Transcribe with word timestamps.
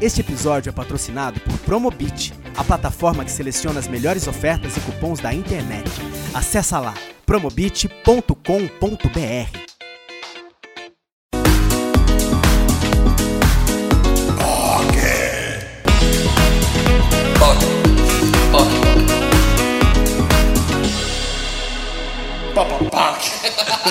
Este 0.00 0.20
episódio 0.20 0.70
é 0.70 0.72
patrocinado 0.72 1.40
por 1.40 1.58
Promobit, 1.58 2.32
a 2.56 2.62
plataforma 2.62 3.24
que 3.24 3.32
seleciona 3.32 3.80
as 3.80 3.88
melhores 3.88 4.28
ofertas 4.28 4.76
e 4.76 4.80
cupons 4.80 5.18
da 5.18 5.34
internet. 5.34 5.90
Acesse 6.32 6.72
lá 6.74 6.94
promobit.com.br. 7.26 9.67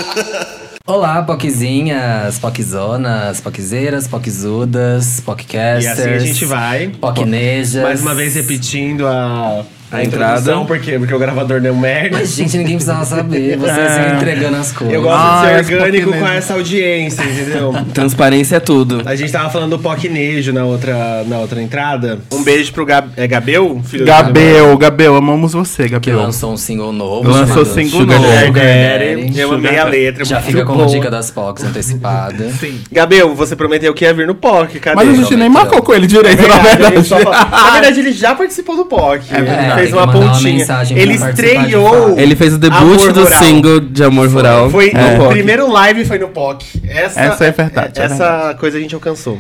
Olá, 0.88 1.21
poquezinhas, 1.21 2.39
poquzonas, 2.39 3.41
poquezeiras, 3.41 4.07
poquzudas, 4.07 5.20
E 5.20 5.21
poccasters. 5.21 5.88
assim 6.00 6.09
a 6.09 6.20
gente 6.20 6.45
vai. 6.45 6.88
Poquinejas. 6.89 7.84
Mais 7.84 8.02
uma 8.02 8.16
vez 8.16 8.36
repetindo 8.36 9.05
a, 9.05 9.66
a, 9.91 9.98
A 9.98 10.04
entrada. 10.04 10.58
porque, 10.66 10.98
porque 11.00 11.14
o 11.14 11.20
gravador 11.20 11.62
deu 11.62 11.76
merda. 11.76 12.18
Mas, 12.18 12.34
gente, 12.34 12.58
ninguém 12.58 12.76
precisava 12.76 13.05
saber. 13.05 13.58
Vocês 13.58 13.78
É. 13.78 14.16
entregando 14.16 14.58
as 14.58 14.72
coisas. 14.72 14.94
Eu 14.95 15.02
gosto 15.02 15.18
Ah, 15.18 15.41
de 15.59 15.66
ser 15.66 15.76
orgânico 15.76 16.05
Poquinejo. 16.05 16.26
com 16.26 16.38
essa 16.38 16.54
audiência, 16.54 17.23
entendeu? 17.23 17.73
Transparência 17.94 18.58
é 18.58 18.59
tudo. 18.59 19.02
A 19.05 19.16
gente 19.16 19.31
tava 19.31 19.50
falando 19.50 19.72
do 19.72 19.80
Pocnejo 19.80 20.52
na 20.54 20.66
outra, 20.66 21.23
na 21.26 21.38
outra 21.40 21.62
entrada. 21.62 22.20
Um 22.31 22.44
beijo 22.44 22.72
pro 22.73 22.86
Gab, 22.86 23.09
é 23.16 23.28
Gabel? 23.28 23.81
Filho 23.86 24.04
do 24.05 24.08
Gabel, 24.08 24.78
Gabel, 24.78 25.16
amamos 25.16 25.54
você, 25.54 25.84
Que 25.84 25.90
Gabel. 25.90 26.17
lançou 26.17 26.54
um 26.54 26.58
single 26.58 26.92
novo. 26.92 27.30
Lançou 27.30 27.66
chamado 27.66 27.73
single 27.73 28.00
Sugar 28.02 28.20
novo. 28.20 28.45
Sugar 28.45 28.64
Daddy. 28.66 29.16
Daddy. 29.23 29.40
Eu 29.40 29.52
amei 29.54 29.78
a 29.80 29.86
letra. 29.86 30.26
Já 30.26 30.42
fica 30.42 30.66
como 30.66 30.80
boa. 30.80 30.90
dica 30.90 31.09
das 31.09 31.31
Pocs 31.31 31.64
antecipada. 31.64 32.48
Gabel, 32.92 33.34
você 33.36 33.56
prometeu 33.56 33.94
que 33.94 34.04
ia 34.06 34.14
vir 34.14 34.28
no 34.28 34.36
POC, 34.36 34.80
cadê? 34.80 34.95
Mas 34.95 35.09
a 35.09 35.14
gente 35.14 35.36
nem 35.36 35.50
marcou 35.50 35.81
com 35.81 35.94
ele 35.94 36.06
É 36.06 36.08
direito, 36.08 36.42
na 36.48 36.58
verdade, 36.59 36.95
a 36.95 36.98
gente 37.02 37.09
verdade. 37.09 37.48
Na 37.67 37.72
verdade, 37.72 38.00
ele 38.00 38.12
já 38.12 38.36
participou 38.36 38.76
do 38.76 38.86
POC. 38.86 39.22
É 39.31 39.42
verdade. 39.42 39.77
Ele 39.80 39.88
É, 39.88 39.92
fez 39.92 39.94
uma 39.94 40.03
uma 40.03 40.14
pontinha. 40.14 40.66
pra 40.66 40.83
ele 40.92 41.14
estreou. 41.14 42.20
Ele 42.20 42.36
fez 42.36 42.53
o 42.53 42.58
debut 42.58 42.78
Amor 42.80 43.14
do 43.14 43.23
Rural. 43.23 43.39
single 43.44 43.80
de 43.80 44.03
Amor 44.03 44.28
Rural. 44.30 44.70
Foi 44.70 44.92
no 44.94 45.00
o 45.14 45.17
POC. 45.17 45.30
primeiro 45.31 45.72
live 45.72 46.06
foi 46.06 46.17
no 46.20 46.28
POC. 46.30 46.66
Essa, 46.88 47.20
Essa 47.22 47.45
é 47.45 47.52
verdade, 47.52 48.00
é 48.00 48.03
Essa 48.05 48.55
coisa 48.59 48.78
a 48.78 48.81
gente 48.81 48.95
alcançou. 48.95 49.39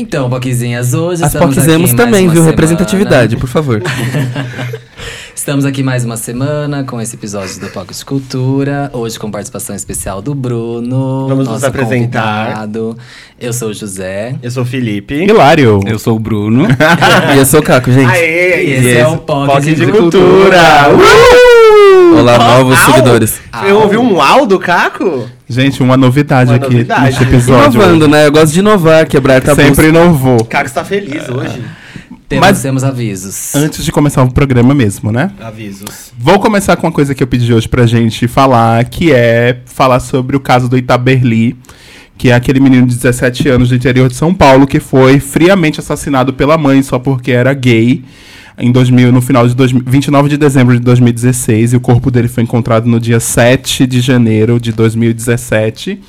Então, 0.00 0.30
Poquezinhas, 0.30 0.94
hoje 0.94 1.24
As 1.24 1.34
estamos 1.34 1.56
Poquizemos 1.56 1.90
aqui 1.90 1.96
mais 1.96 2.06
também, 2.06 2.24
uma 2.26 2.32
viu? 2.32 2.42
semana. 2.42 2.50
Representatividade, 2.52 3.36
por 3.36 3.48
favor. 3.48 3.82
Estamos 5.34 5.64
aqui 5.64 5.82
mais 5.82 6.04
uma 6.04 6.16
semana 6.16 6.84
com 6.84 7.00
esse 7.00 7.16
episódio 7.16 7.58
do 7.60 7.68
Poco 7.68 7.92
de 7.92 8.04
Cultura. 8.04 8.90
Hoje 8.92 9.18
com 9.18 9.28
participação 9.30 9.74
especial 9.74 10.20
do 10.22 10.34
Bruno. 10.34 11.26
Vamos 11.28 11.46
nos 11.46 11.54
nosso 11.54 11.66
apresentar. 11.66 12.44
convidado. 12.46 12.96
Eu 13.40 13.52
sou 13.52 13.70
o 13.70 13.74
José. 13.74 14.34
Eu 14.42 14.50
sou 14.50 14.62
o 14.62 14.66
Felipe. 14.66 15.14
Hilário. 15.14 15.80
Eu 15.86 15.98
sou 15.98 16.16
o 16.16 16.18
Bruno. 16.18 16.66
e 17.34 17.38
eu 17.38 17.46
sou 17.46 17.60
o 17.60 17.62
Caco, 17.62 17.90
gente. 17.90 18.10
Aê, 18.10 18.66
E 18.66 18.70
esse 18.74 18.86
yes. 18.88 18.98
é 18.98 19.06
o 19.08 19.16
POC 19.18 19.46
POC 19.46 19.62
de 19.62 19.74
de 19.74 19.86
Cultura. 19.86 20.58
Cultura. 20.90 21.37
Olá, 22.16 22.38
novos 22.38 22.78
Au! 22.78 22.84
seguidores. 22.86 23.40
Eu 23.66 23.80
ouvi 23.80 23.96
um 23.96 24.14
uau 24.14 24.46
do 24.46 24.58
Caco? 24.58 25.28
Gente, 25.48 25.82
uma 25.82 25.96
novidade 25.96 26.50
Uma 26.50 26.56
aqui 26.56 26.72
novidade. 26.72 27.04
neste 27.04 27.22
episódio. 27.22 27.80
Inovando, 27.80 28.08
né? 28.08 28.26
Eu 28.26 28.32
gosto 28.32 28.52
de 28.52 28.58
inovar, 28.60 29.06
quebrar 29.06 29.40
tabus. 29.42 29.64
Sempre 29.64 29.88
inovou. 29.88 30.36
O 30.40 30.44
Caco 30.44 30.66
está 30.66 30.84
feliz 30.84 31.28
hoje. 31.28 31.62
Temos, 32.28 32.46
Mas- 32.46 32.62
temos 32.62 32.84
avisos. 32.84 33.54
Antes 33.54 33.84
de 33.84 33.90
começar 33.90 34.22
o 34.22 34.30
programa 34.32 34.74
mesmo, 34.74 35.10
né? 35.10 35.30
Avisos. 35.40 36.12
Vou 36.18 36.38
começar 36.38 36.76
com 36.76 36.86
uma 36.86 36.92
coisa 36.92 37.14
que 37.14 37.22
eu 37.22 37.26
pedi 37.26 37.52
hoje 37.54 37.66
pra 37.68 37.86
gente 37.86 38.28
falar, 38.28 38.84
que 38.84 39.12
é 39.12 39.58
falar 39.64 40.00
sobre 40.00 40.36
o 40.36 40.40
caso 40.40 40.68
do 40.68 40.76
Itaberli, 40.76 41.56
que 42.18 42.28
é 42.30 42.34
aquele 42.34 42.60
menino 42.60 42.86
de 42.86 42.94
17 42.96 43.48
anos 43.48 43.70
do 43.70 43.74
interior 43.74 44.08
de 44.08 44.14
São 44.14 44.34
Paulo 44.34 44.66
que 44.66 44.78
foi 44.80 45.20
friamente 45.20 45.80
assassinado 45.80 46.34
pela 46.34 46.58
mãe 46.58 46.82
só 46.82 46.98
porque 46.98 47.30
era 47.32 47.54
gay. 47.54 48.04
Em 48.58 48.72
2000, 48.72 49.12
no 49.12 49.20
final 49.20 49.46
de 49.46 49.54
2000, 49.54 49.84
29 49.86 50.28
de 50.28 50.36
dezembro 50.36 50.74
de 50.74 50.80
2016, 50.80 51.72
e 51.72 51.76
o 51.76 51.80
corpo 51.80 52.10
dele 52.10 52.28
foi 52.28 52.42
encontrado 52.42 52.86
no 52.86 52.98
dia 52.98 53.20
7 53.20 53.86
de 53.86 54.00
janeiro 54.00 54.58
de 54.58 54.72
2017. 54.72 56.00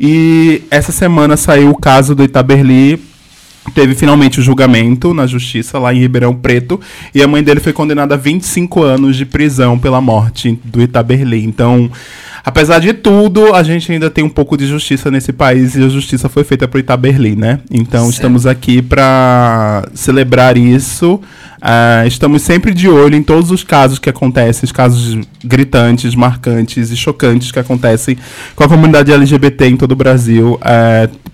E 0.00 0.62
essa 0.70 0.90
semana 0.90 1.36
saiu 1.36 1.70
o 1.70 1.76
caso 1.76 2.14
do 2.14 2.24
Itaberli, 2.24 2.98
Teve 3.74 3.94
finalmente 3.94 4.40
o 4.40 4.42
julgamento 4.42 5.14
na 5.14 5.24
justiça 5.24 5.78
lá 5.78 5.94
em 5.94 6.00
Ribeirão 6.00 6.34
Preto 6.34 6.80
e 7.14 7.22
a 7.22 7.28
mãe 7.28 7.44
dele 7.44 7.60
foi 7.60 7.72
condenada 7.72 8.14
a 8.14 8.18
25 8.18 8.82
anos 8.82 9.16
de 9.16 9.24
prisão 9.24 9.78
pela 9.78 10.00
morte 10.00 10.58
do 10.64 10.82
Itaberli. 10.82 11.44
Então, 11.44 11.88
apesar 12.44 12.78
de 12.80 12.92
tudo, 12.92 13.54
a 13.54 13.62
gente 13.62 13.90
ainda 13.92 14.10
tem 14.10 14.24
um 14.24 14.28
pouco 14.28 14.56
de 14.56 14.66
justiça 14.66 15.10
nesse 15.10 15.32
país 15.32 15.74
e 15.74 15.82
a 15.84 15.88
justiça 15.88 16.28
foi 16.28 16.44
feita 16.44 16.66
pro 16.68 16.78
Itaberli, 16.80 17.36
né? 17.36 17.60
Então, 17.70 18.02
Certo. 18.04 18.14
estamos 18.14 18.46
aqui 18.46 18.80
para 18.82 19.88
celebrar 19.94 20.56
isso. 20.56 21.20
Ah, 21.64 22.02
estamos 22.06 22.42
sempre 22.42 22.74
de 22.74 22.88
olho 22.88 23.14
em 23.14 23.22
todos 23.22 23.50
os 23.52 23.62
casos 23.62 23.98
que 24.00 24.10
acontecem, 24.10 24.64
os 24.64 24.72
casos 24.72 25.16
gritantes, 25.44 26.12
marcantes 26.14 26.90
e 26.90 26.96
chocantes 26.96 27.52
que 27.52 27.58
acontecem 27.60 28.18
com 28.56 28.64
a 28.64 28.68
comunidade 28.68 29.12
LGBT 29.12 29.66
em 29.68 29.76
todo 29.76 29.92
o 29.92 29.96
Brasil. 29.96 30.58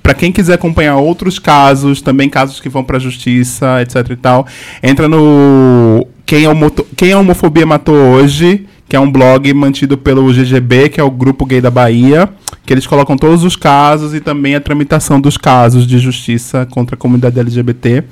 para 0.03 0.15
quem 0.15 0.33
quiser 0.33 0.55
acompanhar 0.55 0.97
outros 0.97 1.39
casos, 1.39 2.01
também 2.01 2.31
casos 2.31 2.61
que 2.61 2.69
vão 2.71 2.83
para 2.83 2.97
a 2.97 3.01
justiça, 3.01 3.81
etc 3.83 4.11
e 4.11 4.17
tal, 4.17 4.47
entra 4.83 5.07
no 5.07 6.07
quem 6.25 6.47
a, 6.47 6.51
Homo- 6.51 6.71
quem 6.97 7.13
a 7.13 7.19
homofobia 7.19 7.67
matou 7.67 7.95
hoje, 7.95 8.65
que 8.89 8.97
é 8.97 9.01
um 9.01 9.11
blog 9.11 9.53
mantido 9.53 9.99
pelo 9.99 10.33
GGB, 10.33 10.89
que 10.89 11.01
é 11.01 11.05
o 11.05 11.11
grupo 11.11 11.45
gay 11.45 11.61
da 11.61 11.71
Bahia, 11.71 12.29
que 12.65 12.73
eles 12.73 12.87
colocam 12.87 13.17
todos 13.17 13.45
os 13.45 13.55
casos 13.55 14.15
e 14.15 14.21
também 14.21 14.55
a 14.55 14.61
tramitação 14.61 15.21
dos 15.21 15.37
casos 15.37 15.87
de 15.87 15.99
justiça 15.99 16.67
contra 16.71 16.95
a 16.97 16.99
comunidade 16.99 17.39
LGBT. 17.39 18.05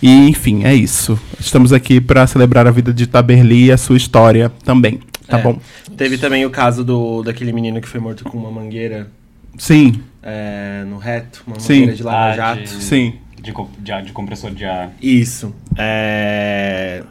E, 0.00 0.28
enfim, 0.28 0.64
é 0.64 0.74
isso. 0.74 1.18
Estamos 1.38 1.72
aqui 1.72 2.00
para 2.00 2.26
celebrar 2.26 2.66
a 2.66 2.70
vida 2.70 2.92
de 2.92 3.06
Taberli 3.06 3.66
e 3.66 3.72
a 3.72 3.76
sua 3.76 3.96
história 3.96 4.50
também. 4.64 5.00
Tá 5.28 5.38
É. 5.38 5.42
bom? 5.42 5.58
Teve 5.96 6.18
também 6.18 6.44
o 6.44 6.50
caso 6.50 6.84
do, 6.84 7.22
daquele 7.22 7.52
menino 7.52 7.80
que 7.80 7.88
foi 7.88 8.00
morto 8.00 8.24
com 8.24 8.36
uma 8.38 8.50
mangueira 8.50 9.08
Sim, 9.58 10.00
é, 10.22 10.82
no 10.88 10.96
reto, 10.98 11.42
uma 11.46 11.58
Sim. 11.60 11.72
mangueira 11.80 11.96
de 11.96 12.02
lava 12.02 12.18
Ah, 12.32 12.36
jato. 12.36 12.62
de- 12.62 12.68
sim. 12.82 13.14
De, 13.40 13.52
de, 13.78 14.02
de 14.06 14.12
compressor 14.12 14.50
de 14.52 14.64
ar. 14.64 14.90
Isso. 15.02 15.52
É, 15.76 17.02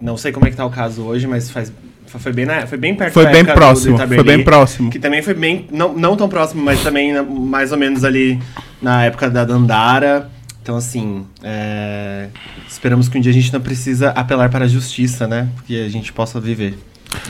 Não 0.00 0.16
sei 0.16 0.32
como 0.32 0.46
é 0.46 0.50
que 0.50 0.56
tá 0.56 0.64
o 0.64 0.70
caso 0.70 1.02
hoje, 1.02 1.26
mas 1.26 1.50
faz... 1.50 1.70
foi, 2.18 2.32
bem 2.32 2.44
na... 2.46 2.66
foi 2.66 2.78
bem 2.78 2.94
perto 2.94 3.12
Foi 3.12 3.24
da 3.24 3.30
bem 3.30 3.40
época 3.40 3.52
do- 3.52 3.56
do 3.56 3.60
próximo. 3.60 3.98
Foi 3.98 4.24
bem 4.24 4.44
próximo. 4.44 4.90
Que 4.90 4.98
também 4.98 5.22
foi 5.22 5.34
bem. 5.34 5.66
Não, 5.70 5.92
não 5.92 6.16
tão 6.16 6.28
próximo, 6.28 6.62
mas 6.62 6.82
também 6.82 7.12
mais 7.22 7.72
ou 7.72 7.78
menos 7.78 8.04
ali 8.04 8.40
na 8.82 9.04
época 9.04 9.30
da 9.30 9.44
Dandara. 9.44 10.28
Então, 10.62 10.76
assim, 10.76 11.24
é, 11.42 12.28
esperamos 12.68 13.08
que 13.08 13.16
um 13.16 13.20
dia 13.20 13.30
a 13.30 13.34
gente 13.34 13.52
não 13.52 13.60
precisa 13.60 14.10
apelar 14.10 14.50
para 14.50 14.66
a 14.66 14.68
justiça, 14.68 15.26
né? 15.26 15.48
Que 15.66 15.84
a 15.84 15.88
gente 15.88 16.12
possa 16.12 16.38
viver. 16.38 16.78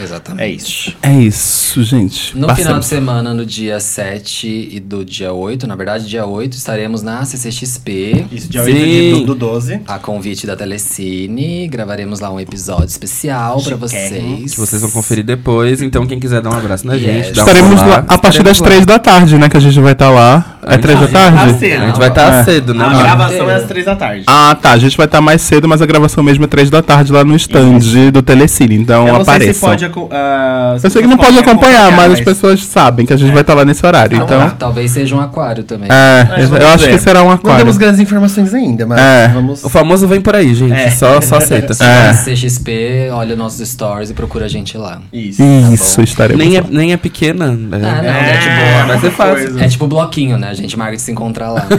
Exatamente. 0.03 0.43
É 0.43 0.51
isso. 0.51 0.97
É 1.03 1.13
isso, 1.21 1.83
gente. 1.85 2.37
No 2.37 2.47
Passamos. 2.47 2.63
final 2.67 2.81
de 2.81 2.87
semana, 2.87 3.35
no 3.35 3.45
dia 3.47 3.81
7 3.81 4.69
e 4.73 4.81
do 4.81 5.05
dia 5.05 5.33
8, 5.33 5.67
na 5.67 5.75
verdade, 5.75 6.07
dia 6.09 6.25
8, 6.27 6.55
estaremos 6.55 7.03
na 7.03 7.25
CCXP. 7.25 8.27
Isso, 8.33 8.49
dia 8.49 8.63
Sim. 8.65 8.71
8 8.73 8.85
de, 8.87 9.11
do, 9.21 9.27
do 9.27 9.35
12. 9.35 9.81
A 9.87 9.99
convite 9.99 10.47
da 10.47 10.57
Telecine, 10.57 11.69
gravaremos 11.69 12.21
lá 12.21 12.31
um 12.33 12.39
episódio 12.41 12.87
especial 12.87 13.61
pra 13.63 13.77
vocês. 13.77 14.53
Que 14.53 14.59
vocês 14.61 14.81
vão 14.83 14.91
conferir 14.91 15.25
depois. 15.25 15.83
Então, 15.83 16.07
quem 16.07 16.19
quiser 16.21 16.41
dar 16.43 16.51
um 16.51 16.57
abraço 16.59 16.87
na 16.87 16.95
Yes. 16.95 17.03
gente, 17.27 17.33
dá 17.35 17.43
um 17.45 17.47
Estaremos 17.47 17.81
olá, 17.81 17.87
lá 17.89 18.05
a 18.09 18.19
partir 18.19 18.43
das 18.43 18.57
estaremos 18.57 18.61
três 18.61 18.87
da 18.87 18.99
tarde, 18.99 19.39
né? 19.39 19.49
Que 19.49 19.57
a 19.57 19.61
gente 19.61 19.79
vai 19.81 19.93
estar 19.93 20.11
lá. 20.11 20.59
É 20.63 20.75
Antes 20.75 20.83
três 20.83 21.01
da 21.01 21.07
de- 21.07 21.13
tarde? 21.13 21.39
Ah, 21.39 21.59
cedo. 21.59 21.83
A 21.83 21.87
gente 21.87 21.99
vai 21.99 22.09
estar 22.09 22.35
É. 22.35 22.45
cedo, 22.45 22.75
né? 22.75 22.85
A 22.85 22.99
gravação 23.03 23.51
é 23.51 23.55
às 23.55 23.65
3 23.65 23.85
da 23.87 23.97
tarde. 23.97 24.25
Ah, 24.27 24.55
tá. 24.61 24.73
A 24.73 24.79
gente 24.79 24.97
vai 24.97 25.07
estar 25.07 25.21
mais 25.21 25.41
cedo, 25.43 25.67
mas 25.67 25.81
a 25.81 25.87
gravação 25.87 26.23
mesmo 26.23 26.45
é 26.45 26.47
três 26.47 26.69
da 26.69 26.83
tarde 26.83 27.13
lá 27.13 27.25
no 27.25 27.35
stand 27.37 27.79
do 28.13 28.23
Telecine. 28.23 28.75
Então 28.77 29.09
Eu 29.09 29.25
não 29.71 29.91
pode. 29.91 30.09
ah, 30.13 30.77
Eu 30.83 30.91
sei 30.91 31.03
que 31.03 31.09
não 31.09 31.17
pode 31.17 31.39
acompanhar, 31.39 31.93
mas 31.93 32.13
as 32.13 32.21
pessoas 32.21 32.63
sabem 32.65 33.05
que 33.07 33.13
a 33.13 33.17
gente 33.17 33.33
vai 33.33 33.43
estar 33.43 33.55
lá 33.55 33.65
nesse 33.65 33.85
horário. 33.85 34.15
Então 34.17 34.27
Então, 34.27 34.51
tá. 34.51 34.57
Talvez 34.59 34.91
seja 34.91 35.15
um 35.17 35.21
aquário 35.21 35.65
também. 35.65 35.89
é, 35.91 36.41
É, 36.41 36.63
eu 36.63 36.69
acho 36.69 36.89
que 36.89 36.99
será 36.99 37.23
um 37.23 37.27
Não 37.27 37.33
aquário. 37.33 37.59
temos 37.59 37.77
grandes 37.77 38.01
informações 38.01 38.53
ainda, 38.55 38.87
mas 38.87 39.01
É. 39.01 39.29
vamos. 39.29 39.65
O 39.65 39.69
famoso 39.69 40.07
vem 40.07 40.21
por 40.21 40.35
aí, 40.37 40.55
gente. 40.55 40.73
É. 40.73 40.91
Só, 40.91 41.21
só 41.21 41.37
aceita. 41.37 41.75
É. 41.83 42.13
CXP, 42.13 43.11
olha 43.13 43.35
nossos 43.37 43.67
stories 43.69 44.11
e 44.11 44.15
procura 44.15 44.45
a 44.47 44.49
gente 44.49 44.77
lá. 44.79 45.01
Isso. 45.13 45.43
Isso, 45.73 46.01
estaremos 46.03 46.45
Nem 46.45 46.57
é, 46.57 46.65
nem 46.69 46.93
é 46.93 46.97
pequena. 46.97 47.47
Ah, 47.47 47.49
não, 47.51 47.79
É, 47.79 48.31
é, 48.31 48.37
tipo, 48.39 48.87
vai 48.89 48.99
ser 49.01 49.11
fácil. 49.11 49.35
coisa. 49.49 49.65
É 49.65 49.69
tipo 49.69 49.87
bloquinho, 49.87 50.37
né? 50.39 50.49
A 50.51 50.55
gente 50.55 50.79
marca 50.79 50.97
de 50.97 51.03
se 51.03 51.11
encontrar 51.13 51.51
lá. 51.51 51.67
Tá 51.71 51.77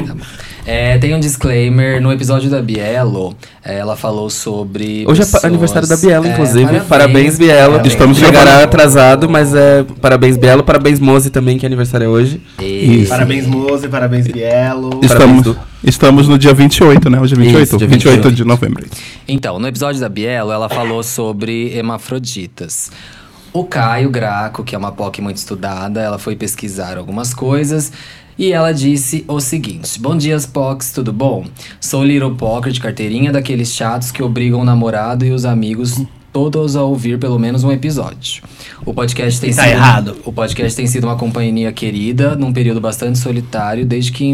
bom. 0.00 0.16
É, 0.70 0.98
tem 0.98 1.14
um 1.14 1.20
disclaimer. 1.20 1.98
No 1.98 2.12
episódio 2.12 2.50
da 2.50 2.60
Bielo, 2.60 3.34
é, 3.64 3.78
ela 3.78 3.96
falou 3.96 4.28
sobre. 4.28 5.02
Hoje 5.08 5.22
é 5.22 5.24
pessoas- 5.24 5.40
pa- 5.42 5.48
aniversário 5.48 5.88
da 5.88 5.96
Bielo, 5.96 6.26
É, 6.26 6.32
inclusive. 6.32 6.80
parabéns, 6.80 7.38
Bielo. 7.38 7.70
parabéns. 7.72 7.92
Estamos 7.94 8.18
Chegará 8.18 8.42
gravando. 8.44 8.64
atrasado, 8.64 9.28
mas 9.30 9.54
é 9.54 9.82
parabéns, 9.98 10.36
Bielo. 10.36 10.62
Parabéns, 10.62 11.00
Moze 11.00 11.30
também, 11.30 11.56
que 11.56 11.64
é 11.64 11.68
aniversário 11.68 12.04
é 12.04 12.08
hoje. 12.08 12.42
E- 12.60 13.00
Isso. 13.02 13.08
Parabéns, 13.08 13.46
Mose, 13.46 13.88
parabéns, 13.88 14.26
Bielo. 14.26 14.90
Parabéns, 14.90 15.10
Estamos, 15.10 15.42
Du. 15.42 15.56
estamos 15.82 16.28
no 16.28 16.36
dia 16.38 16.52
28, 16.52 17.08
né? 17.08 17.18
Hoje 17.18 17.32
é 17.32 17.38
28? 17.38 17.62
Isso, 17.64 17.76
dia 17.78 17.88
28 17.88 18.30
de 18.30 18.44
novembro. 18.44 18.84
Então, 19.26 19.58
no 19.58 19.66
episódio 19.66 19.98
da 20.02 20.08
Bielo, 20.10 20.52
ela 20.52 20.68
falou 20.68 21.02
sobre 21.02 21.72
hermafroditas. 21.74 22.90
O 23.54 23.64
Caio 23.64 24.10
Graco, 24.10 24.62
que 24.62 24.74
é 24.74 24.78
uma 24.78 24.92
POC 24.92 25.22
muito 25.22 25.38
estudada, 25.38 26.02
ela 26.02 26.18
foi 26.18 26.36
pesquisar 26.36 26.98
algumas 26.98 27.32
coisas 27.32 27.90
E 28.38 28.52
ela 28.52 28.72
disse 28.72 29.24
o 29.26 29.40
seguinte: 29.40 29.98
Bom 30.00 30.16
dia, 30.16 30.38
Pox, 30.52 30.92
tudo 30.92 31.12
bom? 31.12 31.44
Sou 31.80 32.04
Little 32.04 32.34
Poker 32.36 32.70
de 32.72 32.80
carteirinha 32.80 33.32
daqueles 33.32 33.72
chatos 33.74 34.12
que 34.12 34.22
obrigam 34.22 34.60
o 34.60 34.64
namorado 34.64 35.26
e 35.26 35.32
os 35.32 35.44
amigos 35.44 36.00
todos 36.32 36.76
a 36.76 36.84
ouvir 36.84 37.18
pelo 37.18 37.36
menos 37.36 37.64
um 37.64 37.72
episódio. 37.72 38.44
O 38.86 38.94
podcast 38.94 39.40
tem 39.40 39.52
Tá 39.52 39.64
sido 39.64 39.72
errado. 39.72 40.16
o 40.24 40.32
podcast 40.32 40.76
tem 40.76 40.86
sido 40.86 41.04
uma 41.04 41.16
companhia 41.16 41.72
querida 41.72 42.36
num 42.36 42.52
período 42.52 42.80
bastante 42.80 43.18
solitário 43.18 43.84
desde 43.84 44.12
que 44.12 44.24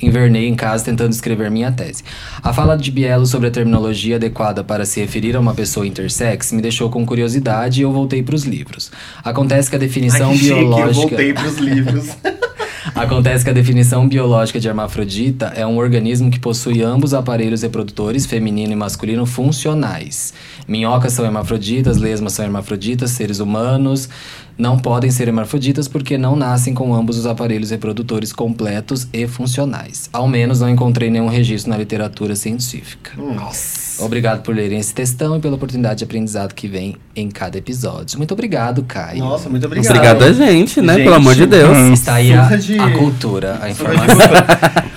invernei 0.00 0.48
em 0.48 0.54
casa 0.54 0.84
tentando 0.84 1.12
escrever 1.12 1.50
minha 1.50 1.70
tese. 1.70 2.04
A 2.42 2.54
fala 2.54 2.74
de 2.76 2.90
Bielo 2.90 3.26
sobre 3.26 3.48
a 3.48 3.50
terminologia 3.50 4.16
adequada 4.16 4.64
para 4.64 4.86
se 4.86 5.00
referir 5.00 5.36
a 5.36 5.40
uma 5.40 5.52
pessoa 5.52 5.86
intersex 5.86 6.52
me 6.52 6.62
deixou 6.62 6.88
com 6.88 7.04
curiosidade 7.04 7.80
e 7.80 7.82
eu 7.82 7.92
voltei 7.92 8.22
para 8.22 8.36
os 8.36 8.44
livros. 8.44 8.90
Acontece 9.22 9.68
que 9.68 9.76
a 9.76 9.80
definição 9.80 10.30
Ai, 10.30 10.38
que 10.38 10.44
chique, 10.44 10.54
biológica 10.54 10.88
Eu 11.02 11.08
voltei 11.08 11.32
pros 11.34 11.56
livros. 11.58 12.08
Acontece 12.94 13.44
que 13.44 13.50
a 13.50 13.54
definição 13.54 14.08
biológica 14.08 14.58
de 14.58 14.68
hermafrodita 14.68 15.52
é 15.54 15.66
um 15.66 15.78
organismo 15.78 16.30
que 16.30 16.40
possui 16.40 16.82
ambos 16.82 17.14
aparelhos 17.14 17.62
reprodutores, 17.62 18.26
feminino 18.26 18.72
e 18.72 18.76
masculino, 18.76 19.24
funcionais. 19.24 20.34
Minhocas 20.66 21.12
são 21.12 21.24
hermafroditas, 21.24 21.98
lesmas 21.98 22.32
são 22.32 22.44
hermafroditas, 22.44 23.10
seres 23.12 23.38
humanos 23.38 24.08
não 24.56 24.78
podem 24.78 25.10
ser 25.10 25.28
hermafroditas 25.28 25.88
porque 25.88 26.18
não 26.18 26.36
nascem 26.36 26.74
com 26.74 26.94
ambos 26.94 27.18
os 27.18 27.26
aparelhos 27.26 27.70
reprodutores 27.70 28.32
completos 28.32 29.08
e 29.12 29.26
funcionais. 29.26 30.08
Ao 30.12 30.28
menos 30.28 30.60
não 30.60 30.68
encontrei 30.68 31.10
nenhum 31.10 31.28
registro 31.28 31.70
na 31.70 31.78
literatura 31.78 32.36
científica. 32.36 33.12
Obrigado 34.04 34.42
por 34.42 34.54
lerem 34.54 34.78
esse 34.78 34.92
textão 34.94 35.36
e 35.36 35.40
pela 35.40 35.54
oportunidade 35.56 35.98
de 35.98 36.04
aprendizado 36.04 36.54
que 36.54 36.66
vem 36.68 36.96
em 37.14 37.28
cada 37.30 37.58
episódio. 37.58 38.18
Muito 38.18 38.32
obrigado, 38.32 38.82
Caio. 38.82 39.18
Nossa, 39.20 39.48
muito 39.48 39.66
obrigado. 39.66 39.90
Obrigado 39.94 40.24
a 40.24 40.32
gente, 40.32 40.80
né? 40.80 40.94
Gente, 40.94 41.04
Pelo 41.04 41.16
amor 41.16 41.34
de 41.34 41.46
Deus. 41.46 41.76
Está 41.92 42.14
aí 42.14 42.32
a, 42.32 42.56
de- 42.56 42.78
a 42.78 42.90
cultura, 42.90 43.58
a 43.60 43.70
informação. 43.70 44.16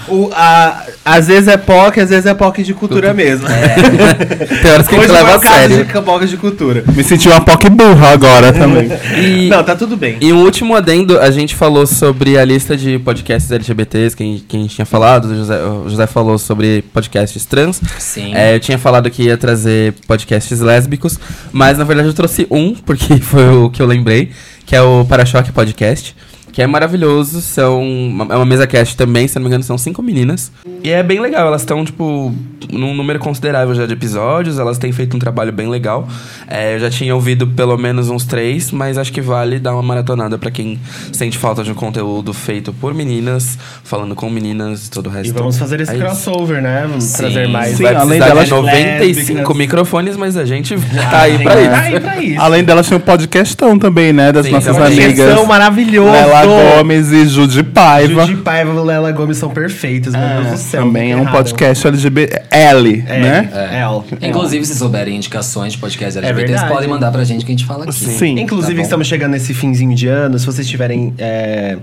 O, 0.07 0.29
a, 0.33 0.83
às 1.03 1.27
vezes 1.27 1.47
é 1.47 1.57
POC, 1.57 1.99
às 1.99 2.09
vezes 2.09 2.25
é 2.27 2.33
POC 2.33 2.61
de 2.63 2.73
cultura 2.75 3.13
mesmo. 3.13 3.47
Tem 4.61 4.71
horas 4.71 4.87
que 4.87 4.95
a 4.95 4.99
gente 4.99 5.11
Hoje 5.11 5.23
leva 5.23 5.35
a 5.35 5.39
sério. 5.39 5.83
de 5.85 5.91
POC 6.01 6.25
de 6.27 6.37
cultura. 6.37 6.83
Me 6.95 7.03
senti 7.03 7.27
uma 7.27 7.41
POC 7.41 7.69
burra 7.69 8.09
agora 8.11 8.53
também. 8.53 8.89
E, 9.15 9.47
Não, 9.49 9.63
tá 9.63 9.75
tudo 9.75 9.95
bem. 9.97 10.17
e 10.21 10.31
um 10.31 10.43
último 10.43 10.75
adendo, 10.75 11.19
a 11.19 11.31
gente 11.31 11.55
falou 11.55 11.85
sobre 11.87 12.37
a 12.37 12.45
lista 12.45 12.75
de 12.77 12.99
podcasts 12.99 13.51
LGBTs 13.51 14.15
que, 14.15 14.23
a 14.23 14.25
gente- 14.25 14.43
que 14.43 14.57
a 14.57 14.59
gente 14.59 14.75
tinha 14.75 14.85
falado. 14.85 15.25
O 15.25 15.35
José, 15.35 15.63
o 15.65 15.89
José 15.89 16.07
falou 16.07 16.37
sobre 16.37 16.83
podcasts 16.93 17.45
trans. 17.45 17.81
Sim. 17.97 18.33
É, 18.35 18.55
eu 18.55 18.59
tinha 18.59 18.77
falado 18.77 18.94
que 19.09 19.23
ia 19.23 19.37
trazer 19.37 19.93
podcasts 20.07 20.59
lésbicos, 20.59 21.19
mas 21.51 21.77
na 21.77 21.83
verdade 21.83 22.07
eu 22.09 22.13
trouxe 22.13 22.47
um, 22.49 22.73
porque 22.73 23.17
foi 23.21 23.47
o 23.49 23.69
que 23.69 23.81
eu 23.81 23.85
lembrei, 23.85 24.31
que 24.65 24.75
é 24.75 24.81
o 24.81 25.05
Para-Choque 25.05 25.51
Podcast. 25.51 26.15
Que 26.55 26.61
é 26.61 26.67
maravilhoso, 26.67 27.41
são. 27.41 27.83
É 28.29 28.35
uma 28.37 28.45
mesa 28.45 28.65
cast 28.65 28.95
também, 28.95 29.27
se 29.27 29.35
não 29.35 29.41
me 29.41 29.47
engano, 29.49 29.61
são 29.61 29.77
cinco 29.77 30.01
meninas. 30.01 30.53
E 30.81 30.89
é 30.89 31.03
bem 31.03 31.19
legal, 31.19 31.47
elas 31.47 31.63
estão, 31.63 31.83
tipo, 31.83 32.33
num 32.71 32.93
número 32.95 33.19
considerável 33.19 33.75
já 33.75 33.85
de 33.85 33.91
episódios, 33.91 34.57
elas 34.57 34.77
têm 34.77 34.89
feito 34.93 35.17
um 35.17 35.19
trabalho 35.19 35.51
bem 35.51 35.67
legal. 35.67 36.07
É, 36.47 36.75
eu 36.75 36.79
já 36.79 36.89
tinha 36.89 37.13
ouvido 37.13 37.45
pelo 37.45 37.75
menos 37.77 38.09
uns 38.09 38.23
três, 38.23 38.71
mas 38.71 38.97
acho 38.97 39.11
que 39.11 39.19
vale 39.19 39.59
dar 39.59 39.73
uma 39.73 39.81
maratonada 39.83 40.37
pra 40.37 40.49
quem 40.49 40.79
sente 41.11 41.37
falta 41.37 41.61
de 41.61 41.71
um 41.71 41.73
conteúdo 41.73 42.31
feito 42.33 42.71
por 42.71 42.93
meninas, 42.93 43.57
falando 43.83 44.15
com 44.15 44.29
meninas 44.29 44.87
e 44.87 44.91
todo 44.91 45.07
o 45.07 45.09
resto. 45.09 45.31
E 45.31 45.33
vamos 45.33 45.57
fazer 45.57 45.81
esse 45.81 45.93
É 45.93 45.97
crossover, 45.97 46.61
né? 46.61 46.85
Vamos 46.87 47.03
Sim. 47.03 47.17
trazer 47.17 47.49
mais. 47.49 47.75
Sim, 47.75 47.83
Vai 47.83 47.95
além 47.95 48.19
delas- 48.19 48.45
de 48.45 48.51
95 48.51 49.17
lésbicas. 49.27 49.57
microfones, 49.57 50.15
mas 50.15 50.37
a 50.37 50.45
gente 50.45 50.73
tá 51.11 51.21
aí 51.23 51.37
pra 51.39 51.53
Tá 51.53 51.61
isso. 51.61 51.71
aí 51.95 51.99
pra 51.99 52.21
isso. 52.23 52.41
Além 52.41 52.63
delas, 52.63 52.87
tem 52.87 52.97
um 52.97 53.01
podcastão 53.01 53.77
também, 53.77 54.13
né? 54.13 54.31
Das 54.31 54.45
Sim, 54.45 54.53
nossas 54.53 54.73
tem 54.73 54.81
uma 54.81 54.87
amigas. 54.87 55.47
Maravilhoso. 55.47 56.44
Lela 56.47 56.77
Gomes 56.77 57.11
e 57.11 57.25
Judy 57.27 57.63
Paiva. 57.63 58.25
Judy 58.25 58.41
Paiva 58.41 58.71
e 58.71 58.85
Lela 58.85 59.11
Gomes 59.11 59.37
são 59.37 59.49
perfeitas, 59.49 60.13
meu 60.13 60.27
Deus 60.27 60.47
do 60.51 60.57
céu. 60.57 60.83
também 60.83 61.11
é 61.11 61.15
um 61.15 61.21
errado. 61.21 61.33
podcast 61.33 61.87
LGBT 61.87 62.41
L, 62.51 63.03
É, 63.07 63.19
né? 63.19 63.49
é. 63.53 63.79
L. 63.81 64.03
Inclusive, 64.21 64.65
se 64.65 64.75
souberem 64.75 65.15
indicações 65.15 65.73
de 65.73 65.79
podcasts 65.79 66.15
É 66.15 66.19
LGBTs, 66.19 66.51
verdade. 66.53 66.73
podem 66.73 66.89
mandar 66.89 67.11
pra 67.11 67.23
gente 67.23 67.45
que 67.45 67.51
a 67.51 67.55
gente 67.55 67.65
fala 67.65 67.83
aqui. 67.85 67.93
Sim. 67.93 68.39
Inclusive, 68.39 68.75
Tá 68.75 68.81
estamos 68.81 69.07
chegando 69.07 69.31
nesse 69.31 69.53
finzinho 69.53 69.95
de 69.95 70.07
ano. 70.07 70.37
Se 70.39 70.45
vocês 70.45 70.67
tiverem, 70.67 71.13
é, 71.17 71.77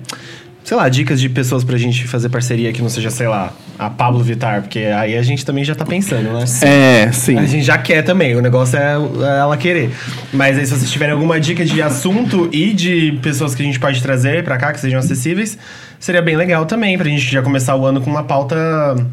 sei 0.64 0.76
lá, 0.76 0.88
dicas 0.88 1.20
de 1.20 1.29
pessoas 1.29 1.64
pra 1.64 1.76
gente 1.76 2.06
fazer 2.06 2.29
parceria 2.29 2.73
que 2.73 2.81
não 2.81 2.88
seja, 2.88 3.11
sei 3.11 3.26
lá, 3.29 3.53
a 3.79 3.91
Pablo 3.91 4.23
Vittar, 4.23 4.62
porque 4.62 4.79
aí 4.79 5.17
a 5.17 5.23
gente 5.23 5.44
também 5.44 5.64
já 5.64 5.75
tá 5.75 5.85
pensando, 5.85 6.32
né? 6.32 6.44
É, 6.62 7.11
sim. 7.12 7.37
A 7.37 7.47
gente 7.47 7.64
já 7.64 7.76
quer 7.79 8.03
também, 8.03 8.37
o 8.37 8.41
negócio 8.41 8.79
é 8.79 8.93
é 8.93 9.38
ela 9.41 9.56
querer. 9.56 9.91
Mas 10.32 10.59
aí, 10.59 10.67
se 10.67 10.73
vocês 10.73 10.91
tiverem 10.91 11.12
alguma 11.14 11.41
dica 11.41 11.64
de 11.64 11.82
assunto 11.82 12.49
e 12.53 12.73
de 12.73 13.19
pessoas 13.23 13.55
que 13.55 13.62
a 13.62 13.64
gente 13.64 13.81
pode 13.81 14.00
trazer 14.03 14.44
pra 14.44 14.56
cá, 14.56 14.73
que 14.73 14.81
sejam 14.81 15.00
acessíveis, 15.00 15.59
seria 16.03 16.21
bem 16.21 16.37
legal 16.37 16.67
também, 16.67 16.99
pra 16.99 17.09
gente 17.09 17.23
já 17.31 17.41
começar 17.43 17.77
o 17.77 17.87
ano 17.87 18.01
com 18.01 18.11
uma 18.11 18.25
pauta 18.25 18.57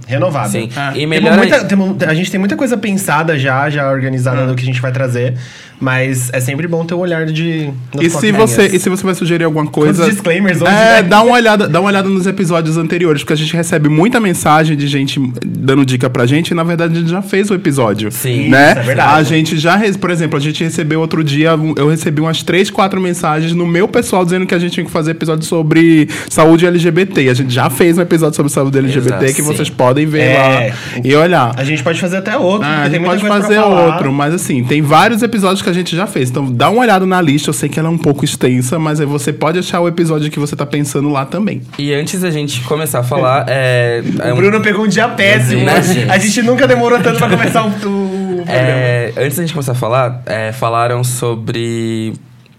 renovada. 0.08 0.50
Sim. 0.50 0.70
Ah. 0.76 0.92
E 0.92 1.00
Temos 1.02 1.10
melhor 1.10 1.38
muita- 1.38 1.64
temos- 1.66 1.96
a 2.04 2.14
gente 2.16 2.32
tem 2.32 2.40
muita 2.40 2.56
coisa 2.56 2.76
pensada 2.76 3.38
já, 3.38 3.70
já 3.70 3.90
organizada 3.92 4.48
do 4.48 4.56
que 4.56 4.64
a 4.64 4.66
gente 4.66 4.82
vai 4.82 4.92
trazer, 4.92 5.36
mas 5.80 6.30
é 6.34 6.40
sempre 6.40 6.68
bom 6.68 6.84
ter 6.84 6.96
o 6.96 6.98
olhar 6.98 7.26
de. 7.28 7.70
E 8.02 8.10
se, 8.10 8.32
você, 8.32 8.66
e 8.68 8.80
se 8.80 8.90
você 8.90 9.04
vai 9.04 9.14
sugerir 9.14 9.44
alguma 9.44 9.68
coisa. 9.68 10.02
Quantos 10.04 10.16
disclaimers 10.16 10.62
hoje, 10.62 10.72
É, 10.72 11.02
né? 11.02 11.04
dá 11.04 11.22
uma, 11.22 11.34
olhada, 11.36 11.68
dá 11.70 11.80
uma 11.80 11.90
olhada 11.90 12.10
nos 12.10 12.26
episódios 12.26 12.76
anteriores, 12.76 13.22
porque 13.22 13.34
a 13.34 13.38
gente 13.38 13.56
recebe 13.56 13.88
muita 13.88 14.20
mensagem 14.20 14.76
de 14.76 14.88
gente 14.88 15.22
dando 15.46 15.86
dica 15.86 16.10
pra 16.10 16.26
gente, 16.26 16.50
e 16.52 16.54
na 16.56 16.64
verdade 16.64 16.96
a 16.98 17.00
gente 17.00 17.10
já 17.12 17.22
fez 17.22 17.52
o 17.52 17.54
episódio. 17.54 18.12
Sim. 18.12 18.50
Né? 18.50 18.72
Isso, 18.72 18.80
é 18.80 18.84
verdade. 18.84 19.20
A 19.20 19.24
gente 19.24 19.58
já, 19.60 19.80
por 20.02 20.10
exemplo, 20.10 20.38
a 20.38 20.42
gente 20.42 20.64
recebeu 20.64 21.00
outro 21.00 21.24
dia, 21.24 21.56
um- 21.56 21.76
eu 21.78 21.88
recebi 21.88 22.20
umas 22.20 22.42
três, 22.42 22.70
quatro 22.72 23.00
mensagens 23.00 23.54
no 23.54 23.68
meu 23.68 23.88
pessoal 23.88 24.26
dizendo 24.26 24.46
que 24.48 24.56
a 24.56 24.60
gente 24.60 24.74
tinha 24.74 24.86
que 24.86 24.92
fazer 24.92 25.12
episódio 25.12 25.46
sobre 25.46 26.10
saúde 26.30 26.66
LGBT. 26.66 26.79
E 27.22 27.30
a 27.30 27.34
gente 27.34 27.54
já 27.54 27.70
fez 27.70 27.98
um 27.98 28.02
episódio 28.02 28.36
sobre 28.36 28.52
saúde 28.52 28.78
LGBT 28.78 29.08
Exato, 29.16 29.26
que 29.26 29.34
sim. 29.34 29.44
vocês 29.44 29.70
podem 29.70 30.06
ver 30.06 30.22
É. 30.31 30.38
lá 30.38 31.02
e 31.04 31.16
olhar. 31.16 31.54
A 31.58 31.64
gente 31.64 31.84
pode 31.84 32.00
fazer 32.00 32.18
até 32.18 32.38
outro, 32.38 32.68
Ah, 32.68 32.84
a 32.84 32.90
gente 32.90 33.04
pode 33.04 33.28
fazer 33.28 33.60
outro, 33.60 34.12
mas 34.12 34.34
assim, 34.34 34.64
tem 34.64 34.81
vários 34.81 35.22
episódios 35.22 35.62
que 35.62 35.70
a 35.70 35.74
gente 35.74 35.96
já 35.96 36.08
fez. 36.08 36.30
Então 36.30 36.52
dá 36.52 36.70
uma 36.70 36.81
olhada 36.81 37.06
na 37.06 37.22
lista. 37.22 37.50
Eu 37.50 37.54
sei 37.54 37.70
que 37.70 37.80
ela 37.80 37.88
é 37.90 37.92
um 37.92 37.98
pouco 37.98 38.24
extensa, 38.26 38.78
mas 38.80 39.00
aí 39.00 39.06
você 39.06 39.31
pode 39.34 39.60
achar 39.60 39.80
o 39.81 39.88
episódio 39.88 40.30
que 40.31 40.40
você 40.40 40.56
tá 40.56 40.66
pensando 40.66 41.10
lá 41.10 41.26
também. 41.26 41.62
E 41.78 41.94
antes 41.94 42.22
da 42.22 42.31
gente 42.31 42.62
começar 42.62 43.00
a 43.00 43.04
falar, 43.04 43.46
é. 43.48 44.02
é 44.24 44.31
O 44.31 44.34
um- 44.34 44.38
Bruno 44.38 44.62
pegou 44.62 44.86
um 44.86 44.88
dia 44.88 45.08
péssimo. 45.10 45.64
Né, 45.64 45.81
gente? 45.81 46.10
a 46.10 46.18
gente 46.18 46.42
nunca 46.42 46.68
demorou 46.68 47.00
tanto 47.00 47.18
pra 47.18 47.30
começar 47.30 47.64
o, 47.66 47.72
programa. 47.72 48.44
É, 48.48 49.14
antes 49.18 49.38
da 49.38 49.44
gente 49.44 49.54
começar 49.54 49.74
a 49.74 49.76
falar, 49.76 50.22
é, 50.26 50.52
falaram 50.52 51.04
sobre. 51.04 52.14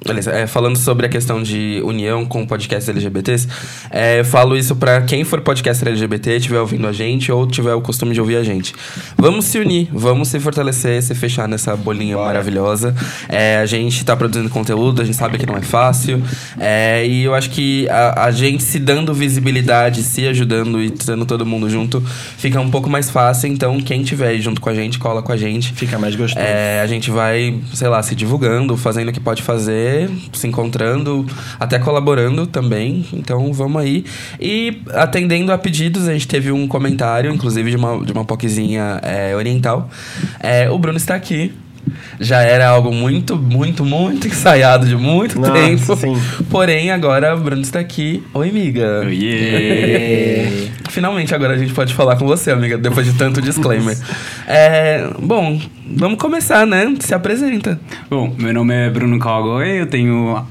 Aliás, 0.06 0.26
é, 0.26 0.46
falando 0.46 0.78
sobre 0.78 1.04
a 1.04 1.08
questão 1.10 1.42
de 1.42 1.82
união 1.84 2.24
com 2.24 2.46
podcasts 2.46 2.88
LGBTs, 2.88 3.46
é, 3.90 4.20
eu 4.20 4.24
falo 4.24 4.56
isso 4.56 4.74
pra 4.74 5.02
quem 5.02 5.24
for 5.24 5.42
podcaster 5.42 5.88
LGBT, 5.88 6.36
estiver 6.36 6.58
ouvindo 6.58 6.86
a 6.86 6.92
gente 6.92 7.30
ou 7.30 7.46
tiver 7.46 7.74
o 7.74 7.82
costume 7.82 8.14
de 8.14 8.20
ouvir 8.20 8.36
a 8.36 8.42
gente. 8.42 8.74
Vamos 9.18 9.44
se 9.44 9.58
unir, 9.58 9.88
vamos 9.92 10.28
se 10.28 10.40
fortalecer, 10.40 11.02
se 11.02 11.14
fechar 11.14 11.46
nessa 11.46 11.76
bolinha 11.76 12.16
maravilhosa. 12.16 12.94
É, 13.28 13.58
a 13.58 13.66
gente 13.66 14.02
tá 14.02 14.16
produzindo 14.16 14.48
conteúdo, 14.48 15.02
a 15.02 15.04
gente 15.04 15.16
sabe 15.16 15.36
que 15.36 15.44
não 15.44 15.56
é 15.56 15.62
fácil. 15.62 16.22
é, 16.58 17.06
e 17.06 17.24
eu 17.24 17.34
acho 17.34 17.50
que 17.50 17.86
a, 17.90 18.24
a 18.24 18.30
gente 18.30 18.62
se 18.62 18.78
dando 18.78 19.12
visibilidade, 19.12 20.02
se 20.02 20.26
ajudando 20.26 20.82
e 20.82 20.90
trazendo 20.90 21.26
todo 21.26 21.44
mundo 21.44 21.68
junto, 21.68 22.00
fica 22.38 22.58
um 22.58 22.70
pouco 22.70 22.88
mais 22.88 23.10
fácil. 23.10 23.48
Então, 23.48 23.78
quem 23.80 24.02
tiver 24.02 24.38
junto 24.38 24.62
com 24.62 24.70
a 24.70 24.74
gente, 24.74 24.98
cola 24.98 25.22
com 25.22 25.32
a 25.32 25.36
gente. 25.36 25.74
Fica 25.74 25.98
mais 25.98 26.16
gostoso. 26.16 26.42
É, 26.42 26.80
a 26.80 26.86
gente 26.86 27.10
vai, 27.10 27.60
sei 27.74 27.88
lá, 27.88 28.02
se 28.02 28.14
divulgando, 28.14 28.76
fazendo 28.78 29.10
o 29.10 29.12
que 29.12 29.20
pode 29.20 29.42
fazer, 29.42 29.89
se 30.32 30.46
encontrando, 30.46 31.26
até 31.58 31.78
colaborando 31.78 32.46
também. 32.46 33.06
Então 33.12 33.52
vamos 33.52 33.80
aí. 33.80 34.04
E 34.40 34.80
atendendo 34.94 35.52
a 35.52 35.58
pedidos, 35.58 36.08
a 36.08 36.12
gente 36.12 36.28
teve 36.28 36.52
um 36.52 36.66
comentário, 36.66 37.32
inclusive 37.32 37.70
de 37.70 37.76
uma, 37.76 38.04
de 38.04 38.12
uma 38.12 38.24
poquezinha 38.24 39.00
é, 39.02 39.34
oriental. 39.34 39.88
É, 40.40 40.70
o 40.70 40.78
Bruno 40.78 40.98
está 40.98 41.14
aqui. 41.14 41.52
Já 42.18 42.42
era 42.42 42.68
algo 42.68 42.92
muito, 42.92 43.36
muito, 43.36 43.84
muito 43.84 44.26
ensaiado 44.26 44.86
de 44.86 44.96
muito 44.96 45.38
Nossa, 45.40 45.52
tempo. 45.52 45.96
sim. 45.96 46.20
Porém, 46.50 46.90
agora 46.90 47.34
o 47.34 47.40
Bruno 47.40 47.62
está 47.62 47.80
aqui. 47.80 48.22
Oi, 48.34 48.48
amiga. 48.50 49.02
Oiê! 49.06 50.68
Finalmente 50.90 51.34
agora 51.34 51.54
a 51.54 51.58
gente 51.58 51.72
pode 51.72 51.94
falar 51.94 52.16
com 52.16 52.26
você, 52.26 52.50
amiga, 52.50 52.76
depois 52.76 53.06
de 53.06 53.12
tanto 53.14 53.40
disclaimer. 53.40 53.96
É, 54.46 55.08
bom, 55.20 55.60
vamos 55.96 56.18
começar, 56.18 56.66
né? 56.66 56.92
Se 57.00 57.14
apresenta. 57.14 57.80
Bom, 58.08 58.34
meu 58.36 58.52
nome 58.52 58.74
é 58.74 58.90
Bruno 58.90 59.18
Cowboy, 59.18 59.80
eu 59.80 59.86
tenho 59.86 60.44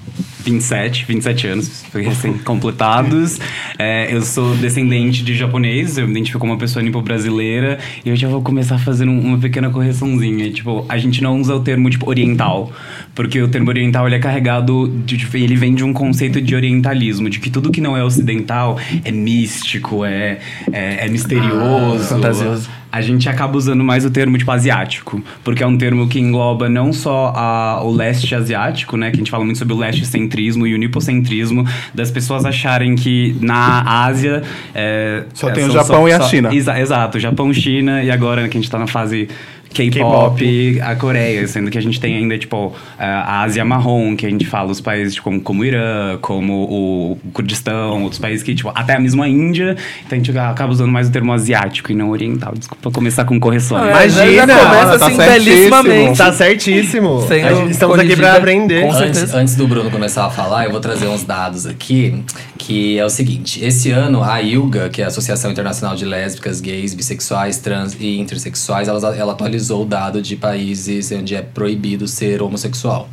27, 0.43 1.05
27 1.07 1.47
anos, 1.47 1.83
recém-completados. 1.93 3.39
É, 3.81 4.13
eu 4.13 4.21
sou 4.23 4.55
descendente 4.57 5.23
de 5.23 5.33
japonês, 5.33 5.97
eu 5.97 6.05
me 6.05 6.11
identifico 6.11 6.39
como 6.39 6.51
uma 6.51 6.57
pessoa 6.59 6.83
nipo-brasileira. 6.83 7.79
E 8.03 8.09
eu 8.09 8.15
já 8.15 8.27
vou 8.27 8.41
começar 8.41 8.77
fazendo 8.77 9.09
uma 9.09 9.37
pequena 9.37 9.69
correçãozinha. 9.69 10.51
Tipo, 10.51 10.85
a 10.89 10.97
gente 10.97 11.23
não 11.23 11.39
usa 11.39 11.55
o 11.55 11.61
termo, 11.61 11.89
tipo, 11.89 12.09
oriental. 12.09 12.73
Porque 13.15 13.41
o 13.41 13.47
termo 13.47 13.69
oriental, 13.69 14.05
ele 14.05 14.15
é 14.15 14.19
carregado... 14.19 14.87
De, 15.05 15.15
de- 15.15 15.37
ele 15.37 15.55
vem 15.55 15.73
de 15.73 15.83
um 15.85 15.93
conceito 15.93 16.41
de 16.41 16.55
orientalismo. 16.55 17.29
De 17.29 17.39
que 17.39 17.49
tudo 17.49 17.71
que 17.71 17.79
não 17.79 17.95
é 17.95 18.03
ocidental 18.03 18.77
é 19.05 19.11
místico, 19.11 20.03
é, 20.03 20.39
é, 20.73 21.05
é 21.05 21.07
misterioso. 21.07 22.03
Ah, 22.03 22.07
fantasioso. 22.07 22.69
A 22.91 23.01
gente 23.01 23.29
acaba 23.29 23.55
usando 23.57 23.83
mais 23.83 24.03
o 24.03 24.09
termo 24.09 24.37
tipo 24.37 24.51
asiático, 24.51 25.21
porque 25.43 25.61
é 25.63 25.67
um 25.67 25.77
termo 25.77 26.07
que 26.07 26.19
engloba 26.19 26.67
não 26.67 26.91
só 26.91 27.31
a, 27.35 27.83
o 27.83 27.91
leste 27.91 28.33
asiático, 28.33 28.97
né, 28.97 29.09
que 29.11 29.17
a 29.17 29.19
gente 29.19 29.29
fala 29.29 29.45
muito 29.45 29.57
sobre 29.59 29.73
o 29.73 29.77
leste 29.77 30.05
centrismo 30.05 30.65
e 30.65 30.73
o 30.73 30.77
nipocentrismo, 30.77 31.65
das 31.93 32.09
pessoas 32.09 32.45
acharem 32.45 32.95
que 32.95 33.35
na 33.41 34.05
Ásia 34.05 34.41
é, 34.73 35.23
Só 35.33 35.49
é, 35.49 35.51
tem 35.51 35.63
o 35.65 35.67
são 35.71 35.75
Japão 35.75 36.07
e 36.09 36.13
a 36.13 36.21
China. 36.21 36.53
Exa- 36.53 36.79
exato, 36.79 37.19
Japão, 37.19 37.53
China 37.53 38.01
e 38.03 38.09
agora 38.09 38.47
que 38.49 38.57
a 38.57 38.61
gente 38.61 38.71
tá 38.71 38.79
na 38.79 38.87
fase 38.87 39.29
K-pop, 39.73 40.81
a 40.81 40.95
Coreia, 40.95 41.47
sendo 41.47 41.69
que 41.69 41.77
a 41.77 41.81
gente 41.81 41.99
tem 41.99 42.15
ainda, 42.15 42.37
tipo, 42.37 42.73
a 42.97 43.41
Ásia 43.43 43.63
marrom, 43.63 44.15
que 44.15 44.25
a 44.25 44.29
gente 44.29 44.45
fala 44.45 44.71
os 44.71 44.81
países 44.81 45.13
tipo, 45.13 45.25
como, 45.25 45.41
como 45.41 45.61
o 45.61 45.65
Irã, 45.65 46.17
como 46.21 46.63
o 46.63 47.17
Kurdistão, 47.33 48.03
outros 48.03 48.19
países 48.19 48.43
que, 48.43 48.55
tipo, 48.55 48.71
até 48.73 48.97
mesmo 48.99 49.21
a 49.21 49.27
Índia, 49.29 49.75
então 50.05 50.17
a 50.17 50.21
gente 50.21 50.37
acaba 50.37 50.71
usando 50.71 50.91
mais 50.91 51.07
o 51.07 51.11
termo 51.11 51.31
asiático 51.31 51.91
e 51.91 51.95
não 51.95 52.09
oriental. 52.09 52.53
Desculpa 52.57 52.91
começar 52.91 53.25
com 53.25 53.39
correções. 53.39 53.83
Ah, 53.83 54.05
Imagina, 54.05 54.47
já 54.47 54.65
começa 54.65 54.99
tá 54.99 55.05
assim 55.05 55.15
certíssimo. 55.15 55.45
belíssimamente. 55.45 56.17
Tá 56.17 56.33
certíssimo. 56.33 57.27
Sendo 57.27 57.69
Estamos 57.69 57.99
aqui 57.99 58.15
pra 58.15 58.35
aprender. 58.35 58.81
Com 58.81 58.91
Antes, 58.91 59.33
antes 59.33 59.55
do 59.55 59.67
Bruno 59.67 59.89
começar 59.91 60.25
a 60.25 60.29
falar, 60.29 60.65
eu 60.65 60.71
vou 60.71 60.79
trazer 60.79 61.07
uns 61.07 61.23
dados 61.23 61.65
aqui, 61.65 62.23
que 62.69 62.99
é 62.99 63.03
o 63.03 63.09
seguinte. 63.09 63.65
Esse 63.65 63.89
ano, 63.89 64.23
a 64.23 64.39
ILGA, 64.43 64.89
que 64.89 65.01
é 65.01 65.05
a 65.05 65.07
Associação 65.07 65.49
Internacional 65.49 65.95
de 65.95 66.05
Lésbicas, 66.05 66.61
Gays, 66.61 66.93
Bissexuais, 66.93 67.57
Trans 67.57 67.97
e 67.99 68.19
Intersexuais, 68.19 68.87
ela, 68.87 69.15
ela 69.15 69.33
atualizou 69.33 69.81
o 69.81 69.85
dado 69.85 70.21
de 70.21 70.35
países 70.35 71.11
onde 71.11 71.33
é 71.33 71.41
proibido 71.41 72.07
ser 72.07 72.43
homossexual. 72.43 73.09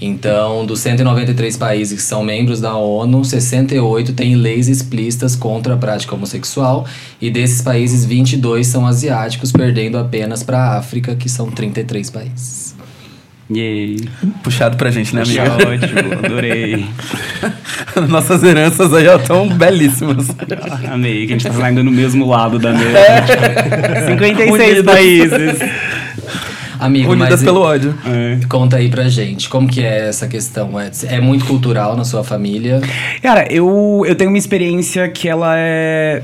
Então, 0.00 0.66
dos 0.66 0.80
193 0.80 1.56
países 1.56 2.02
que 2.02 2.04
são 2.04 2.24
membros 2.24 2.60
da 2.60 2.74
ONU, 2.76 3.24
68 3.24 4.12
têm 4.12 4.34
leis 4.34 4.66
explícitas 4.66 5.36
contra 5.36 5.74
a 5.74 5.76
prática 5.76 6.12
homossexual, 6.12 6.84
e 7.20 7.30
desses 7.30 7.62
países, 7.62 8.04
22 8.04 8.66
são 8.66 8.84
asiáticos, 8.88 9.52
perdendo 9.52 9.98
apenas 9.98 10.42
para 10.42 10.58
a 10.58 10.78
África, 10.78 11.14
que 11.14 11.28
são 11.28 11.48
33 11.48 12.10
países. 12.10 12.65
Yay. 13.54 14.00
Puxado 14.42 14.76
pra 14.76 14.90
gente, 14.90 15.14
né, 15.14 15.22
Achei 15.22 15.38
amiga? 15.38 15.68
ótimo, 15.68 16.12
adorei. 16.24 16.84
Nossas 18.08 18.42
heranças 18.42 18.92
aí 18.92 19.06
ó, 19.06 19.18
tão 19.18 19.48
belíssimas. 19.48 20.26
Amei, 20.90 21.26
que 21.26 21.34
a 21.34 21.38
gente 21.38 21.48
tá 21.56 21.64
ainda 21.66 21.82
no 21.82 21.92
mesmo 21.92 22.26
lado 22.26 22.58
da 22.58 22.72
mesa. 22.72 22.98
É. 22.98 24.06
56 24.08 24.50
Unidas. 24.50 24.84
países. 24.84 25.58
Amigo, 26.78 27.12
Unidas 27.12 27.30
mas 27.30 27.42
pelo 27.42 27.60
ódio. 27.60 27.94
É. 28.04 28.38
Conta 28.48 28.76
aí 28.76 28.88
pra 28.90 29.08
gente, 29.08 29.48
como 29.48 29.68
que 29.68 29.82
é 29.82 30.08
essa 30.08 30.26
questão? 30.26 30.78
É, 30.78 30.90
é 31.06 31.20
muito 31.20 31.44
cultural 31.46 31.96
na 31.96 32.04
sua 32.04 32.22
família? 32.22 32.80
Cara, 33.22 33.46
eu, 33.50 34.02
eu 34.06 34.14
tenho 34.14 34.30
uma 34.30 34.38
experiência 34.38 35.08
que 35.08 35.28
ela 35.28 35.54
é. 35.56 36.22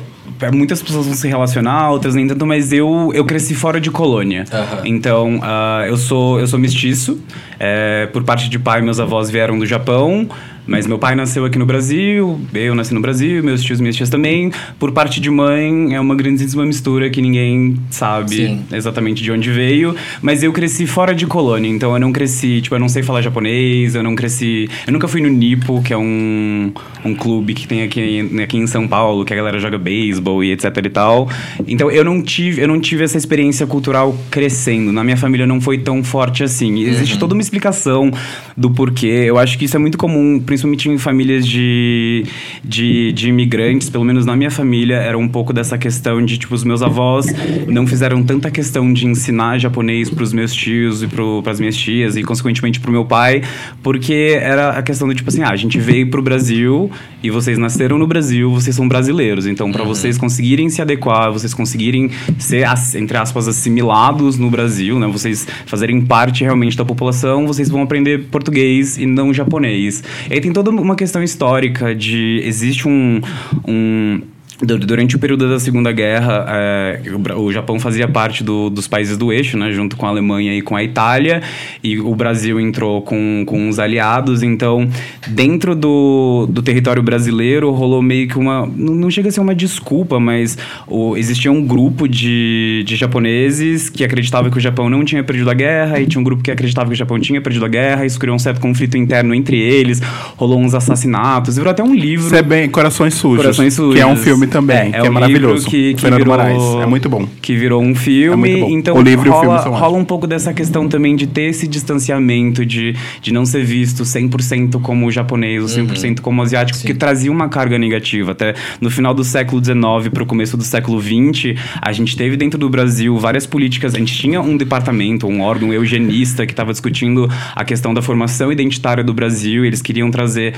Muitas 0.50 0.82
pessoas 0.82 1.06
vão 1.06 1.14
se 1.14 1.28
relacionar, 1.28 1.90
outras 1.90 2.14
nem 2.14 2.26
tanto, 2.26 2.46
mas 2.46 2.72
eu, 2.72 3.10
eu 3.14 3.24
cresci 3.24 3.54
fora 3.54 3.80
de 3.80 3.90
colônia. 3.90 4.44
Aham. 4.52 4.82
Então, 4.84 5.38
ah, 5.42 5.84
eu, 5.86 5.96
sou, 5.96 6.40
eu 6.40 6.46
sou 6.46 6.58
mestiço. 6.58 7.20
É, 7.58 8.06
por 8.12 8.24
parte 8.24 8.48
de 8.48 8.58
pai, 8.58 8.80
meus 8.80 8.98
avós 8.98 9.30
vieram 9.30 9.58
do 9.58 9.66
Japão. 9.66 10.28
Mas 10.66 10.86
meu 10.86 10.98
pai 10.98 11.14
nasceu 11.14 11.44
aqui 11.44 11.58
no 11.58 11.66
Brasil, 11.66 12.40
eu 12.54 12.74
nasci 12.74 12.94
no 12.94 13.00
Brasil, 13.00 13.42
meus 13.42 13.62
tios 13.62 13.80
e 13.80 13.82
minhas 13.82 13.96
tias 13.96 14.08
também. 14.08 14.52
Por 14.78 14.92
parte 14.92 15.20
de 15.20 15.30
mãe, 15.30 15.94
é 15.94 16.00
uma 16.00 16.14
grandíssima 16.14 16.64
mistura 16.64 17.10
que 17.10 17.20
ninguém 17.20 17.76
sabe 17.90 18.36
Sim. 18.36 18.60
exatamente 18.72 19.22
de 19.22 19.32
onde 19.32 19.50
veio. 19.50 19.94
Mas 20.20 20.42
eu 20.42 20.52
cresci 20.52 20.86
fora 20.86 21.14
de 21.14 21.26
colônia, 21.26 21.68
então 21.68 21.92
eu 21.92 21.98
não 21.98 22.12
cresci, 22.12 22.60
tipo, 22.60 22.74
eu 22.74 22.78
não 22.78 22.88
sei 22.88 23.02
falar 23.02 23.22
japonês, 23.22 23.94
eu 23.94 24.02
não 24.02 24.14
cresci. 24.14 24.68
Eu 24.86 24.92
nunca 24.92 25.08
fui 25.08 25.20
no 25.20 25.28
Nipo, 25.28 25.82
que 25.82 25.92
é 25.92 25.98
um, 25.98 26.72
um 27.04 27.14
clube 27.14 27.54
que 27.54 27.66
tem 27.66 27.82
aqui, 27.82 28.40
aqui 28.42 28.56
em 28.56 28.66
São 28.66 28.86
Paulo, 28.86 29.24
que 29.24 29.32
a 29.32 29.36
galera 29.36 29.58
joga 29.58 29.78
beisebol 29.78 30.44
e 30.44 30.52
etc 30.52 30.64
e 30.76 30.90
tal. 30.90 31.28
Então 31.66 31.90
eu 31.90 32.04
não 32.04 32.22
tive, 32.22 32.62
eu 32.62 32.68
não 32.68 32.80
tive 32.80 33.02
essa 33.02 33.18
experiência 33.18 33.66
cultural 33.66 34.16
crescendo. 34.30 34.92
Na 34.92 35.02
minha 35.02 35.16
família 35.16 35.46
não 35.46 35.60
foi 35.60 35.78
tão 35.78 36.04
forte 36.04 36.44
assim. 36.44 36.80
Existe 36.82 37.18
toda 37.18 37.34
uma 37.34 37.42
explicação 37.42 38.10
do 38.56 38.70
porquê. 38.70 39.24
Eu 39.26 39.38
acho 39.38 39.58
que 39.58 39.64
isso 39.64 39.76
é 39.76 39.78
muito 39.78 39.98
comum, 39.98 40.40
principalmente 40.52 40.86
em 40.90 40.98
famílias 40.98 41.46
de, 41.46 42.26
de, 42.62 43.10
de 43.12 43.30
imigrantes, 43.30 43.88
pelo 43.88 44.04
menos 44.04 44.26
na 44.26 44.36
minha 44.36 44.50
família, 44.50 44.96
era 44.96 45.16
um 45.16 45.26
pouco 45.26 45.50
dessa 45.50 45.78
questão 45.78 46.22
de, 46.22 46.36
tipo, 46.36 46.54
os 46.54 46.62
meus 46.62 46.82
avós 46.82 47.24
não 47.66 47.86
fizeram 47.86 48.22
tanta 48.22 48.50
questão 48.50 48.92
de 48.92 49.06
ensinar 49.06 49.56
japonês 49.56 50.10
pros 50.10 50.30
meus 50.34 50.52
tios 50.52 51.02
e 51.02 51.06
pro, 51.06 51.42
pras 51.42 51.58
minhas 51.58 51.74
tias 51.74 52.16
e, 52.16 52.22
consequentemente, 52.22 52.80
pro 52.80 52.92
meu 52.92 53.06
pai, 53.06 53.42
porque 53.82 54.38
era 54.38 54.72
a 54.72 54.82
questão 54.82 55.08
do, 55.08 55.14
tipo 55.14 55.30
assim, 55.30 55.42
ah, 55.42 55.48
a 55.48 55.56
gente 55.56 55.80
veio 55.80 56.10
pro 56.10 56.20
Brasil 56.20 56.90
e 57.22 57.30
vocês 57.30 57.58
nasceram 57.58 57.98
no 57.98 58.06
Brasil, 58.06 58.50
vocês 58.50 58.74
são 58.74 58.88
brasileiros, 58.88 59.46
então, 59.46 59.70
para 59.70 59.84
vocês 59.84 60.18
conseguirem 60.18 60.68
se 60.68 60.82
adequar, 60.82 61.32
vocês 61.32 61.54
conseguirem 61.54 62.10
ser, 62.38 62.66
entre 62.96 63.16
aspas, 63.16 63.48
assimilados 63.48 64.38
no 64.38 64.50
Brasil, 64.50 64.98
né, 64.98 65.06
vocês 65.06 65.46
fazerem 65.66 66.00
parte 66.00 66.44
realmente 66.44 66.76
da 66.76 66.84
população, 66.84 67.46
vocês 67.46 67.68
vão 67.68 67.82
aprender 67.82 68.26
português 68.30 68.98
e 68.98 69.06
não 69.06 69.32
japonês. 69.32 70.02
E 70.30 70.34
aí 70.34 70.40
tem 70.40 70.52
toda 70.52 70.70
uma 70.70 70.96
questão 70.96 71.22
histórica 71.22 71.94
de 71.94 72.40
existe 72.44 72.88
um, 72.88 73.20
um 73.66 74.20
Durante 74.60 75.16
o 75.16 75.18
período 75.18 75.48
da 75.48 75.58
Segunda 75.58 75.90
Guerra, 75.90 76.44
é, 76.48 77.00
o 77.36 77.52
Japão 77.52 77.80
fazia 77.80 78.06
parte 78.06 78.44
do- 78.44 78.70
dos 78.70 78.86
países 78.86 79.16
do 79.16 79.32
eixo, 79.32 79.56
né, 79.58 79.72
junto 79.72 79.96
com 79.96 80.06
a 80.06 80.08
Alemanha 80.08 80.54
e 80.56 80.60
com 80.62 80.76
a 80.76 80.84
Itália, 80.84 81.42
e 81.82 81.98
o 81.98 82.14
Brasil 82.14 82.60
entrou 82.60 83.02
com, 83.02 83.42
com 83.46 83.68
os 83.68 83.78
aliados. 83.80 84.42
Então, 84.42 84.88
dentro 85.26 85.74
do, 85.74 86.46
do 86.48 86.62
território 86.62 87.02
brasileiro, 87.02 87.70
rolou 87.72 88.00
meio 88.02 88.28
que 88.28 88.38
uma. 88.38 88.66
Não 88.76 88.94
não 88.94 89.10
chega 89.10 89.28
a 89.30 89.32
ser 89.32 89.40
uma 89.40 89.54
desculpa, 89.54 90.20
mas 90.20 90.56
o- 90.86 91.16
existia 91.16 91.50
um 91.50 91.64
grupo 91.66 92.06
de, 92.08 92.84
de 92.86 92.94
japoneses 92.94 93.88
que 93.90 94.04
acreditava 94.04 94.48
que 94.50 94.58
o 94.58 94.60
Japão 94.60 94.88
não 94.88 95.04
tinha 95.04 95.24
perdido 95.24 95.50
a 95.50 95.54
guerra, 95.54 95.98
e 96.00 96.06
tinha 96.06 96.20
um 96.20 96.24
grupo 96.24 96.42
que 96.42 96.50
acreditava 96.50 96.86
que 96.88 96.94
o 96.94 96.96
Japão 96.96 97.18
tinha 97.18 97.40
perdido 97.40 97.64
a 97.64 97.68
guerra, 97.68 98.06
isso 98.06 98.18
criou 98.18 98.36
um 98.36 98.38
certo 98.38 98.60
conflito 98.60 98.96
interno 98.96 99.34
entre 99.34 99.58
eles, 99.58 100.00
rolou 100.36 100.60
uns 100.60 100.72
assassinatos, 100.74 101.56
virou 101.56 101.70
até 101.70 101.82
um 101.82 101.94
livro. 101.94 102.26
Isso 102.26 102.36
é 102.36 102.42
bem 102.42 102.68
Corações 102.68 103.14
Sujos. 103.14 103.38
Corações 103.42 103.74
Sujos. 103.74 103.94
Que 103.94 104.00
é 104.00 104.06
um 104.06 104.16
filme 104.16 104.41
também, 104.46 104.90
que 104.90 104.96
é, 104.96 105.02
um 105.02 105.12
maravilhoso. 105.12 105.54
livro 105.54 105.70
Que, 105.70 105.94
que 105.94 106.00
Fernando 106.00 106.20
virou, 106.20 106.36
Moraes. 106.36 106.62
É 106.82 106.86
muito 106.86 107.08
bom. 107.08 107.28
Que 107.40 107.56
virou 107.56 107.82
um 107.82 107.94
filme. 107.94 108.50
É 108.50 108.56
muito 108.56 108.66
bom. 108.66 108.78
Então 108.78 108.96
O 108.96 109.02
livro 109.02 109.26
e 109.26 109.30
o 109.30 109.32
rola, 109.32 109.44
filme 109.44 109.62
são 109.62 109.72
rola 109.72 109.98
um 109.98 110.04
pouco 110.04 110.26
dessa 110.26 110.52
questão 110.52 110.88
também 110.88 111.16
de 111.16 111.26
ter 111.26 111.42
esse 111.42 111.66
distanciamento, 111.66 112.64
de, 112.64 112.94
de 113.20 113.32
não 113.32 113.44
ser 113.44 113.64
visto 113.64 114.02
100% 114.02 114.80
como 114.80 115.10
japonês 115.10 115.62
ou 115.62 115.68
100% 115.68 116.20
como 116.20 116.42
asiático, 116.42 116.78
Sim. 116.78 116.86
que 116.86 116.94
trazia 116.94 117.30
uma 117.30 117.48
carga 117.48 117.78
negativa. 117.78 118.32
Até 118.32 118.54
no 118.80 118.90
final 118.90 119.14
do 119.14 119.24
século 119.24 119.62
XIX 119.62 120.12
para 120.12 120.22
o 120.22 120.26
começo 120.26 120.56
do 120.56 120.64
século 120.64 121.00
XX, 121.00 121.58
a 121.80 121.92
gente 121.92 122.16
teve 122.16 122.36
dentro 122.36 122.58
do 122.58 122.68
Brasil 122.68 123.16
várias 123.18 123.46
políticas. 123.46 123.94
A 123.94 123.98
gente 123.98 124.14
tinha 124.14 124.40
um 124.40 124.56
departamento, 124.56 125.26
um 125.26 125.40
órgão 125.40 125.72
eugenista 125.72 126.46
que 126.46 126.52
estava 126.52 126.72
discutindo 126.72 127.28
a 127.54 127.64
questão 127.64 127.92
da 127.94 128.02
formação 128.02 128.52
identitária 128.52 129.04
do 129.04 129.14
Brasil. 129.14 129.64
E 129.64 129.66
eles 129.68 129.82
queriam 129.82 130.10
trazer 130.10 130.54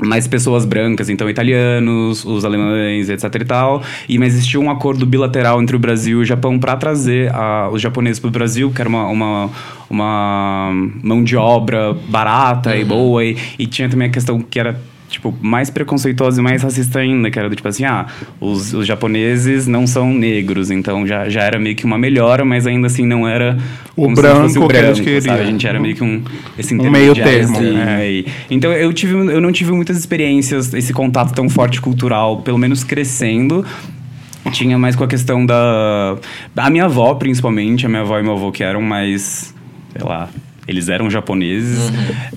mais 0.00 0.26
pessoas 0.26 0.64
brancas, 0.64 1.08
então 1.08 1.28
italianos, 1.28 2.24
os 2.24 2.44
alemães, 2.44 3.08
etc 3.08 3.34
e 3.34 3.44
tal. 3.44 3.82
E 4.08 4.18
mas 4.18 4.34
existia 4.34 4.60
um 4.60 4.70
acordo 4.70 5.04
bilateral 5.04 5.60
entre 5.60 5.74
o 5.76 5.78
Brasil 5.78 6.18
e 6.20 6.22
o 6.22 6.24
Japão 6.24 6.58
para 6.58 6.76
trazer 6.76 7.34
a- 7.34 7.68
os 7.72 7.80
japoneses 7.82 8.20
para 8.20 8.28
o 8.28 8.30
Brasil, 8.30 8.70
que 8.70 8.80
era 8.80 8.88
uma, 8.88 9.06
uma, 9.08 9.50
uma 9.90 10.70
mão 11.02 11.22
de 11.24 11.36
obra 11.36 11.92
barata 12.08 12.76
e 12.76 12.84
boa. 12.84 13.24
E, 13.24 13.36
e 13.58 13.66
tinha 13.66 13.88
também 13.88 14.08
a 14.08 14.10
questão 14.10 14.40
que 14.40 14.58
era 14.58 14.80
tipo, 15.08 15.34
mais 15.40 15.70
preconceituosa 15.70 16.40
e 16.40 16.44
mais 16.44 16.62
racista 16.62 16.98
ainda, 16.98 17.30
que 17.30 17.38
era 17.38 17.48
do 17.48 17.56
tipo 17.56 17.66
assim, 17.66 17.84
ah, 17.84 18.06
os, 18.40 18.74
os 18.74 18.86
japoneses 18.86 19.66
não 19.66 19.86
são 19.86 20.12
negros, 20.12 20.70
então 20.70 21.06
já, 21.06 21.28
já 21.28 21.42
era 21.42 21.58
meio 21.58 21.74
que 21.74 21.84
uma 21.86 21.96
melhora, 21.98 22.44
mas 22.44 22.66
ainda 22.66 22.86
assim 22.88 23.06
não 23.06 23.26
era 23.26 23.56
O 23.96 24.08
se 24.08 24.14
branco 24.14 24.42
fosse 24.42 24.58
o 24.58 24.68
que 24.68 24.76
eles 24.76 24.82
branco, 24.98 25.04
queriam. 25.04 25.20
sabe? 25.22 25.40
A 25.40 25.44
gente 25.46 25.66
era 25.66 25.80
meio 25.80 25.94
que 25.96 26.04
um 26.04 26.22
esse 26.58 26.74
Um 26.74 26.90
meio 26.90 27.14
termo, 27.14 27.56
assim, 27.56 27.72
né? 27.72 28.06
é, 28.06 28.10
e- 28.12 28.26
então 28.50 28.70
eu 28.72 28.92
tive 28.92 29.14
eu 29.14 29.40
não 29.40 29.50
tive 29.50 29.72
muitas 29.72 29.96
experiências 29.96 30.74
esse 30.74 30.92
contato 30.92 31.32
tão 31.34 31.48
forte 31.48 31.80
cultural 31.80 32.42
pelo 32.42 32.58
menos 32.58 32.84
crescendo 32.84 33.64
tinha 34.52 34.78
mais 34.78 34.94
com 34.96 35.04
a 35.04 35.08
questão 35.08 35.44
da 35.44 36.16
a 36.56 36.70
minha 36.70 36.84
avó 36.84 37.14
principalmente 37.14 37.84
a 37.86 37.88
minha 37.88 38.02
avó 38.02 38.18
e 38.18 38.22
meu 38.22 38.32
avô 38.32 38.50
que 38.52 38.62
eram 38.62 38.80
mais 38.82 39.54
sei 39.92 40.02
lá 40.06 40.28
eles 40.68 40.88
eram 40.88 41.10
japoneses, 41.10 41.90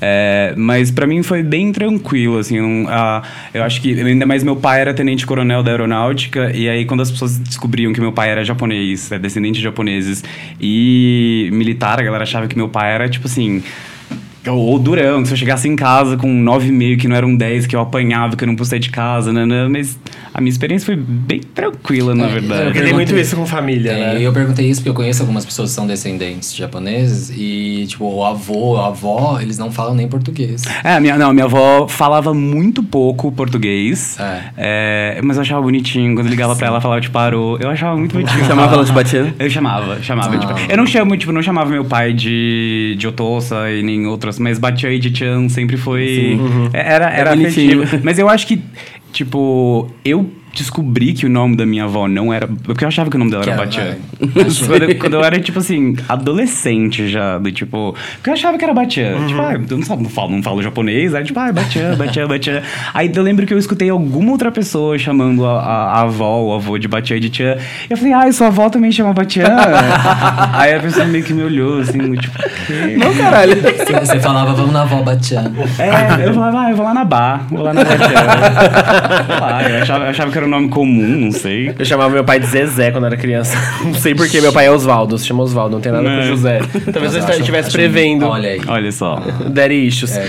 É, 0.03 0.53
mas 0.57 0.89
pra 0.89 1.05
mim 1.05 1.21
foi 1.21 1.43
bem 1.43 1.71
tranquilo, 1.71 2.37
assim, 2.39 2.57
eu 2.57 2.63
não- 2.67 2.87
ah, 2.89 3.21
eu 3.53 3.61
acho 3.63 3.79
que, 3.81 3.99
ainda 4.01 4.25
mais 4.25 4.43
meu 4.43 4.55
pai 4.55 4.81
era 4.81 4.93
tenente-coronel 4.93 5.61
da 5.61 5.69
aeronáutica, 5.71 6.51
e 6.55 6.67
aí 6.67 6.85
quando 6.85 7.01
as 7.01 7.11
pessoas 7.11 7.37
descobriam 7.37 7.93
que 7.93 8.01
meu 8.01 8.11
pai 8.11 8.29
era 8.29 8.43
japonês, 8.43 9.11
é 9.11 9.19
descendente 9.19 9.57
de 9.57 9.63
japoneses, 9.63 10.23
e 10.59 11.49
militar, 11.53 11.99
a 11.99 12.03
galera 12.03 12.23
achava 12.23 12.47
que 12.47 12.55
meu 12.57 12.69
pai 12.69 12.93
era, 12.93 13.07
tipo 13.09 13.27
assim, 13.27 13.61
Ou, 14.47 14.79
durão, 14.79 15.21
que 15.21 15.27
se 15.27 15.33
eu 15.33 15.37
chegasse 15.37 15.67
em 15.69 15.75
casa 15.75 16.17
com 16.17 16.27
9,5, 16.43 16.97
que 16.99 17.07
não 17.07 17.15
era 17.15 17.25
um 17.27 17.35
10, 17.35 17.67
que 17.67 17.75
eu 17.75 17.79
apanhava, 17.81 18.35
que 18.35 18.43
eu 18.43 18.47
não 18.47 18.55
pude 18.55 18.69
sair 18.69 18.79
de 18.79 18.89
casa, 18.89 19.31
né, 19.31 19.45
né, 19.45 19.67
mas 19.69 19.99
a 20.33 20.41
minha 20.41 20.49
experiência 20.49 20.85
foi 20.85 20.95
bem 20.95 21.39
tranquila, 21.41 22.15
na 22.15 22.25
É, 22.25 22.29
verdade. 22.29 22.63
Porque 22.65 22.81
tem 22.81 22.93
muito 22.93 23.15
isso 23.15 23.35
com 23.35 23.45
família, 23.45 23.91
É, 23.91 24.13
né? 24.15 24.21
Eu 24.21 24.33
perguntei 24.33 24.67
isso 24.67 24.79
porque 24.81 24.89
eu 24.89 24.93
conheço 24.95 25.21
algumas 25.21 25.45
pessoas 25.45 25.69
que 25.69 25.75
são 25.75 25.85
descendentes 25.85 26.55
japoneses 26.55 27.31
e, 27.37 27.85
tipo, 27.87 28.05
o 28.05 28.25
avô, 28.25 28.77
a 28.77 28.87
avó, 28.87 29.39
eles 29.39 29.57
não 29.59 29.71
falam 29.71 29.93
nem 29.93 30.07
português. 30.07 30.63
É, 30.83 30.99
minha, 30.99 31.17
não, 31.17 31.31
minha 31.33 31.45
avó 31.45 31.87
falava 31.87 32.33
muito 32.33 32.81
pouco 32.81 33.31
português, 33.31 34.17
É. 34.19 34.41
é, 35.17 35.21
mas 35.23 35.37
eu 35.37 35.41
achava 35.41 35.61
bonitinho. 35.61 36.15
Quando 36.15 36.25
eu 36.27 36.31
ligava 36.31 36.55
pra 36.55 36.67
ela, 36.67 36.81
falava 36.81 36.99
de 37.01 37.09
parou. 37.09 37.57
Eu 37.59 37.69
achava 37.69 37.95
muito 37.97 38.13
bonitinho. 38.13 38.43
Chamava 38.45 38.73
ela 38.73 38.83
de 38.85 38.91
Batian? 38.91 39.33
Eu 39.37 39.49
chamava, 39.49 40.01
chamava. 40.01 40.35
Ah. 40.35 40.39
Tipo, 40.39 40.71
eu 40.71 40.77
não 40.77 40.85
chamo, 40.87 41.15
tipo, 41.17 41.31
não 41.31 41.41
chamava 41.43 41.69
meu 41.69 41.85
pai 41.85 42.13
de, 42.13 42.95
de 42.97 43.07
Otossa 43.07 43.69
e 43.69 43.83
nem 43.83 44.07
outras, 44.07 44.30
mas 44.39 44.59
Batian 44.59 44.91
e 44.91 44.99
de 44.99 45.15
Chan 45.15 45.49
sempre 45.49 45.77
foi. 45.77 46.39
É, 46.73 46.93
Era, 46.93 47.09
era 47.09 47.29
É 47.31 47.33
afetivo. 47.33 47.83
Mas 48.03 48.19
eu 48.19 48.29
acho 48.29 48.47
que, 48.47 48.61
tipo, 49.11 49.89
eu 50.03 50.29
descobri 50.53 51.13
que 51.13 51.25
o 51.25 51.29
nome 51.29 51.55
da 51.55 51.65
minha 51.65 51.83
avó 51.85 52.07
não 52.07 52.33
era. 52.33 52.47
Porque 52.63 52.83
eu 52.83 52.87
achava 52.87 53.09
que 53.09 53.15
o 53.15 53.19
nome 53.19 53.31
dela 53.31 53.43
Que 53.43 53.49
era 53.49 53.59
Batian. 53.63 53.95
quando, 54.67 54.83
eu- 54.83 54.95
quando 54.97 55.13
eu 55.15 55.23
era, 55.23 55.39
tipo 55.39 55.59
assim, 55.59 55.95
adolescente 56.09 57.07
já, 57.09 57.37
do 57.37 57.51
tipo. 57.51 57.95
Porque 58.15 58.29
eu 58.29 58.33
achava 58.33 58.57
que 58.57 58.63
era 58.63 58.73
Batian. 58.73 59.27
Tipo, 59.27 59.41
ah, 59.41 59.53
eu 59.53 59.77
não, 59.77 59.83
sabe, 59.85 60.03
não, 60.03 60.09
falo, 60.09 60.31
não 60.31 60.43
falo 60.43 60.61
japonês, 60.61 61.13
aí 61.15 61.23
tipo, 61.23 61.39
ah, 61.39 61.51
Batian, 61.51 61.95
Batian, 61.95 62.27
Batian. 62.27 62.61
Aí 62.93 63.11
eu 63.13 63.23
lembro 63.23 63.45
que 63.45 63.53
eu 63.53 63.57
escutei 63.57 63.89
alguma 63.89 64.31
outra 64.31 64.51
pessoa 64.51 64.97
chamando 64.97 65.45
a, 65.45 65.59
a, 65.59 65.85
a 65.97 66.01
avó, 66.01 66.41
o 66.43 66.53
avô 66.53 66.77
de 66.77 66.87
Batian 66.87 67.17
e 67.17 67.19
de 67.21 67.29
Tchan. 67.29 67.57
Eu 67.89 67.97
falei, 67.97 68.13
ah, 68.13 68.31
sua 68.31 68.47
avó 68.47 68.69
também 68.69 68.91
chama 68.91 69.13
Batian? 69.13 69.55
aí 70.53 70.73
a 70.73 70.79
pessoa 70.79 71.05
meio 71.05 71.23
que 71.23 71.33
me 71.33 71.43
olhou, 71.43 71.79
assim, 71.79 72.13
tipo, 72.15 72.37
"Quê?" 72.67 72.97
Não, 72.97 73.13
caralho. 73.15 73.55
Você, 73.61 73.99
você 73.99 74.19
falava, 74.19 74.53
vamos 74.53 74.73
na 74.73 74.81
avó 74.83 75.01
Batian. 75.01 75.51
É, 75.79 76.27
eu 76.27 76.33
falava, 76.33 76.61
ah, 76.61 76.69
eu 76.71 76.75
vou 76.75 76.85
lá 76.85 76.93
na 76.93 77.05
Bar, 77.05 77.45
vou 77.49 77.63
lá 77.63 77.73
na 77.73 77.83
Batian. 77.83 78.01
Eu 79.71 79.81
achava, 79.83 80.03
eu 80.05 80.09
achava 80.09 80.31
que 80.31 80.37
era 80.41 80.47
um 80.47 80.49
nome 80.49 80.69
comum, 80.69 81.01
não 81.19 81.31
sei. 81.31 81.73
Eu 81.77 81.85
chamava 81.85 82.13
meu 82.13 82.23
pai 82.23 82.39
de 82.39 82.45
Zezé 82.47 82.91
quando 82.91 83.03
eu 83.03 83.07
era 83.07 83.17
criança. 83.17 83.55
Não 83.83 83.93
sei 83.93 84.13
porquê, 84.15 84.39
meu 84.41 84.51
pai 84.53 84.65
é 84.67 84.71
Osvaldo, 84.71 85.17
se 85.17 85.25
chama 85.27 85.43
Osvaldo, 85.43 85.75
não 85.75 85.81
tem 85.81 85.91
nada 85.91 86.03
com 86.03 86.09
É. 86.09 86.23
José. 86.23 86.59
Talvez 86.91 87.15
eu 87.15 87.29
estivesse 87.39 87.71
prevendo. 87.71 88.25
Olha 88.27 88.49
aí. 88.51 88.61
Olha 88.67 88.91
só. 88.91 89.15
Daddy 89.49 89.87
issues. 89.87 90.11
É, 90.17 90.23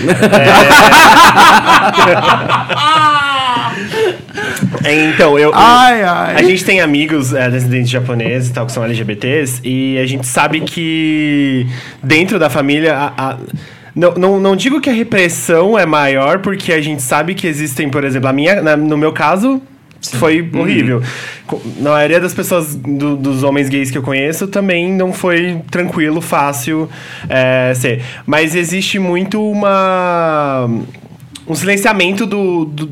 então, 5.13 5.37
eu. 5.39 5.51
Ai, 5.53 6.03
ai. 6.03 6.35
A 6.37 6.43
gente 6.43 6.63
tem 6.65 6.81
amigos 6.81 7.33
é, 7.33 7.49
descendentes 7.49 7.89
japoneses 7.89 8.49
e 8.49 8.53
tal, 8.53 8.65
que 8.65 8.71
são 8.71 8.83
LGBTs, 8.83 9.61
e 9.63 9.97
a 9.97 10.05
gente 10.05 10.27
sabe 10.27 10.61
que 10.61 11.65
dentro 12.01 12.37
da 12.39 12.49
família. 12.49 12.95
a- 12.95 13.13
a- 13.17 13.37
não, 13.95 14.11
não, 14.15 14.39
não 14.39 14.55
digo 14.55 14.81
que 14.81 14.89
a 14.89 14.93
repressão 14.93 15.77
é 15.77 15.85
maior, 15.85 16.39
porque 16.39 16.73
a 16.73 16.81
gente 16.81 17.01
sabe 17.03 17.35
que 17.35 17.45
existem, 17.45 17.89
por 17.89 18.03
exemplo, 18.03 18.27
a 18.27 18.33
minha, 18.33 18.59
na- 18.61 18.75
no 18.75 18.97
meu 18.97 19.11
caso. 19.13 19.61
Foi 20.11 20.49
horrível. 20.53 21.01
Co- 21.47 21.61
Na 21.79 21.91
maioria 21.91 22.19
das 22.19 22.33
pessoas, 22.33 22.75
do- 22.75 23.15
dos 23.15 23.43
homens 23.43 23.69
gays 23.69 23.89
que 23.89 23.97
eu 23.97 24.01
conheço, 24.03 24.47
também 24.47 24.91
não 24.91 25.13
foi 25.13 25.61
tranquilo, 25.71 26.19
fácil 26.21 26.89
é, 27.29 27.73
ser. 27.75 28.01
Mas 28.25 28.55
existe 28.55 28.99
muito 28.99 29.41
uma. 29.41 30.69
um 31.47 31.55
silenciamento 31.55 32.25
do- 32.25 32.65
do, 32.65 32.89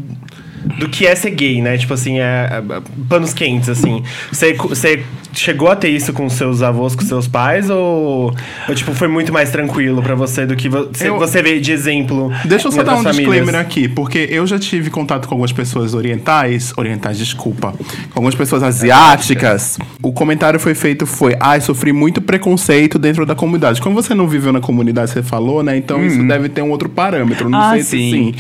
do 0.80 0.88
que 0.90 1.06
é 1.06 1.16
ser 1.16 1.32
gay, 1.32 1.62
né? 1.62 1.78
Tipo 1.78 1.94
assim, 1.94 2.20
é, 2.20 2.50
é, 2.52 2.82
panos 3.10 3.34
quentes, 3.34 3.70
assim. 3.70 4.04
Você, 4.32 5.04
chegou 5.34 5.70
a 5.70 5.76
ter 5.76 5.90
isso 5.90 6.12
com 6.12 6.28
seus 6.30 6.62
avós, 6.62 6.94
com 6.96 7.04
seus 7.04 7.28
pais? 7.28 7.70
Ou, 7.70 8.34
ou, 8.68 8.76
tipo, 8.76 8.94
foi 8.94 9.08
muito 9.08 9.32
mais 9.32 9.50
tranquilo 9.50 10.02
pra 10.04 10.14
você 10.14 10.46
do 10.46 10.56
que 10.56 10.68
você, 10.70 11.08
Eu- 11.10 11.18
você 11.18 11.42
vê 11.42 11.60
de 11.60 11.72
exemplo? 11.72 12.32
Deixa 12.46 12.68
eu 12.68 12.72
só 12.72 12.84
dar 12.84 12.94
um 12.94 12.98
outras 12.98 13.16
disclaimer 13.16 13.46
famílias? 13.54 13.66
aqui, 13.66 13.88
porque 13.88 14.28
eu 14.30 14.46
já 14.46 14.60
tive 14.60 14.90
contato 14.90 15.28
com 15.28 15.34
algumas 15.34 15.52
pessoas 15.54 15.94
orientais, 15.94 16.74
orientais, 16.78 17.18
desculpa, 17.18 17.72
com 17.72 18.20
algumas 18.20 18.36
pessoas 18.36 18.62
asiáticas. 18.62 19.78
O 20.02 20.12
comentário 20.12 20.60
foi 20.60 20.76
feito 20.76 21.06
foi, 21.06 21.36
ai, 21.40 21.62
sofri 21.62 21.94
muito 21.94 22.22
preconceito 22.22 23.00
dentro 23.00 23.26
da 23.26 23.34
comunidade. 23.36 23.82
Como 23.82 23.96
você 23.96 24.14
não 24.14 24.28
viveu 24.28 24.52
na 24.52 24.60
comunidade, 24.60 25.12
você 25.12 25.24
falou, 25.24 25.64
né? 25.64 25.78
Então 25.78 26.06
isso 26.06 26.22
deve 26.28 26.50
ter 26.50 26.62
um 26.62 26.70
outro 26.72 26.90
parâmetro, 26.90 27.50
não 27.50 27.60
Ah, 27.60 27.72
sei 27.72 27.84
se 27.84 27.90
sim. 27.90 28.12
sim. 28.12 28.36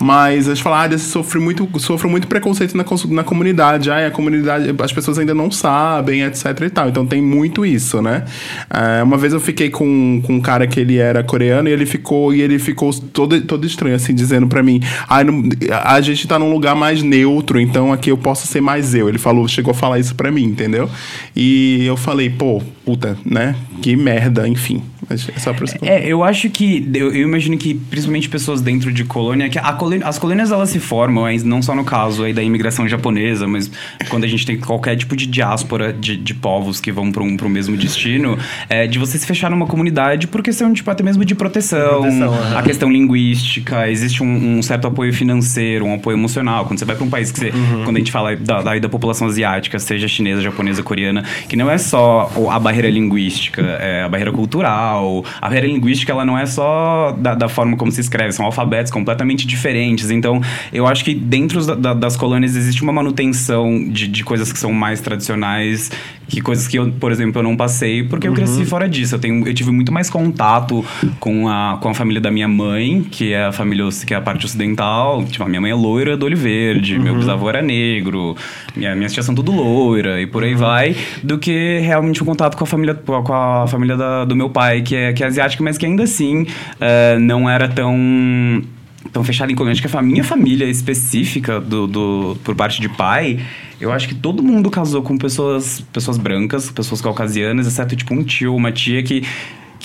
Mas 0.00 0.46
eles 0.46 0.60
falaram, 0.60 0.94
ah, 0.94 0.98
sofri 0.98 1.40
muito, 1.40 1.65
sofro 1.78 2.08
muito 2.08 2.26
preconceito 2.26 2.76
na, 2.76 2.84
na 3.10 3.24
comunidade. 3.24 3.90
Ai, 3.90 4.06
a 4.06 4.10
comunidade, 4.10 4.74
as 4.82 4.92
pessoas 4.92 5.18
ainda 5.18 5.34
não 5.34 5.50
sabem, 5.50 6.22
etc 6.22 6.60
e 6.66 6.70
tal. 6.70 6.88
Então 6.88 7.06
tem 7.06 7.20
muito 7.22 7.64
isso, 7.64 8.00
né? 8.02 8.24
Ah, 8.70 9.02
uma 9.04 9.16
vez 9.16 9.32
eu 9.32 9.40
fiquei 9.40 9.70
com, 9.70 10.20
com 10.24 10.34
um 10.34 10.40
cara 10.40 10.66
que 10.66 10.80
ele 10.80 10.96
era 10.98 11.22
coreano 11.22 11.68
e 11.68 11.72
ele 11.72 11.86
ficou 11.86 12.34
e 12.34 12.40
ele 12.40 12.58
ficou 12.58 12.92
todo, 12.92 13.40
todo 13.42 13.66
estranho, 13.66 13.94
assim, 13.94 14.14
dizendo 14.14 14.46
pra 14.46 14.62
mim: 14.62 14.80
ah, 15.08 15.22
não- 15.24 15.42
a 15.84 16.00
gente 16.00 16.26
tá 16.26 16.38
num 16.38 16.52
lugar 16.52 16.74
mais 16.74 17.02
neutro, 17.02 17.60
então 17.60 17.92
aqui 17.92 18.10
eu 18.10 18.18
posso 18.18 18.46
ser 18.46 18.60
mais 18.60 18.94
eu. 18.94 19.08
Ele 19.08 19.18
falou, 19.18 19.46
chegou 19.48 19.70
a 19.72 19.74
falar 19.74 19.98
isso 19.98 20.14
pra 20.14 20.30
mim, 20.30 20.44
entendeu? 20.44 20.88
E 21.34 21.84
eu 21.86 21.96
falei, 21.96 22.30
pô, 22.30 22.62
puta, 22.84 23.16
né? 23.24 23.54
Que 23.82 23.96
merda, 23.96 24.48
enfim. 24.48 24.82
Mas 25.08 25.28
É 25.34 25.38
só 25.38 25.52
pra. 25.52 25.66
É, 25.82 26.06
eu 26.06 26.22
acho 26.24 26.48
que. 26.50 26.88
Eu, 26.94 27.12
eu 27.14 27.22
imagino 27.28 27.56
que, 27.56 27.74
principalmente 27.74 28.28
pessoas 28.28 28.60
dentro 28.60 28.92
de 28.92 29.04
colônia, 29.04 29.48
que 29.48 29.58
a 29.58 29.72
colônia- 29.72 30.06
as 30.06 30.18
colônias 30.18 30.50
elas 30.50 30.70
se 30.70 30.78
formam, 30.80 31.24
não 31.44 31.62
só 31.62 31.74
no 31.74 31.84
caso 31.84 32.24
aí 32.24 32.32
da 32.32 32.42
imigração 32.42 32.88
japonesa, 32.88 33.46
mas 33.46 33.70
quando 34.08 34.24
a 34.24 34.26
gente 34.26 34.44
tem 34.46 34.58
qualquer 34.58 34.96
tipo 34.96 35.16
de 35.16 35.26
diáspora 35.26 35.92
de, 35.92 36.16
de 36.16 36.34
povos 36.34 36.80
que 36.80 36.90
vão 36.92 37.10
para 37.12 37.22
um, 37.22 37.36
um 37.40 37.48
mesmo 37.48 37.76
destino, 37.76 38.38
é 38.68 38.86
de 38.86 38.98
você 38.98 39.18
se 39.18 39.26
fechar 39.26 39.50
numa 39.50 39.66
comunidade 39.66 40.26
por 40.26 40.42
questão, 40.42 40.72
tipo, 40.72 40.90
até 40.90 41.02
mesmo 41.02 41.24
de 41.24 41.34
proteção, 41.34 42.02
Proteção, 42.02 42.34
aham. 42.34 42.58
a 42.58 42.62
questão 42.62 42.90
linguística, 42.90 43.88
existe 43.90 44.22
um, 44.22 44.58
um 44.58 44.62
certo 44.62 44.86
apoio 44.86 45.12
financeiro, 45.12 45.84
um 45.84 45.94
apoio 45.94 46.16
emocional. 46.16 46.64
Quando 46.66 46.78
você 46.78 46.84
vai 46.84 46.96
para 46.96 47.04
um 47.04 47.10
país 47.10 47.30
que 47.32 47.38
você. 47.40 47.52
Quando 47.84 47.96
a 47.96 47.98
gente 47.98 48.12
fala 48.12 48.34
da, 48.36 48.62
da, 48.62 48.78
da 48.78 48.88
população 48.88 49.26
asiática, 49.28 49.78
seja 49.78 50.06
chinesa, 50.08 50.42
japonesa, 50.42 50.82
coreana, 50.82 51.24
que 51.48 51.56
não 51.56 51.70
é 51.70 51.78
só 51.78 52.30
o- 52.36 52.50
a 52.50 52.58
barreira 52.58 52.88
linguística, 52.90 53.62
é 53.62 54.02
a 54.02 54.08
barreira 54.08 54.32
cultural. 54.32 54.95
A 55.40 55.46
barreira 55.46 55.66
linguística, 55.66 56.10
ela 56.12 56.24
não 56.24 56.36
é 56.38 56.46
só 56.46 57.12
da, 57.18 57.34
da 57.34 57.48
forma 57.48 57.76
como 57.76 57.90
se 57.92 58.00
escreve, 58.00 58.32
são 58.32 58.44
alfabetos 58.44 58.90
completamente 58.92 59.46
diferentes. 59.46 60.10
Então, 60.10 60.40
eu 60.72 60.86
acho 60.86 61.04
que 61.04 61.14
dentro 61.14 61.64
da- 61.66 61.74
da- 61.74 61.94
das 61.94 62.16
colônias 62.16 62.56
existe 62.56 62.82
uma 62.82 62.92
manutenção 62.92 63.88
de, 63.88 64.06
de 64.08 64.24
coisas 64.24 64.52
que 64.52 64.58
são 64.58 64.72
mais 64.72 65.00
tradicionais, 65.00 65.90
que 66.28 66.40
coisas 66.40 66.66
que 66.66 66.76
eu, 66.78 66.90
por 66.92 67.12
exemplo, 67.12 67.38
eu 67.38 67.42
não 67.44 67.56
passei, 67.56 68.02
porque 68.02 68.26
eu 68.26 68.32
cresci 68.34 68.64
fora 68.64 68.88
disso. 68.88 69.14
Eu, 69.14 69.18
tenho, 69.18 69.46
eu 69.46 69.54
tive 69.54 69.70
muito 69.70 69.92
mais 69.92 70.10
contato 70.10 70.84
com 71.20 71.48
a, 71.48 71.78
com 71.80 71.88
a 71.88 71.94
família 71.94 72.20
da 72.20 72.30
minha 72.30 72.48
mãe, 72.48 73.02
que 73.10 73.32
é 73.32 73.44
a 73.46 73.52
família, 73.52 73.84
que 74.06 74.12
é 74.12 74.16
a 74.16 74.20
parte 74.20 74.44
ocidental. 74.44 75.24
Tipo, 75.24 75.44
a 75.44 75.48
minha 75.48 75.60
mãe 75.60 75.70
é 75.70 75.74
loira 75.74 76.16
do 76.16 76.26
olho 76.26 76.36
verde, 76.36 76.98
meu 76.98 77.14
bisavô 77.16 77.48
era 77.48 77.62
negro, 77.62 78.36
minha, 78.74 78.94
minhas 78.96 79.12
tias 79.12 79.24
são 79.24 79.34
tudo 79.34 79.52
loira, 79.52 80.20
e 80.20 80.26
por 80.26 80.42
aí 80.42 80.54
vai, 80.54 80.96
do 81.22 81.38
que 81.38 81.78
realmente 81.80 82.22
um 82.22 82.26
contato 82.26 82.56
com 82.56 82.64
a 82.64 82.66
família, 82.66 82.94
com 82.94 83.32
a 83.32 83.66
família 83.68 83.96
da- 83.96 84.24
do 84.24 84.34
meu 84.34 84.50
pai, 84.50 84.82
que 84.86 84.94
é, 84.94 85.12
que 85.12 85.24
é 85.24 85.26
asiática, 85.26 85.62
mas 85.62 85.76
que 85.76 85.84
ainda 85.84 86.04
assim 86.04 86.46
eh, 86.80 87.18
não 87.18 87.50
era 87.50 87.68
tão 87.68 87.96
tão 89.12 89.24
fechada 89.24 89.50
em 89.50 89.54
colônia. 89.54 89.72
Acho 89.72 89.86
que 89.86 89.96
a 89.96 90.02
minha 90.02 90.24
família 90.24 90.66
específica 90.66 91.60
do, 91.60 91.86
do, 91.86 92.36
por 92.44 92.54
parte 92.54 92.80
de 92.80 92.88
pai, 92.88 93.40
eu 93.80 93.92
acho 93.92 94.08
que 94.08 94.14
todo 94.14 94.42
mundo 94.42 94.70
casou 94.70 95.02
com 95.02 95.16
pessoas, 95.16 95.80
pessoas 95.92 96.18
brancas, 96.18 96.70
pessoas 96.70 97.00
caucasianas, 97.00 97.66
exceto 97.66 97.96
tipo 97.96 98.14
um 98.14 98.22
tio, 98.22 98.54
uma 98.54 98.72
tia 98.72 99.02
que. 99.02 99.22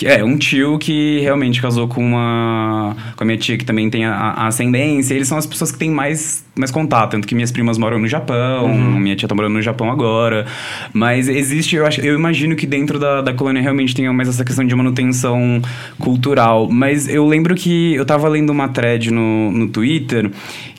Que 0.02 0.08
é, 0.08 0.24
um 0.24 0.36
tio 0.36 0.80
que 0.80 1.20
realmente 1.20 1.62
casou 1.62 1.88
com 1.88 2.04
uma. 2.04 2.98
com 3.16 3.24
a 3.24 3.26
minha 3.28 3.38
tia 3.38 3.56
que 3.56 3.64
também 3.64 3.88
tem 3.88 4.04
a, 4.04 4.16
a 4.16 4.48
ascendência. 4.48 5.14
Eles 5.14 5.28
são 5.28 5.38
as 5.38 5.46
pessoas 5.46 5.72
que 5.72 5.78
têm 5.78 5.92
mais, 5.92 6.44
mais 6.56 6.72
contato. 6.72 7.12
Tanto 7.12 7.28
que 7.28 7.36
minhas 7.36 7.52
primas 7.52 7.78
moram 7.78 8.00
no 8.00 8.08
Japão, 8.08 8.68
minha 8.68 9.16
tia 9.16 9.30
tá 9.30 9.36
morando 9.36 9.54
no 9.54 9.62
Japão 9.62 9.92
agora. 9.92 10.48
Mas 10.92 11.30
existe, 11.30 11.76
eu, 11.76 11.86
acho, 11.86 12.02
eu 12.02 12.16
imagino 12.16 12.56
que 12.56 12.66
dentro 12.66 12.98
da, 12.98 13.22
da 13.22 13.32
colônia 13.32 13.62
realmente 13.62 13.94
tenha 13.94 14.12
mais 14.12 14.28
essa 14.28 14.44
questão 14.44 14.66
de 14.66 14.74
manutenção 14.74 15.62
cultural. 16.00 16.68
Mas 16.68 17.08
eu 17.08 17.28
lembro 17.28 17.54
que 17.54 17.94
eu 17.94 18.04
tava 18.04 18.28
lendo 18.28 18.50
uma 18.50 18.70
thread 18.70 19.12
no, 19.12 19.52
no 19.52 19.68
Twitter 19.68 20.32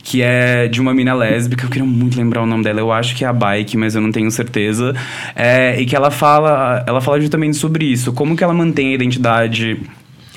que 0.02 0.22
é 0.22 0.68
de 0.68 0.80
uma 0.80 0.92
mina 0.92 1.14
lésbica, 1.14 1.64
eu 1.64 1.70
queria 1.70 1.86
muito 1.86 2.16
lembrar 2.16 2.42
o 2.42 2.46
nome 2.46 2.64
dela, 2.64 2.80
eu 2.80 2.90
acho 2.90 3.14
que 3.14 3.24
é 3.24 3.28
a 3.28 3.32
Bike, 3.32 3.76
mas 3.76 3.94
eu 3.94 4.00
não 4.00 4.10
tenho 4.10 4.30
certeza. 4.30 4.94
É, 5.34 5.80
e 5.80 5.86
que 5.86 5.94
ela 5.94 6.10
fala, 6.10 6.84
ela 6.86 7.00
fala 7.00 7.20
justamente 7.20 7.56
sobre 7.56 7.84
isso, 7.84 8.12
como 8.12 8.36
que 8.36 8.42
ela 8.42 8.54
mantém 8.54 8.88
a 8.88 8.94
identidade 8.94 9.80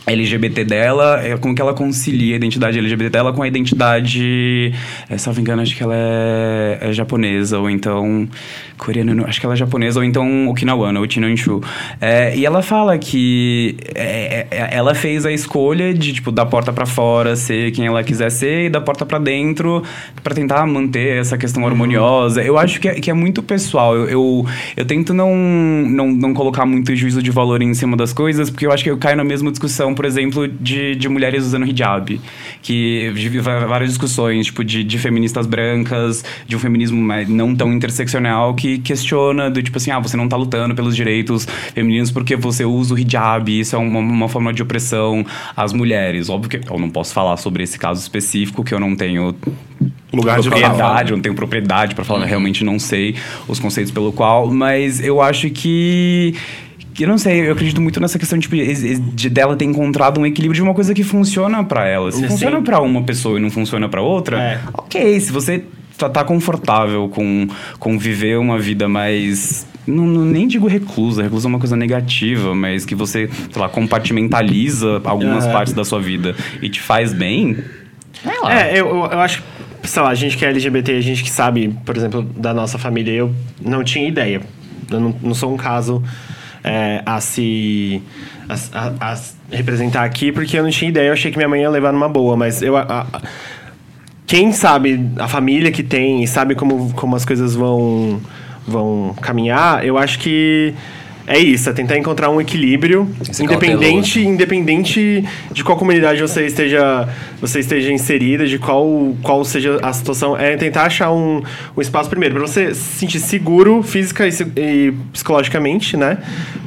LGBT 0.07 0.63
dela, 0.63 1.21
é, 1.23 1.35
como 1.37 1.55
que 1.55 1.61
ela 1.61 1.73
concilia 1.73 2.35
a 2.35 2.37
identidade 2.37 2.77
LGBT 2.77 3.09
dela 3.09 3.33
com 3.33 3.41
a 3.41 3.47
identidade, 3.47 4.73
é, 5.09 5.15
não 5.25 5.33
me 5.33 5.41
engano, 5.41 5.61
acho 5.61 5.75
que 5.75 5.81
ela 5.81 5.95
é, 5.95 6.77
é 6.81 6.93
japonesa, 6.93 7.57
ou 7.57 7.69
então 7.69 8.27
coreana, 8.77 9.15
não, 9.15 9.25
acho 9.25 9.39
que 9.39 9.45
ela 9.45 9.55
é 9.55 9.57
japonesa, 9.57 9.99
ou 9.99 10.03
então 10.03 10.47
okinawana, 10.49 10.99
ou 10.99 11.09
Chinonshu. 11.09 11.61
É, 11.99 12.35
e 12.37 12.45
ela 12.45 12.61
fala 12.61 12.97
que 12.97 13.77
é, 13.95 14.47
ela 14.71 14.93
fez 14.93 15.25
a 15.25 15.31
escolha 15.31 15.93
de, 15.93 16.13
tipo, 16.13 16.31
da 16.31 16.45
porta 16.45 16.71
pra 16.71 16.85
fora, 16.85 17.35
ser 17.35 17.71
quem 17.71 17.87
ela 17.87 18.03
quiser 18.03 18.29
ser, 18.29 18.65
e 18.65 18.69
da 18.69 18.81
porta 18.81 19.05
pra 19.05 19.17
dentro, 19.17 19.81
pra 20.21 20.35
tentar 20.35 20.65
manter 20.67 21.17
essa 21.17 21.37
questão 21.37 21.65
harmoniosa. 21.65 22.43
Eu 22.43 22.57
acho 22.57 22.79
que 22.79 22.87
é, 22.87 22.95
que 22.95 23.09
é 23.09 23.13
muito 23.13 23.41
pessoal. 23.41 23.95
Eu, 23.95 24.07
eu, 24.07 24.45
eu 24.77 24.85
tento 24.85 25.13
não, 25.13 25.35
não, 25.35 26.11
não 26.11 26.33
colocar 26.33 26.65
muito 26.65 26.95
juízo 26.95 27.23
de 27.23 27.31
valor 27.31 27.61
em 27.61 27.73
cima 27.73 27.97
das 27.97 28.13
coisas, 28.13 28.49
porque 28.49 28.65
eu 28.67 28.71
acho 28.71 28.83
que 28.83 28.91
eu 28.91 28.97
caio 28.97 29.17
na 29.17 29.23
mesma 29.23 29.49
discussão 29.49 29.94
por 29.95 30.05
exemplo, 30.05 30.47
de, 30.47 30.95
de 30.95 31.09
mulheres 31.09 31.43
usando 31.45 31.65
hijab. 31.65 32.19
Que 32.61 33.11
vi 33.13 33.39
várias 33.39 33.89
discussões, 33.89 34.47
tipo, 34.47 34.63
de, 34.63 34.83
de 34.83 34.99
feministas 34.99 35.47
brancas, 35.47 36.23
de 36.47 36.55
um 36.55 36.59
feminismo 36.59 37.01
não 37.27 37.55
tão 37.55 37.73
interseccional, 37.73 38.53
que 38.53 38.77
questiona 38.79 39.49
do 39.49 39.61
tipo 39.63 39.77
assim, 39.77 39.91
ah, 39.91 39.99
você 39.99 40.17
não 40.17 40.27
tá 40.27 40.35
lutando 40.35 40.75
pelos 40.75 40.95
direitos 40.95 41.47
femininos 41.73 42.11
porque 42.11 42.35
você 42.35 42.65
usa 42.65 42.93
o 42.93 42.99
hijab, 42.99 43.59
isso 43.59 43.75
é 43.75 43.79
uma, 43.79 43.99
uma 43.99 44.29
forma 44.29 44.53
de 44.53 44.61
opressão 44.61 45.25
às 45.55 45.73
mulheres. 45.73 46.29
Óbvio 46.29 46.49
que 46.49 46.71
eu 46.71 46.79
não 46.79 46.89
posso 46.89 47.13
falar 47.13 47.37
sobre 47.37 47.63
esse 47.63 47.79
caso 47.79 48.01
específico, 48.01 48.63
que 48.63 48.73
eu 48.73 48.79
não 48.79 48.95
tenho 48.95 49.35
Lugar 50.13 50.39
de 50.39 50.47
propriedade, 50.47 50.79
fala. 50.79 51.01
eu 51.01 51.15
não 51.15 51.21
tenho 51.21 51.35
propriedade 51.35 51.95
pra 51.95 52.05
falar, 52.05 52.25
realmente 52.25 52.63
não 52.63 52.79
sei 52.79 53.15
os 53.47 53.59
conceitos 53.59 53.91
pelo 53.91 54.13
qual, 54.13 54.49
mas 54.49 55.03
eu 55.03 55.21
acho 55.21 55.49
que 55.49 56.33
eu 57.03 57.07
não 57.09 57.17
sei, 57.17 57.47
eu 57.47 57.51
acredito 57.53 57.81
muito 57.81 57.99
nessa 57.99 58.17
questão 58.17 58.39
tipo, 58.39 58.55
de, 58.55 58.99
de 58.99 59.29
dela 59.29 59.55
ter 59.55 59.65
encontrado 59.65 60.19
um 60.19 60.25
equilíbrio 60.25 60.55
de 60.55 60.61
uma 60.61 60.73
coisa 60.73 60.93
que 60.93 61.03
funciona 61.03 61.63
pra 61.63 61.87
ela. 61.87 62.11
Se 62.11 62.19
Sim. 62.19 62.27
funciona 62.27 62.61
pra 62.61 62.79
uma 62.81 63.03
pessoa 63.03 63.37
e 63.37 63.41
não 63.41 63.49
funciona 63.49 63.89
pra 63.89 64.01
outra, 64.01 64.39
É. 64.41 64.59
ok. 64.73 65.19
Se 65.19 65.31
você 65.31 65.63
tá, 65.97 66.09
tá 66.09 66.23
confortável 66.23 67.09
com, 67.09 67.47
com 67.79 67.97
viver 67.99 68.37
uma 68.37 68.57
vida 68.59 68.87
mais. 68.87 69.67
Não, 69.87 70.05
não- 70.07 70.25
nem 70.25 70.47
digo 70.47 70.67
reclusa, 70.67 71.21
reclusa 71.23 71.47
é 71.47 71.49
uma 71.49 71.59
coisa 71.59 71.75
negativa, 71.75 72.55
mas 72.55 72.85
que 72.85 72.95
você, 72.95 73.29
sei 73.51 73.61
lá, 73.61 73.69
compartimentaliza 73.69 75.01
algumas 75.03 75.43
Aham. 75.43 75.53
partes 75.53 75.73
da 75.73 75.83
sua 75.83 75.99
vida 76.01 76.35
e 76.61 76.69
te 76.69 76.81
faz 76.81 77.13
bem. 77.13 77.57
É, 78.49 78.71
eu, 78.79 78.87
eu, 78.87 78.95
eu 79.11 79.19
acho 79.19 79.43
que, 79.81 79.87
sei 79.89 80.01
lá, 80.01 80.09
a 80.09 80.15
gente 80.15 80.37
que 80.37 80.45
é 80.45 80.49
LGBT, 80.49 80.93
a 80.93 81.01
gente 81.01 81.23
que 81.23 81.29
sabe, 81.29 81.75
por 81.85 81.95
exemplo, 81.95 82.23
da 82.23 82.53
nossa 82.53 82.77
família, 82.77 83.11
eu 83.11 83.31
não 83.61 83.83
tinha 83.83 84.07
ideia. 84.07 84.41
Eu 84.89 84.99
não, 84.99 85.15
não 85.21 85.33
sou 85.35 85.53
um 85.53 85.57
caso 85.57 86.01
é, 86.65 87.01
a 87.05 87.21
se. 87.21 88.01
A, 88.49 88.79
a- 88.79 89.11
a 89.11 89.15
se 89.15 89.35
representar 89.51 90.03
aqui, 90.03 90.31
porque 90.31 90.57
eu 90.57 90.63
não 90.63 90.69
tinha 90.71 90.89
ideia. 90.89 91.07
Eu 91.09 91.13
achei 91.13 91.31
que 91.31 91.37
minha 91.37 91.47
mãe 91.47 91.61
ia 91.61 91.69
levar 91.69 91.93
numa 91.93 92.09
boa, 92.09 92.35
mas 92.35 92.61
eu. 92.61 92.75
a- 92.75 93.05
quem 94.27 94.51
sabe 94.51 95.07
a 95.19 95.27
família 95.27 95.71
que 95.71 95.83
tem 95.83 96.23
e 96.23 96.27
sabe 96.27 96.55
como, 96.55 96.91
como 96.93 97.15
as 97.15 97.23
coisas 97.23 97.53
vão, 97.53 98.19
vão 98.67 99.15
caminhar, 99.21 99.85
eu 99.85 99.97
acho 99.99 100.17
que 100.17 100.73
é 101.27 101.39
isso, 101.39 101.69
é 101.69 101.73
tentar 101.73 101.97
encontrar 101.97 102.29
um 102.29 102.39
equilíbrio, 102.39 103.09
Ser 103.31 103.43
independente, 103.43 104.19
independente 104.19 105.23
de 105.51 105.63
qual 105.63 105.75
comunidade 105.75 106.21
você 106.21 106.45
esteja, 106.45 107.09
você 107.41 107.61
esteja 107.61 107.91
inserida, 107.91 108.45
de 108.45 108.59
qual, 108.59 109.15
qual 109.23 109.43
seja 109.43 109.79
a 109.81 109.91
situação, 109.91 110.37
é 110.37 110.55
tentar 110.55 110.83
achar 110.83 111.11
um, 111.11 111.41
um 111.75 111.81
espaço 111.81 112.09
primeiro 112.09 112.35
para 112.35 112.45
você 112.45 112.75
se 112.75 112.99
sentir 112.99 113.19
seguro 113.19 113.81
física 113.81 114.27
e, 114.27 114.31
e 114.55 114.93
psicologicamente, 115.11 115.97
né? 115.97 116.19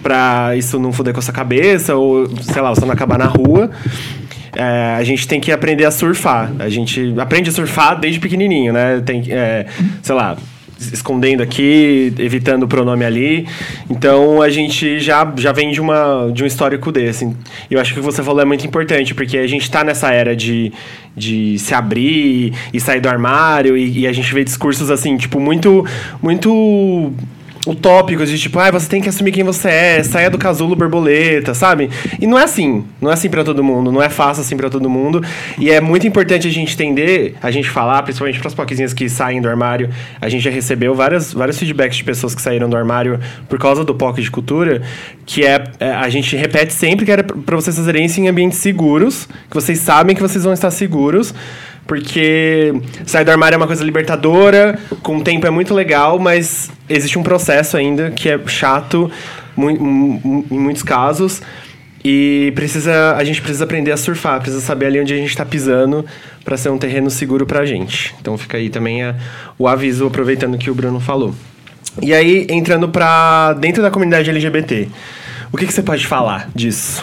Pra 0.03 0.57
isso 0.57 0.79
não 0.79 0.93
foder 0.93 1.13
com 1.15 1.21
a 1.21 1.23
sua 1.23 1.35
cabeça 1.35 1.95
ou, 1.95 2.27
sei 2.43 2.61
lá, 2.61 2.71
você 2.71 2.85
não 2.85 2.93
acabar 2.93 3.19
na 3.19 3.27
rua. 3.27 3.71
É, 4.57 4.97
a 4.99 5.05
gente 5.05 5.29
tem 5.29 5.41
que 5.41 5.53
aprender 5.53 5.85
a 5.85 5.91
surfar. 5.93 6.51
A 6.59 6.69
gente 6.69 7.15
aprende 7.19 7.49
a 7.49 7.53
surfar 7.53 7.99
desde 8.01 8.19
pequenininho, 8.19 8.73
né? 8.73 9.01
Tem, 9.07 9.23
é, 9.29 9.67
sei 10.03 10.15
lá, 10.17 10.37
escondendo 10.79 11.43
aqui, 11.43 12.13
evitando 12.19 12.63
o 12.63 12.69
pronome 12.69 13.05
ali. 13.05 13.47
Então 13.91 14.41
a 14.41 14.49
gente 14.49 15.01
já, 15.01 15.31
já 15.37 15.53
vem 15.53 15.71
de, 15.71 15.81
uma, 15.81 16.31
de 16.33 16.45
um 16.45 16.47
histórico 16.47 16.93
desse. 16.93 17.25
E 17.71 17.75
eu 17.75 17.81
acho 17.81 17.93
que 17.93 18.01
o 18.01 18.03
que 18.03 18.07
você 18.07 18.23
falou 18.23 18.41
é 18.41 18.45
muito 18.45 18.67
importante, 18.67 19.15
porque 19.15 19.39
a 19.39 19.47
gente 19.47 19.71
tá 19.71 19.83
nessa 19.83 20.13
era 20.13 20.37
de, 20.37 20.73
de 21.17 21.59
se 21.59 21.75
abrir 21.75 22.53
e 22.73 22.81
sair 22.81 23.01
do 23.01 23.09
armário, 23.09 23.77
e, 23.77 24.01
e 24.01 24.07
a 24.07 24.13
gente 24.13 24.33
vê 24.33 24.45
discursos 24.45 24.91
assim, 24.91 25.17
tipo, 25.17 25.41
muito. 25.41 25.85
muito 26.23 27.13
utópicos 27.67 28.31
de 28.31 28.39
tipo, 28.39 28.59
ah, 28.59 28.71
você 28.71 28.89
tem 28.89 29.01
que 29.01 29.09
assumir 29.09 29.33
quem 29.33 29.45
você 29.45 29.69
é, 29.69 30.03
saia 30.03 30.31
do 30.31 30.39
casulo 30.39 30.75
borboleta, 30.75 31.55
sabe? 31.55 31.91
E 32.21 32.27
não 32.27 32.39
é 32.39 32.45
assim, 32.45 32.85
não 33.01 33.11
é 33.11 33.15
assim 33.15 33.29
pra 33.29 33.45
todo 33.45 33.63
mundo, 33.63 33.93
não 33.93 34.03
é 34.03 34.09
fácil 34.09 34.43
assim 34.43 34.57
pra 34.57 34.71
todo 34.71 34.89
mundo. 34.89 35.23
E 35.59 35.71
é 35.71 35.81
muito 35.81 36.07
importante 36.07 36.47
a 36.47 36.51
gente 36.51 36.73
entender, 36.75 37.37
a 37.43 37.51
gente 37.51 37.69
falar, 37.69 38.03
principalmente 38.03 38.39
pras 38.41 38.55
poquezinhas 38.55 38.93
que 38.93 39.09
saem 39.09 39.41
do 39.41 39.49
armário. 39.49 39.91
A 40.21 40.29
gente 40.29 40.43
já 40.43 40.51
recebeu 40.51 40.95
várias, 40.95 41.33
vários 41.33 41.59
feedbacks 41.59 41.97
de 41.97 42.05
pessoas 42.05 42.35
que 42.35 42.43
saíram 42.43 42.69
do 42.69 42.77
armário 42.77 43.21
por 43.49 43.59
causa 43.59 43.85
do 43.85 43.95
POC 43.95 44.23
de 44.23 44.31
cultura, 44.31 44.83
que 45.27 45.45
é, 45.45 45.65
é, 45.81 45.91
a 45.91 46.09
gente 46.09 46.37
repete 46.37 46.73
sempre 46.73 47.05
que 47.05 47.13
era 47.13 47.23
pra 47.23 47.57
vocês 47.57 47.77
fazerem 47.77 48.07
isso 48.07 48.21
em 48.21 48.29
ambientes 48.29 48.59
seguros, 48.59 49.29
que 49.49 49.55
vocês 49.55 49.79
sabem 49.79 50.15
que 50.15 50.23
vocês 50.23 50.45
vão 50.45 50.53
estar 50.53 50.71
seguros. 50.71 51.35
Porque 51.89 52.73
sair 53.07 53.25
do 53.25 53.31
armário 53.31 53.55
é 53.55 53.57
uma 53.57 53.67
coisa 53.67 53.83
libertadora, 53.83 54.79
com 55.03 55.17
o 55.17 55.25
tempo 55.25 55.47
é 55.47 55.51
muito 55.51 55.73
legal, 55.75 56.19
mas 56.19 56.71
existe 56.89 57.19
um 57.19 57.23
processo 57.23 57.79
ainda 57.79 58.11
que 58.11 58.29
é 58.29 58.39
chato 58.47 59.11
em 59.57 59.79
muitos 60.51 60.83
casos. 60.83 61.41
E 62.05 62.53
precisa, 62.55 63.17
a 63.17 63.25
gente 63.25 63.41
precisa 63.41 63.65
aprender 63.65 63.91
a 63.91 63.97
surfar, 63.97 64.39
precisa 64.41 64.61
saber 64.63 64.87
ali 64.87 65.01
onde 65.01 65.13
a 65.13 65.17
gente 65.17 65.31
está 65.31 65.45
pisando 65.47 66.05
para 66.45 66.57
ser 66.59 66.69
um 66.69 66.79
terreno 66.79 67.11
seguro 67.11 67.45
pra 67.47 67.65
gente. 67.65 68.15
Então 68.21 68.37
fica 68.39 68.57
aí 68.59 68.69
também 68.71 69.03
a- 69.03 69.17
o 69.59 69.67
aviso, 69.67 70.07
aproveitando 70.07 70.57
que 70.59 70.71
o 70.71 70.75
Bruno 70.75 71.01
falou. 71.01 71.35
E 72.03 72.13
aí, 72.15 72.47
entrando 72.51 72.89
pra 72.91 73.55
dentro 73.55 73.83
da 73.83 73.91
comunidade 73.91 74.29
LGBT, 74.31 74.89
o 75.51 75.57
que, 75.57 75.67
que 75.67 75.73
você 75.73 75.83
pode 75.83 76.07
falar 76.07 76.49
disso? 76.55 77.03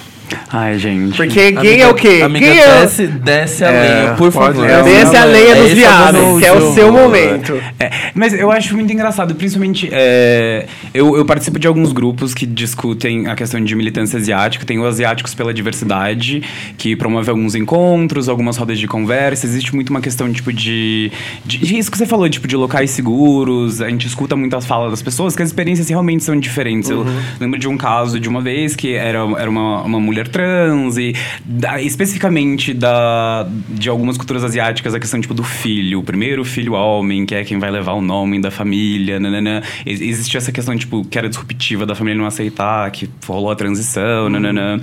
Ai, 0.52 0.78
gente. 0.80 1.16
Porque 1.18 1.52
gay 1.52 1.82
é 1.82 1.88
o 1.88 1.94
quê? 1.94 2.22
Amiga, 2.24 2.46
gay 2.46 2.60
é... 2.60 2.82
desce, 2.82 3.08
desce 3.08 3.64
a 3.66 3.70
É, 3.72 3.82
lenha, 4.04 4.14
por 4.16 4.32
favor. 4.32 4.66
Desce 4.84 5.16
a 5.16 5.26
lenha 5.26 5.56
É 5.56 5.64
o 5.64 5.76
viados, 5.76 6.40
que 6.40 6.46
é 6.46 6.54
o 6.54 6.60
jogo. 6.62 6.74
seu 6.76 6.92
momento. 6.92 7.62
É, 7.80 7.92
mas 8.14 8.34
eu 8.34 8.52
acho 8.52 8.76
muito 8.76 8.92
engraçado, 8.92 9.36
principalmente. 9.36 9.90
é, 9.92 10.66
eu, 10.94 11.16
eu 11.18 11.26
participo 11.26 11.60
de 11.60 11.68
alguns 11.68 11.92
grupos 11.92 12.34
que 12.34 12.46
discutem 12.46 13.28
a 13.28 13.36
questão 13.36 13.62
de 13.64 13.76
militância 13.76 14.18
asiática. 14.18 14.66
Tem 14.66 14.80
o 14.80 14.86
Asiáticos 14.86 15.34
pela 15.34 15.54
Diversidade, 15.54 16.42
que 16.78 16.96
promove 16.96 17.30
alguns 17.30 17.56
encontros, 17.56 18.30
algumas 18.30 18.58
rodas 18.58 18.80
de 18.80 18.88
conversa. 18.88 19.46
Existe 19.46 19.76
muito 19.76 19.90
uma 19.90 20.02
questão, 20.02 20.32
tipo, 20.32 20.52
de, 20.54 21.12
de. 21.46 21.58
de 21.60 21.78
Isso 21.78 21.92
que 21.92 21.98
você 21.98 22.06
falou, 22.06 22.30
tipo, 22.30 22.48
de 22.48 22.56
locais 22.56 22.92
seguros. 22.92 23.82
A 23.82 23.90
gente 23.90 24.08
escuta 24.08 24.36
muitas 24.36 24.66
falas 24.66 24.92
das 24.92 25.02
pessoas, 25.02 25.36
que 25.36 25.42
as 25.44 25.50
experiências 25.50 25.90
realmente 25.90 26.24
são 26.24 26.40
diferentes. 26.40 26.90
Eu 26.90 27.06
lembro 27.40 27.60
de 27.60 27.68
um 27.68 27.78
caso 27.78 28.20
de 28.20 28.30
uma 28.30 28.42
vez 28.42 28.76
que 28.76 28.94
era, 28.94 29.20
era 29.38 29.50
uma, 29.50 29.82
uma 29.84 30.00
mulher 30.00 30.15
trans, 30.24 30.98
e 30.98 31.14
da- 31.44 31.82
especificamente 31.82 32.74
da, 32.74 33.46
de 33.70 33.90
algumas 33.90 34.18
culturas 34.18 34.44
asiáticas, 34.44 34.94
a 34.94 35.00
questão, 35.00 35.20
tipo, 35.20 35.34
do 35.34 35.44
filho. 35.44 36.00
O 36.00 36.04
primeiro 36.04 36.46
filho 36.46 36.74
homem, 36.74 37.26
que 37.26 37.36
é 37.36 37.44
quem 37.44 37.60
vai 37.60 37.70
levar 37.70 37.94
o 37.94 38.02
nome 38.02 38.40
da 38.40 38.50
família, 38.50 39.20
nananã. 39.20 39.62
Ex- 39.86 40.02
Existia 40.02 40.38
essa 40.38 40.52
questão, 40.52 40.76
tipo, 40.78 41.04
que 41.04 41.18
era 41.18 41.28
disruptiva 41.28 41.86
da 41.86 41.94
família 41.96 42.18
não 42.18 42.26
aceitar, 42.28 42.90
que 42.92 43.10
rolou 43.28 43.52
a 43.52 43.56
transição, 43.56 44.30
nananã. 44.30 44.80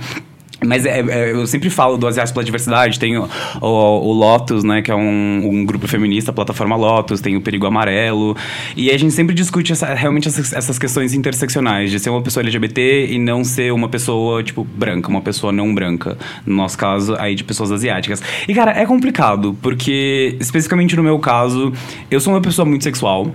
Mas 0.65 0.85
é, 0.85 0.99
é, 0.99 1.31
eu 1.31 1.45
sempre 1.47 1.69
falo 1.69 1.97
do 1.97 2.07
Asiático 2.07 2.33
pela 2.35 2.43
Diversidade, 2.43 2.99
tem 2.99 3.17
o, 3.17 3.29
o, 3.61 3.67
o 3.67 4.13
Lotus, 4.13 4.63
né, 4.63 4.81
que 4.81 4.91
é 4.91 4.95
um, 4.95 5.41
um 5.51 5.65
grupo 5.65 5.87
feminista, 5.87 6.31
a 6.31 6.33
plataforma 6.33 6.75
Lotus, 6.75 7.21
tem 7.21 7.35
o 7.35 7.41
Perigo 7.41 7.65
Amarelo. 7.65 8.35
E 8.75 8.89
a 8.91 8.97
gente 8.97 9.13
sempre 9.13 9.35
discute 9.35 9.71
essa- 9.71 9.93
realmente 9.93 10.27
essas, 10.27 10.53
essas 10.53 10.79
questões 10.79 11.13
interseccionais, 11.13 11.91
de 11.91 11.99
ser 11.99 12.09
uma 12.09 12.21
pessoa 12.21 12.43
LGBT 12.43 13.07
e 13.11 13.19
não 13.19 13.43
ser 13.43 13.71
uma 13.73 13.87
pessoa, 13.89 14.43
tipo, 14.43 14.63
branca, 14.63 15.09
uma 15.09 15.21
pessoa 15.21 15.51
não 15.51 15.73
branca. 15.73 16.17
No 16.45 16.55
nosso 16.55 16.77
caso, 16.77 17.15
aí 17.19 17.35
de 17.35 17.43
pessoas 17.43 17.71
asiáticas. 17.71 18.21
E, 18.47 18.53
cara, 18.53 18.71
é 18.71 18.85
complicado, 18.85 19.57
porque, 19.61 20.35
especificamente 20.39 20.95
no 20.95 21.03
meu 21.03 21.19
caso, 21.19 21.73
eu 22.09 22.19
sou 22.19 22.33
uma 22.33 22.41
pessoa 22.41 22.65
muito 22.65 22.83
sexual. 22.83 23.33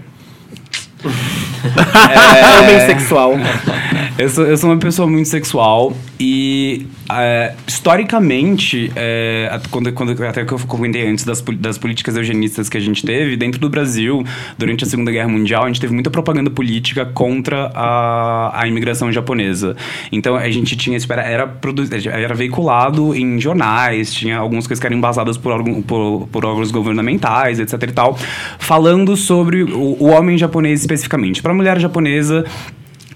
É... 1.64 2.60
Homem 2.60 2.86
sexual. 2.86 3.34
Eu 4.18 4.28
sou, 4.28 4.44
eu 4.44 4.56
sou 4.56 4.68
uma 4.68 4.78
pessoa 4.78 5.06
muito 5.06 5.28
sexual 5.28 5.96
e, 6.18 6.88
é, 7.08 7.54
historicamente, 7.68 8.90
é, 8.96 9.60
quando, 9.70 9.92
quando, 9.92 10.24
até 10.24 10.44
que 10.44 10.50
eu 10.50 10.58
comentei 10.66 11.06
antes 11.06 11.24
das, 11.24 11.40
das 11.40 11.78
políticas 11.78 12.16
eugenistas 12.16 12.68
que 12.68 12.76
a 12.76 12.80
gente 12.80 13.06
teve, 13.06 13.36
dentro 13.36 13.60
do 13.60 13.70
Brasil, 13.70 14.24
durante 14.58 14.82
a 14.82 14.88
Segunda 14.88 15.12
Guerra 15.12 15.28
Mundial, 15.28 15.62
a 15.62 15.66
gente 15.68 15.80
teve 15.80 15.94
muita 15.94 16.10
propaganda 16.10 16.50
política 16.50 17.06
contra 17.06 17.70
a, 17.72 18.60
a 18.60 18.66
imigração 18.66 19.12
japonesa. 19.12 19.76
Então, 20.10 20.34
a 20.34 20.50
gente 20.50 20.76
tinha, 20.76 20.98
era, 21.08 21.56
era, 22.10 22.34
veiculado 22.34 23.14
em 23.14 23.40
jornais, 23.40 24.12
tinha 24.12 24.36
algumas 24.38 24.66
coisas 24.66 24.80
que 24.80 24.86
eram 24.88 24.96
embasadas 24.96 25.36
por, 25.36 25.62
por, 25.84 26.26
por 26.26 26.44
órgãos 26.44 26.72
governamentais, 26.72 27.60
etc 27.60 27.80
e 27.84 27.92
tal, 27.92 28.18
falando 28.58 29.16
sobre 29.16 29.62
o, 29.62 29.96
o 30.02 30.06
homem 30.06 30.36
japonês 30.36 30.80
especificamente. 30.80 31.40
Para 31.40 31.52
a 31.52 31.54
mulher 31.54 31.78
japonesa, 31.78 32.44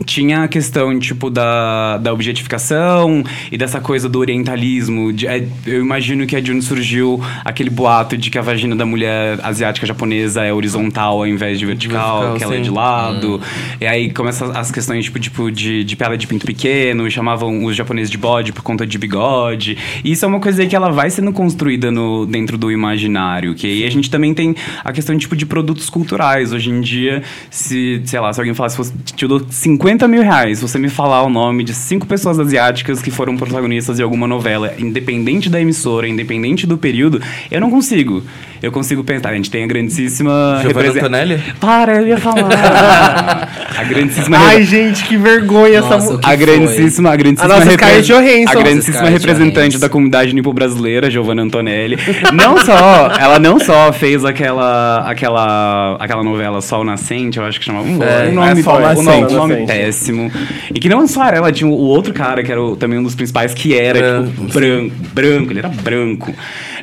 tinha 0.04 0.44
a 0.44 0.48
questão, 0.48 0.98
tipo, 0.98 1.30
da, 1.30 1.98
da 1.98 2.12
objetificação 2.12 3.22
e 3.50 3.56
dessa 3.56 3.80
coisa 3.80 4.08
do 4.08 4.18
orientalismo. 4.18 5.12
De- 5.12 5.26
é, 5.26 5.46
eu 5.66 5.80
imagino 5.80 6.26
que 6.26 6.36
é 6.36 6.40
de 6.40 6.52
onde 6.52 6.64
surgiu 6.64 7.20
aquele 7.44 7.70
boato 7.70 8.16
de 8.16 8.30
que 8.30 8.38
a 8.38 8.42
vagina 8.42 8.74
da 8.76 8.84
mulher 8.86 9.38
asiática 9.42 9.86
japonesa 9.86 10.42
é 10.42 10.52
horizontal 10.52 11.18
ao 11.18 11.26
invés 11.26 11.58
de 11.58 11.66
vertical, 11.66 12.20
Vertical, 12.32 12.36
que 12.38 12.44
ela 12.44 12.54
é 12.54 12.56
sim. 12.58 12.62
de 12.62 12.70
lado. 12.70 13.40
E 13.80 13.86
aí 13.86 14.10
começam 14.12 14.50
as- 14.54 14.70
questões, 14.72 15.04
tipo, 15.04 15.18
tipo 15.20 15.50
de, 15.50 15.84
de 15.84 15.96
piada 15.96 16.16
de 16.16 16.26
pinto 16.26 16.46
pequeno, 16.46 17.10
chamavam 17.10 17.64
os 17.64 17.76
japoneses 17.76 18.10
de 18.10 18.16
bode 18.16 18.52
por 18.52 18.62
conta 18.62 18.86
de 18.86 18.96
bigode. 18.98 19.76
E 20.02 20.12
isso 20.12 20.24
é 20.24 20.28
uma 20.28 20.40
coisa 20.40 20.62
aí 20.62 20.68
que 20.68 20.74
ela 20.76 20.90
vai 20.90 21.10
sendo 21.10 21.30
construída 21.32 21.90
no, 21.90 22.24
dentro 22.26 22.56
do 22.56 22.70
imaginário. 22.70 23.54
Que 23.54 23.66
aí 23.66 23.84
a 23.84 23.90
gente 23.90 24.08
também 24.10 24.32
tem 24.32 24.54
a 24.84 24.92
questão, 24.92 25.16
tipo, 25.18 25.36
de 25.36 25.44
produtos 25.44 25.90
culturais. 25.90 26.52
Hoje 26.52 26.70
em 26.70 26.80
dia, 26.80 27.22
se, 27.50 28.00
sei 28.06 28.18
lá, 28.20 28.32
se 28.32 28.40
alguém 28.40 28.54
falasse, 28.54 28.76
fosse, 28.76 28.92
te 29.14 29.26
dou 29.26 29.44
50 29.48 29.91
50 29.92 30.08
mil 30.08 30.22
reais 30.22 30.60
você 30.60 30.78
me 30.78 30.88
falar 30.88 31.22
o 31.22 31.28
nome 31.28 31.62
de 31.62 31.74
cinco 31.74 32.06
pessoas 32.06 32.38
asiáticas 32.40 33.02
que 33.02 33.10
foram 33.10 33.36
protagonistas 33.36 33.96
de 33.98 34.02
alguma 34.02 34.26
novela, 34.26 34.72
independente 34.78 35.50
da 35.50 35.60
emissora, 35.60 36.08
independente 36.08 36.66
do 36.66 36.78
período, 36.78 37.20
eu 37.50 37.60
não 37.60 37.70
consigo. 37.70 38.22
Eu 38.62 38.70
consigo 38.70 39.02
pensar. 39.02 39.30
A 39.30 39.34
gente 39.34 39.50
tem 39.50 39.64
a 39.64 39.66
grandíssima. 39.66 40.60
Giovanna 40.62 40.90
Antonelli? 40.90 41.42
Para, 41.60 41.96
eu 41.96 42.06
ia 42.06 42.16
falar. 42.16 43.48
a 43.76 43.82
grandíssima. 43.84 44.36
Ai, 44.38 44.62
gente, 44.62 45.02
que 45.04 45.16
vergonha 45.16 45.78
essa 45.80 45.88
Nossa, 45.88 46.14
o 46.14 46.18
que 46.20 46.30
a 46.30 46.36
grandíssima, 46.36 47.10
a 47.10 47.16
grandíssima, 47.16 47.44
A 47.52 47.58
nossa 47.58 47.70
repre- 47.70 47.86
Scarlett 47.86 48.06
Johansson. 48.12 48.50
a 48.58 48.62
grandíssima 48.62 48.96
Scarlett 48.98 49.18
representante 49.26 49.70
Johansson. 49.72 49.78
da 49.80 49.88
comunidade 49.88 50.32
nipo-brasileira, 50.32 51.10
Giovanna 51.10 51.42
Antonelli. 51.42 51.98
Não 52.32 52.56
só, 52.64 53.10
ela 53.18 53.40
não 53.40 53.58
só 53.58 53.92
fez 53.92 54.24
aquela, 54.24 54.98
aquela, 55.10 55.96
aquela 55.98 56.22
novela 56.22 56.60
Sol 56.62 56.84
Nascente, 56.84 57.38
eu 57.38 57.44
acho 57.44 57.58
que 57.58 57.66
chamava. 57.66 57.88
Um, 57.88 58.00
É, 58.00 58.28
um 58.28 58.32
nome, 58.34 58.60
é 58.60 58.62
Sol 58.62 58.76
o 58.76 58.80
nome, 58.80 58.94
Nascente. 58.94 59.34
um 59.34 59.36
nome 59.38 59.54
Nascente. 59.54 59.72
Péssimo. 59.84 60.30
E 60.74 60.78
que 60.80 60.88
não 60.88 61.06
só 61.06 61.24
era 61.24 61.36
ela, 61.38 61.52
tinha 61.52 61.68
o 61.68 61.72
outro 61.72 62.12
cara 62.12 62.42
que 62.42 62.50
era 62.50 62.62
o- 62.62 62.76
também 62.76 62.98
um 62.98 63.02
dos 63.02 63.14
principais, 63.14 63.52
que 63.54 63.74
era 63.74 63.98
Branco. 64.22 64.30
tipo, 64.30 64.52
branco, 64.52 64.94
branco, 65.14 65.52
ele 65.52 65.58
era 65.58 65.68
branco. 65.68 66.34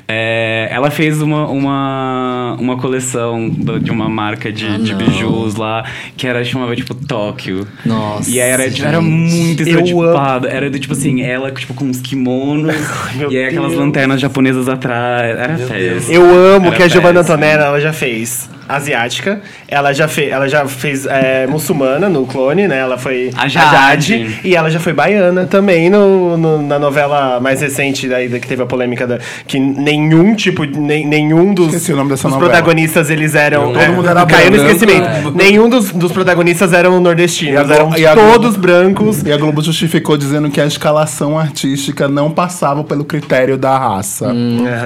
É, 0.07 0.67
ela 0.71 0.89
fez 0.89 1.21
uma, 1.21 1.47
uma, 1.47 2.57
uma 2.59 2.77
coleção 2.77 3.47
do- 3.47 3.79
de 3.79 3.91
uma 3.91 4.09
marca 4.09 4.51
de, 4.51 4.65
Ah, 4.65 4.77
de 4.77 4.93
bijus 4.95 5.55
lá, 5.55 5.85
que 6.17 6.25
era 6.25 6.43
chamava 6.43 6.75
tipo 6.75 6.93
Tóquio. 6.95 7.67
Nossa. 7.85 8.29
E 8.29 8.41
aí 8.41 8.49
era, 8.49 8.69
tipo, 8.69 8.87
era 8.87 9.01
muito 9.01 9.61
estereotipada. 9.61 10.47
Era 10.49 10.69
do 10.69 10.79
tipo 10.79 10.93
assim, 10.93 11.21
ela 11.21 11.51
tipo 11.51 11.73
com 11.75 11.85
uns 11.85 12.01
kimonos 12.01 12.73
e 13.29 13.37
aí 13.37 13.45
aquelas 13.45 13.69
Deus. 13.71 13.79
lanternas 13.81 14.19
japonesas 14.19 14.67
atrás. 14.67 15.37
Era 15.37 15.57
péssimo. 15.57 16.13
Eu 16.13 16.55
amo 16.55 16.67
Era 16.67 16.75
que 16.75 16.83
a 16.83 16.87
Giovanna. 16.87 17.19
Antonella 17.19 17.65
ela 17.65 17.79
já 17.81 17.93
fez 17.93 18.49
asiática, 18.69 19.41
ela 19.67 19.91
já, 19.91 20.07
fe, 20.07 20.29
ela 20.29 20.47
já 20.47 20.65
fez 20.67 21.05
é, 21.07 21.47
muçulmana 21.47 22.07
no 22.07 22.25
clone, 22.25 22.67
né? 22.67 22.77
Ela 22.77 22.97
foi 22.97 23.31
A 23.35 23.47
Jade. 23.47 24.39
e 24.43 24.55
ela 24.55 24.69
já 24.69 24.79
foi 24.79 24.93
baiana 24.93 25.45
também 25.45 25.89
no, 25.89 26.37
no- 26.37 26.61
na 26.61 26.77
novela 26.77 27.39
mais 27.39 27.61
recente 27.61 28.07
daí 28.07 28.29
que 28.39 28.47
teve 28.47 28.61
a 28.61 28.65
polêmica 28.65 29.07
da, 29.07 29.17
que 29.47 29.59
nenhum 29.59 30.35
tipo, 30.35 30.63
nem, 30.65 31.05
nenhum 31.07 31.53
dos, 31.53 31.67
Esqueci 31.67 31.93
o 31.93 31.95
nome 31.95 32.11
dessa 32.11 32.23
dos 32.27 32.33
novela. 32.35 32.51
protagonistas 32.51 33.09
eles 33.09 33.33
eram 33.33 33.63
Todo 33.73 33.79
é, 33.79 33.89
mundo 33.89 34.07
era 34.07 34.25
caiu 34.25 34.51
no 34.51 34.57
esquecimento. 34.57 35.07
é. 35.07 35.21
Nenhum 35.33 35.67
dos, 35.67 35.91
dos 35.91 36.11
protagonistas 36.11 36.71
eram 36.71 36.99
nordestinos, 37.01 37.69
eram 37.69 37.91
e 37.97 38.03
todos 38.13 38.51
Globo- 38.55 38.59
brancos. 38.59 39.23
E 39.23 39.31
a 39.31 39.37
Globo 39.37 39.61
justificou 39.63 40.15
dizendo 40.15 40.49
que 40.51 40.61
a 40.61 40.65
escalação 40.67 41.39
artística 41.39 42.07
não 42.07 42.29
passava 42.29 42.83
pelo 42.83 43.03
critério 43.03 43.57
da 43.57 43.77
raça. 43.77 44.31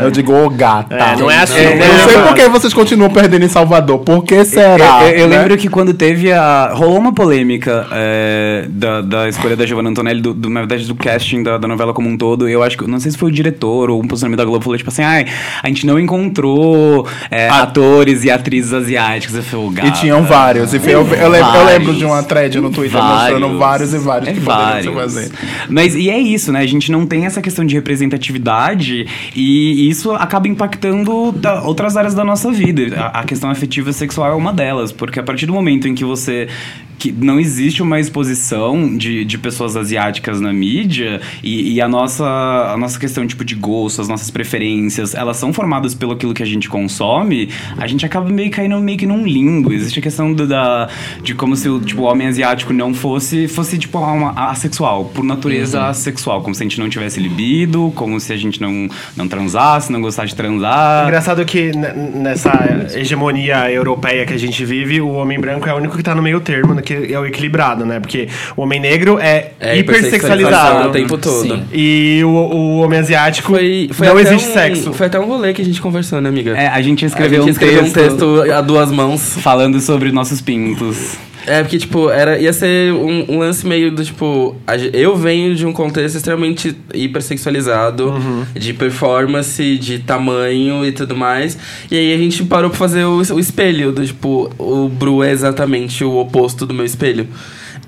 Eu 0.01 0.09
digo, 0.09 0.33
ô 0.33 0.49
gata. 0.49 0.95
É, 0.95 1.15
não 1.17 1.29
é 1.29 1.39
assim, 1.39 1.59
Eu 1.59 1.75
né? 1.75 1.87
não 1.87 2.09
sei 2.09 2.21
por 2.21 2.33
que 2.35 2.47
vocês 2.47 2.73
continuam 2.73 3.09
perdendo 3.11 3.43
em 3.43 3.49
Salvador. 3.49 3.72
Por 3.81 4.23
que 4.23 4.43
será? 4.45 5.03
Eu, 5.03 5.09
eu- 5.09 5.19
eu 5.21 5.27
né? 5.27 5.37
lembro 5.39 5.57
que 5.57 5.67
quando 5.69 5.93
teve 5.93 6.31
a. 6.31 6.71
rolou 6.73 6.97
uma 6.97 7.13
polêmica 7.13 7.87
é, 7.91 8.65
da, 8.69 9.01
da 9.01 9.29
escolha 9.29 9.55
da 9.55 9.65
Giovanna 9.65 9.89
Antonelli, 9.89 10.21
do, 10.21 10.33
do- 10.33 10.49
na 10.49 10.61
verdade, 10.61 10.85
do 10.85 10.95
casting 10.95 11.41
da, 11.43 11.57
da 11.57 11.67
novela 11.67 11.93
como 11.93 12.07
um 12.09 12.17
todo. 12.17 12.47
Eu 12.47 12.61
acho 12.63 12.77
que. 12.77 12.87
Não 12.89 12.99
sei 12.99 13.11
se 13.11 13.17
foi 13.17 13.29
o 13.29 13.33
diretor 13.33 13.89
ou 13.89 14.01
um 14.01 14.07
posicionamento 14.07 14.37
da 14.39 14.45
Globo 14.45 14.63
falou, 14.63 14.77
tipo 14.77 14.89
assim, 14.89 15.01
ai, 15.03 15.25
a 15.61 15.67
gente 15.67 15.85
não 15.85 15.99
encontrou 15.99 17.07
é, 17.31 17.49
atores 17.49 18.23
e 18.23 18.31
atrizes 18.31 18.73
asiáticos. 18.73 19.35
Eu 19.35 19.43
falei, 19.43 19.65
"Ô, 19.65 19.71
E 19.71 19.73
gata, 19.75 19.91
tinham 19.91 20.23
vários. 20.23 20.73
E 20.73 20.79
foi- 20.79 20.93
eu, 20.93 20.99
eu 20.99 21.29
lembro, 21.29 21.49
eu 21.55 21.65
lembro 21.65 21.83
Vários. 21.85 21.97
de 21.97 22.05
uma 22.05 22.23
thread 22.23 22.59
no 22.59 22.69
Twitter 22.69 23.01
mostrando 23.01 23.57
vários 23.57 23.93
e 23.93 23.97
vários 23.97 24.29
É 24.29 24.33
que 24.33 24.39
poderiam 24.41 24.93
vários. 24.93 25.13
fazer. 25.15 25.31
Mas 25.69 25.95
e 25.95 26.09
é 26.09 26.17
isso, 26.17 26.51
né? 26.51 26.59
A 26.59 26.65
gente 26.67 26.91
não 26.91 27.05
tem 27.05 27.25
essa 27.25 27.41
questão 27.41 27.65
de 27.65 27.75
representatividade 27.75 29.05
e 29.35 29.89
isso 29.89 30.11
acaba 30.11 30.47
impactando 30.47 31.31
da- 31.31 31.61
outras 31.63 31.97
áreas 31.97 32.13
da 32.13 32.23
nossa 32.23 32.51
vida. 32.51 32.95
A, 32.97 33.19
a 33.21 33.23
questão 33.23 33.49
afetiva 33.63 33.93
sexual 33.93 34.31
é 34.31 34.35
uma 34.35 34.51
delas, 34.51 34.91
porque 34.91 35.19
a 35.19 35.23
partir 35.23 35.45
do 35.45 35.53
momento 35.53 35.87
em 35.87 35.95
que 35.95 36.03
você 36.03 36.49
que 36.97 37.11
não 37.11 37.39
existe 37.39 37.81
uma 37.81 37.99
exposição 37.99 38.97
de, 38.97 39.25
de 39.25 39.37
pessoas 39.37 39.75
asiáticas 39.75 40.39
na 40.39 40.53
mídia 40.53 41.21
e, 41.43 41.73
e 41.73 41.81
a, 41.81 41.87
nossa, 41.87 42.25
a 42.25 42.77
nossa 42.77 42.99
questão 42.99 43.25
tipo 43.27 43.43
de 43.43 43.55
gosto, 43.55 44.01
as 44.01 44.07
nossas 44.07 44.29
preferências, 44.29 45.13
elas 45.13 45.37
são 45.37 45.51
formadas 45.51 45.93
pelo 45.93 46.13
aquilo 46.13 46.33
que 46.33 46.43
a 46.43 46.45
gente 46.45 46.69
consome, 46.69 47.49
a 47.77 47.87
gente 47.87 48.05
acaba 48.05 48.29
meio 48.29 48.51
caindo 48.51 48.79
meio 48.79 48.97
que 48.97 49.05
num 49.05 49.25
limbo. 49.25 49.73
Existe 49.73 49.99
a 49.99 50.01
questão 50.01 50.33
do, 50.33 50.47
da, 50.47 50.87
de 51.21 51.33
como 51.35 51.55
se 51.55 51.67
o 51.69 51.79
tipo, 51.79 52.03
homem 52.03 52.27
asiático 52.27 52.73
não 52.73 52.93
fosse, 52.93 53.47
fosse 53.47 53.77
tipo 53.77 53.97
uma, 53.99 54.31
assexual, 54.49 55.05
por 55.05 55.23
natureza 55.23 55.93
sexual, 55.93 56.41
como 56.41 56.53
se 56.53 56.63
a 56.63 56.65
gente 56.65 56.79
não 56.79 56.89
tivesse 56.89 57.19
libido, 57.19 57.91
como 57.95 58.19
se 58.19 58.33
a 58.33 58.37
gente 58.37 58.61
não, 58.61 58.87
não 59.15 59.27
transasse, 59.27 59.91
não 59.91 60.01
gostasse 60.01 60.29
de 60.29 60.35
transar. 60.35 61.05
Engraçado 61.05 61.43
que 61.45 61.71
nessa 61.75 62.51
hegemonia 62.93 63.71
europeia 63.71 64.25
que 64.25 64.33
a 64.33 64.39
gente 64.39 64.63
vive, 64.65 65.01
o 65.01 65.09
homem 65.09 65.39
branco 65.39 65.67
é 65.67 65.73
o 65.73 65.77
único 65.77 65.97
que 65.97 66.03
tá 66.03 66.15
no 66.15 66.21
meio 66.21 66.39
termo, 66.39 66.73
que 66.83 67.13
é 67.13 67.19
o 67.19 67.25
equilibrado, 67.25 67.85
né? 67.85 67.99
Porque 67.99 68.27
o 68.55 68.61
homem 68.61 68.79
negro 68.79 69.17
é, 69.19 69.51
É 69.59 69.77
hipersexualizado. 69.77 70.89
o 70.89 70.91
tempo 70.91 71.17
todo. 71.17 71.41
Sim. 71.41 71.63
E 71.73 72.21
o, 72.23 72.27
o 72.29 72.77
homem 72.81 72.99
asiático 72.99 73.51
Foi, 73.51 73.89
foi 73.91 74.07
não 74.07 74.19
existe 74.19 74.49
um- 74.49 74.53
sexo. 74.53 74.93
Foi 74.93 75.07
até 75.07 75.19
um 75.19 75.25
rolê 75.25 75.53
que 75.53 75.61
a 75.61 75.65
gente 75.65 75.81
conversou, 75.81 76.21
né, 76.21 76.29
amiga? 76.29 76.51
É, 76.57 76.67
a 76.67 76.81
gente 76.81 77.03
a 77.03 77.07
escreveu, 77.07 77.39
gente 77.41 77.49
um, 77.49 77.51
escreveu 77.51 77.83
texto 77.83 78.25
um 78.25 78.41
texto 78.41 78.51
a 78.51 78.61
duas 78.61 78.91
mãos. 78.91 79.35
falando 79.41 79.79
sobre 79.79 80.11
nossos 80.11 80.41
pintos. 80.41 81.17
É, 81.45 81.61
porque, 81.61 81.77
tipo, 81.77 82.09
era, 82.09 82.39
ia 82.39 82.53
ser 82.53 82.93
um, 82.93 83.33
um 83.33 83.39
lance 83.39 83.65
meio 83.67 83.91
do, 83.91 84.03
tipo... 84.03 84.55
a 84.65 84.77
eu 84.77 85.15
venho 85.15 85.55
de 85.55 85.65
um 85.65 85.73
contexto 85.73 86.15
extremamente 86.15 86.75
hipersexualizado, 86.93 88.13
de 88.53 88.73
performance, 88.73 89.77
de 89.77 89.99
tamanho 89.99 90.85
e 90.85 90.91
tudo 90.91 91.15
mais. 91.15 91.57
E 91.91 91.97
aí 91.97 92.13
a 92.13 92.17
gente 92.17 92.43
parou 92.45 92.69
pra 92.69 92.79
fazer 92.79 93.03
o, 93.03 93.17
o 93.17 93.39
espelho, 93.39 93.91
do, 93.91 94.05
tipo... 94.05 94.49
O 94.57 94.87
Bru 94.87 95.23
é 95.23 95.31
exatamente 95.31 96.03
o 96.03 96.15
oposto 96.17 96.65
do 96.65 96.73
meu 96.73 96.85
espelho. 96.85 97.27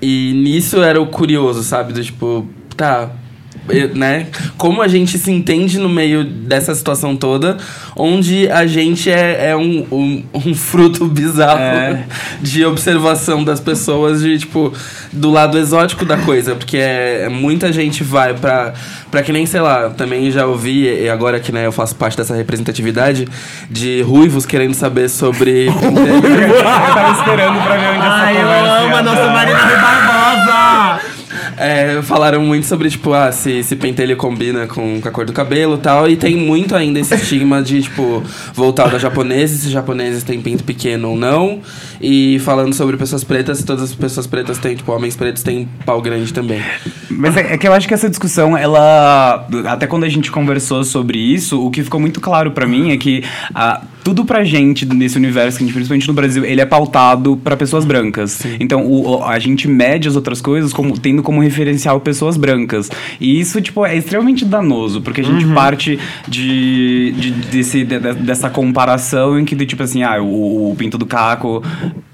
E 0.02 0.32
nisso 0.34 0.82
era 0.82 1.00
o 1.00 1.06
curioso, 1.06 1.62
sabe? 1.62 1.92
Do, 1.92 2.02
tipo, 2.02 2.46
tá... 2.76 3.10
eu- 3.68 3.94
Né? 3.94 4.26
Como 4.56 4.82
a 4.82 4.88
gente 4.88 5.18
se 5.18 5.30
entende 5.30 5.78
no 5.78 5.88
meio 5.88 6.24
dessa 6.24 6.74
situação 6.74 7.16
toda, 7.16 7.56
onde 7.96 8.48
a 8.50 8.66
gente 8.66 9.10
é, 9.10 9.50
é 9.50 9.56
um, 9.56 9.86
um, 9.90 10.24
um 10.34 10.54
fruto 10.54 11.06
bizarro 11.06 11.58
É. 11.60 12.04
de 12.42 12.64
observação 12.64 13.42
das 13.44 13.60
pessoas, 13.60 14.20
de 14.22 14.38
tipo, 14.38 14.72
do 15.12 15.30
lado 15.30 15.58
exótico 15.58 16.04
da 16.04 16.16
coisa, 16.18 16.54
porque 16.54 16.76
é, 16.76 17.22
é- 17.24 17.28
muita 17.28 17.72
gente 17.72 18.02
vai 18.04 18.34
pra, 18.34 18.72
pra 19.10 19.22
que 19.22 19.32
nem, 19.32 19.46
sei 19.46 19.60
lá, 19.60 19.90
também 19.90 20.30
já 20.30 20.46
ouvi, 20.46 20.86
e 21.04 21.08
agora 21.08 21.38
que 21.40 21.50
né, 21.52 21.66
eu 21.66 21.72
faço 21.72 21.94
parte 21.96 22.16
dessa 22.16 22.34
representatividade, 22.34 23.26
de 23.70 24.02
ruivos 24.02 24.44
querendo 24.46 24.74
saber 24.74 25.08
sobre. 25.08 25.66
eu 25.68 25.72
tava 25.74 27.18
esperando 27.18 27.62
pra 27.62 27.76
ver 27.76 27.88
onde 27.88 28.06
essa 28.06 28.26
conversa 28.26 28.82
ia 28.82 29.02
dar. 29.02 29.32
Marina 29.32 29.58
Barbosa! 29.58 30.05
É, 31.56 32.00
falaram 32.02 32.42
muito 32.42 32.66
sobre, 32.66 32.90
tipo, 32.90 33.12
ah, 33.12 33.32
se, 33.32 33.62
se 33.62 33.76
pentelho 33.76 34.16
combina 34.16 34.66
com, 34.66 35.00
com 35.00 35.08
a 35.08 35.10
cor 35.10 35.24
do 35.24 35.32
cabelo 35.32 35.76
e 35.76 35.78
tal. 35.78 36.08
E 36.08 36.16
tem 36.16 36.36
muito 36.36 36.74
ainda 36.74 36.98
esse 37.00 37.14
estigma 37.14 37.62
de, 37.62 37.82
tipo, 37.82 38.22
voltar 38.54 38.88
da 38.88 38.98
japoneses, 38.98 39.62
se 39.62 39.70
japoneses 39.70 40.22
têm 40.22 40.40
pinto 40.40 40.64
pequeno 40.64 41.10
ou 41.10 41.16
não. 41.16 41.60
E 42.00 42.38
falando 42.40 42.74
sobre 42.74 42.96
pessoas 42.96 43.24
pretas, 43.24 43.58
se 43.58 43.64
todas 43.64 43.84
as 43.84 43.94
pessoas 43.94 44.26
pretas 44.26 44.58
têm, 44.58 44.76
tipo, 44.76 44.92
homens 44.92 45.16
pretos 45.16 45.42
têm 45.42 45.68
pau 45.84 46.00
grande 46.02 46.32
também. 46.32 46.62
Mas 47.10 47.36
é, 47.36 47.54
é 47.54 47.58
que 47.58 47.66
eu 47.66 47.72
acho 47.72 47.88
que 47.88 47.94
essa 47.94 48.08
discussão, 48.08 48.56
ela. 48.56 49.46
Até 49.66 49.86
quando 49.86 50.04
a 50.04 50.08
gente 50.08 50.30
conversou 50.30 50.84
sobre 50.84 51.18
isso, 51.18 51.64
o 51.64 51.70
que 51.70 51.82
ficou 51.82 51.98
muito 51.98 52.20
claro 52.20 52.50
pra 52.50 52.66
mim 52.66 52.90
é 52.90 52.96
que 52.96 53.24
tudo 54.06 54.24
pra 54.24 54.44
gente 54.44 54.86
nesse 54.86 55.16
universo, 55.18 55.58
principalmente 55.58 56.06
no 56.06 56.14
Brasil, 56.14 56.44
ele 56.44 56.60
é 56.60 56.64
pautado 56.64 57.36
pra 57.42 57.56
pessoas 57.56 57.84
brancas. 57.84 58.40
Então 58.60 58.86
o- 58.86 59.24
a 59.24 59.36
gente 59.40 59.66
mede 59.66 60.06
as 60.06 60.14
outras 60.14 60.40
coisas 60.40 60.72
como, 60.72 60.96
tendo 60.96 61.24
como 61.24 61.40
referencial 61.42 61.98
pessoas 62.00 62.36
brancas. 62.36 62.88
E 63.20 63.40
isso, 63.40 63.60
tipo, 63.60 63.84
é 63.84 63.96
extremamente 63.96 64.44
danoso, 64.44 65.02
porque 65.02 65.22
a 65.22 65.24
gente 65.24 65.44
parte 65.46 65.98
de, 66.28 67.12
de- 67.18 67.30
desse, 67.50 67.82
de- 67.84 67.98
de- 67.98 68.12
dessa 68.14 68.48
comparação 68.48 69.40
em 69.40 69.44
que, 69.44 69.56
tipo 69.66 69.82
assim, 69.82 70.04
ah, 70.04 70.22
o, 70.22 70.70
o 70.70 70.76
pinto 70.76 70.96
do 70.96 71.04
caco. 71.06 71.60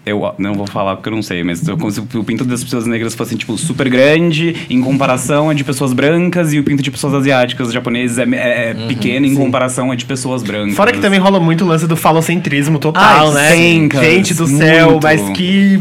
Eu 0.04 0.34
não 0.36 0.54
vou 0.54 0.66
falar 0.66 0.96
porque 0.96 1.08
eu 1.08 1.14
não 1.14 1.22
sei, 1.22 1.44
mas 1.44 1.66
eu- 1.68 1.76
como 1.78 1.90
se 1.90 2.00
o 2.00 2.24
pinto 2.24 2.44
das 2.44 2.64
pessoas 2.64 2.86
negras 2.86 3.14
fosse, 3.14 3.36
tipo, 3.36 3.56
super 3.56 3.88
grande 3.88 4.66
em 4.68 4.80
comparação 4.80 5.48
a 5.48 5.54
de 5.54 5.62
pessoas 5.62 5.92
brancas 5.92 6.52
e 6.52 6.58
o 6.58 6.64
pinto 6.64 6.82
de 6.82 6.90
pessoas 6.90 7.14
asiáticas, 7.14 7.72
japoneses, 7.72 8.18
é, 8.18 8.24
é- 8.24 8.70
é 8.70 8.74
pequeno 8.88 9.26
em 9.26 9.34
comparação 9.36 9.92
a 9.92 9.94
de 9.94 10.04
pessoas 10.04 10.42
brancas. 10.42 10.74
Fora 10.74 10.90
que 10.90 10.98
também 10.98 11.20
rola 11.20 11.38
muito 11.38 11.64
o 11.64 11.68
lance 11.68 11.86
do 11.86 11.94
falocentrismo 11.96 12.80
total, 12.80 13.28
Ai, 13.28 13.34
né? 13.34 13.50
sim, 13.56 13.88
cara, 13.88 14.04
Gente 14.04 14.34
do 14.34 14.46
céu, 14.48 14.90
muito. 14.92 15.04
mas 15.04 15.28
que 15.36 15.80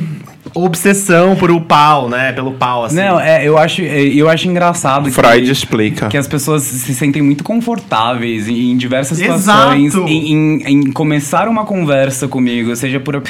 obsessão 0.53 1.35
por 1.35 1.49
o 1.51 1.61
pau, 1.61 2.09
né? 2.09 2.31
Pelo 2.33 2.51
pau, 2.53 2.85
assim. 2.85 2.95
Não, 2.95 3.19
é, 3.19 3.47
eu 3.47 3.57
acho, 3.57 3.81
é, 3.81 4.01
eu 4.03 4.29
acho 4.29 4.47
engraçado 4.47 5.05
que- 5.05 5.11
Freud 5.11 5.49
explica. 5.51 6.07
que 6.07 6.17
as 6.17 6.27
pessoas 6.27 6.63
se 6.63 6.93
sentem 6.93 7.21
muito 7.21 7.43
confortáveis 7.43 8.47
em, 8.47 8.71
em 8.71 8.77
diversas 8.77 9.17
situações 9.17 9.93
em, 9.95 10.33
em- 10.33 10.63
em 10.67 10.91
começar 10.91 11.47
uma 11.47 11.65
conversa 11.65 12.27
comigo, 12.27 12.75
seja 12.75 12.99
por. 12.99 13.21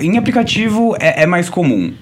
Em 0.00 0.16
aplicativo 0.18 0.96
é, 1.00 1.22
é 1.22 1.26
mais 1.26 1.48
comum. 1.48 1.92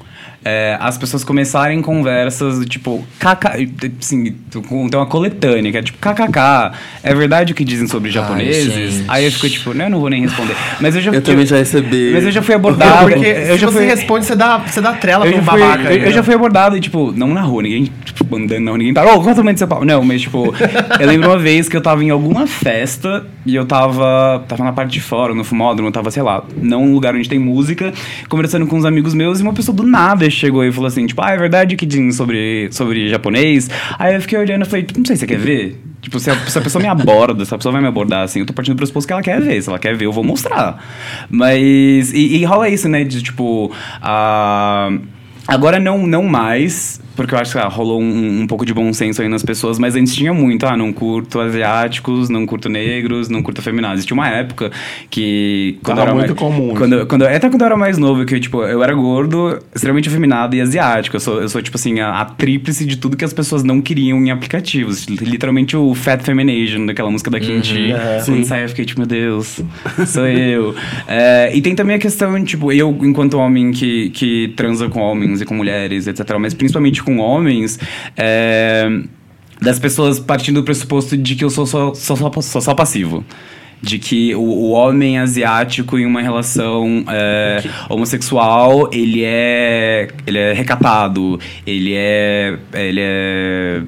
É, 0.44 0.76
as 0.80 0.96
pessoas 0.96 1.24
começarem 1.24 1.80
conversas 1.82 2.58
do 2.58 2.64
tipo, 2.64 3.04
KK, 3.18 3.70
assim, 4.00 4.34
tem 4.50 4.62
uma 4.98 5.06
coletânea, 5.06 5.70
que 5.70 5.78
é 5.78 5.82
tipo, 5.82 5.98
kkk, 5.98 6.76
é 7.02 7.14
verdade 7.14 7.52
o 7.52 7.56
que 7.56 7.64
dizem 7.64 7.86
sobre 7.86 8.10
japoneses? 8.10 8.72
gente. 8.72 9.04
Aí 9.08 9.24
eu 9.24 9.32
fico 9.32 9.48
tipo, 9.48 9.74
não, 9.74 9.84
eu 9.84 9.90
não 9.90 10.00
vou 10.00 10.10
nem 10.10 10.22
responder. 10.22 10.56
Mas 10.80 10.96
eu 10.96 11.02
já 11.02 11.12
Eu 11.12 11.22
também 11.22 11.46
já 11.46 11.56
recebi. 11.56 12.10
Mas 12.12 12.24
eu 12.24 12.32
já 12.32 12.42
fui 12.42 12.54
abordado. 12.54 13.10
porque 13.10 13.26
eu 13.26 13.54
se 13.54 13.58
já 13.58 13.66
você 13.66 13.78
fui, 13.78 13.86
responde, 13.86 14.26
você 14.26 14.36
dá, 14.36 14.58
você 14.58 14.80
dá 14.80 14.92
trela 14.94 15.26
eu 15.26 15.32
pra 15.32 15.42
já, 15.42 15.42
um 15.42 15.54
fui, 15.54 15.60
babaca. 15.60 15.94
eu, 15.94 16.04
eu 16.04 16.12
já 16.12 16.22
fui 16.22 16.34
abordado 16.34 16.76
e, 16.76 16.80
tipo, 16.80 17.12
não 17.12 17.28
na 17.28 17.42
rua, 17.42 17.62
ninguém, 17.62 17.90
tipo, 18.04 18.36
andando 18.36 18.60
na 18.60 18.70
rua, 18.70 18.78
ninguém 18.78 18.94
tá, 18.94 19.02
ô, 19.04 19.18
qual 19.18 19.28
é 19.28 19.32
o 19.32 19.36
tamanho 19.36 19.54
do 19.54 19.58
seu 19.58 19.68
pau? 19.68 19.84
Não, 19.84 20.04
mas, 20.04 20.22
tipo, 20.22 20.54
eu 20.98 21.06
lembro 21.06 21.28
uma 21.28 21.38
vez 21.38 21.68
que 21.68 21.76
eu 21.76 21.80
tava 21.80 22.02
em 22.02 22.10
alguma 22.10 22.46
festa 22.46 23.26
e 23.44 23.54
eu 23.54 23.66
tava, 23.66 24.44
tava 24.48 24.64
na 24.64 24.72
parte 24.72 24.92
de 24.92 25.00
fora, 25.00 25.34
no 25.34 25.44
fumódromo, 25.44 25.88
eu 25.88 25.92
tava, 25.92 26.10
sei 26.10 26.22
lá, 26.22 26.42
não 26.60 26.86
num 26.86 26.94
lugar 26.94 27.14
onde 27.14 27.28
tem 27.28 27.38
música, 27.38 27.92
conversando 28.28 28.66
com 28.66 28.76
uns 28.76 28.84
amigos 28.84 29.14
meus 29.14 29.40
e 29.40 29.42
uma 29.42 29.52
pessoa 29.52 29.76
do 29.76 29.82
nada 29.82 30.28
chegou 30.38 30.64
e 30.64 30.72
falou 30.72 30.88
assim, 30.88 31.06
tipo, 31.06 31.20
ah, 31.22 31.30
é 31.32 31.36
verdade 31.36 31.76
que 31.76 31.84
dizem 31.84 32.10
sobre, 32.12 32.68
sobre 32.70 33.08
japonês? 33.08 33.68
Aí 33.98 34.14
eu 34.14 34.20
fiquei 34.20 34.38
olhando 34.38 34.62
e 34.62 34.68
falei, 34.68 34.86
não 34.96 35.04
sei, 35.04 35.16
você 35.16 35.26
quer 35.26 35.38
ver? 35.38 35.82
Tipo, 36.00 36.18
se 36.20 36.30
a, 36.30 36.36
se 36.36 36.58
a 36.58 36.62
pessoa 36.62 36.80
me 36.80 36.88
aborda, 36.88 37.44
se 37.44 37.52
a 37.52 37.58
pessoa 37.58 37.72
vai 37.72 37.82
me 37.82 37.88
abordar 37.88 38.22
assim, 38.22 38.40
eu 38.40 38.46
tô 38.46 38.52
partindo 38.52 38.74
do 38.74 38.78
pressuposto 38.78 39.06
que 39.06 39.12
ela 39.12 39.22
quer 39.22 39.40
ver. 39.40 39.60
Se 39.60 39.68
ela 39.68 39.78
quer 39.78 39.96
ver, 39.96 40.04
eu 40.06 40.12
vou 40.12 40.22
mostrar. 40.22 40.82
Mas. 41.28 42.12
E, 42.12 42.36
e 42.36 42.44
rola 42.44 42.68
isso, 42.68 42.88
né? 42.88 43.02
De 43.02 43.20
tipo. 43.20 43.72
ah, 44.00 44.90
Agora 45.48 45.80
não, 45.80 46.06
não 46.06 46.24
mais, 46.24 47.00
porque 47.18 47.34
eu 47.34 47.38
acho 47.40 47.50
que 47.50 47.58
ah, 47.58 47.66
rolou 47.66 48.00
um, 48.00 48.42
um 48.42 48.46
pouco 48.46 48.64
de 48.64 48.72
bom 48.72 48.92
senso 48.92 49.20
aí 49.20 49.28
nas 49.28 49.42
pessoas, 49.42 49.76
mas 49.76 49.96
antes 49.96 50.14
tinha 50.14 50.32
muito, 50.32 50.64
ah, 50.66 50.76
não 50.76 50.92
curto 50.92 51.40
asiáticos, 51.40 52.28
não 52.28 52.46
curto 52.46 52.68
negros, 52.68 53.28
não 53.28 53.42
curto 53.42 53.60
afeminados. 53.60 54.06
Tinha 54.06 54.14
uma 54.14 54.28
época 54.28 54.70
que. 55.10 55.80
Quando 55.82 55.98
Tava 55.98 56.10
era 56.10 56.16
muito 56.16 56.28
mais, 56.28 56.38
comum 56.38 56.74
Quando, 56.76 57.06
quando, 57.08 57.22
até 57.24 57.50
quando 57.50 57.62
eu 57.62 57.66
era 57.66 57.76
mais 57.76 57.98
novo, 57.98 58.24
que 58.24 58.38
tipo, 58.38 58.62
eu 58.62 58.84
era 58.84 58.94
gordo, 58.94 59.58
extremamente 59.74 60.08
afeminado 60.08 60.54
e 60.54 60.60
asiático. 60.60 61.16
Eu 61.16 61.20
sou, 61.20 61.42
eu 61.42 61.48
sou 61.48 61.60
tipo 61.60 61.76
assim, 61.76 61.98
a, 61.98 62.20
a 62.20 62.24
tríplice 62.24 62.86
de 62.86 62.96
tudo 62.96 63.16
que 63.16 63.24
as 63.24 63.32
pessoas 63.32 63.64
não 63.64 63.80
queriam 63.80 64.16
em 64.24 64.30
aplicativos. 64.30 65.06
Literalmente 65.06 65.76
o 65.76 65.96
Fat 65.96 66.22
Femination, 66.22 66.86
daquela 66.86 67.10
música 67.10 67.32
da 67.32 67.40
Kimchi. 67.40 67.88
Quando 68.24 68.44
sai, 68.44 68.62
eu 68.62 68.68
fiquei 68.68 68.84
tipo, 68.84 69.00
meu 69.00 69.08
Deus, 69.08 69.60
sou 70.06 70.26
eu. 70.28 70.74
É, 71.08 71.50
e 71.54 71.62
tem 71.62 71.74
também 71.74 71.96
a 71.96 71.98
questão, 71.98 72.42
tipo, 72.44 72.70
eu, 72.70 72.96
enquanto 73.02 73.38
homem 73.38 73.72
que, 73.72 74.10
que 74.10 74.52
transa 74.56 74.88
com 74.88 75.00
homens 75.00 75.40
e 75.40 75.44
com 75.44 75.54
mulheres, 75.54 76.06
etc., 76.06 76.36
mas 76.38 76.52
principalmente 76.52 77.02
com 77.08 77.18
homens, 77.18 77.78
é, 78.16 78.86
das 79.62 79.78
pessoas 79.78 80.18
partindo 80.20 80.56
do 80.60 80.64
pressuposto 80.64 81.16
de 81.16 81.34
que 81.34 81.42
eu 81.44 81.48
sou 81.50 81.64
só, 81.66 81.94
só, 81.94 82.14
só, 82.42 82.60
só, 82.60 82.74
passivo. 82.74 83.24
De 83.80 83.98
que 83.98 84.34
o, 84.34 84.40
o 84.40 84.70
homem 84.72 85.18
asiático 85.18 85.96
em 85.98 86.04
uma 86.04 86.20
relação 86.20 87.04
é, 87.08 87.62
homossexual, 87.88 88.90
ele 88.92 89.22
é, 89.24 90.08
ele 90.26 90.36
é 90.38 90.52
recatado, 90.52 91.38
ele 91.66 91.94
é, 91.94 92.58
ele 92.74 93.00
é 93.00 93.82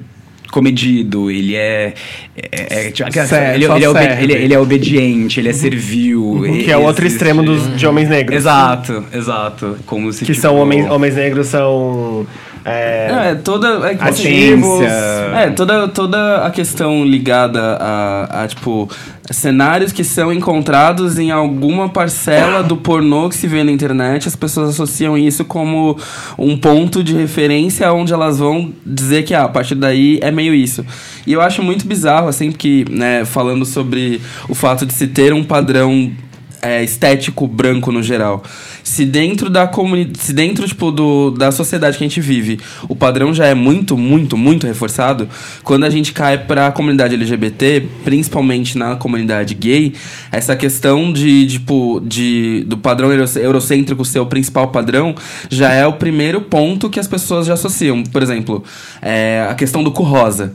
comedido, 0.49 1.29
ele 1.29 1.55
é. 1.55 1.93
é, 2.35 2.87
é 2.87 2.91
tipo, 2.91 3.11
Serve, 3.11 3.55
ele, 3.55 3.65
só 3.67 3.75
ele 3.75 3.85
é 3.85 3.91
serve. 3.93 4.23
ele- 4.23 4.33
ele 4.33 4.53
é 4.53 4.59
obediente, 4.59 5.39
ele 5.39 5.49
é 5.49 5.53
servil. 5.53 6.41
Que 6.63 6.71
é 6.71 6.77
o 6.77 6.83
outro 6.83 7.05
existe- 7.05 7.17
extremo 7.23 7.43
dos, 7.43 7.75
de 7.77 7.85
homens 7.87 8.09
negros. 8.09 8.37
Exato, 8.37 9.03
exato. 9.13 9.77
Como 9.85 10.11
se 10.11 10.19
Que 10.19 10.25
tipo, 10.33 10.39
são 10.41 10.55
homens, 10.57 10.89
homens 10.89 11.15
negros 11.15 11.47
são. 11.47 12.25
É, 12.63 13.31
é 13.31 13.35
toda. 13.35 13.89
É, 13.89 13.97
Ativos. 13.99 14.81
É, 14.81 15.49
toda, 15.49 15.87
toda 15.87 16.45
a 16.45 16.51
questão 16.51 17.03
ligada 17.03 17.59
a, 17.79 18.43
a, 18.43 18.47
tipo, 18.47 18.89
cenários 19.31 19.91
que 19.91 20.03
são 20.03 20.31
encontrados 20.31 21.17
em 21.17 21.31
alguma 21.31 21.89
parcela 21.89 22.61
do 22.61 22.77
pornô 22.77 23.29
que 23.29 23.35
se 23.35 23.47
vê 23.47 23.63
na 23.63 23.71
internet. 23.71 24.27
As 24.27 24.35
pessoas 24.35 24.69
associam 24.69 25.17
isso 25.17 25.43
como 25.43 25.97
um 26.37 26.55
ponto 26.57 27.03
de 27.03 27.15
referência 27.15 27.91
onde 27.91 28.13
elas 28.13 28.37
vão 28.39 28.71
dizer 28.85 29.23
que 29.23 29.33
ah, 29.33 29.43
a 29.43 29.49
partir 29.49 29.75
daí 29.75 30.19
é 30.21 30.29
meio 30.29 30.53
isso. 30.53 30.85
E 31.25 31.33
eu 31.33 31.41
acho 31.41 31.63
muito 31.63 31.87
bizarro, 31.87 32.27
assim, 32.27 32.51
porque, 32.51 32.85
né, 32.89 33.25
falando 33.25 33.65
sobre 33.65 34.21
o 34.47 34.55
fato 34.55 34.85
de 34.85 34.93
se 34.93 35.07
ter 35.07 35.33
um 35.33 35.43
padrão 35.43 36.11
é, 36.61 36.83
estético 36.83 37.47
branco 37.47 37.91
no 37.91 38.03
geral. 38.03 38.43
Se 38.83 39.05
dentro 39.05 39.49
da 39.49 39.67
comunidade, 39.67 40.19
se 40.19 40.33
dentro 40.33 40.67
tipo 40.67 40.91
do, 40.91 41.31
da 41.31 41.51
sociedade 41.51 41.97
que 41.97 42.03
a 42.03 42.07
gente 42.07 42.21
vive, 42.21 42.59
o 42.87 42.95
padrão 42.95 43.33
já 43.33 43.45
é 43.45 43.53
muito, 43.53 43.97
muito, 43.97 44.37
muito 44.37 44.65
reforçado, 44.67 45.27
quando 45.63 45.83
a 45.85 45.89
gente 45.89 46.13
cai 46.13 46.37
para 46.37 46.67
a 46.67 46.71
comunidade 46.71 47.13
LGBT, 47.15 47.87
principalmente 48.03 48.77
na 48.77 48.95
comunidade 48.95 49.53
gay, 49.53 49.93
essa 50.31 50.55
questão 50.55 51.11
de 51.13 51.45
tipo 51.47 52.01
de 52.05 52.63
do 52.67 52.77
padrão 52.77 53.11
euro- 53.11 53.39
eurocêntrico 53.39 54.03
ser 54.05 54.19
o 54.19 54.25
principal 54.25 54.67
padrão, 54.69 55.15
já 55.49 55.71
é 55.73 55.85
o 55.85 55.93
primeiro 55.93 56.41
ponto 56.41 56.89
que 56.89 56.99
as 56.99 57.07
pessoas 57.07 57.45
já 57.47 57.53
associam. 57.53 58.03
Por 58.03 58.21
exemplo, 58.21 58.63
é, 59.01 59.47
a 59.49 59.53
questão 59.55 59.83
do 59.83 59.91
cu 59.91 60.03
rosa. 60.03 60.53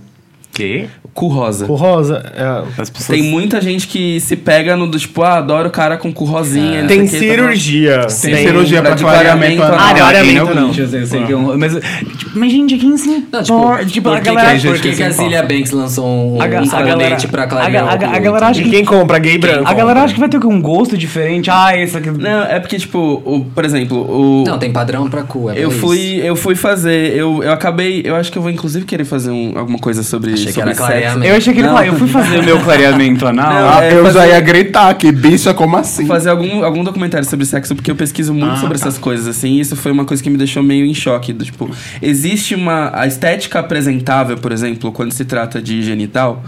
Que? 0.57 0.87
Cu 1.13 1.29
rosa. 1.29 1.67
o 1.71 1.75
rosa. 1.75 2.33
é, 2.35 2.81
As 2.81 2.89
pessoas. 2.91 3.19
Tem 3.19 3.23
muita 3.31 3.61
gente 3.61 3.87
que 3.87 4.19
se 4.21 4.37
pega 4.37 4.75
no 4.77 4.87
do 4.87 4.99
tipo, 4.99 5.23
ah, 5.23 5.37
adoro 5.39 5.69
o 5.69 5.71
cara 5.71 5.97
com 5.99 6.13
cu 6.13 6.25
rosinha. 6.25 6.81
não 6.83 6.89
tem 6.89 7.03
tá 7.07 7.19
cirurgia. 7.19 8.07
Tem 8.07 8.37
cirurgia 8.37 8.83
pra 8.83 8.97
clareamento 8.97 9.57
clareamento 9.57 9.63
anal. 9.63 9.79
Ah, 9.79 9.95
clareamento 9.95 10.55
não, 10.55 10.69
não. 10.69 11.53
é 11.53 11.57
mas, 11.57 11.73
tipo, 12.19 12.39
mas, 12.39 12.53
gente, 12.53 12.77
quem 12.79 12.97
se 12.97 13.25
Não, 13.31 13.43
tipo, 13.43 13.59
importa? 13.59 13.85
Tipo, 13.87 14.09
por 14.11 14.17
a 14.17 14.21
galera... 14.21 14.53
a, 14.57 14.61
por 14.61 14.79
que, 14.79 15.03
a 15.03 15.11
Zilia 15.11 15.43
Banks 15.43 15.71
lançou 15.73 16.07
um, 16.07 16.41
A 16.41 16.47
ga- 16.47 16.61
um 16.61 16.63
a 16.63 16.67
sabonete 16.67 17.29
pra 17.29 17.43
a 17.43 17.47
clarear 17.47 17.85
a 17.89 17.97
cu, 17.99 18.05
a 18.05 18.19
galera 18.19 18.47
acha 18.49 18.61
E 18.61 18.65
que- 18.65 18.71
quem 18.71 18.85
compra? 18.85 19.19
Gay 19.19 19.39
branco. 19.39 19.69
A 19.69 19.75
galera 19.75 20.03
acha 20.03 20.15
que 20.15 20.21
vai 20.21 20.29
ter 20.29 20.45
um 20.45 20.61
gosto 20.61 20.97
diferente. 20.99 21.51
Ah, 21.51 21.77
esse 21.77 21.97
aqui... 21.97 22.11
Não, 22.11 22.43
é 22.45 22.61
porque, 22.61 22.79
tipo, 22.79 23.23
o, 23.25 23.45
por 23.55 23.65
exemplo, 23.65 23.99
o. 23.99 24.45
Não, 24.47 24.59
tem 24.59 24.71
padrão 24.73 25.09
pra 25.09 25.23
cu, 25.23 25.51
é 25.51 25.55
eu 25.59 25.71
fui, 25.71 26.21
eu 26.23 26.37
fui 26.37 26.55
fazer, 26.55 27.15
eu, 27.17 27.43
eu 27.43 27.53
acabei, 27.53 28.03
eu 28.05 28.15
acho 28.17 28.31
que 28.31 28.39
eu 28.39 28.43
vou 28.43 28.51
inclusive 28.51 28.85
querer 28.85 29.05
fazer 29.05 29.31
um- 29.31 29.53
alguma 29.57 29.79
coisa 29.79 30.03
sobre 30.03 30.33
Achei 30.51 30.55
que 30.55 30.61
era 30.61 30.75
sexo. 30.75 30.87
clareamento. 30.87 31.27
Eu 31.27 31.37
achei 31.37 31.53
que 31.55 31.61
ele 31.61 31.67
Não. 31.69 31.75
falou, 31.77 31.93
eu 31.93 31.99
fui 31.99 32.09
fazer 32.09 32.39
o 32.39 32.43
meu 32.45 32.61
clareamento 32.61 33.27
anal. 33.27 33.69
Ah, 33.79 33.85
é 33.85 33.93
eu 33.95 34.03
fazer- 34.05 34.19
já 34.19 34.27
ia 34.29 34.41
gritar 34.41 34.95
que 34.95 35.11
bicha, 35.13 35.53
como 35.55 35.77
assim? 35.77 36.07
fazer 36.07 36.31
algum, 36.31 36.65
algum 36.65 36.83
documentário 36.85 37.29
sobre 37.29 37.45
sexo, 37.47 37.75
porque 37.75 37.91
eu 37.91 37.97
pesquiso 37.97 38.33
muito 38.35 38.53
Ah, 38.55 38.57
sobre 38.57 38.79
tá. 38.79 38.87
essas 38.89 38.99
coisas, 38.99 39.27
assim, 39.27 39.53
e 39.55 39.61
isso 39.61 39.77
foi 39.77 39.93
uma 39.93 40.05
coisa 40.05 40.23
que 40.23 40.31
me 40.31 40.37
deixou 40.37 40.63
meio 40.63 40.85
em 40.87 40.95
choque. 40.95 41.33
Do, 41.33 41.45
tipo, 41.45 41.71
existe 42.03 42.55
uma. 42.55 42.91
A 42.95 43.07
estética 43.07 43.59
apresentável, 43.61 44.37
por 44.37 44.53
exemplo, 44.53 44.93
quando 44.93 45.13
se 45.13 45.25
trata 45.25 45.61
de 45.61 45.83
genital, 45.83 46.43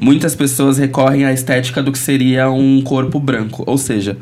muitas 0.00 0.34
pessoas 0.34 0.78
recorrem 0.78 1.24
à 1.24 1.32
estética 1.32 1.82
do 1.82 1.92
que 1.92 1.98
seria 1.98 2.50
um 2.50 2.80
corpo 2.82 3.18
branco. 3.20 3.62
Ou 3.66 3.76
seja, 3.78 4.16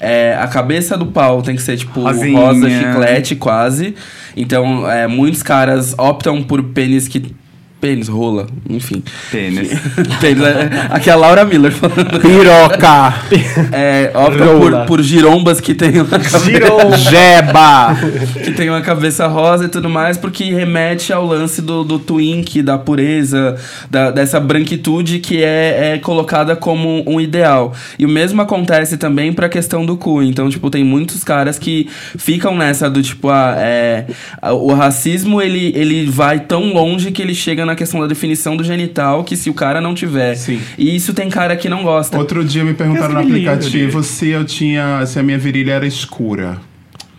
é, 0.00 0.36
a 0.40 0.46
cabeça 0.48 0.96
do 0.96 1.06
pau 1.06 1.42
tem 1.42 1.54
que 1.56 1.62
ser, 1.62 1.76
tipo, 1.76 2.00
Rosinha. 2.00 2.38
rosa 2.38 2.68
chiclete, 2.68 3.36
quase. 3.36 3.94
Então, 4.36 4.90
é, 4.90 5.06
muitos 5.06 5.42
caras 5.42 5.94
optam 5.98 6.42
por 6.42 6.62
pênis 6.62 7.06
que. 7.08 7.34
Pênis, 7.82 8.06
rola, 8.06 8.46
enfim. 8.70 9.02
Tênis. 9.32 9.70
Pênis, 10.22 10.40
é, 10.44 10.86
aqui 10.88 11.10
é 11.10 11.12
a 11.12 11.16
Laura 11.16 11.44
Miller 11.44 11.72
falando. 11.72 12.20
Piroca, 12.20 13.12
É, 13.72 14.12
optam 14.14 14.60
por, 14.60 14.86
por 14.86 15.02
girombas 15.02 15.60
que 15.60 15.74
tem 15.74 16.00
uma 16.00 16.04
cabeça, 16.20 16.96
jeba. 16.96 17.96
que 18.44 18.52
tem 18.52 18.70
uma 18.70 18.82
cabeça 18.82 19.26
rosa 19.26 19.64
e 19.64 19.68
tudo 19.68 19.90
mais, 19.90 20.16
porque 20.16 20.44
remete 20.44 21.12
ao 21.12 21.26
lance 21.26 21.60
do, 21.60 21.82
do 21.82 21.98
twink, 21.98 22.62
da 22.62 22.78
pureza, 22.78 23.56
da, 23.90 24.12
dessa 24.12 24.38
branquitude 24.38 25.18
que 25.18 25.42
é, 25.42 25.94
é 25.94 25.98
colocada 25.98 26.54
como 26.54 27.02
um 27.04 27.20
ideal. 27.20 27.74
E 27.98 28.06
o 28.06 28.08
mesmo 28.08 28.40
acontece 28.40 28.96
também 28.96 29.32
pra 29.32 29.48
questão 29.48 29.84
do 29.84 29.96
cu. 29.96 30.22
Então, 30.22 30.48
tipo, 30.48 30.70
tem 30.70 30.84
muitos 30.84 31.24
caras 31.24 31.58
que 31.58 31.88
ficam 32.16 32.56
nessa 32.56 32.88
do 32.88 33.02
tipo, 33.02 33.28
ah, 33.28 33.56
é, 33.58 34.06
a- 34.40 34.52
o 34.52 34.72
racismo 34.72 35.42
ele, 35.42 35.72
ele 35.74 36.06
vai 36.06 36.38
tão 36.38 36.72
longe 36.72 37.10
que 37.10 37.20
ele 37.20 37.34
chega 37.34 37.66
na 37.66 37.71
questão 37.76 38.00
da 38.00 38.06
definição 38.06 38.56
do 38.56 38.64
genital, 38.64 39.24
que 39.24 39.36
se 39.36 39.50
o 39.50 39.54
cara 39.54 39.80
não 39.80 39.94
tiver. 39.94 40.34
Sim. 40.34 40.60
E 40.76 40.94
isso 40.94 41.12
tem 41.14 41.28
cara 41.28 41.56
que 41.56 41.68
não 41.68 41.82
gosta. 41.82 42.18
Outro 42.18 42.44
dia 42.44 42.64
me 42.64 42.74
perguntaram 42.74 43.14
no 43.14 43.20
aplicativo 43.20 44.02
se 44.02 44.28
eu 44.28 44.44
tinha. 44.44 45.04
se 45.06 45.18
a 45.18 45.22
minha 45.22 45.38
virilha 45.38 45.72
era 45.72 45.86
escura. 45.86 46.58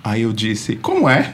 Aí 0.04 0.24
eu 0.24 0.34
disse, 0.34 0.76
como 0.76 1.08
é? 1.08 1.34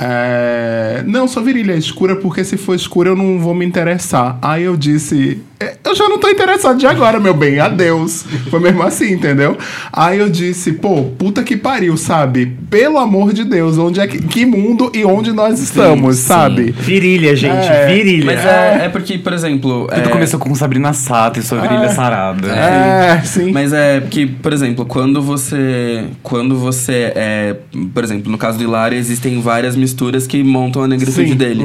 É, 0.00 1.02
Não, 1.06 1.26
sua 1.26 1.42
virilha 1.42 1.72
é 1.72 1.78
escura 1.78 2.16
porque 2.16 2.44
se 2.44 2.56
for 2.56 2.74
escura 2.74 3.10
eu 3.10 3.16
não 3.16 3.38
vou 3.38 3.54
me 3.54 3.64
interessar. 3.64 4.38
Aí 4.40 4.62
eu 4.64 4.76
disse, 4.76 5.40
"É, 5.58 5.74
eu 5.84 5.94
já 5.94 6.08
não 6.08 6.18
tô 6.18 6.28
interessado 6.28 6.78
de 6.78 6.86
agora, 6.86 7.18
meu 7.18 7.34
bem, 7.34 7.58
adeus. 7.58 8.24
Foi 8.50 8.60
mesmo 8.60 8.82
assim, 8.82 9.12
entendeu? 9.12 9.56
Aí 9.92 10.18
eu 10.18 10.28
disse, 10.28 10.72
pô, 10.72 11.02
puta 11.18 11.42
que 11.42 11.56
pariu, 11.56 11.96
sabe? 11.96 12.46
Pelo 12.70 12.98
amor 12.98 13.32
de 13.32 13.44
Deus, 13.44 13.78
onde 13.78 13.98
é 14.00 14.06
que, 14.06 14.18
que 14.22 14.44
mundo 14.46 14.90
e 14.94 15.04
onde 15.04 15.32
nós 15.32 15.58
estamos, 15.60 16.16
sim. 16.16 16.22
sabe? 16.28 16.70
Virilha, 16.70 17.34
gente. 17.34 17.66
É, 17.66 17.86
virilha. 17.86 18.26
Mas 18.26 18.44
é, 18.44 18.84
é 18.84 18.88
porque, 18.88 19.18
por 19.18 19.32
exemplo. 19.32 19.88
Tudo 19.88 20.08
é- 20.08 20.12
começou 20.12 20.38
com 20.38 20.54
Sabrina 20.54 20.92
Sato 20.92 21.38
e 21.40 21.42
sua 21.42 21.60
virilha 21.60 21.88
sarada. 21.90 22.48
É, 22.48 23.20
sim. 23.24 23.50
Mas 23.52 23.72
é 23.72 24.00
que, 24.08 24.26
por 24.26 24.52
exemplo, 24.52 24.84
quando 24.84 25.20
você. 25.22 26.04
Quando 26.22 26.56
você 26.56 27.12
é. 27.16 27.56
Por 27.94 28.04
exemplo, 28.04 28.30
no 28.30 28.38
caso 28.38 28.58
do 28.58 28.64
Hilário, 28.64 28.96
existem 28.98 29.40
várias 29.40 29.74
misturas 29.88 30.26
que 30.26 30.42
montam 30.42 30.82
a 30.82 30.88
negritude 30.88 31.30
Sim, 31.30 31.34
dele. 31.36 31.64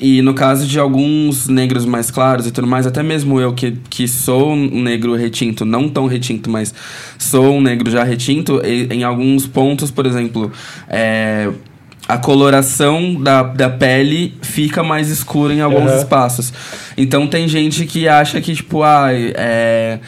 E 0.00 0.20
no 0.20 0.34
caso 0.34 0.66
de 0.66 0.78
alguns 0.78 1.48
negros 1.48 1.84
mais 1.86 2.10
claros 2.10 2.46
e 2.46 2.50
tudo 2.50 2.66
mais, 2.66 2.86
até 2.86 3.02
mesmo 3.02 3.40
eu 3.40 3.52
que, 3.54 3.76
que 3.88 4.06
sou 4.06 4.52
um 4.52 4.82
negro 4.82 5.14
retinto, 5.14 5.64
não 5.64 5.88
tão 5.88 6.06
retinto, 6.06 6.50
mas 6.50 6.74
sou 7.18 7.54
um 7.56 7.60
negro 7.60 7.90
já 7.90 8.04
retinto, 8.04 8.60
e- 8.64 8.86
em 8.92 9.02
alguns 9.02 9.46
pontos, 9.46 9.90
por 9.90 10.04
exemplo, 10.06 10.52
é, 10.88 11.48
a 12.06 12.18
coloração 12.18 13.14
da, 13.14 13.42
da 13.42 13.70
pele 13.70 14.34
fica 14.42 14.82
mais 14.82 15.08
escura 15.10 15.54
em 15.54 15.62
alguns 15.62 15.90
Aham. 15.90 15.98
espaços. 16.02 16.52
Então 16.96 17.26
tem 17.26 17.48
gente 17.48 17.84
que 17.86 18.06
acha 18.08 18.40
que, 18.40 18.54
tipo, 18.54 18.82
ah, 18.82 19.08
é, 19.12 19.98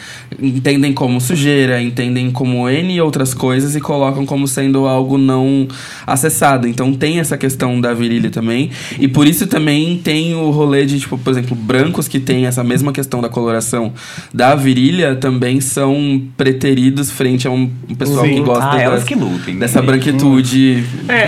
entendem 0.40 0.92
como 0.92 1.20
sujeira, 1.20 1.80
entendem 1.82 2.30
como 2.30 2.68
N 2.68 3.00
outras 3.00 3.34
coisas 3.34 3.74
e 3.74 3.80
colocam 3.80 4.24
como 4.24 4.46
sendo 4.46 4.86
algo 4.86 5.18
não 5.18 5.66
acessado. 6.06 6.68
Então 6.68 6.92
tem 6.92 7.18
essa 7.18 7.36
questão 7.36 7.80
da 7.80 7.92
virilha 7.92 8.30
também. 8.30 8.70
E 8.98 9.08
por 9.08 9.26
isso 9.26 9.46
também 9.46 9.98
tem 9.98 10.34
o 10.34 10.50
rolê 10.50 10.86
de, 10.86 11.00
tipo, 11.00 11.18
por 11.18 11.30
exemplo, 11.30 11.56
brancos 11.56 12.06
que 12.08 12.20
tem 12.20 12.46
essa 12.46 12.62
mesma 12.62 12.92
questão 12.92 13.20
da 13.20 13.28
coloração 13.28 13.92
da 14.32 14.54
virilha 14.54 15.16
também 15.16 15.60
são 15.60 16.22
preteridos 16.36 17.10
frente 17.10 17.46
a 17.48 17.50
um 17.50 17.68
pessoal 17.98 18.24
Sim. 18.26 18.34
que 18.34 18.40
gosta 18.42 18.70
Ah, 18.72 18.80
elas 18.80 19.00
da- 19.00 19.06
que 19.06 19.14
lutem. 19.14 19.58
dessa 19.58 19.80
branquitude 19.82 20.84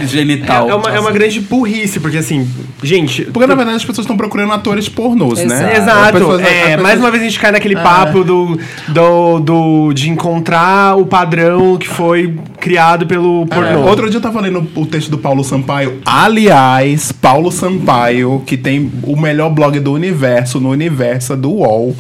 genital. 0.06 0.68
É, 0.68 0.70
é 0.70 0.74
uma, 0.74 0.90
é 0.96 1.00
uma 1.00 1.10
grande 1.10 1.40
burrice, 1.40 2.00
porque 2.00 2.18
assim, 2.18 2.48
gente. 2.82 3.22
Porque 3.24 3.46
na 3.46 3.54
verdade 3.54 3.76
as 3.76 3.84
pessoas 3.84 4.04
estão 4.04 4.16
procurando 4.16 4.52
atores 4.52 4.88
pornôs, 4.88 5.38
né? 5.48 5.76
Exato. 5.76 6.40
É, 6.40 6.76
Mais 6.76 6.98
uma 6.98 7.10
vez 7.10 7.22
a 7.22 7.26
gente 7.26 7.38
cai 7.40 7.50
naquele 7.52 7.74
papo 7.76 8.22
do, 8.24 8.58
do, 8.88 9.38
do- 9.40 9.92
de 9.92 10.10
encontrar 10.10 10.96
o 10.96 11.06
padrão 11.06 11.76
que 11.76 11.88
foi 11.88 12.34
criado 12.60 13.06
pelo 13.06 13.44
É, 13.50 13.54
pornô. 13.54 13.80
outro 13.88 14.08
dia 14.10 14.18
eu 14.18 14.22
tava 14.22 14.40
lendo 14.40 14.66
o 14.74 14.86
texto 14.86 15.10
do 15.10 15.18
Paulo 15.18 15.42
Sampaio. 15.42 16.00
Aliás, 16.04 17.12
Paulo 17.12 17.50
Sampaio, 17.50 18.42
que 18.46 18.56
tem 18.56 18.90
o 19.02 19.16
melhor 19.20 19.50
blog 19.50 19.78
do 19.80 19.92
universo, 19.92 20.60
no 20.60 20.70
universo 20.70 21.36
do 21.36 21.50
UOL. 21.50 21.96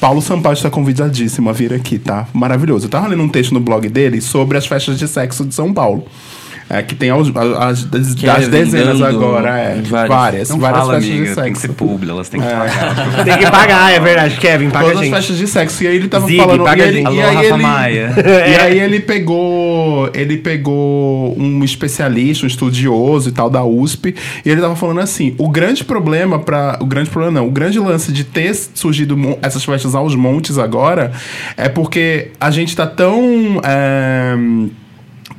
Paulo 0.00 0.22
Sampaio 0.22 0.54
está 0.54 0.70
convidadíssimo 0.70 1.50
a 1.50 1.52
vir 1.52 1.74
aqui, 1.74 1.98
tá? 1.98 2.26
Maravilhoso. 2.32 2.86
Eu 2.86 2.90
tava 2.90 3.06
lendo 3.08 3.22
um 3.22 3.28
texto 3.28 3.52
no 3.52 3.60
blog 3.60 3.86
dele 3.88 4.20
sobre 4.22 4.56
as 4.56 4.66
festas 4.66 4.98
de 4.98 5.06
sexo 5.06 5.44
de 5.44 5.54
São 5.54 5.74
Paulo. 5.74 6.04
É, 6.72 6.82
que 6.84 6.94
tem 6.94 7.10
as, 7.10 7.26
as, 7.26 7.84
as, 7.92 8.14
Que 8.14 8.26
das 8.26 8.44
é 8.44 8.48
dezenas 8.48 9.02
agora, 9.02 9.58
é. 9.58 9.78
em 9.78 9.82
Várias, 9.82 10.08
várias. 10.08 10.50
Não 10.50 10.60
várias 10.60 10.80
fala, 10.80 10.94
festas 10.94 11.10
amiga. 11.10 11.24
de 11.24 11.28
sexo. 11.34 11.42
Tem 11.42 11.52
que 11.52 11.58
ser 11.58 11.68
público, 11.72 12.12
elas 12.12 12.28
têm 12.28 12.40
que 12.40 12.46
pagar. 12.46 13.24
Tem 13.24 13.38
que 13.38 13.50
pagar, 13.50 13.92
é 13.92 13.98
verdade. 13.98 14.36
Kevin, 14.36 14.70
paga 14.70 14.84
Todas 14.84 15.02
as 15.02 15.08
festas 15.08 15.36
de 15.36 15.48
sexo. 15.48 15.82
E 15.82 15.88
aí 15.88 15.96
ele 15.96 16.06
tava 16.06 16.28
Zig, 16.28 16.38
falando. 16.38 16.62
paga 16.62 16.84
e, 16.84 16.88
ele. 16.88 17.04
Alô, 17.04 17.16
e 17.16 17.22
aí 17.22 17.44
ele, 17.44 17.56
Maia. 17.56 18.14
E 18.50 18.60
aí 18.60 18.78
ele 18.78 19.00
pegou. 19.00 20.10
Ele 20.14 20.36
pegou 20.36 21.36
um 21.36 21.64
especialista, 21.64 22.44
um 22.44 22.46
estudioso 22.46 23.30
e 23.30 23.32
tal 23.32 23.50
da 23.50 23.64
USP. 23.64 24.14
E 24.44 24.48
ele 24.48 24.60
tava 24.60 24.76
falando 24.76 25.00
assim: 25.00 25.34
o 25.38 25.48
grande 25.48 25.82
problema 25.82 26.38
para 26.38 26.78
O 26.80 26.86
grande 26.86 27.10
problema 27.10 27.40
não, 27.40 27.48
o 27.48 27.50
grande 27.50 27.80
lance 27.80 28.12
de 28.12 28.22
ter 28.22 28.54
surgido 28.54 29.16
essas 29.42 29.64
festas 29.64 29.96
aos 29.96 30.14
montes 30.14 30.56
agora 30.56 31.10
é 31.56 31.68
porque 31.68 32.28
a 32.40 32.52
gente 32.52 32.76
tá 32.76 32.86
tão. 32.86 33.60
é, 33.64 34.36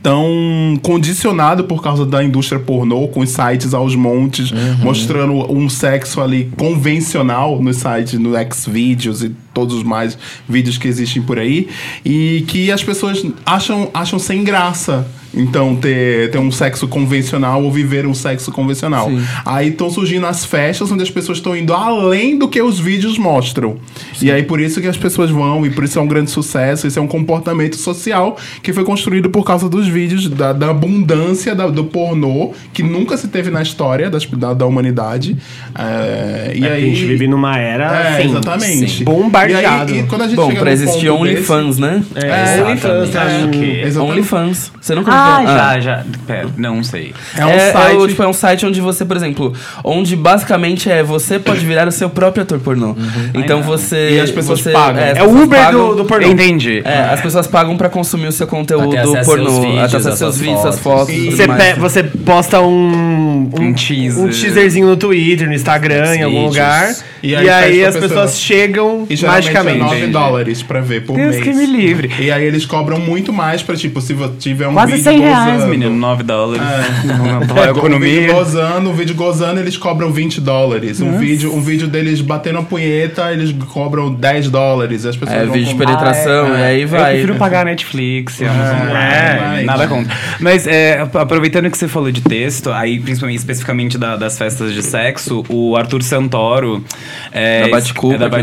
tão 0.02 0.80
condicionado 0.82 1.66
por 1.66 1.82
causa 1.82 2.06
da 2.06 2.24
indústria 2.24 2.60
pornô, 2.60 3.08
com 3.08 3.22
os 3.22 3.30
sites 3.30 3.74
aos 3.74 3.96
montes, 3.96 4.52
mostrando 4.82 5.52
um 5.52 5.70
sexo 5.70 6.22
ali 6.22 6.52
convencional 6.58 7.62
nos 7.62 7.78
sites, 7.78 8.20
no 8.20 8.32
Xvideos 8.54 9.24
e 9.24 9.36
todos 9.54 9.76
os 9.76 9.84
mais 9.84 10.18
vídeos 10.48 10.78
que 10.78 10.88
existem 10.88 11.22
por 11.22 11.38
aí, 11.40 11.68
e 12.06 12.44
que 12.48 12.72
as 12.72 12.84
pessoas 12.84 13.24
acham, 13.46 13.90
acham 13.94 14.18
sem 14.20 14.44
graça. 14.44 15.06
Então, 15.34 15.78
ter, 15.78 16.30
ter 16.30 16.38
um 16.40 16.52
sexo 16.52 16.90
convencional 16.90 17.64
ou 17.64 17.72
viver 17.72 18.06
um 18.06 18.14
sexo 18.14 18.52
convencional. 18.52 19.10
Aí 19.46 19.70
estão 19.70 19.90
surgindo 19.90 20.26
as 20.28 20.44
festas 20.44 20.92
onde 20.92 21.04
as 21.04 21.10
pessoas 21.10 21.38
estão 21.38 21.56
indo 21.56 21.74
além 21.74 22.38
do 22.38 22.50
que 22.50 22.62
os 22.62 22.78
vídeos 22.78 23.18
mostram. 23.18 23.78
E 24.22 24.30
aí, 24.30 24.44
por 24.44 24.60
isso 24.60 24.82
que 24.82 24.88
as 24.88 24.98
pessoas 24.98 25.30
vão, 25.32 25.66
e 25.66 25.70
por 25.70 25.86
isso 25.86 25.98
é 25.98 26.02
um 26.02 26.08
grande 26.08 26.30
sucesso. 26.32 26.86
Isso 26.86 27.00
é 27.00 27.02
um 27.02 27.08
comportamento 27.08 27.78
social 27.78 28.36
que 28.62 28.74
foi 28.74 28.84
construído 28.84 29.30
por 29.30 29.46
causa 29.46 29.70
dos 29.70 29.88
vídeos, 29.88 30.28
da, 30.28 30.52
da 30.52 30.70
abundância 30.72 31.56
da- 31.56 31.68
do 31.70 31.86
pornô, 31.86 32.52
que 32.74 32.84
nunca 32.84 33.16
se 33.16 33.30
teve 33.30 33.50
na 33.50 33.62
história 33.62 34.10
das- 34.10 34.26
da, 34.26 34.54
da 34.54 34.66
humanidade. 34.66 35.38
É, 35.74 36.52
e 36.56 36.66
É, 36.66 36.72
aí. 36.74 36.84
a 36.84 36.88
gente 36.88 37.06
vive 37.06 37.26
numa 37.28 37.58
era. 37.58 37.86
É, 37.86 38.18
assim, 38.20 38.30
exatamente. 38.32 39.04
Bombardeado. 39.48 39.92
E, 39.92 39.96
aí, 39.96 40.00
e 40.02 40.04
quando 40.08 40.22
a 40.22 40.28
gente 40.28 40.36
Bom, 40.36 40.54
pra 40.56 40.72
existir 40.72 41.10
OnlyFans, 41.10 41.78
né? 41.78 42.04
É, 42.16 42.20
Exatamente. 42.56 42.88
OnlyFans, 42.88 43.10
tá? 43.12 43.24
é. 43.24 44.00
OnlyFans. 44.02 44.72
Você 44.82 44.96
nunca 44.96 45.12
Ah, 45.12 45.32
ouviu 45.40 45.48
falar? 45.48 45.74
já, 45.76 45.80
já. 45.80 46.04
Pera, 46.26 46.48
não 46.58 46.84
sei. 46.84 47.14
É 47.38 47.46
um 47.46 47.50
é, 47.50 47.72
site. 47.72 47.94
é 47.96 47.98
o- 47.98 48.08
tipo, 48.08 48.24
é 48.24 48.28
um 48.28 48.34
site 48.34 48.66
onde 48.66 48.82
você, 48.82 49.06
por 49.06 49.16
exemplo, 49.18 49.54
onde 49.84 50.16
basicamente 50.16 50.90
é 50.90 51.04
você 51.04 51.40
pode 51.40 51.66
virar 51.66 51.88
o 51.88 51.92
seu 51.92 52.10
próprio 52.10 52.44
ator 52.44 52.60
pornô. 52.60 52.96
Então 53.34 53.58
Ai, 53.58 53.64
não. 53.64 53.70
você. 53.70 54.12
E 54.12 54.20
as 54.20 54.32
pessoas 54.32 54.60
você- 54.62 54.72
pagam. 54.72 55.04
as 55.04 55.18
É 55.18 55.24
o 55.24 55.30
Uber 55.44 55.60
pagam- 55.60 55.90
do, 55.90 55.96
do 55.98 56.06
pornô. 56.06 56.28
Entendi. 56.28 56.82
É, 56.86 57.10
as 57.14 57.22
pessoas 57.22 57.48
pagam 57.48 57.78
pra 57.78 57.90
consumir 57.90 58.28
o 58.28 58.32
seu 58.32 58.48
conteúdo 58.48 58.96
pornô, 58.96 59.18
aos 59.18 59.26
seus 59.26 59.58
vídeos, 59.60 59.78
até 59.78 59.86
acessar 59.98 60.02
seus 60.02 60.18
suas 60.20 60.38
vídeos, 60.40 60.62
suas 60.62 60.80
fotos. 60.80 61.14
e 61.14 61.32
Você, 61.32 61.48
mais. 61.48 61.74
pe- 61.74 61.80
você 61.80 62.04
posta 62.04 62.62
um, 62.62 63.50
Um 63.60 63.74
teaser. 63.74 64.24
um 64.24 64.30
teaserzinho 64.30 64.88
no 64.88 64.98
Twitter, 64.98 65.48
no 65.48 65.54
Instagram, 65.54 66.16
em 66.16 66.24
algum 66.24 66.50
Vídeos. 66.50 66.56
lugar. 66.56 66.96
E 67.24 67.30
E 67.34 67.36
aí 67.50 67.86
as 67.86 67.94
pessoas 67.94 68.12
pessoa. 68.12 68.28
chegam 68.30 69.06
E 69.10 69.16
geralmente 69.16 69.31
magicamente. 69.36 69.78
é 69.78 69.80
9 69.84 69.96
Entendi. 69.98 70.12
dólares 70.12 70.64
pra 70.64 70.82
ver 70.82 71.06
por 71.06 71.16
Deus 71.16 71.32
mês. 71.36 71.44
que 71.44 71.54
me 71.54 71.66
livre. 71.66 72.12
E 72.20 72.32
aí 72.32 72.44
eles 72.46 72.66
cobram 72.66 73.00
muito 73.00 73.32
mais 73.34 73.62
pra, 73.64 73.76
tipo, 73.76 74.00
se 74.02 74.16
tiver 74.40 74.68
um 74.68 74.74
Quase 74.74 74.92
vídeo 74.94 75.04
100 75.04 75.20
reais, 75.20 75.54
gozando. 75.54 75.70
menino. 75.72 75.92
9 75.96 76.24
dólares. 76.24 76.62
É. 76.68 76.92
Não, 77.12 77.18
não, 77.18 77.32
É, 77.32 77.36
um 77.38 77.40
vídeo 77.42 77.70
economia. 77.78 78.34
gozando, 78.34 78.90
um 78.90 78.94
vídeo 78.94 79.16
gozando, 79.16 79.60
eles 79.60 79.76
cobram 79.78 80.12
20 80.12 80.40
dólares. 80.42 81.02
Um 81.02 81.18
vídeo, 81.18 81.54
um 81.54 81.62
vídeo 81.62 81.88
deles 81.88 82.22
batendo 82.22 82.60
a 82.60 82.64
punheta, 82.64 83.32
eles 83.32 83.52
cobram 83.70 84.14
10 84.14 84.50
dólares. 84.50 85.06
As 85.06 85.16
pessoas 85.18 85.38
É, 85.42 85.44
vão 85.46 85.54
vídeo 85.54 85.70
de 85.70 85.76
penetração, 85.76 86.54
Ah, 86.54 86.60
e 86.60 86.64
aí 86.64 86.82
Eu 86.84 86.88
vai. 86.88 87.12
prefiro 87.14 87.36
pagar 87.36 87.66
Netflix, 87.66 88.42
Amazon 88.42 88.88
É, 88.96 89.30
Prime, 89.36 89.40
vai. 89.50 89.64
nada 89.64 89.88
contra. 89.88 90.16
Mas 90.40 90.68
é, 90.68 91.00
ap- 91.02 91.16
aproveitando 91.16 91.70
que 91.70 91.78
você 91.78 91.88
falou 91.88 92.12
de 92.12 92.22
texto, 92.22 92.72
aí 92.72 93.00
principalmente 93.00 93.38
especificamente 93.40 93.98
da- 93.98 94.16
das 94.16 94.38
festas 94.38 94.74
de 94.74 94.84
sexo, 94.84 95.44
o 95.50 95.76
Arthur 95.76 96.04
Santoro 96.04 96.84
é, 97.32 97.64
Da 97.64 97.70
Bate-Cu, 97.70 98.14
é 98.14 98.18
da 98.18 98.30
pra 98.30 98.40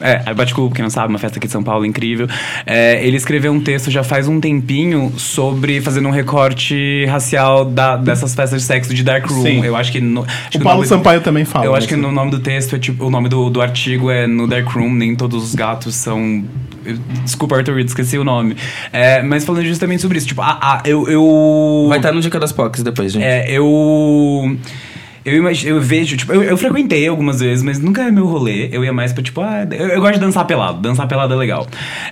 É, 0.00 0.16
pra 0.34 0.44
quem 0.46 0.82
não 0.82 0.90
sabe, 0.90 1.08
uma 1.08 1.18
festa 1.18 1.38
aqui 1.38 1.46
de 1.46 1.52
São 1.52 1.62
Paulo 1.62 1.84
incrível. 1.86 2.26
É, 2.66 3.04
ele 3.06 3.16
escreveu 3.16 3.52
um 3.52 3.60
texto 3.60 3.90
já 3.90 4.02
faz 4.02 4.26
um 4.28 4.40
tempinho 4.40 5.12
sobre 5.16 5.80
fazendo 5.80 6.08
um 6.08 6.10
recorte 6.10 7.04
racial 7.06 7.64
da- 7.64 7.96
dessas 7.96 8.34
festas 8.34 8.60
de 8.62 8.66
sexo 8.66 8.92
de 8.92 9.02
Dark 9.02 9.24
Room. 9.26 9.42
Sim. 9.42 9.64
Eu 9.64 9.76
acho 9.76 9.92
que 9.92 10.00
no, 10.00 10.22
acho 10.24 10.58
O 10.58 10.60
Paulo 10.60 10.78
nome- 10.78 10.88
Sampaio 10.88 11.20
também 11.20 11.44
fala. 11.44 11.64
eu 11.64 11.74
acho 11.74 11.86
que 11.86 11.94
isso. 11.94 12.02
no 12.02 12.10
nome 12.12 12.30
do 12.30 12.40
texto 12.40 12.76
é 12.76 12.78
tipo. 12.78 13.04
O 13.06 13.10
nome 13.10 13.28
do, 13.28 13.48
do 13.50 13.60
artigo 13.62 14.10
é 14.10 14.26
no 14.26 14.46
Dark 14.46 14.66
Room, 14.68 14.92
nem 14.92 15.14
todos 15.14 15.42
os 15.42 15.54
gatos 15.54 15.94
são. 15.94 16.44
Desculpa, 17.22 17.56
Arthur, 17.56 17.78
eu 17.78 17.84
esqueci 17.84 18.18
o 18.18 18.24
nome. 18.24 18.56
É, 18.92 19.22
mas 19.22 19.44
falando 19.44 19.64
justamente 19.64 20.02
sobre 20.02 20.18
isso, 20.18 20.26
tipo, 20.26 20.42
ah, 20.42 20.58
ah, 20.60 20.82
eu. 20.84 21.08
eu 21.08 21.86
Vai 21.88 21.98
estar 21.98 22.12
no 22.12 22.20
Dica 22.20 22.38
das 22.38 22.52
Pocs 22.52 22.82
depois, 22.82 23.12
gente. 23.12 23.24
É, 23.24 23.50
eu. 23.50 24.56
Eu, 25.24 25.36
imag- 25.38 25.64
eu 25.66 25.80
vejo, 25.80 26.16
tipo, 26.16 26.32
eu, 26.32 26.42
eu 26.42 26.56
frequentei 26.56 27.08
algumas 27.08 27.40
vezes, 27.40 27.62
mas 27.64 27.78
nunca 27.78 28.02
é 28.02 28.10
meu 28.10 28.26
rolê. 28.26 28.68
Eu 28.70 28.84
ia 28.84 28.92
mais 28.92 29.12
pra, 29.12 29.22
tipo, 29.22 29.40
ah, 29.40 29.66
eu, 29.70 29.88
eu 29.88 30.00
gosto 30.00 30.14
de 30.14 30.20
dançar 30.20 30.44
pelado. 30.46 30.80
Dançar 30.80 31.08
pelado 31.08 31.32
é 31.32 31.36
legal. 31.36 31.66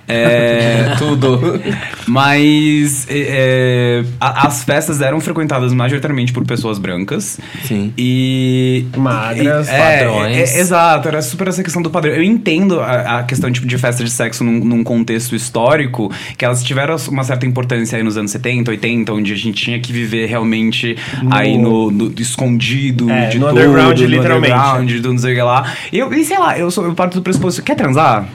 É, 0.09 0.95
Tudo. 0.99 1.61
mas 2.07 3.07
é, 3.11 4.03
a- 4.21 4.47
as 4.47 4.65
festas 4.65 5.01
eram 5.01 5.21
frequentadas 5.21 5.73
majoritariamente 5.73 6.33
por 6.33 6.45
pessoas 6.45 6.79
brancas. 6.79 7.39
Sim. 7.65 7.93
E. 7.99 8.87
Magras, 8.97 9.69
e- 9.69 9.71
é, 9.71 9.99
padrões. 10.05 10.37
é, 10.37 10.41
é, 10.57 10.61
exato, 10.61 11.09
era 11.09 11.21
super 11.23 11.49
essa 11.49 11.63
questão 11.63 11.83
do 11.83 11.91
padrão. 11.91 12.13
Eu 12.15 12.23
entendo 12.23 12.81
a, 12.81 13.19
a 13.19 13.23
questão 13.25 13.51
tipo, 13.51 13.67
de 13.67 13.77
festa 13.79 14.03
de 14.05 14.11
sexo 14.11 14.43
num, 14.45 14.65
num 14.65 14.85
contexto 14.85 15.35
histórico, 15.37 16.11
que 16.37 16.45
elas 16.45 16.63
tiveram 16.63 16.97
uma 17.09 17.25
certa 17.25 17.47
importância 17.47 17.97
aí 17.97 18.03
nos 18.03 18.17
anos 18.17 18.31
70, 18.31 18.71
80, 18.71 19.13
onde 19.13 19.33
a 19.33 19.37
gente 19.37 19.63
tinha 19.65 19.79
que 19.81 19.93
viver 19.93 20.27
realmente 20.27 20.97
aí 21.31 21.57
no, 21.59 21.91
no- 21.91 22.13
escondido 22.19 23.02
É, 23.11 23.29
de 23.29 23.39
no 23.39 23.49
tudo, 23.49 23.59
underground, 23.59 23.99
no 23.99 24.07
literalmente. 24.07 24.53
underground, 24.53 24.89
de 24.89 24.97
tudo, 24.97 25.13
não 25.13 25.19
sei 25.19 25.33
o 25.33 25.37
que 25.37 25.43
lá. 25.43 25.73
E, 25.93 25.99
eu, 25.99 26.13
e 26.13 26.25
sei 26.25 26.39
lá, 26.39 26.59
eu, 26.59 26.71
sou, 26.71 26.85
eu 26.85 26.95
parto 26.95 27.15
do 27.15 27.23
pressuposto, 27.23 27.63
quer 27.63 27.75
transar? 27.75 28.27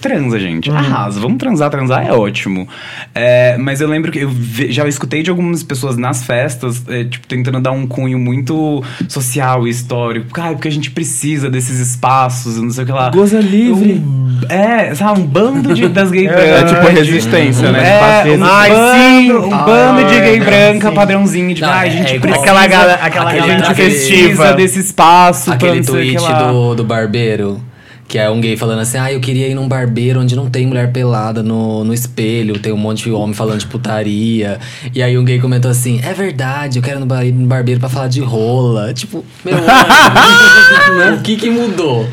Transa, 0.00 0.38
gente. 0.38 0.70
Uhum. 0.70 0.76
Arrasa. 0.76 1.18
Vamos 1.20 1.38
transar, 1.38 1.68
transar 1.70 2.06
é 2.06 2.12
ótimo. 2.12 2.68
É, 3.14 3.56
mas 3.58 3.80
eu 3.80 3.88
lembro 3.88 4.12
que 4.12 4.20
eu 4.20 4.30
já 4.68 4.86
escutei 4.86 5.22
de 5.22 5.30
algumas 5.30 5.62
pessoas 5.62 5.96
nas 5.96 6.22
festas, 6.24 6.84
é, 6.88 7.04
tipo, 7.04 7.26
tentando 7.26 7.60
dar 7.60 7.72
um 7.72 7.86
cunho 7.86 8.18
muito 8.18 8.82
social 9.08 9.66
e 9.66 9.70
histórico. 9.70 10.30
Cara, 10.32 10.52
porque 10.54 10.68
a 10.68 10.72
gente 10.72 10.90
precisa 10.92 11.50
desses 11.50 11.80
espaços, 11.80 12.56
não 12.60 12.70
sei 12.70 12.84
o 12.84 12.86
que 12.86 12.92
lá. 12.92 13.10
Goza 13.10 13.40
livre. 13.40 13.94
Um- 13.94 14.26
é, 14.48 14.94
sabe, 14.94 15.20
um 15.20 15.26
bando 15.26 15.74
de, 15.74 15.88
das 15.88 16.10
gays 16.10 16.30
É, 16.30 16.60
brancas. 16.60 16.70
tipo 16.72 16.86
resistência, 16.92 17.72
né? 17.72 17.80
É, 17.88 18.22
Tipo, 18.22 18.36
um, 18.36 18.44
Ai, 18.44 18.70
bando, 18.70 18.96
sim. 18.98 19.32
um 19.32 19.48
bando 19.64 20.04
de 20.08 20.20
gay 20.20 20.38
Ai, 20.38 20.40
branca, 20.40 20.88
sim. 20.90 20.94
padrãozinho 20.94 21.54
de 21.54 21.62
Não, 21.62 21.68
ai, 21.68 21.88
a 21.88 21.88
é 21.88 21.90
gente 21.90 22.14
igual- 22.16 22.20
precisa, 22.20 22.42
Aquela 22.60 22.94
aquela 22.94 23.30
a 23.30 23.34
galera 23.34 23.64
gente 23.64 23.74
festiva. 23.74 24.18
precisa 24.28 24.52
desse 24.54 24.78
espaço 24.80 25.50
Aquele 25.52 25.82
tweet 25.82 26.16
do, 26.16 26.74
do 26.74 26.84
barbeiro. 26.84 27.60
Que 28.08 28.18
é 28.18 28.30
um 28.30 28.40
gay 28.40 28.56
falando 28.56 28.78
assim, 28.80 28.98
ah, 28.98 29.12
eu 29.12 29.18
queria 29.18 29.48
ir 29.48 29.54
num 29.54 29.66
barbeiro 29.66 30.20
onde 30.20 30.36
não 30.36 30.48
tem 30.48 30.64
mulher 30.66 30.92
pelada 30.92 31.42
no, 31.42 31.82
no 31.82 31.92
espelho, 31.92 32.56
tem 32.58 32.72
um 32.72 32.76
monte 32.76 33.02
de 33.04 33.10
homem 33.10 33.34
falando 33.34 33.58
de 33.58 33.66
putaria. 33.66 34.60
E 34.94 35.02
aí 35.02 35.18
um 35.18 35.24
gay 35.24 35.40
comentou 35.40 35.68
assim, 35.70 36.00
é 36.04 36.12
verdade, 36.14 36.78
eu 36.78 36.82
quero 36.84 36.98
ir 36.98 37.00
no, 37.00 37.06
bar- 37.06 37.24
ir 37.26 37.32
no 37.32 37.46
barbeiro 37.48 37.80
pra 37.80 37.88
falar 37.88 38.06
de 38.06 38.20
rola. 38.20 38.94
Tipo, 38.94 39.24
meu, 39.44 39.54
o 41.18 41.20
que 41.22 41.34
que 41.36 41.50
mudou? 41.50 42.06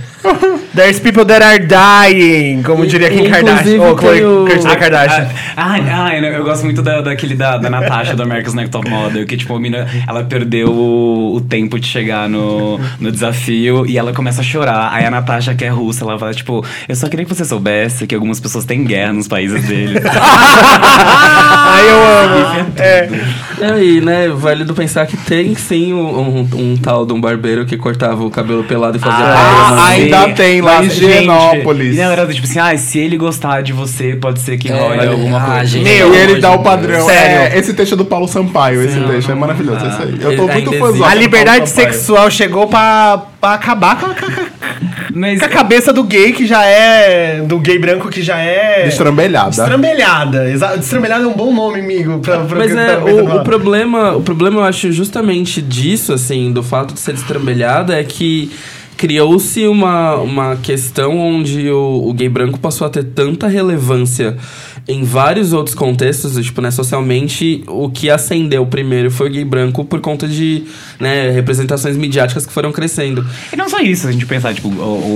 There's 0.76 0.99
people 0.99 1.24
that 1.26 1.43
are 1.43 1.59
dying, 1.59 2.63
como 2.63 2.86
diria 2.88 3.09
Kim 3.09 3.30
Kardashian. 3.30 3.80
Ou 3.80 3.95
Khloe 3.95 4.13
tem 4.15 4.26
o- 4.26 4.45
Kardashian 4.45 4.76
Kardashian. 4.80 5.28
Ah, 5.55 5.76
ah, 5.78 6.05
ah, 6.07 6.15
eu 6.17 6.43
gosto 6.43 6.63
muito 6.65 6.82
da, 6.82 7.01
daquele 7.01 7.36
da, 7.36 7.57
da 7.57 7.69
Natasha, 7.69 8.15
do 8.15 8.24
America's 8.24 8.55
Next 8.55 8.71
Top 8.71 8.89
Model, 8.89 9.24
que, 9.28 9.38
tipo, 9.38 9.55
a 9.55 9.59
mina, 9.59 9.88
ela 10.07 10.24
perdeu 10.24 10.69
o, 10.71 11.36
o 11.36 11.41
tempo 11.41 11.80
de 11.80 11.86
chegar 11.88 12.28
no, 12.28 12.80
no 12.99 13.11
desafio 13.11 13.86
e 13.86 13.97
ela 13.99 14.13
começa 14.13 14.41
a 14.41 14.43
chorar. 14.43 14.89
Aí 14.91 15.05
a 15.05 15.11
Natasha, 15.11 15.53
que 15.53 15.63
é 15.63 15.69
russa, 15.69 16.03
ela 16.05 16.17
fala, 16.17 16.34
tipo, 16.34 16.65
eu 16.89 16.95
só 16.95 17.07
queria 17.07 17.24
que 17.26 17.34
você 17.34 17.45
soubesse 17.45 18.07
que 18.07 18.15
algumas 18.15 18.39
pessoas 18.39 18.65
têm 18.65 18.84
guerra 18.84 19.13
nos 19.13 19.28
países 19.28 19.63
deles. 19.67 20.01
Ai, 20.55 21.89
eu 21.89 21.97
amo. 22.57 22.74
É. 22.78 23.09
E 23.59 23.63
aí, 23.63 24.01
né, 24.01 24.28
válido 24.30 24.74
pensar 24.74 25.05
que 25.05 25.15
tem 25.15 25.53
sim 25.55 25.93
um, 25.93 25.99
um- 26.19 26.49
um 26.53 26.78
tal 26.78 27.05
de 27.05 27.13
um 27.13 27.21
barbeiro 27.21 27.65
que 27.65 27.78
cortava 27.78 28.24
o 28.24 28.30
cabelo 28.30 28.63
pelado 28.63 28.97
e 28.97 28.99
fazia 28.99 29.24
Ah, 29.26 29.86
ainda 29.88 30.30
tem 30.34 30.61
lá 30.64 30.84
em 30.84 30.89
Gente, 30.89 31.03
Higienópolis. 31.05 31.95
E 31.95 31.99
não, 31.99 32.11
era 32.11 32.26
do 32.26 32.34
tipo 32.34 32.45
assim, 32.47 32.59
ah, 32.59 32.78
se 32.78 32.99
ele 32.99 33.18
gostar 33.18 33.61
de 33.61 33.74
você, 33.74 34.16
pode 34.16 34.39
ser 34.39 34.57
que 34.57 34.72
É, 34.72 34.74
role 34.76 34.99
olha, 34.99 35.09
alguma 35.11 35.38
ah, 35.38 35.45
coisa. 35.57 35.66
gente. 35.66 35.84
Meu, 35.84 36.14
E 36.14 36.18
ele 36.18 36.39
dá 36.39 36.49
o 36.51 36.53
Deus. 36.53 36.64
padrão. 36.64 37.05
Sério. 37.05 37.53
É, 37.55 37.59
esse 37.59 37.74
texto 37.74 37.93
é 37.93 37.97
do 37.97 38.05
Paulo 38.05 38.28
Sampaio, 38.28 38.82
esse 38.82 38.93
Sim. 38.95 39.07
texto 39.07 39.32
é 39.32 39.36
maravilhoso. 39.36 39.86
esse 39.86 40.01
aí. 40.01 40.18
Eu 40.22 40.36
tô 40.36 40.47
muito 40.47 40.74
fãzão. 40.74 41.05
A 41.05 41.14
liberdade 41.14 41.70
sexual 41.70 42.30
chegou 42.32 42.68
pra, 42.68 43.22
pra 43.39 43.53
acabar 43.53 43.99
com 43.99 44.05
a, 44.07 44.16
com 44.16 44.26
a- 44.26 44.53
Mas 45.16 45.39
com 45.39 45.45
a 45.45 45.49
cabeça 45.49 45.93
do 45.93 46.03
gay 46.03 46.32
que 46.32 46.45
já 46.47 46.66
é. 46.66 47.41
Do 47.41 47.59
gay 47.59 47.78
branco 47.78 48.09
que 48.09 48.22
já 48.24 48.38
é. 48.39 48.84
Destrambelhada. 48.86 49.49
Destrambelhada. 49.49 50.49
Exa- 50.49 50.76
Destrambelhada 50.78 51.24
é 51.24 51.28
um 51.28 51.34
bom 51.34 51.53
nome, 51.53 51.80
amigo. 51.82 52.20
Pra, 52.20 52.39
pra 52.39 52.57
Mas 52.59 52.76
é, 52.76 52.95
pra- 52.95 53.05
o, 53.05 53.36
o 53.38 53.43
problema, 53.43 54.16
o 54.16 54.22
problema 54.22 54.61
eu 54.61 54.64
acho 54.64 54.91
justamente 54.91 55.61
disso, 55.61 56.14
assim, 56.14 56.51
do 56.51 56.64
fato 56.64 56.93
de 56.93 56.99
ser 56.99 57.14
destrambelhada, 57.14 57.99
é 57.99 58.03
que 58.03 58.51
criou-se 58.98 59.68
uma, 59.68 60.16
uma 60.16 60.56
questão 60.56 61.18
onde 61.20 61.70
o, 61.70 62.08
o 62.08 62.14
gay 62.14 62.30
branco 62.30 62.60
passou 62.60 62.88
a 62.88 62.89
ter 62.89 63.04
tanta 63.04 63.48
relevância 63.48 64.38
em 64.86 65.03
vários 65.03 65.53
outros 65.53 65.73
contextos, 65.73 66.36
tipo, 66.43 66.59
né, 66.61 66.69
socialmente, 66.69 67.63
o 67.67 67.89
que 67.89 68.09
acendeu 68.09 68.65
primeiro 68.65 69.09
foi 69.09 69.29
o 69.29 69.31
gay 69.31 69.45
branco 69.45 69.86
por 69.86 70.01
conta 70.01 70.27
de, 70.27 70.63
né, 70.99 71.29
representações 71.31 71.95
midiáticas 71.95 72.45
que 72.45 72.51
foram 72.51 72.69
crescendo. 72.71 73.25
E 73.51 73.55
não 73.55 73.69
só 73.69 73.79
isso, 73.79 74.01
se 74.01 74.07
a 74.09 74.11
gente 74.11 74.25
pensar, 74.25 74.53
tipo, 74.53 74.67
o- 74.67 74.71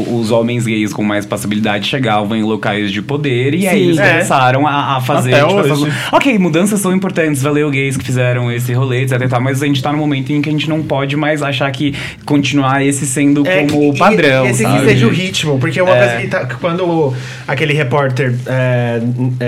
o- 0.10 0.20
os 0.22 0.32
homens 0.32 0.66
gays 0.66 0.94
com 0.94 1.04
mais 1.04 1.26
passabilidade 1.26 1.86
chegavam 1.88 2.38
em 2.38 2.44
locais 2.44 2.92
de 2.92 3.02
poder 3.02 3.54
e 3.56 3.68
aí 3.68 3.78
Sim. 3.80 3.86
eles 3.88 3.98
É. 3.98 4.10
começaram 4.12 4.66
a, 4.66 4.96
a 4.98 5.02
fazer. 5.02 5.34
Até 5.34 5.46
tipo, 5.46 5.60
hoje. 5.60 5.72
essas- 5.84 5.94
Ok, 6.14 6.38
mudanças 6.40 6.80
são 6.80 6.96
importantes, 6.96 7.42
valeu 7.42 7.70
gays 7.70 7.98
que 7.98 8.06
fizeram 8.06 8.50
esse 8.52 8.72
rolê, 8.74 9.02
etc. 9.04 9.22
e 9.22 9.28
tal, 9.28 9.42
mas 9.42 9.62
a 9.62 9.66
gente 9.66 9.84
tá 9.84 9.92
no 9.92 9.98
momento 9.98 10.32
em 10.32 10.42
que 10.42 10.48
a 10.48 10.52
gente 10.52 10.70
não 10.70 10.82
pode 10.82 11.18
mais 11.18 11.42
achar 11.44 11.70
que 11.72 11.94
continuar 12.26 12.86
esse 12.86 13.06
sendo 13.06 13.46
É, 13.46 13.66
como 13.66 13.92
que- 13.92 14.00
padrão. 14.00 14.46
Esse 14.46 14.64
que 14.64 14.72
sabe? 14.72 14.86
seja 14.86 15.08
o 15.08 15.10
ritmo, 15.10 15.60
porque 15.60 15.82
uma 15.82 15.94
É. 15.96 16.00
coisa 16.08 16.22
que 16.22 16.28
tá, 16.30 16.46
que 16.46 16.56
quando 16.56 16.86
o- 16.86 17.14
aquele 17.46 17.74
repórter 17.74 18.34
é, 18.46 19.02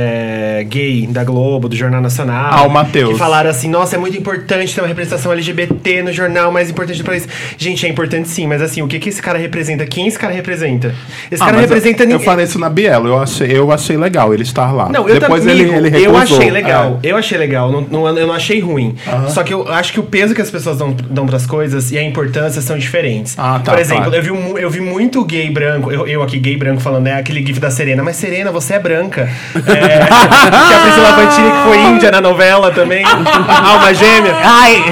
é, 0.09 0.63
gay 0.63 1.05
da 1.07 1.23
Globo, 1.23 1.69
do 1.69 1.75
Jornal 1.75 2.01
Nacional, 2.01 2.49
Ah, 2.51 2.63
o 2.63 2.69
Matheus. 2.69 3.13
que 3.13 3.17
falaram 3.19 3.49
assim: 3.49 3.69
nossa, 3.69 3.95
é 3.95 3.99
muito 3.99 4.17
importante 4.17 4.73
ter 4.73 4.81
uma 4.81 4.87
representação 4.87 5.31
LGBT 5.31 6.01
no 6.03 6.11
jornal 6.11 6.51
mais 6.51 6.69
importante 6.69 6.97
do 6.99 7.05
país. 7.05 7.27
Gente, 7.57 7.85
é 7.85 7.89
importante 7.89 8.27
sim, 8.27 8.47
mas 8.47 8.61
assim, 8.61 8.81
o 8.81 8.87
que, 8.87 8.99
que 8.99 9.09
esse 9.09 9.21
cara 9.21 9.37
representa? 9.37 9.85
Quem 9.85 10.07
esse 10.07 10.17
cara 10.17 10.33
representa? 10.33 10.93
Esse 11.31 11.41
Ah, 11.41 11.47
cara 11.47 11.59
representa 11.59 12.03
eu, 12.03 12.07
eu 12.07 12.11
ninguém. 12.13 12.25
falei 12.25 12.45
isso 12.45 12.57
na 12.59 12.69
Bielo, 12.69 13.07
eu 13.07 13.17
achei, 13.19 13.51
eu 13.51 13.71
achei 13.71 13.97
legal 13.97 14.33
ele 14.33 14.43
estar 14.43 14.71
lá. 14.71 14.89
Não, 14.89 15.07
eu 15.07 15.19
Depois 15.19 15.41
também, 15.43 15.59
ele, 15.59 15.87
ele 15.87 16.05
eu 16.05 16.11
recusou. 16.13 16.37
achei 16.37 16.51
legal. 16.51 16.99
É. 17.03 17.07
Eu 17.11 17.17
achei 17.17 17.37
legal. 17.37 17.71
Não, 17.71 17.81
não- 17.81 18.17
eu 18.17 18.27
não 18.27 18.33
achei 18.33 18.59
ruim. 18.59 18.95
Só 19.29 19.43
que 19.43 19.53
eu 19.53 19.67
acho 19.71 19.93
que 19.93 19.99
o 19.99 20.03
peso 20.03 20.33
que 20.33 20.41
as 20.41 20.49
pessoas 20.51 20.77
dão, 20.77 20.91
dão 21.09 21.25
pras 21.25 21.45
coisas 21.45 21.91
e 21.91 21.97
a 21.97 22.03
importância 22.03 22.61
são 22.61 22.77
diferentes. 22.77 23.35
Ah, 23.37 23.59
tá, 23.63 23.71
Por 23.73 23.79
exemplo, 23.79 24.05
claro. 24.11 24.15
eu, 24.27 24.35
vi, 24.55 24.61
eu 24.61 24.69
vi 24.69 24.79
muito 24.81 25.23
gay 25.23 25.49
branco, 25.51 25.91
eu, 25.91 26.07
eu 26.07 26.21
aqui, 26.23 26.39
gay 26.39 26.55
branco, 26.57 26.81
falando, 26.81 27.03
né? 27.05 27.13
Aquele 27.19 27.45
gif 27.45 27.59
da 27.59 27.69
Serena, 27.69 28.03
mas 28.03 28.15
Serena, 28.15 28.51
você 28.51 28.73
é 28.75 28.79
branca. 28.79 29.29
É, 29.67 29.98
que 30.07 30.73
a 30.73 30.79
Priscila 30.79 31.13
Pantini, 31.13 31.51
que 31.51 31.63
foi 31.63 31.77
índia 31.81 32.11
na 32.11 32.21
novela 32.21 32.71
também. 32.71 33.03
Alma 33.05 33.93
gêmea. 33.93 34.35
Ai, 34.43 34.83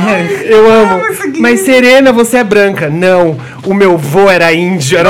eu 0.45 0.71
amo. 0.71 1.01
Mas 1.39 1.61
Serena, 1.61 2.11
você 2.11 2.37
é 2.37 2.43
branca. 2.43 2.89
Não, 2.89 3.37
o 3.65 3.73
meu 3.73 3.97
vô 3.97 4.29
era 4.29 4.51
índio. 4.53 4.97
Era 4.97 5.09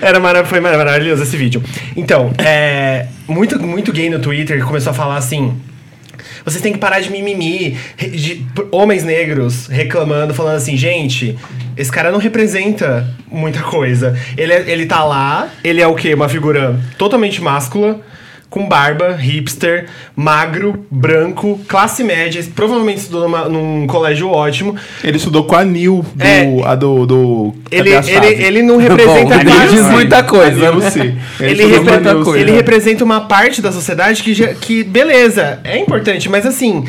Era 0.00 0.18
mara- 0.20 0.44
foi 0.44 0.60
mara- 0.60 0.76
maravilhoso 0.76 1.22
esse 1.22 1.36
vídeo. 1.36 1.62
Então, 1.96 2.32
é, 2.38 3.06
muito, 3.28 3.60
muito 3.62 3.92
gay 3.92 4.10
no 4.10 4.18
Twitter 4.18 4.62
começou 4.64 4.90
a 4.90 4.94
falar 4.94 5.16
assim. 5.16 5.54
Vocês 6.44 6.60
têm 6.60 6.72
que 6.72 6.78
parar 6.78 7.00
de 7.00 7.10
mimimi. 7.10 7.76
de- 7.96 8.44
homens 8.72 9.04
negros 9.04 9.68
reclamando, 9.68 10.34
falando 10.34 10.56
assim, 10.56 10.76
gente, 10.76 11.38
esse 11.76 11.90
cara 11.90 12.10
não 12.10 12.18
representa 12.18 13.06
muita 13.30 13.60
coisa. 13.60 14.16
Ele, 14.36 14.52
é- 14.52 14.64
ele 14.70 14.86
tá 14.86 15.04
lá, 15.04 15.48
ele 15.64 15.80
é 15.80 15.86
o 15.86 15.94
quê? 15.94 16.14
Uma 16.14 16.28
figura 16.28 16.78
totalmente 16.98 17.40
máscula. 17.42 18.00
Com 18.50 18.68
barba, 18.68 19.12
hipster, 19.16 19.86
magro, 20.14 20.84
branco, 20.90 21.58
classe 21.66 22.04
média, 22.04 22.44
provavelmente 22.54 22.98
estudou 22.98 23.22
numa- 23.22 23.48
num 23.48 23.86
colégio 23.86 24.28
ótimo. 24.28 24.76
Ele 25.02 25.16
estudou 25.16 25.44
com 25.44 25.56
a 25.56 25.64
Nil, 25.64 26.04
do, 26.14 26.22
É. 26.22 26.62
a 26.66 26.74
do. 26.74 27.06
do 27.06 27.54
Ele, 27.70 27.88
ele, 27.94 28.26
ele 28.44 28.62
não 28.62 28.76
representa 28.78 29.38
Bom, 29.38 29.44
quase- 29.50 29.74
diz 29.74 29.86
muita 29.86 30.22
coisa. 30.22 30.68
A 30.68 30.72
Nilce. 30.72 30.98
Ele, 31.00 31.14
ele, 31.40 31.66
representa, 31.66 32.12
Nilce. 32.14 32.38
ele 32.38 32.52
representa 32.52 33.02
uma 33.04 33.22
parte 33.22 33.62
da 33.62 33.72
sociedade 33.72 34.22
que, 34.22 34.34
já- 34.34 34.52
que, 34.52 34.84
beleza, 34.84 35.58
é 35.64 35.78
importante, 35.78 36.28
mas 36.28 36.44
assim, 36.44 36.84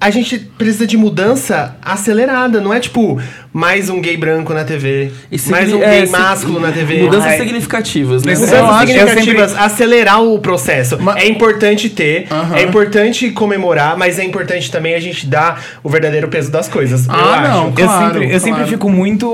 a 0.00 0.10
gente 0.10 0.36
precisa 0.36 0.84
de 0.84 0.96
mudança 0.96 1.76
acelerada, 1.80 2.60
não 2.60 2.74
é 2.74 2.80
tipo 2.80 3.20
mais 3.52 3.88
um 3.88 4.00
gay 4.00 4.16
branco 4.16 4.52
na 4.52 4.64
TV, 4.64 5.10
E 5.32 5.38
mais 5.50 5.64
signi- 5.68 5.74
um 5.74 5.82
é, 5.82 5.90
gay 5.98 6.06
sig- 6.06 6.10
másculo 6.10 6.60
na 6.60 6.70
TV. 6.70 7.02
Mudanças 7.02 7.26
Ai, 7.32 7.38
significativas, 7.38 8.22
né? 8.22 8.34
Mudanças 8.34 8.52
Eu 8.58 8.66
acho- 8.66 8.92
eu 8.92 8.98
significativas, 9.08 9.56
acelerar 9.56 10.22
o 10.22 10.38
processo. 10.38 10.98
Mas- 11.00 11.16
É 11.22 11.28
importante 11.28 11.88
ter, 11.90 12.26
Aham. 12.30 12.56
é 12.56 12.62
importante 12.62 13.30
comemorar, 13.30 13.96
mas 13.96 14.18
é 14.18 14.24
importante 14.24 14.70
também 14.70 14.94
a 14.94 15.00
gente 15.00 15.26
dar 15.26 15.62
o 15.82 15.88
verdadeiro 15.88 16.28
peso 16.28 16.50
das 16.50 16.68
coisas. 16.68 17.06
eu 17.06 17.12
Ah, 17.14 17.34
acho. 17.40 17.48
não. 17.50 17.66
Eu, 17.68 17.72
Claro, 17.72 18.14
sempre, 18.14 18.32
eu 18.34 18.38
sempre 18.40 18.50
claro. 18.60 18.68
fico 18.68 18.90
muito. 18.90 19.26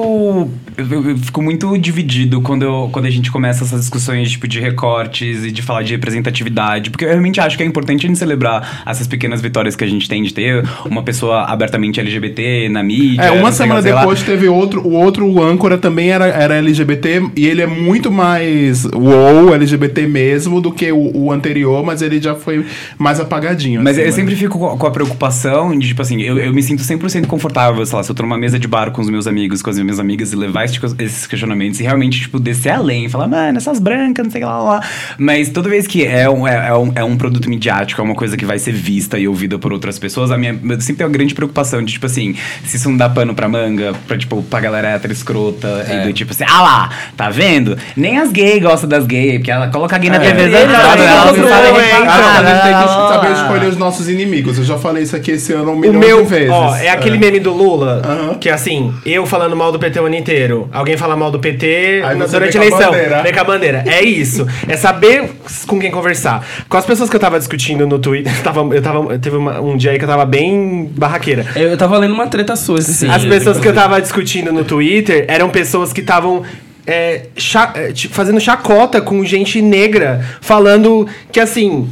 Eu, 0.77 0.91
eu- 0.91 1.11
eu 1.11 1.19
fico 1.19 1.41
muito 1.43 1.77
dividido 1.79 2.41
quando, 2.41 2.63
eu- 2.65 2.89
quando 2.93 3.07
a 3.07 3.11
gente 3.11 3.31
começa 3.31 3.63
essas 3.65 3.81
discussões 3.81 4.31
tipo, 4.33 4.49
de 4.49 4.59
recortes 4.61 5.45
e 5.45 5.51
de 5.53 5.63
falar 5.63 5.83
de 5.83 5.93
representatividade. 5.93 6.91
Porque 6.91 7.05
eu 7.05 7.09
realmente 7.11 7.41
acho 7.41 7.57
que 7.57 7.63
é 7.63 7.67
importante 7.67 8.05
a 8.07 8.09
gente 8.09 8.19
celebrar 8.19 8.83
essas 8.87 9.07
pequenas 9.07 9.41
vitórias 9.41 9.77
que 9.77 9.85
a 9.85 9.87
gente 9.87 10.09
tem 10.09 10.23
de 10.23 10.33
ter 10.35 10.65
uma 10.85 11.03
pessoa 11.03 11.45
abertamente 11.45 12.01
LGBT 12.01 12.69
na 12.71 12.83
mídia. 12.83 13.23
É, 13.23 13.31
uma 13.31 13.53
semana 13.53 13.81
lá. 13.95 14.04
Depois 14.05 14.23
teve 14.23 14.49
outro, 14.49 14.87
o 14.87 14.93
outro 14.93 15.43
âncora 15.43 15.79
também 15.79 16.11
era, 16.11 16.27
era 16.27 16.57
LGBT 16.57 17.31
e 17.35 17.47
ele 17.47 17.63
é 17.63 17.67
muito 17.67 18.13
mais 18.13 18.85
wow, 18.85 19.55
LGBT 19.55 20.07
mesmo, 20.07 20.61
do 20.61 20.71
que 20.71 20.93
o, 20.93 21.17
o 21.17 21.33
anterior, 21.33 21.85
mas 21.85 22.03
ele 22.03 22.21
já 22.21 22.35
foi 22.35 22.67
mais 22.99 23.19
apagadinho. 23.19 23.83
Mas 23.83 23.97
assim, 23.97 24.03
eu 24.03 24.07
né? 24.07 24.13
sempre 24.13 24.37
fico 24.37 24.59
com 24.77 24.87
a 24.87 24.91
preocupação 24.91 25.77
de, 25.79 25.89
tipo 25.89 26.03
assim, 26.03 26.21
eu, 26.21 26.39
eu 26.39 26.53
me 26.53 26.63
sinto 26.63 26.83
100% 26.83 27.27
confortável, 27.27 27.85
sei 27.87 27.97
lá, 27.97 28.03
se 28.03 28.11
eu 28.11 28.15
tô 28.15 28.23
numa 28.23 28.37
mesa 28.37 28.59
de 28.59 28.69
bar 28.69 28.91
com 28.91 29.01
os 29.01 29.09
meus 29.09 29.27
amigos, 29.27 29.63
com 29.63 29.71
as 29.71 29.79
minhas 29.79 29.99
amigas 29.99 30.33
e 30.33 30.37
levar 30.37 30.65
esses, 30.65 30.79
esses 30.99 31.27
questionamentos 31.27 31.81
e 31.81 31.83
realmente, 31.83 32.21
tipo, 32.21 32.39
descer 32.39 32.71
além, 32.71 33.09
falar, 33.09 33.27
mano, 33.27 33.57
essas 33.57 33.79
brancas, 33.79 34.25
não 34.25 34.31
sei 34.31 34.43
o 34.43 34.45
que 34.45 34.51
lá, 34.51 34.59
lá, 34.59 34.75
lá. 34.75 34.89
Mas 35.19 35.49
toda 35.49 35.69
vez 35.69 35.87
que 35.87 36.05
é 36.05 36.29
um, 36.29 36.47
é, 36.47 36.69
é 36.69 36.75
um, 36.75 36.93
é 36.95 37.05
um 37.05 37.17
produto 37.17 37.49
midiático, 37.49 38.01
é 38.01 38.05
uma 38.05 38.15
coisa 38.15 38.37
que 38.37 38.45
vai 38.45 38.59
ser 38.59 38.73
vista 38.73 39.19
e 39.19 39.27
ouvida 39.27 39.59
por 39.59 39.73
outras 39.73 39.99
pessoas, 39.99 40.31
a 40.31 40.37
minha, 40.37 40.53
eu 40.53 40.81
sempre 40.81 40.97
tenho 40.97 41.09
uma 41.09 41.13
grande 41.13 41.35
preocupação 41.35 41.83
de, 41.83 41.95
tipo 41.95 42.07
assim, 42.07 42.35
se 42.65 42.77
isso 42.77 42.89
não 42.89 42.97
dá 42.97 43.09
pano 43.09 43.35
pra 43.35 43.49
manga, 43.49 43.94
pra, 44.07 44.17
tipo, 44.19 44.43
pra 44.43 44.61
galera 44.61 44.89
hétero 44.89 45.13
escrota, 45.13 45.87
e 45.91 46.07
do 46.07 46.13
tipo 46.13 46.33
assim, 46.33 46.45
ah 46.49 46.63
lá, 46.63 46.91
tá 47.17 47.31
vendo? 47.31 47.77
Nem 47.97 48.19
as 48.19 48.31
gays 48.31 48.63
gostam 48.63 48.89
das 48.89 49.07
gays, 49.07 49.35
porque 49.39 49.51
ela 49.51 49.69
coloca 49.69 49.95
a 49.97 49.99
gay 49.99 50.11
na 50.11 50.17
É. 50.17 50.21
TV, 50.21 50.43
Ele 50.43 50.53
sabe? 50.53 50.67
também 50.73 51.07
Ela 51.07 51.25
gosta 51.25 51.41
não 51.41 51.49
sabe 51.49 51.67
a 51.69 51.75
gente 51.75 52.63
tem 52.63 52.73
que 52.73 52.85
Ah. 52.85 53.09
saber 53.13 53.33
escolher 53.33 53.67
os 53.67 53.77
nossos 53.77 54.09
inimigos. 54.09 54.59
Eu 54.59 54.65
já 54.65 54.79
falei 54.79 55.03
isso 55.03 55.17
aqui 55.17 55.33
esse 55.33 55.53
ano 55.53 55.71
um 55.71 55.75
O 55.75 55.79
milhão 55.81 55.95
meu, 56.01 56.23
de 56.23 56.29
vezes. 56.29 56.51
ó, 56.51 56.75
é 56.77 56.89
aquele 56.91 57.19
meme 57.19 57.41
do 57.41 57.53
Lula, 57.53 58.37
que 58.41 58.49
é 58.49 58.53
assim, 58.53 58.93
eu 59.05 59.27
falando 59.27 59.57
mal 59.57 59.73
do 59.73 59.79
PT 59.79 60.01
o 60.01 60.07
ano 60.07 60.15
inteiro, 60.17 60.69
alguém 60.73 60.97
fala 60.97 61.17
mal 61.17 61.31
do 61.31 61.39
PT 61.39 62.03
Aí 62.05 62.17
durante 62.17 62.59
a 62.59 62.61
eleição, 62.65 62.93
vem 63.23 63.33
com 63.33 63.41
a 63.41 63.45
bandeira. 63.45 63.85
É 63.87 64.03
isso. 64.03 64.47
É 64.69 64.77
saber 64.77 65.31
com 65.67 65.79
quem 65.79 65.91
conversar. 65.91 66.45
Com 66.69 66.77
as 66.77 66.85
pessoas 66.85 67.09
que 67.11 67.17
eu 67.17 67.21
tava 67.21 67.39
discutindo 67.39 67.87
no 67.87 67.99
Twitter, 67.99 68.33
tava, 68.43 68.61
eu 68.75 68.83
tava, 68.83 69.19
teve 69.19 69.37
uma- 69.37 69.61
um 69.61 69.77
dia 69.77 69.93
aí 69.93 69.99
que 69.99 70.05
eu 70.05 70.09
tava 70.09 70.25
bem 70.25 70.91
barraqueira. 70.97 71.47
Eu, 71.57 71.69
eu 71.71 71.77
tava 71.77 71.97
lendo 71.99 72.15
uma 72.15 72.27
treta 72.27 72.57
sua 72.57 72.79
esse 72.79 72.93
Sim. 72.95 73.07
dia, 73.07 73.17
As 73.17 73.25
pessoas 73.25 73.59
que 73.59 73.67
eu 73.67 73.71
inclusive. 73.73 73.75
Tava 73.85 74.01
discutindo 74.01 74.51
no 74.51 74.65
Twitter 74.65 75.27
eram 75.29 75.51
pessoas 75.51 75.93
que 75.93 76.01
estavam 76.01 76.43
é, 76.87 77.27
cha- 77.37 77.73
é, 77.75 77.93
fazendo 78.11 78.41
chacota 78.41 78.99
com 79.01 79.23
gente 79.25 79.61
negra, 79.61 80.25
falando 80.41 81.07
que 81.31 81.39
assim. 81.39 81.89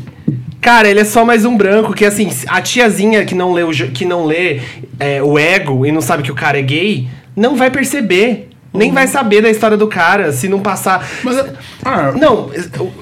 Cara, 0.60 0.88
ele 0.88 1.00
é 1.00 1.04
só 1.04 1.24
mais 1.24 1.44
um 1.44 1.56
branco, 1.56 1.92
que 1.92 2.04
assim, 2.04 2.30
a 2.46 2.62
tiazinha 2.62 3.24
que 3.24 3.34
não 3.34 3.52
lê, 3.52 3.64
o, 3.64 3.70
que 3.72 4.04
não 4.04 4.24
lê 4.24 4.60
é, 5.00 5.20
o 5.20 5.36
ego 5.36 5.84
e 5.84 5.90
não 5.90 6.00
sabe 6.00 6.22
que 6.22 6.30
o 6.30 6.36
cara 6.36 6.56
é 6.58 6.62
gay, 6.62 7.08
não 7.34 7.56
vai 7.56 7.68
perceber. 7.70 8.48
Nem 8.72 8.90
vai 8.92 9.06
saber 9.06 9.42
da 9.42 9.50
história 9.50 9.76
do 9.76 9.86
cara 9.86 10.32
se 10.32 10.48
não 10.48 10.60
passar. 10.60 11.06
Mas, 11.22 11.36
ah, 11.84 12.12
Não, 12.12 12.48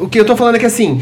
o, 0.00 0.04
o 0.04 0.08
que 0.08 0.18
eu 0.18 0.24
tô 0.24 0.34
falando 0.36 0.56
é 0.56 0.58
que 0.58 0.66
assim. 0.66 1.00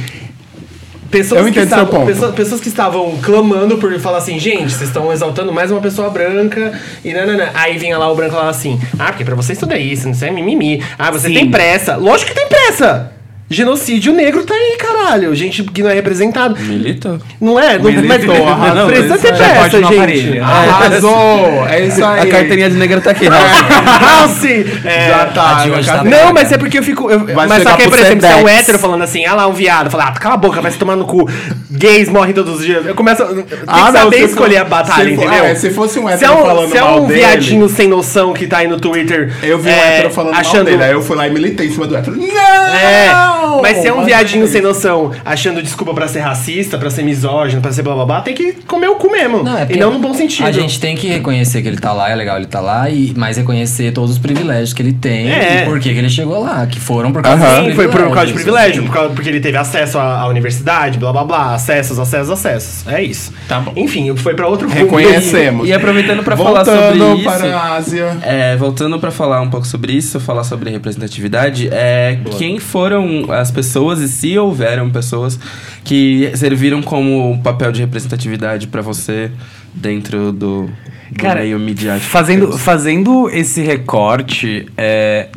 Pessoas 1.10 1.40
Eu 1.40 1.46
que 1.46 1.54
seu 1.54 1.64
estavam, 1.64 1.86
ponto. 1.86 2.06
Pessoas, 2.06 2.34
pessoas 2.34 2.60
que 2.60 2.68
estavam 2.68 3.16
clamando 3.22 3.78
por 3.78 3.98
falar 3.98 4.18
assim, 4.18 4.38
gente, 4.38 4.72
vocês 4.72 4.90
estão 4.90 5.10
exaltando 5.10 5.52
mais 5.52 5.70
uma 5.70 5.80
pessoa 5.80 6.10
branca 6.10 6.78
e 7.04 7.14
nanana. 7.14 7.50
Aí 7.54 7.78
vinha 7.78 7.96
lá 7.96 8.10
o 8.10 8.14
branco 8.14 8.36
lá 8.36 8.48
assim, 8.48 8.78
ah, 8.98 9.06
porque 9.06 9.24
pra 9.24 9.34
vocês 9.34 9.58
tudo 9.58 9.72
é 9.72 9.78
isso, 9.78 10.06
não 10.06 10.14
sei, 10.14 10.28
é 10.28 10.32
mimimi. 10.32 10.82
Ah, 10.98 11.10
você 11.10 11.28
Sim. 11.28 11.34
tem 11.34 11.50
pressa. 11.50 11.96
Lógico 11.96 12.30
que 12.30 12.36
tem 12.36 12.48
pressa! 12.48 13.17
Genocídio 13.50 14.12
negro 14.12 14.44
tá 14.44 14.52
aí, 14.54 14.76
caralho. 14.78 15.34
Gente 15.34 15.62
que 15.62 15.82
não 15.82 15.90
é 15.90 15.94
representado. 15.94 16.54
Milita? 16.60 17.18
Não 17.40 17.58
é? 17.58 17.78
Não, 17.78 17.90
mas 18.06 18.26
arrasou. 18.46 18.86
precisa 18.88 19.18
ter 19.18 19.32
ir 19.76 19.80
no 19.80 19.88
gente. 19.88 20.38
Arrasou! 20.40 21.66
É 21.68 21.86
isso 21.86 22.04
aí. 22.04 22.20
A 22.20 22.26
carteirinha 22.30 22.68
de 22.70 22.76
negra 22.76 23.00
tá 23.00 23.10
aqui, 23.12 23.26
Rafa. 23.26 24.04
House! 24.04 24.38
É, 24.84 25.08
Já 25.08 25.18
tá. 25.26 25.66
Tá 25.66 25.82
tá- 25.98 26.04
Não, 26.04 26.32
mas 26.32 26.52
é 26.52 26.58
porque 26.58 26.78
eu 26.78 26.82
fico. 26.82 27.10
eu- 27.10 27.20
mas 27.34 27.62
só 27.62 27.72
que, 27.74 27.82
aí, 27.82 27.88
pro 27.88 27.96
por 27.96 28.04
exemplo, 28.06 28.26
se 28.26 28.32
é 28.32 28.36
um 28.36 28.48
hétero 28.48 28.78
falando 28.78 29.02
assim, 29.02 29.24
ah 29.26 29.34
lá, 29.34 29.46
um 29.46 29.52
viado, 29.52 29.90
falar, 29.90 30.08
ah, 30.08 30.12
cala 30.12 30.34
a 30.34 30.38
boca, 30.38 30.60
vai 30.60 30.70
se 30.70 30.78
tomar 30.78 30.96
no 30.96 31.04
cu. 31.04 31.28
Gays 31.70 32.08
morrem 32.08 32.32
todos 32.34 32.58
os 32.60 32.64
dias. 32.64 32.84
Eu 32.86 32.94
começo. 32.94 33.24
Tem 33.24 33.44
que 33.44 33.92
saber 33.92 34.24
escolher 34.24 34.56
for- 34.56 34.60
a 34.60 34.64
batalha, 34.64 35.10
se 35.10 35.16
for- 35.16 35.24
entendeu? 35.24 35.44
é, 35.44 35.54
se 35.54 35.70
fosse 35.70 35.98
um 35.98 36.02
Se 36.06 36.10
é 36.12 36.14
hétero 36.14 36.32
um, 36.34 36.42
falando 36.46 36.70
se 36.70 36.76
é 36.76 36.80
mal 36.80 37.02
um 37.02 37.06
dele- 37.06 37.20
viadinho 37.20 37.68
sem 37.68 37.88
noção 37.88 38.32
que 38.32 38.46
tá 38.46 38.58
aí 38.58 38.68
no 38.68 38.78
Twitter. 38.78 39.32
Eu 39.42 39.58
vi 39.58 39.68
um 39.68 39.72
é, 39.72 39.96
hétero 39.96 40.10
falando 40.10 40.34
mal 40.34 40.64
dele, 40.64 40.84
aí 40.84 40.92
eu 40.92 41.02
fui 41.02 41.16
lá 41.16 41.26
e 41.26 41.30
militei 41.30 41.66
em 41.66 41.70
cima 41.72 41.86
do 41.86 41.96
hétero. 41.96 42.16
Não! 42.16 43.37
Mas 43.62 43.78
se 43.78 43.86
é 43.88 43.92
um 43.92 44.04
viadinho 44.04 44.46
sem 44.46 44.60
noção, 44.60 45.10
achando 45.24 45.62
desculpa 45.62 45.94
pra 45.94 46.08
ser 46.08 46.20
racista, 46.20 46.78
pra 46.78 46.90
ser 46.90 47.02
misógino, 47.02 47.60
pra 47.62 47.72
ser 47.72 47.82
blá 47.82 47.94
blá 47.94 48.04
blá, 48.06 48.20
tem 48.20 48.34
que 48.34 48.52
comer 48.66 48.88
o 48.88 48.96
cu 48.96 49.10
mesmo. 49.10 49.42
Não, 49.42 49.56
é 49.58 49.66
e 49.70 49.76
não 49.76 49.90
no 49.92 49.98
bom 49.98 50.14
sentido. 50.14 50.46
A 50.46 50.52
gente 50.52 50.78
tem 50.80 50.96
que 50.96 51.06
reconhecer 51.08 51.62
que 51.62 51.68
ele 51.68 51.78
tá 51.78 51.92
lá, 51.92 52.10
é 52.10 52.14
legal 52.14 52.36
ele 52.36 52.46
tá 52.46 52.60
lá, 52.60 52.88
e, 52.90 53.12
mas 53.16 53.36
reconhecer 53.36 53.92
todos 53.92 54.12
os 54.12 54.18
privilégios 54.18 54.72
que 54.72 54.82
ele 54.82 54.92
tem 54.92 55.30
É. 55.30 55.62
e 55.62 55.64
por 55.64 55.78
que 55.80 55.92
que 55.92 55.98
ele 55.98 56.08
chegou 56.10 56.42
lá, 56.42 56.66
que 56.66 56.78
foram 56.80 57.12
por 57.12 57.22
causa 57.22 57.44
dos 57.60 57.68
Sim, 57.68 57.74
foi 57.74 57.88
por 57.88 58.10
causa 58.10 58.26
de 58.26 58.32
privilégio, 58.32 58.82
por 58.84 58.92
causa- 58.92 59.14
porque 59.14 59.28
ele 59.28 59.40
teve 59.40 59.56
acesso 59.56 59.98
à, 59.98 60.20
à 60.20 60.28
universidade, 60.28 60.98
blá 60.98 61.12
blá 61.12 61.24
blá, 61.24 61.54
acessos, 61.54 61.98
acessos, 61.98 62.30
acessos. 62.30 62.86
É 62.86 63.02
isso. 63.02 63.32
Tá 63.48 63.60
bom. 63.60 63.72
Enfim, 63.76 64.14
foi 64.16 64.34
pra 64.34 64.46
outro. 64.46 64.68
Reconhecemos. 64.68 65.68
E 65.68 65.72
aproveitando 65.72 66.22
pra 66.22 66.36
falar 66.36 66.64
sobre 66.64 66.80
Voltando 66.98 67.16
isso. 67.16 67.24
para 67.24 67.56
a 67.56 67.74
Ásia. 67.76 68.16
É, 68.22 68.56
voltando 68.56 68.98
pra 68.98 69.10
falar 69.10 69.40
um 69.40 69.50
pouco 69.50 69.66
sobre 69.66 69.92
isso, 69.92 70.18
falar 70.20 70.44
sobre 70.44 70.70
representatividade, 70.70 71.68
é 71.72 72.18
quem 72.36 72.58
foram 72.58 73.27
as 73.32 73.50
pessoas 73.50 74.00
e 74.00 74.08
se 74.08 74.38
houveram 74.38 74.90
pessoas 74.90 75.38
que 75.84 76.30
serviram 76.34 76.82
como 76.82 77.40
papel 77.42 77.72
de 77.72 77.80
representatividade 77.80 78.66
pra 78.66 78.82
você 78.82 79.30
dentro 79.74 80.32
do 80.32 80.68
Cara, 81.16 81.40
meio 81.40 81.58
midiático. 81.58 82.10
Fazendo, 82.10 82.58
fazendo 82.58 83.30
esse 83.30 83.62
recorte, 83.62 84.66
é, 84.76 85.28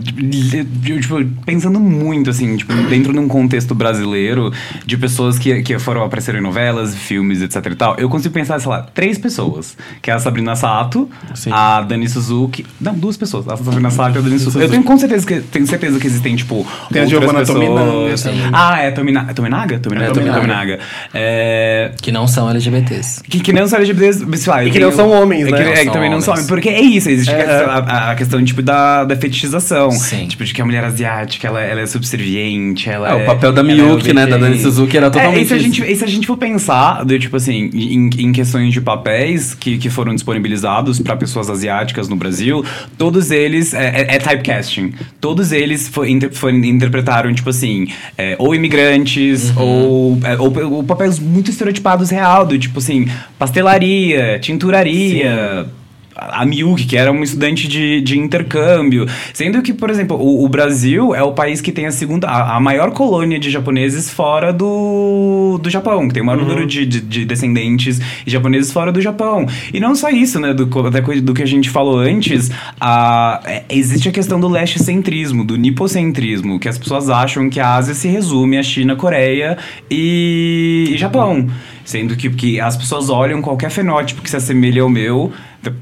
tipo, 1.00 1.24
pensando 1.46 1.80
muito, 1.80 2.30
assim, 2.30 2.58
tipo, 2.58 2.74
dentro 2.90 3.14
de 3.14 3.20
um 3.20 3.28
contexto 3.28 3.74
brasileiro, 3.74 4.52
de 4.86 4.98
pessoas 4.98 5.40
que, 5.40 5.62
que 5.62 5.80
foram 5.80 6.04
aparecer 6.04 6.36
em 6.36 6.42
novelas, 6.42 6.96
filmes, 6.96 7.42
etc 7.42 7.66
e 7.66 7.76
tal, 7.76 7.96
eu 7.98 8.10
consigo 8.10 8.34
pensar, 8.34 8.60
sei 8.60 8.70
lá, 8.70 8.82
três 8.94 9.18
pessoas. 9.18 9.78
Que 10.02 10.12
é 10.12 10.14
a 10.14 10.20
Sabrina 10.20 10.56
Sato, 10.56 11.10
Sim. 11.34 11.52
a 11.54 11.82
Dani 11.82 12.08
Suzuki... 12.10 12.66
Não, 12.80 12.94
duas 12.94 13.18
pessoas. 13.18 13.48
A 13.48 13.56
Sabrina 13.56 13.90
Sato 13.90 14.18
e 14.18 14.20
a 14.20 14.22
Dani 14.22 14.40
Suzuki. 14.40 14.64
Eu 14.64 14.70
tenho 14.70 14.84
com 14.84 14.98
certeza 14.98 15.26
que, 15.26 15.40
tenho 15.40 15.68
certeza 15.68 16.00
que 16.00 16.08
existem, 16.08 16.36
tipo, 16.36 16.68
Tem 16.92 17.02
a 17.02 17.06
outras 17.06 17.10
Giovanna 17.10 17.40
pessoas. 17.40 17.60
Tominaga 17.60 18.18
também. 18.18 18.50
Ah, 18.54 18.80
é 18.80 18.92
Tominaga? 18.92 19.34
Tominaga? 19.34 19.80
Tominaga. 19.80 20.10
É, 20.10 20.14
Tominaga. 20.14 20.40
Tominaga. 20.40 20.80
É... 21.14 21.92
Que 22.02 22.12
não 22.12 22.28
são 22.28 22.50
LGBTs. 22.50 23.24
Que, 23.24 23.40
que 23.40 23.54
não 23.54 23.68
são 23.68 23.80
LGBTs, 23.80 24.26
pessoal. 24.26 24.64
E 24.64 24.72
que 24.72 24.80
não 24.80 24.92
são 24.92 25.10
homens, 25.10 25.48
é 25.48 25.52
né? 25.52 25.61
Que, 25.64 25.80
é, 25.80 25.86
que 25.86 25.92
também 25.92 26.10
não 26.10 26.20
homens. 26.20 26.48
Porque 26.48 26.70
é 26.70 26.82
isso, 26.82 27.10
existe 27.10 27.34
É. 27.34 27.44
a, 27.66 28.12
a- 28.12 28.16
questão, 28.16 28.44
tipo, 28.44 28.62
da, 28.62 29.04
da 29.04 29.16
fetichização. 29.16 29.92
Sim. 29.92 30.28
Tipo, 30.28 30.44
de 30.44 30.54
que 30.54 30.62
a 30.62 30.66
mulher 30.66 30.84
asiática, 30.84 31.48
ela, 31.48 31.62
ela 31.62 31.82
é 31.82 31.86
subserviente, 31.86 32.90
ela 32.90 33.10
É, 33.10 33.16
o 33.16 33.20
é- 33.20 33.26
papel 33.26 33.52
da 33.54 33.62
é 33.62 33.64
Miyuki, 33.64 34.14
né, 34.14 34.26
da 34.26 34.38
Dani 34.38 34.60
Suzuki 34.60 34.98
era 34.98 35.08
É, 35.08 35.10
totalmente 35.10 35.46
e 35.46 35.48
se 35.48 35.54
a 35.54 35.58
gente, 35.58 35.84
e 35.84 35.96
se 35.96 36.04
a 36.04 36.08
gente 36.08 36.28
for 36.28 36.38
pensar, 36.38 37.04
do, 37.06 37.18
tipo 37.20 37.36
assim, 37.38 37.70
em, 37.74 38.10
em 38.18 38.32
questões 38.32 38.72
de 38.74 38.82
papéis 38.82 39.54
que, 39.54 39.78
que 39.78 39.90
foram 39.90 40.14
disponibilizados 40.14 41.00
para 41.00 41.16
pessoas 41.16 41.50
asiáticas 41.50 42.08
no 42.08 42.16
Brasil, 42.16 42.64
todos 42.98 43.32
eles 43.32 43.74
é, 43.74 43.88
é- 44.10 44.16
é 44.16 44.20
typecasting. 44.20 44.94
Todos 45.20 45.52
eles 45.52 45.88
fo- 45.88 46.06
inter- 46.06 46.32
interpretaram, 46.64 47.34
tipo 47.34 47.50
assim, 47.50 47.88
é, 48.18 48.36
ou 48.40 48.54
imigrantes, 48.56 49.52
ou, 49.56 50.20
é, 50.24 50.38
ou, 50.38 50.74
ou 50.76 50.84
papéis 50.84 51.20
muito 51.20 51.50
estereotipados 51.50 52.10
real, 52.10 52.46
do 52.46 52.58
tipo 52.58 52.80
assim, 52.80 53.08
pastelaria, 53.40 54.40
tinturaria. 54.40 55.32
A 55.52 55.82
a 56.16 56.46
Miyuki, 56.46 56.86
que 56.86 56.98
era 56.98 57.12
uma 57.12 57.24
estudante 57.24 57.68
de, 57.68 58.02
de 58.02 58.18
intercâmbio. 58.18 59.08
Sendo 59.34 59.62
que, 59.62 59.74
por 59.74 59.90
exemplo, 59.90 60.18
o, 60.18 60.44
o 60.44 60.50
Brasil 60.50 61.16
é 61.16 61.24
o 61.24 61.32
país 61.32 61.62
que 61.62 61.72
tem 61.72 61.86
a 61.88 61.92
segunda, 61.92 62.28
a, 62.28 62.58
a 62.58 62.60
maior 62.60 62.92
colônia 62.92 63.40
de 63.40 63.50
japoneses 63.50 64.10
fora 64.10 64.52
do, 64.52 65.60
do 65.62 65.70
Japão, 65.70 66.08
que 66.08 66.14
tem 66.14 66.22
o 66.22 66.26
maior 66.26 66.42
número 66.42 66.66
de, 66.68 66.86
de, 66.86 67.02
de 67.02 67.26
descendentes 67.26 68.00
japoneses 68.26 68.72
fora 68.72 68.92
do 68.92 69.02
Japão. 69.02 69.46
E 69.74 69.80
não 69.80 69.96
só 69.96 70.10
isso, 70.10 70.40
né? 70.40 70.54
Do, 70.54 70.70
até 70.86 71.02
do 71.02 71.34
que 71.34 71.44
a 71.44 71.48
gente 71.48 71.70
falou 71.70 72.00
antes, 72.00 72.52
a, 72.80 73.42
é, 73.46 73.64
existe 73.70 74.10
a 74.10 74.12
questão 74.12 74.40
do 74.40 74.48
leste-centrismo, 74.48 75.44
do 75.44 75.56
nipocentrismo, 75.56 76.60
que 76.60 76.68
as 76.68 76.78
pessoas 76.78 77.10
acham 77.10 77.50
que 77.50 77.60
a 77.60 77.76
Ásia 77.76 77.94
se 77.94 78.08
resume 78.08 78.58
a 78.58 78.64
China, 78.64 78.96
Coreia 78.96 79.58
e, 79.90 80.90
e 80.92 80.98
Japão. 80.98 81.48
Sendo 81.84 82.16
que, 82.16 82.30
que 82.30 82.60
as 82.60 82.78
pessoas 82.78 83.10
olham 83.10 83.42
qualquer 83.42 83.70
fenótipo 83.70 84.22
que 84.22 84.30
se 84.30 84.38
assemelhe 84.38 84.80
ao 84.80 84.90
meu. 84.90 85.32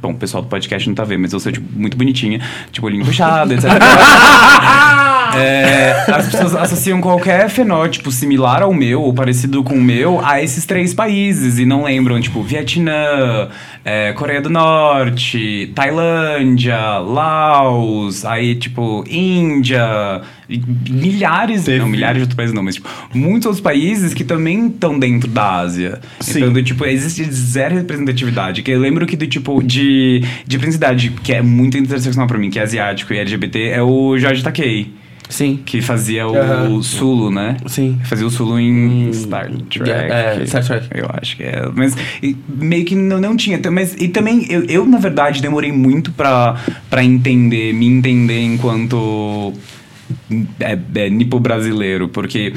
Bom, 0.02 0.12
o 0.12 0.16
pessoal 0.16 0.43
do 0.43 0.50
podcast 0.50 0.88
não 0.88 0.95
tá 0.95 1.04
vendo, 1.04 1.22
mas 1.22 1.34
eu 1.34 1.39
sou, 1.39 1.52
tipo, 1.52 1.68
muito 1.78 1.97
bonitinha. 1.97 2.41
Tipo, 2.72 2.88
olhinho 2.88 3.06
puxado, 3.06 3.54
etc. 3.54 3.70
É, 5.38 6.06
as 6.12 6.30
pessoas 6.30 6.56
associam 6.56 7.02
qualquer 7.02 7.50
fenótipo 7.50 8.12
similar 8.12 8.62
ao 8.62 8.74
meu, 8.74 9.02
ou 9.02 9.14
parecido 9.14 9.64
com 9.64 9.76
o 9.76 9.82
meu, 9.82 10.24
a 10.24 10.42
esses 10.42 10.66
três 10.66 10.94
países. 10.94 11.60
E 11.60 11.66
não 11.66 11.84
lembram, 11.84 12.20
tipo, 12.20 12.42
Vietnã, 12.42 13.50
é, 13.84 14.14
Coreia 14.14 14.42
do 14.42 14.50
Norte, 14.50 15.72
Tailândia, 15.76 16.78
Laos, 17.00 18.26
aí, 18.26 18.56
tipo, 18.56 19.04
Índia. 19.10 20.22
Milhares, 20.90 21.64
Teve- 21.66 21.78
não, 21.80 21.88
milhares 21.88 22.18
de 22.18 22.22
outros 22.22 22.36
países 22.36 22.56
não, 22.56 22.64
mas 22.64 22.76
tipo, 22.76 22.90
muitos 23.14 23.46
outros 23.46 23.62
países 23.62 24.16
que 24.16 24.24
também 24.24 24.68
estão 24.68 24.98
dentro 24.98 25.30
da 25.30 25.58
Ásia. 25.60 26.00
Sim. 26.20 26.40
Então, 26.40 26.54
do, 26.54 26.64
tipo, 26.64 26.86
existe 26.86 27.24
zero 27.32 27.76
representatividade. 27.76 28.64
Que 28.64 28.72
eu 28.72 28.80
lembro 28.80 29.06
que 29.06 29.16
do 29.16 29.28
tipo 29.28 29.62
de, 29.64 30.24
de 30.48 30.58
principalidade, 30.58 31.12
que 31.24 31.34
é 31.34 31.42
muito 31.42 31.78
interseccional 31.78 32.28
pra 32.28 32.38
mim, 32.40 32.50
que 32.50 32.58
é 32.58 32.64
asiático 32.64 33.14
e 33.14 33.20
LGBT, 33.20 33.70
é 33.70 33.84
o 33.84 34.18
Jorge 34.18 34.44
Takei. 34.44 34.92
Sim. 35.30 35.60
Que 35.64 35.80
fazia 35.80 36.28
o 36.28 36.36
Aham. 36.36 36.82
Sulu, 36.82 37.30
né? 37.30 37.58
Sim. 37.68 38.00
Fazia 38.04 38.26
o 38.26 38.32
Sulu 38.32 38.60
em 38.60 39.14
Star 39.14 39.48
Trek. 39.70 39.90
é, 39.90 40.44
Star 40.46 40.66
Trek. 40.66 40.88
Eu 40.94 41.08
acho 41.14 41.38
que 41.38 41.44
é. 41.44 41.70
Mas 41.74 41.96
e, 42.22 42.36
meio 42.48 42.84
que 42.84 42.96
não, 42.96 43.22
não 43.22 43.38
tinha. 43.38 43.60
Mas, 43.72 43.94
e 43.94 44.08
também, 44.08 44.46
eu, 44.50 44.64
eu, 44.64 44.86
na 44.88 44.98
verdade, 44.98 45.40
demorei 45.42 45.72
muito 45.72 46.12
pra, 46.12 46.60
pra 46.90 47.04
entender, 47.04 47.74
me 47.74 47.86
entender 47.86 48.42
enquanto 48.42 49.54
é, 50.60 50.78
é, 50.96 51.10
nipo 51.10 51.40
brasileiro, 51.40 52.08
porque 52.10 52.54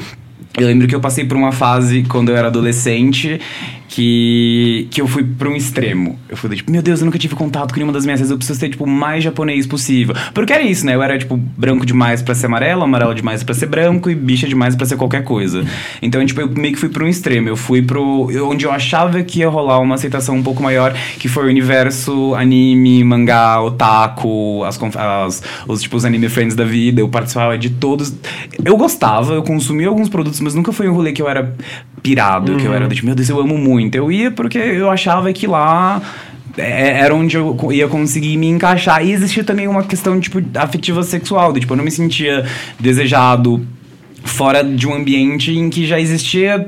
eu 0.57 0.67
lembro 0.67 0.87
que 0.87 0.95
eu 0.95 0.99
passei 0.99 1.25
por 1.25 1.35
uma 1.37 1.51
fase 1.51 2.03
quando 2.03 2.29
eu 2.29 2.37
era 2.37 2.47
adolescente 2.47 3.39
que, 3.87 4.87
que 4.89 4.99
eu 5.01 5.07
fui 5.07 5.23
pra 5.23 5.47
um 5.49 5.55
extremo. 5.55 6.17
Eu 6.27 6.35
fui 6.35 6.55
tipo, 6.55 6.71
meu 6.71 6.81
Deus, 6.81 6.99
eu 6.99 7.05
nunca 7.05 7.19
tive 7.19 7.35
contato 7.35 7.71
com 7.71 7.75
nenhuma 7.77 7.93
das 7.93 8.05
minhas 8.05 8.19
vezes, 8.19 8.31
eu 8.31 8.37
preciso 8.37 8.59
ser, 8.59 8.69
tipo, 8.69 8.87
mais 8.87 9.23
japonês 9.23 9.67
possível. 9.67 10.15
Porque 10.33 10.51
era 10.51 10.63
isso, 10.63 10.83
né? 10.85 10.95
Eu 10.95 11.03
era, 11.03 11.15
tipo, 11.17 11.37
branco 11.37 11.85
demais 11.85 12.21
pra 12.21 12.33
ser 12.33 12.47
amarelo, 12.47 12.81
amarelo 12.83 13.13
demais 13.13 13.43
pra 13.43 13.53
ser 13.53 13.67
branco 13.67 14.09
e 14.09 14.15
bicha 14.15 14.47
demais 14.47 14.75
pra 14.75 14.85
ser 14.87 14.95
qualquer 14.97 15.23
coisa. 15.23 15.63
Então, 16.01 16.25
tipo, 16.25 16.41
eu 16.41 16.49
meio 16.49 16.73
que 16.73 16.79
fui 16.79 16.89
pra 16.89 17.03
um 17.03 17.07
extremo. 17.07 17.47
Eu 17.49 17.55
fui 17.55 17.83
pro... 17.83 18.29
onde 18.49 18.65
eu 18.65 18.71
achava 18.71 19.21
que 19.21 19.39
ia 19.41 19.49
rolar 19.49 19.79
uma 19.79 19.93
aceitação 19.95 20.35
um 20.37 20.43
pouco 20.43 20.63
maior, 20.63 20.91
que 21.19 21.27
foi 21.27 21.45
o 21.45 21.47
universo 21.49 22.33
anime, 22.33 23.03
mangá, 23.03 23.61
otaku, 23.61 24.63
as, 24.63 24.79
as- 24.95 25.43
os, 25.67 25.81
tipo, 25.83 25.95
os 25.97 26.03
anime 26.05 26.29
friends 26.29 26.55
da 26.55 26.65
vida. 26.65 26.99
Eu 26.99 27.09
participava 27.09 27.55
de 27.59 27.69
todos. 27.69 28.11
Eu 28.65 28.75
gostava, 28.75 29.33
eu 29.33 29.43
consumia 29.43 29.87
alguns 29.87 30.09
produtos, 30.09 30.39
mas 30.43 30.53
nunca 30.53 30.71
foi 30.71 30.87
um 30.89 30.93
rolê 30.93 31.11
que 31.11 31.21
eu 31.21 31.27
era 31.29 31.55
pirado, 32.01 32.57
que 32.57 32.65
eu 32.65 32.73
era, 32.73 32.87
tipo, 32.87 33.05
meu 33.05 33.15
Deus, 33.15 33.29
eu 33.29 33.39
amo 33.39 33.57
muito. 33.57 33.95
Eu 33.95 34.11
ia 34.11 34.29
porque 34.29 34.57
eu 34.57 34.89
achava 34.89 35.31
que 35.31 35.47
lá 35.47 36.01
é- 36.57 36.99
era 36.99 37.15
onde 37.15 37.37
eu 37.37 37.57
ia 37.71 37.87
conseguir 37.87 38.37
me 38.37 38.47
encaixar. 38.47 39.05
E 39.05 39.11
existia 39.11 39.43
também 39.43 39.67
uma 39.67 39.83
questão, 39.83 40.19
tipo, 40.19 40.41
afetiva 40.55 41.01
sexual. 41.03 41.53
tipo, 41.53 41.73
eu 41.73 41.77
não 41.77 41.83
me 41.83 41.91
sentia 41.91 42.45
desejado 42.79 43.65
fora 44.23 44.63
de 44.63 44.87
um 44.87 44.93
ambiente 44.93 45.51
em 45.51 45.69
que 45.69 45.85
já 45.85 45.99
existia 45.99 46.65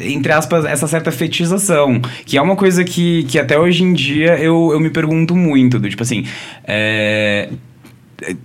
entre 0.00 0.32
aspas, 0.32 0.64
essa 0.64 0.86
certa 0.86 1.10
fetização, 1.10 2.00
que 2.24 2.38
é 2.38 2.42
uma 2.42 2.54
coisa 2.54 2.84
que, 2.84 3.24
que 3.24 3.36
até 3.36 3.58
hoje 3.58 3.82
em 3.82 3.92
dia 3.92 4.38
eu, 4.38 4.70
eu 4.72 4.78
me 4.78 4.90
pergunto 4.90 5.34
muito, 5.34 5.78
do 5.78 5.88
tipo 5.88 6.02
assim, 6.02 6.24
é, 6.64 7.48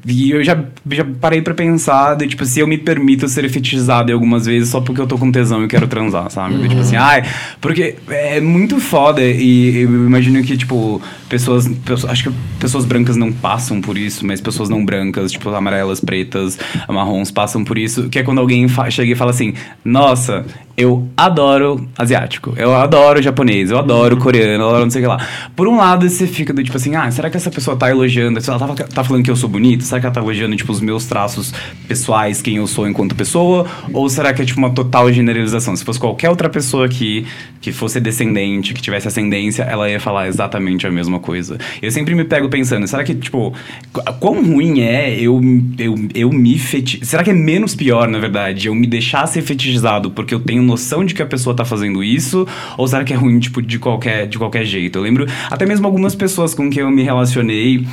E 0.05 0.29
eu 0.29 0.43
já, 0.43 0.55
já 0.91 1.03
parei 1.19 1.41
pra 1.41 1.53
pensar, 1.55 2.15
de, 2.15 2.27
tipo, 2.27 2.45
se 2.45 2.59
eu 2.59 2.67
me 2.67 2.77
permito 2.77 3.27
ser 3.27 3.49
fetichizado 3.49 4.13
algumas 4.13 4.45
vezes 4.45 4.69
só 4.69 4.79
porque 4.79 5.01
eu 5.01 5.07
tô 5.07 5.17
com 5.17 5.31
tesão 5.31 5.63
e 5.63 5.67
quero 5.67 5.87
transar, 5.87 6.29
sabe? 6.29 6.67
Tipo 6.69 6.81
assim, 6.81 6.95
ai, 6.95 7.23
porque 7.59 7.95
é 8.07 8.39
muito 8.39 8.79
foda 8.79 9.19
e 9.21 9.79
eu 9.81 9.89
imagino 10.05 10.43
que, 10.43 10.55
tipo, 10.55 11.01
pessoas, 11.27 11.67
pessoas- 11.67 12.11
acho 12.11 12.25
que 12.29 12.35
pessoas 12.59 12.85
brancas 12.85 13.15
não 13.15 13.31
passam 13.33 13.81
por 13.81 13.97
isso, 13.97 14.23
mas 14.27 14.39
pessoas 14.39 14.69
não 14.69 14.85
brancas, 14.85 15.31
tipo, 15.31 15.49
amarelas, 15.49 15.99
pretas, 15.99 16.59
marrons, 16.87 17.31
passam 17.31 17.63
por 17.63 17.77
isso, 17.77 18.09
que 18.09 18.19
é 18.19 18.23
quando 18.23 18.37
alguém 18.39 18.67
chega 18.91 19.11
e 19.11 19.15
fala 19.15 19.31
assim, 19.31 19.55
nossa, 19.83 20.45
eu 20.77 21.07
adoro 21.17 21.87
asiático, 21.97 22.53
eu 22.57 22.75
adoro 22.75 23.21
japonês, 23.23 23.71
eu 23.71 23.79
adoro 23.79 24.17
coreano, 24.17 24.63
eu 24.63 24.67
adoro 24.69 24.83
não 24.83 24.91
sei 24.91 25.01
o 25.01 25.05
que 25.05 25.07
lá. 25.07 25.27
Por 25.55 25.67
um 25.67 25.77
lado, 25.77 26.07
você 26.07 26.27
fica 26.27 26.53
do 26.53 26.63
tipo 26.63 26.77
assim, 26.77 26.95
ah, 26.95 27.09
será 27.09 27.29
que 27.29 27.37
essa 27.37 27.49
pessoa 27.49 27.75
tá 27.75 27.89
elogiando, 27.89 28.39
ela 28.47 28.59
tá, 28.59 28.83
tá 28.85 29.03
falando 29.03 29.23
que 29.23 29.31
eu 29.31 29.35
sou 29.35 29.49
bonito? 29.49 29.62
Será 29.81 29.99
que 29.99 30.05
ela 30.05 30.13
tá 30.13 30.21
elogiando, 30.21 30.55
tipo, 30.55 30.71
os 30.71 30.81
meus 30.81 31.05
traços 31.05 31.53
pessoais, 31.87 32.41
quem 32.41 32.57
eu 32.57 32.67
sou 32.67 32.87
enquanto 32.87 33.15
pessoa? 33.15 33.65
Ou 33.93 34.09
será 34.09 34.33
que 34.33 34.41
é, 34.41 34.45
tipo, 34.45 34.59
uma 34.59 34.69
total 34.71 35.11
generalização? 35.11 35.75
Se 35.75 35.83
fosse 35.83 35.99
qualquer 35.99 36.29
outra 36.29 36.49
pessoa 36.49 36.85
aqui, 36.85 37.25
que 37.61 37.71
fosse 37.71 37.99
descendente, 37.99 38.73
que 38.73 38.81
tivesse 38.81 39.07
ascendência, 39.07 39.63
ela 39.63 39.89
ia 39.89 39.99
falar 39.99 40.27
exatamente 40.27 40.85
a 40.85 40.91
mesma 40.91 41.19
coisa. 41.19 41.57
Eu 41.81 41.91
sempre 41.91 42.13
me 42.15 42.23
pego 42.23 42.49
pensando, 42.49 42.87
será 42.87 43.03
que, 43.03 43.13
tipo, 43.15 43.53
qu- 43.91 44.13
quão 44.19 44.43
ruim 44.43 44.81
é 44.81 45.17
eu, 45.19 45.41
eu, 45.77 45.95
eu 46.13 46.29
me 46.31 46.57
feti... 46.57 47.05
Será 47.05 47.23
que 47.23 47.29
é 47.29 47.33
menos 47.33 47.75
pior, 47.75 48.07
na 48.07 48.19
verdade, 48.19 48.67
eu 48.67 48.75
me 48.75 48.85
deixar 48.87 49.25
ser 49.27 49.41
fetichizado 49.41 50.11
porque 50.11 50.33
eu 50.33 50.39
tenho 50.39 50.61
noção 50.61 51.05
de 51.05 51.13
que 51.13 51.21
a 51.21 51.25
pessoa 51.25 51.55
tá 51.55 51.63
fazendo 51.63 52.03
isso? 52.03 52.47
Ou 52.77 52.87
será 52.87 53.03
que 53.03 53.13
é 53.13 53.15
ruim, 53.15 53.39
tipo, 53.39 53.61
de 53.61 53.79
qualquer, 53.79 54.27
de 54.27 54.37
qualquer 54.37 54.65
jeito? 54.65 54.97
Eu 54.99 55.03
lembro 55.03 55.25
até 55.49 55.65
mesmo 55.65 55.85
algumas 55.87 56.15
pessoas 56.15 56.53
com 56.53 56.69
quem 56.69 56.81
eu 56.81 56.91
me 56.91 57.03
relacionei 57.03 57.85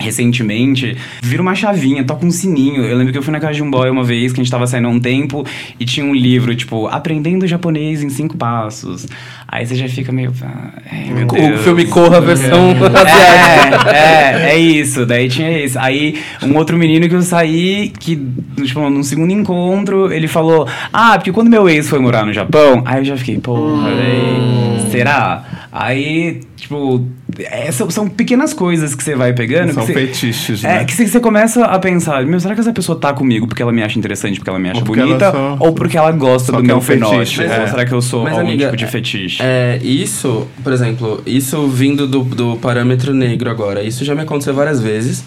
recentemente, 0.00 0.96
vira 1.22 1.42
uma 1.42 1.54
chavinha, 1.54 2.04
toca 2.04 2.24
um 2.24 2.30
sininho. 2.30 2.82
Eu 2.84 2.96
lembro 2.96 3.12
que 3.12 3.18
eu 3.18 3.22
fui 3.22 3.32
na 3.32 3.40
casa 3.40 3.54
de 3.54 3.62
um 3.62 3.70
boy 3.70 3.88
uma 3.90 4.04
vez, 4.04 4.32
que 4.32 4.40
a 4.40 4.42
gente 4.44 4.50
tava 4.50 4.66
saindo 4.66 4.88
há 4.88 4.90
um 4.90 5.00
tempo, 5.00 5.44
e 5.78 5.84
tinha 5.84 6.04
um 6.04 6.14
livro, 6.14 6.54
tipo, 6.54 6.86
Aprendendo 6.86 7.46
Japonês 7.46 8.02
em 8.02 8.08
Cinco 8.10 8.36
Passos. 8.36 9.06
Aí 9.46 9.66
você 9.66 9.74
já 9.74 9.88
fica 9.88 10.12
meio. 10.12 10.32
ah, 10.42 10.72
ai, 10.90 11.10
meu 11.12 11.26
O 11.26 11.32
Deus. 11.32 11.60
filme 11.62 11.86
Corra, 11.86 12.18
a 12.18 12.20
versão 12.20 12.70
asiática. 12.72 13.90
É, 13.90 14.50
é, 14.50 14.50
é 14.50 14.58
isso. 14.58 15.06
Daí 15.06 15.28
tinha 15.28 15.64
isso. 15.64 15.78
Aí, 15.78 16.18
um 16.42 16.54
outro 16.56 16.76
menino 16.76 17.08
que 17.08 17.14
eu 17.14 17.22
saí, 17.22 17.92
que, 17.98 18.16
tipo, 18.62 18.88
num 18.90 19.02
segundo 19.02 19.32
encontro, 19.32 20.12
ele 20.12 20.28
falou: 20.28 20.68
Ah, 20.92 21.12
porque 21.16 21.32
quando 21.32 21.48
meu 21.48 21.68
ex 21.68 21.88
foi 21.88 21.98
morar 21.98 22.26
no 22.26 22.32
Japão, 22.32 22.82
aí 22.84 23.00
eu 23.00 23.04
já 23.04 23.16
fiquei, 23.16 23.38
porra, 23.38 23.88
véi, 23.94 24.90
será? 24.90 25.44
Aí, 25.70 26.40
tipo, 26.56 27.06
é, 27.38 27.70
são, 27.70 27.90
são 27.90 28.08
pequenas 28.08 28.54
coisas 28.54 28.94
que 28.94 29.02
você 29.04 29.14
vai 29.14 29.32
pegando. 29.34 29.72
São 29.74 29.84
que 29.84 29.92
você- 29.92 30.06
fetiches, 30.06 30.64
É, 30.64 30.78
né? 30.78 30.84
que 30.84 30.94
você, 31.06 31.20
começa 31.20 31.62
a 31.64 31.78
pensar, 31.78 32.24
meu, 32.24 32.40
será 32.40 32.54
que 32.54 32.60
essa 32.60 32.72
pessoa 32.72 32.98
tá 32.98 33.12
comigo 33.12 33.46
porque 33.46 33.62
ela 33.62 33.72
me 33.72 33.82
acha 33.82 33.98
interessante, 33.98 34.38
porque 34.38 34.48
ela 34.48 34.58
me 34.58 34.70
acha 34.70 34.80
Ou 34.80 34.84
bonita, 34.86 35.30
só- 35.30 35.56
ou 35.60 35.72
porque 35.74 35.96
ela 35.98 36.10
gosta 36.12 36.52
do 36.52 36.62
meu 36.64 36.78
um 36.78 36.80
fetiche, 36.80 37.36
fenótipo? 37.36 37.42
é. 37.42 37.60
Ou 37.60 37.68
será 37.68 37.84
que 37.84 37.92
eu 37.92 38.00
sou 38.00 38.24
Mas, 38.24 38.32
algum 38.32 38.48
amiga, 38.48 38.64
tipo 38.66 38.76
de 38.78 38.86
fetiche? 38.86 39.42
É, 39.42 39.78
isso, 39.82 40.46
por 40.64 40.72
exemplo, 40.72 41.22
isso 41.26 41.68
vindo 41.68 42.06
do, 42.06 42.24
do 42.24 42.56
parâmetro 42.56 43.12
negro 43.12 43.50
agora, 43.50 43.82
isso 43.82 44.04
já 44.04 44.14
me 44.14 44.22
aconteceu 44.22 44.54
várias 44.54 44.80
vezes. 44.80 45.22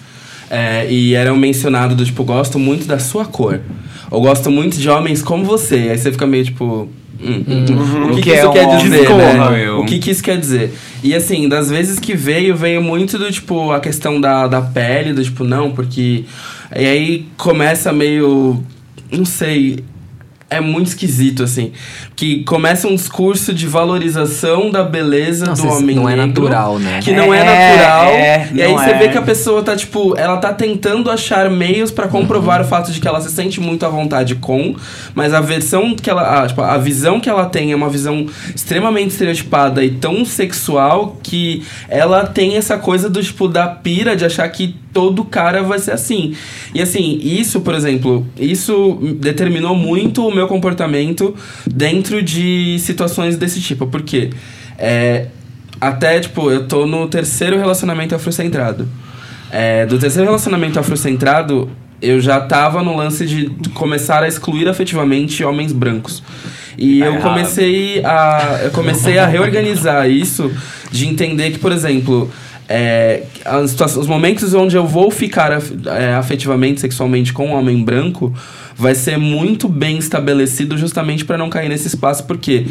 É, 0.49 0.85
e 0.91 1.13
era 1.13 1.31
um 1.33 1.37
mencionado 1.37 1.95
do 1.95 2.03
tipo, 2.03 2.23
gosto 2.25 2.59
muito 2.59 2.85
da 2.85 2.99
sua 2.99 3.23
cor. 3.25 3.61
Ou 4.09 4.21
gosto 4.21 4.51
muito 4.51 4.77
de 4.77 4.89
homens 4.89 5.21
como 5.21 5.45
você. 5.45 5.75
Aí 5.91 5.97
você 5.97 6.11
fica 6.11 6.27
meio 6.27 6.43
tipo. 6.43 6.89
Hum, 7.23 8.11
O 8.11 8.15
que, 8.15 8.21
que 8.21 8.31
é 8.31 8.39
isso 8.39 8.49
um 8.49 8.53
quer 8.53 8.77
dizer, 8.77 9.09
né? 9.09 9.65
eu? 9.65 9.79
O 9.79 9.85
que, 9.85 9.99
que 9.99 10.11
isso 10.11 10.23
quer 10.23 10.37
dizer? 10.37 10.73
E 11.03 11.13
assim, 11.15 11.47
das 11.47 11.69
vezes 11.69 11.99
que 11.99 12.15
veio, 12.15 12.55
veio 12.55 12.81
muito 12.81 13.17
do 13.17 13.31
tipo, 13.31 13.71
a 13.71 13.79
questão 13.79 14.19
da, 14.19 14.47
da 14.47 14.61
pele, 14.61 15.13
do 15.13 15.23
tipo, 15.23 15.43
não, 15.43 15.71
porque. 15.71 16.25
E 16.75 16.85
aí 16.85 17.25
começa 17.37 17.91
meio. 17.91 18.63
Não 19.11 19.25
sei. 19.25 19.83
É 20.51 20.59
muito 20.59 20.87
esquisito, 20.87 21.43
assim. 21.43 21.71
Que 22.13 22.43
começa 22.43 22.85
um 22.85 22.93
discurso 22.95 23.53
de 23.53 23.65
valorização 23.65 24.69
da 24.69 24.83
beleza 24.83 25.45
Não, 25.45 25.53
do 25.53 25.67
homem 25.69 25.95
não 25.95 26.09
é 26.09 26.15
negro, 26.17 26.27
natural, 26.43 26.77
né? 26.77 26.99
Que 27.01 27.13
não 27.13 27.33
é, 27.33 27.39
É, 27.39 27.43
natural. 27.43 28.05
é, 28.07 28.49
e 28.53 28.61
aí 28.61 28.71
não 28.71 28.77
você 28.77 28.89
é. 28.89 28.97
vê 28.97 29.07
que 29.07 29.17
a 29.17 29.21
pessoa 29.21 29.63
tá, 29.63 29.77
tipo, 29.77 30.13
ela 30.17 30.35
tá 30.37 30.51
tentando 30.53 31.09
achar 31.09 31.49
meios 31.49 31.89
pra 31.89 32.09
comprovar 32.09 32.59
o 32.59 32.65
fato 32.65 32.91
de 32.91 32.99
que 32.99 33.07
ela 33.07 33.21
se 33.21 33.31
sente 33.31 33.61
muito 33.61 33.85
à 33.85 33.89
vontade 33.89 34.35
com, 34.35 34.75
mas 35.15 35.33
a 35.33 35.39
versão 35.39 35.95
que 35.95 36.09
ela. 36.09 36.43
A, 36.43 36.47
tipo, 36.47 36.61
a 36.61 36.77
visão 36.77 37.21
que 37.21 37.29
ela 37.29 37.45
tem 37.45 37.71
é 37.71 37.75
uma 37.75 37.89
visão 37.89 38.25
extremamente 38.53 39.11
estereotipada 39.11 39.83
e 39.85 39.91
tão 39.91 40.25
sexual 40.25 41.17
que 41.23 41.63
ela 41.87 42.25
tem 42.25 42.57
essa 42.57 42.77
coisa 42.77 43.09
do, 43.09 43.23
tipo, 43.23 43.47
da 43.47 43.67
pira 43.67 44.17
de 44.17 44.25
achar 44.25 44.47
que 44.49 44.75
todo 44.93 45.23
cara 45.23 45.63
vai 45.63 45.79
ser 45.79 45.91
assim. 45.91 46.35
E 46.73 46.81
assim, 46.81 47.19
isso, 47.21 47.61
por 47.61 47.73
exemplo, 47.73 48.25
isso 48.37 48.99
determinou 49.19 49.75
muito 49.75 50.27
o 50.27 50.33
meu 50.33 50.47
comportamento 50.47 51.35
dentro 51.65 52.21
de 52.21 52.77
situações 52.79 53.37
desse 53.37 53.61
tipo. 53.61 53.87
Por 53.87 54.01
quê? 54.01 54.29
É, 54.77 55.27
até, 55.79 56.19
tipo, 56.19 56.51
eu 56.51 56.67
tô 56.67 56.85
no 56.85 57.07
terceiro 57.07 57.57
relacionamento 57.57 58.13
afrocentrado. 58.13 58.87
É, 59.51 59.85
do 59.85 59.97
terceiro 59.99 60.25
relacionamento 60.25 60.79
afrocentrado, 60.79 61.69
eu 62.01 62.19
já 62.19 62.39
tava 62.39 62.81
no 62.81 62.95
lance 62.95 63.25
de 63.25 63.49
começar 63.73 64.23
a 64.23 64.27
excluir 64.27 64.67
afetivamente 64.67 65.43
homens 65.43 65.71
brancos. 65.71 66.23
E 66.77 66.99
eu 66.99 67.13
errado. 67.13 67.21
comecei 67.21 68.03
a 68.03 68.59
eu 68.63 68.71
comecei 68.71 69.19
a 69.19 69.27
reorganizar 69.27 70.09
isso 70.09 70.51
de 70.91 71.07
entender 71.07 71.51
que, 71.51 71.59
por 71.59 71.71
exemplo, 71.71 72.31
é, 72.71 73.23
as 73.43 73.97
os 73.97 74.07
momentos 74.07 74.53
onde 74.53 74.77
eu 74.77 74.87
vou 74.87 75.11
ficar 75.11 75.51
é, 75.51 76.13
afetivamente, 76.13 76.79
sexualmente 76.79 77.33
com 77.33 77.47
um 77.47 77.53
homem 77.53 77.83
branco 77.83 78.33
vai 78.75 78.95
ser 78.95 79.17
muito 79.17 79.67
bem 79.67 79.97
estabelecido 79.97 80.77
justamente 80.77 81.25
para 81.25 81.37
não 81.37 81.49
cair 81.49 81.67
nesse 81.67 81.87
espaço, 81.87 82.23
porque 82.23 82.65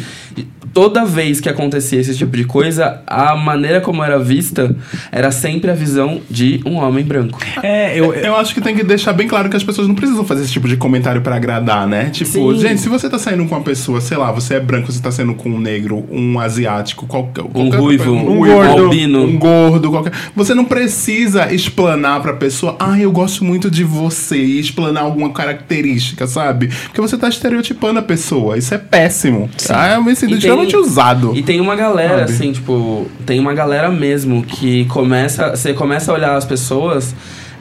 toda 0.72 1.04
vez 1.04 1.40
que 1.40 1.48
acontecia 1.48 2.00
esse 2.00 2.16
tipo 2.16 2.36
de 2.36 2.44
coisa, 2.44 3.02
a 3.06 3.34
maneira 3.36 3.80
como 3.80 4.02
era 4.02 4.18
vista 4.18 4.74
era 5.10 5.30
sempre 5.30 5.70
a 5.70 5.74
visão 5.74 6.20
de 6.30 6.60
um 6.64 6.76
homem 6.76 7.04
branco. 7.04 7.38
É, 7.62 7.98
eu, 7.98 8.14
Eu 8.30 8.36
acho 8.36 8.54
que 8.54 8.60
tem 8.60 8.74
que 8.74 8.84
deixar 8.84 9.12
bem 9.12 9.26
claro 9.26 9.48
que 9.48 9.56
as 9.56 9.64
pessoas 9.64 9.88
não 9.88 9.94
precisam 9.94 10.24
fazer 10.24 10.44
esse 10.44 10.52
tipo 10.52 10.68
de 10.68 10.76
comentário 10.76 11.20
pra 11.20 11.36
agradar, 11.36 11.86
né? 11.86 12.10
Tipo, 12.10 12.54
Sim. 12.54 12.60
gente, 12.60 12.80
se 12.80 12.88
você 12.88 13.08
tá 13.08 13.18
saindo 13.18 13.44
com 13.46 13.54
uma 13.54 13.64
pessoa, 13.64 14.00
sei 14.00 14.16
lá, 14.16 14.30
você 14.30 14.54
é 14.54 14.60
branco, 14.60 14.90
você 14.90 15.00
tá 15.00 15.10
saindo 15.10 15.34
com 15.34 15.50
um 15.50 15.58
negro, 15.58 16.06
um 16.10 16.38
asiático, 16.38 17.06
qualquer, 17.06 17.44
qualquer 17.44 17.76
ruivo, 17.76 18.12
um, 18.12 18.32
um 18.32 18.46
gordo, 18.46 18.82
albino. 18.84 19.24
um 19.24 19.38
gordo, 19.38 19.90
qualquer. 19.90 20.12
Você 20.36 20.54
não 20.54 20.64
precisa 20.64 21.52
explanar 21.52 22.20
pra 22.20 22.34
pessoa, 22.34 22.76
ah, 22.78 22.98
eu 22.98 23.10
gosto 23.10 23.44
muito 23.44 23.70
de 23.70 23.84
você, 23.84 24.36
e 24.36 24.60
explanar 24.60 25.04
alguma 25.04 25.30
característica, 25.30 26.26
sabe? 26.26 26.68
Porque 26.84 27.00
você 27.00 27.16
tá 27.16 27.28
estereotipando 27.28 27.98
a 27.98 28.02
pessoa. 28.02 28.56
Isso 28.56 28.74
é 28.74 28.78
péssimo. 28.78 29.50
Ah, 29.68 29.94
eu 29.94 30.04
me 30.04 30.14
sinto 30.14 30.38
E 30.64 30.76
usado. 30.76 31.32
E 31.36 31.42
tem 31.42 31.60
uma 31.60 31.76
galera, 31.76 32.20
Sabe? 32.20 32.32
assim, 32.32 32.52
tipo, 32.52 33.06
tem 33.26 33.38
uma 33.38 33.54
galera 33.54 33.90
mesmo 33.90 34.42
que 34.42 34.84
começa. 34.86 35.50
Você 35.56 35.72
começa 35.72 36.10
a 36.10 36.14
olhar 36.14 36.36
as 36.36 36.44
pessoas. 36.44 37.14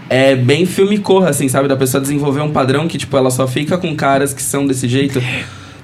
É 0.09 0.35
bem 0.35 0.65
filme 0.65 0.97
corra, 0.97 1.29
assim, 1.29 1.47
sabe? 1.47 1.67
Da 1.67 1.77
pessoa 1.77 2.01
desenvolver 2.01 2.41
um 2.41 2.51
padrão 2.51 2.87
que, 2.87 2.97
tipo, 2.97 3.15
ela 3.15 3.29
só 3.29 3.47
fica 3.47 3.77
com 3.77 3.95
caras 3.95 4.33
que 4.33 4.41
são 4.41 4.65
desse 4.65 4.87
jeito. 4.87 5.21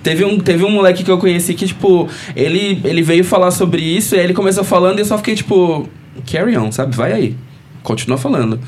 Teve 0.02 0.24
um, 0.26 0.40
teve 0.40 0.64
um 0.64 0.70
moleque 0.70 1.04
que 1.04 1.12
eu 1.12 1.18
conheci 1.18 1.54
que, 1.54 1.68
tipo, 1.68 2.08
ele, 2.36 2.80
ele 2.84 3.02
veio 3.02 3.24
falar 3.24 3.52
sobre 3.52 3.82
isso 3.82 4.16
e 4.16 4.20
aí 4.20 4.24
ele 4.24 4.34
começou 4.34 4.64
falando 4.64 4.98
e 4.98 5.02
eu 5.02 5.06
só 5.06 5.18
fiquei, 5.18 5.36
tipo, 5.36 5.88
carry 6.32 6.58
on, 6.58 6.72
sabe? 6.72 6.96
Vai 6.96 7.12
aí. 7.12 7.36
Continua 7.84 8.18
falando. 8.18 8.60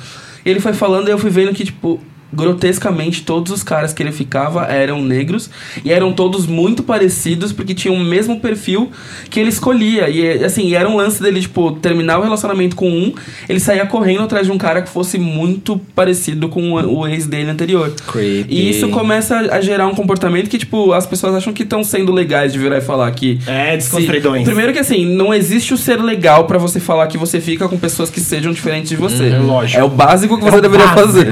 E 0.45 0.49
ele 0.49 0.59
foi 0.59 0.73
falando 0.73 1.07
e 1.07 1.11
eu 1.11 1.17
fui 1.17 1.29
vendo 1.29 1.53
que, 1.53 1.65
tipo, 1.65 1.99
grotescamente 2.31 3.23
todos 3.23 3.51
os 3.51 3.63
caras 3.63 3.93
que 3.93 4.01
ele 4.03 4.11
ficava 4.11 4.65
eram 4.65 5.01
negros 5.01 5.49
e 5.83 5.91
eram 5.91 6.11
todos 6.13 6.45
muito 6.45 6.83
parecidos 6.83 7.51
porque 7.51 7.73
tinham 7.73 7.95
o 7.95 8.03
mesmo 8.03 8.39
perfil 8.39 8.91
que 9.29 9.39
ele 9.39 9.49
escolhia. 9.49 10.09
E 10.09 10.43
assim, 10.43 10.73
era 10.73 10.87
um 10.89 10.97
lance 10.97 11.21
dele, 11.21 11.41
tipo, 11.41 11.71
terminar 11.73 12.19
o 12.19 12.23
relacionamento 12.23 12.75
com 12.75 12.89
um, 12.89 13.13
ele 13.47 13.59
saía 13.59 13.85
correndo 13.85 14.23
atrás 14.23 14.45
de 14.45 14.51
um 14.51 14.57
cara 14.57 14.81
que 14.81 14.89
fosse 14.89 15.17
muito 15.17 15.79
parecido 15.95 16.49
com 16.49 16.73
o, 16.73 17.07
ex 17.07 17.25
dele 17.27 17.49
anterior. 17.49 17.93
Creepy. 18.11 18.53
E 18.53 18.69
isso 18.69 18.89
começa 18.89 19.37
a 19.37 19.61
gerar 19.61 19.87
um 19.87 19.95
comportamento 19.95 20.49
que, 20.49 20.57
tipo, 20.57 20.93
as 20.93 21.05
pessoas 21.05 21.35
acham 21.35 21.53
que 21.53 21.63
estão 21.63 21.83
sendo 21.83 22.11
legais 22.11 22.53
de 22.53 22.59
virar 22.59 22.77
e 22.77 22.81
falar 22.81 23.09
que. 23.11 23.39
É, 23.47 23.75
desconstruidões. 23.77 24.43
Primeiro 24.43 24.73
que 24.73 24.79
assim, 24.79 25.05
não 25.05 25.33
existe 25.33 25.73
o 25.73 25.77
ser 25.77 26.01
legal 26.01 26.45
pra 26.45 26.57
você 26.57 26.79
falar 26.79 27.07
que 27.07 27.17
você 27.17 27.39
fica 27.39 27.67
com 27.67 27.77
pessoas 27.77 28.09
que 28.09 28.19
sejam 28.19 28.51
diferentes 28.51 28.89
de 28.89 28.95
você. 28.95 29.29
Uhum, 29.29 29.47
lógico. 29.47 29.79
É 29.79 29.83
o 29.83 29.89
básico 29.89 30.37
que 30.37 30.45
É 30.47 30.51
você 30.51 30.57
o 30.57 30.61
deveria 30.61 30.87
básico. 30.87 31.07
fazer. 31.07 31.27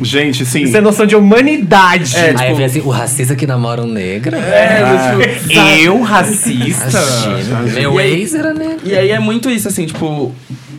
Gente, 0.02 0.39
sim. 0.44 0.62
Isso 0.62 0.76
é 0.76 0.80
noção 0.80 1.06
de 1.06 1.14
humanidade. 1.16 2.16
É, 2.16 2.34
Aí 2.36 2.54
vem 2.54 2.64
assim, 2.64 2.80
o 2.80 2.88
racista 2.88 3.34
que 3.36 3.46
namora 3.46 3.82
um 3.82 3.86
negro. 3.90 4.36
É, 4.36 5.38
tipo, 5.42 5.52
Eu, 5.82 6.00
racista? 6.02 6.88
Imagina. 6.98 7.60
Meu 7.74 7.94
E 7.94 7.98
aí- 8.02 8.20
ex 8.20 8.34
era 8.34 8.52
negro. 8.54 8.80
E 8.84 8.94
aí 8.96 9.10
é 9.10 9.18
muito 9.18 9.50
isso, 9.50 9.68
assim, 9.68 9.86
tipo, 9.86 10.32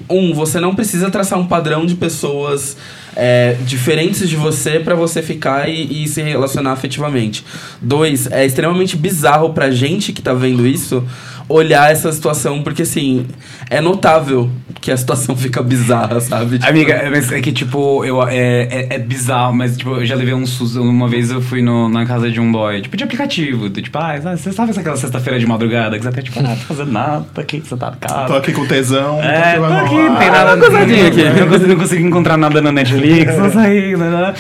um, 0.10 0.34
você 0.34 0.60
não 0.60 0.76
precisa 0.76 1.10
traçar 1.10 1.40
um 1.40 1.46
padrão 1.48 1.86
de 1.86 1.96
pessoas 1.96 2.76
é, 3.16 3.56
diferentes 3.66 4.28
de 4.30 4.36
você 4.36 4.80
pra 4.80 4.96
você 4.96 5.22
ficar 5.22 5.70
e, 5.70 6.04
e 6.04 6.08
se 6.08 6.22
relacionar 6.22 6.72
afetivamente. 6.72 7.44
Dois, 7.82 8.28
é 8.32 8.46
extremamente 8.46 8.96
bizarro 8.96 9.54
pra 9.54 9.70
gente 9.72 10.14
que 10.14 10.22
tá 10.22 10.34
vendo 10.34 10.66
isso 10.66 11.04
olhar 11.48 11.92
essa 11.92 12.12
situação, 12.12 12.62
porque 12.62 12.84
assim, 12.84 13.26
é 13.70 13.82
notável 13.82 14.50
que 14.80 14.92
a 14.92 14.98
situação 14.98 15.36
fica 15.38 15.62
bizarra, 15.62 16.20
sabe? 16.20 16.58
Tipo, 16.58 16.70
Amiga, 16.70 17.08
mas 17.12 17.32
é 17.32 17.40
que, 17.40 17.52
tipo, 17.52 18.04
eu, 18.04 18.22
é, 18.28 18.64
é, 18.64 18.88
é 18.96 19.00
bizarro, 19.00 19.54
mas, 19.54 19.78
tipo, 19.78 19.92
eu 19.92 20.06
já 20.06 20.16
levei 20.16 20.34
um 20.34 20.46
susto. 20.46 20.82
Uma 20.82 21.08
vez 21.08 21.30
eu 21.32 21.42
fui 21.42 21.62
no, 21.62 21.88
na 21.88 22.06
casa 22.06 22.30
de 22.30 22.40
um 22.40 22.52
boy, 22.52 22.82
tipo, 22.82 22.98
de 22.98 23.04
aplicativo. 23.04 23.70
do 23.70 23.82
Tipo, 23.82 23.98
ah, 23.98 24.20
você 24.36 24.52
sabe 24.52 24.72
aquela 24.78 24.98
sexta-feira 24.98 25.40
de 25.40 25.46
madrugada 25.46 25.98
que 25.98 26.04
você 26.04 26.12
tá, 26.12 26.22
tipo, 26.22 26.40
ah, 26.40 26.44
não 26.44 26.56
tô 26.56 26.64
fazendo 26.64 26.92
nada, 26.92 27.26
tô 27.34 27.42
aqui, 27.42 27.60
você 27.60 27.78
tá 27.78 27.92
na 27.92 27.98
casa. 27.98 28.28
Tô 28.28 28.36
aqui 28.36 28.52
com 28.54 28.66
tesão. 28.66 29.22
É, 29.22 29.56
tô 29.56 29.62
tô 29.62 29.66
aqui, 29.66 29.86
aqui, 29.86 29.96
não 29.96 30.16
tem 30.18 30.28
rolar. 30.28 30.46
nada 30.46 30.56
gozadinha 30.56 31.08
aqui. 31.08 31.24
Não 31.24 31.48
consegui, 31.48 31.68
não 31.68 31.78
consegui 31.78 32.04
encontrar 32.04 32.38
nada 32.38 32.62
na 32.62 32.72
Netflix, 32.72 33.38
não 33.38 33.52
saí, 33.52 33.96
né, 33.96 34.10
né. 34.10 34.34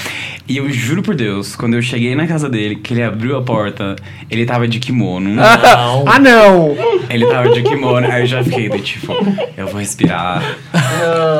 E 0.47 0.57
eu 0.57 0.69
juro 0.71 1.01
por 1.01 1.15
Deus, 1.15 1.55
quando 1.55 1.75
eu 1.75 1.81
cheguei 1.81 2.15
na 2.15 2.27
casa 2.27 2.49
dele, 2.49 2.75
que 2.75 2.93
ele 2.93 3.03
abriu 3.03 3.37
a 3.37 3.41
porta, 3.41 3.95
ele 4.29 4.45
tava 4.45 4.67
de 4.67 4.79
kimono. 4.79 5.29
Não. 5.29 5.43
Ah, 5.43 6.19
não! 6.19 6.75
Ele 7.09 7.25
tava 7.27 7.49
de 7.51 7.61
kimono, 7.61 8.05
aí 8.11 8.21
eu 8.23 8.25
já 8.25 8.43
fiquei 8.43 8.67
do 8.69 8.79
tipo, 8.79 9.13
eu 9.57 9.67
vou 9.67 9.79
respirar. 9.79 10.43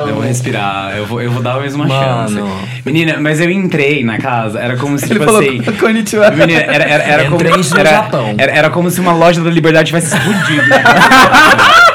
Eu 0.08 0.14
vou 0.16 0.24
respirar, 0.24 0.96
eu 0.98 1.06
vou, 1.06 1.22
eu 1.22 1.32
vou 1.32 1.42
dar 1.42 1.58
mais 1.58 1.74
uma 1.76 1.86
Mano. 1.88 2.30
chance. 2.40 2.82
Menina, 2.86 3.18
mas 3.20 3.42
eu 3.42 3.50
entrei 3.50 4.04
na 4.04 4.18
casa, 4.18 4.60
era 4.60 4.78
como 4.78 4.98
se, 4.98 5.06
Ele 5.06 5.14
tipo 5.14 5.26
falou, 5.26 5.42
assim. 5.42 5.62
"Konnichiwa." 5.80 6.32
Menina, 6.32 6.62
era, 6.62 6.84
era, 6.84 7.04
era 7.04 7.30
como, 7.30 7.42
era. 7.78 8.10
Era, 8.38 8.52
era 8.52 8.70
como 8.70 8.90
se 8.90 9.00
uma 9.00 9.14
loja 9.14 9.42
da 9.42 9.50
liberdade 9.50 9.88
tivesse 9.88 10.16
explodido. 10.16 10.64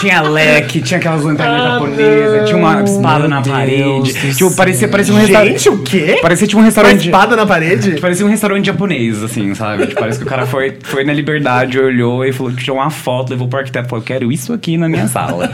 Tinha 0.00 0.20
leque, 0.22 0.80
tinha 0.80 0.98
aquelas 0.98 1.22
lanternas 1.24 1.62
japonesas, 1.62 2.48
tinha 2.48 2.56
uma 2.58 2.82
espada 2.82 3.20
Meu 3.20 3.28
na 3.28 3.40
Deus 3.40 3.56
parede. 3.56 4.34
Tipo, 4.36 4.54
parecia, 4.56 4.88
parecia 4.88 5.14
um 5.14 5.18
Gente, 5.20 5.28
restaurante. 5.32 5.68
o 5.68 5.78
quê? 5.78 6.18
Parecia 6.22 6.46
tipo 6.46 6.58
um 6.58 6.60
Uma 6.62 6.66
restaurante. 6.66 7.04
espada 7.06 7.36
na 7.36 7.46
parede? 7.46 7.98
Parecia 8.00 8.24
um 8.24 8.28
restaurante 8.28 8.66
japonês, 8.66 9.22
assim, 9.22 9.54
sabe? 9.54 9.86
Tipo, 9.88 10.00
parece 10.00 10.18
que 10.18 10.24
o 10.24 10.28
cara 10.28 10.46
foi, 10.46 10.76
foi 10.82 11.04
na 11.04 11.12
liberdade, 11.12 11.78
olhou 11.78 12.24
e 12.24 12.32
falou, 12.32 12.52
tirou 12.52 12.76
uma 12.78 12.90
foto, 12.90 13.30
levou 13.30 13.48
pro 13.48 13.58
arquiteto 13.58 13.86
e 13.86 13.88
falou, 13.88 14.02
eu 14.02 14.06
quero 14.06 14.32
isso 14.32 14.52
aqui 14.52 14.76
na 14.76 14.88
minha 14.88 15.08
sala. 15.08 15.50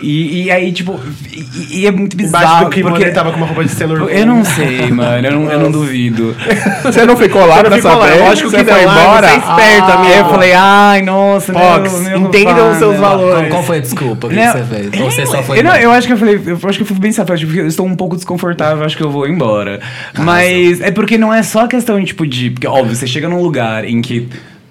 E, 0.00 0.44
e 0.44 0.50
aí, 0.50 0.70
tipo, 0.72 0.98
e, 1.32 1.80
e 1.80 1.86
é 1.86 1.90
muito 1.90 2.16
bizarro. 2.16 2.44
Embaixo 2.44 2.64
do 2.64 2.70
kimono 2.70 2.94
porque 2.94 3.04
ele 3.08 3.14
tava 3.14 3.30
com 3.32 3.36
uma 3.38 3.46
roupa 3.46 3.64
de 3.64 3.70
Sailor 3.70 3.98
Moon. 4.00 4.08
Eu 4.08 4.26
não 4.26 4.44
sei, 4.44 4.90
mano, 4.92 5.26
eu 5.26 5.32
não, 5.32 5.52
eu 5.52 5.58
não 5.60 5.70
duvido. 5.72 6.36
Você 6.84 7.04
não 7.04 7.16
ficou 7.16 7.44
lá 7.44 7.56
Você 7.56 7.64
pra 7.64 7.82
saber? 7.82 8.20
lógico 8.20 8.50
Você 8.50 8.58
que 8.58 8.64
foi 8.70 8.84
não, 8.84 8.90
ah, 8.90 8.94
embora? 9.02 9.28
você 9.28 9.34
é 9.34 9.38
esperto, 9.38 9.90
Ah, 9.90 10.10
eu 10.18 10.24
falei, 10.28 10.52
ai, 10.52 11.02
nossa, 11.02 11.52
Fox, 11.52 11.92
meu, 11.92 12.02
meu 12.02 12.28
entendam 12.28 12.54
pai, 12.54 12.70
os 12.72 12.78
seus 12.78 12.92
meu. 12.92 13.00
valores. 13.00 13.38
Qual, 13.38 13.50
qual 13.50 13.62
foi 13.64 13.76
a 13.78 13.80
desculpa 13.80 14.28
que 14.28 14.34
Não, 14.36 14.52
você 14.52 14.64
fez? 14.64 15.00
Ou 15.00 15.10
você 15.10 15.26
só 15.26 15.42
foi 15.42 15.58
eu, 15.58 15.64
não, 15.64 15.74
eu 15.76 15.90
acho 15.90 16.06
que 16.06 16.12
eu 16.12 16.16
falei, 16.18 16.40
eu 16.46 16.58
acho 16.68 16.78
que 16.78 16.82
eu 16.82 16.86
fui 16.86 16.98
bem 16.98 17.12
safado, 17.12 17.40
porque 17.40 17.60
eu 17.60 17.66
estou 17.66 17.86
um 17.86 17.96
pouco 17.96 18.14
desconfortável, 18.14 18.84
acho 18.84 18.96
que 18.96 19.02
eu 19.02 19.10
vou 19.10 19.26
embora. 19.26 19.80
Mas 20.16 20.80
é 20.80 20.90
porque 20.90 21.18
não 21.18 21.32
é 21.34 21.42
só 21.42 21.66
questão, 21.66 22.02
tipo, 22.04 22.26
de. 22.26 22.50
Porque, 22.50 22.66
óbvio, 22.66 22.94
você 22.94 23.06
chega 23.06 23.28
num 23.28 23.42
lugar 23.42 23.84
em 23.84 24.00
que. 24.00 24.28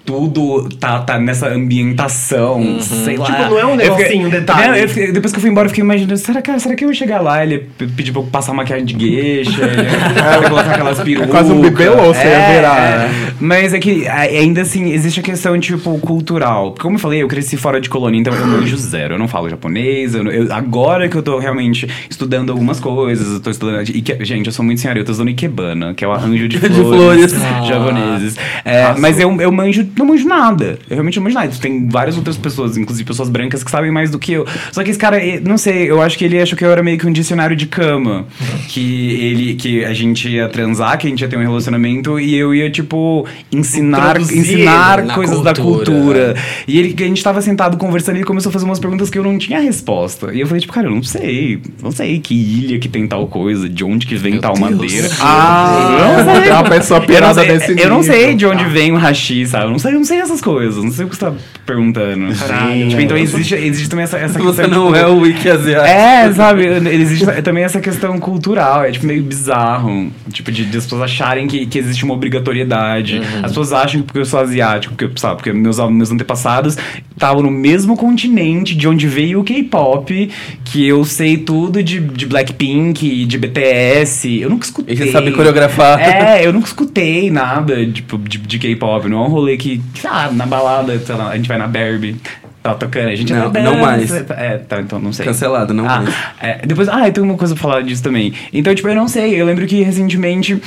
Tudo 0.08 0.70
tá, 0.80 1.00
tá 1.00 1.18
nessa 1.18 1.48
ambientação, 1.48 2.78
sei 2.80 3.18
lá. 3.18 3.26
Tipo, 3.26 3.38
não 3.50 3.58
é 3.58 3.66
um 3.66 3.76
negocinho, 3.76 4.06
fiquei- 4.08 4.24
um 4.26 4.30
detalhe. 4.30 4.82
Eu 4.82 4.88
fiquei- 4.88 5.12
depois 5.12 5.32
que 5.32 5.38
eu 5.38 5.40
fui 5.42 5.50
embora, 5.50 5.66
eu 5.66 5.68
fiquei 5.68 5.84
imaginando, 5.84 6.16
será, 6.16 6.40
cara, 6.40 6.58
será 6.58 6.74
que 6.74 6.82
eu 6.84 6.88
ia 6.88 6.94
chegar 6.94 7.20
lá, 7.20 7.44
ele 7.44 7.68
pedir 7.94 8.12
pra 8.12 8.22
eu 8.22 8.26
passar 8.26 8.54
maquiagem 8.54 8.86
de 8.86 8.94
gueixa, 8.94 9.62
ele 9.64 9.82
ia 9.82 10.48
colocar 10.48 10.70
aquelas 10.72 10.98
perucas. 11.00 11.30
quase 11.30 11.52
um 11.52 11.60
bibelô, 11.60 12.04
você 12.14 12.26
ia 12.26 12.54
virar, 12.54 12.80
é. 12.80 12.98
né? 12.98 13.32
Mas 13.38 13.74
é 13.74 13.78
que 13.78 14.06
ainda 14.08 14.62
assim, 14.62 14.90
existe 14.92 15.20
a 15.20 15.22
questão, 15.22 15.58
tipo, 15.60 15.98
cultural. 15.98 16.74
Como 16.80 16.96
eu 16.96 17.00
falei, 17.00 17.22
eu 17.22 17.28
cresci 17.28 17.56
fora 17.58 17.78
de 17.78 17.90
colônia, 17.90 18.18
então 18.18 18.32
eu 18.32 18.46
manjo 18.46 18.76
zero. 18.78 19.14
Eu 19.14 19.18
não 19.18 19.28
falo 19.28 19.48
japonês. 19.50 20.14
eu 20.14 20.26
eu- 20.28 20.52
agora 20.54 21.06
que 21.08 21.16
eu 21.16 21.22
tô 21.22 21.38
realmente 21.38 21.86
estudando 22.08 22.50
algumas 22.50 22.80
coisas, 22.80 23.30
eu 23.34 23.40
tô 23.40 23.50
estudando. 23.50 23.82
Ike, 23.88 24.24
gente, 24.24 24.46
eu 24.46 24.52
sou 24.52 24.64
muito 24.64 24.80
senhora, 24.80 24.98
eu 24.98 25.04
tô 25.04 25.12
estudando 25.12 25.30
Ikebana, 25.32 25.92
que 25.94 26.02
é 26.04 26.08
o 26.08 26.12
arranjo 26.12 26.48
de 26.48 26.58
De 26.68 26.68
flores, 26.68 27.32
flores. 27.34 27.66
japoneses. 27.68 28.36
É, 28.64 28.94
mas 28.98 29.18
eu, 29.20 29.34
eu 29.40 29.50
manjo, 29.52 29.84
não 29.98 30.06
manjo 30.06 30.26
nada. 30.28 30.78
Eu 30.88 30.96
realmente 30.96 31.16
não 31.16 31.24
manjo 31.24 31.34
nada. 31.34 31.50
Tem 31.60 31.88
várias 31.88 32.16
outras 32.16 32.36
pessoas, 32.36 32.76
inclusive 32.76 33.06
pessoas 33.06 33.28
brancas, 33.28 33.62
que 33.64 33.70
sabem 33.70 33.90
mais 33.90 34.10
do 34.10 34.18
que 34.18 34.32
eu. 34.32 34.46
Só 34.72 34.82
que 34.82 34.90
esse 34.90 34.98
cara, 34.98 35.18
eh, 35.24 35.40
não 35.44 35.58
sei, 35.58 35.90
eu 35.90 36.00
acho 36.00 36.16
que 36.18 36.24
ele 36.24 36.40
achou 36.40 36.56
que 36.56 36.64
eu 36.64 36.70
era 36.70 36.82
meio 36.82 36.98
que 36.98 37.06
um 37.06 37.12
dicionário 37.12 37.56
de 37.56 37.66
cama. 37.66 38.26
Que 38.68 39.10
ele, 39.20 39.54
que 39.54 39.84
a 39.84 39.92
gente 39.92 40.28
ia 40.28 40.48
transar, 40.48 40.96
que 40.98 41.06
a 41.06 41.10
gente 41.10 41.20
ia 41.20 41.28
ter 41.28 41.36
um 41.36 41.42
relacionamento 41.42 42.18
e 42.20 42.34
eu 42.36 42.54
ia, 42.54 42.70
tipo, 42.70 43.26
ensinar, 43.52 44.10
Introduzir 44.20 44.38
ensinar 44.38 45.14
coisas 45.14 45.42
da 45.42 45.54
cultura. 45.54 45.84
cultura. 45.88 46.34
E 46.66 46.78
ele, 46.78 46.94
a 46.98 47.06
gente 47.06 47.22
tava 47.22 47.40
sentado 47.42 47.76
conversando 47.76 48.16
e 48.16 48.18
ele 48.18 48.24
começou 48.26 48.50
a 48.50 48.52
fazer 48.52 48.64
umas 48.64 48.78
perguntas 48.78 49.10
que 49.10 49.18
eu 49.18 49.24
não 49.24 49.38
tinha 49.38 49.60
resposta. 49.60 50.32
E 50.32 50.40
eu 50.40 50.46
falei, 50.46 50.60
tipo, 50.60 50.72
cara, 50.72 50.86
eu 50.86 50.90
não 50.90 51.02
sei. 51.02 51.60
Não 51.82 51.90
sei 51.90 52.18
que 52.20 52.34
ilha 52.34 52.78
que 52.78 52.88
tem 52.88 53.06
tal 53.06 53.26
coisa, 53.26 53.68
de 53.68 53.84
onde 53.84 54.06
que 54.06 54.16
vem 54.16 54.32
Meu 54.32 54.40
tal 54.40 54.54
Deus. 54.54 54.70
madeira. 54.70 55.08
Ah, 55.20 55.96
Eu 56.18 56.24
não 56.24 56.32
sei. 56.34 56.42
tem 56.42 56.52
uma 56.52 56.64
pessoa 56.64 56.98
Eu 56.98 57.00
não 57.00 57.06
pirada 57.06 57.34
sei, 57.34 57.48
desse 57.58 57.80
eu 57.80 57.88
não 57.88 58.02
sei 58.02 58.34
de 58.34 58.46
onde 58.46 58.64
vem 58.64 58.92
o 58.92 58.96
hashi, 58.96 59.46
sabe? 59.46 59.64
Eu 59.66 59.70
não 59.70 59.78
sei, 59.78 59.87
eu 59.88 59.98
não 59.98 60.04
sei 60.04 60.18
essas 60.18 60.40
coisas. 60.40 60.82
Não 60.82 60.90
sei 60.90 61.04
o 61.04 61.08
que 61.08 61.16
você 61.16 61.26
tá 61.26 61.32
perguntando. 61.66 62.34
Caralho. 62.36 62.88
Tipo, 62.88 63.00
então 63.02 63.16
existe, 63.16 63.54
existe 63.54 63.88
também 63.88 64.04
essa, 64.04 64.18
essa 64.18 64.38
Você 64.38 64.62
questão. 64.62 64.86
não 64.86 64.92
tipo, 64.92 65.04
é 65.04 65.06
o 65.08 65.18
wiki 65.20 65.48
asiático. 65.48 65.86
é, 65.88 66.32
sabe? 66.32 66.64
Existe 66.92 67.26
também 67.42 67.64
essa 67.64 67.80
questão 67.80 68.18
cultural. 68.18 68.84
É 68.84 68.90
tipo 68.90 69.06
meio 69.06 69.22
bizarro. 69.22 70.10
Tipo, 70.32 70.50
de, 70.52 70.64
de 70.64 70.76
as 70.78 70.84
pessoas 70.84 71.02
acharem 71.02 71.46
que, 71.46 71.66
que 71.66 71.78
existe 71.78 72.04
uma 72.04 72.14
obrigatoriedade. 72.14 73.20
As 73.42 73.50
pessoas 73.50 73.72
acham 73.72 74.00
que 74.00 74.06
porque 74.06 74.18
eu 74.20 74.24
sou 74.24 74.40
asiático, 74.40 74.94
porque, 74.94 75.18
sabe, 75.18 75.36
porque 75.36 75.52
meus, 75.52 75.78
meus 75.90 76.10
antepassados 76.10 76.76
estavam 77.12 77.42
no 77.42 77.50
mesmo 77.50 77.96
continente 77.96 78.74
de 78.74 78.86
onde 78.88 79.06
veio 79.06 79.40
o 79.40 79.44
K-pop, 79.44 80.30
que 80.64 80.86
eu 80.86 81.04
sei 81.04 81.36
tudo 81.36 81.82
de, 81.82 82.00
de 82.00 82.26
Blackpink, 82.26 83.24
de 83.26 83.38
BTS. 83.38 84.40
Eu 84.40 84.50
nunca 84.50 84.64
escutei. 84.66 84.94
E 84.94 84.98
você 84.98 85.10
sabe 85.12 85.32
coreografar. 85.32 86.00
É, 86.00 86.46
eu 86.46 86.52
nunca 86.52 86.66
escutei 86.66 87.30
nada 87.30 87.84
tipo, 87.86 88.18
de, 88.18 88.38
de 88.38 88.58
K-pop. 88.58 89.08
Não 89.08 89.24
é 89.24 89.26
um 89.26 89.30
rolê 89.30 89.56
que, 89.56 89.77
ah, 90.04 90.30
na 90.32 90.46
balada, 90.46 90.98
sei 90.98 91.14
lá, 91.14 91.30
a 91.30 91.36
gente 91.36 91.48
vai 91.48 91.58
na 91.58 91.66
Barbie. 91.66 92.16
Tá 92.62 92.74
tocando, 92.74 93.08
a 93.08 93.14
gente 93.14 93.32
Não, 93.32 93.46
até 93.46 93.62
não 93.62 93.72
dança. 93.72 93.86
mais. 93.86 94.12
É, 94.30 94.58
tá, 94.58 94.80
então 94.80 94.98
não 94.98 95.12
sei. 95.12 95.24
Cancelado, 95.24 95.72
não 95.72 95.88
ah, 95.88 96.00
mais. 96.00 96.14
é, 96.40 96.66
depois, 96.66 96.88
ah, 96.88 97.08
tenho 97.10 97.24
uma 97.24 97.36
coisa 97.36 97.54
pra 97.54 97.62
falar 97.62 97.82
disso 97.82 98.02
também. 98.02 98.34
Então, 98.52 98.74
tipo, 98.74 98.88
eu 98.88 98.96
não 98.96 99.06
sei. 99.06 99.40
Eu 99.40 99.46
lembro 99.46 99.66
que 99.66 99.82
recentemente 99.82 100.60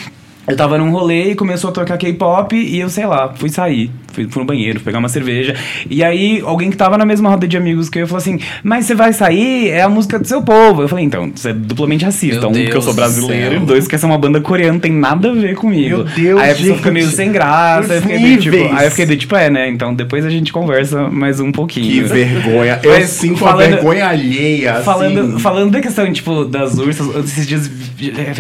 eu 0.47 0.55
tava 0.57 0.77
num 0.77 0.89
rolê 0.89 1.31
e 1.31 1.35
começou 1.35 1.69
a 1.69 1.73
tocar 1.73 1.97
K-pop 1.97 2.55
e 2.55 2.79
eu, 2.79 2.89
sei 2.89 3.05
lá, 3.05 3.31
fui 3.35 3.49
sair. 3.49 3.91
Fui, 4.11 4.27
fui 4.29 4.41
no 4.41 4.45
banheiro, 4.45 4.79
pegar 4.81 4.99
uma 4.99 5.07
cerveja. 5.07 5.55
E 5.89 6.03
aí, 6.03 6.41
alguém 6.43 6.69
que 6.69 6.75
tava 6.75 6.97
na 6.97 7.05
mesma 7.05 7.29
roda 7.29 7.47
de 7.47 7.55
amigos 7.55 7.89
que 7.89 7.99
eu 7.99 8.07
falou 8.07 8.17
assim: 8.17 8.39
Mas 8.61 8.85
você 8.85 8.93
vai 8.93 9.13
sair? 9.13 9.69
É 9.69 9.83
a 9.83 9.87
música 9.89 10.19
do 10.19 10.27
seu 10.27 10.41
povo. 10.41 10.81
Eu 10.81 10.89
falei: 10.89 11.05
Então, 11.05 11.31
você 11.33 11.51
é 11.51 11.53
duplamente 11.53 12.03
racista. 12.03 12.41
Meu 12.41 12.49
um, 12.49 12.53
porque 12.53 12.75
eu 12.75 12.81
sou 12.81 12.93
brasileiro. 12.93 13.55
E 13.55 13.59
dois, 13.59 13.87
que 13.87 13.95
essa 13.95 14.05
é 14.05 14.09
uma 14.09 14.17
banda 14.17 14.41
coreana, 14.41 14.79
tem 14.79 14.91
nada 14.91 15.29
a 15.31 15.33
ver 15.33 15.55
comigo. 15.55 15.97
Meu 15.97 16.03
Deus, 16.03 16.41
Aí 16.41 16.51
a 16.51 16.55
pessoa 16.55 16.75
fica 16.77 16.91
meio 16.91 17.07
sem 17.07 17.31
graça. 17.31 17.93
Aí 17.93 17.99
eu 17.99 18.01
fiquei 18.01 18.37
tipo, 18.37 18.75
aí 18.75 18.85
eu 18.85 18.91
fiquei 18.91 19.05
do 19.05 19.15
tipo: 19.15 19.35
É, 19.35 19.49
né? 19.49 19.69
Então 19.69 19.93
depois 19.93 20.25
a 20.25 20.29
gente 20.29 20.51
conversa 20.51 21.09
mais 21.09 21.39
um 21.39 21.51
pouquinho. 21.51 21.85
Que 21.85 22.01
vergonha. 22.01 22.79
Eu 22.83 22.91
Mas 22.91 23.11
sinto 23.11 23.37
falando- 23.37 23.61
a 23.61 23.75
vergonha 23.75 24.07
alheia, 24.07 24.73
assim. 24.73 24.83
Falando, 24.83 25.39
falando 25.39 25.71
da 25.71 25.79
questão, 25.79 26.11
tipo, 26.11 26.43
das 26.43 26.77
ursas, 26.77 27.07
esses 27.23 27.47
dias 27.47 27.71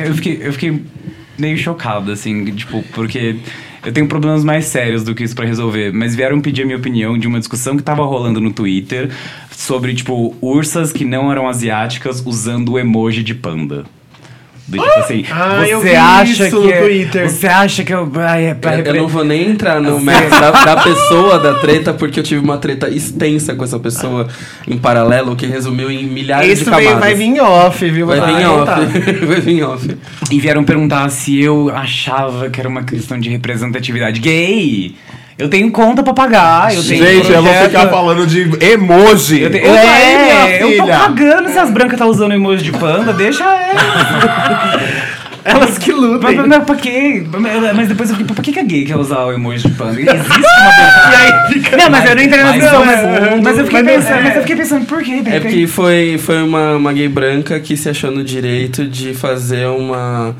eu 0.05 0.15
fiquei, 0.15 0.39
eu 0.41 0.51
fiquei 0.51 0.81
meio 1.37 1.57
chocado, 1.57 2.11
assim, 2.11 2.45
tipo, 2.53 2.83
porque 2.93 3.37
eu 3.85 3.91
tenho 3.91 4.07
problemas 4.07 4.43
mais 4.43 4.65
sérios 4.65 5.03
do 5.03 5.15
que 5.15 5.23
isso 5.23 5.35
pra 5.35 5.45
resolver. 5.45 5.91
Mas 5.91 6.15
vieram 6.15 6.39
pedir 6.39 6.63
a 6.63 6.65
minha 6.65 6.77
opinião 6.77 7.17
de 7.17 7.27
uma 7.27 7.39
discussão 7.39 7.75
que 7.75 7.83
tava 7.83 8.03
rolando 8.03 8.39
no 8.39 8.51
Twitter 8.51 9.09
sobre, 9.51 9.93
tipo, 9.93 10.35
ursas 10.41 10.93
que 10.93 11.05
não 11.05 11.31
eram 11.31 11.47
asiáticas 11.47 12.23
usando 12.25 12.73
o 12.73 12.79
emoji 12.79 13.23
de 13.23 13.33
panda. 13.33 13.85
Do 14.71 14.77
tipo 14.81 14.99
assim, 14.99 15.25
Ah, 15.29 15.67
eu 15.67 15.81
você 15.81 15.95
acha 15.95 16.47
isso 16.47 16.61
que 16.61 16.65
no 16.67 16.71
é- 16.71 16.81
Twitter. 16.81 17.29
Você 17.29 17.47
acha 17.47 17.83
que 17.83 17.93
eu, 17.93 18.09
ai, 18.15 18.45
é 18.47 18.53
pra 18.53 18.79
Eu, 18.79 18.93
não 18.95 19.07
vou 19.07 19.23
nem 19.25 19.49
entrar 19.49 19.81
no 19.81 19.99
mérito 19.99 20.29
da, 20.39 20.51
da 20.63 20.77
pessoa 20.81 21.39
da 21.39 21.55
treta, 21.55 21.93
porque 21.93 22.19
eu 22.19 22.23
tive 22.23 22.43
uma 22.43 22.57
treta 22.57 22.89
extensa 22.89 23.53
com 23.53 23.63
essa 23.63 23.77
pessoa 23.77 24.27
em 24.67 24.77
paralelo, 24.77 25.35
que 25.35 25.45
resumiu 25.45 25.91
em 25.91 26.05
milhares 26.05 26.49
Isso 26.53 26.63
de 26.65 26.69
vai, 26.69 26.83
camadas. 26.85 26.99
vai 27.03 27.13
vir 27.15 27.39
off, 27.41 27.89
viu? 27.89 28.07
Vai 28.07 28.19
Vou 28.19 28.27
vir 28.27 28.41
em 28.41 28.47
contar. 28.47 28.79
off. 28.79 28.99
vai 29.25 29.41
vir 29.41 29.63
off. 29.63 29.97
E 30.31 30.39
vieram 30.39 30.63
perguntar 30.63 31.09
se 31.09 31.41
eu 31.41 31.69
achava 31.69 32.49
que 32.49 32.59
era 32.59 32.69
uma 32.69 32.83
questão 32.83 33.19
de 33.19 33.29
representatividade 33.29 34.19
gay. 34.21 34.95
Eu 35.41 35.49
tenho 35.49 35.71
conta 35.71 36.03
pra 36.03 36.13
pagar, 36.13 36.71
eu 36.75 36.83
tenho 36.83 37.03
Gente, 37.03 37.31
eu 37.31 37.41
vou 37.41 37.51
projeto- 37.51 37.71
ficar 37.71 37.89
falando 37.89 38.27
de 38.27 38.63
emoji. 38.63 39.41
Eu, 39.41 39.49
aí, 39.73 40.29
é, 40.51 40.63
eu 40.63 40.77
tô 40.77 40.83
filha. 40.83 40.97
cagando 40.99 41.49
se 41.49 41.57
as 41.57 41.71
brancas 41.71 41.97
tá 41.97 42.05
usando 42.05 42.31
emoji 42.33 42.63
de 42.63 42.71
panda, 42.71 43.11
deixa 43.11 43.43
elas. 43.43 45.01
Elas 45.43 45.77
que 45.77 45.91
Mas, 45.91 46.01
lutem. 46.01 46.35
mas, 46.35 46.47
mas 46.47 46.63
pra 46.63 46.75
quê? 46.75 47.23
Mas 47.75 47.87
depois 47.87 48.09
eu 48.09 48.15
fiquei, 48.15 48.35
pra 48.35 48.43
que 48.43 48.51
que 48.51 48.59
a 48.59 48.63
gay 48.63 48.85
quer 48.85 48.95
usar 48.95 49.25
o 49.25 49.31
emoji 49.31 49.67
de 49.67 49.73
panda? 49.75 49.99
Existe 49.99 50.11
uma 50.11 50.31
E 51.11 51.15
aí 51.15 51.53
fica... 51.53 51.77
Não, 51.77 51.89
mas 51.89 52.09
eu 52.09 52.15
não 52.15 52.23
entrei 52.23 52.43
na 52.43 52.51
discussão, 52.51 52.79
no 52.79 52.85
mas, 52.85 53.43
mas 53.43 53.57
eu 53.57 53.65
fiquei 53.65 53.83
mas 53.83 53.95
pensando, 53.95 54.19
é. 54.19 54.23
mas 54.23 54.35
eu 54.35 54.41
fiquei 54.41 54.55
pensando, 54.55 54.85
por 54.85 55.03
quê? 55.03 55.21
É 55.25 55.39
porque 55.39 55.67
foi, 55.67 56.17
foi 56.17 56.43
uma, 56.43 56.75
uma 56.75 56.93
gay 56.93 57.09
branca 57.09 57.59
que 57.59 57.75
se 57.75 57.89
achou 57.89 58.11
no 58.11 58.23
direito 58.23 58.85
de 58.85 59.13
fazer 59.13 59.67
uma, 59.67 60.35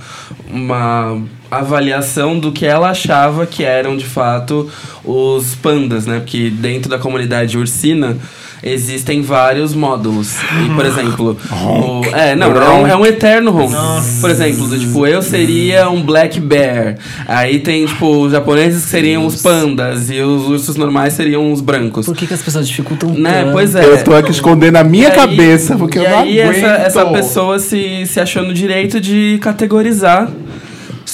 uma 0.49 1.19
avaliação 1.49 2.39
do 2.39 2.51
que 2.51 2.65
ela 2.65 2.91
achava 2.91 3.45
que 3.45 3.63
eram 3.63 3.97
de 3.97 4.05
fato 4.05 4.69
os 5.03 5.55
pandas, 5.55 6.05
né? 6.05 6.19
Porque 6.19 6.49
dentro 6.49 6.89
da 6.89 6.99
comunidade 6.99 7.57
ursina 7.57 8.17
existem 8.63 9.21
vários 9.21 9.73
módulos. 9.73 10.35
E, 10.65 10.69
por 10.75 10.85
exemplo, 10.85 11.37
o, 11.51 12.05
é, 12.15 12.35
não, 12.35 12.51
é 12.55 12.69
um, 12.69 12.87
é 12.87 12.95
um 12.95 13.05
eterno 13.05 13.51
ronco. 13.51 13.73
Por 14.19 14.29
exemplo, 14.29 14.67
do, 14.67 14.77
tipo, 14.79 15.07
eu 15.07 15.21
seria 15.21 15.89
um 15.89 16.01
black 16.01 16.39
bear. 16.39 16.97
Aí 17.27 17.59
tem, 17.59 17.85
tipo, 17.85 18.05
os 18.25 18.31
japoneses 18.31 18.83
que 18.85 18.89
seriam 18.91 19.25
os 19.25 19.41
pandas 19.41 20.09
e 20.09 20.19
os 20.21 20.47
ursos 20.47 20.75
normais 20.75 21.13
seriam 21.13 21.51
os 21.51 21.61
brancos. 21.61 22.05
Por 22.05 22.15
que, 22.15 22.27
que 22.27 22.33
as 22.33 22.41
pessoas 22.41 22.67
dificultam 22.67 23.09
Né? 23.13 23.41
tanto? 23.41 23.51
Pois 23.53 23.75
é. 23.75 23.83
Eu 23.85 24.03
tô 24.03 24.13
aqui 24.13 24.31
escondendo 24.31 24.75
a 24.77 24.83
minha 24.83 25.05
E 25.07 25.11
aí- 25.11 25.15
cabeça, 25.15 25.75
porque 25.75 25.99
e 25.99 26.03
eu 26.05 26.09
não 26.09 26.19
aí 26.19 26.41
aguento. 26.41 26.57
essa, 26.65 26.67
essa 26.83 27.05
pessoa 27.07 27.59
se, 27.59 28.05
se 28.05 28.19
achou 28.19 28.43
no 28.43 28.53
direito 28.53 28.99
de 29.01 29.37
categorizar 29.41 30.29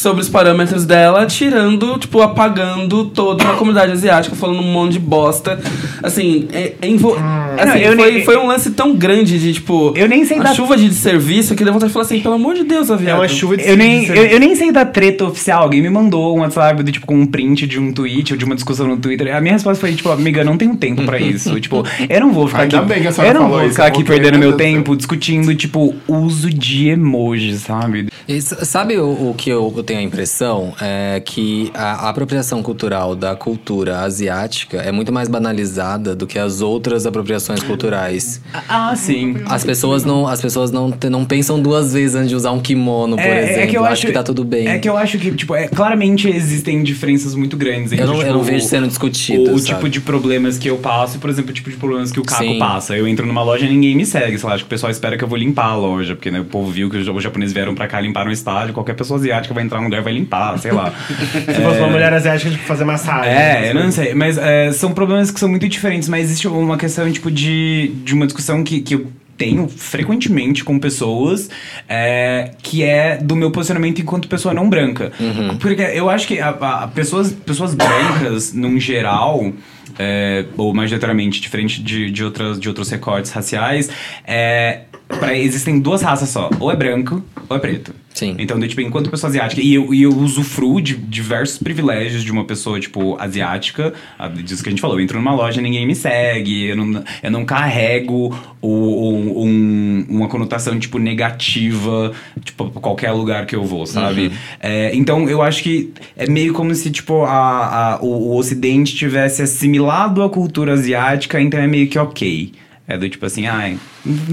sobre 0.08 0.22
os 0.22 0.30
parâmetros 0.30 0.86
dela, 0.86 1.26
tirando, 1.26 1.98
tipo, 2.00 2.22
apagando 2.22 3.06
toda 3.06 3.44
a 3.44 3.54
comunidade 3.56 3.92
asiática, 3.92 4.34
falando 4.38 4.60
um 4.62 4.72
monte 4.72 4.94
de 4.94 5.00
bosta. 5.00 5.60
Assim, 6.02 6.48
é, 6.54 6.74
é 6.82 6.88
invo- 6.88 7.16
assim, 7.58 7.86
Não, 7.86 7.96
foi, 7.98 8.12
nem- 8.14 8.24
foi 8.26 8.38
um 8.38 8.48
lance 8.48 8.70
tão 8.72 8.96
grande 8.96 9.38
de, 9.38 9.52
tipo, 9.54 9.92
Eu 9.98 10.08
nem 10.08 10.24
sei 10.26 10.40
a 10.40 10.44
da- 10.44 10.54
chuva 10.56 10.78
de 10.78 10.94
serviço 10.94 11.56
que 11.56 11.64
deu 11.66 11.74
vontade 11.74 11.90
de 11.90 11.94
falar 11.94 12.06
assim, 12.06 12.22
pelo 12.22 12.36
amor 12.36 12.56
de 12.56 12.64
Deus, 12.64 12.90
É 12.90 12.94
aviado. 12.94 13.20
uma 13.20 13.28
chuva 13.28 13.58
de 13.58 13.68
Eu 13.68 13.76
nem, 13.76 14.06
de- 14.06 14.12
eu, 14.18 14.26
eu 14.28 14.40
nem 14.40 14.56
sei 14.56 14.72
da 14.72 14.86
treta 14.86 15.26
oficial. 15.26 15.64
Alguém 15.64 15.82
me 15.82 15.90
mandou 15.90 16.38
um 16.38 16.40
WhatsApp 16.40 16.82
do, 16.84 16.90
tipo, 16.92 17.06
com 17.06 17.16
um 17.20 17.26
print 17.26 17.68
de 17.68 17.78
um 17.78 17.92
tweet 17.92 18.32
ou 18.32 18.38
de 18.40 18.46
uma 18.46 18.56
discussão 18.56 18.88
no 18.88 18.96
Twitter. 18.96 19.36
A 19.36 19.42
minha 19.42 19.54
resposta 19.56 19.82
foi, 19.82 19.94
tipo, 19.94 20.10
amiga, 20.10 20.40
eu 20.42 20.46
não 20.46 20.58
tenho 20.58 20.76
tempo 20.78 21.04
pra 21.04 21.20
isso. 21.20 21.60
tipo, 21.60 21.84
eu 22.08 22.20
não 22.22 22.32
vou 22.32 22.48
ficar 22.48 22.62
Ainda 22.62 22.78
aqui. 22.78 22.88
bem 22.88 23.02
que 23.02 23.08
a 23.08 23.12
eu 23.26 23.34
não 23.34 23.42
falou 23.42 23.50
vou 23.58 23.62
isso, 23.64 23.72
ficar 23.72 23.88
aqui 23.88 24.04
porque, 24.06 24.22
perdendo 24.22 24.40
meu 24.40 24.54
tempo 24.54 24.96
discutindo, 24.96 25.54
tipo, 25.54 25.94
uso 26.08 26.50
de 26.50 26.88
emoji, 26.90 27.58
sabe? 27.58 28.08
E 28.28 28.42
sabe 28.42 28.98
o, 28.98 29.08
o 29.30 29.36
que 29.38 29.50
eu, 29.50 29.74
eu 29.76 29.84
tenho 29.84 29.97
a 29.98 30.02
impressão? 30.02 30.74
É 30.82 31.22
que 31.24 31.72
a, 31.74 32.06
a 32.06 32.10
apropriação 32.10 32.62
cultural 32.64 33.16
da 33.16 33.36
cultura 33.36 34.00
asiática 34.02 34.78
é 34.78 34.92
muito 34.92 35.12
mais 35.12 35.28
banalizada 35.28 36.16
do 36.16 36.26
que 36.28 36.38
as 36.40 36.62
outras 36.62 37.06
apropriações 37.06 37.62
culturais. 37.64 38.42
Ah, 38.68 38.96
sim. 38.96 39.36
As 39.46 39.64
pessoas 39.64 40.04
não, 40.06 40.28
as 40.28 40.42
pessoas 40.42 40.72
não, 40.72 40.94
não 41.10 41.26
pensam 41.26 41.60
duas 41.62 41.94
vezes 41.94 42.16
antes 42.16 42.30
de 42.30 42.36
usar 42.36 42.52
um 42.52 42.60
kimono, 42.60 43.16
por 43.16 43.26
exemplo. 43.26 43.68
que 43.70 43.78
eu 43.78 43.86
acho, 43.86 44.08
que 44.08 44.14
tá 44.14 44.24
tudo 44.24 44.44
bem. 44.44 44.68
É 44.68 44.80
que 44.80 44.88
eu 44.90 44.98
acho 44.98 45.18
que, 45.18 45.32
tipo, 45.32 45.56
é, 45.56 45.68
claramente 45.68 46.28
existem 46.30 46.84
diferenças 46.84 47.36
muito 47.36 47.58
grandes 47.58 47.92
entre, 47.92 48.04
Eu 48.04 48.08
não- 48.08 48.16
eu 48.16 48.22
tipo, 48.22 48.34
não 48.34 48.44
vejo 48.44 48.66
sendo 48.66 48.88
discutido, 48.88 49.52
O, 49.52 49.56
o 49.56 49.60
tipo 49.62 49.90
de 49.90 50.00
problemas 50.02 50.58
que 50.58 50.70
eu 50.70 50.78
passo 50.78 51.18
por 51.20 51.30
exemplo, 51.30 51.52
o 51.52 51.54
tipo 51.54 51.70
de 51.70 51.76
problemas 51.78 52.12
que 52.12 52.20
o 52.20 52.24
Caco 52.24 52.44
Sim. 52.44 52.60
passa. 52.60 52.96
Eu 52.96 53.08
entro 53.08 53.26
numa 53.26 53.44
loja 53.44 53.66
e 53.66 53.70
ninguém 53.70 53.96
me 53.96 54.06
segue, 54.06 54.38
sei 54.38 54.48
lá, 54.50 54.56
acho 54.56 54.64
que 54.64 54.68
o 54.68 54.70
pessoal 54.70 54.92
espera 54.92 55.18
que 55.18 55.24
eu 55.24 55.28
vou 55.28 55.38
limpar 55.38 55.68
a 55.72 55.76
loja, 55.76 56.16
porque 56.16 56.30
né, 56.32 56.40
o 56.40 56.46
povo 56.46 56.72
viu 56.72 56.90
que 56.90 56.98
os 56.98 57.24
japoneses 57.24 57.54
vieram 57.54 57.74
pra 57.76 57.88
cá 57.88 58.00
limpar 58.00 58.28
um 58.28 58.32
estádio, 58.32 58.74
qualquer 58.74 58.94
pessoa 58.96 59.20
asiática 59.20 59.54
vai 59.54 59.64
entrar 59.64 59.77
no 59.82 59.86
lugar 59.86 60.02
e 60.02 60.04
vai 60.04 60.14
limpar, 60.14 60.58
sei 60.60 60.72
lá. 60.72 60.94
Se 61.10 61.62
fosse 61.62 61.80
uma 61.80 61.90
mulher 61.90 62.14
asiática, 62.14 62.50
tipo, 62.52 62.64
fazer 62.64 62.84
massagem. 62.86 63.32
É, 63.32 63.70
eu 63.72 63.76
não 63.76 63.92
sei, 63.92 64.14
mas 64.14 64.38
é, 64.38 64.72
são 64.72 64.92
problemas 64.94 65.32
que 65.32 65.40
são 65.40 65.50
muito 65.50 65.68
diferentes, 65.68 66.08
mas 66.10 66.26
existe 66.26 66.48
uma 66.48 66.78
questão, 66.78 67.12
tipo, 67.12 67.30
de, 67.32 67.92
de 68.04 68.14
uma 68.14 68.26
discussão 68.26 68.64
que, 68.64 68.82
que 68.82 68.96
eu 68.96 69.08
tenho 69.38 69.68
frequentemente 69.68 70.64
com 70.64 70.80
pessoas, 70.80 71.48
é, 71.88 72.52
que 72.64 72.84
é 72.84 73.18
do 73.18 73.36
meu 73.36 73.52
posicionamento 73.52 74.00
enquanto 74.02 74.28
pessoa 74.28 74.52
não 74.54 74.68
branca. 74.68 75.12
Porque 75.60 75.82
eu 75.82 76.10
acho 76.10 76.26
que 76.28 76.40
a, 76.40 76.50
a- 76.50 76.88
pessoas, 76.88 77.32
pessoas 77.32 77.76
brancas, 77.76 78.52
num 78.52 78.80
geral, 78.80 79.52
é, 80.00 80.46
ou 80.58 80.74
majoritariamente 80.74 81.40
diferente 81.40 81.82
de, 81.84 82.10
de, 82.10 82.24
outras, 82.24 82.60
de 82.60 82.68
outros 82.68 82.90
recortes 82.90 83.30
raciais, 83.32 83.90
é, 84.26 84.80
pra, 85.08 85.36
existem 85.38 85.80
duas 85.80 86.02
raças 86.02 86.30
só, 86.30 86.50
ou 86.60 86.72
é 86.72 86.76
branco 86.76 87.24
ou 87.48 87.56
é 87.56 87.60
preto. 87.60 87.94
Sim. 88.18 88.36
Então, 88.40 88.60
tipo, 88.68 88.82
enquanto 88.82 89.12
pessoa 89.12 89.30
asiática, 89.30 89.62
e 89.62 89.76
eu, 89.76 89.94
e 89.94 90.02
eu 90.02 90.10
usufruo 90.10 90.82
de 90.82 90.96
diversos 90.96 91.60
privilégios 91.60 92.24
de 92.24 92.32
uma 92.32 92.46
pessoa, 92.46 92.80
tipo, 92.80 93.16
asiática, 93.20 93.94
a- 94.18 94.28
disso 94.28 94.64
que 94.64 94.70
a 94.70 94.72
gente 94.72 94.82
falou, 94.82 94.98
eu 94.98 95.04
entro 95.04 95.20
numa 95.20 95.36
loja 95.36 95.62
ninguém 95.62 95.86
me 95.86 95.94
segue, 95.96 96.66
eu 96.66 96.76
não, 96.76 97.04
eu 97.22 97.30
não 97.30 97.46
carrego 97.46 98.36
o, 98.60 98.68
o- 98.70 99.44
um- 99.46 100.06
uma 100.10 100.28
conotação, 100.28 100.80
tipo, 100.80 100.98
negativa, 100.98 102.12
tipo, 102.44 102.72
pra 102.72 102.82
qualquer 102.82 103.12
lugar 103.12 103.46
que 103.46 103.56
eu 103.56 103.64
vou, 103.64 103.86
sabe? 103.86 104.32
É, 104.60 104.96
então, 104.96 105.30
eu 105.30 105.44
acho 105.44 105.62
que 105.62 105.92
é 106.16 106.28
meio 106.28 106.54
como 106.54 106.74
se, 106.74 106.90
tipo, 106.90 107.24
a, 107.24 107.94
a- 107.96 108.00
o, 108.02 108.32
o 108.34 108.38
ocidente 108.38 108.96
tivesse 108.96 109.44
assimilado 109.44 110.24
a 110.24 110.30
cultura 110.30 110.74
asiática, 110.74 111.40
então 111.40 111.60
é 111.60 111.68
meio 111.68 111.88
que 111.88 112.00
ok. 112.00 112.52
É 112.88 112.98
do 112.98 113.10
tipo 113.10 113.26
assim, 113.26 113.46
ai, 113.48 113.78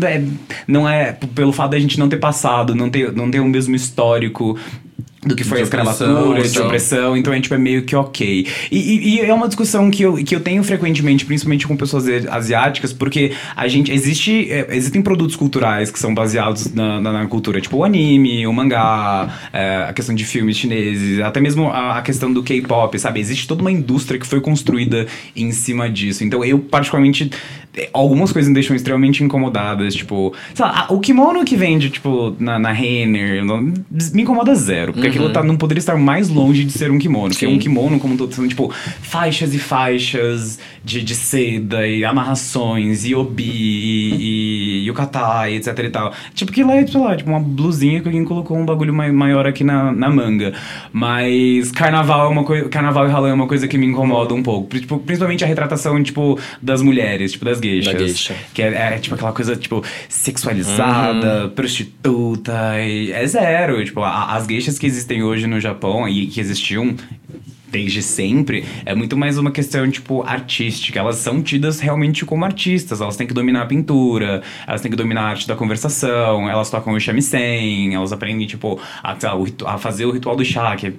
é- 0.03 0.23
não 0.69 0.89
é 0.89 1.13
pelo 1.35 1.53
fato 1.53 1.73
da 1.73 1.79
gente 1.79 1.99
não 1.99 2.09
ter 2.09 2.19
passado, 2.19 2.75
não 2.75 2.89
ter, 2.89 3.11
não 3.13 3.29
ter 3.31 3.41
o 3.41 3.47
mesmo 3.49 3.75
histórico 3.75 4.57
do 5.27 5.35
que 5.35 5.43
foi 5.43 5.57
De 5.57 5.63
a 5.63 5.65
escravatura, 5.65 6.43
de 6.43 6.49
então. 6.51 6.67
opressão, 6.67 7.17
então 7.17 7.33
é 7.33 7.41
tipo 7.41 7.55
é 7.55 7.59
meio 7.59 7.83
que 7.83 7.97
ok. 7.97 8.47
E, 8.71 8.79
e- 8.79 9.15
e 9.17 9.21
é 9.23 9.33
uma 9.33 9.49
discussão 9.49 9.91
que 9.91 10.03
eu, 10.03 10.17
que 10.23 10.37
eu 10.37 10.41
tenho 10.41 10.63
frequentemente, 10.63 11.25
principalmente 11.25 11.67
com 11.67 11.75
pessoas 11.79 12.05
asiáticas, 12.29 12.93
porque 12.93 13.33
a 13.57 13.67
gente 13.67 13.91
existe 13.91 14.53
é, 14.53 14.67
existem 14.77 15.01
produtos 15.01 15.35
culturais 15.35 15.91
que 15.91 15.99
são 15.99 16.15
baseados 16.15 16.73
na, 16.75 17.01
na- 17.01 17.11
na 17.13 17.27
cultura, 17.27 17.59
tipo 17.59 17.79
o 17.79 17.85
anime, 17.85 18.47
o 18.47 18.53
mangá, 18.53 19.49
é, 19.51 19.87
a 19.89 19.93
questão 19.95 20.15
de 20.15 20.25
filmes 20.27 20.59
chineses, 20.59 21.19
até 21.21 21.41
mesmo 21.41 21.69
a, 21.71 21.97
a 21.99 22.03
questão 22.03 22.31
do 22.31 22.43
K-pop, 22.43 22.97
sabe? 22.99 23.19
Existe 23.19 23.49
toda 23.49 23.63
uma 23.63 23.73
indústria 23.73 24.21
que 24.21 24.27
foi 24.27 24.43
construída 24.43 25.07
em 25.35 25.51
cima 25.53 25.89
disso. 25.91 26.23
Então 26.23 26.45
eu 26.45 26.59
particularmente 26.59 27.31
algumas 27.93 28.33
coisas 28.33 28.49
me 28.49 28.55
deixam 28.55 28.75
extremamente 28.77 29.23
incomodadas, 29.25 29.95
tipo, 29.95 30.33
sei 30.55 30.65
lá, 30.65 30.87
o 30.91 31.01
kimono 31.01 31.45
que 31.45 31.57
vende, 31.57 31.91
tipo, 31.91 32.35
na, 32.39 32.59
na 32.59 32.73
Renner, 32.73 33.45
não- 33.45 33.61
me 33.61 34.23
incomoda 34.23 34.55
zero, 34.55 34.93
porque 34.93 35.09
aquilo 35.09 35.31
tá, 35.31 35.43
não 35.43 35.57
poderia 35.57 35.81
estar 35.81 35.97
mais 35.97 36.29
longe 36.29 36.65
de 36.65 36.73
ser 36.73 36.91
um 36.91 36.99
kimono, 36.99 37.31
porque 37.31 37.47
Sim. 37.47 37.55
um 37.55 37.59
kimono, 37.59 37.99
como 37.99 38.17
todo, 38.17 38.33
são, 38.35 38.47
tipo, 38.47 38.73
faixas 39.03 39.55
e 39.55 39.59
faixas 39.59 40.59
de, 40.85 41.03
de 41.03 41.15
seda 41.15 41.87
e 41.87 42.05
amarrações, 42.05 43.05
e 43.05 43.15
obi, 43.15 43.43
e, 43.45 44.17
e 44.21 44.44
yukatai, 44.87 45.55
etc 45.57 45.79
e 45.79 45.91
tal. 45.91 46.13
Tipo, 46.35 46.53
que 46.53 46.63
lá 46.65 46.77
é, 46.77 46.87
sei 46.87 47.01
lá, 47.01 47.17
tipo, 47.17 47.31
uma 47.31 47.41
blusinha 47.41 48.01
que 48.01 48.09
alguém 48.09 48.25
colocou 48.25 48.57
um 48.57 48.65
bagulho 48.65 48.93
mai- 48.93 49.13
maior 49.13 49.47
aqui 49.47 49.65
na, 49.65 49.93
na 49.93 50.09
manga. 50.11 50.53
Mas 50.93 51.71
carnaval 51.73 52.27
é 52.27 52.29
uma 52.29 52.45
coisa, 52.45 52.69
carnaval 52.69 53.07
e 53.09 53.11
ralã 53.11 53.29
é 53.31 53.33
uma 53.35 53.47
coisa 53.47 53.67
que 53.69 53.77
me 53.79 53.87
incomoda 53.87 54.35
um 54.35 54.43
pouco, 54.43 54.79
tipo, 54.79 54.99
principalmente 54.99 55.45
a 55.45 55.47
retratação, 55.47 56.03
tipo, 56.03 56.39
das 56.63 56.83
mulheres, 56.83 57.33
tipo, 57.33 57.45
das 57.45 57.61
geishas. 57.61 57.93
Da 57.93 57.99
geisha. 57.99 58.35
Que 58.53 58.63
é, 58.63 58.67
é, 58.95 58.99
tipo 58.99 59.15
aquela 59.15 59.33
coisa, 59.33 59.57
tipo, 59.57 59.83
sexualizada, 60.09 61.49
prostituta. 61.55 62.79
E 62.81 63.13
é 63.13 63.27
zero. 63.27 63.85
Tipo, 63.85 64.01
a- 64.03 64.35
as 64.35 64.47
geixas 64.47 64.79
que 64.79 64.87
existem 64.87 65.23
hoje 65.23 65.47
no 65.47 65.61
Japão 65.61 66.09
e 66.09 66.27
que 66.27 66.41
existiam 66.41 66.95
desde 67.75 68.03
sempre, 68.03 68.65
é 68.87 68.95
muito 68.95 69.17
mais 69.17 69.37
uma 69.37 69.51
questão, 69.51 69.91
tipo, 69.91 70.23
artística. 70.23 70.97
Elas 70.97 71.17
são 71.17 71.43
tidas 71.43 71.81
realmente 71.81 72.25
como 72.25 72.45
artistas. 72.45 73.01
Elas 73.01 73.17
têm 73.17 73.27
que 73.27 73.35
dominar 73.35 73.63
a 73.63 73.67
pintura, 73.67 74.43
elas 74.65 74.81
têm 74.81 74.89
que 74.89 74.97
dominar 74.97 75.23
a 75.23 75.29
arte 75.31 75.49
da 75.49 75.57
conversação, 75.57 76.49
elas 76.49 76.71
tocam 76.71 76.93
o 76.93 77.01
shamisen, 77.01 77.93
elas 77.93 78.13
aprendem, 78.13 78.47
tipo, 78.47 78.81
a, 79.03 79.17
a 79.67 79.79
fazer 79.79 80.07
o 80.07 80.13
ritual 80.13 80.37
do 80.37 80.45
chá, 80.45 80.77
que 80.77 80.87
é 80.87 80.93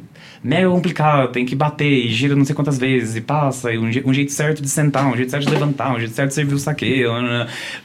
mega 0.45 0.69
complicado, 0.69 1.31
tem 1.31 1.45
que 1.45 1.55
bater 1.55 1.91
e 2.05 2.09
gira 2.09 2.35
não 2.35 2.45
sei 2.45 2.53
quantas 2.55 2.77
vezes 2.77 3.15
e 3.15 3.21
passa, 3.21 3.73
e 3.73 3.77
um, 3.79 3.91
je- 3.91 4.03
um 4.05 4.13
jeito 4.13 4.31
certo 4.31 4.61
de 4.61 4.69
sentar, 4.69 5.07
um 5.11 5.15
jeito 5.17 5.31
certo 5.31 5.45
de 5.45 5.51
levantar, 5.51 5.93
um 5.95 5.99
jeito 5.99 6.13
certo 6.13 6.29
de 6.29 6.35
servir 6.35 6.53
o 6.53 6.59
saque. 6.59 7.03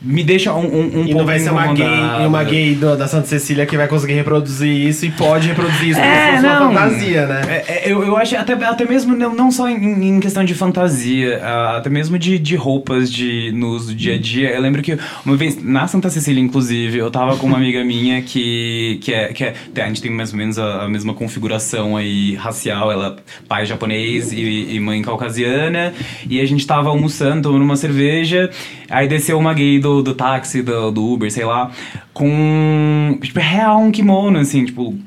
Me 0.01 0.23
deixa 0.23 0.53
um, 0.55 0.67
um, 0.67 1.01
um 1.01 1.07
E 1.07 1.15
não 1.15 1.25
vai 1.25 1.39
ser 1.39 1.51
uma 1.51 1.73
gay, 1.73 2.27
uma 2.27 2.45
gay 2.45 2.75
do- 2.75 2.97
da 2.97 3.07
Santa 3.09 3.27
Cecília 3.27 3.65
que 3.67 3.77
vai 3.77 3.89
conseguir 3.89 4.15
reproduzir 4.15 4.71
isso 4.71 5.07
e 5.07 5.11
pode 5.11 5.49
reproduzir 5.49 5.89
isso 5.91 6.01
como 6.01 6.11
É, 6.13 6.27
se 6.27 6.33
fosse 6.33 6.43
não. 6.43 6.71
uma 6.71 6.81
fantasia, 6.81 7.27
né? 7.27 7.41
É, 7.49 7.65
é, 7.69 7.83
eu, 7.93 8.03
eu 8.03 8.17
acho 8.17 8.37
até, 8.37 8.53
até 8.53 8.85
mesmo 8.85 9.17
não, 9.17 9.35
não 9.35 9.51
só 9.51 9.69
em, 9.69 10.09
em 10.17 10.21
questão 10.21 10.45
de 10.45 10.55
fantasia, 10.55 11.41
ah, 11.43 11.77
até 11.79 11.89
mesmo 11.89 12.19
de, 12.19 12.39
de 12.39 12.57
roupas 12.57 13.11
de, 13.11 13.53
no 13.53 13.69
uso 13.71 13.89
do 13.89 13.95
dia 13.95 14.15
a 14.15 14.19
dia. 14.19 14.51
Eu 14.51 14.61
lembro 14.61 14.83
que 14.83 14.99
uma 15.25 15.37
vez, 15.37 15.63
na 15.63 15.87
Santa 15.87 16.11
Cecília, 16.11 16.41
inclusive, 16.43 16.99
eu 16.99 17.11
tava 17.11 17.37
com 17.37 17.47
uma 17.47 17.57
amiga 17.57 17.83
minha 17.85 18.21
que, 18.23 18.99
que, 19.03 19.13
é, 19.15 19.29
que 19.33 19.45
é. 19.45 19.55
A 19.81 19.87
gente 19.87 20.03
tem 20.03 20.11
mais 20.11 20.33
ou 20.33 20.39
menos 20.39 20.59
a, 20.59 20.83
a 20.85 20.89
mesma 20.89 21.15
configuração 21.15 21.97
aí 21.97 22.35
racial. 22.51 22.93
Ela 22.93 23.17
pai 23.49 23.67
japonês 23.67 24.33
e, 24.33 24.75
e 24.75 24.81
mãe 24.81 25.03
caucasiana. 25.03 25.95
E 26.29 26.41
a 26.41 26.45
gente 26.45 26.67
tava 26.67 26.91
almoçando, 26.91 27.43
tomando 27.43 27.63
uma 27.63 27.77
cerveja. 27.77 28.51
Aí 28.89 29.09
desceu 29.09 29.39
uma 29.39 29.55
gay 29.55 29.79
do, 29.79 30.03
do 30.03 30.15
táxi, 30.15 30.63
do, 30.63 30.91
do 30.91 31.05
Uber, 31.05 31.31
sei 31.31 31.45
lá, 31.45 31.71
com. 32.13 33.19
Tipo, 33.23 33.41
real 33.41 33.81
um 33.81 33.91
kimono, 33.91 34.39
assim, 34.39 34.65
tipo 34.65 34.99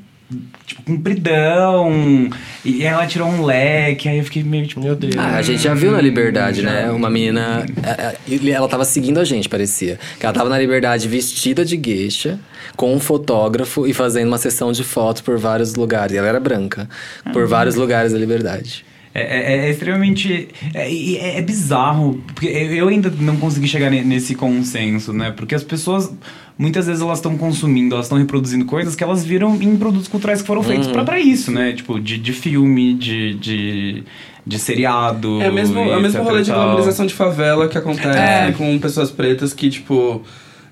tipo, 0.66 0.82
compridão. 0.82 2.30
E 2.64 2.82
ela 2.84 3.06
tirou 3.06 3.28
um 3.28 3.44
leque, 3.44 4.08
aí 4.08 4.18
eu 4.18 4.24
fiquei 4.24 4.42
meio 4.42 4.66
tipo, 4.66 4.80
meu 4.80 4.94
Deus. 4.96 5.14
Ah, 5.16 5.36
a 5.36 5.42
gente 5.42 5.62
já 5.62 5.74
viu 5.74 5.90
na 5.92 6.00
Liberdade, 6.00 6.62
né? 6.62 6.90
Uma 6.90 7.10
menina. 7.10 7.64
é, 7.82 8.16
é, 8.28 8.50
Ela 8.50 8.68
tava 8.68 8.84
seguindo 8.84 9.18
a 9.18 9.24
gente, 9.24 9.48
parecia. 9.48 9.98
Que 10.18 10.26
ela 10.26 10.32
tava 10.34 10.48
na 10.48 10.58
Liberdade 10.58 11.08
vestida 11.08 11.64
de 11.64 11.80
geisha, 11.82 12.38
com 12.76 12.94
um 12.94 13.00
fotógrafo 13.00 13.86
e 13.86 13.92
fazendo 13.92 14.28
uma 14.28 14.38
sessão 14.38 14.72
de 14.72 14.82
fotos 14.84 15.22
por 15.22 15.38
vários 15.38 15.74
lugares. 15.74 16.14
E 16.14 16.18
ela 16.18 16.28
era 16.28 16.40
branca. 16.40 16.88
Por 17.32 17.46
vários 17.46 17.74
lugares 17.74 18.12
da 18.12 18.18
Liberdade. 18.18 18.84
É, 19.16 19.20
é- 19.22 19.66
é 19.66 19.70
extremamente. 19.70 20.48
É, 20.74 20.90
e 20.92 21.16
é- 21.18 21.38
é 21.38 21.42
bizarro, 21.42 22.20
porque 22.34 22.46
eu 22.46 22.88
ainda 22.88 23.08
não 23.20 23.36
consegui 23.36 23.68
chegar 23.68 23.88
ne- 23.88 24.02
nesse 24.02 24.34
consenso, 24.34 25.12
né? 25.12 25.30
Porque 25.30 25.54
as 25.54 25.62
pessoas 25.62 26.12
muitas 26.56 26.86
vezes 26.86 27.02
elas 27.02 27.18
estão 27.18 27.36
consumindo, 27.36 27.94
elas 27.94 28.06
estão 28.06 28.18
reproduzindo 28.18 28.64
coisas 28.64 28.94
que 28.94 29.02
elas 29.04 29.24
viram 29.24 29.54
em 29.60 29.76
produtos 29.76 30.08
culturais 30.08 30.40
que 30.40 30.46
foram 30.46 30.62
feitos 30.62 30.86
pra 30.88 31.04
pra 31.04 31.18
isso, 31.20 31.50
né? 31.50 31.72
Tipo, 31.72 32.00
de, 32.00 32.16
de 32.18 32.32
filme, 32.32 32.94
de, 32.94 33.34
de, 33.34 34.02
de 34.46 34.58
seriado. 34.58 35.40
É 35.42 35.50
o 35.50 35.52
mesmo, 35.52 35.78
e 35.80 35.90
é 35.90 35.96
o 35.96 36.00
mesmo 36.00 36.22
rolê 36.22 36.42
de 36.42 36.50
tal. 36.50 36.62
glamorização 36.62 37.06
de 37.06 37.14
favela 37.14 37.68
que 37.68 37.76
acontece 37.78 38.18
É. 38.18 38.52
com 38.56 38.78
pessoas 38.78 39.10
pretas 39.10 39.52
que, 39.52 39.68
tipo. 39.70 40.22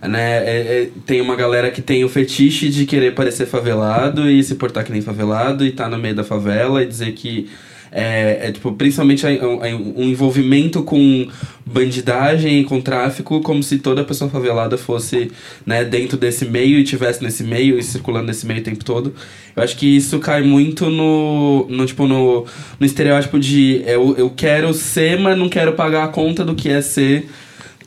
Né, 0.00 0.38
é- 0.38 0.82
é- 0.82 0.88
tem 1.06 1.20
uma 1.20 1.36
galera 1.36 1.70
que 1.70 1.80
tem 1.80 2.02
o 2.04 2.08
fetiche 2.08 2.68
de 2.68 2.84
querer 2.86 3.14
parecer 3.14 3.46
favelado 3.46 4.28
e 4.28 4.42
se 4.42 4.56
portar 4.56 4.84
que 4.84 4.90
nem 4.90 5.00
favelado 5.00 5.64
e 5.64 5.70
tá 5.70 5.88
no 5.88 5.96
meio 5.96 6.12
da 6.12 6.24
favela 6.24 6.82
e 6.82 6.86
dizer 6.86 7.12
que 7.12 7.48
é, 7.92 8.48
é, 8.48 8.52
tipo, 8.52 8.72
principalmente 8.72 9.26
a- 9.26 9.30
a- 9.30 9.76
um 9.76 10.04
envolvimento 10.04 10.82
com 10.82 11.28
bandidagem 11.64 12.60
e 12.60 12.64
com 12.64 12.80
tráfico, 12.80 13.40
como 13.40 13.62
se 13.62 13.78
toda 13.78 14.02
pessoa 14.04 14.28
favelada 14.30 14.76
fosse 14.78 15.30
né, 15.64 15.84
dentro 15.84 16.16
desse 16.16 16.44
meio 16.44 16.78
e 16.78 16.84
tivesse 16.84 17.22
nesse 17.22 17.44
meio 17.44 17.78
e 17.78 17.82
circulando 17.82 18.26
nesse 18.26 18.46
meio 18.46 18.60
o 18.60 18.62
tempo 18.64 18.84
todo. 18.84 19.14
Eu 19.54 19.62
acho 19.62 19.76
que 19.76 19.86
isso 19.96 20.18
cai 20.18 20.42
muito 20.42 20.88
no, 20.90 21.66
no 21.68 21.86
tipo, 21.86 22.06
no, 22.06 22.46
no 22.80 22.86
estereótipo 22.86 23.38
de 23.38 23.82
eu, 23.86 24.14
eu 24.16 24.30
quero 24.30 24.72
ser, 24.72 25.18
mas 25.18 25.36
não 25.38 25.48
quero 25.48 25.74
pagar 25.74 26.04
a 26.04 26.08
conta 26.08 26.44
do 26.44 26.54
que 26.54 26.68
é 26.68 26.80
ser 26.80 27.28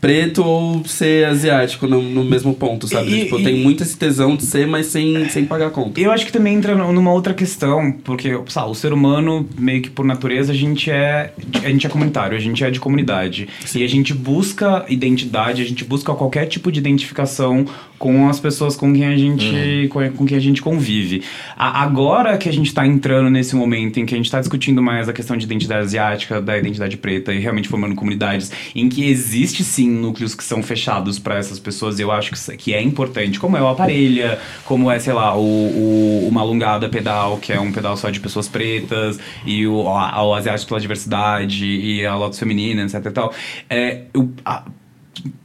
preto 0.05 0.43
ou 0.45 0.85
ser 0.85 1.25
asiático 1.25 1.87
no, 1.87 1.99
no 2.01 2.23
mesmo 2.23 2.53
ponto, 2.53 2.87
sabe? 2.87 3.11
E- 3.11 3.23
tipo, 3.23 3.39
e- 3.39 3.43
tem 3.43 3.57
muito 3.59 3.81
esse 3.81 3.97
tesão 3.97 4.35
de 4.35 4.43
ser, 4.45 4.67
mas 4.67 4.85
sem, 4.85 5.27
sem 5.29 5.45
pagar 5.45 5.67
a 5.67 5.69
conta. 5.71 5.99
Eu 5.99 6.11
acho 6.11 6.25
que 6.25 6.31
também 6.31 6.55
entra 6.55 6.75
nu- 6.75 6.91
numa 6.93 7.11
outra 7.11 7.33
questão, 7.33 7.91
porque 8.03 8.29
sabe, 8.49 8.69
o 8.69 8.75
ser 8.75 8.93
humano, 8.93 9.47
meio 9.57 9.81
que 9.81 9.89
por 9.89 10.05
natureza, 10.05 10.51
a 10.51 10.55
gente 10.55 10.91
é 10.91 11.33
a 11.63 11.69
gente 11.69 11.87
é 11.87 11.89
comunitário, 11.89 12.37
a 12.37 12.39
gente 12.39 12.63
é 12.63 12.69
de 12.69 12.79
comunidade. 12.79 13.47
E 13.73 13.83
a 13.83 13.87
gente 13.87 14.13
busca 14.13 14.85
identidade, 14.87 15.61
a 15.61 15.65
gente 15.65 15.83
busca 15.83 16.13
qualquer 16.13 16.45
tipo 16.45 16.71
de 16.71 16.79
identificação 16.79 17.65
com 17.97 18.27
as 18.29 18.39
pessoas 18.39 18.75
com 18.75 18.91
quem 18.93 19.05
a 19.05 19.17
gente, 19.17 19.87
com, 19.89 20.07
com 20.11 20.25
quem 20.25 20.37
a 20.37 20.41
gente 20.41 20.61
convive. 20.61 21.23
A- 21.57 21.81
agora 21.81 22.37
que 22.37 22.47
a 22.47 22.53
gente 22.53 22.67
está 22.67 22.85
entrando 22.85 23.29
nesse 23.29 23.55
momento 23.55 23.99
em 23.99 24.05
que 24.05 24.13
a 24.13 24.17
gente 24.17 24.25
está 24.27 24.39
discutindo 24.39 24.83
mais 24.83 25.09
a 25.09 25.13
questão 25.13 25.35
de 25.35 25.45
identidade 25.45 25.81
asiática, 25.81 26.41
da 26.41 26.57
identidade 26.57 26.97
preta 26.97 27.33
e 27.33 27.39
realmente 27.39 27.67
formando 27.67 27.95
comunidades, 27.95 28.51
em 28.75 28.87
que 28.89 29.05
existe 29.09 29.63
sim 29.63 29.94
núcleos 29.95 30.35
que 30.35 30.43
são 30.43 30.61
fechados 30.61 31.17
para 31.19 31.37
essas 31.37 31.59
pessoas, 31.59 31.99
eu 31.99 32.11
acho 32.11 32.31
que, 32.31 32.57
que 32.57 32.73
é 32.73 32.81
importante, 32.81 33.39
como 33.39 33.57
é 33.57 33.61
o 33.61 33.67
Aparelha, 33.67 34.39
como 34.65 34.91
é, 34.91 34.99
sei 34.99 35.13
lá, 35.13 35.35
o, 35.35 35.39
o, 35.41 36.27
o 36.27 36.31
Malungada 36.31 36.87
Pedal, 36.89 37.37
que 37.37 37.51
é 37.53 37.59
um 37.59 37.71
pedal 37.71 37.95
só 37.97 38.09
de 38.09 38.19
pessoas 38.19 38.47
pretas, 38.47 39.19
e 39.45 39.65
o, 39.67 39.87
a, 39.89 40.23
o 40.23 40.33
Asiático 40.33 40.69
pela 40.69 40.79
Diversidade, 40.79 41.65
e 41.65 42.05
a 42.05 42.15
Lotus 42.15 42.37
Feminina, 42.39 42.83
etc 42.83 43.05
e 43.05 43.11
tal. 43.11 43.33
É, 43.69 44.01
a- 44.45 44.63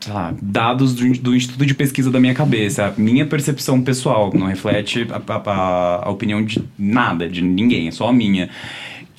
lá, 0.08 0.34
dados 0.42 0.94
do, 0.94 1.12
do 1.20 1.34
Instituto 1.34 1.64
de 1.64 1.74
Pesquisa 1.74 2.10
da 2.10 2.18
minha 2.20 2.34
cabeça, 2.34 2.86
a 2.86 3.00
minha 3.00 3.24
percepção 3.26 3.80
pessoal, 3.80 4.30
não 4.34 4.46
reflete 4.46 5.06
a, 5.10 5.20
a- 5.50 6.00
a 6.06 6.10
opinião 6.10 6.44
de 6.44 6.62
nada, 6.78 7.28
de 7.28 7.40
ninguém, 7.42 7.88
é 7.88 7.90
só 7.90 8.08
a 8.08 8.12
minha. 8.12 8.50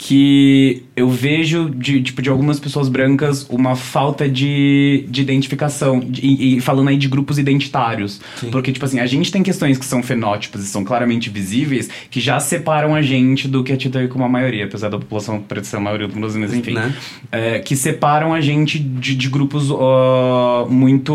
Que 0.04 0.82
eu 0.96 1.08
vejo 1.12 1.70
de, 1.70 2.02
tipo, 2.02 2.24
de 2.24 2.30
algumas 2.30 2.60
pessoas 2.60 2.90
brancas 2.90 3.46
uma 3.52 3.76
falta 3.76 4.28
de, 4.28 5.06
de 5.08 5.22
identificação, 5.22 6.00
de- 6.00 6.22
e, 6.26 6.60
falando 6.60 6.88
aí 6.88 6.98
de 6.98 7.08
grupos 7.08 7.38
identitários. 7.38 8.20
Porque, 8.52 8.72
tipo 8.72 8.84
assim, 8.84 9.00
a 9.00 9.06
gente 9.06 9.32
tem 9.32 9.44
questões 9.44 9.78
que 9.78 9.86
são 9.86 10.02
fenótipos 10.02 10.64
e 10.64 10.68
são 10.68 10.84
claramente 10.84 11.30
visíveis, 11.30 11.88
que 12.10 12.20
já 12.20 12.40
separam 12.40 12.96
a 12.96 13.02
gente 13.04 13.48
do 13.48 13.64
que 13.64 13.72
é 13.72 13.76
tido 13.76 14.08
como 14.10 14.24
a 14.26 14.30
maioria, 14.30 14.66
apesar 14.66 14.90
da 14.90 14.98
população 14.98 15.40
preta 15.40 15.68
ser 15.68 15.76
a 15.78 15.80
maioria 15.80 16.08
do 16.08 16.20
Brasil, 16.20 16.42
mas 16.42 16.52
enfim 16.52 16.74
Né? 16.74 16.92
é, 17.32 17.60
que 17.60 17.76
separam 17.76 18.34
a 18.34 18.42
gente 18.42 18.80
de, 18.80 19.14
de 19.16 19.30
grupos 19.30 19.70
ó, 19.70 20.66
muito 20.68 21.14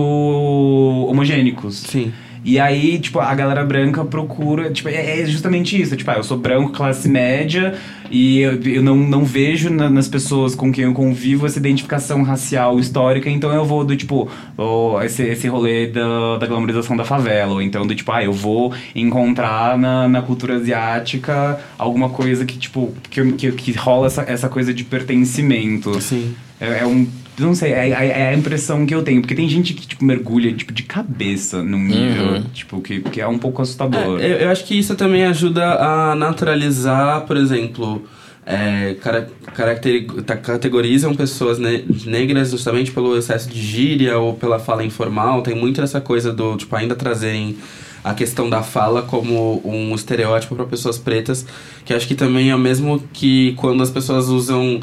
homogênicos. 1.11 1.77
Sim. 1.79 2.13
E 2.49 2.61
aí, 2.61 2.97
tipo, 3.01 3.19
a 3.19 3.35
galera 3.35 3.65
branca 3.65 4.05
procura. 4.05 4.71
Tipo, 4.71 4.89
é, 4.89 5.21
é 5.21 5.27
justamente 5.27 5.81
isso. 5.83 5.97
Tipo, 5.97 6.13
ah, 6.13 6.15
eu 6.19 6.23
sou 6.23 6.39
branco, 6.39 6.71
classe 6.71 7.09
média, 7.09 7.75
e 8.09 8.39
eu, 8.39 8.63
eu 8.63 8.83
não, 8.85 8.95
não 8.97 9.25
vejo 9.25 9.69
na- 9.69 9.91
nas 9.91 10.07
pessoas 10.07 10.55
com 10.55 10.71
quem 10.71 10.85
eu 10.85 10.93
convivo 10.93 11.45
essa 11.45 11.59
identificação 11.59 12.23
racial 12.23 12.79
histórica, 12.79 13.29
então 13.29 13.53
eu 13.53 13.65
vou 13.65 13.85
do 13.85 13.97
tipo, 13.97 14.31
ó, 14.57 15.03
esse, 15.03 15.25
esse 15.25 15.49
rolê 15.49 15.89
da, 15.89 16.39
da 16.39 16.47
glamorização 16.47 16.97
da 16.97 17.05
favela. 17.05 17.55
Ou 17.55 17.61
então 17.61 17.85
do 17.85 17.97
tipo, 17.97 18.13
ah, 18.13 18.23
eu 18.23 18.33
vou 18.33 18.73
encontrar 18.95 19.77
na, 19.77 20.07
na 20.09 20.23
cultura 20.23 20.55
asiática 20.55 21.59
alguma 21.77 22.11
coisa 22.11 22.45
que, 22.45 22.57
tipo, 22.57 22.95
que, 23.11 23.33
que, 23.33 23.51
que 23.53 23.73
rola 23.73 24.07
essa, 24.07 24.23
essa 24.23 24.49
coisa 24.49 24.73
de 24.73 24.85
pertencimento. 24.85 26.01
Sim. 26.01 26.33
É, 26.61 26.79
é 26.83 26.87
um. 26.87 27.09
Não 27.39 27.55
sei, 27.55 27.73
é, 27.73 27.91
é- 27.91 28.21
é 28.23 28.29
a 28.29 28.35
impressão 28.35 28.87
que 28.87 28.95
eu 28.95 29.03
tenho. 29.03 29.21
Porque 29.21 29.35
tem 29.35 29.49
gente 29.49 29.75
que, 29.75 29.87
tipo, 29.87 30.05
mergulha, 30.05 30.53
tipo, 30.55 30.73
de 30.73 30.83
cabeça 30.83 31.63
num 31.63 31.79
nível, 31.85 32.43
tipo, 32.55 32.81
que, 32.81 33.01
que 33.01 33.21
é 33.21 33.29
um 33.29 33.39
pouco 33.39 33.61
assustador. 33.63 34.21
É, 34.21 34.25
eu, 34.27 34.37
eu 34.39 34.51
acho 34.51 34.65
que 34.65 34.79
isso 34.79 34.95
também 34.95 35.25
ajuda 35.25 35.65
a 35.75 36.15
naturalizar, 36.15 37.23
por 37.27 37.37
exemplo, 37.37 38.03
é, 38.47 38.95
cara, 39.03 39.29
caracteri- 39.55 40.07
ta- 40.25 40.37
categorizam 40.37 41.15
pessoas 41.15 41.59
ne- 41.59 41.85
negras 42.07 42.51
justamente 42.53 42.91
pelo 42.93 43.17
excesso 43.17 43.49
de 43.51 43.61
gíria 43.61 44.17
ou 44.19 44.33
pela 44.35 44.59
fala 44.59 44.85
informal. 44.85 45.43
Tem 45.43 45.55
muito 45.55 45.81
essa 45.83 46.01
coisa 46.01 46.33
do, 46.33 46.57
tipo, 46.57 46.75
ainda 46.75 46.95
trazerem 46.95 47.57
a 48.05 48.15
questão 48.15 48.49
da 48.49 48.63
fala 48.63 49.03
como 49.03 49.61
um 49.65 49.93
estereótipo 49.95 50.55
para 50.55 50.65
pessoas 50.65 50.97
pretas, 50.97 51.45
que 51.85 51.93
acho 51.93 52.07
que 52.07 52.15
também 52.15 52.51
é 52.51 52.55
o 52.55 52.59
mesmo 52.59 53.03
que 53.13 53.53
quando 53.57 53.83
as 53.83 53.91
pessoas 53.91 54.29
usam 54.29 54.79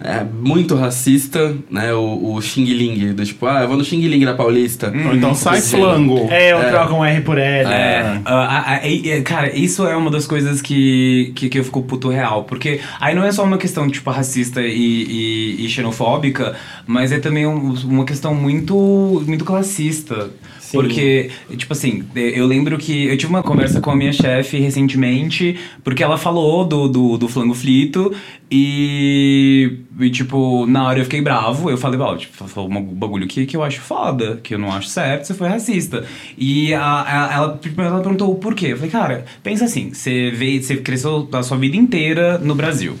é, 0.00 0.22
muito 0.24 0.74
racista, 0.74 1.54
né, 1.70 1.92
o, 1.94 2.34
o 2.34 2.42
xing 2.42 2.64
ling, 2.64 3.12
do 3.14 3.24
tipo, 3.24 3.46
ah, 3.46 3.62
eu 3.62 3.68
vou 3.68 3.76
no 3.76 3.84
xing 3.84 4.00
ling 4.06 4.24
da 4.24 4.34
Paulista. 4.34 4.92
Ou 5.06 5.14
então 5.14 5.34
sai 5.34 5.60
flango. 5.60 6.28
É, 6.30 6.52
eu 6.52 6.68
troco 6.70 6.94
um 6.94 7.04
R 7.04 7.20
por 7.22 7.38
L. 7.38 7.68
É, 7.70 8.00
ah, 8.00 8.20
ah, 8.26 8.64
ah, 8.82 8.86
e- 8.86 9.08
e, 9.10 9.22
cara, 9.22 9.56
isso 9.56 9.86
é 9.86 9.96
uma 9.96 10.10
das 10.10 10.26
coisas 10.26 10.60
que, 10.60 11.32
que, 11.34 11.48
que 11.48 11.58
eu 11.58 11.64
fico 11.64 11.82
puto 11.82 12.08
real. 12.08 12.44
Porque 12.44 12.80
aí 13.00 13.14
não 13.14 13.24
é 13.24 13.32
só 13.32 13.42
uma 13.44 13.58
questão, 13.58 13.88
tipo, 13.90 14.10
racista 14.10 14.60
e, 14.60 15.56
e, 15.58 15.64
e 15.64 15.68
xenofóbica, 15.68 16.54
mas 16.86 17.10
é 17.12 17.18
também 17.18 17.46
um- 17.46 17.72
uma 17.84 18.04
questão 18.04 18.34
muito, 18.34 19.22
muito 19.26 19.44
classista. 19.44 20.30
Sim. 20.66 20.78
Porque, 20.78 21.30
tipo 21.56 21.72
assim, 21.72 22.04
eu 22.14 22.44
lembro 22.46 22.76
que 22.76 23.04
eu 23.06 23.16
tive 23.16 23.30
uma 23.30 23.42
conversa 23.42 23.80
com 23.80 23.90
a 23.90 23.96
minha 23.96 24.12
chefe 24.12 24.58
recentemente, 24.58 25.56
porque 25.84 26.02
ela 26.02 26.18
falou 26.18 26.64
do, 26.64 26.88
do, 26.88 27.16
do 27.16 27.28
flango 27.28 27.54
flito 27.54 28.12
e, 28.50 29.78
e, 30.00 30.10
tipo, 30.10 30.66
na 30.66 30.84
hora 30.86 30.98
eu 30.98 31.04
fiquei 31.04 31.20
bravo. 31.20 31.70
Eu 31.70 31.76
falei, 31.78 31.98
ó, 32.00 32.16
tipo, 32.16 32.32
falou 32.48 32.68
um 32.70 32.82
bagulho 32.82 33.26
que, 33.26 33.46
que 33.46 33.56
eu 33.56 33.62
acho 33.62 33.80
foda, 33.80 34.40
que 34.42 34.54
eu 34.54 34.58
não 34.58 34.72
acho 34.72 34.88
certo, 34.88 35.24
você 35.26 35.34
foi 35.34 35.48
racista. 35.48 36.04
E 36.36 36.74
a, 36.74 36.82
a- 36.82 37.34
ela, 37.34 37.48
primeiro 37.56 37.92
ela 37.94 38.02
perguntou 38.02 38.30
o 38.32 38.34
porquê. 38.36 38.66
Eu 38.68 38.76
falei, 38.76 38.90
cara, 38.90 39.24
pensa 39.42 39.64
assim, 39.66 39.92
você 39.92 40.30
veio, 40.30 40.62
você 40.62 40.76
cresceu 40.78 41.28
a 41.32 41.42
sua 41.42 41.56
vida 41.56 41.76
inteira 41.76 42.38
no 42.38 42.54
Brasil. 42.54 42.96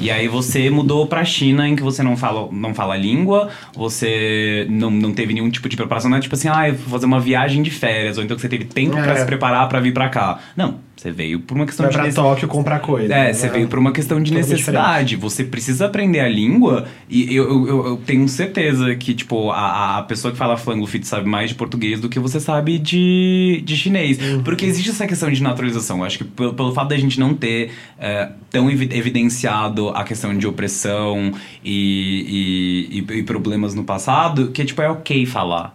E 0.00 0.10
aí 0.10 0.26
você 0.28 0.68
mudou 0.70 1.06
pra 1.06 1.24
China 1.24 1.68
em 1.68 1.76
que 1.76 1.82
você 1.82 2.02
não 2.02 2.16
fala, 2.16 2.48
não 2.52 2.74
fala 2.74 2.94
a 2.94 2.96
língua, 2.96 3.48
você 3.74 4.66
não, 4.70 4.90
não 4.90 5.12
teve 5.12 5.32
nenhum 5.32 5.50
tipo 5.50 5.68
de 5.68 5.76
preparação, 5.76 6.10
não 6.10 6.18
é 6.18 6.20
tipo 6.20 6.34
assim, 6.34 6.48
ah, 6.48 6.68
eu 6.68 6.74
vou 6.74 6.88
fazer 6.90 7.03
uma 7.06 7.20
viagem 7.20 7.62
de 7.62 7.70
férias, 7.70 8.18
ou 8.18 8.24
então 8.24 8.34
que 8.36 8.40
você 8.42 8.48
teve 8.48 8.64
tempo 8.64 8.92
pra 8.92 9.12
É. 9.12 9.16
se 9.16 9.26
preparar 9.26 9.68
pra 9.68 9.80
vir 9.80 9.92
pra 9.92 10.08
cá. 10.08 10.38
Não, 10.56 10.76
você 10.96 11.10
veio 11.10 11.40
por 11.40 11.56
uma 11.56 11.66
questão 11.66 11.84
Vai 11.84 11.90
de 11.92 11.96
pra 11.96 12.04
nece- 12.06 12.16
Tóquio 12.16 12.48
comprar 12.48 12.80
coisa. 12.80 13.12
é, 13.12 13.24
né? 13.26 13.32
você 13.32 13.48
veio 13.48 13.68
por 13.68 13.78
uma 13.78 13.92
questão 13.92 14.22
de 14.22 14.30
Totalmente 14.30 14.50
necessidade. 14.50 15.16
Você 15.16 15.44
precisa 15.44 15.86
aprender 15.86 16.20
a 16.20 16.28
língua 16.28 16.86
e 17.08 17.34
eu, 17.34 17.44
eu, 17.44 17.68
eu- 17.68 17.86
eu 17.88 17.96
tenho 17.98 18.26
certeza 18.28 18.94
que, 18.94 19.12
tipo, 19.14 19.50
a, 19.50 19.98
a 19.98 20.02
pessoa 20.02 20.32
que 20.32 20.38
fala 20.38 20.56
flango 20.56 20.86
fit 20.86 21.06
sabe 21.06 21.28
mais 21.28 21.50
de 21.50 21.54
português 21.56 22.00
do 22.00 22.08
que 22.08 22.18
você 22.18 22.38
sabe 22.40 22.78
de, 22.78 23.62
de 23.64 23.76
chinês. 23.76 24.18
Uhum. 24.20 24.42
Porque 24.42 24.64
existe 24.64 24.90
essa 24.90 25.06
questão 25.06 25.30
de 25.30 25.42
naturalização. 25.42 25.98
Eu 25.98 26.04
acho 26.04 26.18
que 26.18 26.24
pelo, 26.24 26.54
pelo 26.54 26.72
fato 26.72 26.88
da 26.88 26.96
gente 26.96 27.18
não 27.20 27.34
ter 27.34 27.70
é, 27.98 28.28
tão 28.50 28.70
evi- 28.70 28.88
evidenciado 28.92 29.88
a 29.90 30.04
questão 30.04 30.36
de 30.36 30.46
opressão 30.46 31.32
e, 31.64 32.88
e, 32.88 32.98
e- 33.14 33.18
e 33.18 33.22
problemas 33.22 33.74
no 33.74 33.84
passado, 33.84 34.48
que, 34.52 34.64
tipo, 34.64 34.80
é 34.82 34.88
ok 34.90 35.26
falar. 35.26 35.74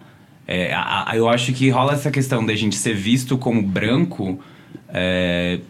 É, 0.52 0.74
a- 0.74 1.04
a- 1.12 1.16
eu 1.16 1.28
acho 1.28 1.52
que 1.52 1.70
rola 1.70 1.92
essa 1.92 2.10
questão 2.10 2.44
da 2.44 2.54
gente 2.56 2.74
ser 2.76 2.94
visto 2.94 3.38
como 3.38 3.62
branco. 3.62 4.38
é, 4.92 5.60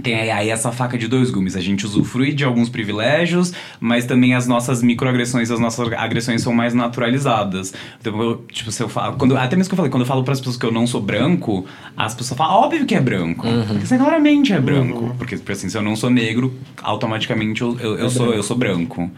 tem 0.00 0.14
aí- 0.30 0.48
essa 0.48 0.70
faca 0.70 0.96
de 0.96 1.08
dois 1.08 1.28
gumes. 1.30 1.56
A 1.56 1.60
gente 1.60 1.84
usufrui 1.84 2.32
de 2.32 2.44
alguns 2.44 2.68
privilégios, 2.68 3.52
mas 3.80 4.06
também 4.06 4.32
as 4.34 4.46
nossas 4.46 4.80
microagressões, 4.82 5.50
as 5.50 5.58
nossas 5.58 5.92
agressões 5.92 6.40
são 6.42 6.54
mais 6.54 6.72
naturalizadas. 6.72 7.74
Então, 8.00 8.18
eu, 8.22 8.36
tipo, 8.50 8.70
se 8.70 8.80
eu 8.82 8.88
falo. 8.88 9.16
Quando, 9.16 9.36
até 9.36 9.56
mesmo 9.56 9.68
que 9.68 9.74
eu 9.74 9.76
falei, 9.76 9.90
quando 9.90 10.02
eu 10.02 10.06
falo 10.06 10.22
para 10.22 10.32
as 10.32 10.38
pessoas 10.38 10.56
que 10.56 10.64
eu 10.64 10.70
não 10.72 10.86
sou 10.86 11.02
branco, 11.02 11.66
as 11.96 12.14
pessoas 12.14 12.38
falam, 12.38 12.54
óbvio 12.62 12.86
que 12.86 12.94
é 12.94 13.00
branco. 13.00 13.44
Porque 13.66 13.86
você 13.86 13.98
claramente 13.98 14.52
é 14.52 14.60
branco. 14.60 15.14
Porque, 15.18 15.36
porque, 15.36 15.52
assim, 15.52 15.68
se 15.68 15.76
eu 15.76 15.82
não 15.82 15.96
sou 15.96 16.08
negro, 16.08 16.54
automaticamente 16.82 17.60
eu, 17.62 17.76
eu, 17.80 17.98
eu 17.98 18.08
sou, 18.10 18.32
eu 18.32 18.42
sou 18.44 18.56
branco. 18.56 19.10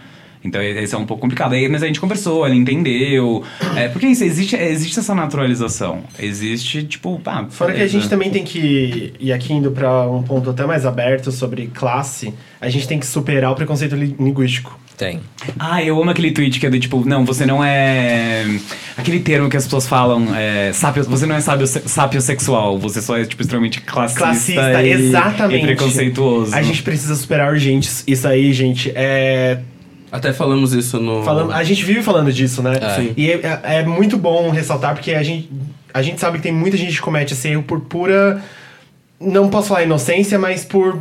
Então 0.45 0.61
esse 0.63 0.95
é 0.95 0.99
um 0.99 1.07
pouco 1.07 1.21
complicado. 1.21 1.53
Aí, 1.55 1.69
mas 1.69 1.83
a 1.83 1.87
gente 1.87 2.01
conversou, 2.01 2.45
ela 2.45 2.55
entendeu. 2.55 3.43
É, 3.77 3.89
porque 3.89 4.07
isso, 4.07 4.25
existe, 4.25 4.57
existe 4.57 4.99
essa 4.99 5.15
naturalização. 5.15 6.01
Existe, 6.19 6.83
tipo, 6.85 7.19
pá, 7.21 7.47
Fora 7.51 7.73
que 7.73 7.83
a 7.83 7.87
gente 7.87 8.09
também 8.09 8.31
tem 8.31 8.43
que, 8.45 9.13
e 9.21 9.33
aqui 9.33 9.53
indo 9.53 9.71
pra 9.71 10.09
um 10.11 10.23
ponto 10.23 10.51
até 10.51 10.65
mais 10.67 10.85
aberto 10.85 11.31
sobre 11.31 11.69
classe, 11.69 12.35
a 12.61 12.69
gente 12.69 12.89
tem 12.89 12.99
que 12.99 13.07
superar 13.07 13.53
o 13.53 13.55
preconceito 13.55 13.95
li- 13.95 14.17
linguístico. 14.19 14.79
Tem. 14.97 15.21
Ah, 15.59 15.83
eu 15.83 16.01
amo 16.01 16.11
aquele 16.11 16.31
tweet 16.33 16.61
que 16.61 16.67
é 16.67 16.71
do 16.71 16.79
tipo, 16.79 17.03
não, 17.09 17.25
você 17.25 17.47
não 17.47 17.65
é. 17.65 18.45
Aquele 18.97 19.21
termo 19.21 19.49
que 19.49 19.57
as 19.57 19.65
pessoas 19.65 19.87
falam, 19.87 20.35
é, 20.35 20.71
sápio, 20.73 21.03
você 21.05 21.25
não 21.25 21.35
é 21.35 21.41
sábio, 21.41 21.67
sapiosexual, 21.67 22.79
você 22.79 23.01
só 23.01 23.17
é, 23.17 23.25
tipo, 23.25 23.41
extremamente 23.43 23.81
classista, 23.81 24.23
Classista, 24.25 24.83
e, 24.83 24.91
exatamente. 24.91 25.63
e 25.63 25.67
preconceituoso. 25.67 26.55
A 26.55 26.63
gente 26.63 26.83
precisa 26.83 27.15
superar 27.17 27.51
urgente 27.53 27.91
isso 28.07 28.29
aí, 28.29 28.53
gente. 28.53 28.93
É, 28.95 29.59
Até 30.13 30.31
falamos 30.31 30.75
isso 30.75 31.01
no. 31.01 31.25
falando, 31.25 31.53
a 31.53 31.65
gente 31.65 31.83
vive 31.83 32.03
falando 32.03 32.31
disso, 32.31 32.63
né? 32.63 32.75
É. 32.75 33.13
E 33.17 33.31
é, 33.31 33.61
é 33.63 33.83
muito 33.83 34.19
bom 34.19 34.51
ressaltar, 34.51 34.93
porque 34.95 35.15
a 35.15 35.23
gente, 35.23 35.51
a 35.95 36.03
gente 36.03 36.21
sabe 36.21 36.37
que 36.37 36.43
tem 36.43 36.53
muita 36.53 36.77
gente 36.77 36.95
que 36.95 37.01
comete 37.01 37.33
esse 37.33 37.49
erro 37.49 37.63
por 37.63 37.81
pura. 37.81 38.43
Não 39.25 39.49
posso 39.49 39.69
falar 39.69 39.83
inocência, 39.85 40.39
mas 40.39 40.65
por 40.65 40.99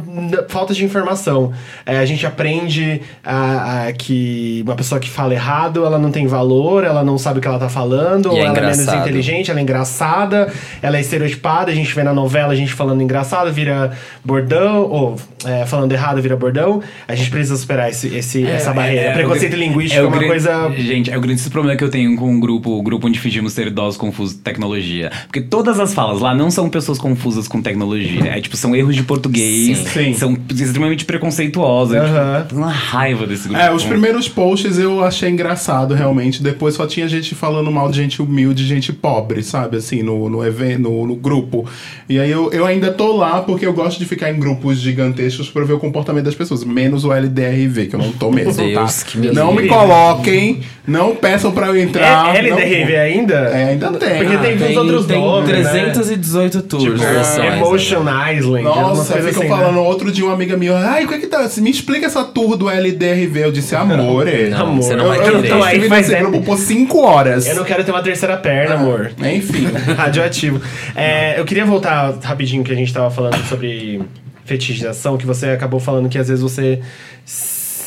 falta 0.48 0.74
de 0.74 0.84
informação. 0.86 1.52
É, 1.86 1.98
a 1.98 2.06
gente 2.06 2.26
aprende 2.26 3.02
a, 3.24 3.88
a 3.88 3.94
que 3.94 4.62
uma 4.66 4.76
pessoa 4.76 5.00
que 5.00 5.10
fala 5.10 5.34
errado, 5.34 5.86
ela 5.86 5.98
não 5.98 6.12
tem 6.12 6.28
valor, 6.28 6.84
ela 6.84 7.04
não 7.04 7.18
sabe 7.18 7.40
o 7.40 7.42
que 7.42 7.48
ela 7.48 7.60
tá 7.60 7.70
falando, 7.70 8.28
E 8.28 8.30
ou 8.32 8.38
é 8.38 8.42
ela 8.42 8.58
é 8.58 8.62
menos 8.62 8.80
engraçado. 8.80 9.02
inteligente, 9.02 9.50
ela 9.52 9.60
é 9.60 9.64
engraçada, 9.64 10.52
ela 10.82 10.98
é 10.98 11.02
estereotipada, 11.02 11.72
a 11.72 11.76
gente 11.76 11.94
vê 11.94 12.04
na 12.04 12.14
novela 12.14 12.54
a 12.54 12.56
gente 12.56 12.74
falando 12.74 13.02
engraçado, 13.02 13.52
vira 13.52 13.92
bordão, 14.24 14.84
ou 14.84 15.16
é, 15.46 15.66
falando 15.66 15.92
errado 15.92 16.22
vira 16.22 16.36
bordão. 16.36 16.82
A 17.08 17.16
gente 17.16 17.30
precisa 17.30 17.56
superar 17.58 17.90
esse, 17.90 18.08
esse- 18.16 18.46
essa 18.46 18.72
barreira. 18.74 19.02
é, 19.10 19.14
Preconceito 19.14 19.54
o 19.54 19.56
gr- 19.58 19.64
linguístico 19.64 20.04
é, 20.04 20.08
uma 20.08 20.24
coisa. 20.24 20.70
Gente, 20.78 21.10
é 21.12 21.18
o 21.18 21.22
grande 21.22 21.50
problema 21.50 21.78
que 21.78 21.84
eu 21.84 21.90
tenho 21.90 22.16
com 22.16 22.36
o 22.36 22.40
grupo, 22.40 22.70
o 22.72 22.82
grupo 22.84 23.08
onde 23.08 23.20
fingimos 23.20 23.54
ser 23.54 23.68
idosos 23.68 23.98
confusos 23.98 24.36
com 24.36 24.42
tecnologia. 24.44 25.12
Porque 25.26 25.42
todas 25.42 25.80
as 25.80 25.94
falas 25.94 26.20
lá 26.22 26.34
não 26.36 26.52
são 26.52 26.70
pessoas 26.70 26.98
confusas 26.98 27.48
com 27.48 27.62
tecnologia. 27.62 28.11
É 28.20 28.40
tipo, 28.42 28.56
são 28.58 28.76
erros 28.76 28.96
de 28.96 29.04
português, 29.04 29.78
Sim. 29.78 29.86
Sim. 29.86 30.14
são 30.14 30.38
extremamente 30.54 31.06
preconceituosos. 31.06 31.96
Eu, 31.96 32.04
Aham. 32.04 32.42
tipo, 32.48 32.56
uma 32.56 32.70
raiva 32.72 33.26
desse 33.26 33.48
grupo. 33.48 33.62
É, 33.62 33.74
os 33.74 33.84
primeiros 33.84 34.28
posts 34.28 34.78
eu 34.78 35.04
achei 35.04 35.30
engraçado, 35.30 35.94
realmente. 35.94 36.42
Depois 36.42 36.76
só 36.76 36.86
tinha 36.88 37.08
gente 37.08 37.34
falando 37.36 37.72
mal 37.72 37.90
de 37.90 37.98
gente 37.98 38.22
humilde, 38.22 38.66
gente 38.66 38.92
pobre, 38.94 39.44
sabe? 39.44 39.78
Assim, 39.78 40.02
no, 40.04 40.30
no, 40.30 40.46
evento, 40.46 40.82
no, 40.82 41.08
no 41.08 41.16
grupo. 41.16 41.66
E 42.10 42.20
aí 42.20 42.30
eu, 42.32 42.52
eu 42.52 42.66
ainda 42.66 42.92
tô 42.92 43.16
lá 43.16 43.42
porque 43.42 43.66
eu 43.66 43.74
gosto 43.74 43.98
de 44.00 44.06
ficar 44.06 44.32
em 44.32 44.40
grupos 44.40 44.78
gigantescos 44.80 45.50
pra 45.50 45.64
ver 45.64 45.74
o 45.74 45.80
comportamento 45.80 46.26
das 46.26 46.36
pessoas. 46.36 46.64
Menos 46.64 47.04
o 47.06 47.12
LDRV, 47.14 47.88
que 47.88 47.96
eu 47.96 48.00
não 48.00 48.12
tô 48.12 48.32
mesmo, 48.32 48.54
Deus, 48.54 49.04
tá? 49.04 49.06
que 49.06 49.18
me 49.18 49.32
Não 49.32 49.54
me 49.54 49.68
coloquem, 49.68 50.62
não 50.88 51.16
peçam 51.16 51.52
pra 51.52 51.68
eu 51.68 51.78
entrar. 51.78 52.36
É 52.36 52.40
LDRV 52.40 52.94
não- 52.94 53.02
ainda? 53.02 53.34
É, 53.36 53.64
ainda 53.70 53.92
tem. 53.94 54.18
Porque 54.18 54.38
tem, 54.38 54.58
Tem, 54.58 54.72
os 54.72 54.78
outros 54.78 55.06
tem 55.06 55.20
nomes, 55.22 55.50
né? 55.50 55.64
318 55.92 56.62
tours. 56.64 56.84
Tipo, 56.84 56.98
versões, 56.98 57.54
Emotion 57.56 58.01
Island. 58.10 58.66
alguma 58.68 58.88
Nossa, 58.90 59.14
coisa 59.14 59.28
ficam 59.30 59.44
assim, 59.44 59.50
falando 59.50 59.76
né? 59.76 59.82
outro 59.82 60.12
dia 60.12 60.26
uma 60.26 60.34
amiga 60.34 60.58
minha, 60.58 60.76
ai, 60.78 61.06
o 61.06 61.08
que 61.08 61.16
é 61.16 61.20
que 61.20 61.28
tá? 61.28 61.48
Me 61.58 61.70
explica 61.70 62.06
essa 62.06 62.24
tour 62.24 62.56
do 62.56 62.70
LDRV. 62.70 63.44
Eu 63.44 63.52
disse, 63.52 63.76
amor, 63.76 64.28
é. 64.28 64.50
Não, 64.50 64.62
Amor, 64.62 64.84
você 64.84 64.96
não 64.96 65.06
eu, 65.06 65.10
vai 65.10 65.20
eu, 65.20 65.36
querer. 65.42 65.52
eu 65.52 65.64
aí 65.64 65.90
faz 65.90 66.08
nesse 66.08 66.20
tempo. 66.20 66.32
grupo 66.32 66.46
por 66.46 66.58
5 66.58 66.98
horas. 67.00 67.48
Eu 67.48 67.56
não 67.56 67.64
quero 67.64 67.84
ter 67.84 67.92
uma 67.92 68.04
terceira 68.04 68.38
perna, 68.38 68.76
amor. 68.76 69.12
Enfim. 69.20 69.68
Radioativo. 69.98 70.62
É, 70.96 71.40
eu 71.40 71.46
queria 71.46 71.66
voltar 71.66 72.18
rapidinho 72.22 72.64
que 72.64 72.72
a 72.72 72.76
gente 72.76 72.94
tava 72.94 73.10
falando 73.10 73.38
sobre 73.48 74.02
fetichização, 74.46 75.18
que 75.18 75.26
você 75.26 75.48
acabou 75.48 75.80
falando 75.80 76.10
que 76.10 76.18
às 76.18 76.28
vezes 76.28 76.42
você 76.42 76.80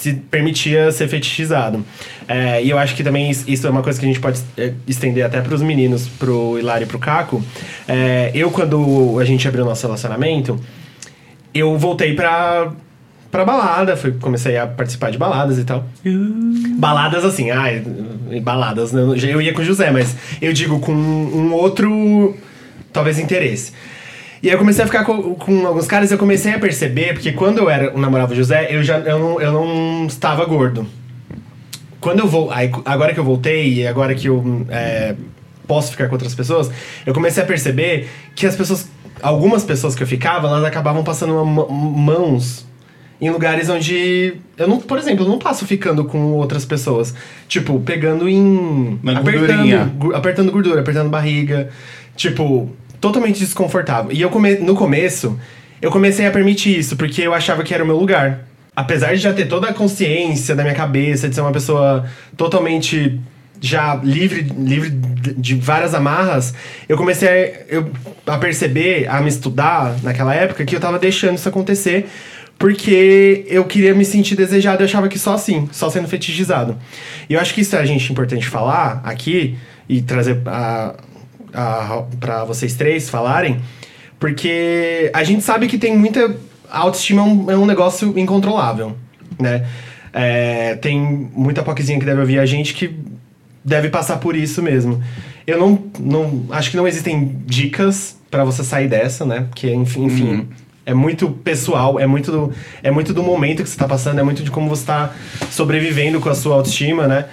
se 0.04 0.12
permitia 0.30 0.92
ser 0.92 1.08
fetichizado. 1.08 1.82
É, 2.28 2.62
e 2.62 2.68
eu 2.68 2.78
acho 2.78 2.94
que 2.94 3.02
também 3.02 3.30
is- 3.30 3.44
isso 3.48 3.66
é 3.66 3.70
uma 3.70 3.82
coisa 3.82 3.98
que 3.98 4.04
a 4.04 4.08
gente 4.08 4.20
pode 4.20 4.38
é, 4.58 4.72
estender 4.86 5.24
até 5.24 5.40
pros 5.40 5.62
meninos, 5.62 6.06
pro 6.18 6.58
Hilário 6.58 6.84
e 6.84 6.86
pro 6.86 6.98
Caco. 6.98 7.42
É, 7.88 8.30
eu, 8.34 8.50
quando 8.50 9.18
a 9.18 9.24
gente 9.24 9.48
abriu 9.48 9.64
nosso 9.64 9.86
relacionamento, 9.86 10.60
eu 11.54 11.78
voltei 11.78 12.14
pra, 12.14 12.70
pra 13.30 13.44
balada, 13.46 13.96
fui, 13.96 14.12
comecei 14.12 14.58
a 14.58 14.66
participar 14.66 15.10
de 15.10 15.16
baladas 15.16 15.58
e 15.58 15.64
tal. 15.64 15.86
Baladas 16.76 17.24
assim, 17.24 17.50
ai, 17.50 17.82
baladas, 18.42 18.92
né? 18.92 19.00
eu 19.28 19.40
ia 19.40 19.52
com 19.54 19.62
o 19.62 19.64
José, 19.64 19.90
mas 19.90 20.14
eu 20.42 20.52
digo 20.52 20.80
com 20.80 20.92
um 20.92 21.52
outro, 21.54 22.36
talvez, 22.92 23.18
interesse. 23.18 23.72
E 24.44 24.48
aí 24.48 24.54
eu 24.54 24.58
comecei 24.58 24.84
a 24.84 24.86
ficar 24.86 25.04
com, 25.04 25.34
com 25.36 25.66
alguns 25.66 25.86
caras 25.86 26.10
e 26.10 26.14
eu 26.14 26.18
comecei 26.18 26.52
a 26.52 26.58
perceber, 26.58 27.14
porque 27.14 27.32
quando 27.32 27.56
eu 27.58 27.70
era 27.70 27.90
namorava 27.96 28.34
o 28.34 28.36
José, 28.36 28.68
eu 28.70 28.82
já 28.84 28.98
eu 28.98 29.18
não, 29.18 29.40
eu 29.40 29.50
não 29.50 30.06
estava 30.06 30.44
gordo. 30.44 30.86
Quando 31.98 32.18
eu 32.20 32.26
vou. 32.28 32.50
Aí, 32.50 32.70
agora 32.84 33.14
que 33.14 33.18
eu 33.20 33.24
voltei 33.24 33.72
e 33.72 33.86
agora 33.86 34.14
que 34.14 34.28
eu 34.28 34.66
é, 34.68 35.14
posso 35.66 35.92
ficar 35.92 36.08
com 36.08 36.12
outras 36.12 36.34
pessoas, 36.34 36.70
eu 37.06 37.14
comecei 37.14 37.42
a 37.42 37.46
perceber 37.46 38.06
que 38.36 38.44
as 38.46 38.54
pessoas. 38.54 38.86
Algumas 39.22 39.64
pessoas 39.64 39.94
que 39.94 40.02
eu 40.02 40.06
ficava, 40.06 40.46
elas 40.48 40.64
acabavam 40.64 41.02
passando 41.02 41.40
uma- 41.42 41.66
mãos 41.66 42.66
em 43.18 43.30
lugares 43.30 43.70
onde. 43.70 44.34
Eu 44.58 44.68
não, 44.68 44.78
por 44.78 44.98
exemplo, 44.98 45.24
eu 45.24 45.28
não 45.30 45.38
passo 45.38 45.64
ficando 45.64 46.04
com 46.04 46.32
outras 46.32 46.66
pessoas. 46.66 47.14
Tipo, 47.48 47.80
pegando 47.80 48.28
em. 48.28 48.98
Na 49.02 49.22
gordurinha. 49.22 49.84
apertando, 49.84 49.90
gu- 49.98 50.14
apertando 50.14 50.52
gordura, 50.52 50.80
apertando 50.82 51.08
barriga. 51.08 51.70
Tipo, 52.14 52.68
totalmente 53.00 53.38
desconfortável. 53.38 54.12
E 54.12 54.20
eu 54.20 54.30
come, 54.30 54.56
no 54.56 54.74
começo, 54.74 55.38
eu 55.80 55.90
comecei 55.90 56.26
a 56.26 56.30
permitir 56.30 56.78
isso, 56.78 56.96
porque 56.96 57.22
eu 57.22 57.34
achava 57.34 57.62
que 57.62 57.74
era 57.74 57.82
o 57.82 57.86
meu 57.86 57.96
lugar. 57.96 58.46
Apesar 58.74 59.14
de 59.14 59.18
já 59.18 59.32
ter 59.32 59.46
toda 59.46 59.68
a 59.68 59.72
consciência 59.72 60.54
da 60.54 60.62
minha 60.62 60.74
cabeça, 60.74 61.28
de 61.28 61.34
ser 61.34 61.40
uma 61.40 61.52
pessoa 61.52 62.08
totalmente 62.36 63.20
já 63.60 63.94
livre, 63.94 64.42
livre 64.42 64.90
de 64.90 65.54
várias 65.54 65.94
amarras, 65.94 66.52
eu 66.88 66.96
comecei 66.96 67.28
a, 67.28 67.34
eu, 67.68 67.90
a 68.26 68.36
perceber, 68.36 69.08
a 69.08 69.20
me 69.20 69.28
estudar 69.28 69.96
naquela 70.02 70.34
época, 70.34 70.64
que 70.64 70.74
eu 70.74 70.80
tava 70.80 70.98
deixando 70.98 71.36
isso 71.36 71.48
acontecer 71.48 72.06
porque 72.58 73.44
eu 73.48 73.64
queria 73.64 73.94
me 73.94 74.04
sentir 74.04 74.36
desejado 74.36 74.82
e 74.82 74.84
achava 74.84 75.08
que 75.08 75.18
só 75.18 75.34
assim, 75.34 75.68
só 75.72 75.90
sendo 75.90 76.08
fetichizado. 76.08 76.76
E 77.28 77.34
eu 77.34 77.40
acho 77.40 77.52
que 77.52 77.60
isso 77.60 77.74
é 77.76 77.80
a 77.80 77.84
gente 77.84 78.10
importante 78.10 78.46
falar 78.46 79.00
aqui 79.04 79.58
e 79.88 80.00
trazer 80.00 80.40
a, 80.46 80.94
para 82.20 82.44
vocês 82.44 82.74
três 82.74 83.08
falarem, 83.08 83.60
porque 84.18 85.10
a 85.14 85.22
gente 85.24 85.42
sabe 85.42 85.66
que 85.66 85.78
tem 85.78 85.96
muita. 85.96 86.36
A 86.70 86.80
autoestima 86.80 87.22
é 87.22 87.24
um, 87.24 87.50
é 87.52 87.56
um 87.56 87.66
negócio 87.66 88.18
incontrolável, 88.18 88.96
né? 89.38 89.66
É, 90.12 90.76
tem 90.76 91.00
muita 91.00 91.62
poquezinha 91.62 91.98
que 91.98 92.06
deve 92.06 92.20
ouvir 92.20 92.38
a 92.38 92.46
gente 92.46 92.74
que 92.74 92.96
deve 93.64 93.88
passar 93.88 94.18
por 94.18 94.36
isso 94.36 94.62
mesmo. 94.62 95.02
Eu 95.46 95.58
não, 95.58 95.84
não 95.98 96.46
acho 96.50 96.70
que 96.70 96.76
não 96.76 96.86
existem 96.88 97.36
dicas 97.44 98.16
pra 98.30 98.44
você 98.44 98.64
sair 98.64 98.88
dessa, 98.88 99.24
né? 99.24 99.46
Porque 99.50 99.72
enfim, 99.72 100.04
enfim 100.04 100.48
é 100.86 100.92
muito 100.92 101.30
pessoal, 101.30 101.98
é 101.98 102.06
muito 102.06 102.30
do, 102.30 102.52
é 102.82 102.90
muito 102.90 103.14
do 103.14 103.22
momento 103.22 103.62
que 103.62 103.68
você 103.68 103.76
tá 103.76 103.88
passando, 103.88 104.18
é 104.18 104.22
muito 104.22 104.42
de 104.42 104.50
como 104.50 104.68
você 104.68 104.84
tá 104.84 105.12
sobrevivendo 105.50 106.20
com 106.20 106.28
a 106.28 106.34
sua 106.34 106.56
autoestima, 106.56 107.08
né? 107.08 107.26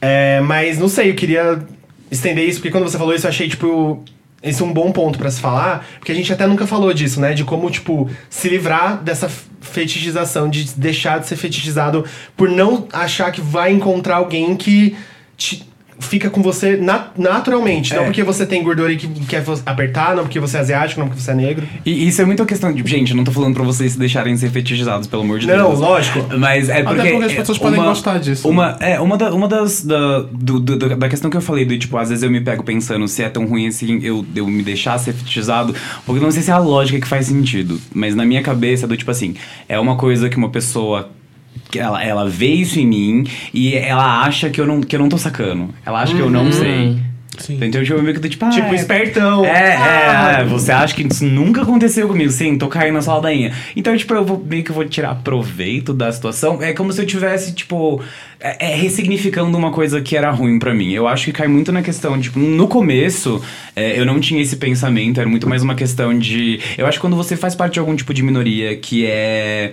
É, 0.00 0.40
mas 0.40 0.78
não 0.78 0.88
sei, 0.88 1.10
eu 1.10 1.14
queria 1.14 1.60
estender 2.10 2.48
isso 2.48 2.58
porque 2.58 2.70
quando 2.70 2.84
você 2.84 2.98
falou 2.98 3.14
isso 3.14 3.26
eu 3.26 3.30
achei 3.30 3.48
tipo 3.48 4.02
esse 4.42 4.60
é 4.60 4.64
um 4.66 4.72
bom 4.74 4.92
ponto 4.92 5.18
pra 5.18 5.30
se 5.30 5.40
falar, 5.40 5.86
porque 5.98 6.12
a 6.12 6.14
gente 6.14 6.30
até 6.30 6.46
nunca 6.46 6.66
falou 6.66 6.92
disso, 6.92 7.18
né? 7.18 7.32
De 7.32 7.44
como, 7.44 7.70
tipo, 7.70 8.10
se 8.28 8.46
livrar 8.50 9.02
dessa 9.02 9.26
fetichização, 9.26 10.50
de 10.50 10.64
deixar 10.76 11.18
de 11.18 11.26
ser 11.26 11.36
fetichizado 11.36 12.04
por 12.36 12.50
não 12.50 12.86
achar 12.92 13.32
que 13.32 13.40
vai 13.40 13.72
encontrar 13.72 14.16
alguém 14.16 14.54
que 14.54 14.94
te- 15.34 15.66
fica 15.98 16.28
com 16.30 16.42
você 16.42 16.76
na- 16.76 17.08
naturalmente. 17.16 17.94
Não 17.94 18.02
É. 18.02 18.04
porque 18.06 18.22
você 18.22 18.44
tem 18.46 18.62
gordura 18.62 18.92
e 18.92 18.96
que 18.96 19.08
quer 19.26 19.44
apertar, 19.66 20.14
não 20.16 20.24
porque 20.24 20.38
você 20.40 20.56
é 20.56 20.60
asiático, 20.60 21.00
não 21.00 21.08
porque 21.08 21.20
você 21.22 21.30
é 21.30 21.34
negro. 21.34 21.66
E 21.84 22.06
isso 22.08 22.20
é 22.20 22.24
muito 22.24 22.42
a 22.42 22.46
questão 22.46 22.72
de. 22.72 22.82
Gente, 22.88 23.10
eu 23.10 23.16
não 23.16 23.24
tô 23.24 23.32
falando 23.32 23.54
pra 23.54 23.62
vocês 23.64 23.92
se 23.92 23.98
deixarem 23.98 24.36
ser 24.36 24.50
fetichizados, 24.50 25.06
pelo 25.06 25.22
amor 25.22 25.38
de 25.38 25.46
Não, 25.46 25.68
Deus. 25.68 25.80
lógico. 25.80 26.26
Mas 26.38 26.68
é 26.68 26.82
porque. 26.82 27.10
porque 27.10 27.24
as 27.26 27.32
pessoas 27.32 27.58
é, 27.58 27.60
podem 27.60 27.80
gostar 27.82 28.18
disso. 28.18 28.48
Uma, 28.48 28.76
é, 28.80 29.00
uma, 29.00 29.16
da, 29.16 29.32
uma 29.34 29.48
das. 29.48 29.84
Da, 29.84 30.20
do- 30.32 30.60
do- 30.60 30.96
da 30.96 31.08
questão 31.08 31.30
que 31.30 31.36
eu 31.36 31.40
falei, 31.42 31.64
do 31.64 31.76
tipo, 31.78 31.96
às 31.96 32.08
vezes 32.08 32.22
eu 32.22 32.30
me 32.30 32.40
pego 32.40 32.62
pensando 32.62 33.06
se 33.08 33.22
é 33.22 33.28
tão 33.28 33.46
ruim 33.46 33.66
assim 33.68 34.00
eu, 34.02 34.24
eu 34.34 34.46
me 34.46 34.62
deixar 34.62 34.98
ser 34.98 35.12
fetichizado, 35.12 35.74
porque 36.06 36.20
não 36.22 36.30
sei 36.30 36.42
se 36.42 36.50
é 36.50 36.54
a 36.54 36.58
lógica 36.58 37.00
que 37.00 37.06
faz 37.06 37.26
sentido. 37.26 37.80
Mas 37.94 38.14
na 38.14 38.24
minha 38.24 38.42
cabeça, 38.42 38.86
do 38.86 38.96
tipo 38.96 39.10
assim, 39.10 39.34
é 39.68 39.78
uma 39.78 39.96
coisa 39.96 40.28
que 40.28 40.36
uma 40.36 40.48
pessoa. 40.50 41.08
Ela, 41.78 42.02
ela 42.04 42.28
vê 42.28 42.48
isso 42.48 42.78
em 42.78 42.86
mim 42.86 43.26
e 43.52 43.74
ela 43.74 44.22
acha 44.24 44.50
que 44.50 44.60
eu 44.60 44.66
não, 44.66 44.80
que 44.80 44.94
eu 44.94 45.00
não 45.00 45.08
tô 45.08 45.18
sacando. 45.18 45.70
Ela 45.84 46.02
acha 46.02 46.14
que 46.14 46.20
eu 46.20 46.30
não 46.30 46.50
sei. 46.52 46.96
Sim. 47.36 47.58
Então, 47.60 47.82
tipo, 47.82 47.94
eu 47.98 48.00
meio 48.04 48.14
que 48.14 48.20
tô 48.20 48.28
tipo, 48.28 48.44
ah, 48.44 48.48
Tipo, 48.50 48.68
é- 48.68 48.74
espertão. 48.76 49.44
é, 49.44 49.74
Ah, 49.76 50.36
é, 50.38 50.42
é, 50.42 50.44
você 50.44 50.70
acha 50.70 50.94
que 50.94 51.02
isso 51.02 51.24
nunca 51.24 51.62
aconteceu 51.62 52.06
comigo? 52.06 52.30
Sim, 52.30 52.56
tô 52.56 52.68
caindo 52.68 52.94
na 52.94 53.02
sua 53.02 53.14
ladainha. 53.16 53.52
Então, 53.74 53.96
tipo, 53.96 54.14
eu 54.14 54.24
vou 54.24 54.38
meio 54.38 54.62
que 54.62 54.70
eu 54.70 54.74
vou 54.76 54.84
tirar 54.84 55.16
proveito 55.16 55.92
da 55.92 56.12
situação. 56.12 56.62
É 56.62 56.72
como 56.72 56.92
se 56.92 57.02
eu 57.02 57.06
tivesse, 57.06 57.52
tipo, 57.52 58.00
é, 58.38 58.70
é, 58.72 58.76
ressignificando 58.76 59.58
uma 59.58 59.72
coisa 59.72 60.00
que 60.00 60.16
era 60.16 60.30
ruim 60.30 60.60
pra 60.60 60.72
mim. 60.72 60.92
Eu 60.92 61.08
acho 61.08 61.24
que 61.24 61.32
cai 61.32 61.48
muito 61.48 61.72
na 61.72 61.82
questão, 61.82 62.20
tipo, 62.20 62.38
no 62.38 62.68
começo, 62.68 63.42
é, 63.74 63.98
eu 63.98 64.06
não 64.06 64.20
tinha 64.20 64.40
esse 64.40 64.54
pensamento, 64.54 65.18
era 65.18 65.28
muito 65.28 65.48
mais 65.48 65.60
uma 65.60 65.74
questão 65.74 66.16
de. 66.16 66.60
Eu 66.78 66.86
acho 66.86 66.98
que 66.98 67.02
quando 67.02 67.16
você 67.16 67.36
faz 67.36 67.56
parte 67.56 67.72
de 67.74 67.80
algum 67.80 67.96
tipo 67.96 68.14
de 68.14 68.22
minoria 68.22 68.76
que 68.76 69.06
é 69.06 69.72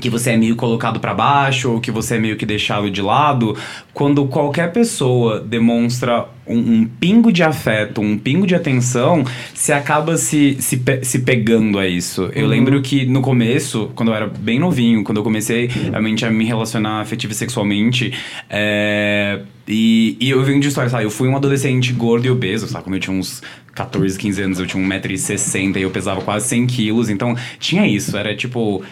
que 0.00 0.10
você 0.10 0.30
é 0.30 0.36
meio 0.36 0.56
colocado 0.56 0.98
pra 0.98 1.14
baixo 1.14 1.70
ou 1.72 1.80
que 1.80 1.90
você 1.90 2.16
é 2.16 2.18
meio 2.18 2.36
que 2.36 2.44
deixado 2.44 2.90
de 2.90 3.00
lado, 3.00 3.56
quando 3.92 4.26
qualquer 4.26 4.72
pessoa 4.72 5.40
demonstra 5.40 6.26
um, 6.46 6.58
um 6.58 6.84
pingo 6.84 7.32
de 7.32 7.42
afeto, 7.42 8.00
um 8.00 8.18
pingo 8.18 8.46
de 8.46 8.54
atenção, 8.54 9.24
você 9.54 9.72
acaba 9.72 10.16
se, 10.16 10.56
se, 10.60 10.78
pe- 10.78 11.04
se 11.04 11.20
pegando 11.20 11.78
a 11.78 11.86
isso. 11.86 12.28
Eu 12.34 12.46
lembro 12.46 12.82
que 12.82 13.06
no 13.06 13.20
começo, 13.22 13.90
quando 13.94 14.08
eu 14.10 14.14
era 14.16 14.26
bem 14.26 14.58
novinho, 14.58 15.04
quando 15.04 15.18
eu 15.18 15.24
comecei 15.24 15.66
realmente 15.68 16.24
a 16.26 16.30
me 16.30 16.44
relacionar 16.44 17.00
afetivo 17.00 17.32
e 17.32 17.36
sexualmente, 17.36 18.12
é, 18.50 19.40
e, 19.66 20.16
e 20.20 20.28
eu 20.30 20.42
venho 20.42 20.60
de 20.60 20.68
história, 20.68 20.90
sabe? 20.90 21.04
Eu 21.04 21.10
fui 21.10 21.28
um 21.28 21.36
adolescente 21.36 21.92
gordo 21.92 22.26
e 22.26 22.30
obeso, 22.30 22.66
sabe? 22.66 22.84
Quando 22.84 22.94
eu 22.96 23.00
tinha 23.00 23.16
uns 23.16 23.42
14, 23.74 24.18
15 24.18 24.42
anos, 24.42 24.58
eu 24.60 24.66
tinha 24.66 24.82
1,60m 24.86 25.76
e 25.78 25.82
eu 25.82 25.90
pesava 25.90 26.20
quase 26.20 26.46
100 26.48 26.66
quilos, 26.66 27.08
então 27.08 27.34
tinha 27.58 27.86
isso, 27.86 28.16
era 28.16 28.36
tipo 28.36 28.82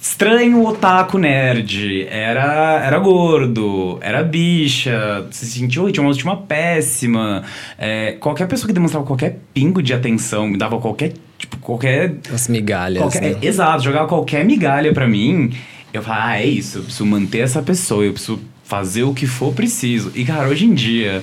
estranho 0.00 0.64
otaku 0.64 1.18
nerd, 1.18 2.06
era, 2.08 2.80
era 2.82 2.98
gordo, 2.98 3.98
era 4.00 4.22
bicha, 4.22 5.26
se 5.30 5.46
sentiu, 5.46 5.92
tinha 5.92 6.02
uma 6.02 6.08
autoestima 6.08 6.36
péssima. 6.36 7.42
É, 7.78 8.12
qualquer 8.12 8.48
pessoa 8.48 8.66
que 8.66 8.72
demonstrava 8.72 9.04
qualquer 9.04 9.38
pingo 9.52 9.82
de 9.82 9.92
atenção, 9.92 10.46
me 10.46 10.56
dava 10.56 10.80
qualquer, 10.80 11.12
tipo, 11.36 11.58
qualquer... 11.58 12.14
As 12.32 12.48
migalhas, 12.48 13.02
qualquer 13.02 13.22
né? 13.22 13.36
é, 13.42 13.46
exato, 13.46 13.84
jogava 13.84 14.08
qualquer 14.08 14.44
migalha 14.44 14.92
pra 14.92 15.06
mim, 15.06 15.52
eu 15.92 16.02
falava, 16.02 16.28
ah, 16.28 16.40
é 16.40 16.46
isso, 16.46 16.78
eu 16.78 16.82
preciso 16.84 17.06
manter 17.06 17.40
essa 17.40 17.60
pessoa, 17.60 18.02
eu 18.02 18.12
preciso 18.12 18.40
fazer 18.64 19.02
o 19.02 19.12
que 19.12 19.26
for 19.26 19.52
preciso. 19.52 20.12
E, 20.14 20.24
cara, 20.24 20.48
hoje 20.48 20.64
em 20.64 20.74
dia... 20.74 21.22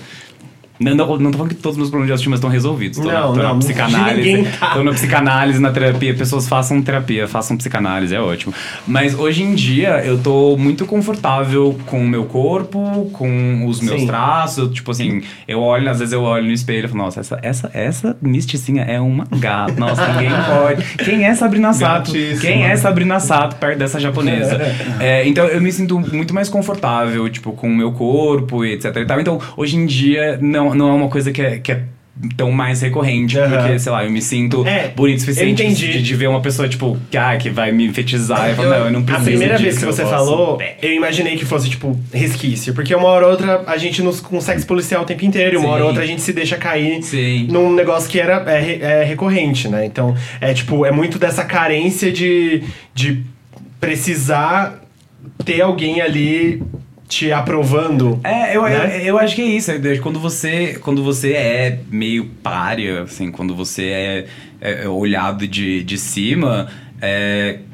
Não, 0.79 0.95
não, 0.95 1.17
não 1.17 1.31
tô 1.31 1.37
falando 1.37 1.53
que 1.53 1.61
todos 1.61 1.75
os 1.75 1.77
meus 1.77 1.89
problemas 1.89 2.07
de 2.07 2.11
autoestima 2.13 2.35
estão 2.35 2.49
resolvidos. 2.49 2.97
Tô, 2.99 3.05
Não, 3.11 3.33
tô 3.33 3.39
não, 3.41 3.53
na 3.53 3.59
psicanálise. 3.59 4.47
tá. 4.59 4.73
Tô 4.73 4.83
na 4.83 4.91
psicanálise, 4.91 5.59
na 5.59 5.71
terapia. 5.71 6.13
Pessoas 6.13 6.47
façam 6.47 6.81
terapia, 6.81 7.27
façam 7.27 7.57
psicanálise, 7.57 8.13
é 8.15 8.19
ótimo. 8.19 8.53
Mas 8.85 9.17
hoje 9.17 9.43
em 9.43 9.55
dia 9.55 10.03
eu 10.05 10.17
tô 10.17 10.55
muito 10.57 10.85
confortável 10.85 11.77
com 11.85 12.03
o 12.03 12.07
meu 12.07 12.25
corpo, 12.25 13.09
com 13.13 13.65
os 13.67 13.81
meus 13.81 14.01
Sim. 14.01 14.07
traços. 14.07 14.71
Tipo 14.73 14.91
assim, 14.91 15.21
eu 15.47 15.59
olho, 15.59 15.89
às 15.89 15.99
vezes 15.99 16.13
eu 16.13 16.21
olho 16.21 16.45
no 16.45 16.51
espelho 16.51 16.85
e 16.85 16.87
falo, 16.87 17.03
nossa, 17.03 17.19
essa, 17.19 17.39
essa, 17.41 17.71
essa 17.73 18.17
misticinha 18.21 18.83
é 18.83 18.99
uma 18.99 19.25
gata. 19.37 19.73
Nossa, 19.79 20.05
ninguém 20.13 20.29
pode. 20.47 20.97
Quem 20.97 21.25
é 21.25 21.33
Sabrina 21.33 21.73
Sato? 21.73 22.11
Gatíssima. 22.11 22.41
Quem 22.41 22.63
é 22.65 22.75
Sabrina 22.75 23.19
Sato 23.19 23.55
perto 23.55 23.79
dessa 23.79 23.99
japonesa? 23.99 24.57
É, 24.99 25.27
então 25.27 25.45
eu 25.45 25.61
me 25.61 25.71
sinto 25.71 25.99
muito 25.99 26.33
mais 26.33 26.49
confortável, 26.49 27.29
tipo, 27.29 27.51
com 27.51 27.67
o 27.67 27.75
meu 27.75 27.91
corpo 27.91 28.65
e 28.65 28.73
etc 28.73 28.95
e 28.95 29.05
tal. 29.05 29.19
Então, 29.19 29.39
hoje 29.55 29.77
em 29.77 29.85
dia, 29.85 30.37
não, 30.41 30.66
não 30.75 30.89
é 30.89 30.93
uma 30.93 31.09
coisa 31.09 31.31
que 31.31 31.41
é. 31.41 31.57
Que 31.59 31.71
é 31.71 31.83
tão 32.35 32.51
mais 32.51 32.81
recorrente, 32.81 33.37
Aham. 33.37 33.57
porque, 33.57 33.79
sei 33.79 33.91
lá, 33.91 34.03
eu 34.03 34.09
me 34.09 34.21
sinto 34.21 34.65
É, 34.65 34.87
bonito 34.87 35.17
o 35.17 35.19
suficiente 35.19 35.67
de, 35.67 36.01
de 36.01 36.15
ver 36.15 36.27
uma 36.27 36.41
pessoa, 36.41 36.67
tipo, 36.67 36.97
que, 37.11 37.17
ah, 37.17 37.37
que 37.37 37.49
vai 37.49 37.71
me 37.71 37.93
fetizar. 37.93 38.49
Eu, 38.49 38.55
falo, 38.55 38.69
não, 38.69 38.77
eu 38.85 38.91
não 38.91 38.99
A 39.01 39.03
preciso 39.03 39.25
primeira 39.25 39.53
disso, 39.55 39.63
vez 39.63 39.77
que 39.77 39.85
você 39.85 40.03
falou, 40.03 40.59
eu 40.81 40.93
imaginei 40.93 41.37
que 41.37 41.45
fosse, 41.45 41.69
tipo, 41.69 41.95
resquício. 42.11 42.73
Porque 42.73 42.95
uma 42.95 43.07
hora 43.07 43.25
ou 43.25 43.31
outra 43.31 43.63
a 43.67 43.77
gente 43.77 44.01
nos, 44.01 44.19
com 44.19 44.41
sexo 44.41 44.65
policial 44.65 45.03
o 45.03 45.05
tempo 45.05 45.23
inteiro, 45.25 45.55
e 45.55 45.57
uma 45.57 45.69
hora 45.69 45.83
ou 45.83 45.89
outra 45.89 46.03
a 46.03 46.07
gente 46.07 46.21
se 46.21 46.33
deixa 46.33 46.57
cair 46.57 47.03
Sim. 47.03 47.47
num 47.51 47.73
negócio 47.73 48.09
que 48.09 48.19
era 48.19 48.43
é, 48.51 48.79
é 48.81 49.03
recorrente, 49.03 49.67
né? 49.67 49.85
Então, 49.85 50.15
é 50.41 50.53
tipo, 50.53 50.85
é 50.85 50.91
muito 50.91 51.19
dessa 51.19 51.45
carência 51.45 52.11
de, 52.11 52.63
de 52.95 53.23
precisar 53.79 54.81
ter 55.45 55.61
alguém 55.61 56.01
ali 56.01 56.63
te 57.07 57.31
aprovando. 57.31 58.19
É, 58.23 58.55
eu, 58.55 58.63
Né? 58.63 59.01
eu, 59.01 59.05
eu 59.05 59.19
acho 59.19 59.35
que 59.35 59.41
é 59.41 59.45
isso. 59.45 59.71
é 59.71 59.97
Quando 59.97 60.19
você, 60.19 60.77
quando 60.81 61.03
você 61.03 61.33
é 61.33 61.79
meio 61.89 62.25
párea, 62.43 63.03
assim, 63.03 63.31
quando 63.31 63.55
você 63.55 63.85
é, 63.85 64.83
é 64.83 64.87
olhado 64.87 65.47
de, 65.47 65.83
de 65.83 65.97
cima, 65.97 66.67
é, 66.67 66.86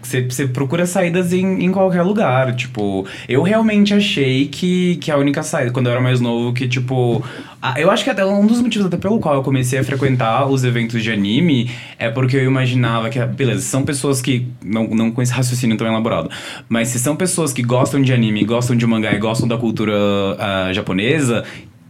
você, 0.02 0.22
você 0.24 0.48
procura 0.48 0.86
saídas 0.86 1.32
em, 1.34 1.64
em 1.66 1.72
qualquer 1.72 2.02
lugar. 2.04 2.56
Tipo, 2.56 3.06
eu 3.28 3.42
realmente 3.42 3.94
achei 3.94 4.48
que, 4.48 4.98
que 4.98 5.10
a 5.12 5.18
única 5.18 5.42
saída, 5.44 5.72
quando 5.72 5.88
eu 5.88 5.92
era 5.94 6.02
mais 6.02 6.20
novo, 6.20 6.54
que, 6.54 6.68
tipo. 6.68 7.24
a- 7.62 7.80
eu 7.80 7.90
acho 7.90 8.04
que 8.04 8.10
até 8.10 8.26
um 8.26 8.46
dos 8.46 8.62
motivos 8.62 8.88
até 8.88 8.98
pelo 8.98 9.20
qual 9.20 9.36
eu 9.36 9.44
comecei 9.44 9.80
a 9.80 9.84
frequentar 9.84 10.48
os 10.48 10.64
eventos 10.64 11.02
de 11.02 11.12
anime 11.12 11.72
é 11.98 12.10
porque 12.10 12.36
eu 12.38 12.44
imaginava 12.44 13.10
que, 13.10 13.24
beleza, 13.26 13.62
são 13.62 13.84
pessoas 13.84 14.22
que. 14.22 14.48
Não, 14.64 14.88
não 14.88 15.12
com 15.12 15.22
esse 15.22 15.32
raciocínio 15.34 15.78
tão 15.78 15.88
elaborado, 15.88 16.30
mas 16.68 16.90
se 16.90 17.00
são 17.00 17.16
pessoas 17.16 17.54
que 17.54 17.62
gostam 17.64 18.02
de 18.02 18.14
anime, 18.14 18.44
gostam 18.44 18.76
de 18.76 18.86
mangá 18.86 19.14
e 19.14 19.20
gostam 19.20 19.48
da 19.48 19.58
cultura 19.58 19.94
ah, 20.40 20.72
japonesa, 20.74 21.44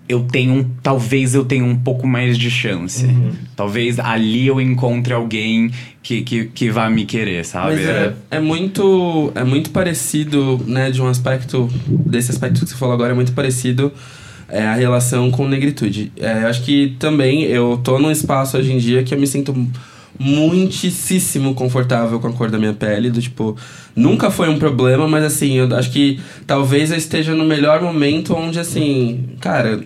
eu 0.07 0.21
tenho 0.21 0.53
um, 0.53 0.63
talvez 0.81 1.33
eu 1.33 1.45
tenha 1.45 1.63
um 1.63 1.75
pouco 1.75 2.05
mais 2.05 2.37
de 2.37 2.51
chance. 2.51 3.07
Talvez 3.55 3.99
ali 3.99 4.47
eu 4.47 4.59
encontre 4.59 5.13
alguém 5.13 5.71
que, 6.01 6.21
que, 6.21 6.45
que 6.45 6.69
vá 6.69 6.89
me 6.89 7.05
querer, 7.05 7.45
sabe? 7.45 7.75
Mas 7.75 7.85
é, 7.85 8.13
é 8.31 8.39
muito 8.39 9.31
é 9.33 9.43
muito 9.43 9.69
parecido, 9.69 10.61
né, 10.67 10.91
de 10.91 11.01
um 11.01 11.07
aspecto 11.07 11.69
desse 11.87 12.31
aspecto 12.31 12.61
que 12.61 12.69
você 12.69 12.75
falou 12.75 12.93
agora 12.93 13.11
é 13.11 13.15
muito 13.15 13.31
parecido 13.31 13.91
é, 14.49 14.65
a 14.65 14.75
relação 14.75 15.31
com 15.31 15.47
negritude. 15.47 16.11
É, 16.17 16.43
eu 16.43 16.47
acho 16.47 16.63
que 16.63 16.95
também 16.99 17.43
eu 17.43 17.79
tô 17.83 17.97
num 17.97 18.11
espaço 18.11 18.57
hoje 18.57 18.73
em 18.73 18.77
dia 18.77 19.03
que 19.03 19.13
eu 19.13 19.19
me 19.19 19.25
sinto 19.25 19.53
muitíssimo 20.19 21.53
confortável 21.53 22.19
com 22.19 22.27
a 22.27 22.33
cor 22.33 22.49
da 22.49 22.57
minha 22.57 22.73
pele, 22.73 23.09
do 23.09 23.21
tipo, 23.21 23.57
nunca 23.95 24.29
foi 24.29 24.49
um 24.49 24.59
problema, 24.59 25.07
mas 25.07 25.23
assim, 25.23 25.53
eu 25.53 25.75
acho 25.75 25.91
que 25.91 26.19
talvez 26.45 26.91
eu 26.91 26.97
esteja 26.97 27.33
no 27.33 27.43
melhor 27.43 27.81
momento 27.81 28.35
onde 28.35 28.59
assim, 28.59 29.25
cara, 29.39 29.83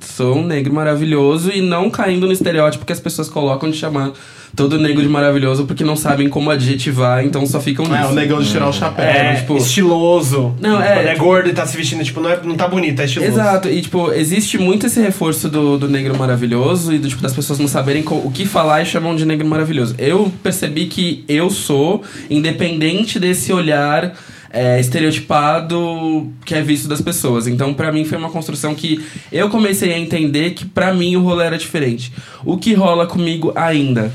sou 0.00 0.36
um 0.36 0.44
negro 0.46 0.72
maravilhoso 0.74 1.50
e 1.52 1.60
não 1.62 1.88
caindo 1.90 2.26
no 2.26 2.32
estereótipo 2.32 2.84
que 2.84 2.92
as 2.92 3.00
pessoas 3.00 3.28
colocam 3.28 3.70
de 3.70 3.76
chamar 3.76 4.12
todo 4.54 4.78
negro 4.80 5.00
de 5.00 5.08
maravilhoso 5.08 5.64
porque 5.64 5.84
não 5.84 5.94
sabem 5.94 6.28
como 6.28 6.50
adjetivar, 6.50 7.24
então 7.24 7.46
só 7.46 7.60
ficam 7.60 7.84
É, 7.86 8.00
nisso. 8.00 8.10
o 8.10 8.14
negão 8.14 8.42
de 8.42 8.50
tirar 8.50 8.68
o 8.68 8.72
chapéu. 8.72 9.04
É, 9.04 9.36
tipo- 9.36 9.56
estiloso. 9.56 10.54
Não, 10.60 10.82
é, 10.82 10.94
Quando 10.94 11.06
é 11.06 11.12
tipo- 11.12 11.24
gordo 11.24 11.48
e 11.48 11.52
tá 11.52 11.64
se 11.66 11.76
vestindo, 11.76 12.02
tipo, 12.04 12.20
não, 12.20 12.30
é, 12.30 12.38
não 12.42 12.56
tá 12.56 12.66
bonito, 12.68 13.00
é 13.00 13.04
estiloso. 13.04 13.30
Exato, 13.32 13.68
e 13.68 13.80
tipo, 13.80 14.12
existe 14.12 14.58
muito 14.58 14.86
esse 14.86 15.00
reforço 15.00 15.48
do, 15.48 15.78
do 15.78 15.88
negro 15.88 16.18
maravilhoso 16.18 16.92
e 16.92 16.98
do, 16.98 17.08
tipo, 17.08 17.22
das 17.22 17.32
pessoas 17.32 17.58
não 17.58 17.68
saberem 17.68 18.04
o 18.06 18.30
que 18.30 18.44
falar 18.44 18.82
e 18.82 18.86
chamam 18.86 19.14
de 19.14 19.24
negro 19.24 19.46
maravilhoso. 19.46 19.94
Eu 19.98 20.30
percebi 20.42 20.86
que 20.86 21.24
eu 21.28 21.48
sou, 21.48 22.02
independente 22.28 23.18
desse 23.20 23.52
olhar 23.52 24.14
é, 24.50 24.80
estereotipado 24.80 26.32
que 26.44 26.54
é 26.54 26.62
visto 26.62 26.88
das 26.88 27.00
pessoas. 27.00 27.46
Então, 27.46 27.72
pra 27.72 27.92
mim, 27.92 28.04
foi 28.04 28.18
uma 28.18 28.30
construção 28.30 28.74
que 28.74 29.04
eu 29.30 29.48
comecei 29.48 29.92
a 29.94 29.98
entender 29.98 30.50
que 30.50 30.64
pra 30.64 30.92
mim 30.92 31.16
o 31.16 31.22
rolê 31.22 31.46
era 31.46 31.56
diferente. 31.56 32.12
O 32.44 32.58
que 32.58 32.74
rola 32.74 33.06
comigo 33.06 33.52
ainda 33.54 34.12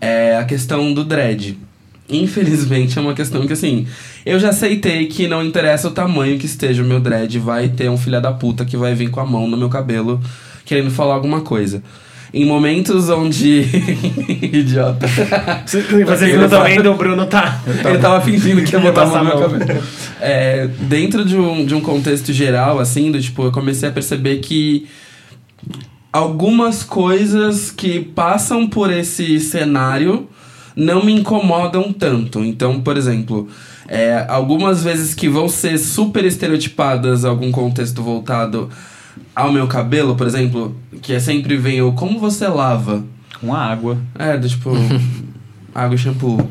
é 0.00 0.36
a 0.36 0.44
questão 0.44 0.92
do 0.92 1.04
dread. 1.04 1.58
Infelizmente 2.10 2.98
é 2.98 3.02
uma 3.02 3.12
questão 3.12 3.46
que 3.46 3.52
assim, 3.52 3.86
eu 4.24 4.38
já 4.38 4.48
aceitei 4.48 5.06
que 5.08 5.28
não 5.28 5.44
interessa 5.44 5.88
o 5.88 5.90
tamanho 5.90 6.38
que 6.38 6.46
esteja 6.46 6.82
o 6.82 6.86
meu 6.86 7.00
dread, 7.00 7.38
vai 7.38 7.68
ter 7.68 7.90
um 7.90 7.98
filho 7.98 8.18
da 8.18 8.32
puta 8.32 8.64
que 8.64 8.78
vai 8.78 8.94
vir 8.94 9.10
com 9.10 9.20
a 9.20 9.26
mão 9.26 9.46
no 9.46 9.58
meu 9.58 9.68
cabelo 9.68 10.18
querendo 10.64 10.90
falar 10.90 11.14
alguma 11.14 11.42
coisa. 11.42 11.82
Em 12.32 12.44
momentos 12.44 13.08
onde. 13.08 13.64
Idiota. 14.52 15.06
Você 15.66 15.80
viu 15.80 16.48
também 16.48 16.80
do 16.82 16.94
Bruno 16.94 17.26
tá. 17.26 17.62
Ele 17.84 17.98
tava 17.98 18.20
fingindo 18.20 18.62
que 18.62 18.74
ia 18.74 18.80
botar 18.80 19.02
a 19.02 19.06
mão 19.06 19.24
no 19.24 19.24
meu 19.24 19.48
cabelo. 19.48 19.82
É, 20.20 20.68
dentro 20.80 21.24
de 21.24 21.36
um, 21.36 21.64
de 21.64 21.74
um 21.74 21.80
contexto 21.80 22.32
geral, 22.32 22.78
assim, 22.78 23.10
do 23.10 23.20
tipo, 23.20 23.44
eu 23.44 23.52
comecei 23.52 23.88
a 23.88 23.92
perceber 23.92 24.38
que 24.38 24.86
algumas 26.12 26.82
coisas 26.82 27.70
que 27.70 28.00
passam 28.00 28.66
por 28.66 28.92
esse 28.92 29.40
cenário 29.40 30.28
não 30.76 31.04
me 31.04 31.12
incomodam 31.12 31.92
tanto. 31.92 32.44
Então, 32.44 32.80
por 32.80 32.96
exemplo, 32.96 33.48
é, 33.88 34.24
algumas 34.28 34.82
vezes 34.82 35.14
que 35.14 35.28
vão 35.28 35.48
ser 35.48 35.78
super 35.78 36.24
estereotipadas 36.24 37.24
algum 37.24 37.50
contexto 37.50 38.02
voltado 38.02 38.68
ao 39.34 39.52
meu 39.52 39.66
cabelo, 39.66 40.14
por 40.14 40.26
exemplo, 40.26 40.74
que 41.00 41.12
é 41.12 41.20
sempre 41.20 41.56
vem 41.56 41.80
o 41.82 41.92
como 41.92 42.18
você 42.18 42.46
lava. 42.48 43.04
Com 43.40 43.54
água. 43.54 43.98
É, 44.18 44.36
do 44.36 44.48
tipo, 44.48 44.70
água 45.74 45.94
e 45.94 45.98
shampoo. 45.98 46.48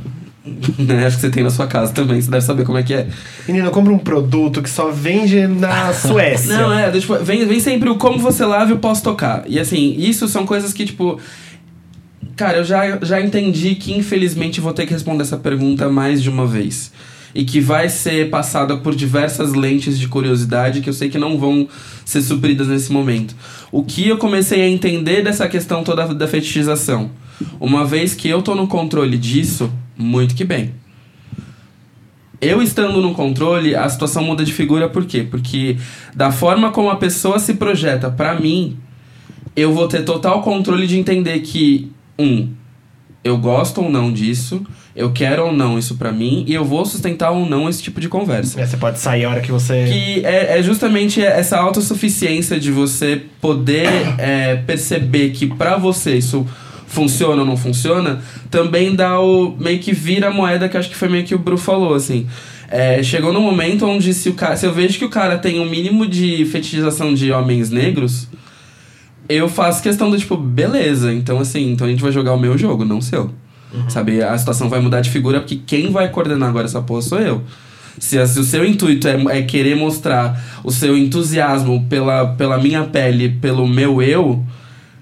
Né? 0.79 1.05
Acho 1.05 1.17
que 1.17 1.21
você 1.21 1.29
tem 1.29 1.43
na 1.43 1.49
sua 1.49 1.67
casa 1.67 1.91
também, 1.91 2.21
você 2.21 2.31
deve 2.31 2.45
saber 2.45 2.65
como 2.65 2.77
é 2.77 2.83
que 2.83 2.93
é. 2.93 3.07
Menino, 3.47 3.69
compra 3.69 3.91
um 3.91 3.97
produto 3.97 4.61
que 4.61 4.69
só 4.69 4.91
vende 4.91 5.45
na 5.45 5.91
Suécia. 5.93 6.57
Não, 6.57 6.73
é, 6.73 6.89
do 6.89 6.99
tipo, 6.99 7.15
vem, 7.17 7.45
vem 7.45 7.59
sempre 7.59 7.89
o 7.89 7.95
como 7.95 8.17
você 8.17 8.45
lava 8.45 8.69
e 8.69 8.73
eu 8.73 8.79
posso 8.79 9.03
tocar. 9.03 9.43
E 9.47 9.59
assim, 9.59 9.95
isso 9.97 10.27
são 10.27 10.45
coisas 10.45 10.73
que, 10.73 10.85
tipo. 10.85 11.19
Cara, 12.35 12.59
eu 12.59 12.63
já, 12.63 12.99
já 13.01 13.19
entendi 13.19 13.75
que 13.75 13.97
infelizmente 13.97 14.61
vou 14.61 14.71
ter 14.71 14.85
que 14.85 14.93
responder 14.93 15.23
essa 15.23 15.37
pergunta 15.37 15.89
mais 15.89 16.21
de 16.21 16.29
uma 16.29 16.45
vez. 16.45 16.91
E 17.37 17.45
que 17.45 17.61
vai 17.61 17.87
ser 17.87 18.31
passada 18.31 18.77
por 18.77 18.95
diversas 18.95 19.53
lentes 19.53 19.99
de 19.99 20.07
curiosidade 20.07 20.81
que 20.81 20.89
eu 20.89 20.93
sei 20.93 21.07
que 21.07 21.19
não 21.19 21.37
vão 21.37 21.67
ser 22.03 22.23
supridas 22.23 22.67
nesse 22.67 22.91
momento. 22.91 23.35
O 23.71 23.83
que 23.83 24.07
eu 24.07 24.17
comecei 24.17 24.59
a 24.63 24.67
entender 24.67 25.21
dessa 25.21 25.47
questão 25.47 25.83
toda 25.83 26.15
da 26.15 26.27
fetichização? 26.27 27.11
Uma 27.59 27.85
vez 27.85 28.15
que 28.15 28.27
eu 28.27 28.41
tô 28.41 28.55
no 28.55 28.67
controle 28.67 29.19
disso, 29.19 29.71
muito 29.95 30.33
que 30.33 30.43
bem. 30.43 30.73
Eu 32.41 32.59
estando 32.59 32.99
no 33.03 33.13
controle, 33.13 33.75
a 33.75 33.87
situação 33.87 34.23
muda 34.23 34.43
de 34.43 34.51
figura 34.51 34.89
por 34.89 35.05
quê? 35.05 35.21
Porque 35.21 35.77
da 36.15 36.31
forma 36.31 36.71
como 36.71 36.89
a 36.89 36.95
pessoa 36.95 37.37
se 37.37 37.53
projeta 37.53 38.09
pra 38.09 38.39
mim, 38.39 38.79
eu 39.55 39.71
vou 39.71 39.87
ter 39.87 40.03
total 40.03 40.41
controle 40.41 40.87
de 40.87 40.97
entender 40.97 41.39
que, 41.41 41.91
um, 42.17 42.49
eu 43.23 43.37
gosto 43.37 43.81
ou 43.81 43.91
não 43.91 44.11
disso, 44.11 44.65
eu 44.97 45.11
quero 45.11 45.45
ou 45.45 45.53
não 45.53 45.77
isso 45.77 45.95
pra 45.95 46.11
mim, 46.11 46.43
e 46.47 46.55
eu 46.55 46.65
vou 46.65 46.83
sustentar 46.83 47.29
ou 47.29 47.45
não 47.47 47.69
esse 47.69 47.83
tipo 47.83 48.01
de 48.01 48.09
conversa. 48.09 48.59
É, 48.59 48.65
você 48.65 48.77
pode 48.77 48.99
sair 48.99 49.25
a 49.25 49.29
hora 49.29 49.41
que 49.41 49.51
você. 49.51 49.85
Que 49.85 50.25
é, 50.25 50.57
é 50.57 50.63
justamente 50.63 51.21
essa 51.21 51.55
autossuficiência 51.55 52.59
de 52.59 52.71
você 52.71 53.21
poder 53.39 53.87
é, 54.17 54.55
perceber 54.55 55.29
que 55.29 55.45
pra 55.45 55.77
você 55.77 56.17
isso 56.17 56.47
funciona 56.87 57.43
ou 57.43 57.47
não 57.47 57.55
funciona, 57.55 58.21
também 58.49 58.95
dá 58.95 59.19
o. 59.19 59.55
meio 59.59 59.77
que 59.77 59.93
vira 59.93 60.29
a 60.29 60.31
moeda 60.31 60.67
que 60.67 60.75
acho 60.75 60.89
que 60.89 60.95
foi 60.95 61.09
meio 61.09 61.23
que 61.23 61.35
o 61.35 61.39
Bru 61.39 61.59
falou, 61.59 61.93
assim. 61.93 62.25
É, 62.67 63.03
chegou 63.03 63.31
no 63.31 63.39
momento 63.39 63.85
onde 63.85 64.11
se, 64.15 64.29
o 64.29 64.33
cara, 64.33 64.57
se 64.57 64.65
eu 64.65 64.73
vejo 64.73 64.97
que 64.97 65.05
o 65.05 65.09
cara 65.09 65.37
tem 65.37 65.59
um 65.59 65.69
mínimo 65.69 66.07
de 66.07 66.43
fetichização 66.45 67.13
de 67.13 67.31
homens 67.31 67.69
negros, 67.69 68.27
eu 69.29 69.47
faço 69.47 69.83
questão 69.83 70.09
do 70.09 70.17
tipo, 70.17 70.35
beleza, 70.35 71.13
então 71.13 71.39
assim, 71.39 71.71
então 71.71 71.85
a 71.85 71.89
gente 71.89 72.01
vai 72.01 72.11
jogar 72.11 72.33
o 72.33 72.39
meu 72.39 72.57
jogo, 72.57 72.83
não 72.83 72.97
o 72.97 73.01
seu. 73.01 73.31
Sabe? 73.89 74.23
A 74.23 74.37
situação 74.37 74.69
vai 74.69 74.79
mudar 74.79 75.01
de 75.01 75.09
figura 75.09 75.39
porque 75.39 75.57
quem 75.65 75.91
vai 75.91 76.09
coordenar 76.09 76.49
agora 76.49 76.65
essa 76.65 76.81
porra 76.81 77.01
sou 77.01 77.19
eu. 77.19 77.43
Se, 77.99 78.25
se 78.27 78.39
o 78.39 78.43
seu 78.43 78.63
intuito 78.65 79.07
é, 79.07 79.39
é 79.39 79.41
querer 79.41 79.75
mostrar 79.75 80.39
o 80.63 80.71
seu 80.71 80.97
entusiasmo 80.97 81.85
pela, 81.89 82.27
pela 82.35 82.57
minha 82.57 82.83
pele, 82.83 83.29
pelo 83.41 83.67
meu 83.67 84.01
eu, 84.01 84.43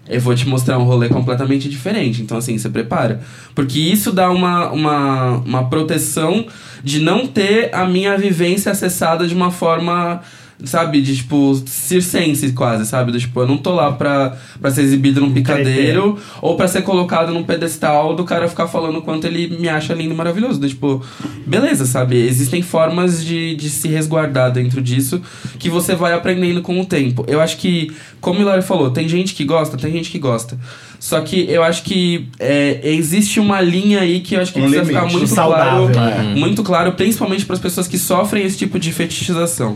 eu 0.08 0.22
vou 0.22 0.36
te 0.36 0.48
mostrar 0.48 0.78
um 0.78 0.84
rolê 0.84 1.10
completamente 1.10 1.68
diferente. 1.68 2.22
Então, 2.22 2.38
assim, 2.38 2.58
você 2.58 2.70
prepara. 2.70 3.22
Porque 3.54 3.80
isso 3.80 4.12
dá 4.12 4.30
uma, 4.30 4.72
uma, 4.72 5.30
uma 5.38 5.70
proteção 5.70 6.46
de 6.84 7.00
não 7.00 7.28
ter 7.28 7.74
a 7.74 7.86
minha 7.86 8.18
vivência 8.18 8.72
acessada 8.72 9.28
de 9.28 9.34
uma 9.34 9.52
forma, 9.52 10.22
sabe, 10.64 11.02
de 11.02 11.18
tipo, 11.18 11.62
circense 11.66 12.52
quase, 12.54 12.86
sabe? 12.86 13.12
Do, 13.12 13.20
tipo, 13.20 13.40
eu 13.42 13.48
não 13.48 13.58
tô 13.58 13.74
lá 13.74 13.92
pra, 13.92 14.38
pra 14.62 14.72
ser 14.72 14.82
exibido 14.82 15.20
num 15.20 15.34
picadeiro 15.34 16.18
ou 16.42 16.56
pra 16.56 16.68
ser 16.68 16.82
colocado 16.82 17.34
num 17.34 17.44
pedestal 17.44 18.16
do 18.16 18.24
cara 18.24 18.48
ficar 18.48 18.68
falando 18.68 19.00
o 19.00 19.02
quanto 19.02 19.28
ele 19.28 19.58
me 19.60 19.68
acha 19.68 19.94
lindo 19.94 20.14
e 20.14 20.18
maravilhoso. 20.18 20.60
Do, 20.60 20.68
tipo, 20.68 21.04
beleza, 21.46 21.86
sabe? 21.86 22.16
Existem 22.18 22.62
formas 22.62 23.24
de, 23.24 23.56
de 23.56 23.70
se 23.70 23.88
resguardar 23.88 24.52
dentro 24.52 24.82
disso 24.82 25.22
que 25.60 25.70
você 25.70 25.96
vai 25.96 26.14
aprendendo 26.14 26.62
com 26.62 26.80
o 26.80 26.86
tempo. 26.86 27.26
Eu 27.28 27.42
acho 27.42 27.58
que, 27.58 27.92
como 28.22 28.40
o 28.40 28.42
Hilário 28.42 28.64
falou, 28.64 28.92
tem 28.92 29.10
gente 29.10 29.34
que 29.34 29.44
gosta, 29.44 29.78
tem 29.78 29.92
gente 29.92 30.10
que 30.10 30.20
gosta. 30.20 30.58
Só 31.00 31.22
que 31.22 31.46
eu 31.50 31.62
acho 31.64 31.84
que 31.84 32.30
é, 32.40 32.80
existe 32.84 33.40
uma 33.40 33.62
linha 33.62 34.00
aí 34.00 34.22
que 34.22 34.36
eu 34.36 34.42
acho 34.42 34.54
que 34.54 34.60
Um 34.60 34.64
precisa 34.64 34.86
ficar 34.86 35.02
limite 35.02 35.18
muito 35.18 35.34
saudável, 35.34 35.90
claro, 35.92 36.16
é. 36.16 36.24
muito 36.36 36.64
claro, 36.64 36.92
principalmente 36.94 37.46
para 37.46 37.56
as 37.56 37.62
pessoas 37.62 37.88
que 37.88 37.98
sofrem 37.98 38.44
esse 38.44 38.58
tipo 38.58 38.80
de 38.80 38.92
fetichização. 38.92 39.74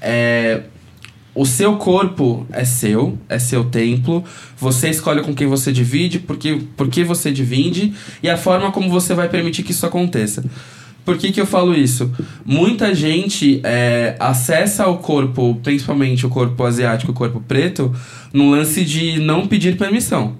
É, 0.00 0.62
o 1.34 1.46
seu 1.46 1.76
corpo 1.76 2.46
é 2.50 2.64
seu, 2.64 3.18
é 3.28 3.38
seu 3.38 3.64
templo. 3.64 4.24
Você 4.58 4.90
escolhe 4.90 5.22
com 5.22 5.34
quem 5.34 5.46
você 5.46 5.72
divide, 5.72 6.18
porque, 6.18 6.60
por 6.76 6.88
que 6.88 7.04
você 7.04 7.30
divide 7.30 7.94
e 8.22 8.28
a 8.28 8.36
forma 8.36 8.72
como 8.72 8.90
você 8.90 9.14
vai 9.14 9.28
permitir 9.28 9.62
que 9.62 9.72
isso 9.72 9.86
aconteça. 9.86 10.44
Por 11.04 11.16
que, 11.16 11.32
que 11.32 11.40
eu 11.40 11.46
falo 11.46 11.74
isso? 11.74 12.12
Muita 12.44 12.94
gente 12.94 13.60
é, 13.64 14.16
acessa 14.18 14.86
o 14.86 14.98
corpo, 14.98 15.58
principalmente 15.62 16.26
o 16.26 16.28
corpo 16.28 16.62
asiático, 16.64 17.12
o 17.12 17.14
corpo 17.14 17.40
preto, 17.40 17.94
no 18.32 18.50
lance 18.50 18.84
de 18.84 19.18
não 19.18 19.46
pedir 19.46 19.76
permissão. 19.76 20.36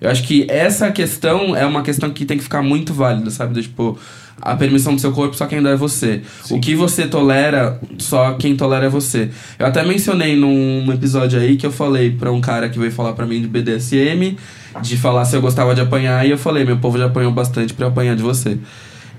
Eu 0.00 0.10
acho 0.10 0.22
que 0.24 0.46
essa 0.48 0.90
questão 0.90 1.54
é 1.54 1.64
uma 1.66 1.82
questão 1.82 2.10
que 2.10 2.24
tem 2.24 2.38
que 2.38 2.42
ficar 2.42 2.62
muito 2.62 2.92
válida, 2.92 3.30
sabe? 3.30 3.52
Do, 3.52 3.62
tipo, 3.62 3.98
a 4.40 4.56
permissão 4.56 4.94
do 4.94 5.00
seu 5.00 5.12
corpo 5.12 5.36
só 5.36 5.46
quem 5.46 5.62
dá 5.62 5.70
é 5.70 5.76
você. 5.76 6.22
O 6.50 6.60
que 6.60 6.74
você 6.74 7.06
tolera, 7.06 7.80
só 7.98 8.34
quem 8.34 8.56
tolera 8.56 8.86
é 8.86 8.88
você. 8.88 9.30
Eu 9.58 9.66
até 9.66 9.84
mencionei 9.84 10.36
num 10.36 10.90
episódio 10.92 11.38
aí 11.38 11.56
que 11.56 11.66
eu 11.66 11.72
falei 11.72 12.10
pra 12.10 12.32
um 12.32 12.40
cara 12.40 12.68
que 12.68 12.78
veio 12.78 12.92
falar 12.92 13.12
pra 13.12 13.26
mim 13.26 13.40
de 13.40 13.48
BDSM, 13.48 14.36
de 14.82 14.96
falar 14.96 15.24
se 15.24 15.36
eu 15.36 15.40
gostava 15.40 15.74
de 15.74 15.80
apanhar, 15.80 16.26
e 16.26 16.30
eu 16.30 16.38
falei, 16.38 16.64
meu 16.64 16.78
povo 16.78 16.98
já 16.98 17.06
apanhou 17.06 17.32
bastante 17.32 17.74
pra 17.74 17.86
eu 17.86 17.90
apanhar 17.90 18.16
de 18.16 18.22
você. 18.22 18.58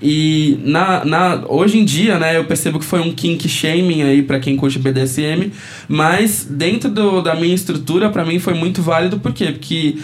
E 0.02 0.58
na, 0.64 1.04
na, 1.04 1.44
hoje 1.46 1.78
em 1.78 1.84
dia, 1.84 2.18
né, 2.18 2.36
eu 2.36 2.44
percebo 2.44 2.80
que 2.80 2.84
foi 2.84 2.98
um 2.98 3.12
kink 3.12 3.48
shaming 3.48 4.02
aí 4.02 4.22
pra 4.22 4.40
quem 4.40 4.56
curte 4.56 4.80
BDSM, 4.80 5.52
mas 5.86 6.44
dentro 6.50 6.90
do, 6.90 7.22
da 7.22 7.36
minha 7.36 7.54
estrutura, 7.54 8.10
pra 8.10 8.24
mim 8.24 8.40
foi 8.40 8.54
muito 8.54 8.82
válido, 8.82 9.20
por 9.20 9.32
quê? 9.32 9.52
Porque, 9.52 9.98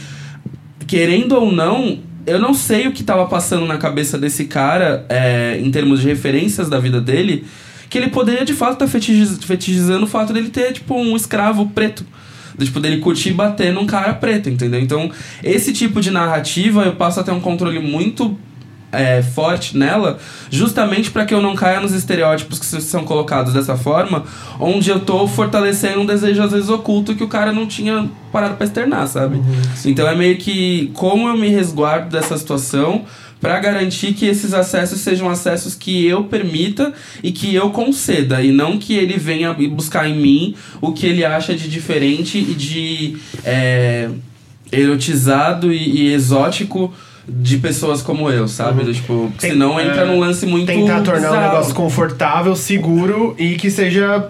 querendo 0.86 1.32
ou 1.32 1.51
não, 1.51 1.99
eu 2.29 2.39
não 2.39 2.55
sei 2.55 2.87
o 2.87 2.93
que 2.93 3.03
tava 3.03 3.27
passando 3.27 3.67
na 3.67 3.79
cabeça 3.79 4.19
desse 4.19 4.45
cara, 4.45 5.05
é, 5.09 5.59
em 5.61 5.71
termos 5.71 6.01
de 6.01 6.09
referências 6.09 6.69
da 6.69 6.79
vida 6.79 7.01
dele, 7.01 7.45
que 7.89 7.97
ele 7.97 8.09
poderia 8.09 8.45
de 8.45 8.53
fato 8.53 8.75
estar 8.75 8.87
tá 8.87 8.91
fetichiz, 8.91 9.39
fetichizando 9.45 10.05
o 10.05 10.09
fato 10.09 10.33
dele 10.33 10.51
ter, 10.51 10.73
tipo, 10.73 10.95
um 10.95 11.17
escravo 11.17 11.67
preto. 11.67 12.05
Tipo, 12.59 12.81
dele 12.81 12.99
curtir 12.99 13.33
bater 13.33 13.73
num 13.73 13.87
cara 13.87 14.13
preto, 14.15 14.51
entendeu? 14.51 14.81
Então, 14.81 15.11
esse 15.45 15.73
tipo 15.73 16.01
de 16.01 16.11
narrativa 16.11 16.83
eu 16.85 16.97
passo 16.97 17.21
a 17.21 17.23
ter 17.23 17.31
um 17.31 17.41
controle 17.41 17.79
muito 17.79 18.37
é, 18.90 19.23
forte 19.23 19.77
nela, 19.77 20.19
justamente 20.51 21.10
para 21.10 21.24
que 21.24 21.35
eu 21.35 21.43
não 21.43 21.55
caia 21.55 21.81
nos 21.81 21.93
estereótipos 21.93 22.59
que 22.59 22.66
são 22.66 23.05
colocados 23.05 23.52
dessa 23.52 23.77
forma, 23.77 24.24
onde 24.59 24.90
eu 24.90 25.01
tô 25.01 25.27
fortalecendo 25.27 26.01
um 26.01 26.06
desejo 26.06 26.43
às 26.43 26.52
vezes 26.52 26.69
oculto 26.69 27.15
que 27.15 27.24
o 27.24 27.28
cara 27.28 27.52
não 27.52 27.66
tinha 27.66 28.09
parado 28.32 28.56
pra 28.56 28.66
externar, 28.66 29.06
sabe? 29.06 29.40
então 29.85 30.09
é 30.09 30.15
meio 30.15 30.36
que 30.39 30.90
como 30.94 31.28
eu 31.28 31.36
me 31.36 31.48
resguardo 31.48 32.10
dessa 32.10 32.36
situação 32.36 33.05
para 33.40 33.59
garantir 33.60 34.15
que 34.15 34.27
esses 34.27 34.52
acessos 34.52 35.01
sejam 35.01 35.28
acessos 35.28 35.74
que 35.74 36.05
eu 36.06 36.24
permita 36.24 36.93
e 37.23 37.31
que 37.31 37.55
eu 37.55 37.70
conceda 37.70 38.43
e 38.43 38.51
não 38.51 38.78
que 38.78 38.94
ele 38.94 39.16
venha 39.16 39.52
buscar 39.52 40.09
em 40.09 40.16
mim 40.16 40.55
o 40.81 40.93
que 40.93 41.06
ele 41.06 41.24
acha 41.24 41.55
de 41.55 41.69
diferente 41.69 42.39
e 42.39 42.55
de 42.55 43.16
é, 43.44 44.09
erotizado 44.73 45.73
e, 45.73 46.09
e 46.09 46.12
exótico 46.12 46.93
de 47.29 47.59
pessoas 47.59 48.01
como 48.03 48.31
eu, 48.31 48.49
sabe? 48.49 48.85
Do, 48.85 48.93
tipo, 48.95 49.31
Tem- 49.39 49.51
senão 49.51 49.79
entra 49.81 50.03
é, 50.03 50.07
num 50.07 50.19
lance 50.19 50.47
muito 50.47 50.67
Tentar 50.67 51.03
tornar 51.03 51.29
o 51.29 51.33
bizarro. 51.33 51.43
negócio 51.51 51.75
confortável, 51.75 52.57
seguro 52.57 53.35
e 53.39 53.57
que 53.57 53.71
seja 53.71 54.29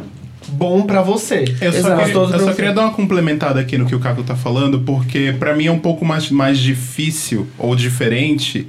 bom 0.48 0.82
pra 0.82 1.00
você. 1.02 1.44
Eu 1.60 1.72
só, 1.72 1.78
Exato. 1.78 1.96
queria, 2.04 2.14
eu 2.14 2.28
só 2.28 2.38
você. 2.38 2.54
queria 2.54 2.72
dar 2.72 2.82
uma 2.82 2.90
complementada 2.92 3.60
aqui 3.60 3.76
no 3.78 3.86
que 3.86 3.94
o 3.94 4.00
Caco 4.00 4.22
tá 4.22 4.34
falando, 4.34 4.80
porque 4.80 5.34
pra 5.38 5.54
mim 5.54 5.66
é 5.66 5.70
um 5.72 5.78
pouco 5.78 6.04
mais, 6.04 6.30
mais 6.30 6.58
difícil 6.58 7.46
ou 7.58 7.76
diferente, 7.76 8.66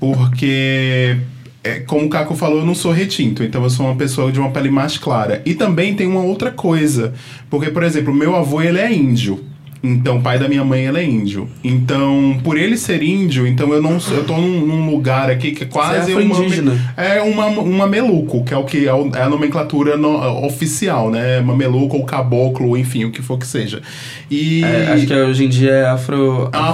porque, 0.00 1.16
é, 1.62 1.80
como 1.80 2.06
o 2.06 2.08
Caco 2.10 2.34
falou, 2.34 2.58
eu 2.58 2.66
não 2.66 2.74
sou 2.74 2.90
retinto, 2.92 3.44
então 3.44 3.62
eu 3.62 3.70
sou 3.70 3.86
uma 3.86 3.94
pessoa 3.94 4.32
de 4.32 4.40
uma 4.40 4.50
pele 4.50 4.70
mais 4.70 4.98
clara. 4.98 5.40
E 5.46 5.54
também 5.54 5.94
tem 5.94 6.06
uma 6.06 6.22
outra 6.22 6.50
coisa, 6.50 7.12
porque, 7.48 7.70
por 7.70 7.82
exemplo, 7.84 8.12
meu 8.12 8.34
avô, 8.34 8.60
ele 8.60 8.78
é 8.78 8.92
índio. 8.92 9.44
Então, 9.82 10.18
o 10.18 10.22
pai 10.22 10.38
da 10.38 10.48
minha 10.48 10.64
mãe, 10.64 10.86
ele 10.86 10.98
é 10.98 11.04
índio. 11.04 11.48
Então, 11.64 12.38
por 12.44 12.56
ele 12.56 12.76
ser 12.76 13.02
índio, 13.02 13.46
então 13.46 13.72
eu 13.72 13.82
não 13.82 13.98
sou- 13.98 14.16
eu 14.18 14.24
tô 14.24 14.36
num, 14.36 14.64
num 14.64 14.90
lugar 14.90 15.28
aqui 15.28 15.50
que 15.52 15.64
é 15.64 15.66
quase 15.66 16.12
é 16.12 16.16
uma 16.16 16.32
afro-indígena. 16.34 16.94
é 16.96 17.20
uma, 17.22 17.46
uma 17.46 17.78
mameluco, 17.78 18.44
que 18.44 18.54
é 18.54 18.56
o 18.56 18.64
que 18.64 18.86
é, 18.86 18.90
é 19.18 19.22
a 19.22 19.28
nomenclatura 19.28 19.96
no- 19.96 20.44
oficial, 20.46 21.10
né? 21.10 21.40
Mameluco 21.40 21.96
ou 21.96 22.04
caboclo, 22.04 22.76
enfim, 22.76 23.04
o 23.06 23.10
que 23.10 23.20
for 23.22 23.36
que 23.38 23.46
seja. 23.46 23.82
E 24.30 24.62
É, 24.62 24.92
acho 24.92 25.06
que 25.06 25.14
hoje 25.14 25.44
em 25.44 25.48
dia 25.48 25.70
é 25.72 25.86
afro, 25.86 26.48
afro-indígena. 26.52 26.68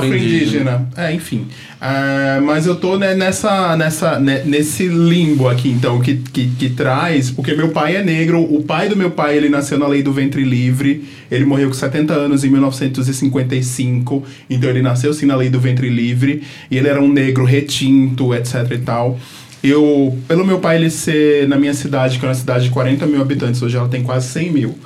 afro-indígena. 0.73 0.89
É, 0.97 1.13
enfim. 1.13 1.47
Ah, 1.81 2.41
mas 2.43 2.67
eu 2.67 2.75
tô 2.75 2.99
né, 2.99 3.15
nessa, 3.15 3.77
nessa, 3.77 4.19
né, 4.19 4.43
nesse 4.45 4.89
limbo 4.89 5.49
aqui, 5.49 5.69
então, 5.69 6.01
que, 6.01 6.17
que, 6.17 6.49
que 6.49 6.71
traz. 6.71 7.31
Porque 7.31 7.55
meu 7.55 7.69
pai 7.69 7.97
é 7.97 8.03
negro, 8.03 8.41
o 8.43 8.65
pai 8.65 8.89
do 8.89 8.97
meu 8.97 9.13
pai 9.13 9.37
ele 9.37 9.49
nasceu 9.49 9.79
na 9.79 9.87
lei 9.87 10.03
do 10.03 10.13
ventre 10.13 10.43
livre, 10.43 11.05
ele 11.31 11.45
morreu 11.45 11.69
com 11.69 11.75
70 11.75 12.13
anos 12.13 12.43
em 12.43 12.51
1955, 12.51 14.25
então 14.51 14.69
ele 14.69 14.83
nasceu 14.83 15.15
sim 15.15 15.27
na 15.27 15.37
lei 15.37 15.49
do 15.49 15.61
ventre 15.61 15.89
livre, 15.89 16.43
e 16.69 16.77
ele 16.77 16.89
era 16.89 17.01
um 17.01 17.13
negro 17.13 17.45
retinto, 17.45 18.35
etc 18.35 18.73
e 18.73 18.79
tal. 18.79 19.19
Eu, 19.63 20.17
pelo 20.27 20.45
meu 20.45 20.59
pai 20.59 20.77
ele 20.77 20.91
ser 20.91 21.47
na 21.49 21.57
minha 21.57 21.75
cidade, 21.75 22.19
que 22.19 22.25
é 22.25 22.29
uma 22.29 22.35
cidade 22.35 22.65
de 22.65 22.71
40 22.71 23.07
mil 23.07 23.21
habitantes, 23.21 23.63
hoje 23.63 23.77
ela 23.77 23.89
tem 23.89 24.03
quase 24.03 24.29
100 24.29 24.53
mil 24.53 24.79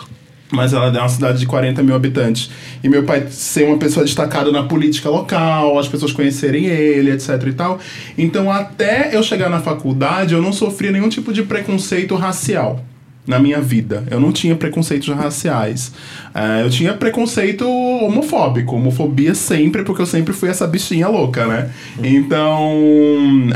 mas 0.52 0.72
ela 0.72 0.86
é 0.86 1.00
uma 1.00 1.08
cidade 1.08 1.38
de 1.38 1.46
40 1.46 1.82
mil 1.82 1.94
habitantes. 1.94 2.50
E 2.84 2.88
meu 2.88 3.02
pai 3.04 3.26
ser 3.30 3.64
uma 3.64 3.78
pessoa 3.78 4.04
destacada 4.04 4.52
na 4.52 4.62
política 4.64 5.08
local, 5.08 5.78
as 5.78 5.88
pessoas 5.88 6.12
conhecerem 6.12 6.66
ele, 6.66 7.10
etc 7.10 7.42
e 7.46 7.52
tal. 7.52 7.78
Então, 8.16 8.52
até 8.52 9.16
eu 9.16 9.22
chegar 9.22 9.48
na 9.48 9.60
faculdade, 9.60 10.34
eu 10.34 10.42
não 10.42 10.52
sofria 10.52 10.92
nenhum 10.92 11.08
tipo 11.08 11.32
de 11.32 11.42
preconceito 11.42 12.14
racial 12.14 12.84
na 13.26 13.38
minha 13.38 13.60
vida. 13.60 14.04
Eu 14.10 14.20
não 14.20 14.32
tinha 14.32 14.54
preconceitos 14.56 15.08
raciais. 15.08 15.92
Eh, 16.34 16.62
eu 16.64 16.70
tinha 16.70 16.92
preconceito 16.92 17.64
homofóbico. 17.68 18.76
Homofobia 18.76 19.34
sempre, 19.34 19.84
porque 19.84 20.02
eu 20.02 20.06
sempre 20.06 20.32
fui 20.32 20.48
essa 20.48 20.66
bichinha 20.66 21.08
louca, 21.08 21.46
né? 21.46 21.70
Então. 22.02 22.72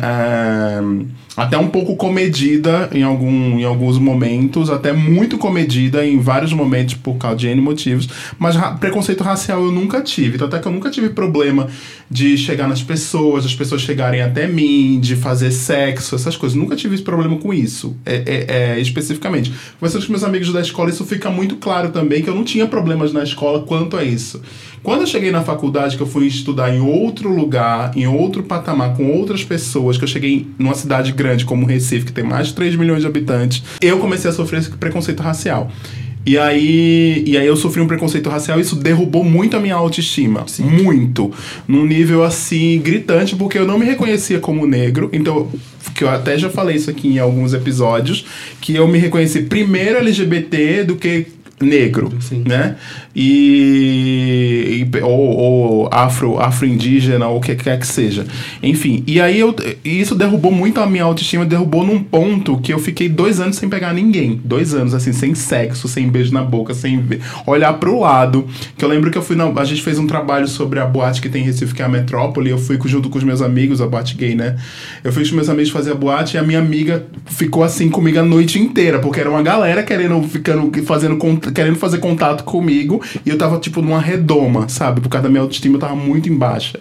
eh, 0.01 1.17
até 1.37 1.59
um 1.59 1.69
pouco 1.69 1.97
comedida 1.97 2.89
em, 2.93 3.03
algum, 3.03 3.59
em 3.59 3.65
alguns 3.65 3.99
momentos, 3.99 4.71
até 4.71 4.93
muito 4.93 5.37
comedida 5.37 6.05
em 6.07 6.19
vários 6.19 6.53
momentos 6.53 6.95
por 6.95 7.17
causa 7.17 7.37
de 7.37 7.47
N 7.49 7.61
motivos, 7.61 8.09
mas 8.39 8.57
ra- 8.57 8.73
preconceito 8.73 9.23
racial 9.23 9.63
eu 9.65 9.71
nunca 9.73 10.01
tive. 10.01 10.39
Tanto 10.39 10.57
é 10.57 10.59
que 10.59 10.67
eu 10.67 10.73
nunca 10.73 10.91
tive 10.91 11.11
problema 11.11 11.69
de 12.11 12.39
chegar 12.39 12.69
nas 12.69 12.83
pessoas, 12.83 13.45
as 13.45 13.55
pessoas 13.55 13.83
chegarem 13.83 14.23
até 14.23 14.47
mim, 14.47 14.99
de 15.01 15.15
fazer 15.17 15.51
sexo, 15.51 16.15
essas 16.15 16.37
coisas. 16.37 16.57
Nunca 16.57 16.75
tive 16.77 16.95
esse 16.95 17.05
problema 17.05 17.37
com 17.37 17.53
isso, 17.53 17.97
é, 18.07 18.15
é- 18.27 18.47
é, 18.77 18.81
especificamente. 18.81 19.53
Conversando 19.79 20.07
com 20.07 20.13
meus 20.13 20.25
amigos 20.25 20.53
da 20.53 20.61
escola, 20.61 20.89
isso 20.91 21.05
fica 21.05 21.29
muito 21.31 21.57
claro 21.57 21.91
também, 21.91 22.23
que 22.23 22.31
eu 22.31 22.35
não 22.35 22.45
tinha 22.45 22.67
problemas 22.67 23.13
na 23.13 23.23
escola 23.23 23.61
quanto 23.63 23.97
a 23.97 24.03
isso. 24.05 24.41
Quando 24.87 25.01
eu 25.01 25.07
cheguei 25.09 25.33
na 25.33 25.43
faculdade, 25.43 25.97
que 25.97 26.03
eu 26.05 26.07
fui 26.07 26.29
estudar 26.29 26.73
em 26.73 26.79
outro 26.79 27.29
lugar, 27.29 27.91
em 27.97 28.07
outro 28.07 28.45
patamar, 28.45 28.97
com 28.97 29.11
outras 29.11 29.43
pessoas, 29.43 29.99
que 29.99 30.05
eu 30.05 30.09
cheguei 30.09 30.47
numa 30.57 30.77
cidade 30.77 31.11
grande 31.11 31.45
como 31.45 31.67
Recife, 31.67 32.07
que 32.07 32.13
tem 32.13 32.23
mais 32.23 32.47
de 32.47 32.55
3 32.55 32.77
milhões 32.77 33.01
de 33.01 33.07
habitantes, 33.09 33.65
eu 33.81 33.99
comecei 33.99 34.31
a 34.31 34.33
sofrer 34.33 34.61
esse 34.61 34.71
preconceito 34.71 35.25
racial. 35.25 35.73
E 36.25 36.39
aí, 36.39 37.25
e 37.27 37.37
aí 37.37 37.45
eu 37.45 37.57
sofri 37.57 37.81
um 37.83 37.89
preconceito 37.89 38.31
racial 38.31 38.61
isso 38.61 38.77
derrubou 38.77 39.25
muito 39.25 39.57
a 39.57 39.61
minha 39.61 39.75
autoestima. 39.75 40.47
Muito. 40.61 41.33
Num 41.67 41.85
nível 41.85 42.23
assim, 42.23 42.79
gritante, 42.79 43.35
porque 43.35 43.59
eu 43.59 43.67
não 43.67 43.81
me 43.81 43.85
reconhecia 43.85 44.39
como 44.39 44.69
negro. 44.69 45.11
Então, 45.13 45.49
que 45.97 46.05
eu 46.05 46.09
até 46.09 46.39
já 46.39 46.49
falei 46.49 46.77
isso 46.77 46.91
aqui 46.91 47.09
em 47.09 47.19
alguns 47.19 47.53
episódios, 47.55 48.25
que 48.61 48.77
eu 48.77 48.87
me 48.87 49.01
reconheci 49.01 49.43
primeiro 49.43 49.99
LGBT 49.99 50.85
do 50.85 50.95
que 50.95 51.27
negro, 51.61 52.13
né? 52.45 52.77
E, 53.19 54.85
e- 54.93 55.01
ou, 55.03 55.37
ou 55.37 55.89
afro, 55.91 56.39
afro-indígena 56.39 57.27
ou 57.29 57.39
o 57.39 57.41
que 57.41 57.55
quer 57.55 57.79
que 57.79 57.87
seja. 57.87 58.27
Enfim, 58.63 59.03
e 59.07 59.21
aí 59.21 59.41
eu, 59.41 59.55
isso 59.83 60.15
derrubou 60.15 60.53
muito 60.53 60.81
a 60.81 60.87
minha 60.87 61.05
autoestima, 61.05 61.47
derrubou 61.47 61.87
num 61.87 62.03
ponto 62.03 62.59
que 62.59 62.73
eu 62.73 62.79
fiquei 62.79 63.09
dois 63.09 63.41
anos 63.41 63.57
sem 63.57 63.69
pegar 63.69 63.95
ninguém. 63.95 64.39
Dois 64.45 64.75
anos, 64.75 64.93
assim, 64.93 65.13
sem 65.13 65.35
sexo, 65.35 65.89
sem 65.89 66.09
beijo 66.09 66.33
na 66.33 66.43
boca, 66.43 66.75
sem 66.75 67.03
olhar 67.47 67.73
pro 67.75 68.01
lado. 68.01 68.47
Que 68.77 68.85
eu 68.85 68.89
lembro 68.89 69.11
que 69.11 69.17
eu 69.17 69.23
fui 69.23 69.37
a 69.57 69.65
gente 69.65 69.83
fez 69.83 69.99
um 69.99 70.07
trabalho 70.07 70.49
sobre 70.49 70.79
a 70.79 70.87
boate 70.87 71.21
que 71.21 71.29
tem 71.29 71.43
em 71.43 71.45
Recife, 71.45 71.75
que 71.75 71.83
é 71.83 71.85
a 71.85 71.89
Metrópole. 71.89 72.51
Eu 72.51 72.59
fui 72.59 72.79
junto 72.87 73.09
com 73.09 73.19
os 73.19 73.25
meus 73.25 73.41
amigos, 73.41 73.81
a 73.81 73.87
boate 73.87 74.15
gay, 74.15 74.35
né? 74.35 74.57
Eu 75.05 75.13
fui 75.13 75.23
com 75.23 75.29
os 75.29 75.33
meus 75.33 75.49
amigos 75.49 75.71
fazer 75.71 75.93
a 75.93 75.95
boate 75.95 76.37
e 76.37 76.39
a 76.39 76.43
minha 76.43 76.59
amiga 76.59 77.07
ficou 77.27 77.63
assim 77.63 77.89
comigo 77.89 78.19
a 78.19 78.23
noite 78.23 78.59
inteira, 78.59 78.99
porque 78.99 79.21
era 79.21 79.31
uma 79.31 79.43
galera 79.43 79.83
querendo, 79.83 80.23
ficando, 80.23 80.71
fazendo, 80.85 81.19
querendo 81.55 81.77
fazer 81.77 81.99
contato 81.99 82.45
comigo 82.45 83.01
e 83.25 83.31
eu 83.31 83.39
tava, 83.39 83.59
tipo, 83.59 83.81
numa 83.83 84.01
redoma, 84.01 84.69
sabe? 84.69 85.01
Por 85.01 85.09
causa 85.09 85.25
da 85.25 85.29
minha 85.31 85.43
autoestima, 85.43 85.77
eu 85.77 85.81
tava 85.81 85.95
muito 85.97 86.29
em 86.29 86.37
baixa. 86.37 86.81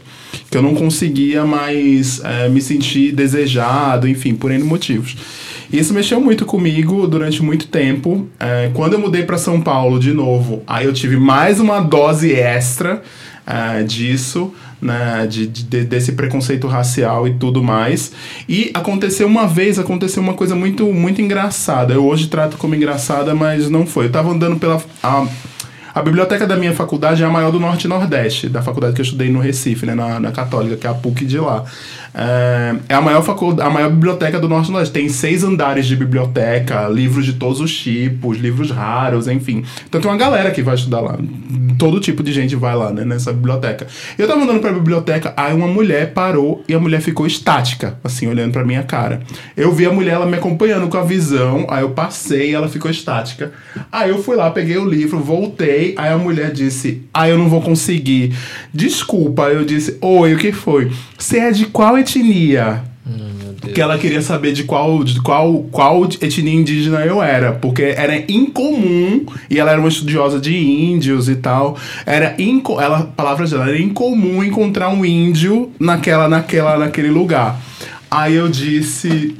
Que 0.49 0.57
eu 0.57 0.61
não 0.61 0.75
conseguia 0.75 1.45
mais 1.45 2.21
eh, 2.23 2.49
me 2.49 2.61
sentir 2.61 3.11
desejado, 3.13 4.07
enfim, 4.07 4.35
por 4.35 4.51
N 4.51 4.63
motivos. 4.63 5.15
Isso 5.71 5.93
mexeu 5.93 6.21
muito 6.21 6.45
comigo 6.45 7.07
durante 7.07 7.41
muito 7.41 7.67
tempo. 7.67 8.27
Eh, 8.39 8.69
quando 8.73 8.93
eu 8.93 8.99
mudei 8.99 9.23
para 9.23 9.37
São 9.37 9.59
Paulo 9.61 9.99
de 9.99 10.13
novo, 10.13 10.61
aí 10.67 10.85
eu 10.85 10.93
tive 10.93 11.17
mais 11.17 11.59
uma 11.59 11.79
dose 11.79 12.31
extra 12.33 13.01
eh, 13.47 13.83
disso, 13.83 14.53
né, 14.81 15.25
de, 15.27 15.47
de- 15.47 15.83
desse 15.83 16.11
preconceito 16.11 16.67
racial 16.67 17.27
e 17.27 17.33
tudo 17.35 17.63
mais. 17.63 18.11
E 18.47 18.69
aconteceu 18.73 19.25
uma 19.27 19.47
vez, 19.47 19.79
aconteceu 19.79 20.21
uma 20.21 20.33
coisa 20.33 20.53
muito, 20.53 20.85
muito 20.93 21.21
engraçada. 21.21 21.93
Eu 21.93 22.05
hoje 22.05 22.27
trato 22.27 22.57
como 22.57 22.75
engraçada, 22.75 23.33
mas 23.33 23.69
não 23.69 23.85
foi. 23.85 24.05
Eu 24.05 24.11
tava 24.11 24.29
andando 24.31 24.57
pela. 24.59 24.81
a- 25.01 25.25
a 25.95 26.01
biblioteca 26.01 26.45
da 26.45 26.57
minha 26.57 26.73
faculdade 26.73 27.23
é 27.23 27.25
a 27.25 27.29
maior 27.29 27.51
do 27.51 27.59
Norte 27.59 27.85
e 27.85 27.87
Nordeste, 27.87 28.49
da 28.49 28.61
faculdade 28.61 28.93
que 28.93 28.99
eu 28.99 29.05
estudei 29.05 29.29
no 29.29 29.39
Recife, 29.39 29.85
né, 29.85 29.95
na, 29.95 30.19
na 30.19 30.29
Católica, 30.29 30.75
que 30.75 30.85
é 30.85 30.89
a 30.89 30.93
PUC 30.93 31.25
de 31.25 31.39
lá. 31.39 31.63
É, 32.17 32.75
é 32.89 32.93
a, 32.95 33.01
maior 33.01 33.21
facu- 33.21 33.59
a 33.61 33.69
maior 33.69 33.89
biblioteca 33.89 34.39
do 34.39 34.47
Norte 34.47 34.71
Nordeste. 34.71 34.93
Tem 34.93 35.09
seis 35.09 35.43
andares 35.43 35.85
de 35.85 35.95
biblioteca, 35.97 36.87
livros 36.87 37.25
de 37.25 37.33
todos 37.33 37.59
os 37.59 37.75
tipos, 37.77 38.37
livros 38.37 38.71
raros, 38.71 39.27
enfim. 39.27 39.63
Então 39.87 39.99
tem 39.99 40.09
uma 40.09 40.17
galera 40.17 40.49
que 40.51 40.61
vai 40.61 40.75
estudar 40.75 41.01
lá. 41.01 41.17
Todo 41.77 41.99
tipo 41.99 42.23
de 42.23 42.31
gente 42.31 42.55
vai 42.55 42.73
lá, 42.75 42.91
né, 42.91 43.03
nessa 43.03 43.33
biblioteca. 43.33 43.85
Eu 44.17 44.27
tava 44.27 44.41
andando 44.43 44.61
pra 44.61 44.71
biblioteca, 44.71 45.33
aí 45.35 45.53
uma 45.53 45.67
mulher 45.67 46.13
parou 46.13 46.63
e 46.69 46.73
a 46.73 46.79
mulher 46.79 47.01
ficou 47.01 47.27
estática, 47.27 47.99
assim, 48.01 48.27
olhando 48.27 48.53
pra 48.53 48.63
minha 48.63 48.83
cara. 48.83 49.21
Eu 49.57 49.73
vi 49.73 49.85
a 49.85 49.91
mulher, 49.91 50.13
ela 50.13 50.25
me 50.25 50.35
acompanhando 50.37 50.87
com 50.87 50.97
a 50.97 51.03
visão, 51.03 51.67
aí 51.69 51.81
eu 51.81 51.89
passei 51.89 52.55
ela 52.55 52.69
ficou 52.69 52.89
estática. 52.89 53.51
Aí 53.91 54.09
eu 54.09 54.23
fui 54.23 54.37
lá, 54.37 54.49
peguei 54.51 54.77
o 54.77 54.85
livro, 54.87 55.19
voltei, 55.19 55.93
aí 55.97 56.13
a 56.13 56.17
mulher 56.17 56.51
disse: 56.53 57.03
Ah, 57.13 57.27
eu 57.27 57.37
não 57.37 57.49
vou 57.49 57.61
conseguir. 57.61 58.33
Desculpa, 58.73 59.43
eu 59.49 59.65
disse: 59.65 59.97
Oi, 59.99 60.33
o 60.33 60.37
que 60.37 60.51
foi? 60.53 60.91
Você 61.17 61.39
é 61.39 61.51
de 61.51 61.65
qual 61.65 61.97
etnia? 62.05 62.83
Que 63.73 63.81
ela 63.81 63.97
queria 63.97 64.21
saber 64.21 64.53
de 64.53 64.63
qual, 64.63 65.03
de 65.03 65.19
qual, 65.21 65.63
qual 65.71 66.05
etnia 66.05 66.53
indígena 66.53 66.99
eu 66.99 67.21
era. 67.21 67.51
Porque 67.53 67.81
era 67.83 68.15
incomum, 68.31 69.25
e 69.49 69.59
ela 69.59 69.71
era 69.71 69.79
uma 69.79 69.89
estudiosa 69.89 70.39
de 70.39 70.55
índios 70.55 71.27
e 71.27 71.35
tal. 71.35 71.75
Era 72.05 72.35
inco, 72.37 72.79
ela, 72.79 73.03
palavras 73.03 73.51
dela, 73.51 73.67
era 73.67 73.79
incomum 73.79 74.43
encontrar 74.43 74.89
um 74.89 75.03
índio 75.03 75.71
naquela, 75.79 76.29
naquela, 76.29 76.77
naquele 76.77 77.09
lugar. 77.09 77.59
Aí 78.09 78.35
eu 78.35 78.47
disse. 78.47 79.35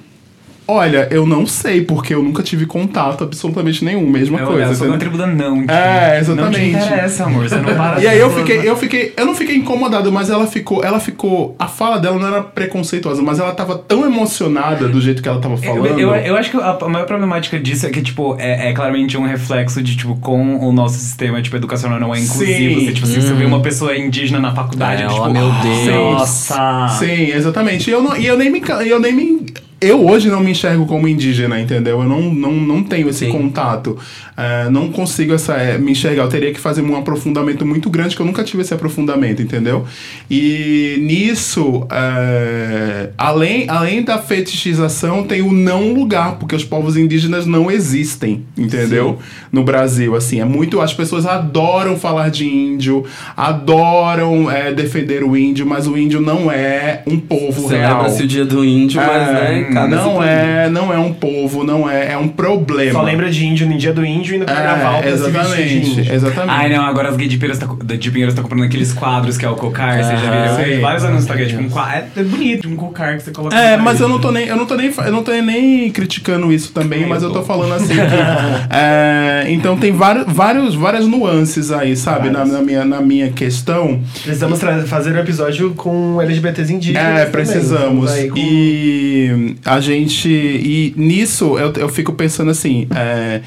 Olha, 0.67 1.07
eu 1.11 1.25
não 1.27 1.45
sei, 1.45 1.81
porque 1.81 2.13
eu 2.13 2.23
nunca 2.23 2.41
tive 2.41 2.65
contato 2.65 3.23
absolutamente 3.23 3.85
nenhum, 3.85 4.09
mesma 4.09 4.39
Eu, 4.39 4.47
coisa. 4.47 4.71
eu 4.71 4.75
sou 4.75 4.87
uma 4.87 4.97
tribo 4.97 5.17
da 5.17 5.27
não. 5.27 5.61
tipo, 5.61 5.71
É, 5.71 6.19
exatamente. 6.19 6.71
Não 6.71 6.79
te 6.79 6.85
interessa, 6.85 7.23
amor. 7.25 7.47
Você 7.47 7.55
não 7.57 7.65
para 7.75 8.01
E 8.01 8.07
aí 8.07 8.17
eu 8.19 8.31
fiquei, 8.31 8.67
eu 8.67 8.75
fiquei, 8.75 9.13
eu 9.15 9.25
não 9.25 9.35
fiquei 9.35 9.55
incomodado, 9.55 10.11
mas 10.11 10.29
ela 10.29 10.47
ficou, 10.47 10.83
ela 10.83 10.99
ficou, 10.99 11.55
a 11.59 11.67
fala 11.67 11.99
dela 11.99 12.17
não 12.17 12.27
era 12.27 12.41
preconceituosa, 12.41 13.21
mas 13.21 13.39
ela 13.39 13.51
tava 13.53 13.77
tão 13.77 14.05
emocionada 14.05 14.87
do 14.87 14.99
jeito 14.99 15.21
que 15.21 15.29
ela 15.29 15.39
tava 15.39 15.53
Eu, 15.55 15.59
falando. 15.59 15.99
eu, 15.99 16.15
eu 16.15 16.35
acho 16.35 16.49
que 16.49 16.57
a, 16.57 16.77
maior 16.89 17.05
problemática 17.05 17.59
disso 17.59 17.85
é 17.85 17.89
que, 17.89 18.01
tipo, 18.01 18.35
é, 18.39 18.69
é 18.69 18.73
claramente 18.73 19.17
um 19.17 19.25
reflexo 19.25 19.83
de, 19.83 19.95
tipo, 19.95 20.15
com 20.17 20.57
o 20.57 20.71
nosso 20.71 20.97
sistema, 20.97 21.41
tipo, 21.41 21.55
educacional 21.55 21.99
não 21.99 22.13
é 22.13 22.19
inclusivo. 22.19 22.79
Sim. 22.79 22.85
Você, 22.85 22.93
tipo, 22.93 23.07
assim, 23.07 23.21
você 23.21 23.33
vê 23.33 23.45
uma 23.45 23.61
pessoa 23.61 23.95
indígena 23.95 24.39
na 24.39 24.53
faculdade, 24.53 25.03
É, 25.03 25.07
tipo, 25.07 25.21
oh, 25.21 25.29
meu 25.29 25.51
Deus. 25.61 25.85
Nossa! 25.95 26.87
Sim, 26.99 27.31
exatamente. 27.31 27.89
E 27.89 27.93
eu, 27.93 28.01
não, 28.01 28.17
e 28.17 28.25
eu 28.25 28.37
nem 28.37 28.49
me, 28.49 28.61
eu 28.87 28.99
nem 28.99 29.13
me 29.13 29.45
eu 29.85 30.05
hoje 30.07 30.29
não 30.29 30.39
me 30.39 30.51
enxergo 30.51 30.85
como 30.85 31.07
indígena, 31.07 31.59
entendeu? 31.59 32.01
Eu 32.01 32.09
não, 32.09 32.21
não, 32.33 32.51
não 32.51 32.83
tenho 32.83 33.09
esse 33.09 33.25
Sim. 33.25 33.31
contato. 33.31 33.97
É, 34.35 34.69
não 34.69 34.89
consigo 34.91 35.33
essa, 35.33 35.53
é, 35.53 35.77
me 35.77 35.91
enxergar. 35.91 36.23
Eu 36.23 36.29
teria 36.29 36.51
que 36.51 36.59
fazer 36.59 36.81
um 36.81 36.95
aprofundamento 36.95 37.65
muito 37.65 37.89
grande, 37.89 38.15
que 38.15 38.21
eu 38.21 38.25
nunca 38.25 38.43
tive 38.43 38.61
esse 38.61 38.73
aprofundamento, 38.73 39.41
entendeu? 39.41 39.85
E 40.29 40.97
nisso, 41.01 41.85
é, 41.91 43.09
além, 43.17 43.69
além 43.69 44.03
da 44.03 44.17
fetichização, 44.17 45.23
tem 45.23 45.41
o 45.41 45.51
não 45.51 45.93
lugar, 45.93 46.37
porque 46.37 46.55
os 46.55 46.63
povos 46.63 46.97
indígenas 46.97 47.45
não 47.45 47.69
existem, 47.71 48.43
entendeu? 48.57 49.19
No 49.51 49.63
Brasil, 49.63 50.15
assim, 50.15 50.41
é 50.41 50.45
muito. 50.45 50.81
As 50.81 50.93
pessoas 50.93 51.25
adoram 51.25 51.97
falar 51.97 52.29
de 52.29 52.45
índio, 52.45 53.05
adoram 53.37 54.49
é, 54.51 54.73
defender 54.73 55.23
o 55.23 55.37
índio, 55.37 55.65
mas 55.65 55.87
o 55.87 55.97
índio 55.97 56.19
não 56.19 56.51
é 56.51 57.01
um 57.07 57.19
povo 57.19 57.67
real. 57.67 57.91
Celebra-se 57.91 58.23
o 58.23 58.27
dia 58.27 58.45
do 58.45 58.65
índio, 58.65 59.01
mas 59.01 59.29
É, 59.29 59.33
né, 59.33 59.69
cada 59.76 59.95
não 59.95 60.23
é, 60.23 60.69
não 60.69 60.93
é 60.93 60.97
um 60.97 61.14
povo, 61.14 61.64
não 61.64 61.89
é, 61.89 62.14
é 62.14 62.18
um 62.18 62.27
problema. 62.27 62.93
Só 62.93 63.02
lembra 63.02 63.30
de 63.30 63.45
índio 63.45 63.68
no 63.68 63.77
dia 63.77 63.93
do 63.93 64.06
índio 64.06 64.35
e 64.35 64.38
no 64.39 64.45
carnaval 64.45 64.95
é, 64.95 65.02
vestir 65.11 65.31
de 65.31 65.38
exatamente, 65.38 66.11
exatamente. 66.14 66.52
Ai, 66.52 66.69
não, 66.69 66.84
agora 66.85 67.10
as 67.10 67.15
gay 67.15 67.27
de 67.27 67.38
Pinheiros 67.38 67.60
tá, 67.60 67.68
de 67.95 68.11
Pinheiros 68.11 68.34
tá 68.35 68.41
comprando 68.41 68.64
aqueles 68.64 68.91
quadros 68.93 69.38
que 69.38 69.45
é 69.45 69.49
o 69.49 69.56
cocar, 69.56 69.97
você 70.03 70.11
já 70.11 70.15
viram? 70.18 70.45
Eu 70.45 70.65
vi 70.65 70.76
sim. 70.76 70.81
vários 70.81 71.03
anos 71.03 71.15
no 71.15 71.22
Instagram, 71.22 71.47
tipo, 71.47 71.61
um 71.64 71.69
quadro. 71.69 72.06
É, 72.15 72.19
é 72.19 72.23
bonito, 72.23 72.69
um 72.69 72.76
cocar 72.76 73.18
que 73.18 73.23
você 73.23 73.31
coloca 73.31 73.56
É, 73.56 73.77
no 73.77 73.84
mas 73.84 73.99
eu 73.99 74.07
não 74.07 74.19
tô 74.19 74.31
nem, 74.31 74.47
eu 74.47 74.56
não 74.56 74.65
tô 74.65 74.76
nem, 74.76 74.91
eu 74.97 75.11
não 75.11 75.23
tô 75.23 75.31
nem 75.31 75.89
criticando 75.91 76.52
isso 76.52 76.72
também, 76.72 77.03
É, 77.03 77.06
mas 77.06 77.22
eu 77.22 77.30
eu 77.30 77.34
tô 77.34 77.39
tô. 77.39 77.45
falando 77.45 77.73
assim 77.73 77.93
que, 77.95 78.69
é, 78.69 79.45
então 79.49 79.77
tem 79.77 79.91
vários, 79.91 80.26
vários, 80.27 80.76
várias 80.76 81.06
nuances 81.07 81.72
aí, 81.72 81.95
sabe, 81.95 82.30
na, 82.30 82.45
na 82.45 82.61
minha, 82.61 82.85
na 82.85 83.02
minha 83.02 83.30
questão. 83.31 83.99
Precisamos 84.23 84.60
fazer 84.88 85.14
um 85.15 85.19
episódio 85.19 85.73
com 85.76 86.22
LGBTs 86.22 86.72
indígenas. 86.73 87.03
É, 87.06 87.26
também. 87.26 87.31
precisamos. 87.31 88.11
Com- 88.11 88.38
E 88.38 89.55
a 89.64 89.80
gente. 89.80 90.30
E 90.30 90.94
nisso 90.98 91.57
eu, 91.57 91.72
eu 91.73 91.90
fico 91.90 92.14
pensando 92.14 92.52
assim. 92.52 92.88
é, 92.95 93.41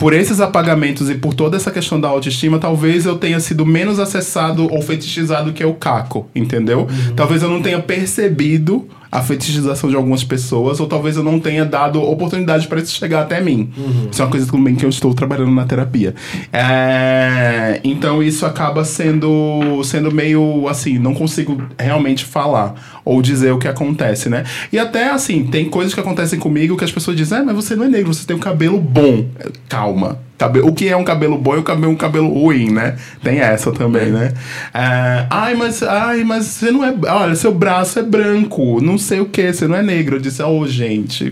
por 0.00 0.14
esses 0.14 0.40
apagamentos 0.40 1.10
e 1.10 1.14
por 1.14 1.34
toda 1.34 1.58
essa 1.58 1.70
questão 1.70 2.00
da 2.00 2.08
autoestima, 2.08 2.58
talvez 2.58 3.04
eu 3.04 3.18
tenha 3.18 3.38
sido 3.38 3.66
menos 3.66 3.98
acessado 3.98 4.66
ou 4.72 4.80
fetichizado 4.80 5.52
que 5.52 5.62
o 5.62 5.74
Caco, 5.74 6.26
entendeu? 6.34 6.88
Talvez 7.14 7.42
eu 7.42 7.50
não 7.50 7.60
tenha 7.60 7.78
percebido 7.82 8.88
a 9.10 9.22
fetichização 9.22 9.90
de 9.90 9.96
algumas 9.96 10.22
pessoas, 10.22 10.78
ou 10.78 10.86
talvez 10.86 11.16
eu 11.16 11.22
não 11.22 11.40
tenha 11.40 11.64
dado 11.64 12.00
oportunidade 12.00 12.68
para 12.68 12.80
isso 12.80 12.94
chegar 12.94 13.22
até 13.22 13.40
mim. 13.40 13.70
Isso 14.10 14.22
é 14.22 14.24
uma 14.24 14.30
coisa 14.30 14.50
também 14.50 14.74
que 14.74 14.84
eu 14.84 14.88
estou 14.88 15.12
trabalhando 15.14 15.50
na 15.50 15.64
terapia. 15.64 16.14
É, 16.52 17.80
então 17.82 18.22
isso 18.22 18.46
acaba 18.46 18.84
sendo, 18.84 19.82
sendo 19.84 20.12
meio 20.12 20.68
assim, 20.68 20.98
não 20.98 21.14
consigo 21.14 21.60
realmente 21.78 22.24
falar 22.24 23.00
ou 23.04 23.20
dizer 23.20 23.52
o 23.52 23.58
que 23.58 23.66
acontece, 23.66 24.28
né? 24.28 24.44
E 24.72 24.78
até 24.78 25.10
assim, 25.10 25.44
tem 25.44 25.68
coisas 25.68 25.92
que 25.92 26.00
acontecem 26.00 26.38
comigo 26.38 26.76
que 26.76 26.84
as 26.84 26.92
pessoas 26.92 27.16
dizem, 27.16 27.38
ah, 27.38 27.44
mas 27.44 27.56
você 27.56 27.74
não 27.74 27.84
é 27.84 27.88
negro, 27.88 28.14
você 28.14 28.26
tem 28.26 28.36
um 28.36 28.40
cabelo 28.40 28.78
bom. 28.80 29.26
Calma. 29.68 30.29
Cabe- 30.40 30.60
O 30.60 30.72
que 30.72 30.88
é 30.88 30.96
um 30.96 31.04
cabelo 31.04 31.36
bom 31.36 31.54
e 31.54 31.58
o 31.58 31.62
cabelo, 31.62 31.92
um 31.92 31.96
cabelo 31.96 32.28
ruim, 32.32 32.70
né? 32.70 32.96
Tem 33.22 33.40
essa 33.40 33.70
também, 33.70 34.06
né? 34.06 34.32
É, 34.72 35.26
ai, 35.28 35.54
mas, 35.54 35.82
ai, 35.82 36.24
mas 36.24 36.46
você 36.46 36.70
não 36.70 36.82
é. 36.82 36.94
Olha, 37.08 37.34
seu 37.34 37.52
braço 37.52 37.98
é 37.98 38.02
branco, 38.02 38.80
não 38.80 38.96
sei 38.96 39.20
o 39.20 39.26
que, 39.26 39.52
você 39.52 39.68
não 39.68 39.76
é 39.76 39.82
negro. 39.82 40.16
Eu 40.16 40.20
disse, 40.20 40.42
ô, 40.42 40.66
gente. 40.66 41.30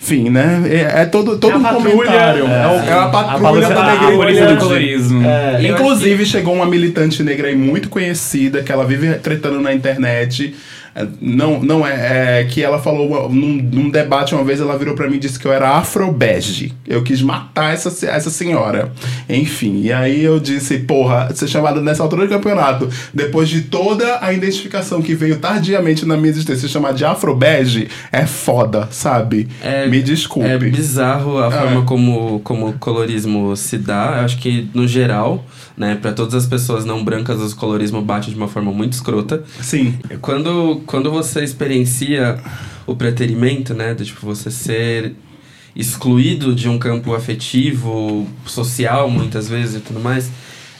Enfim, 0.00 0.30
né? 0.30 0.62
É, 0.64 1.02
é 1.02 1.04
todo, 1.04 1.36
todo 1.38 1.52
É 1.52 1.54
a 1.54 1.58
um 1.58 1.62
patrulha, 1.62 1.90
comentário. 1.92 2.44
É, 2.46 2.66
o- 2.66 2.88
é 2.88 2.92
a 2.92 3.02
a 3.04 3.08
patrulha 3.08 3.68
da 3.68 3.82
a 3.82 3.92
A 3.92 3.98
polícia 3.98 4.16
do 4.16 4.24
negritude. 4.24 4.56
colorismo. 4.58 5.24
É, 5.28 5.68
Inclusive, 5.68 6.24
chegou 6.26 6.54
uma 6.54 6.66
militante 6.66 7.22
negra 7.22 7.48
aí 7.48 7.54
muito 7.54 7.88
conhecida, 7.90 8.62
que 8.62 8.72
ela 8.72 8.84
vive 8.84 9.12
tretando 9.16 9.60
na 9.60 9.72
internet. 9.74 10.56
Não, 11.20 11.58
não 11.62 11.86
é, 11.86 12.40
é 12.40 12.44
que 12.44 12.62
ela 12.62 12.78
falou 12.78 13.28
num, 13.30 13.54
num 13.62 13.90
debate 13.90 14.34
uma 14.34 14.44
vez, 14.44 14.60
ela 14.60 14.76
virou 14.76 14.94
pra 14.94 15.08
mim 15.08 15.16
e 15.16 15.20
disse 15.20 15.38
que 15.38 15.46
eu 15.46 15.52
era 15.52 15.70
afrobege. 15.70 16.72
Eu 16.86 17.02
quis 17.02 17.22
matar 17.22 17.72
essa, 17.72 17.88
essa 18.06 18.28
senhora. 18.30 18.92
Enfim, 19.28 19.80
e 19.82 19.92
aí 19.92 20.22
eu 20.22 20.38
disse, 20.38 20.78
porra, 20.80 21.30
ser 21.34 21.48
chamada 21.48 21.80
nessa 21.80 22.02
altura 22.02 22.26
do 22.26 22.28
campeonato, 22.28 22.88
depois 23.14 23.48
de 23.48 23.62
toda 23.62 24.18
a 24.20 24.32
identificação 24.32 25.00
que 25.00 25.14
veio 25.14 25.38
tardiamente 25.38 26.04
na 26.04 26.16
minha 26.16 26.28
existência, 26.30 26.68
ser 26.68 26.72
chamada 26.72 26.94
de 26.94 27.04
afrobege, 27.04 27.88
é 28.10 28.26
foda, 28.26 28.88
sabe? 28.90 29.48
É- 29.62 29.86
Me 29.86 30.02
desculpe. 30.02 30.48
É 30.48 30.58
bizarro 30.58 31.38
a 31.38 31.46
É. 31.46 31.50
forma 31.50 31.82
como, 31.82 32.40
como 32.40 32.68
o 32.68 32.72
colorismo 32.74 33.56
se 33.56 33.78
dá. 33.78 34.16
Eu 34.18 34.24
acho 34.24 34.38
que, 34.38 34.68
no 34.74 34.86
geral, 34.86 35.44
né, 35.76 35.94
para 35.94 36.12
todas 36.12 36.34
as 36.34 36.46
pessoas 36.46 36.84
não 36.84 37.04
brancas, 37.04 37.52
o 37.52 37.56
colorismo 37.56 38.02
bate 38.02 38.30
de 38.30 38.36
uma 38.36 38.48
forma 38.48 38.72
muito 38.72 38.92
escrota. 38.92 39.42
Sim. 39.60 39.98
Quando, 40.20 40.82
quando 40.86 41.10
você 41.10 41.42
experiencia 41.42 42.38
o 42.86 42.94
preterimento, 42.94 43.74
né, 43.74 43.94
de 43.94 44.04
tipo, 44.04 44.24
você 44.26 44.50
ser 44.50 45.14
excluído 45.74 46.54
de 46.54 46.68
um 46.68 46.78
campo 46.78 47.14
afetivo, 47.14 48.26
social, 48.44 49.10
muitas 49.10 49.48
vezes 49.48 49.76
e 49.76 49.80
tudo 49.80 50.00
mais, 50.00 50.30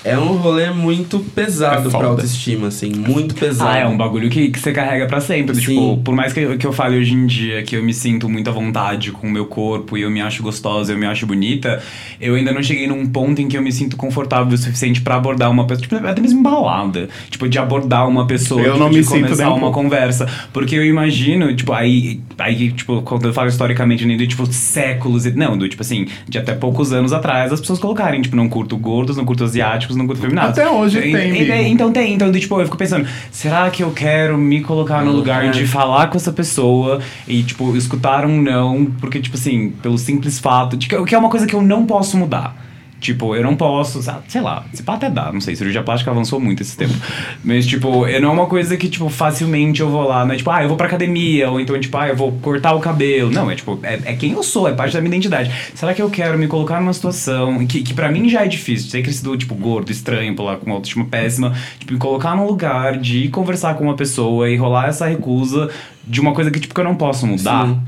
é 0.04 0.18
um 0.18 0.36
rolê 0.36 0.70
muito 0.70 1.18
pesado 1.20 1.88
É 1.88 1.90
pra 1.92 2.06
autoestima, 2.08 2.68
assim, 2.68 2.90
muito 2.92 3.34
pesado. 3.34 3.70
Ah, 3.70 3.78
é 3.78 3.86
um 3.86 3.96
bagulho 3.96 4.28
que, 4.30 4.48
que 4.50 4.58
você 4.58 4.72
carrega 4.72 5.06
pra 5.06 5.20
sempre. 5.20 5.54
Sim. 5.54 5.60
Tipo, 5.62 5.96
por 5.98 6.14
mais 6.14 6.32
que, 6.32 6.40
eu- 6.40 6.58
que 6.58 6.66
eu 6.66 6.72
fale 6.72 6.98
hoje 6.98 7.14
em 7.14 7.26
dia 7.26 7.62
que 7.62 7.76
eu 7.76 7.82
me 7.82 7.94
sinto 7.94 8.28
muito 8.28 8.48
à 8.50 8.52
vontade 8.52 9.12
com 9.12 9.26
o 9.26 9.30
meu 9.30 9.46
corpo 9.46 9.96
e 9.96 10.02
eu 10.02 10.10
me 10.10 10.20
acho 10.20 10.42
gostosa, 10.42 10.92
eu 10.92 10.98
me 10.98 11.06
acho 11.06 11.26
bonita, 11.26 11.82
eu 12.20 12.34
ainda 12.34 12.52
não 12.52 12.62
cheguei 12.62 12.86
num 12.86 13.06
ponto 13.06 13.40
em 13.40 13.48
que 13.48 13.56
eu 13.56 13.62
me 13.62 13.70
sinto 13.72 13.96
confortável 13.96 14.52
o 14.52 14.58
suficiente 14.58 15.00
pra 15.00 15.16
abordar 15.16 15.50
uma 15.50 15.66
pessoa, 15.66 15.82
tipo, 15.88 15.96
até 16.06 16.20
mesmo 16.20 16.42
balada. 16.42 17.08
Tipo, 17.30 17.48
de 17.48 17.58
abordar 17.58 18.08
uma 18.08 18.26
pessoa, 18.26 18.60
Eu 18.60 18.72
tipo, 18.72 18.78
não 18.78 18.90
de 18.90 18.98
me 18.98 19.04
sinto 19.04 19.22
começar 19.24 19.48
um 19.50 19.52
uma 19.52 19.60
pouco. 19.70 19.82
conversa. 19.82 20.26
Porque 20.52 20.74
eu 20.74 20.84
imagino, 20.84 21.54
tipo, 21.54 21.72
aí, 21.72 22.20
aí, 22.38 22.72
tipo, 22.72 23.02
quando 23.02 23.26
eu 23.26 23.32
falo 23.32 23.48
historicamente, 23.48 24.04
nem 24.04 24.16
do 24.16 24.26
tipo 24.26 24.46
séculos, 24.52 25.26
e- 25.26 25.30
não, 25.32 25.56
do 25.56 25.68
tipo 25.68 25.82
assim, 25.82 26.06
de 26.28 26.38
até 26.38 26.54
poucos 26.54 26.92
anos 26.92 27.12
atrás, 27.12 27.52
as 27.52 27.60
pessoas 27.60 27.78
colocarem, 27.78 28.20
tipo, 28.22 28.34
não 28.36 28.48
curto 28.48 28.76
gordos, 28.76 29.16
não 29.16 29.24
curto 29.24 29.44
asiáticos, 29.44 29.91
não 29.96 30.06
curto 30.06 30.20
feminados. 30.22 30.58
Até 30.58 30.68
hoje 30.68 30.98
E- 30.98 31.12
tem, 31.12 31.42
e- 31.42 31.68
então 31.68 31.92
tem, 31.92 32.14
então 32.14 32.30
tipo, 32.32 32.58
eu 32.60 32.64
fico 32.64 32.76
pensando, 32.76 33.06
será 33.30 33.70
que 33.70 33.82
eu 33.82 33.90
quero 33.90 34.36
me 34.38 34.60
colocar 34.60 35.04
no 35.04 35.12
lugar 35.12 35.50
de 35.50 35.66
falar 35.66 36.08
com 36.08 36.16
essa 36.16 36.32
pessoa 36.32 37.00
e, 37.26 37.42
tipo, 37.42 37.76
escutar 37.76 38.24
um 38.26 38.40
não, 38.40 38.84
porque, 39.00 39.20
tipo 39.20 39.36
assim, 39.36 39.70
pelo 39.82 39.98
simples 39.98 40.38
fato 40.38 40.76
de 40.76 40.88
que, 40.88 41.04
que 41.04 41.14
é 41.14 41.18
uma 41.18 41.28
coisa 41.30 41.46
que 41.46 41.54
eu 41.54 41.62
não 41.62 41.84
posso 41.86 42.16
mudar. 42.16 42.56
Tipo, 43.02 43.34
eu 43.34 43.42
não 43.42 43.56
posso, 43.56 44.00
sei 44.28 44.40
lá, 44.40 44.64
se 44.72 44.80
pá 44.80 44.94
até 44.94 45.10
dá, 45.10 45.32
não 45.32 45.40
sei, 45.40 45.56
cirurgia 45.56 45.82
plástica 45.82 46.12
avançou 46.12 46.38
muito 46.38 46.62
esse 46.62 46.76
tempo. 46.76 46.94
Mas, 47.42 47.66
tipo, 47.66 48.06
eu 48.06 48.22
não 48.22 48.28
é 48.28 48.32
uma 48.32 48.46
coisa 48.46 48.76
que, 48.76 48.88
tipo, 48.88 49.08
facilmente 49.08 49.80
eu 49.80 49.90
vou 49.90 50.06
lá, 50.06 50.24
né? 50.24 50.36
Tipo, 50.36 50.50
ah, 50.50 50.62
eu 50.62 50.68
vou 50.68 50.76
pra 50.76 50.86
academia, 50.86 51.50
ou 51.50 51.58
então, 51.58 51.78
tipo, 51.80 51.96
ah, 51.98 52.06
eu 52.06 52.14
vou 52.14 52.30
cortar 52.40 52.72
o 52.74 52.80
cabelo. 52.80 53.28
Não, 53.28 53.50
é 53.50 53.56
tipo, 53.56 53.76
é, 53.82 53.98
é 54.04 54.14
quem 54.14 54.30
eu 54.30 54.42
sou, 54.44 54.68
é 54.68 54.72
parte 54.72 54.92
da 54.92 55.00
minha 55.00 55.10
identidade. 55.10 55.50
Será 55.74 55.92
que 55.92 56.00
eu 56.00 56.08
quero 56.08 56.38
me 56.38 56.46
colocar 56.46 56.80
numa 56.80 56.92
situação 56.92 57.66
que, 57.66 57.82
que 57.82 57.92
pra 57.92 58.08
mim 58.08 58.28
já 58.28 58.44
é 58.44 58.46
difícil, 58.46 58.88
ter 58.88 59.02
crescido, 59.02 59.36
tipo, 59.36 59.56
gordo, 59.56 59.90
estranho, 59.90 60.36
pular 60.36 60.58
com 60.58 60.66
uma 60.66 60.76
autoestima 60.76 61.04
péssima, 61.04 61.52
tipo, 61.80 61.92
me 61.92 61.98
colocar 61.98 62.36
num 62.36 62.46
lugar 62.46 62.98
de 62.98 63.24
ir 63.24 63.30
conversar 63.30 63.74
com 63.74 63.82
uma 63.82 63.96
pessoa 63.96 64.48
e 64.48 64.56
rolar 64.56 64.86
essa 64.86 65.06
recusa 65.08 65.68
de 66.06 66.20
uma 66.20 66.32
coisa 66.32 66.52
que, 66.52 66.60
tipo, 66.60 66.72
que 66.72 66.80
eu 66.80 66.84
não 66.84 66.94
posso 66.94 67.26
mudar? 67.26 67.66
Sim. 67.66 67.80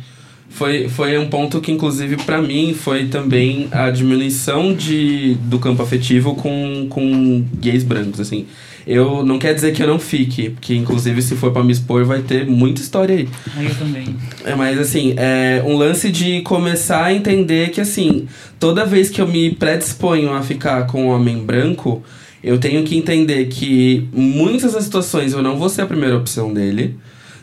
Foi, 0.54 0.88
foi 0.88 1.18
um 1.18 1.28
ponto 1.28 1.60
que, 1.60 1.72
inclusive, 1.72 2.16
pra 2.18 2.40
mim, 2.40 2.74
foi 2.74 3.06
também 3.06 3.66
a 3.72 3.90
diminuição 3.90 4.72
de, 4.72 5.34
do 5.42 5.58
campo 5.58 5.82
afetivo 5.82 6.36
com, 6.36 6.86
com 6.88 7.44
gays 7.58 7.82
brancos, 7.82 8.20
assim. 8.20 8.46
Eu 8.86 9.24
não 9.24 9.36
quer 9.36 9.52
dizer 9.52 9.72
que 9.72 9.82
eu 9.82 9.86
não 9.88 9.98
fique, 9.98 10.50
porque, 10.50 10.76
inclusive, 10.76 11.20
se 11.22 11.34
for 11.34 11.50
pra 11.50 11.64
me 11.64 11.72
expor, 11.72 12.04
vai 12.04 12.22
ter 12.22 12.46
muita 12.46 12.80
história 12.80 13.16
aí. 13.16 13.28
Aí 13.56 13.66
eu 13.66 13.74
também. 13.74 14.16
É, 14.44 14.54
mas 14.54 14.78
assim, 14.78 15.14
é 15.16 15.60
um 15.66 15.76
lance 15.76 16.08
de 16.08 16.42
começar 16.42 17.02
a 17.02 17.12
entender 17.12 17.70
que 17.70 17.80
assim, 17.80 18.28
toda 18.60 18.86
vez 18.86 19.10
que 19.10 19.20
eu 19.20 19.26
me 19.26 19.50
predisponho 19.50 20.32
a 20.32 20.42
ficar 20.42 20.86
com 20.86 21.06
um 21.06 21.08
homem 21.08 21.38
branco, 21.38 22.00
eu 22.44 22.58
tenho 22.58 22.84
que 22.84 22.96
entender 22.96 23.46
que 23.46 24.06
muitas 24.12 24.74
das 24.74 24.84
situações 24.84 25.32
eu 25.32 25.42
não 25.42 25.56
vou 25.56 25.68
ser 25.68 25.82
a 25.82 25.86
primeira 25.86 26.16
opção 26.16 26.54
dele. 26.54 26.96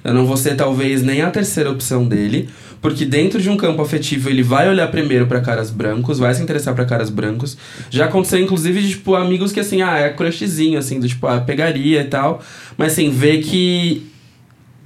Eu 0.04 0.14
não 0.14 0.26
vou 0.26 0.38
ser 0.38 0.56
talvez 0.56 1.04
nem 1.04 1.22
a 1.22 1.30
terceira 1.30 1.70
opção 1.70 2.08
dele, 2.08 2.50
porque 2.82 3.06
dentro 3.06 3.40
de 3.40 3.50
um 3.50 3.56
campo 3.56 3.82
afetivo 3.82 4.30
ele 4.30 4.42
vai 4.42 4.68
olhar 4.68 4.88
primeiro 4.88 5.28
pra 5.28 5.40
caras 5.40 5.70
brancos, 5.70 6.18
vai 6.18 6.34
se 6.34 6.42
interessar 6.42 6.74
pra 6.74 6.84
caras 6.84 7.10
brancos. 7.10 7.58
Já 7.90 8.06
aconteceu 8.06 8.40
inclusive 8.40 8.82
de 8.82 8.90
tipo 8.90 9.16
amigos 9.16 9.52
que 9.52 9.60
assim, 9.60 9.82
ah, 9.82 9.98
é 9.98 10.10
crushzinho 10.10 10.80
assim, 10.80 11.00
do 11.00 11.08
tipo, 11.08 11.28
ah, 11.28 11.40
pegaria 11.40 12.02
e 12.02 12.06
tal, 12.06 12.42
mas 12.78 12.94
assim, 12.94 13.12
ver 13.12 13.42
que 13.44 14.08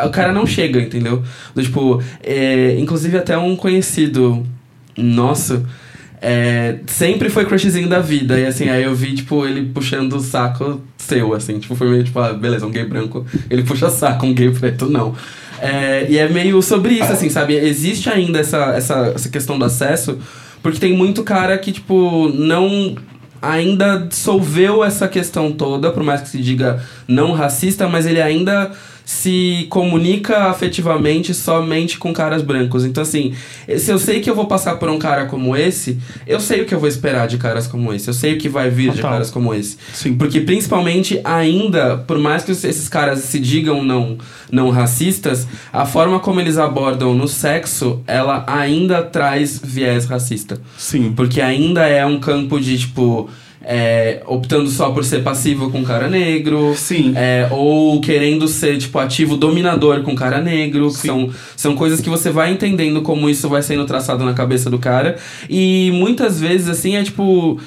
o 0.03 0.09
cara 0.09 0.33
não 0.33 0.45
chega, 0.45 0.81
entendeu? 0.81 1.23
Do, 1.53 1.63
tipo, 1.63 2.03
é, 2.21 2.77
inclusive 2.77 3.17
até 3.17 3.37
um 3.37 3.55
conhecido 3.55 4.45
nosso 4.97 5.65
é, 6.27 6.79
sempre 6.87 7.29
foi 7.29 7.45
crushzinho 7.45 7.87
da 7.87 7.99
vida. 7.99 8.39
E 8.39 8.47
assim, 8.47 8.67
aí 8.67 8.83
eu 8.83 8.95
vi, 8.95 9.13
tipo, 9.13 9.45
ele 9.45 9.69
puxando 9.69 10.13
o 10.13 10.19
saco 10.19 10.81
seu, 10.97 11.33
assim. 11.35 11.59
Tipo, 11.59 11.75
foi 11.75 11.87
meio 11.87 12.03
tipo, 12.03 12.19
ah, 12.19 12.33
beleza, 12.33 12.65
um 12.65 12.71
gay 12.71 12.83
branco, 12.83 13.25
ele 13.47 13.61
puxa 13.61 13.91
saco, 13.91 14.25
um 14.25 14.33
gay 14.33 14.49
preto, 14.49 14.89
não. 14.89 15.13
É, 15.61 16.05
e 16.09 16.17
é 16.17 16.27
meio 16.27 16.61
sobre 16.61 16.95
isso, 16.95 17.11
assim, 17.11 17.29
sabe? 17.29 17.55
Existe 17.55 18.09
ainda 18.09 18.39
essa, 18.39 18.73
essa, 18.75 19.13
essa 19.15 19.29
questão 19.29 19.57
do 19.57 19.65
acesso, 19.65 20.19
porque 20.61 20.79
tem 20.79 20.93
muito 20.93 21.23
cara 21.23 21.57
que, 21.57 21.71
tipo, 21.71 22.29
não 22.29 22.95
ainda 23.41 23.97
dissolveu 23.99 24.83
essa 24.83 25.07
questão 25.07 25.51
toda, 25.51 25.91
por 25.91 26.03
mais 26.03 26.21
que 26.21 26.29
se 26.29 26.41
diga 26.41 26.83
não 27.07 27.31
racista, 27.31 27.87
mas 27.87 28.05
ele 28.05 28.21
ainda 28.21 28.71
se 29.05 29.67
comunica 29.69 30.45
afetivamente 30.45 31.33
somente 31.33 31.99
com 31.99 32.11
caras 32.11 32.41
brancos. 32.41 32.83
Então, 32.83 33.03
assim, 33.03 33.33
se 33.77 33.91
eu 33.91 33.99
sei 33.99 34.19
que 34.19 34.29
eu 34.29 34.35
vou 34.35 34.47
passar 34.47 34.77
por 34.77 34.89
um 34.89 34.97
cara 34.97 35.27
como 35.27 35.55
esse, 35.55 35.99
eu 36.25 36.39
sei 36.39 36.61
o 36.61 36.65
que 36.65 36.73
eu 36.73 36.79
vou 36.79 36.89
esperar 36.89 37.27
de 37.27 37.37
caras 37.37 37.67
como 37.67 37.93
esse. 37.93 38.07
Eu 38.07 38.13
sei 38.13 38.33
o 38.33 38.37
que 38.39 38.49
vai 38.49 38.69
vir 38.69 38.91
de 38.91 39.01
caras 39.01 39.29
como 39.29 39.53
esse. 39.53 39.77
Sim. 39.93 40.15
Porque, 40.15 40.41
principalmente, 40.41 41.21
ainda, 41.23 41.97
por 41.97 42.17
mais 42.17 42.43
que 42.43 42.51
esses 42.51 42.89
caras 42.89 43.19
se 43.19 43.39
digam 43.39 43.83
não, 43.83 44.17
não 44.51 44.71
racistas, 44.71 45.47
a 45.71 45.85
forma 45.85 46.19
como 46.19 46.41
eles 46.41 46.57
abordam 46.57 47.13
no 47.13 47.27
sexo, 47.27 48.01
ela 48.07 48.43
ainda 48.47 49.03
traz 49.03 49.61
viés 49.63 50.05
racista. 50.05 50.59
Sim. 50.77 51.13
Porque 51.15 51.41
ainda 51.41 51.87
é 51.87 52.03
um 52.05 52.19
campo 52.19 52.59
de, 52.59 52.79
tipo, 52.79 53.29
é, 53.67 54.21
optando 54.27 54.69
só 54.69 54.91
por 54.91 55.03
ser 55.03 55.23
passivo 55.23 55.71
com 55.71 55.83
cara 55.83 56.07
negro. 56.07 56.73
Sim. 56.75 57.13
é, 57.15 57.47
ou 57.49 57.99
querendo 57.99 58.47
ser, 58.47 58.77
tipo, 58.77 58.99
ativo 58.99 59.35
dominador 59.35 60.03
com 60.03 60.15
cara 60.15 60.39
negro. 60.39 60.89
Que 60.89 61.07
são, 61.07 61.29
são 61.57 61.75
coisas 61.75 61.99
que 61.99 62.09
você 62.09 62.29
vai 62.29 62.51
entendendo 62.51 63.01
como 63.01 63.27
isso 63.29 63.49
vai 63.49 63.63
sendo 63.63 63.85
traçado 63.85 64.23
na 64.23 64.33
cabeça 64.33 64.69
do 64.69 64.77
cara. 64.77 65.15
E 65.49 65.89
muitas 65.93 66.39
vezes, 66.39 66.69
assim, 66.69 66.95
é 66.95 67.03
tipo. 67.03 67.59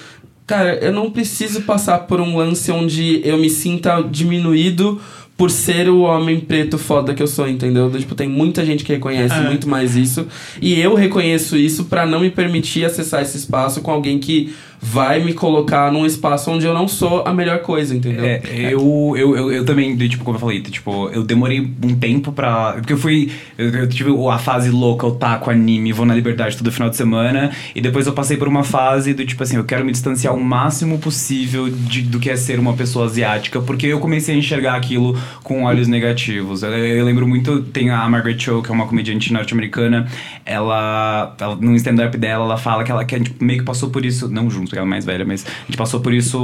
Cara, 0.46 0.76
eu 0.76 0.92
não 0.92 1.10
preciso 1.10 1.60
passar 1.62 1.98
por 2.06 2.22
um 2.22 2.38
lance 2.38 2.70
onde 2.72 3.20
eu 3.22 3.36
me 3.36 3.50
sinta 3.50 4.00
diminuído 4.00 4.98
por 5.36 5.50
ser 5.50 5.88
o 5.90 6.00
homem 6.00 6.40
preto 6.40 6.78
foda 6.78 7.12
que 7.14 7.22
eu 7.22 7.26
sou, 7.26 7.46
entendeu? 7.46 7.90
Tipo, 7.90 8.14
tem 8.14 8.28
muita 8.28 8.64
gente 8.64 8.82
que 8.82 8.92
reconhece 8.92 9.34
É. 9.34 9.40
muito 9.42 9.68
mais 9.68 9.94
isso. 9.94 10.26
E 10.60 10.80
eu 10.80 10.94
reconheço 10.94 11.56
isso 11.56 11.84
pra 11.84 12.06
não 12.06 12.20
me 12.20 12.30
permitir 12.30 12.84
acessar 12.84 13.20
esse 13.22 13.36
espaço 13.36 13.80
com 13.82 13.90
alguém 13.90 14.18
que 14.18 14.52
vai 14.80 15.22
me 15.22 15.32
colocar 15.32 15.92
num 15.92 16.06
espaço 16.06 16.50
onde 16.50 16.66
eu 16.66 16.74
não 16.74 16.88
sou 16.88 17.22
a 17.26 17.32
melhor 17.32 17.60
coisa, 17.60 17.94
entendeu? 17.94 18.24
É, 18.24 18.40
eu, 18.72 19.14
eu, 19.16 19.36
eu, 19.36 19.52
eu 19.52 19.64
também, 19.64 19.96
tipo, 19.96 20.24
como 20.24 20.36
eu 20.36 20.40
falei, 20.40 20.60
tipo, 20.62 21.08
eu 21.10 21.22
demorei 21.22 21.60
um 21.60 21.94
tempo 21.94 22.32
pra. 22.32 22.74
Porque 22.74 22.92
eu 22.92 22.98
fui. 22.98 23.30
Eu, 23.56 23.70
eu 23.70 23.88
tive 23.88 24.10
a 24.30 24.38
fase 24.38 24.70
louca, 24.70 25.06
otaku, 25.06 25.50
anime, 25.50 25.92
vou 25.92 26.06
na 26.06 26.14
liberdade 26.14 26.56
todo 26.56 26.70
final 26.70 26.88
de 26.88 26.96
semana. 26.96 27.50
E 27.74 27.80
depois 27.80 28.06
eu 28.06 28.12
passei 28.12 28.36
por 28.36 28.48
uma 28.48 28.64
fase 28.64 29.14
do 29.14 29.24
tipo 29.24 29.42
assim, 29.42 29.56
eu 29.56 29.64
quero 29.64 29.84
me 29.84 29.92
distanciar 29.92 30.34
o 30.34 30.42
máximo 30.42 30.98
possível 30.98 31.68
de, 31.68 32.02
do 32.02 32.18
que 32.18 32.30
é 32.30 32.36
ser 32.36 32.58
uma 32.58 32.74
pessoa 32.74 33.06
asiática, 33.06 33.60
porque 33.60 33.86
eu 33.86 33.98
comecei 34.00 34.34
a 34.34 34.38
enxergar 34.38 34.74
aquilo 34.74 35.18
com 35.42 35.64
olhos 35.64 35.88
negativos. 35.88 36.62
Eu, 36.62 36.70
eu 36.70 37.04
lembro 37.04 37.26
muito, 37.26 37.62
tem 37.62 37.90
a 37.90 38.08
Margaret 38.08 38.38
Cho, 38.38 38.62
que 38.62 38.70
é 38.70 38.74
uma 38.74 38.86
comediante 38.86 39.32
norte-americana, 39.32 40.06
ela, 40.44 41.34
ela. 41.38 41.56
No 41.56 41.74
stand-up 41.76 42.16
dela, 42.16 42.44
ela 42.44 42.56
fala 42.56 42.84
que 42.84 42.90
ela 42.90 43.04
que 43.04 43.18
gente 43.18 43.34
meio 43.40 43.60
que 43.60 43.64
passou 43.64 43.90
por 43.90 44.04
isso, 44.04 44.28
não 44.28 44.48
junto, 44.48 44.67
ela 44.76 44.86
é 44.86 44.88
mais 44.88 45.04
velha, 45.04 45.24
mas 45.24 45.44
a 45.46 45.66
gente 45.66 45.76
passou 45.76 46.00
por 46.00 46.12
isso 46.12 46.38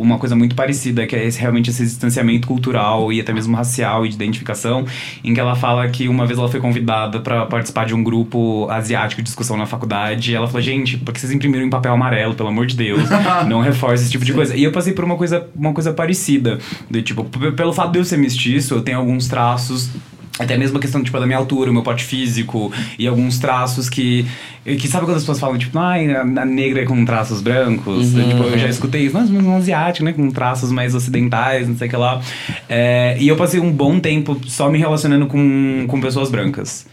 uma 0.00 0.18
coisa 0.18 0.36
muito 0.36 0.54
parecida, 0.54 1.06
que 1.06 1.16
é 1.16 1.24
esse, 1.24 1.40
realmente 1.40 1.70
esse 1.70 1.84
distanciamento 1.84 2.46
cultural 2.46 3.12
e 3.12 3.20
até 3.20 3.32
mesmo 3.32 3.56
racial 3.56 4.04
e 4.04 4.08
de 4.08 4.14
identificação, 4.14 4.84
em 5.24 5.34
que 5.34 5.40
ela 5.40 5.54
fala 5.54 5.88
que 5.88 6.08
uma 6.08 6.26
vez 6.26 6.38
ela 6.38 6.48
foi 6.48 6.60
convidada 6.60 7.20
pra 7.20 7.46
participar 7.46 7.86
de 7.86 7.94
um 7.94 8.02
grupo 8.02 8.68
asiático 8.70 9.20
de 9.20 9.26
discussão 9.26 9.56
na 9.56 9.66
faculdade, 9.66 10.32
e 10.32 10.34
ela 10.34 10.46
falou, 10.46 10.62
gente, 10.62 10.96
por 10.96 11.12
que 11.12 11.20
vocês 11.20 11.32
imprimiram 11.32 11.64
em 11.64 11.70
papel 11.70 11.92
amarelo, 11.92 12.34
pelo 12.34 12.48
amor 12.48 12.66
de 12.66 12.76
Deus, 12.76 13.02
não 13.48 13.60
reforce 13.60 14.04
esse 14.04 14.12
tipo 14.12 14.24
de 14.24 14.32
coisa. 14.32 14.56
E 14.56 14.64
eu 14.64 14.72
passei 14.72 14.92
por 14.92 15.04
uma 15.04 15.16
coisa, 15.16 15.48
uma 15.54 15.72
coisa 15.72 15.92
parecida, 15.92 16.58
de 16.90 17.02
tipo, 17.02 17.24
pelo 17.24 17.72
fato 17.72 17.92
de 17.92 17.98
eu 17.98 18.04
ser 18.04 18.16
mestiço, 18.16 18.74
eu 18.74 18.82
tenho 18.82 18.98
alguns 18.98 19.28
traços 19.28 19.90
Até 20.38 20.56
mesmo 20.56 20.76
a 20.76 20.80
questão 20.80 21.02
tipo, 21.02 21.18
da 21.18 21.26
minha 21.26 21.38
altura, 21.38 21.70
o 21.70 21.72
meu 21.72 21.82
porte 21.82 22.04
físico 22.04 22.70
e 22.98 23.06
alguns 23.06 23.38
traços 23.38 23.88
que. 23.88 24.26
que 24.64 24.86
sabe 24.86 25.06
quando 25.06 25.16
as 25.16 25.22
pessoas 25.22 25.40
falam, 25.40 25.56
tipo, 25.56 25.78
ai, 25.78 26.10
a, 26.10 26.20
a 26.20 26.44
negra 26.44 26.82
é 26.82 26.84
com 26.84 27.04
traços 27.04 27.40
brancos? 27.40 28.14
Uhum. 28.14 28.28
Tipo, 28.28 28.42
eu 28.44 28.58
já 28.58 28.68
escutei 28.68 29.06
isso, 29.06 29.16
mas 29.16 29.30
um 29.30 29.56
asiático, 29.56 30.04
né? 30.04 30.12
Com 30.12 30.30
traços 30.30 30.70
mais 30.70 30.94
ocidentais, 30.94 31.68
não 31.68 31.76
sei 31.76 31.88
o 31.88 31.90
que 31.90 31.96
lá. 31.96 32.20
É, 32.68 33.16
e 33.18 33.28
eu 33.28 33.36
passei 33.36 33.60
um 33.60 33.72
bom 33.72 33.98
tempo 33.98 34.38
só 34.46 34.68
me 34.68 34.78
relacionando 34.78 35.26
com, 35.26 35.86
com 35.88 36.00
pessoas 36.00 36.30
brancas. 36.30 36.86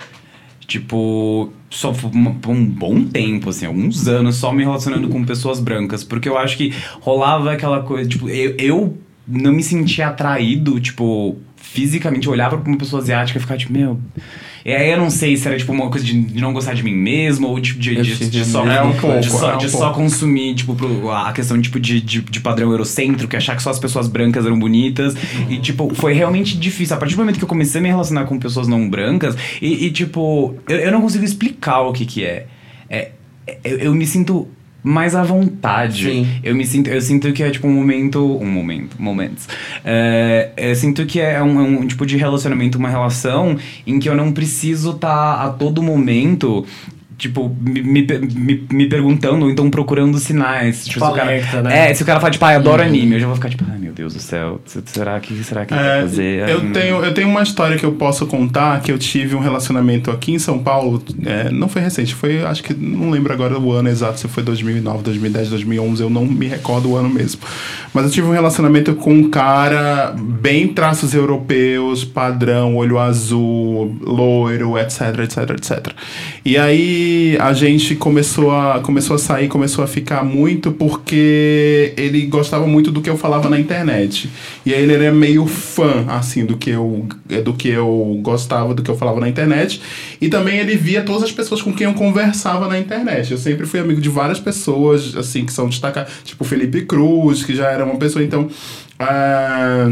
Tipo, 0.65 1.51
só 1.69 1.93
um 2.47 2.65
bom 2.65 3.03
tempo, 3.03 3.49
assim, 3.49 3.65
alguns 3.65 4.07
anos 4.07 4.37
só 4.37 4.53
me 4.53 4.63
relacionando 4.63 5.09
com 5.09 5.23
pessoas 5.25 5.59
brancas. 5.59 6.03
Porque 6.03 6.29
eu 6.29 6.37
acho 6.37 6.55
que 6.55 6.73
rolava 7.01 7.51
aquela 7.51 7.81
coisa, 7.81 8.07
tipo, 8.07 8.29
eu, 8.29 8.55
eu 8.57 8.97
não 9.27 9.51
me 9.51 9.63
sentia 9.63 10.07
atraído, 10.07 10.79
tipo, 10.79 11.37
fisicamente. 11.63 12.27
Eu 12.27 12.33
olhava 12.33 12.57
pra 12.57 12.69
uma 12.69 12.77
pessoa 12.77 13.01
asiática 13.01 13.39
e 13.39 13.41
ficava, 13.41 13.57
tipo, 13.57 13.73
meu. 13.73 13.99
E 14.65 14.71
aí 14.71 14.91
eu 14.91 14.97
não 14.97 15.09
sei 15.09 15.35
se 15.35 15.45
era, 15.47 15.57
tipo, 15.57 15.71
uma 15.73 15.89
coisa 15.89 16.05
de, 16.05 16.17
de 16.21 16.41
não 16.41 16.53
gostar 16.53 16.73
de 16.73 16.83
mim 16.83 16.93
mesmo, 16.93 17.47
ou 17.47 17.59
tipo, 17.59 17.79
de, 17.79 17.95
Eu 17.95 18.03
de, 18.03 18.29
de 18.29 18.45
só, 18.45 18.65
É 18.65 18.81
um 18.81 18.93
pouco, 18.93 19.19
de 19.19 19.29
só, 19.29 19.51
é 19.51 19.55
um 19.55 19.57
de 19.57 19.67
pouco. 19.67 19.85
só 19.85 19.91
consumir, 19.91 20.55
tipo, 20.55 20.73
pro- 20.75 21.11
a 21.11 21.33
questão, 21.33 21.59
tipo, 21.61 21.79
de, 21.79 21.99
de, 21.99 22.21
de 22.21 22.39
padrão 22.39 22.71
eurocêntrico, 22.71 23.35
achar 23.35 23.55
que 23.57 23.63
só 23.63 23.71
as 23.71 23.79
pessoas 23.79 24.07
brancas 24.07 24.45
eram 24.45 24.57
bonitas. 24.57 25.15
E, 25.49 25.57
tipo, 25.57 25.93
foi 25.95 26.13
realmente 26.13 26.57
difícil. 26.57 26.95
A 26.95 26.99
partir 26.99 27.15
do 27.15 27.19
momento 27.19 27.37
que 27.39 27.43
eu 27.43 27.47
comecei 27.49 27.79
a 27.79 27.81
me 27.81 27.89
relacionar 27.89 28.23
com 28.25 28.37
pessoas 28.39 28.67
não 28.67 28.89
brancas, 28.89 29.35
e, 29.61 29.85
e, 29.87 29.91
tipo, 29.91 30.55
eu, 30.69 30.77
eu 30.77 30.91
não 30.91 31.01
consigo 31.01 31.25
explicar 31.25 31.81
o 31.81 31.91
que 31.91 32.05
que 32.05 32.23
é. 32.23 32.45
é 32.89 33.11
eu, 33.65 33.77
eu 33.79 33.95
me 33.95 34.05
sinto 34.05 34.47
mais 34.83 35.15
à 35.15 35.23
vontade. 35.23 36.03
Sim. 36.03 36.27
Eu 36.43 36.53
me 36.53 36.65
sinto, 36.65 36.89
eu 36.89 37.01
sinto 37.01 37.31
que 37.31 37.41
é 37.41 37.49
tipo 37.49 37.67
um 37.67 37.73
momento, 37.73 38.37
um 38.41 38.45
momento, 38.45 39.01
momentos. 39.01 39.47
É, 39.83 40.51
eu 40.57 40.75
sinto 40.75 41.05
que 41.05 41.19
é 41.21 41.41
um, 41.41 41.59
é 41.59 41.63
um 41.63 41.87
tipo 41.87 42.05
de 42.05 42.17
relacionamento, 42.17 42.77
uma 42.77 42.89
relação 42.89 43.57
em 43.87 43.97
que 43.97 44.09
eu 44.09 44.15
não 44.15 44.31
preciso 44.31 44.91
estar 44.91 45.35
a 45.35 45.49
todo 45.49 45.81
momento 45.81 46.65
Tipo, 47.23 47.55
me, 47.61 47.81
me, 47.81 48.01
me, 48.35 48.67
me 48.71 48.85
perguntando, 48.89 49.45
ou 49.45 49.49
então 49.51 49.69
procurando 49.69 50.17
sinais. 50.19 50.85
Tipo, 50.85 51.05
se 51.05 51.11
o 51.11 51.15
cara, 51.15 51.61
né? 51.63 51.89
É, 51.89 51.93
se 51.93 52.03
o 52.03 52.05
cara 52.05 52.19
fala, 52.19 52.31
tipo, 52.31 52.43
ah, 52.43 52.53
eu 52.53 52.59
adoro 52.59 52.83
anime, 52.83 53.13
eu 53.15 53.19
já 53.21 53.25
vou 53.27 53.35
ficar 53.35 53.49
tipo, 53.49 53.63
ai 53.71 53.77
meu 53.77 53.93
Deus 53.93 54.13
do 54.13 54.19
céu, 54.19 54.59
será 54.85 55.19
que 55.21 55.33
será 55.43 55.65
que 55.65 55.73
ele 55.73 55.81
vai 55.81 55.97
É, 55.99 56.01
fazer? 56.01 56.49
eu, 56.49 56.71
tenho, 56.73 56.95
eu 57.05 57.13
tenho 57.13 57.29
uma 57.29 57.41
história 57.43 57.77
que 57.77 57.85
eu 57.85 57.93
posso 57.93 58.25
contar 58.27 58.81
que 58.81 58.91
eu 58.91 58.97
tive 58.97 59.35
um 59.35 59.39
relacionamento 59.39 60.11
aqui 60.11 60.33
em 60.33 60.39
São 60.39 60.59
Paulo. 60.59 61.01
é, 61.25 61.49
não 61.49 61.69
foi 61.69 61.81
recente, 61.81 62.13
foi 62.13 62.43
acho 62.43 62.61
que 62.61 62.73
não 62.73 63.09
lembro 63.09 63.31
agora 63.31 63.57
o 63.57 63.71
ano 63.71 63.87
exato, 63.87 64.19
se 64.19 64.27
foi 64.27 64.43
2009, 64.43 65.01
2010, 65.03 65.49
2011, 65.49 66.03
eu 66.03 66.09
não 66.09 66.25
me 66.25 66.47
recordo 66.47 66.89
o 66.89 66.97
ano 66.97 67.09
mesmo. 67.09 67.39
Mas 67.93 68.05
eu 68.05 68.11
tive 68.11 68.27
um 68.27 68.31
relacionamento 68.31 68.95
com 68.95 69.13
um 69.13 69.29
cara 69.29 70.13
bem 70.17 70.67
traços 70.67 71.13
europeus, 71.13 72.03
padrão, 72.03 72.75
olho 72.75 72.97
azul, 72.99 73.95
loiro, 74.01 74.77
etc, 74.77 75.19
etc, 75.19 75.49
etc. 75.51 75.87
E 76.43 76.57
aí 76.57 77.12
a 77.39 77.53
gente 77.53 77.95
começou 77.95 78.51
a, 78.51 78.79
começou 78.79 79.15
a 79.15 79.19
sair, 79.19 79.47
começou 79.47 79.83
a 79.83 79.87
ficar 79.87 80.23
muito 80.23 80.71
porque 80.71 81.93
ele 81.97 82.25
gostava 82.27 82.67
muito 82.67 82.91
do 82.91 83.01
que 83.01 83.09
eu 83.09 83.17
falava 83.17 83.49
na 83.49 83.59
internet. 83.59 84.29
E 84.65 84.73
aí 84.73 84.83
ele 84.83 84.93
era 84.93 85.11
meio 85.11 85.45
fã, 85.45 86.05
assim, 86.07 86.45
do 86.45 86.57
que 86.57 86.69
eu, 86.69 87.07
do 87.43 87.53
que 87.53 87.67
eu 87.67 88.19
gostava, 88.21 88.73
do 88.73 88.81
que 88.81 88.91
eu 88.91 88.97
falava 88.97 89.19
na 89.19 89.27
internet. 89.27 89.81
E 90.21 90.29
também 90.29 90.57
ele 90.57 90.75
via 90.75 91.01
todas 91.01 91.23
as 91.23 91.31
pessoas 91.31 91.61
com 91.61 91.73
quem 91.73 91.85
eu 91.85 91.93
conversava 91.93 92.67
na 92.67 92.79
internet. 92.79 93.31
Eu 93.31 93.37
sempre 93.37 93.65
fui 93.65 93.79
amigo 93.79 94.01
de 94.01 94.09
várias 94.09 94.39
pessoas, 94.39 95.15
assim, 95.15 95.45
que 95.45 95.53
são 95.53 95.67
destacadas. 95.67 96.11
Tipo 96.23 96.43
Felipe 96.43 96.81
Cruz, 96.81 97.43
que 97.43 97.55
já 97.55 97.69
era 97.69 97.85
uma 97.85 97.97
pessoa, 97.97 98.23
então... 98.23 98.47
ah, 98.99 99.91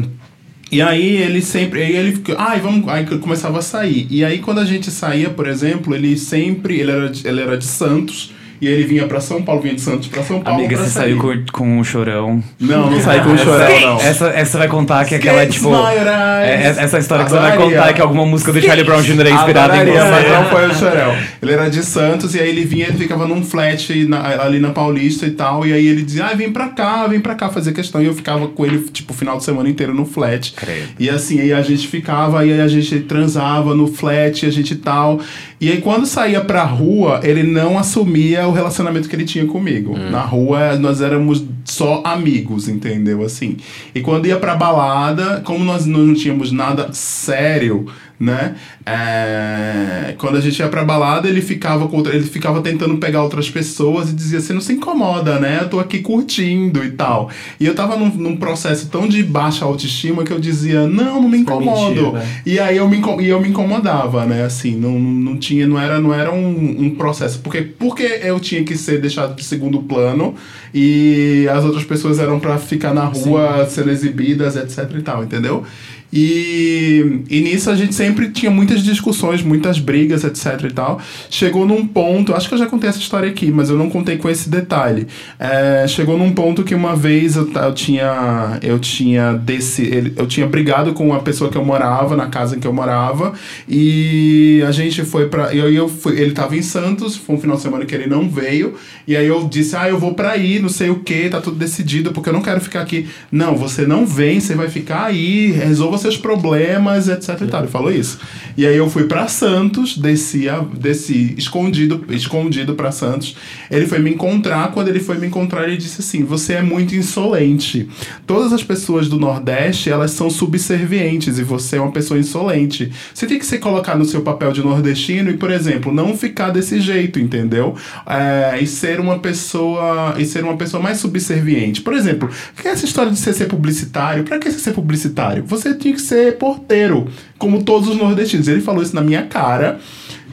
e 0.71 0.81
aí 0.81 1.17
ele 1.17 1.41
sempre. 1.41 1.81
Aí 1.81 1.95
ele. 1.95 2.23
Ai, 2.37 2.59
vamos. 2.59 2.87
Aí 2.87 3.05
começava 3.19 3.59
a 3.59 3.61
sair. 3.61 4.07
E 4.09 4.23
aí 4.23 4.39
quando 4.39 4.59
a 4.59 4.65
gente 4.65 4.89
saía, 4.89 5.29
por 5.29 5.47
exemplo, 5.47 5.93
ele 5.93 6.17
sempre. 6.17 6.79
Ele 6.79 6.91
era 6.91 7.11
ele 7.25 7.41
era 7.41 7.57
de 7.57 7.65
Santos. 7.65 8.31
E 8.61 8.67
aí 8.67 8.73
ele 8.75 8.83
vinha 8.83 9.07
pra 9.07 9.19
São 9.19 9.41
Paulo, 9.41 9.59
vinha 9.61 9.73
de 9.73 9.81
Santos 9.81 10.07
pra 10.07 10.21
São 10.21 10.39
Paulo. 10.39 10.59
Amiga, 10.59 10.77
você 10.77 10.83
sair. 10.89 11.17
saiu 11.17 11.17
com, 11.17 11.43
com 11.51 11.79
o 11.79 11.83
chorão. 11.83 12.43
Não, 12.59 12.91
não 12.91 13.01
saí 13.01 13.19
com 13.21 13.31
o 13.31 13.37
chorão, 13.37 13.79
não. 13.81 13.99
Essa, 13.99 14.27
essa 14.27 14.57
vai 14.59 14.67
contar 14.67 15.03
que 15.05 15.15
aquela, 15.15 15.39
Skates 15.43 15.55
tipo. 15.55 15.69
my 15.71 15.77
eyes. 15.77 16.07
é- 16.07 16.63
é- 16.79 16.83
essa 16.83 16.99
história 16.99 17.25
que 17.25 17.31
você 17.31 17.37
vai 17.39 17.51
Adoraria. 17.53 17.77
contar 17.79 17.93
que 17.93 18.01
alguma 18.01 18.25
música 18.25 18.53
do 18.53 18.61
Charlie 18.61 18.85
Brown 18.85 19.01
Jr. 19.01 19.25
é 19.25 19.31
inspirada 19.31 19.75
em 19.77 19.79
Adoraria, 19.81 20.05
mas 20.11 20.23
você. 20.25 20.29
não 20.33 20.45
foi 20.45 20.67
o 20.67 20.73
Chorão. 20.77 21.15
Ele 21.41 21.51
era 21.51 21.69
de 21.69 21.83
Santos 21.83 22.35
e 22.35 22.39
aí 22.39 22.49
ele 22.49 22.63
vinha, 22.63 22.85
ele 22.87 22.97
ficava 22.97 23.27
num 23.27 23.43
flat 23.43 24.05
na- 24.05 24.43
ali 24.43 24.59
na 24.59 24.69
Paulista 24.69 25.25
e 25.25 25.31
tal. 25.31 25.65
E 25.65 25.73
aí 25.73 25.87
ele 25.87 26.03
dizia, 26.03 26.25
ah, 26.27 26.33
vem 26.35 26.51
pra 26.51 26.69
cá, 26.69 27.07
vem 27.07 27.19
pra 27.19 27.33
cá 27.33 27.49
fazer 27.49 27.71
questão. 27.71 27.99
E 28.01 28.05
eu 28.05 28.13
ficava 28.13 28.47
com 28.47 28.63
ele, 28.63 28.77
tipo, 28.93 29.11
o 29.11 29.15
final 29.15 29.37
de 29.37 29.43
semana 29.43 29.67
inteiro 29.69 29.91
no 29.93 30.05
flat. 30.05 30.53
Credo. 30.55 30.89
E 30.99 31.09
assim, 31.09 31.39
aí 31.41 31.51
a 31.51 31.63
gente 31.63 31.87
ficava, 31.87 32.39
aí 32.41 32.61
a 32.61 32.67
gente 32.67 32.99
transava 33.01 33.73
no 33.73 33.87
flat, 33.87 34.45
a 34.45 34.51
gente 34.51 34.75
tal. 34.75 35.19
E 35.61 35.69
aí 35.69 35.79
quando 35.79 36.07
saía 36.07 36.41
pra 36.41 36.63
rua, 36.63 37.19
ele 37.23 37.43
não 37.43 37.77
assumia 37.77 38.47
o 38.47 38.51
relacionamento 38.51 39.07
que 39.07 39.15
ele 39.15 39.25
tinha 39.25 39.45
comigo. 39.45 39.95
Na 39.95 40.21
rua, 40.21 40.75
nós 40.75 41.01
éramos 41.01 41.45
só 41.63 42.01
amigos, 42.03 42.67
entendeu? 42.67 43.23
Assim. 43.23 43.57
E 43.93 44.01
quando 44.01 44.25
ia 44.25 44.37
pra 44.37 44.55
balada, 44.55 45.39
como 45.45 45.63
nós 45.63 45.85
não 45.85 46.15
tínhamos 46.15 46.51
nada 46.51 46.89
sério, 46.93 47.85
né? 48.21 48.55
É, 48.85 50.13
Quando 50.17 50.37
a 50.37 50.41
gente 50.41 50.59
ia 50.59 50.67
pra 50.67 50.83
balada, 50.83 51.27
ele 51.27 51.41
ficava 51.41 51.87
contra, 51.87 52.15
ele 52.15 52.23
ficava 52.25 52.61
tentando 52.61 52.97
pegar 52.97 53.23
outras 53.23 53.49
pessoas 53.49 54.09
e 54.09 54.13
dizia: 54.13 54.39
Você 54.39 54.53
não 54.53 54.61
se 54.61 54.73
incomoda, 54.73 55.39
né? 55.39 55.59
Eu 55.61 55.69
tô 55.69 55.79
aqui 55.79 55.99
curtindo 55.99 56.83
e 56.83 56.91
tal. 56.91 57.29
E 57.59 57.65
eu 57.65 57.73
tava 57.73 57.95
num, 57.97 58.09
num 58.09 58.37
processo 58.37 58.87
tão 58.89 59.07
de 59.07 59.23
baixa 59.23 59.65
autoestima 59.65 60.23
que 60.23 60.31
eu 60.31 60.39
dizia: 60.39 60.87
Não, 60.87 61.21
não 61.21 61.29
me 61.29 61.39
incomodo. 61.39 62.11
né? 62.13 62.27
E 62.45 62.59
aí 62.59 62.77
eu 62.77 62.87
me, 62.87 62.97
inco- 62.97 63.21
e 63.21 63.27
eu 63.29 63.41
me 63.41 63.49
incomodava, 63.49 64.25
né? 64.25 64.43
Assim, 64.43 64.75
não, 64.75 64.99
não 64.99 65.37
tinha, 65.37 65.65
não 65.67 65.79
era, 65.79 65.99
não 65.99 66.13
era 66.13 66.31
um, 66.31 66.75
um 66.85 66.95
processo. 66.95 67.39
Porque, 67.39 67.61
porque 67.61 68.03
eu 68.23 68.39
tinha 68.39 68.63
que 68.63 68.77
ser 68.77 69.01
deixado 69.01 69.35
de 69.35 69.43
segundo 69.43 69.81
plano 69.83 70.35
e 70.73 71.47
as 71.51 71.63
outras 71.65 71.83
pessoas 71.83 72.19
eram 72.19 72.39
pra 72.39 72.57
ficar 72.57 72.93
na 72.93 73.05
rua 73.05 73.65
sendo 73.69 73.89
exibidas, 73.89 74.55
etc 74.55 74.89
e 74.97 75.01
tal, 75.01 75.23
entendeu? 75.23 75.63
E, 76.11 77.21
e 77.29 77.39
nisso 77.41 77.69
a 77.69 77.75
gente 77.75 77.95
sempre 77.95 78.29
tinha 78.29 78.51
muitas 78.51 78.83
discussões, 78.83 79.41
muitas 79.41 79.79
brigas, 79.79 80.23
etc 80.23 80.63
e 80.69 80.73
tal. 80.73 80.99
Chegou 81.29 81.65
num 81.65 81.87
ponto, 81.87 82.33
acho 82.33 82.49
que 82.49 82.53
eu 82.53 82.59
já 82.59 82.65
contei 82.65 82.89
essa 82.89 82.99
história 82.99 83.29
aqui, 83.29 83.51
mas 83.51 83.69
eu 83.69 83.77
não 83.77 83.89
contei 83.89 84.17
com 84.17 84.29
esse 84.29 84.49
detalhe. 84.49 85.07
É, 85.39 85.85
chegou 85.87 86.17
num 86.17 86.31
ponto 86.31 86.63
que 86.63 86.75
uma 86.75 86.95
vez 86.95 87.35
eu, 87.35 87.49
eu 87.51 87.73
tinha 87.73 88.59
eu 88.61 88.79
tinha 88.79 89.33
desse, 89.33 90.13
eu 90.17 90.27
tinha 90.27 90.45
brigado 90.47 90.93
com 90.93 91.13
a 91.13 91.19
pessoa 91.19 91.49
que 91.49 91.57
eu 91.57 91.63
morava 91.63 92.15
na 92.15 92.27
casa 92.27 92.55
em 92.55 92.59
que 92.59 92.67
eu 92.67 92.73
morava 92.73 93.33
e 93.67 94.63
a 94.67 94.71
gente 94.71 95.03
foi 95.03 95.27
para 95.27 95.53
eu, 95.55 95.71
eu 95.71 95.87
fui, 95.87 96.19
ele 96.19 96.31
tava 96.31 96.55
em 96.55 96.61
Santos, 96.61 97.15
foi 97.15 97.35
um 97.35 97.39
final 97.39 97.55
de 97.55 97.61
semana 97.61 97.85
que 97.85 97.95
ele 97.95 98.07
não 98.07 98.29
veio 98.29 98.75
e 99.07 99.15
aí 99.15 99.27
eu 99.27 99.47
disse: 99.47 99.75
"Ah, 99.75 99.87
eu 99.87 99.97
vou 99.97 100.13
pra 100.13 100.31
aí, 100.31 100.59
não 100.59 100.69
sei 100.69 100.89
o 100.89 100.99
que, 100.99 101.29
tá 101.29 101.39
tudo 101.39 101.57
decidido, 101.57 102.11
porque 102.11 102.29
eu 102.29 102.33
não 102.33 102.41
quero 102.41 102.59
ficar 102.59 102.81
aqui". 102.81 103.07
Não, 103.31 103.55
você 103.55 103.85
não 103.85 104.05
vem, 104.05 104.39
você 104.39 104.55
vai 104.55 104.69
ficar 104.69 105.05
aí, 105.05 105.51
resolva 105.51 105.97
seus 106.01 106.17
problemas, 106.17 107.07
etc 107.07 107.41
e 107.41 107.47
tal. 107.47 107.61
Ele 107.61 107.71
falou 107.71 107.91
isso. 107.91 108.19
E 108.57 108.65
aí 108.65 108.75
eu 108.75 108.89
fui 108.89 109.05
pra 109.05 109.27
Santos, 109.27 109.97
desci, 109.97 110.49
a- 110.49 110.59
desci 110.77 111.33
escondido, 111.37 112.03
escondido 112.09 112.75
para 112.75 112.91
Santos. 112.91 113.35
Ele 113.69 113.87
foi 113.87 113.99
me 113.99 114.11
encontrar, 114.11 114.71
quando 114.71 114.87
ele 114.89 114.99
foi 114.99 115.17
me 115.17 115.27
encontrar, 115.27 115.63
ele 115.67 115.77
disse 115.77 116.01
assim: 116.01 116.23
"Você 116.23 116.53
é 116.53 116.61
muito 116.61 116.95
insolente. 116.95 117.87
Todas 118.27 118.51
as 118.53 118.63
pessoas 118.63 119.07
do 119.07 119.17
Nordeste, 119.19 119.89
elas 119.89 120.11
são 120.11 120.29
subservientes 120.29 121.39
e 121.39 121.43
você 121.43 121.77
é 121.77 121.81
uma 121.81 121.91
pessoa 121.91 122.19
insolente. 122.19 122.91
Você 123.13 123.25
tem 123.27 123.39
que 123.39 123.45
se 123.45 123.57
colocar 123.57 123.95
no 123.97 124.05
seu 124.05 124.21
papel 124.21 124.51
de 124.51 124.61
nordestino 124.61 125.29
e, 125.29 125.37
por 125.37 125.51
exemplo, 125.51 125.93
não 125.93 126.17
ficar 126.17 126.49
desse 126.49 126.79
jeito, 126.81 127.19
entendeu? 127.19 127.75
É, 128.05 128.59
e 128.61 128.67
ser 128.67 128.99
uma 128.99 129.19
pessoa 129.19 130.15
e 130.17 130.25
ser 130.25 130.43
uma 130.43 130.57
pessoa 130.57 130.81
mais 130.81 130.97
subserviente. 130.97 131.81
Por 131.81 131.93
exemplo, 131.93 132.29
que 132.55 132.67
é 132.67 132.71
essa 132.71 132.85
história 132.85 133.11
de 133.11 133.17
você 133.19 133.33
ser 133.33 133.45
publicitário? 133.45 134.23
Pra 134.23 134.39
que 134.39 134.49
você 134.51 134.59
ser 134.59 134.73
publicitário? 134.73 135.43
Você 135.47 135.73
tinha 135.75 135.90
que 135.93 136.01
ser 136.01 136.37
porteiro, 136.37 137.07
como 137.37 137.63
todos 137.63 137.89
os 137.89 137.97
nordestinos. 137.97 138.47
Ele 138.47 138.61
falou 138.61 138.81
isso 138.81 138.95
na 138.95 139.01
minha 139.01 139.23
cara. 139.23 139.79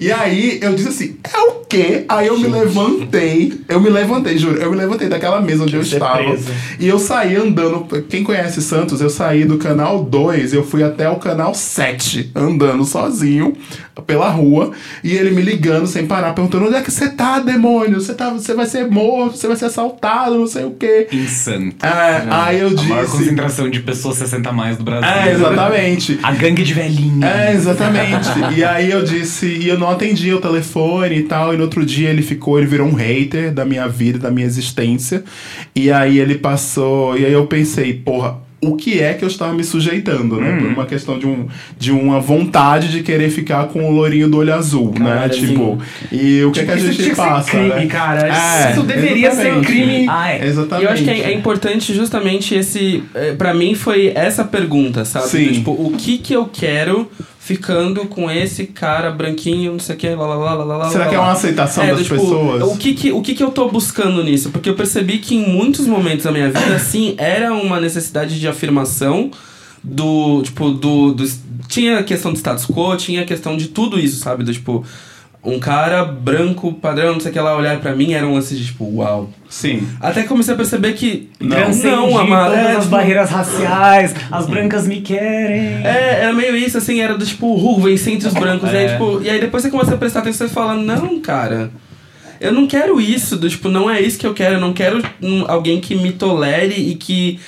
E 0.01 0.13
aí 0.13 0.61
eu 0.63 0.75
disse 0.75 0.89
assim, 0.89 1.17
é 1.25 1.39
o 1.39 1.65
quê? 1.69 2.05
Aí 2.09 2.29
eu 2.29 2.39
me 2.39 2.47
levantei, 2.47 3.61
eu 3.69 3.81
me 3.81 3.91
levantei, 3.91 4.39
juro, 4.39 4.61
eu 4.61 4.71
me 4.71 4.77
levantei 4.77 5.09
daquela 5.09 5.41
mesa 5.41 5.65
onde 5.65 5.75
eu 5.75 5.85
ser 5.85 5.97
estava. 5.97 6.19
preso. 6.19 6.51
E 6.79 6.87
eu 6.87 6.99
saí 7.01 7.35
andando. 7.35 7.85
Quem 8.09 8.23
conhece 8.23 8.63
Santos, 8.63 9.01
eu 9.01 9.11
saí 9.11 9.45
do 9.45 9.59
canal 9.59 10.05
2, 10.05 10.53
eu 10.53 10.65
fui 10.65 10.85
até 10.85 11.11
o 11.11 11.17
canal 11.17 11.53
7, 11.53 12.31
andando 12.35 12.85
sozinho 12.85 13.55
pela 14.07 14.29
rua. 14.29 14.73
E 15.03 15.13
ele 15.13 15.31
me 15.31 15.43
ligando 15.43 15.87
sem 15.87 16.07
parar, 16.07 16.33
perguntando: 16.33 16.67
onde 16.67 16.77
é 16.77 16.83
que 16.83 16.91
você 16.91 17.09
tá, 17.09 17.39
demônio? 17.41 18.01
Você, 18.01 18.15
tá, 18.15 18.31
você 18.31 18.55
vai 18.55 18.67
ser 18.67 18.89
morto, 18.89 19.37
você 19.37 19.47
vai 19.47 19.57
ser 19.57 19.67
assaltado, 19.67 20.39
não 20.39 20.47
sei 20.47 20.65
o 20.65 20.71
quê. 20.73 21.09
Insano. 21.13 21.73
É, 21.83 22.25
aí 22.31 22.61
eu 22.61 22.69
A 22.69 22.83
maior 22.83 23.05
disse. 23.05 23.17
concentração 23.17 23.71
de 23.71 23.81
pessoas 23.81 24.17
60 24.17 24.49
a 24.49 24.53
mais 24.53 24.77
do 24.77 24.85
Brasil. 24.85 25.09
É, 25.09 25.33
exatamente. 25.33 26.19
A 26.23 26.33
gangue 26.33 26.63
de 26.63 26.75
velhinho. 26.75 27.25
É, 27.25 27.53
exatamente. 27.53 28.29
e 28.57 28.65
aí 28.65 28.91
eu 28.91 29.05
disse, 29.05 29.47
e 29.47 29.69
eu 29.69 29.79
não 29.79 29.91
atendi 29.91 30.33
o 30.33 30.41
telefone 30.41 31.17
e 31.17 31.23
tal, 31.23 31.55
e 31.55 31.57
no 31.57 31.65
outro 31.65 31.85
dia 31.85 32.11
ele 32.11 32.23
ficou, 32.23 32.59
ele 32.59 32.67
virou 32.67 32.87
um 32.89 32.95
hater 32.95 33.53
da 33.53 33.65
minha 33.65 33.87
vida, 33.89 34.19
da 34.19 34.31
minha 34.31 34.47
existência. 34.47 35.25
E 35.75 35.91
aí 35.91 36.19
ele 36.19 36.37
passou, 36.37 37.17
e 37.19 37.25
aí 37.25 37.33
eu 37.33 37.47
pensei, 37.47 37.93
porra, 37.95 38.39
o 38.61 38.75
que 38.75 39.01
é 39.01 39.15
que 39.15 39.25
eu 39.25 39.29
estava 39.29 39.53
me 39.53 39.63
sujeitando, 39.63 40.41
né? 40.41 40.53
Hum. 40.53 40.59
Por 40.59 40.67
uma 40.73 40.87
questão 40.87 41.19
de, 41.19 41.27
um, 41.27 41.47
de 41.79 41.93
uma 41.93 42.19
vontade 42.19 42.91
de 42.91 43.03
querer 43.03 43.31
ficar 43.31 43.69
com 43.69 43.89
o 43.89 43.93
lourinho 43.93 44.29
do 44.29 44.39
olho 44.39 44.53
azul, 44.53 44.93
né? 44.99 45.29
Tipo, 45.29 45.79
e 46.11 46.43
o 46.43 46.51
que 46.51 46.61
é 46.61 46.65
que 46.65 46.71
a 46.73 46.77
gente 46.77 47.03
ser 47.03 47.17
passa, 47.17 47.51
crime, 47.51 47.69
né? 47.69 47.87
cara. 47.87 48.29
É, 48.29 48.73
Isso 48.73 48.83
deveria 48.83 49.31
ser 49.31 49.37
um 49.37 49.61
exatamente. 49.61 49.67
crime. 49.67 50.07
Ah, 50.09 50.33
é. 50.33 50.45
Exatamente. 50.45 50.85
E 50.85 50.87
eu 50.87 50.93
acho 50.93 51.05
que 51.05 51.11
é, 51.11 51.21
é 51.21 51.33
importante 51.33 51.95
justamente 51.95 52.55
esse. 52.55 53.05
É, 53.15 53.33
pra 53.33 53.55
mim 53.55 53.75
foi 53.75 54.13
essa 54.15 54.45
pergunta, 54.45 55.05
sabe? 55.05 55.29
Sim. 55.29 55.53
Tipo, 55.53 55.71
o 55.71 55.93
que 55.97 56.19
que 56.19 56.33
eu 56.33 56.47
quero 56.47 57.09
ficando 57.49 58.05
com 58.05 58.31
esse 58.31 58.67
cara 58.67 59.11
branquinho, 59.11 59.73
não 59.73 59.79
sei 59.79 59.97
o 59.97 59.99
que, 59.99 60.11
lá, 60.11 60.27
lá, 60.27 60.35
lá, 60.37 60.65
lá, 60.65 60.77
lá, 60.77 60.91
Será 60.91 61.05
lá, 61.05 61.11
que 61.11 61.17
é 61.17 61.19
uma 61.19 61.33
aceitação 61.33 61.83
É, 61.83 61.95
das 61.95 62.03
tipo, 62.03 62.17
pessoas? 62.17 62.63
O 62.63 62.77
que 62.77 62.93
que, 62.93 63.11
o 63.11 63.23
que 63.23 63.35
que 63.35 63.43
eu 63.43 63.51
tô 63.51 63.71
buscando 63.71 64.23
nisso? 64.23 64.51
Porque 64.51 64.69
eu 64.69 64.75
percebi 64.75 65.17
que 65.17 65.35
em 65.35 65.49
muitos 65.49 65.87
momentos 65.87 66.25
da 66.25 66.31
minha 66.31 66.51
vida, 66.51 66.79
sim, 66.79 67.15
era 67.17 67.55
uma 67.55 67.81
necessidade 67.81 68.39
de 68.39 68.47
afirmação 68.47 69.31
do, 69.83 70.43
tipo, 70.43 70.73
do, 70.73 71.15
do... 71.15 71.25
Tinha 71.69 72.01
a 72.01 72.03
questão 72.03 72.35
do 72.35 72.37
status 72.37 72.67
quo, 72.67 72.95
tinha 72.99 73.23
a 73.23 73.25
questão 73.25 73.57
de 73.57 73.69
tudo 73.69 73.99
isso, 73.99 74.21
sabe? 74.21 74.45
Do, 74.45 74.53
tipo, 74.53 74.85
um 75.45 75.59
cara 75.59 76.05
branco, 76.05 76.73
padrão, 76.75 77.13
não 77.15 77.21
sei 77.21 77.31
o 77.31 77.33
que 77.33 77.41
lá, 77.41 77.57
olhar 77.57 77.79
pra 77.81 77.95
mim, 77.95 78.13
era 78.13 78.27
um 78.27 78.35
lance 78.35 78.57
de, 78.57 78.67
tipo, 78.67 78.85
uau. 78.97 79.31
Sim. 79.49 79.87
Até 80.01 80.25
comecei 80.25 80.53
a 80.53 80.57
perceber 80.57 80.93
que... 80.95 81.31
Transcendi 81.39 81.87
não, 81.87 82.19
amado. 82.19 82.51
todas 82.51 82.67
é, 82.67 82.73
as 82.73 82.79
tipo, 82.79 82.91
barreiras 82.91 83.31
raciais, 83.31 84.15
as 84.31 84.47
brancas 84.47 84.87
me 84.87 85.01
querem. 85.01 85.87
É, 85.87 86.21
era 86.23 86.33
meio 86.33 86.57
isso, 86.57 86.77
assim, 86.77 87.01
era 87.01 87.17
do 87.17 87.25
tipo, 87.25 87.55
Rubens 87.55 88.07
entre 88.07 88.29
os 88.29 88.35
brancos. 88.35 88.71
E, 88.71 88.77
aí, 88.77 88.85
É. 88.87 88.93
tipo, 88.93 89.23
e 89.23 89.31
aí 89.31 89.41
depois 89.41 89.63
você 89.63 89.71
começa 89.71 89.95
a 89.95 89.97
prestar 89.99 90.21
atenção 90.21 90.47
e 90.47 90.51
fala, 90.51 90.75
não, 90.75 91.21
cara. 91.21 91.71
Eu 92.41 92.53
não 92.53 92.67
quero 92.67 93.01
isso, 93.01 93.37
do, 93.37 93.49
tipo, 93.49 93.69
não 93.69 93.91
é 93.91 94.01
isso 94.01 94.19
que 94.19 94.27
eu 94.27 94.35
quero. 94.35 94.55
Eu 94.57 94.61
não 94.61 94.73
quero 94.73 95.03
hum, 95.23 95.45
alguém 95.49 95.81
que 95.81 95.95
me 95.95 96.13
tolere 96.13 96.75
e 96.75 96.95
que 96.95 97.41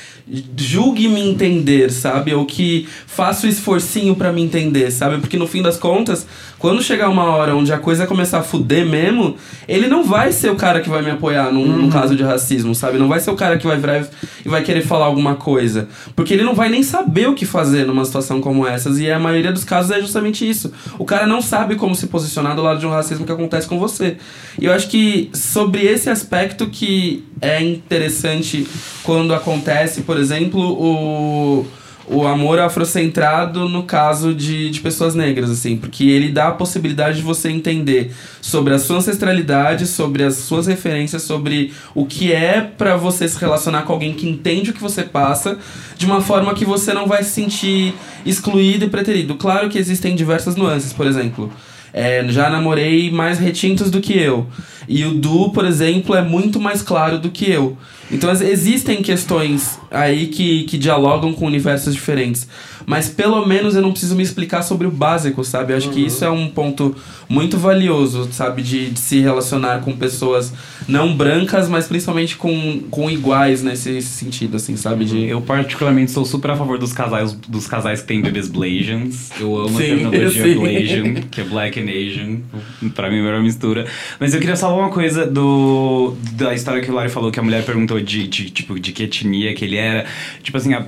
julgue 0.57 1.09
me 1.09 1.21
entender, 1.21 1.91
sabe? 1.91 2.33
Ou 2.35 2.45
que 2.47 2.89
faça 3.07 3.47
o 3.47 3.51
esforcinho 3.51 4.15
pra 4.15 4.33
me 4.33 4.43
entender, 4.43 4.91
sabe? 4.91 5.19
Porque 5.19 5.37
no 5.37 5.47
fim 5.47 5.63
das 5.63 5.77
contas, 5.77 6.27
quando 6.61 6.83
chegar 6.83 7.09
uma 7.09 7.25
hora 7.25 7.57
onde 7.57 7.73
a 7.73 7.79
coisa 7.79 8.07
começar 8.07 8.41
a 8.41 8.43
fuder 8.43 8.85
mesmo, 8.85 9.35
ele 9.67 9.89
não 9.89 10.05
vai 10.05 10.31
ser 10.31 10.51
o 10.51 10.57
cara 10.57 10.81
que 10.81 10.91
vai 10.91 11.01
me 11.01 11.11
apoiar 11.11 11.51
num, 11.51 11.67
num 11.67 11.89
caso 11.89 12.15
de 12.15 12.23
racismo, 12.23 12.75
sabe? 12.75 12.99
Não 12.99 13.09
vai 13.09 13.19
ser 13.19 13.31
o 13.31 13.35
cara 13.35 13.57
que 13.57 13.67
vai 13.67 13.79
virar 13.79 14.07
e 14.45 14.49
vai 14.49 14.63
querer 14.63 14.83
falar 14.83 15.07
alguma 15.07 15.37
coisa. 15.37 15.89
Porque 16.15 16.35
ele 16.35 16.45
não 16.45 16.55
vai 16.55 16.69
nem 16.69 16.83
saber 16.83 17.31
o 17.31 17.35
que 17.35 17.47
fazer 17.47 17.87
numa 17.87 18.05
situação 18.05 18.43
como 18.43 18.67
essas. 18.67 18.99
E 18.99 19.11
a 19.11 19.19
maioria 19.19 19.53
dos 19.53 19.65
casos 19.65 19.91
é 19.91 20.03
justamente 20.03 20.49
isso. 20.49 20.71
O 20.99 21.07
cara 21.07 21.27
não 21.27 21.41
sabe 21.41 21.77
como 21.77 21.95
se 21.95 22.09
posicionar 22.09 22.55
do 22.55 22.63
lado 22.63 22.79
de 22.79 22.87
um 22.87 22.91
racismo 22.91 23.25
que 23.25 23.33
acontece 23.33 23.67
com 23.67 23.79
você. 23.79 24.19
E 24.59 24.67
eu 24.67 24.75
acho 24.75 24.87
que 24.89 25.31
sobre 25.33 25.87
esse 25.87 26.11
aspecto 26.11 26.67
que 26.67 27.25
é 27.41 27.63
interessante 27.63 28.69
quando 29.03 29.33
acontece, 29.33 30.03
por 30.03 30.19
exemplo, 30.19 30.61
o 30.61 31.67
o 32.13 32.27
amor 32.27 32.59
afrocentrado 32.59 33.69
no 33.69 33.85
caso 33.85 34.35
de, 34.35 34.69
de 34.69 34.81
pessoas 34.81 35.15
negras, 35.15 35.49
assim, 35.49 35.77
porque 35.77 36.05
ele 36.05 36.31
dá 36.31 36.49
a 36.49 36.53
possibilidade 36.53 37.19
de 37.19 37.23
você 37.23 37.49
entender 37.49 38.13
sobre 38.43 38.75
a 38.75 38.81
sua 38.81 38.97
ancestralidade, 38.97 39.87
sobre 39.87 40.25
as 40.25 40.35
suas 40.35 40.67
referências, 40.67 41.23
sobre 41.23 41.73
o 41.95 42.05
que 42.05 42.33
é 42.33 42.61
pra 42.61 42.97
você 42.97 43.29
se 43.29 43.39
relacionar 43.39 43.83
com 43.83 43.93
alguém 43.93 44.13
que 44.13 44.29
entende 44.29 44.71
o 44.71 44.75
que 44.75 44.83
você 44.83 45.05
passa, 45.05 45.57
de 45.97 46.05
uma 46.05 46.21
forma 46.21 46.53
que 46.53 46.65
você 46.65 46.93
não 46.93 47.07
vai 47.07 47.23
se 47.23 47.31
sentir 47.31 47.95
excluído 48.27 48.87
e 48.87 48.89
preterido. 48.89 49.37
Claro 49.37 49.69
que 49.69 49.79
existem 49.79 50.17
diversas 50.17 50.57
nuances, 50.57 50.93
por 50.93 51.07
exemplo. 51.07 51.53
É, 51.93 52.25
já 52.29 52.51
namorei 52.51 53.11
mais 53.11 53.39
retintos 53.39 53.89
do 53.89 54.01
que 54.01 54.19
eu. 54.19 54.49
E 54.89 55.05
o 55.05 55.15
Du, 55.15 55.51
por 55.51 55.65
exemplo, 55.65 56.17
é 56.17 56.23
muito 56.23 56.61
mais 56.61 56.83
claro 56.83 57.21
do 57.21 57.31
que 57.31 57.49
eu. 57.49 57.79
Então 58.11 58.31
ex- 58.31 58.41
existem 58.41 59.03
questões 59.03 59.79
aí 59.91 60.27
que, 60.29 60.65
que 60.65 60.77
dialogam 60.79 61.33
com 61.33 61.47
universos 61.47 61.95
diferentes. 61.95 62.47
Mas 62.87 63.09
pelo 63.09 63.47
menos 63.47 63.77
eu 63.77 63.83
não 63.83 63.93
preciso 63.93 64.17
me 64.17 64.23
explicar 64.23 64.63
sobre 64.63 64.87
o 64.87 64.91
básico, 64.91 65.45
sabe? 65.45 65.73
Eu 65.73 65.77
acho 65.77 65.91
que 65.91 66.01
isso 66.05 66.25
é 66.25 66.31
um 66.31 66.49
ponto 66.49 66.97
muito 67.29 67.57
valioso, 67.57 68.29
sabe? 68.33 68.63
De, 68.63 68.91
de 68.91 68.99
se 68.99 69.21
relacionar 69.21 69.81
com 69.81 69.93
pessoas 69.97 70.53
não 70.89 71.15
brancas, 71.15 71.69
mas 71.69 71.87
principalmente 71.87 72.37
com, 72.37 72.81
com 72.91 73.09
iguais 73.09 73.63
nesse 73.63 74.03
sentido, 74.03 74.57
assim, 74.57 74.77
sabe? 74.77 75.05
De, 75.05 75.25
Eu 75.27 75.41
particularmente 75.41 76.11
sou 76.11 76.25
super 76.25 76.51
a 76.51 76.57
favor 76.57 76.79
dos 76.79 76.93
casais, 76.93 77.33
dos 77.47 77.67
casais 77.69 78.01
que 78.01 78.09
têm 78.09 78.23
bebês 78.23 78.49
Blasians. 78.49 79.31
Eu 79.39 79.57
amo 79.57 79.69
Sim, 79.79 79.85
a 79.85 79.87
terminologia 80.11 80.43
sim. 80.43 80.55
Blasian, 80.59 81.15
que 81.31 81.41
é 81.43 81.45
Black 81.45 81.79
and 81.79 81.85
Asian. 81.85 82.91
Pra 82.95 83.09
mim, 83.09 83.19
é 83.19 83.21
a 83.21 83.23
melhor 83.25 83.43
mistura. 83.43 83.87
Mas 84.19 84.35
eu 84.35 84.41
queria 84.41 84.57
só 84.57 84.69
falar 84.69 84.83
uma 84.87 84.91
coisa 84.91 85.27
do, 85.27 86.15
da 86.33 86.55
história 86.55 86.83
que 86.83 86.91
o 86.91 86.95
Lari 86.95 87.11
falou, 87.11 87.31
que 87.31 87.39
a 87.39 87.43
mulher 87.43 87.65
perguntou 87.65 88.00
de, 88.03 88.27
de, 88.29 88.51
tipo, 88.51 88.79
de 88.79 88.93
que 88.93 89.05
etnia 89.05 89.55
que 89.55 89.65
ele 89.65 89.77
era. 89.77 90.07
Tipo 90.43 90.57
assim, 90.59 90.75
a- 90.75 90.87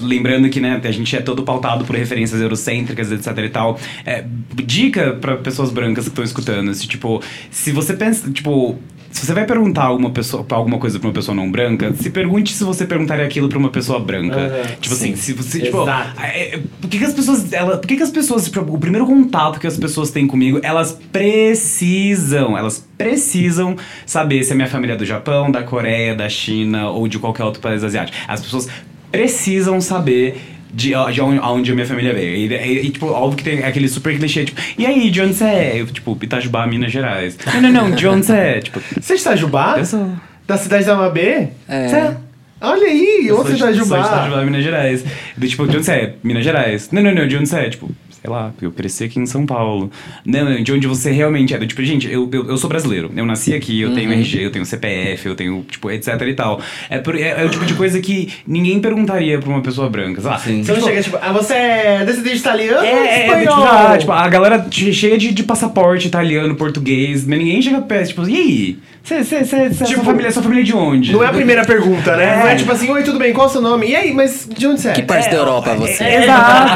lembrando 0.00 0.48
que 0.48 0.60
né, 0.60 0.80
a 0.82 0.90
gente 0.90 1.14
é 1.14 1.20
todo 1.20 1.42
pautado 1.42 1.84
por 1.84 1.94
referências 1.94 2.40
eurocêntricas, 2.40 3.12
etc 3.12 3.38
e 3.38 3.48
tal. 3.48 3.78
É, 4.04 4.24
dica 4.64 5.12
pra 5.20 5.36
pessoas 5.36 5.70
brancas 5.70 6.04
que 6.04 6.10
estão 6.10 6.24
escutando, 6.24 6.72
se, 6.74 6.86
tipo, 6.88 7.22
se 7.50 7.70
você 7.72 7.94
pensa, 7.94 8.30
tipo... 8.30 8.78
Se 9.14 9.24
você 9.24 9.32
vai 9.32 9.46
perguntar 9.46 9.84
alguma, 9.84 10.10
pessoa, 10.10 10.44
alguma 10.50 10.76
coisa 10.76 10.98
pra 10.98 11.06
uma 11.06 11.14
pessoa 11.14 11.36
não 11.36 11.48
branca, 11.48 11.94
se 11.94 12.10
pergunte 12.10 12.52
se 12.52 12.64
você 12.64 12.84
perguntaria 12.84 13.24
aquilo 13.24 13.48
pra 13.48 13.56
uma 13.56 13.70
pessoa 13.70 14.00
branca. 14.00 14.36
Aham, 14.36 14.76
tipo 14.80 14.92
assim, 14.92 15.14
se 15.14 15.32
você. 15.32 15.60
Tipo, 15.60 15.82
Exato. 15.82 16.20
é, 16.20 16.56
é, 16.56 16.60
por 16.80 16.90
que, 16.90 16.98
que 16.98 17.04
as 17.04 17.14
pessoas. 17.14 17.52
Ela, 17.52 17.76
por 17.78 17.86
que, 17.86 17.96
que 17.96 18.02
as 18.02 18.10
pessoas. 18.10 18.44
Tipo, 18.44 18.74
o 18.74 18.76
primeiro 18.76 19.06
contato 19.06 19.60
que 19.60 19.68
as 19.68 19.76
pessoas 19.76 20.10
têm 20.10 20.26
comigo, 20.26 20.58
elas 20.64 20.98
precisam. 21.12 22.58
Elas 22.58 22.84
precisam 22.98 23.76
saber 24.04 24.42
se 24.42 24.52
a 24.52 24.56
minha 24.56 24.68
família 24.68 24.94
é 24.94 24.96
do 24.96 25.06
Japão, 25.06 25.48
da 25.48 25.62
Coreia, 25.62 26.16
da 26.16 26.28
China 26.28 26.90
ou 26.90 27.06
de 27.06 27.20
qualquer 27.20 27.44
outro 27.44 27.62
país 27.62 27.84
asiático. 27.84 28.18
As 28.26 28.40
pessoas 28.40 28.68
precisam 29.12 29.80
saber. 29.80 30.53
De, 30.74 30.88
de 31.12 31.20
onde, 31.20 31.70
a 31.70 31.74
minha 31.74 31.86
família 31.86 32.12
veio. 32.12 32.34
E, 32.36 32.52
e, 32.52 32.86
e, 32.86 32.90
tipo, 32.90 33.06
óbvio 33.06 33.36
que 33.38 33.44
tem 33.44 33.62
aquele 33.64 33.86
super 33.88 34.16
clichê, 34.18 34.44
tipo, 34.44 34.60
e 34.76 34.84
aí, 34.84 35.08
de 35.10 35.20
onde 35.22 35.34
você 35.34 35.44
é? 35.44 35.80
Eu, 35.80 35.86
tipo, 35.86 36.18
Itajubá, 36.20 36.66
Minas 36.66 36.90
Gerais. 36.90 37.38
Não, 37.54 37.60
não, 37.62 37.70
não, 37.70 37.90
de 37.92 38.06
onde 38.08 38.26
você 38.26 38.32
é? 38.36 38.60
Tipo, 38.60 38.80
Você 39.00 39.12
é 39.12 39.16
de 39.16 39.22
Itajubá? 39.22 39.76
eu 39.78 39.84
sou. 39.86 40.10
Da 40.46 40.56
cidade 40.58 40.84
da 40.84 40.96
Mabê? 40.96 41.48
É. 41.68 41.88
Você 41.88 41.96
é? 41.96 42.16
Olha 42.60 42.86
aí, 42.86 43.24
Eu 43.28 43.36
outro 43.36 43.56
sou 43.56 43.68
de- 43.70 43.76
Sou 43.78 43.86
de 43.86 43.92
Itajubá. 43.92 44.16
Itajubá, 44.16 44.44
Minas 44.44 44.64
Gerais. 44.64 45.04
Do, 45.36 45.46
tipo, 45.48 45.66
de 45.68 45.76
onde 45.76 45.86
você 45.86 45.92
é? 45.92 46.14
Minas 46.22 46.44
Gerais. 46.44 46.90
Não, 46.90 47.02
não, 47.02 47.14
não, 47.14 47.26
de 47.28 47.36
onde 47.36 47.48
você 47.48 47.56
é? 47.60 47.70
Tipo, 47.70 47.90
sei 48.24 48.32
lá, 48.32 48.54
eu 48.62 48.72
cresci 48.72 49.04
aqui 49.04 49.20
em 49.20 49.26
São 49.26 49.44
Paulo. 49.44 49.90
Não, 50.24 50.46
não, 50.46 50.62
de 50.62 50.72
onde 50.72 50.86
você 50.86 51.10
realmente 51.10 51.52
é. 51.52 51.58
Do, 51.58 51.66
tipo, 51.66 51.84
gente, 51.84 52.10
eu, 52.10 52.26
eu, 52.32 52.48
eu 52.48 52.56
sou 52.56 52.70
brasileiro. 52.70 53.10
Eu 53.14 53.26
nasci 53.26 53.52
aqui, 53.52 53.78
eu 53.82 53.92
tenho 53.94 54.10
RG, 54.10 54.46
eu 54.46 54.50
tenho 54.50 54.64
CPF, 54.64 55.28
eu 55.28 55.34
tenho, 55.34 55.62
tipo, 55.70 55.90
etc 55.90 56.18
e 56.22 56.32
tal. 56.32 56.58
É, 56.88 56.98
por- 56.98 57.16
é, 57.16 57.42
é 57.42 57.44
o 57.44 57.50
tipo 57.50 57.66
de 57.66 57.74
coisa 57.74 58.00
que 58.00 58.32
ninguém 58.46 58.80
perguntaria 58.80 59.38
pra 59.38 59.50
uma 59.50 59.60
pessoa 59.60 59.90
branca. 59.90 60.22
Lá. 60.22 60.38
Sim. 60.38 60.62
Você 60.62 60.72
não 60.72 60.78
Tipo, 60.78 60.88
chega 60.88 61.02
tipo, 61.02 61.18
ah, 61.20 61.32
você 61.32 61.52
é 61.52 62.04
descendente 62.06 62.36
italiano 62.38 62.78
ou 62.78 62.84
é, 62.84 62.88
é, 62.88 63.28
é, 63.28 63.40
tipo, 63.40 63.52
ah, 63.52 63.98
tipo, 63.98 64.12
a 64.12 64.28
galera 64.28 64.66
che- 64.70 64.92
cheia 64.94 65.18
de, 65.18 65.30
de 65.30 65.42
passaporte 65.42 66.06
italiano, 66.08 66.54
português, 66.54 67.26
mas 67.26 67.38
ninguém 67.38 67.60
chega 67.60 67.82
perto, 67.82 68.08
tipo, 68.08 68.26
e 68.26 68.36
aí? 68.36 68.78
Cê, 69.04 69.22
cê, 69.22 69.44
cê, 69.44 69.70
cê, 69.70 69.84
Tipo, 69.84 69.96
sua, 69.96 70.04
família, 70.04 70.32
sua 70.32 70.42
família 70.42 70.62
é 70.62 70.64
de 70.64 70.74
onde? 70.74 71.12
Não 71.12 71.22
é 71.22 71.26
a 71.26 71.32
primeira 71.32 71.62
pergunta, 71.62 72.16
né? 72.16 72.24
É. 72.24 72.38
Não 72.38 72.48
é 72.48 72.54
tipo 72.54 72.72
assim, 72.72 72.90
oi, 72.90 73.02
tudo 73.02 73.18
bem, 73.18 73.34
qual 73.34 73.46
é 73.48 73.50
o 73.50 73.52
seu 73.52 73.60
nome? 73.60 73.88
E 73.90 73.94
aí, 73.94 74.14
mas 74.14 74.48
de 74.50 74.66
onde 74.66 74.80
você 74.80 74.88
é? 74.88 74.92
Que 74.92 75.02
parte 75.02 75.28
da 75.28 75.36
Europa 75.36 75.74
você 75.74 76.02
é? 76.04 76.22
Exato. 76.22 76.72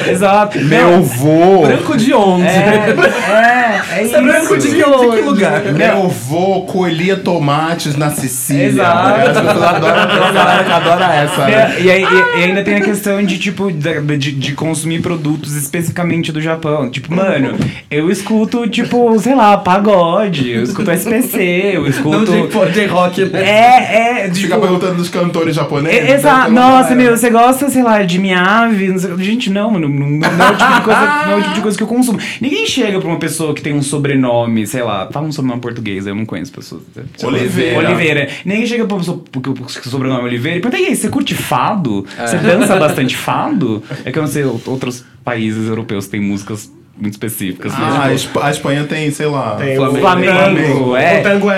Exato. 0.10 0.58
Meu 0.60 1.02
vô. 1.02 1.66
Branco 1.66 1.94
de 1.98 2.14
onde? 2.14 2.46
É, 2.46 2.94
é, 3.28 4.00
é 4.00 4.04
Você 4.08 4.16
é 4.16 4.22
branco 4.22 4.56
de 4.56 4.68
que, 4.68 4.82
onde? 4.82 5.16
que 5.16 5.22
lugar? 5.22 5.62
Meu 5.74 6.08
vô 6.08 6.62
colhia 6.62 7.18
tomates 7.18 7.96
na 7.96 8.08
Sicília. 8.08 8.64
Exato. 8.68 9.40
Uma 9.40 10.32
galera 10.32 10.64
que 10.64 10.72
adora 10.72 11.14
essa, 11.14 11.44
né? 11.44 11.52
É, 11.76 11.80
e, 11.82 11.90
aí, 11.90 12.02
e- 12.02 12.40
e 12.40 12.44
ainda 12.44 12.62
tem 12.64 12.76
a 12.76 12.80
questão 12.80 13.22
de, 13.22 13.38
tipo, 13.38 13.70
de, 13.70 14.32
de 14.32 14.52
consumir 14.54 15.02
produtos 15.02 15.54
especificamente 15.54 16.32
do 16.32 16.40
Japão. 16.40 16.88
Tipo, 16.88 17.14
mano, 17.14 17.58
eu 17.90 18.10
escuto, 18.10 18.66
tipo, 18.66 19.18
sei 19.18 19.34
lá, 19.34 19.58
pagode, 19.58 20.50
eu 20.50 20.62
escuto 20.62 20.90
Eu 21.14 21.82
Não 21.82 21.88
escuto. 21.88 22.24
de, 22.66 22.72
de 22.72 22.86
rock, 22.86 23.24
né? 23.26 23.42
É, 23.42 23.96
é, 24.26 24.34
Fica 24.34 24.54
tipo. 24.54 24.60
perguntando 24.60 24.94
dos 24.96 25.08
cantores 25.08 25.54
japoneses. 25.56 25.98
É, 25.98 26.00
deve 26.02 26.12
Exato. 26.14 26.50
Nossa, 26.52 26.94
meu, 26.94 27.16
você 27.16 27.30
gosta, 27.30 27.68
sei 27.68 27.82
lá, 27.82 28.02
de 28.02 28.18
Miave? 28.18 28.88
Não 28.88 28.98
sei- 28.98 29.16
Gente, 29.18 29.50
não, 29.50 29.70
mano. 29.70 29.88
Não, 29.88 30.08
não, 30.08 30.18
não 30.18 30.46
é 30.46 30.50
o 30.50 30.56
tipo 30.56 30.74
de 30.74 30.80
coisa, 30.82 31.00
não 31.26 31.32
é 31.32 31.36
o 31.36 31.42
tipo 31.42 31.54
de 31.54 31.60
coisa 31.60 31.76
que 31.76 31.82
eu 31.82 31.86
consumo. 31.86 32.18
Ninguém 32.40 32.66
chega 32.66 32.98
pra 33.00 33.08
uma 33.08 33.18
pessoa 33.18 33.54
que 33.54 33.62
tem 33.62 33.72
um 33.74 33.82
sobrenome, 33.82 34.66
sei 34.66 34.82
lá, 34.82 35.08
fala 35.12 35.26
um 35.26 35.32
sobrenome 35.32 35.60
português, 35.60 36.06
eu 36.06 36.14
não 36.14 36.24
conheço 36.24 36.52
pessoas. 36.52 36.82
Oliveira. 37.22 37.78
Oliveira. 37.78 38.28
Ninguém 38.44 38.66
chega 38.66 38.84
pra 38.84 38.94
uma 38.94 39.00
pessoa 39.00 39.22
porque 39.30 39.50
o 39.50 39.68
sobrenome 39.90 40.20
é 40.20 40.24
Oliveira 40.24 40.58
e 40.58 40.60
pergunta, 40.60 40.82
e 40.82 40.86
aí, 40.86 40.96
você 40.96 41.08
curte 41.08 41.34
fado? 41.34 42.04
Você 42.18 42.36
dança 42.38 42.76
bastante 42.80 43.16
fado? 43.16 43.82
É 44.04 44.10
que 44.12 44.18
eu 44.18 44.22
não 44.22 44.28
sei, 44.30 44.44
outros 44.44 45.04
países 45.24 45.68
europeus 45.68 46.06
têm 46.06 46.20
músicas 46.20 46.70
muito 47.00 47.14
específicas. 47.14 47.72
Ah, 47.74 48.04
a 48.06 48.14
Esp- 48.14 48.36
a 48.40 48.50
Espanha 48.50 48.84
tem, 48.84 49.10
sei 49.10 49.26
lá. 49.26 49.56
Tem 49.56 49.76
Flamengo. 49.76 49.96
o 49.98 50.00
Flamengo, 50.00 50.96
é. 50.96 51.20
O 51.20 51.22
tango 51.22 51.50
é 51.50 51.56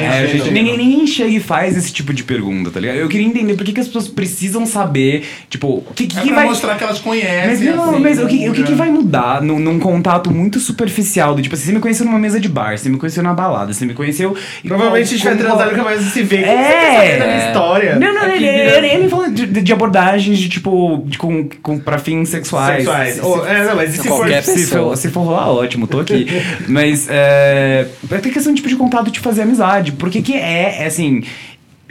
É, 0.00 0.08
argentino. 0.08 0.44
gente, 0.44 0.52
ninguém, 0.54 0.76
ninguém 0.76 1.06
chega 1.06 1.30
e 1.30 1.40
faz 1.40 1.76
esse 1.76 1.92
tipo 1.92 2.12
de 2.12 2.24
pergunta, 2.24 2.70
tá 2.70 2.80
ligado? 2.80 2.96
Eu 2.96 3.08
queria 3.08 3.26
entender 3.26 3.54
por 3.54 3.64
que, 3.64 3.72
que 3.72 3.80
as 3.80 3.86
pessoas 3.86 4.08
precisam 4.08 4.66
saber, 4.66 5.24
tipo, 5.48 5.68
o 5.88 5.94
que, 5.94 6.06
que, 6.06 6.18
É 6.18 6.22
que 6.22 6.26
pra 6.28 6.36
vai. 6.36 6.44
mostrar 6.46 6.76
que 6.76 6.84
elas 6.84 6.96
Mas 6.96 7.04
conhecem. 7.04 7.70
não, 7.70 7.90
assim, 7.90 8.00
mas 8.00 8.18
o 8.18 8.26
que, 8.26 8.48
o 8.48 8.52
que, 8.52 8.62
que 8.62 8.70
né? 8.72 8.76
vai 8.76 8.90
mudar 8.90 9.40
num, 9.42 9.58
num 9.58 9.78
contato 9.78 10.30
muito 10.30 10.58
superficial? 10.60 11.34
Do, 11.34 11.42
tipo, 11.42 11.54
assim, 11.54 11.66
você 11.66 11.72
me 11.72 11.80
conheceu 11.80 12.04
numa 12.06 12.18
mesa 12.18 12.40
de 12.40 12.48
bar, 12.48 12.76
você 12.76 12.88
me 12.88 12.98
conheceu 12.98 13.22
na 13.22 13.32
balada, 13.32 13.72
você 13.72 13.84
me 13.84 13.94
conheceu. 13.94 14.34
Provavelmente 14.66 15.04
a 15.06 15.16
gente 15.16 15.24
vai 15.24 15.36
transar 15.36 15.68
nunca 15.70 15.82
mais 15.84 16.00
se 16.02 16.22
vê. 16.22 16.36
É. 16.38 16.40
Você 16.40 16.72
quer 16.72 16.96
saber 16.96 17.18
da 17.18 17.26
minha 17.26 17.46
história. 17.46 17.96
Não, 17.96 18.14
não, 18.14 18.28
ele, 18.28 18.46
ele, 18.46 18.86
ele 18.86 19.08
falou 19.08 19.30
de, 19.30 19.46
de 19.46 19.72
abordagens 19.72 20.38
de 20.38 20.48
tipo, 20.48 21.02
de, 21.06 21.18
com, 21.18 21.48
com, 21.62 21.78
pra 21.78 21.98
fins 21.98 22.28
sexuais. 22.28 22.76
Sexuais. 22.84 23.20
Ou- 23.22 23.46
é, 23.46 23.64
não, 23.66 23.76
mas 23.76 23.94
e 23.94 23.98
se 23.98 24.08
for... 24.08 24.26
Se 24.42 24.52
pessoa. 24.52 24.79
Se 24.96 25.08
for 25.08 25.22
rolar, 25.22 25.50
ótimo, 25.50 25.86
tô 25.86 26.00
aqui. 26.00 26.26
Mas 26.68 27.06
é. 27.08 27.86
Vai 28.02 28.20
ter 28.20 28.30
questão 28.30 28.54
tipo, 28.54 28.68
de 28.68 28.76
contato 28.76 29.10
de 29.10 29.20
fazer 29.20 29.42
amizade. 29.42 29.92
Porque 29.92 30.22
que 30.22 30.34
é, 30.34 30.82
é, 30.82 30.86
assim. 30.86 31.22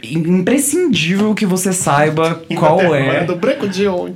Imprescindível 0.02 1.34
que 1.34 1.44
você 1.44 1.74
saiba 1.74 2.42
qual 2.56 2.94
é. 2.94 3.24
Do 3.24 3.36
branco 3.36 3.68
de 3.68 3.86
onde? 3.86 4.14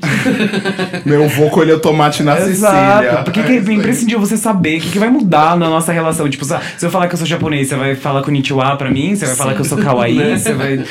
Meu 1.05 1.29
vô 1.29 1.51
colheu 1.51 1.79
tomate 1.79 2.23
na 2.23 2.37
Sicília. 2.37 2.53
Exato. 2.53 3.25
Porque 3.25 3.43
que 3.43 3.53
É 3.53 3.57
é 3.57 3.73
imprescindível 3.73 4.19
você 4.19 4.39
saber 4.39 4.79
o 4.79 4.81
que, 4.81 4.93
que 4.93 4.99
vai 4.99 5.11
mudar 5.11 5.59
na 5.59 5.69
nossa 5.69 5.93
relação. 5.93 6.27
Tipo, 6.27 6.47
se 6.47 6.55
eu 6.81 6.91
falar 6.91 7.07
que 7.07 7.15
eu 7.15 7.19
sou 7.19 7.27
japonês, 7.27 7.69
você 7.69 7.77
vai 7.77 7.95
falar 7.95 8.23
com 8.23 8.31
Nichiwa 8.31 8.77
pra 8.79 8.91
mim? 8.91 9.15
Você 9.15 9.27
vai 9.27 9.35
falar 9.37 9.55
que 9.55 9.61
eu 9.61 9.65
sou 9.67 9.77
kawaii? 9.77 10.39
Você 10.39 10.55
vai. 10.55 10.83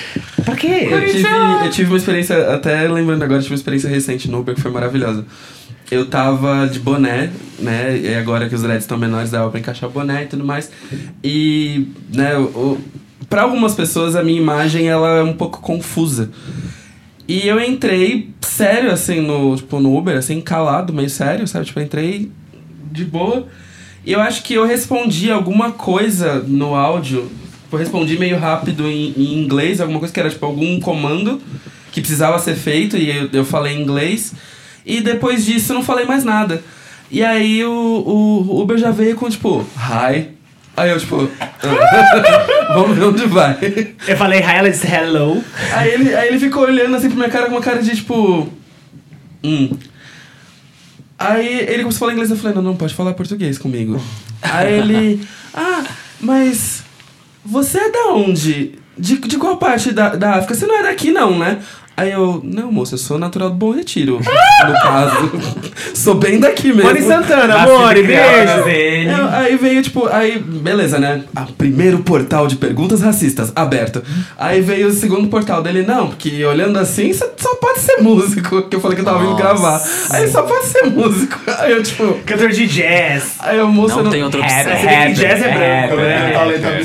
Pra 0.45 0.55
quê? 0.55 0.87
Eu 0.91 1.05
tive, 1.07 1.27
eu 1.63 1.71
tive 1.71 1.89
uma 1.89 1.97
experiência, 1.97 2.53
até 2.53 2.87
lembrando 2.87 3.23
agora, 3.23 3.41
tive 3.41 3.53
uma 3.53 3.57
experiência 3.57 3.89
recente 3.89 4.29
no 4.29 4.41
Uber 4.41 4.53
que 4.53 4.61
foi 4.61 4.71
maravilhosa. 4.71 5.25
Eu 5.91 6.07
tava 6.07 6.67
de 6.67 6.79
boné, 6.79 7.29
né? 7.59 7.97
E 7.97 8.15
agora 8.15 8.49
que 8.49 8.55
os 8.55 8.61
dreads 8.61 8.83
estão 8.83 8.97
menores, 8.97 9.29
dava 9.29 9.49
pra 9.49 9.59
encaixar 9.59 9.89
o 9.89 9.93
boné 9.93 10.23
e 10.23 10.27
tudo 10.27 10.43
mais. 10.43 10.71
E, 11.23 11.87
né, 12.13 12.37
o, 12.37 12.79
pra 13.29 13.43
algumas 13.43 13.75
pessoas 13.75 14.15
a 14.15 14.23
minha 14.23 14.39
imagem 14.39 14.87
ela 14.87 15.09
é 15.17 15.23
um 15.23 15.33
pouco 15.33 15.59
confusa. 15.59 16.29
E 17.27 17.47
eu 17.47 17.59
entrei 17.59 18.31
sério, 18.41 18.91
assim, 18.91 19.21
no, 19.21 19.55
tipo, 19.55 19.79
no 19.79 19.97
Uber, 19.97 20.17
assim, 20.17 20.41
calado, 20.41 20.93
meio 20.93 21.09
sério, 21.09 21.47
sabe? 21.47 21.65
Tipo, 21.65 21.79
entrei 21.79 22.31
de 22.91 23.05
boa. 23.05 23.47
E 24.05 24.11
eu 24.11 24.21
acho 24.21 24.43
que 24.43 24.53
eu 24.53 24.65
respondi 24.65 25.31
alguma 25.31 25.71
coisa 25.71 26.39
no 26.45 26.75
áudio. 26.75 27.31
Eu 27.71 27.79
respondi 27.79 28.19
meio 28.19 28.37
rápido 28.37 28.85
em, 28.85 29.13
em 29.17 29.43
inglês, 29.43 29.79
alguma 29.79 29.99
coisa 29.99 30.13
que 30.13 30.19
era, 30.19 30.29
tipo, 30.29 30.45
algum 30.45 30.79
comando 30.79 31.41
que 31.91 32.01
precisava 32.01 32.37
ser 32.39 32.55
feito, 32.55 32.97
e 32.97 33.09
eu, 33.09 33.29
eu 33.31 33.45
falei 33.45 33.75
em 33.75 33.81
inglês. 33.81 34.33
E 34.85 35.01
depois 35.01 35.45
disso 35.45 35.71
eu 35.71 35.75
não 35.75 35.83
falei 35.83 36.05
mais 36.05 36.23
nada. 36.23 36.63
E 37.09 37.23
aí 37.23 37.63
o, 37.63 37.71
o 37.71 38.61
Uber 38.61 38.77
já 38.77 38.91
veio 38.91 39.15
com, 39.15 39.29
tipo, 39.29 39.61
hi. 39.77 40.29
Aí 40.75 40.89
eu, 40.89 40.99
tipo, 40.99 41.29
"Ah, 41.39 42.73
vamos 42.73 42.97
ver 42.97 43.03
onde 43.05 43.25
vai. 43.27 43.55
Eu 44.07 44.17
falei, 44.17 44.39
hi, 44.39 44.55
ela 44.57 44.69
disse 44.71 44.87
hello. 44.87 45.43
Aí 45.73 45.91
ele, 45.91 46.15
aí 46.15 46.27
ele 46.29 46.39
ficou 46.39 46.63
olhando 46.63 46.95
assim 46.95 47.07
pra 47.09 47.17
minha 47.17 47.29
cara 47.29 47.45
com 47.45 47.51
uma 47.51 47.61
cara 47.61 47.81
de 47.81 47.95
tipo. 47.95 48.49
Hum. 49.43 49.69
Aí 51.19 51.59
ele 51.69 51.83
começou 51.83 51.97
a 51.97 51.99
falar 51.99 52.13
inglês, 52.13 52.31
eu 52.31 52.37
falei, 52.37 52.55
não, 52.55 52.61
não, 52.63 52.75
pode 52.75 52.93
falar 52.95 53.13
português 53.13 53.57
comigo. 53.59 54.01
Aí 54.41 54.73
ele. 54.73 55.27
Ah, 55.53 55.83
mas. 56.19 56.83
Você 57.45 57.77
é 57.77 57.91
da 57.91 58.07
onde? 58.13 58.79
De, 58.97 59.17
de 59.17 59.37
qual 59.37 59.57
parte 59.57 59.91
da, 59.91 60.09
da 60.15 60.31
África? 60.35 60.53
Você 60.53 60.65
não 60.65 60.77
é 60.79 60.83
daqui, 60.83 61.11
não, 61.11 61.37
né? 61.37 61.57
Aí 61.95 62.11
eu, 62.11 62.41
não, 62.43 62.71
moça, 62.71 62.95
eu 62.95 62.97
sou 62.97 63.19
natural 63.19 63.51
do 63.51 63.55
Bom 63.55 63.71
Retiro. 63.71 64.17
no 64.67 64.73
caso. 64.81 65.31
sou 65.93 66.15
bem 66.15 66.39
daqui 66.39 66.69
mesmo. 66.69 66.85
Mori 66.85 67.03
Santana, 67.03 67.53
amor, 67.53 67.93
beijo. 67.93 69.11
Não, 69.15 69.29
aí 69.31 69.55
veio, 69.57 69.83
tipo, 69.83 70.07
aí, 70.07 70.39
beleza, 70.39 70.97
né? 70.97 71.21
Ah, 71.35 71.45
primeiro 71.55 71.99
portal 71.99 72.47
de 72.47 72.55
perguntas 72.55 72.99
racistas, 73.01 73.51
aberto. 73.55 74.01
Aí 74.39 74.59
veio 74.59 74.87
o 74.87 74.91
segundo 74.91 75.27
portal 75.27 75.61
dele, 75.61 75.83
não, 75.83 76.07
porque 76.07 76.43
olhando 76.43 76.79
assim, 76.79 77.13
você 77.13 77.29
só 77.37 77.53
pode 77.55 77.79
ser 77.79 77.97
músico. 77.97 78.63
Que 78.63 78.75
eu 78.75 78.81
falei 78.81 78.95
que 78.95 79.01
eu 79.01 79.05
tava 79.05 79.19
vindo 79.19 79.31
Nossa. 79.31 79.43
gravar. 79.43 79.81
Aí 80.09 80.27
só 80.29 80.41
pode 80.41 80.65
ser 80.65 80.85
músico. 80.87 81.39
Aí 81.59 81.73
eu, 81.73 81.83
tipo, 81.83 82.17
Cantor 82.25 82.49
de 82.49 82.65
jazz. 82.65 83.35
aí 83.39 83.61
o 83.61 83.67
moço 83.67 84.01
Não 84.01 84.09
tem 84.09 84.23
outra 84.23 84.41
opção. 84.41 84.57
Rap, 84.57 85.13
que 85.13 85.21
jazz 85.21 85.43
é 85.43 85.51
branco, 85.51 85.95
né? 86.01 86.33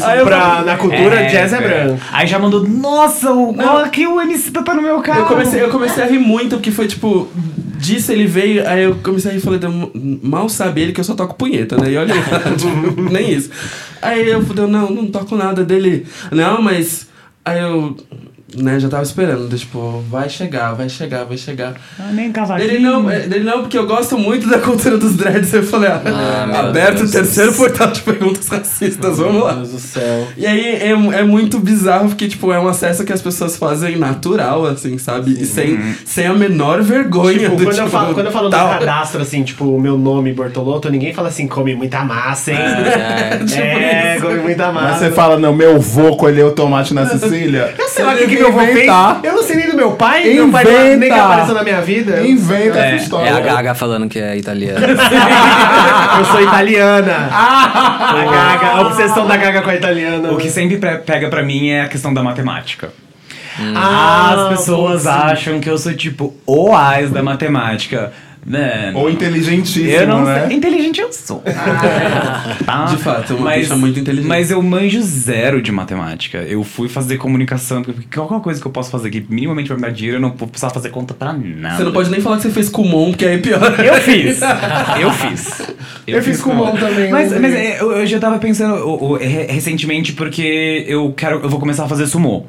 Aí 0.03 0.19
eu 0.19 0.27
Pra, 0.27 0.63
na 0.63 0.77
cultura, 0.77 1.21
É, 1.21 1.27
jazz 1.29 1.53
é 1.55 1.57
é. 1.57 1.61
branco. 1.61 1.98
Aí 2.13 2.27
já 2.27 2.39
mandou, 2.39 2.67
nossa, 2.67 3.33
o, 3.33 3.59
aqui 3.79 4.07
o 4.07 4.21
MC 4.21 4.51
tá 4.51 4.75
no 4.75 4.83
meu 4.83 5.01
carro. 5.01 5.21
Eu 5.21 5.27
comecei, 5.27 5.63
eu 5.63 5.71
comecei 5.71 6.03
a 6.03 6.07
rir 6.07 6.19
muito, 6.19 6.57
porque 6.57 6.71
foi 6.71 6.87
tipo. 6.87 7.29
Disso 7.79 8.11
ele 8.11 8.27
veio, 8.27 8.69
aí 8.69 8.83
eu 8.83 8.97
comecei 8.97 9.31
a 9.31 9.35
rir 9.35 9.39
e 9.39 9.43
falei, 9.43 9.61
mal 10.21 10.49
sabe 10.49 10.81
ele 10.81 10.93
que 10.93 10.99
eu 10.99 11.05
só 11.05 11.15
toco 11.15 11.37
punheta, 11.37 11.77
né? 11.77 11.93
E 11.93 11.97
olha, 11.97 12.13
tipo, 12.57 13.01
nem 13.09 13.31
isso. 13.31 13.51
Aí 14.03 14.29
eu 14.29 14.45
falei, 14.45 14.67
não, 14.67 14.91
não 14.91 15.07
toco 15.07 15.37
nada 15.37 15.65
dele. 15.65 16.05
Não, 16.33 16.61
mas. 16.61 17.07
Aí 17.45 17.61
eu. 17.61 17.97
Né, 18.57 18.81
já 18.81 18.89
tava 18.89 19.03
esperando, 19.03 19.55
tipo, 19.55 20.03
vai 20.11 20.27
chegar, 20.27 20.73
vai 20.73 20.89
chegar, 20.89 21.25
vai 21.25 21.37
chegar. 21.37 21.75
Ah, 22.01 22.09
nem 22.13 22.33
cavaquinho. 22.33 22.67
Ele 22.71 22.79
não, 22.79 23.11
é, 23.11 23.25
ele 23.25 23.41
não, 23.41 23.61
porque 23.61 23.77
eu 23.77 23.87
gosto 23.87 24.17
muito 24.17 24.49
da 24.49 24.59
cultura 24.59 24.97
dos 24.97 25.15
dreads. 25.17 25.53
Eu 25.53 25.63
falei, 25.63 25.91
ah, 25.91 26.01
Ah, 26.07 26.61
aberto 26.61 26.97
Deus. 27.01 27.11
o 27.11 27.13
terceiro 27.13 27.53
portal 27.53 27.89
de 27.91 28.01
perguntas 28.01 28.49
racistas, 28.49 29.19
vamos 29.19 29.43
lá. 29.43 29.53
Meu 29.53 29.65
Deus 29.65 29.73
do 29.73 29.79
céu. 29.79 30.27
E 30.35 30.47
aí 30.47 30.65
é, 30.67 30.91
é 30.93 31.23
muito 31.23 31.59
bizarro, 31.59 32.09
porque, 32.09 32.27
tipo, 32.27 32.51
é 32.51 32.59
um 32.59 32.67
acesso 32.67 33.05
que 33.05 33.13
as 33.13 33.21
pessoas 33.21 33.55
fazem 33.59 33.99
natural, 33.99 34.65
assim, 34.65 34.97
sabe? 34.97 35.33
E 35.33 35.45
sem, 35.45 35.79
sem 36.07 36.27
a 36.27 36.33
menor 36.33 36.81
vergonha 36.83 37.39
Tipo, 37.39 37.51
do 37.57 37.65
quando, 37.65 37.77
eu 37.77 37.85
tipo, 37.85 37.89
falo, 37.91 38.15
quando 38.15 38.27
eu 38.27 38.33
falo 38.33 38.45
no 38.47 38.51
tal. 38.51 38.71
cadastro, 38.79 39.21
assim, 39.21 39.43
tipo, 39.45 39.67
o 39.67 39.79
meu 39.79 39.99
nome 39.99 40.33
Bortolotto, 40.33 40.91
ninguém 40.91 41.13
fala 41.13 41.29
assim, 41.29 41.47
come 41.47 41.75
muita 41.75 42.03
massa, 42.03 42.53
hein? 42.53 42.59
É, 42.59 44.15
É, 44.15 44.21
come 44.23 44.37
muita 44.39 44.73
Mas 44.73 44.83
massa. 44.85 44.99
você 45.05 45.11
fala, 45.13 45.39
não, 45.39 45.55
meu 45.55 45.79
vô 45.79 46.17
colheu 46.17 46.53
tomate 46.53 46.95
na 46.95 47.05
Sicília. 47.07 47.75
Eu 47.79 47.89
sei 47.89 48.05
lá 48.05 48.15
o 48.15 48.17
que, 48.17 48.38
que 48.47 48.53
fez. 48.59 48.71
inventar. 48.71 49.21
Eu 49.23 49.33
não 49.35 49.43
sei 49.43 49.57
nem 49.57 49.71
do 49.71 49.77
meu 49.77 49.91
pai. 49.93 50.25
Meu 50.25 50.49
pai 50.51 50.65
Inventa. 50.65 50.97
nem 50.97 51.09
que 51.13 51.19
apareceu 51.19 51.55
na 51.55 51.63
minha 51.63 51.81
vida. 51.81 52.21
Inventa 52.27 52.79
É, 52.79 52.95
essa 52.95 53.05
história. 53.05 53.29
é 53.31 53.33
a 53.33 53.41
Gaga 53.41 53.75
falando 53.75 54.09
que 54.09 54.19
é 54.19 54.37
italiana. 54.37 54.87
Eu 56.19 56.25
sou 56.25 56.41
italiana. 56.43 57.29
a 57.31 58.25
Gaga, 58.33 58.67
a 58.77 58.81
obsessão 58.83 59.27
da 59.27 59.37
Gaga 59.37 59.63
com 59.63 59.71
a 59.71 59.75
italiana. 59.75 60.31
O 60.33 60.37
que 60.37 60.49
sempre 60.51 60.77
pre- 60.79 60.99
pega 60.99 61.29
pra 61.29 61.43
mim 61.43 61.69
é 61.69 61.83
a 61.83 61.89
questão 61.89 62.13
da 62.15 62.23
matemática. 62.23 62.91
Ah, 63.75 64.35
As 64.51 64.59
pessoas 64.59 65.07
acham 65.07 65.59
que 65.61 65.69
eu 65.69 65.77
sou 65.77 65.93
tipo 65.93 66.33
o 66.47 66.75
AIS 66.77 67.11
da 67.11 67.23
matemática. 67.23 68.13
Né? 68.49 68.93
Ou 68.95 69.11
inteligentíssimo, 69.11 69.91
eu 69.91 70.07
não 70.07 70.25
né? 70.25 70.47
sei. 70.47 70.57
Inteligente 70.57 71.01
eu 71.01 71.13
sou. 71.13 71.43
Tá? 72.65 72.85
De 72.87 72.97
fato, 72.97 73.35
é 73.35 73.37
uma 73.37 73.53
bicha 73.53 73.77
muito 73.77 74.01
inteligente. 74.01 74.29
Mas 74.29 74.51
eu 74.51 74.63
manjo 74.63 75.03
zero 75.03 75.61
de 75.61 75.71
matemática. 75.71 76.39
Eu 76.39 76.65
fui 76.65 76.89
fazer 76.89 77.19
comunicação, 77.19 77.83
porque 77.83 78.07
qualquer 78.13 78.41
coisa 78.41 78.61
que 78.61 78.67
eu 78.67 78.73
posso 78.73 78.91
fazer 78.91 79.11
que 79.11 79.25
minimamente 79.29 79.69
vai 79.69 79.77
me 79.77 79.83
dar 79.83 79.91
dinheiro, 79.91 80.17
eu 80.17 80.21
não 80.21 80.33
vou 80.33 80.49
precisar 80.49 80.71
fazer 80.71 80.89
conta 80.89 81.13
pra 81.13 81.33
nada. 81.33 81.77
Você 81.77 81.85
não 81.85 81.93
pode 81.93 82.11
nem 82.11 82.21
falar 82.21 82.37
que 82.37 82.43
você 82.43 82.51
fez 82.51 82.69
Kumon, 82.69 83.11
porque 83.11 83.27
aí 83.27 83.35
é 83.35 83.39
pior. 83.39 83.61
Eu 83.85 83.95
fiz. 83.95 84.41
Eu 84.99 85.11
fiz. 85.13 85.63
Eu 86.07 86.23
fiz 86.23 86.41
com 86.41 86.55
mão 86.55 86.75
também. 86.77 87.11
Mas, 87.11 87.31
né? 87.31 87.39
mas 87.39 87.55
é, 87.55 87.81
eu, 87.81 87.93
eu 87.93 88.07
já 88.07 88.19
tava 88.19 88.39
pensando 88.39 89.17
recentemente 89.17 90.13
porque 90.15 90.85
eu 90.89 91.13
quero. 91.13 91.41
Eu 91.41 91.51
vou 91.51 91.61
começar 91.61 91.85
a 91.85 91.89
fazer 91.89 92.07
sumô. 92.07 92.47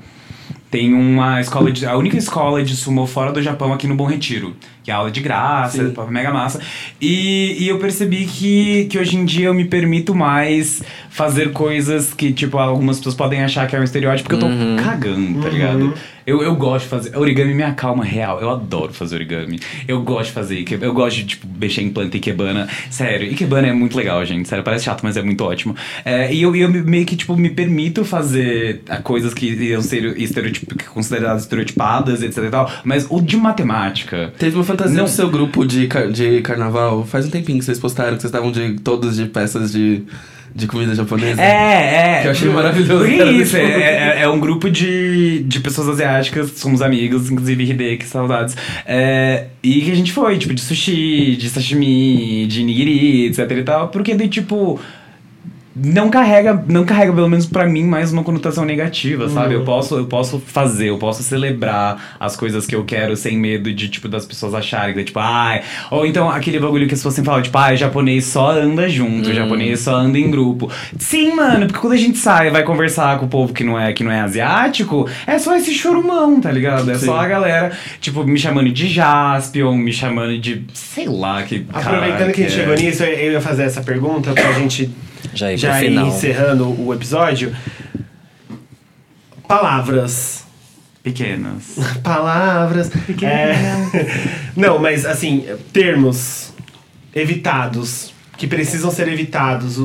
Tem 0.71 0.93
uma 0.93 1.41
escola 1.41 1.71
de. 1.71 1.85
A 1.85 1.97
única 1.97 2.15
escola 2.15 2.63
de 2.63 2.75
sumô 2.75 3.07
fora 3.07 3.31
do 3.31 3.41
Japão 3.41 3.73
aqui 3.73 3.87
no 3.87 3.95
Bom 3.95 4.05
Retiro. 4.05 4.55
Que 4.83 4.91
é 4.91 4.93
aula 4.93 5.09
de 5.09 5.19
graça, 5.19 5.83
Sim. 5.83 5.93
é 5.97 6.11
mega 6.11 6.31
massa. 6.31 6.59
E, 7.01 7.57
e 7.59 7.67
eu 7.67 7.79
percebi 7.79 8.25
que, 8.25 8.85
que 8.85 8.97
hoje 8.97 9.17
em 9.17 9.25
dia 9.25 9.47
eu 9.47 9.53
me 9.53 9.65
permito 9.65 10.13
mais 10.13 10.83
fazer 11.09 11.51
coisas 11.51 12.13
que, 12.13 12.31
tipo, 12.31 12.57
algumas 12.57 12.97
pessoas 12.97 13.15
podem 13.15 13.43
achar 13.43 13.67
que 13.67 13.75
é 13.75 13.79
um 13.79 13.83
estereótipo, 13.83 14.29
porque 14.29 14.43
eu 14.43 14.47
tô 14.47 14.83
cagando, 14.83 15.41
tá 15.41 15.49
ligado? 15.49 15.93
Eu, 16.25 16.41
eu 16.43 16.55
gosto 16.55 16.83
de 16.85 16.89
fazer. 16.89 17.17
Origami 17.17 17.53
me 17.53 17.63
acalma 17.63 18.03
real. 18.03 18.39
Eu 18.41 18.49
adoro 18.49 18.93
fazer 18.93 19.15
origami. 19.15 19.59
Eu 19.87 20.01
gosto 20.01 20.27
de 20.27 20.31
fazer. 20.33 20.59
ike- 20.59 20.77
Eu 20.81 20.93
gosto 20.93 21.17
de, 21.17 21.25
tipo, 21.25 21.47
mexer 21.59 21.81
em 21.81 21.89
planta 21.89 22.17
ikebana. 22.17 22.67
Sério, 22.89 23.31
ikebana 23.31 23.67
é 23.67 23.73
muito 23.73 23.97
legal, 23.97 24.23
gente. 24.25 24.47
Sério, 24.47 24.63
parece 24.63 24.85
chato, 24.85 25.01
mas 25.03 25.17
é 25.17 25.21
muito 25.21 25.43
ótimo. 25.43 25.75
É, 26.05 26.33
e 26.33 26.41
eu, 26.41 26.55
eu 26.55 26.69
me- 26.69 26.81
meio 26.81 27.05
que, 27.05 27.15
tipo, 27.15 27.35
me 27.35 27.49
permito 27.49 28.03
fazer 28.05 28.81
ah, 28.89 28.97
coisas 28.97 29.33
que 29.33 29.47
iam 29.47 29.81
ser 29.81 30.17
estereotip, 30.19 30.83
consideradas 30.85 31.43
estereotipadas, 31.43 32.21
etc 32.21 32.43
e 32.45 32.49
tal. 32.49 32.71
Mas 32.83 33.07
o 33.09 33.21
de 33.21 33.37
matemática. 33.37 34.33
Teve 34.37 34.55
uma 34.55 34.63
fantasia 34.63 34.95
Não. 34.95 35.03
no 35.03 35.09
seu 35.09 35.29
grupo 35.29 35.65
de, 35.65 35.87
car- 35.87 36.11
de 36.11 36.41
carnaval, 36.41 37.05
faz 37.05 37.25
um 37.25 37.29
tempinho 37.29 37.59
que 37.59 37.65
vocês 37.65 37.79
postaram, 37.79 38.15
que 38.15 38.21
vocês 38.21 38.31
estavam 38.33 38.51
de 38.51 38.79
todos 38.79 39.15
de 39.15 39.25
peças 39.25 39.71
de, 39.71 40.03
de 40.53 40.67
comida 40.67 40.93
japonesa. 40.95 41.41
É, 41.41 42.17
é. 42.17 42.21
Que 42.21 42.27
eu 42.27 42.31
achei 42.31 42.49
maravilhoso, 42.49 43.05
isso, 43.07 43.55
é, 43.57 43.65
tipo- 43.65 43.79
é, 43.81 44.21
é 44.23 44.29
um 44.29 44.39
grupo 44.39 44.69
de, 44.69 45.43
de 45.43 45.59
pessoas 45.59 45.89
asiáticas, 45.89 46.51
somos 46.55 46.81
amigos, 46.81 47.29
inclusive 47.31 47.63
Hide, 47.63 47.97
que 47.97 48.05
saudades. 48.05 48.55
É, 48.85 49.45
e 49.63 49.81
que 49.81 49.91
a 49.91 49.95
gente 49.95 50.11
foi, 50.11 50.37
tipo, 50.37 50.53
de 50.53 50.61
sushi, 50.61 51.35
de 51.35 51.49
sashimi, 51.49 52.45
de 52.47 52.63
nigiri, 52.63 53.25
etc 53.27 53.51
e 53.51 53.63
tal. 53.63 53.87
Porque 53.89 54.15
daí, 54.15 54.27
tipo. 54.27 54.79
Não 55.83 56.09
carrega, 56.09 56.63
não 56.67 56.85
carrega 56.85 57.13
pelo 57.13 57.29
menos 57.29 57.45
pra 57.45 57.65
mim 57.65 57.83
mais 57.83 58.11
uma 58.11 58.23
conotação 58.23 58.65
negativa, 58.65 59.29
sabe? 59.29 59.53
Eu 59.53 59.63
posso, 59.63 59.97
eu 59.97 60.05
posso 60.05 60.39
fazer, 60.39 60.89
eu 60.89 60.97
posso 60.97 61.23
celebrar 61.23 62.15
as 62.19 62.35
coisas 62.35 62.65
que 62.65 62.75
eu 62.75 62.83
quero 62.83 63.15
sem 63.15 63.37
medo 63.37 63.73
de 63.73 63.89
tipo 63.89 64.07
das 64.07 64.25
pessoas 64.25 64.53
acharem 64.53 64.93
que 64.93 65.03
tipo, 65.03 65.19
ai, 65.19 65.61
ou 65.89 66.05
então 66.05 66.29
aquele 66.29 66.59
bagulho 66.59 66.87
que 66.87 66.93
as 66.93 66.99
pessoas 66.99 67.15
sempre 67.15 67.27
falam, 67.27 67.41
tipo, 67.41 67.57
ah, 67.57 67.75
japonês 67.75 68.25
só 68.25 68.51
anda 68.51 68.89
junto, 68.89 69.33
japonês 69.33 69.79
só 69.81 69.95
anda 69.95 70.17
em 70.17 70.29
grupo. 70.29 70.71
Sim, 70.97 71.35
mano, 71.35 71.67
porque 71.67 71.79
quando 71.79 71.93
a 71.93 71.97
gente 71.97 72.17
sai 72.17 72.47
e 72.47 72.51
vai 72.51 72.63
conversar 72.63 73.17
com 73.19 73.25
o 73.25 73.29
povo 73.29 73.53
que 73.53 73.63
não 73.63 73.79
é 73.79 73.93
que 73.93 74.03
não 74.03 74.11
é 74.11 74.21
asiático, 74.21 75.07
é 75.25 75.37
só 75.39 75.55
esse 75.55 75.73
chorumão, 75.73 76.39
tá 76.41 76.51
ligado? 76.51 76.89
É 76.91 76.95
só 76.95 77.17
a 77.17 77.27
galera, 77.27 77.71
tipo, 78.01 78.23
me 78.23 78.37
chamando 78.37 78.69
de 78.69 78.87
Jaspion, 78.87 79.75
me 79.75 79.93
chamando 79.93 80.37
de, 80.37 80.65
sei 80.73 81.07
lá, 81.07 81.43
que 81.43 81.65
Aproveitando 81.71 82.19
cara, 82.19 82.31
que 82.31 82.41
a 82.41 82.49
gente 82.49 82.53
é. 82.53 82.61
chegou 82.61 82.75
nisso, 82.75 83.03
eu 83.03 83.31
ia 83.33 83.41
fazer 83.41 83.63
essa 83.63 83.81
pergunta 83.81 84.31
pra 84.33 84.51
gente 84.53 84.89
Já 85.33 85.55
já 85.55 85.83
encerrando 85.83 86.69
o 86.81 86.93
episódio. 86.93 87.55
Palavras. 89.47 90.43
pequenas. 91.01 91.75
Palavras. 92.03 92.91
É... 93.23 93.53
Não, 94.55 94.77
mas 94.79 95.05
assim, 95.05 95.45
termos 95.73 96.53
evitados, 97.15 98.13
que 98.39 98.47
precisam 98.47 98.89
ser 98.89 99.07
evitados 99.09 99.77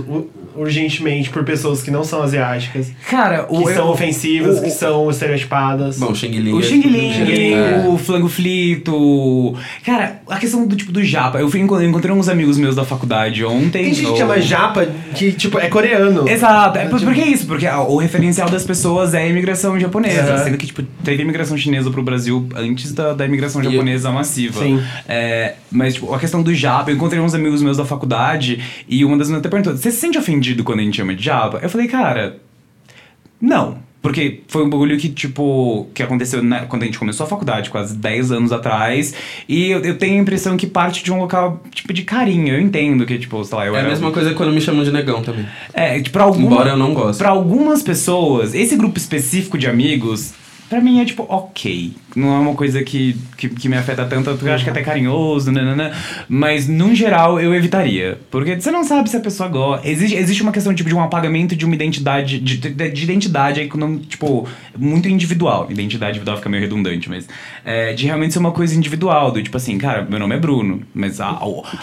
urgentemente 0.57 1.29
por 1.31 1.43
pessoas 1.45 1.83
que 1.83 1.91
não 1.91 2.05
são 2.05 2.23
asiáticas, 2.23 2.93
Cara, 3.11 3.43
que 3.43 3.53
o 3.55 3.65
são 3.65 3.87
eu- 3.87 3.93
ofensivas, 3.93 4.59
o- 4.59 4.63
que 4.63 4.71
são 4.71 5.11
estereotipadas. 5.11 5.99
Bom, 5.99 6.15
Xing 6.15 6.29
Ling. 6.29 6.53
O 6.53 6.63
Xing 6.63 6.81
Ling, 6.83 7.25
Ling. 7.25 7.89
o 7.89 7.99
Flango 7.99 8.29
Flito. 8.29 9.55
Cara, 9.85 10.21
a 10.29 10.37
questão 10.39 10.67
do 10.67 10.77
tipo 10.77 10.93
do 10.93 11.03
japa. 11.03 11.39
Eu 11.39 11.51
fui 11.51 11.61
eu 11.61 11.83
encontrei 11.83 12.15
uns 12.15 12.29
amigos 12.29 12.57
meus 12.57 12.77
da 12.77 12.85
faculdade 12.85 13.45
ontem. 13.45 13.85
Tem 13.85 13.95
gente 13.95 14.07
ou- 14.07 14.13
que 14.13 14.19
chama 14.19 14.41
japa 14.41 14.87
que, 15.15 15.33
tipo, 15.33 15.59
é 15.59 15.69
coreano. 15.69 16.29
Exato, 16.29 16.79
é 16.79 16.87
por, 16.87 17.01
por 17.01 17.15
que 17.15 17.23
isso? 17.23 17.47
Porque 17.47 17.67
o 17.67 17.97
referencial 17.97 18.49
das 18.49 18.65
pessoas 18.65 19.15
é 19.15 19.23
a 19.23 19.27
imigração 19.27 19.79
japonesa. 19.81 20.35
Aham. 20.35 20.45
Sendo 20.45 20.59
que, 20.59 20.67
tipo, 20.67 20.83
teve 21.03 21.23
imigração 21.23 21.57
chinesa 21.57 21.91
pro 21.91 22.03
Brasil 22.03 22.49
antes 22.55 22.93
da, 22.93 23.13
da 23.13 23.27
imigração 23.27 23.61
E- 23.61 23.65
japonesa 23.65 24.13
massiva. 24.13 24.63
Sim. 24.63 24.81
É, 25.09 25.55
mas, 25.73 25.95
tipo, 25.95 26.15
a 26.15 26.19
questão 26.21 26.43
do 26.43 26.55
japa, 26.55 26.91
eu 26.91 26.95
encontrei 26.95 27.21
uns 27.21 27.35
amigos 27.35 27.61
meus 27.61 27.77
da 27.77 27.85
faculdade 27.85 28.44
e 28.89 29.05
uma 29.05 29.17
das 29.17 29.29
minhas 29.29 29.41
até 29.41 29.49
perguntou: 29.49 29.77
você 29.77 29.91
se 29.91 29.99
sente 29.99 30.19
ofendido 30.19 30.63
quando 30.65 30.81
a 30.81 30.83
gente 30.83 30.97
chama 30.97 31.15
de 31.15 31.23
japa? 31.25 31.59
Eu 31.63 31.69
falei, 31.71 31.87
cara, 31.89 32.39
não. 33.41 33.83
Porque 34.03 34.43
foi 34.49 34.63
um 34.63 34.69
bagulho 34.69 34.99
que, 34.99 35.09
tipo, 35.09 35.87
que 35.95 36.03
aconteceu 36.03 36.43
na- 36.43 36.67
quando 36.67 36.83
a 36.83 36.85
gente 36.85 36.99
começou 36.99 37.25
a 37.25 37.27
faculdade, 37.27 37.71
quase 37.71 37.97
10 37.97 38.31
anos 38.31 38.53
atrás. 38.53 39.15
E 39.49 39.71
eu, 39.71 39.81
eu 39.81 39.97
tenho 39.97 40.19
a 40.19 40.21
impressão 40.21 40.59
que 40.59 40.67
parte 40.67 41.03
de 41.03 41.11
um 41.11 41.19
local, 41.19 41.63
tipo, 41.71 41.91
de 41.91 42.03
carinho. 42.03 42.49
Eu 42.55 42.61
entendo 42.61 43.07
que, 43.07 43.19
tipo, 43.19 43.43
sei 43.43 43.57
lá, 43.57 43.67
eu 43.67 43.75
É 43.75 43.81
a 43.81 43.85
mesma 43.85 44.11
coisa 44.13 44.35
quando 44.35 44.53
me 44.53 44.61
chamam 44.61 44.85
de 44.85 44.93
negão 44.93 45.23
também. 45.23 45.47
É, 45.73 45.97
tipo, 45.97 46.11
pra 46.11 46.25
alguma, 46.25 46.45
Embora 46.47 46.71
eu 46.73 46.77
não 46.77 46.93
goste. 46.93 47.17
Pra 47.19 47.31
algumas 47.31 47.83
pessoas, 47.83 48.55
esse 48.55 48.77
grupo 48.77 48.99
específico 48.99 49.57
de 49.57 49.67
amigos, 49.67 50.35
pra 50.69 50.83
mim 50.83 51.01
é 51.01 51.07
tipo, 51.07 51.25
ok. 51.27 51.95
Não 52.15 52.35
é 52.35 52.39
uma 52.39 52.55
coisa 52.55 52.83
que, 52.83 53.17
que, 53.37 53.49
que 53.49 53.69
me 53.69 53.77
afeta 53.77 54.05
tanto, 54.05 54.31
porque 54.31 54.49
eu 54.49 54.53
acho 54.53 54.65
que 54.65 54.71
é 54.71 54.73
até 54.73 54.83
carinhoso, 54.83 55.51
nanana. 55.51 55.93
Mas, 56.29 56.69
no 56.69 56.95
geral, 56.95 57.41
eu 57.41 57.55
evitaria. 57.55 58.19
Porque 58.31 58.61
você 58.61 58.71
não 58.71 58.85
sabe 58.85 59.11
se 59.11 59.17
a 59.17 59.21
pessoa 59.21 59.49
gosta. 59.49 59.89
Existe, 59.89 60.17
existe 60.17 60.43
uma 60.43 60.53
questão, 60.53 60.75
tipo, 60.75 60.89
de 60.89 60.95
um 60.95 61.03
apagamento 61.03 61.57
de 61.57 61.65
uma 61.65 61.75
identidade, 61.75 62.39
de, 62.39 62.57
de, 62.59 62.91
de 62.91 63.03
identidade 63.03 63.61
aí, 63.61 63.71
não, 63.77 63.99
tipo, 63.99 64.47
muito 64.79 65.09
individual. 65.09 65.67
Identidade 65.71 66.13
individual 66.13 66.37
fica 66.37 66.49
meio 66.49 66.63
redundante, 66.63 67.09
mas... 67.09 67.29
é, 67.65 67.93
de 67.93 68.07
realmente 68.07 68.33
ser 68.33 68.39
uma 68.39 68.53
coisa 68.53 68.77
individual, 68.77 69.31
do 69.31 69.43
tipo 69.43 69.57
assim, 69.57 69.79
cara, 69.79 70.07
meu 70.09 70.19
nome 70.19 70.35
é 70.35 70.39
Bruno, 70.39 70.83
mas 70.95 71.21
a, 71.21 71.39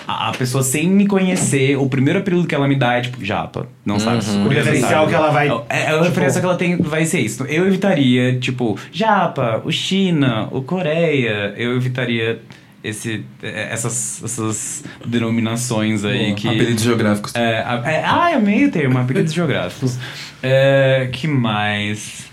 a, 0.08 0.30
a 0.30 0.32
pessoa 0.32 0.64
sem 0.64 0.88
me 0.88 1.08
conhecer, 1.08 1.76
o 1.78 1.88
primeiro 1.88 2.20
apelido 2.20 2.46
que 2.46 2.54
ela 2.54 2.68
me 2.68 2.76
dá 2.76 2.94
é, 2.94 3.02
tipo, 3.02 3.24
japa. 3.24 3.68
Não 3.84 4.00
sabe. 4.00 4.24
O 4.46 4.48
referencial 4.48 5.08
que 5.08 5.14
ela 5.14 5.32
vai. 5.32 5.50
É, 5.68 5.86
é 5.92 5.96
o 5.96 6.04
referencial 6.04 6.42
que 6.42 6.46
ela 6.46 6.56
tem 6.56 6.78
vai 6.78 7.04
ser 7.06 7.20
isso. 7.20 7.44
Eu 7.46 7.68
evitaria, 7.68 8.38
tipo, 8.40 8.78
Japa, 8.92 9.62
o 9.66 9.72
China, 9.72 10.21
o 10.52 10.62
Coreia. 10.62 11.54
Eu 11.58 11.76
evitaria 11.76 12.42
esse, 12.84 13.24
é, 13.44 13.72
essas, 13.72 14.22
essas 14.24 14.84
denominações 15.06 16.04
aí 16.04 16.34
que. 16.34 16.48
Apelidos 16.48 16.84
geográficos. 16.84 17.36
É, 17.36 17.60
é, 17.86 18.04
ah, 18.06 18.32
eu 18.34 18.42
meio 18.42 18.72
termo, 18.72 18.98
apelidos 18.98 19.34
geográficos. 19.34 19.98
É, 20.42 21.10
que 21.12 21.28
mais? 21.28 22.31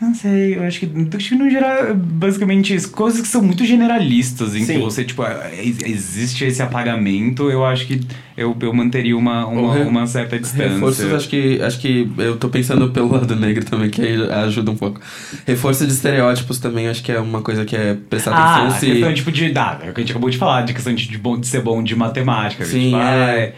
Não 0.00 0.14
sei, 0.14 0.54
eu 0.56 0.62
acho 0.62 0.78
que, 0.78 0.86
que 0.86 1.34
no 1.34 1.50
geral 1.50 1.88
é 1.88 1.92
basicamente 1.92 2.72
isso. 2.72 2.88
Coisas 2.92 3.20
que 3.20 3.26
são 3.26 3.42
muito 3.42 3.64
generalistas, 3.64 4.54
em 4.54 4.60
que 4.60 4.66
Sim. 4.66 4.80
você, 4.80 5.02
tipo, 5.04 5.24
é, 5.24 5.50
ex- 5.60 5.82
existe 5.84 6.44
esse 6.44 6.62
apagamento, 6.62 7.50
eu 7.50 7.66
acho 7.66 7.84
que 7.84 8.00
eu, 8.36 8.56
eu 8.60 8.72
manteria 8.72 9.16
uma, 9.16 9.44
uma, 9.46 9.74
re- 9.74 9.82
uma 9.82 10.06
certa 10.06 10.38
distância. 10.38 10.68
Reforços, 10.74 11.12
acho 11.12 11.28
que, 11.28 11.60
acho 11.60 11.80
que 11.80 12.08
eu 12.16 12.36
tô 12.36 12.48
pensando 12.48 12.90
pelo 12.90 13.10
lado 13.10 13.34
negro 13.34 13.64
também, 13.64 13.90
que 13.90 14.02
ajuda 14.30 14.70
um 14.70 14.76
pouco. 14.76 15.00
Reforço 15.44 15.84
de 15.84 15.92
estereótipos 15.92 16.60
também, 16.60 16.86
acho 16.86 17.02
que 17.02 17.10
é 17.10 17.18
uma 17.18 17.42
coisa 17.42 17.64
que 17.64 17.74
é 17.74 17.94
prestar 18.08 18.30
Ah, 18.34 18.54
atenção 18.54 18.66
a 18.68 18.70
se. 18.78 18.86
questão 18.86 19.12
tipo 19.14 19.32
de. 19.32 19.52
Ah, 19.58 19.80
é 19.82 19.90
o 19.90 19.92
que 19.92 20.00
a 20.00 20.02
gente 20.04 20.12
acabou 20.12 20.30
de 20.30 20.38
falar, 20.38 20.62
de 20.62 20.74
questão 20.74 20.94
de, 20.94 21.08
de, 21.08 21.18
bom, 21.18 21.36
de 21.40 21.46
ser 21.48 21.60
bom 21.60 21.82
de 21.82 21.96
matemática. 21.96 22.62
que, 22.62 22.70
Sim, 22.70 22.84
tipo, 22.90 22.96
ah, 22.98 23.30
é- 23.32 23.54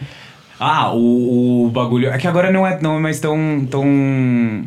Ah, 0.59 0.91
o, 0.91 1.65
o 1.67 1.69
bagulho. 1.69 2.09
É 2.09 2.17
que 2.17 2.25
agora 2.27 2.51
não 2.51 2.65
é, 2.65 2.79
não 2.81 2.97
é 2.97 2.99
mais 2.99 3.19
tão. 3.19 3.67
tão 3.69 4.63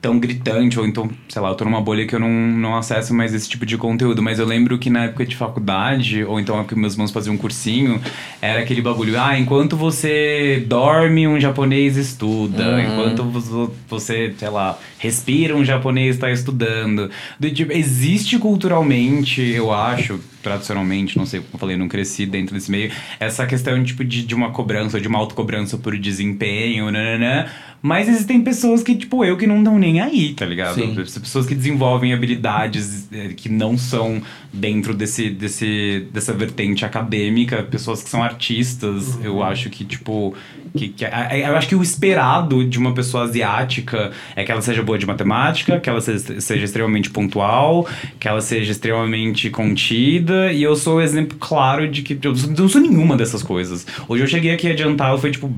tão 0.00 0.18
gritante, 0.18 0.78
ou 0.78 0.86
então, 0.86 1.10
sei 1.28 1.42
lá, 1.42 1.48
eu 1.48 1.54
tô 1.56 1.64
numa 1.64 1.80
bolha 1.80 2.06
que 2.06 2.14
eu 2.14 2.20
não, 2.20 2.28
não 2.30 2.76
acesso 2.76 3.12
mais 3.12 3.34
esse 3.34 3.48
tipo 3.48 3.66
de 3.66 3.76
conteúdo. 3.76 4.22
Mas 4.22 4.38
eu 4.38 4.46
lembro 4.46 4.78
que 4.78 4.88
na 4.88 5.04
época 5.04 5.26
de 5.26 5.34
faculdade, 5.34 6.22
ou 6.24 6.38
então 6.38 6.62
que 6.64 6.74
meus 6.74 6.92
irmãos 6.92 7.10
faziam 7.10 7.34
um 7.34 7.38
cursinho, 7.38 8.00
era 8.40 8.60
aquele 8.60 8.80
bagulho, 8.80 9.20
ah, 9.20 9.38
enquanto 9.38 9.76
você 9.76 10.64
dorme, 10.66 11.26
um 11.26 11.40
japonês 11.40 11.96
estuda. 11.96 12.80
Enquanto 12.82 13.24
vo- 13.24 13.74
você, 13.88 14.32
sei 14.38 14.48
lá, 14.50 14.78
respira, 14.98 15.56
um 15.56 15.64
japonês 15.64 16.14
está 16.14 16.30
estudando. 16.30 17.10
Do 17.38 17.50
tipo, 17.50 17.72
existe 17.72 18.38
culturalmente, 18.38 19.40
eu 19.42 19.72
acho, 19.72 20.20
tradicionalmente, 20.42 21.16
não 21.18 21.26
sei 21.26 21.40
como 21.40 21.50
eu 21.54 21.58
falei, 21.58 21.76
não 21.76 21.88
cresci 21.88 22.24
dentro 22.24 22.54
desse 22.54 22.70
meio, 22.70 22.90
essa 23.18 23.46
questão 23.46 23.82
tipo, 23.82 24.04
de, 24.04 24.22
de 24.24 24.34
uma 24.34 24.50
cobrança, 24.50 25.00
de 25.00 25.08
uma 25.08 25.18
autocobrança 25.18 25.76
por 25.76 25.96
desempenho, 25.98 26.90
nananã. 26.90 27.46
Mas 27.80 28.08
existem 28.08 28.40
pessoas 28.40 28.82
que, 28.82 28.94
tipo, 28.94 29.24
eu 29.24 29.36
que 29.36 29.46
não 29.46 29.58
estão 29.58 29.78
nem 29.78 30.00
aí, 30.00 30.34
tá 30.34 30.44
ligado? 30.44 30.74
Sim. 30.74 30.94
Pessoas 30.94 31.46
que 31.46 31.54
desenvolvem 31.54 32.12
habilidades 32.12 33.08
eh, 33.12 33.28
que 33.36 33.48
não 33.48 33.78
são 33.78 34.20
dentro 34.52 34.92
desse, 34.92 35.30
desse, 35.30 36.08
dessa 36.12 36.32
vertente 36.32 36.84
acadêmica, 36.84 37.62
pessoas 37.62 38.02
que 38.02 38.10
são 38.10 38.22
artistas, 38.22 39.18
eu 39.22 39.42
acho 39.42 39.70
que, 39.70 39.84
tipo. 39.84 40.34
Que, 40.76 40.88
que, 40.88 41.04
eu 41.04 41.56
acho 41.56 41.66
que 41.66 41.74
o 41.74 41.82
esperado 41.82 42.62
de 42.62 42.78
uma 42.78 42.92
pessoa 42.92 43.24
asiática 43.24 44.12
é 44.36 44.44
que 44.44 44.52
ela 44.52 44.60
seja 44.60 44.82
boa 44.82 44.98
de 44.98 45.06
matemática, 45.06 45.80
que 45.80 45.88
ela 45.88 46.00
seja, 46.00 46.40
seja 46.40 46.64
extremamente 46.64 47.08
pontual, 47.10 47.88
que 48.20 48.28
ela 48.28 48.40
seja 48.40 48.70
extremamente 48.70 49.48
contida, 49.48 50.52
e 50.52 50.62
eu 50.62 50.76
sou 50.76 50.96
o 50.96 51.00
exemplo 51.00 51.38
claro 51.38 51.88
de 51.88 52.02
que 52.02 52.18
eu 52.22 52.34
não 52.56 52.68
sou 52.68 52.82
nenhuma 52.82 53.16
dessas 53.16 53.42
coisas. 53.42 53.86
Hoje 54.06 54.24
eu 54.24 54.28
cheguei 54.28 54.50
aqui 54.50 54.70
adiantado, 54.70 55.16
foi 55.18 55.30
tipo 55.30 55.50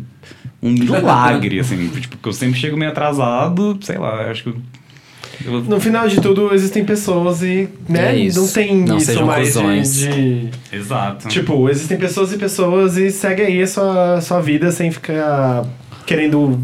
um 0.63 0.71
milagre, 0.73 1.59
assim, 1.61 1.89
tipo, 1.89 2.17
porque 2.17 2.29
eu 2.29 2.33
sempre 2.33 2.59
chego 2.59 2.77
meio 2.77 2.91
atrasado, 2.91 3.79
sei 3.83 3.97
lá, 3.99 4.31
acho 4.31 4.45
que. 4.45 4.55
eu- 5.47 5.63
No 5.63 5.81
final 5.81 6.07
de 6.07 6.21
tudo, 6.21 6.53
existem 6.55 6.85
pessoas 6.85 7.43
e, 7.43 7.69
né, 7.89 8.13
É 8.13 8.17
isso. 8.19 8.41
não 8.41 8.49
tem 8.49 8.77
Não 8.85 8.97
isso 8.99 9.07
sejam 9.07 9.27
mais 9.27 9.55
de, 9.55 10.09
de- 10.09 10.51
Exato. 10.73 11.29
Tipo, 11.29 11.69
existem 11.71 11.97
pessoas 11.99 12.33
e 12.33 12.37
pessoas 12.37 12.97
e 12.99 13.11
segue 13.11 13.43
aí 13.43 13.63
a 13.63 13.67
sua, 13.67 14.21
sua 14.21 14.41
vida 14.41 14.71
sem 14.71 14.91
ficar 14.91 15.65
querendo 16.07 16.61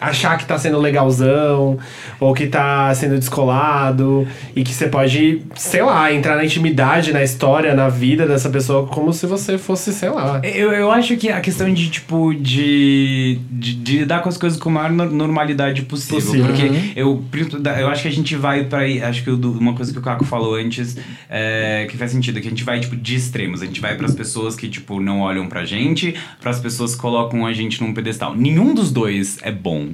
achar 0.00 0.36
que 0.36 0.44
tá 0.44 0.58
sendo 0.58 0.78
legalzão 0.78 1.78
ou 2.20 2.34
que 2.34 2.46
tá 2.46 2.94
sendo 2.94 3.18
descolado 3.18 4.26
e 4.54 4.62
que 4.62 4.72
você 4.72 4.88
pode, 4.88 5.42
sei 5.54 5.82
lá, 5.82 6.12
entrar 6.12 6.36
na 6.36 6.44
intimidade, 6.44 7.12
na 7.12 7.22
história, 7.22 7.74
na 7.74 7.88
vida 7.88 8.26
dessa 8.26 8.48
pessoa 8.50 8.86
como 8.86 9.12
se 9.12 9.26
você 9.26 9.56
fosse, 9.58 9.92
sei 9.92 10.10
lá. 10.10 10.40
Eu, 10.44 10.72
eu 10.72 10.90
acho 10.90 11.16
que 11.16 11.28
a 11.30 11.40
questão 11.40 11.72
de, 11.72 11.88
tipo, 11.90 12.34
de, 12.34 13.38
de, 13.50 13.74
de 13.74 13.98
lidar 13.98 14.20
com 14.22 14.28
as 14.28 14.36
coisas 14.36 14.58
com 14.58 14.68
a 14.68 14.72
maior 14.72 14.90
nor- 14.90 15.10
normalidade 15.10 15.82
possível. 15.82 16.20
Possível. 16.20 16.46
Porque 16.46 16.66
Uhum. 16.66 16.92
eu, 16.96 17.24
eu 17.78 17.88
acho 17.88 18.02
que 18.02 18.08
a 18.08 18.12
gente 18.12 18.34
vai 18.36 18.64
pra. 18.64 18.80
Acho 19.08 19.22
que 19.22 19.30
uma 19.30 19.74
coisa 19.74 19.92
que 19.92 19.98
o 19.98 20.02
Caco 20.02 20.24
falou 20.24 20.54
antes 20.56 20.96
é, 21.30 21.86
que 21.90 21.96
faz 21.96 22.10
sentido, 22.10 22.40
que 22.40 22.46
a 22.46 22.50
gente 22.50 22.64
vai, 22.64 22.80
tipo, 22.80 22.96
de 22.96 23.14
extremos. 23.14 23.62
A 23.62 23.66
gente 23.66 23.80
vai 23.80 23.94
pras 23.96 24.14
pessoas 24.14 24.56
que, 24.56 24.68
tipo, 24.68 25.00
não 25.00 25.20
olham 25.20 25.46
pra 25.46 25.64
gente, 25.64 26.14
pras 26.40 26.58
pessoas 26.60 26.94
que 26.94 27.00
colocam 27.00 27.46
a 27.46 27.52
gente 27.52 27.80
num 27.82 27.94
pedestal. 27.94 28.34
Nenhum 28.34 28.74
dos 28.74 28.90
dois 28.90 29.38
é 29.42 29.52
bom. 29.52 29.85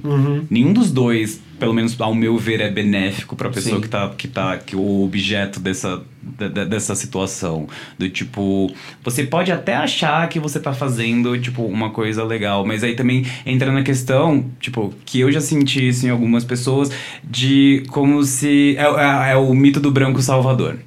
Nenhum 0.51 0.73
dos 0.73 0.91
dois, 0.91 1.41
pelo 1.59 1.73
menos 1.73 1.99
ao 2.01 2.15
meu 2.15 2.37
ver, 2.39 2.61
é 2.61 2.71
benéfico 2.71 3.37
pra 3.37 3.49
pessoa 3.51 3.77
Sim. 3.77 3.81
que 3.83 3.89
tá, 3.89 4.09
que 4.17 4.29
tá, 4.29 4.57
que 4.59 4.75
o 4.77 5.03
objeto 5.05 5.61
dessa, 5.61 6.03
de- 6.39 6.49
de- 6.49 6.65
dessa 6.67 6.95
situação. 6.95 7.67
Do 7.99 8.09
tipo, 8.09 8.73
você 9.05 9.25
pode 9.25 9.53
até 9.53 9.75
achar 9.77 10.29
que 10.29 10.39
você 10.41 10.59
tá 10.59 10.73
fazendo, 10.73 11.39
tipo, 11.39 11.63
uma 11.65 11.91
coisa 11.91 12.25
legal, 12.25 12.65
mas 12.67 12.83
aí 12.83 12.95
também 12.95 13.25
entra 13.47 13.71
na 13.73 13.83
questão, 13.83 14.45
tipo, 14.61 14.93
que 15.05 15.21
eu 15.21 15.31
já 15.31 15.41
senti 15.41 15.89
isso 15.89 16.07
em 16.07 16.11
algumas 16.11 16.45
pessoas, 16.45 16.91
de 17.25 17.85
como 17.89 18.23
se. 18.25 18.77
É, 18.77 18.83
é- 19.29 19.33
é 19.33 19.37
o 19.37 19.53
mito 19.55 19.79
do 19.81 19.91
branco 19.91 20.21
salvador. 20.23 20.79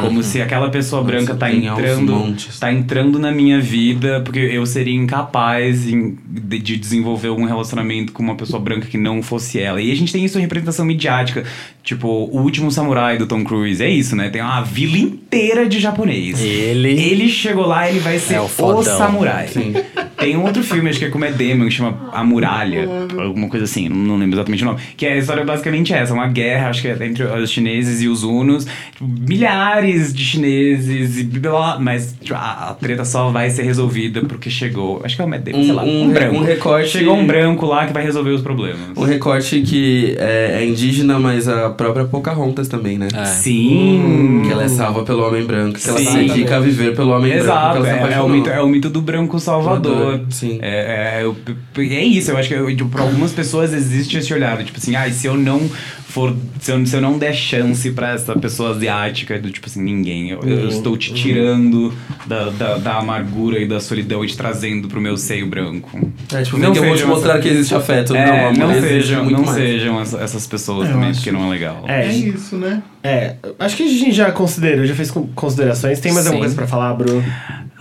Como 0.00 0.22
se 0.22 0.42
aquela 0.42 0.68
pessoa 0.70 1.02
branca 1.02 1.34
tá 1.34 1.48
entrando, 1.52 2.34
tá 2.58 2.72
entrando 2.72 3.18
na 3.18 3.30
minha 3.30 3.60
vida, 3.60 4.20
porque 4.24 4.38
eu 4.40 4.66
seria 4.66 4.94
incapaz 4.94 5.86
em- 5.88 6.16
de, 6.26 6.58
de 6.58 6.76
desenvolver 6.76 7.30
um 7.30 7.44
relacionamento 7.44 8.12
com 8.12 8.22
uma 8.22 8.34
pessoa 8.34 8.60
branca 8.60 8.86
que 8.86 8.98
não 8.98 9.22
fosse 9.22 9.60
ela. 9.60 9.80
E 9.80 9.92
a 9.92 9.96
gente 9.96 10.12
tem 10.12 10.24
isso 10.24 10.38
em 10.38 10.42
representação 10.42 10.84
midiática. 10.84 11.44
Tipo, 11.82 12.08
o 12.08 12.40
último 12.40 12.70
samurai 12.70 13.16
do 13.18 13.26
Tom 13.26 13.44
Cruise. 13.44 13.82
É 13.82 13.88
isso, 13.88 14.16
né? 14.16 14.28
Tem 14.30 14.40
uma 14.42 14.62
vila 14.62 14.96
inteira 14.98 15.68
de 15.68 15.78
japonês. 15.78 16.40
Ele- 16.42 16.90
Ele 17.00 17.28
chegou 17.28 17.66
lá, 17.66 17.88
ele 17.88 18.00
vai 18.00 18.18
ser 18.18 18.34
É 18.34 18.40
o 18.40 18.44
o, 18.44 18.82
samurai. 18.82 19.48
Tem 20.24 20.36
um 20.36 20.42
outro 20.44 20.62
filme, 20.62 20.88
acho 20.90 20.98
que 20.98 21.04
é 21.04 21.08
com 21.10 21.18
o 21.18 21.20
Matt 21.20 21.34
Damon, 21.34 21.64
que 21.66 21.70
chama 21.72 21.98
A 22.12 22.24
Muralha. 22.24 22.88
Alguma 23.18 23.48
coisa 23.48 23.64
assim, 23.64 23.88
não- 23.88 24.16
lembro 24.16 24.36
exatamente 24.36 24.62
o 24.62 24.66
nome. 24.66 24.78
Que 24.96 25.06
é 25.06 25.12
a 25.14 25.16
história 25.18 25.44
basicamente 25.44 25.92
essa, 25.92 26.14
uma 26.14 26.26
guerra, 26.28 26.68
acho 26.70 26.82
que 26.82 26.88
é 26.88 27.06
entre 27.06 27.24
os 27.24 27.50
chineses 27.50 28.02
e 28.02 28.08
os 28.08 28.22
hunos. 28.22 28.66
Tipo, 28.92 29.06
milhares 29.08 30.12
de 30.14 30.24
chineses 30.24 31.18
e 31.18 31.24
blá, 31.24 31.78
mas 31.80 32.14
tipo, 32.20 32.34
a, 32.34 32.70
a 32.70 32.74
treta 32.74 33.04
só 33.04 33.30
vai 33.30 33.50
ser 33.50 33.62
resolvida 33.64 34.22
porque 34.22 34.48
chegou, 34.50 35.00
acho 35.04 35.16
que 35.16 35.22
é 35.22 35.24
o 35.24 35.28
Matt 35.28 35.42
Damon, 35.42 35.58
Um- 35.58 35.64
sei 35.64 35.72
lá, 35.74 35.82
um 35.84 36.02
um, 36.04 36.10
branco. 36.12 36.36
um 36.36 36.42
recorte- 36.42 36.88
Chegou 36.88 37.16
um 37.16 37.26
branco 37.26 37.66
lá 37.66 37.86
que 37.86 37.92
vai 37.92 38.02
resolver 38.02 38.30
os 38.30 38.42
problemas. 38.42 38.78
Um 38.96 39.04
recorte 39.04 39.60
que 39.62 40.16
é, 40.18 40.60
é 40.60 40.66
indígena, 40.66 41.18
mas 41.18 41.48
a 41.48 41.70
própria 41.70 42.04
Pocahontas 42.04 42.68
também, 42.68 42.96
né? 42.98 43.08
É. 43.14 43.24
Sim. 43.24 44.42
Que 44.46 44.52
ela 44.52 44.64
é 44.64 44.68
salva 44.68 45.02
pelo 45.04 45.26
homem 45.26 45.44
branco, 45.44 45.78
que 45.78 45.88
ela 45.88 45.98
Sim. 45.98 46.04
se 46.06 46.16
dedica 46.18 46.56
a 46.56 46.60
viver 46.60 46.94
pelo 46.94 47.10
homem 47.10 47.30
branco. 47.32 47.44
Exato, 47.44 47.76
ela 47.78 47.84
se 47.86 47.90
é, 48.12 48.16
é 48.16 48.20
o 48.20 48.28
mito, 48.28 48.50
é 48.50 48.60
o 48.62 48.68
mito 48.68 48.88
do 48.90 49.00
branco 49.00 49.38
salvador. 49.40 50.13
Sim. 50.30 50.58
É, 50.62 51.18
é, 51.20 51.24
eu- 51.24 51.36
é 51.76 52.04
isso, 52.04 52.30
eu 52.30 52.36
acho 52.36 52.48
que 52.48 52.54
eu, 52.54 52.66
tipo, 52.76 52.88
pra 52.88 53.02
algumas 53.02 53.32
pessoas 53.32 53.72
existe 53.72 54.16
esse 54.18 54.32
olhar, 54.32 54.62
tipo 54.64 54.78
assim, 54.78 54.94
ah, 54.96 55.10
se 55.10 55.26
eu 55.26 55.36
não 55.36 55.60
for. 56.08 56.34
Se 56.60 56.70
eu, 56.70 56.86
se 56.86 56.94
eu 56.96 57.00
não 57.00 57.18
der 57.18 57.34
chance 57.34 57.90
pra 57.90 58.12
essa 58.12 58.38
pessoa 58.38 58.70
asiática, 58.70 59.38
do 59.38 59.50
tipo 59.50 59.66
assim, 59.66 59.82
ninguém. 59.82 60.30
Eu, 60.30 60.40
eu 60.42 60.68
estou 60.68 60.96
te 60.96 61.12
tirando 61.12 61.92
da, 62.26 62.50
da, 62.50 62.78
da 62.78 62.98
amargura 62.98 63.58
e 63.58 63.66
da 63.66 63.80
solidão 63.80 64.24
e 64.24 64.28
te 64.28 64.36
trazendo 64.36 64.86
pro 64.88 65.00
meu 65.00 65.16
seio 65.16 65.46
branco. 65.46 65.90
É, 66.32 66.42
tipo, 66.42 66.56
que 66.58 66.64
eu 66.64 66.74
vou 66.74 66.96
te 66.96 67.04
mostrar 67.04 67.32
essa- 67.34 67.42
que 67.42 67.48
existe 67.48 67.74
afeto. 67.74 68.14
É, 68.14 68.26
não, 68.26 68.48
amor, 68.64 68.74
não 68.74 68.80
sejam, 68.80 69.24
não 69.30 69.42
mais. 69.44 69.56
sejam 69.56 70.00
essa- 70.00 70.18
essas 70.20 70.46
pessoas 70.46 70.86
Eu 70.88 70.94
também, 70.94 71.10
acho. 71.10 71.18
porque 71.20 71.32
não 71.32 71.46
é 71.46 71.50
legal. 71.50 71.84
É, 71.88 72.06
É 72.06 72.12
isso, 72.12 72.56
né? 72.56 72.82
É, 73.02 73.34
acho 73.58 73.76
que 73.76 73.82
a 73.82 73.88
gente 73.88 74.12
já 74.12 74.30
considerou, 74.30 74.86
já 74.86 74.94
fez 74.94 75.10
con- 75.10 75.28
considerações. 75.34 75.98
Tem 76.00 76.12
mais 76.12 76.26
alguma 76.26 76.44
Sim. 76.44 76.48
coisa 76.48 76.54
pra 76.54 76.66
falar, 76.66 76.94
Bruno? 76.94 77.22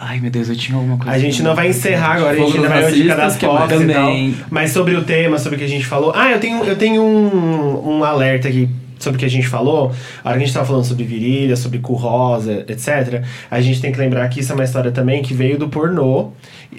Ai, 0.06 0.20
meu 0.20 0.30
Deus, 0.30 0.50
eu 0.50 0.56
tinha 0.56 0.78
alguma 0.78 0.98
coisa. 0.98 1.14
A 1.14 1.18
gente 1.18 1.42
não 1.42 1.56
vai 1.56 1.70
encerrar 1.70 2.16
agora, 2.16 2.32
a 2.32 2.36
gente 2.36 2.58
ainda 2.58 2.68
vai 2.68 2.92
Dica 2.92 3.16
das? 3.16 3.38
Pops 3.38 3.82
e 3.82 3.88
tal. 3.88 4.12
Mas 4.50 4.72
sobre 4.72 4.96
o 4.96 5.04
tema, 5.04 5.40
sobre 5.40 5.56
o 5.56 5.60
que 5.60 5.64
a 5.64 5.70
gente 5.70 5.86
falou. 5.86 6.12
Ah, 6.14 6.30
eu 6.30 6.42
tenho, 6.42 6.62
eu 6.66 6.76
tenho 6.76 7.02
um, 7.02 8.00
um 8.00 8.04
alerta 8.04 8.50
aqui 8.50 8.68
sobre 9.00 9.16
o 9.16 9.20
que 9.20 9.26
a 9.26 9.30
gente 9.30 9.48
falou. 9.48 9.94
A 10.22 10.30
hora 10.30 10.38
que 10.38 10.44
a 10.44 10.46
gente 10.46 10.54
tava 10.54 10.66
falando 10.66 10.84
sobre 10.84 11.06
virilha, 11.06 11.56
sobre 11.56 11.80
cu 11.80 11.94
rosa, 11.94 12.66
etc. 12.68 13.24
A 13.50 13.62
gente 13.62 13.80
tem 13.80 13.94
que 13.94 13.98
lembrar 13.98 14.28
que 14.28 14.42
isso 14.42 14.52
é 14.52 14.56
uma 14.56 14.66
história 14.66 14.92
também 14.92 15.22
que 15.22 15.34
veio 15.34 15.58
do 15.58 15.70
pornô. 15.70 16.32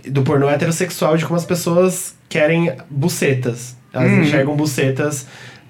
Do 0.06 0.22
pornô 0.22 0.50
heterossexual, 0.50 1.16
de 1.16 1.24
como 1.24 1.36
as 1.36 1.46
pessoas 1.46 2.14
querem 2.28 2.72
bucetas. 2.90 3.74
Elas 3.90 4.12
enxergam 4.12 4.54
bucetas 4.54 5.26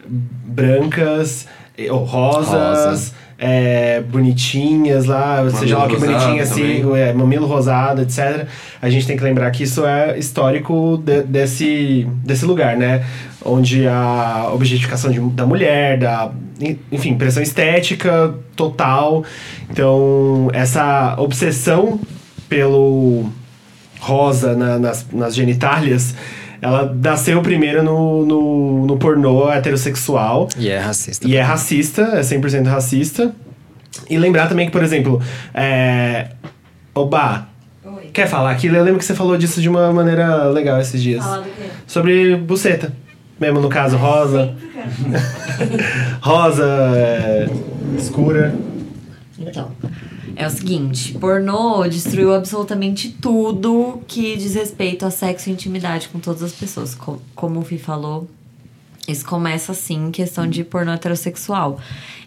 brancas, 0.07 1.47
eh, 1.79 1.91
ou 1.91 2.05
rosas. 2.05 2.53
Rosa. 2.53 3.24
É, 3.39 4.01
bonitinhas 4.01 5.07
lá, 5.07 5.49
seja 5.51 5.79
lá 5.79 5.85
o 5.87 5.89
que 5.89 5.97
bonitinha 5.97 6.43
assim, 6.43 6.97
é, 6.97 7.13
mamilo 7.13 7.47
rosado, 7.47 8.03
etc. 8.03 8.47
A 8.81 8.89
gente 8.89 9.07
tem 9.07 9.17
que 9.17 9.25
lembrar 9.25 9.51
que 9.51 9.63
isso 9.65 9.85
é 9.85 10.19
histórico 10.19 11.03
de- 11.05 11.23
desse, 11.23 12.07
desse 12.25 12.45
lugar, 12.45 12.77
né? 12.77 13.05
Onde 13.45 13.87
a 13.87 14.51
objetificação 14.53 15.11
de- 15.11 15.21
da 15.21 15.45
mulher, 15.45 15.99
da, 15.99 16.31
en- 16.61 16.79
enfim, 16.93 17.15
pressão 17.15 17.43
estética 17.43 18.35
total. 18.57 19.25
Então, 19.71 20.49
essa 20.53 21.15
obsessão 21.19 22.01
pelo 22.49 23.27
rosa 24.01 24.55
na- 24.55 24.79
nas, 24.79 25.07
nas 25.13 25.35
genitálias, 25.35 26.15
ela 26.65 26.91
nasceu 26.95 27.43
primeiro 27.43 27.83
no, 27.83 28.25
no, 28.25 28.87
no 28.87 28.97
pornô 28.97 29.53
heterossexual. 29.53 30.49
E 30.57 30.71
é 30.71 30.79
racista. 30.79 31.29
E 31.29 31.37
é 31.37 31.43
racista, 31.43 32.01
é 32.15 32.21
100% 32.21 32.65
racista. 32.67 33.35
E 34.09 34.17
lembrar 34.17 34.49
também 34.49 34.65
que, 34.65 34.73
por 34.73 34.83
exemplo, 34.83 35.21
é... 35.53 36.29
Oba, 36.95 37.49
Oi. 37.85 38.09
quer 38.15 38.27
falar 38.27 38.51
aquilo? 38.51 38.77
Eu 38.77 38.83
lembro 38.83 38.99
que 38.99 39.05
você 39.05 39.15
falou 39.15 39.37
disso 39.37 39.61
de 39.61 39.69
uma 39.69 39.93
maneira 39.93 40.45
legal 40.45 40.81
esses 40.81 41.03
dias. 41.03 41.23
Falar 41.23 41.41
do 41.41 41.51
quê? 41.51 41.69
Sobre 41.87 42.35
buceta. 42.37 42.95
Mesmo 43.39 43.61
no 43.61 43.69
caso, 43.69 43.99
rosa. 43.99 44.55
rosa 46.23 46.65
é, 46.97 47.47
escura. 47.99 48.55
Então, 49.39 49.71
é 50.37 50.47
o 50.47 50.51
seguinte, 50.51 51.15
pornô 51.19 51.87
destruiu 51.89 52.35
absolutamente 52.35 53.11
tudo 53.21 54.01
que 54.07 54.37
diz 54.37 54.55
respeito 54.55 55.05
a 55.07 55.11
sexo 55.11 55.49
e 55.49 55.53
intimidade 55.53 56.09
com 56.09 56.19
todas 56.19 56.43
as 56.43 56.53
pessoas. 56.53 56.95
Co- 56.95 57.19
como 57.35 57.61
o 57.61 57.63
Fih 57.65 57.79
falou, 57.79 58.29
isso 59.07 59.25
começa 59.27 59.73
assim, 59.73 60.07
em 60.07 60.11
questão 60.11 60.49
de 60.49 60.65
pornô 60.65 60.93
heterossexual. 60.93 61.79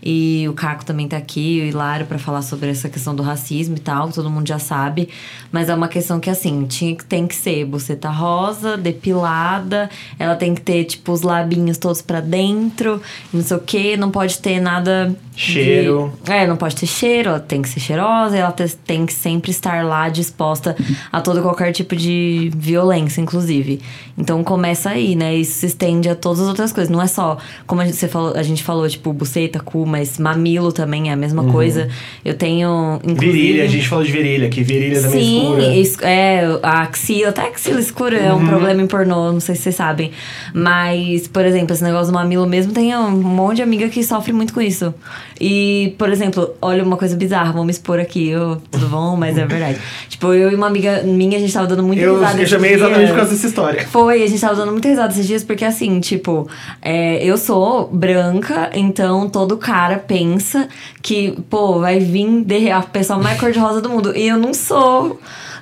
E 0.01 0.45
o 0.47 0.53
Caco 0.53 0.85
também 0.85 1.07
tá 1.07 1.17
aqui, 1.17 1.59
o 1.63 1.65
Hilário, 1.65 2.05
pra 2.05 2.19
falar 2.19 2.43
sobre 2.43 2.69
essa 2.69 2.87
questão 2.87 3.15
do 3.15 3.23
racismo 3.23 3.75
e 3.75 3.79
tal, 3.79 4.07
que 4.09 4.13
todo 4.13 4.29
mundo 4.29 4.47
já 4.47 4.59
sabe. 4.59 5.09
Mas 5.51 5.69
é 5.69 5.75
uma 5.75 5.87
questão 5.87 6.19
que, 6.19 6.29
assim, 6.29 6.65
tinha, 6.67 6.95
tem 7.09 7.25
que 7.25 7.33
ser 7.35 7.65
buceta 7.65 8.07
rosa, 8.09 8.77
depilada, 8.77 9.89
ela 10.19 10.35
tem 10.35 10.53
que 10.53 10.61
ter, 10.61 10.83
tipo, 10.85 11.11
os 11.11 11.21
labinhos 11.23 11.79
todos 11.79 12.01
pra 12.01 12.21
dentro, 12.21 13.01
não 13.33 13.41
sei 13.41 13.57
o 13.57 13.59
quê, 13.59 13.97
não 13.97 14.11
pode 14.11 14.37
ter 14.39 14.59
nada. 14.59 15.07
de- 15.35 15.41
Cheiro. 15.41 16.11
é, 16.25 16.47
não 16.47 16.57
pode 16.57 16.75
ter 16.75 16.87
cheiro, 16.87 17.29
ela 17.29 17.39
tem 17.39 17.61
que 17.61 17.69
ser 17.69 17.79
cheirosa, 17.79 18.35
ela 18.35 18.51
te- 18.51 18.75
tem 18.75 19.05
que 19.05 19.13
sempre 19.13 19.51
estar 19.51 19.85
lá 19.85 20.09
disposta 20.09 20.75
a 21.11 21.21
todo 21.21 21.43
qualquer 21.43 21.71
tipo 21.71 21.95
de 21.95 22.51
violência, 22.55 23.21
inclusive. 23.21 23.79
Então 24.17 24.43
começa 24.43 24.89
aí, 24.89 25.15
né? 25.15 25.35
Isso 25.35 25.59
se 25.59 25.67
estende 25.67 26.09
a 26.09 26.15
todas 26.15 26.39
as 26.41 26.47
outras 26.47 26.66
coisas. 26.71 26.89
Não 26.91 27.01
é 27.01 27.07
só, 27.07 27.37
como 27.65 27.81
a 27.81 27.85
gente, 27.85 27.95
você 27.97 28.07
falou, 28.07 28.33
a 28.35 28.43
gente 28.43 28.63
falou, 28.63 28.87
tipo, 28.87 29.11
buceta, 29.13 29.59
cu, 29.59 29.85
mas 29.85 30.17
mamilo 30.17 30.71
também 30.71 31.09
é 31.09 31.13
a 31.13 31.15
mesma 31.15 31.43
coisa. 31.45 31.87
Eu 32.23 32.33
tenho. 32.33 32.99
Inclusive, 33.03 33.31
Virilha, 33.31 33.63
a 33.63 33.67
gente 33.67 33.87
falou 33.87 34.03
de 34.03 34.11
virilha, 34.11 34.49
que 34.49 34.63
virilha 34.63 35.01
também 35.01 35.19
Sim, 35.23 35.41
escura. 35.41 35.75
es- 35.75 35.97
é, 36.01 36.59
a 36.63 36.81
axila, 36.81 37.29
até 37.29 37.41
a 37.41 37.47
axila 37.47 37.79
escura 37.79 38.17
é 38.17 38.33
um 38.33 38.37
Uhum. 38.37 38.47
problema 38.47 38.81
em 38.81 38.87
pornô, 38.87 39.31
não 39.31 39.39
sei 39.39 39.55
se 39.55 39.63
vocês 39.63 39.75
sabem. 39.75 40.11
Mas, 40.53 41.27
por 41.27 41.45
exemplo, 41.45 41.73
esse 41.73 41.83
negócio 41.83 42.07
do 42.07 42.13
mamilo 42.13 42.47
mesmo, 42.47 42.73
tem 42.73 42.95
um 42.95 43.11
monte 43.11 43.57
de 43.57 43.61
amiga 43.61 43.87
que 43.89 44.03
sofre 44.03 44.33
muito 44.33 44.53
com 44.53 44.61
isso. 44.61 44.93
E, 45.39 45.93
por 45.97 46.09
exemplo, 46.09 46.49
olha 46.61 46.83
uma 46.83 46.97
coisa 46.97 47.15
bizarra, 47.15 47.51
vou 47.53 47.63
me 47.63 47.71
expor 47.71 47.99
aqui, 47.99 48.35
ô, 48.35 48.55
tudo 48.71 48.87
bom? 48.87 49.15
Mas 49.15 49.37
é 49.37 49.45
verdade. 49.45 49.77
tipo, 50.09 50.33
eu 50.33 50.51
e 50.51 50.55
uma 50.55 50.67
amiga 50.67 51.03
minha, 51.03 51.37
a 51.37 51.39
gente 51.39 51.53
tava 51.53 51.67
dando 51.67 51.83
muita 51.83 52.01
Eu, 52.01 52.15
risada. 52.19 52.41
eu 52.41 52.47
chamei 52.47 52.73
exatamente 52.73 53.09
por 53.09 53.17
causa 53.17 53.31
dessa 53.31 53.47
história. 53.47 53.87
Foi, 53.87 54.23
a 54.23 54.27
gente 54.27 54.41
tava 54.41 54.55
dando 54.55 54.71
muita 54.71 54.87
risada 54.87 55.13
esses 55.13 55.27
dias, 55.27 55.43
porque 55.43 55.63
assim, 55.63 55.99
tipo, 55.99 56.49
é, 56.81 57.23
eu 57.23 57.37
sou 57.37 57.87
branca, 57.87 58.69
então 58.73 59.29
todo 59.29 59.57
cara 59.57 59.97
pensa 59.97 60.67
que, 61.01 61.31
pô, 61.49 61.79
vai 61.79 61.99
vir 61.99 62.71
a 62.71 62.81
pessoa 62.81 63.19
mais 63.19 63.39
cor-de-rosa 63.39 63.81
do 63.81 63.89
mundo. 63.89 64.15
E 64.15 64.27
eu 64.27 64.37
não 64.37 64.53
sou. 64.53 65.19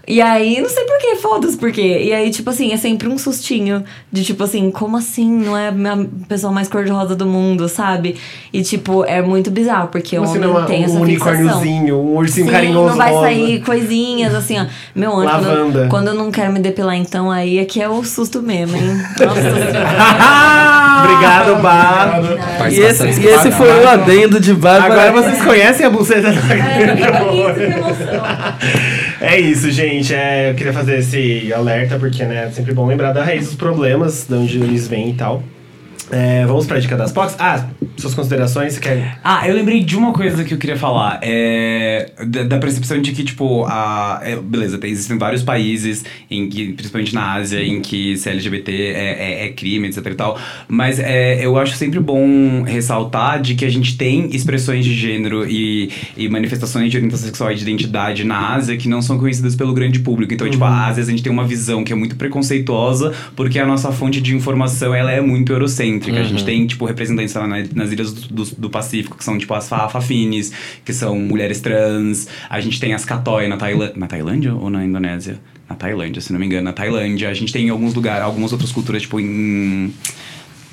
E 0.08 0.22
aí, 0.22 0.62
não 0.62 0.70
sei 0.70 0.84
porquê, 0.86 1.16
foda-se 1.16 1.58
por 1.58 1.72
quê. 1.72 2.04
E 2.04 2.14
aí, 2.14 2.30
tipo 2.30 2.50
assim, 2.50 2.72
é 2.72 2.78
sempre 2.78 3.08
um 3.08 3.18
sustinho 3.18 3.84
de 4.12 4.24
tipo 4.24 4.44
assim, 4.44 4.70
como 4.70 4.98
assim 4.98 5.30
não 5.30 5.58
é 5.58 5.70
a 5.70 5.74
pessoa 6.28 6.54
mais 6.54 6.68
cor-de-rosa 6.68 7.16
do 7.16 7.26
mundo, 7.26 7.68
sabe? 7.68 8.16
E 8.54 8.62
tipo, 8.62 9.04
é 9.06 9.22
muito 9.22 9.50
bizarro, 9.50 9.88
porque 9.88 10.16
Como 10.16 10.30
o 10.30 10.32
se 10.32 10.38
homem 10.38 10.50
não 10.50 10.62
é 10.64 10.66
tem 10.66 10.84
essa 10.84 10.94
um 11.00 11.06
fixação. 11.06 11.34
unicórniozinho, 11.34 11.96
um 11.98 12.18
ursinho 12.18 12.46
Sim, 12.46 12.52
carinhoso 12.52 12.90
não 12.90 12.98
vai 12.98 13.12
rosa. 13.12 13.26
sair 13.26 13.62
coisinhas 13.62 14.36
assim, 14.36 14.60
ó. 14.60 14.66
Meu 14.94 15.16
anjo, 15.16 15.32
quando, 15.40 15.90
quando 15.90 16.08
eu 16.10 16.14
não 16.14 16.30
quero 16.32 16.52
me 16.54 16.60
depilar, 16.60 16.96
então 16.96 17.32
aí 17.32 17.58
é 17.58 17.66
que 17.66 17.82
é 17.82 17.90
o 17.90 18.04
susto 18.04 18.42
mesmo, 18.44 18.78
hein? 18.78 18.84
Nossa 19.20 19.42
Obrigado, 21.04 21.62
Bar. 21.62 22.22
E 22.72 22.80
esse, 22.80 23.04
e 23.06 23.28
esse 23.28 23.52
foi 23.52 23.70
o 23.84 23.88
adendo 23.88 24.40
de 24.40 24.54
Bárbara. 24.54 25.10
Agora 25.10 25.12
vocês 25.24 25.44
conhecem 25.44 25.86
a 25.86 25.90
buceta 25.90 26.32
da 26.32 26.42
Senhora. 26.42 26.96
É 29.28 29.40
isso, 29.40 29.72
gente. 29.72 30.14
É, 30.14 30.52
eu 30.52 30.54
queria 30.54 30.72
fazer 30.72 31.00
esse 31.00 31.52
alerta, 31.52 31.98
porque 31.98 32.24
né, 32.24 32.46
é 32.46 32.52
sempre 32.52 32.76
bom 32.76 32.86
lembrar 32.86 33.12
da 33.12 33.24
raiz 33.24 33.48
dos 33.48 33.56
problemas, 33.56 34.28
de 34.30 34.36
onde 34.36 34.62
eles 34.62 34.88
vêm 34.88 35.10
e 35.10 35.14
tal. 35.16 35.42
É, 36.16 36.46
vamos 36.46 36.66
pra 36.66 36.80
dica 36.80 36.96
das 36.96 37.12
POCs? 37.12 37.36
Ah, 37.38 37.68
suas 37.98 38.14
considerações, 38.14 38.74
você 38.74 38.80
quer. 38.80 39.20
Ah, 39.22 39.46
eu 39.50 39.54
lembrei 39.54 39.84
de 39.84 39.98
uma 39.98 40.14
coisa 40.14 40.46
que 40.46 40.54
eu 40.54 40.58
queria 40.58 40.78
falar. 40.78 41.20
É, 41.22 42.10
da, 42.26 42.44
da 42.44 42.58
percepção 42.58 43.02
de 43.02 43.12
que, 43.12 43.22
tipo, 43.22 43.66
a, 43.66 44.22
é, 44.24 44.38
beleza, 44.38 44.78
tem, 44.78 44.92
existem 44.92 45.18
vários 45.18 45.44
países, 45.44 46.06
em 46.32 46.48
que, 46.48 46.72
principalmente 46.72 47.14
na 47.14 47.34
Ásia, 47.34 47.62
em 47.62 47.82
que 47.82 48.16
ser 48.16 48.30
LGBT 48.30 48.72
é, 48.72 49.44
é, 49.44 49.46
é 49.46 49.50
crime, 49.50 49.90
etc 49.90 50.06
e 50.06 50.16
tal. 50.16 50.40
Mas 50.70 51.00
é, 51.00 51.46
eu 51.46 51.58
acho 51.58 51.76
sempre 51.76 52.00
bom 52.00 52.64
ressaltar 52.64 53.42
de 53.42 53.54
que 53.56 53.66
a 53.66 53.70
gente 53.70 53.98
tem 53.98 54.34
expressões 54.34 54.86
de 54.86 54.94
gênero 54.94 55.46
e, 55.46 55.92
e 56.16 56.30
manifestações 56.30 56.90
de 56.90 56.96
orientação 56.96 57.26
sexual 57.26 57.52
e 57.52 57.56
de 57.56 57.62
identidade 57.62 58.24
na 58.24 58.54
Ásia 58.54 58.78
que 58.78 58.88
não 58.88 59.02
são 59.02 59.18
conhecidas 59.18 59.54
pelo 59.54 59.74
grande 59.74 60.00
público. 60.00 60.34
Então, 60.34 60.50
tipo, 60.50 60.64
às 60.64 60.96
vezes 60.96 61.10
a 61.10 61.12
gente 61.12 61.24
tem 61.24 61.32
uma 61.32 61.46
visão 61.46 61.84
que 61.84 61.92
é 61.92 61.96
muito 61.96 62.16
preconceituosa 62.16 63.12
porque 63.36 63.60
a 63.60 63.66
nossa 63.66 63.92
fonte 63.92 64.22
de 64.22 64.34
informação 64.34 64.96
ela 64.96 65.12
é 65.12 65.20
muito 65.20 65.52
eurocêntrica. 65.52 66.05
Eurocêntrica. 66.10 66.20
A 66.36 66.38
gente 66.38 66.46
tem, 66.46 66.68
tipo, 66.68 66.86
representantes 66.86 67.34
lá 67.34 67.48
na- 67.48 67.64
nas 67.74 67.92
ilhas 67.92 68.14
do, 68.14 68.28
do- 68.46 68.56
do 68.56 68.70
Pacífico, 68.70 69.18
que 69.18 69.24
são, 69.24 69.38
tipo, 69.38 69.54
as 69.54 69.68
fa- 69.68 69.90
Fafines, 69.90 70.52
que 70.84 70.94
são 70.94 71.18
mulheres 71.20 71.60
trans. 71.62 72.28
A 72.50 72.60
gente 72.62 72.80
tem 72.80 72.94
as 72.94 73.06
Katoi 73.06 73.48
na, 73.48 73.58
Tailã 73.58 73.92
na 73.96 74.08
Tailândia 74.08 74.54
ou 74.54 74.70
na 74.70 74.84
Indonésia? 74.84 75.40
Na 75.70 75.76
Tailândia, 75.76 76.22
se 76.22 76.32
não 76.32 76.40
me 76.40 76.46
engano, 76.46 76.64
na 76.66 76.74
Tailândia. 76.74 77.30
A 77.30 77.34
gente 77.34 77.52
tem 77.52 77.66
em 77.68 77.70
alguns 77.70 77.94
lugares, 77.96 78.22
algumas 78.24 78.52
outras 78.52 78.72
culturas, 78.72 79.02
tipo, 79.02 79.20
em. 79.20 79.92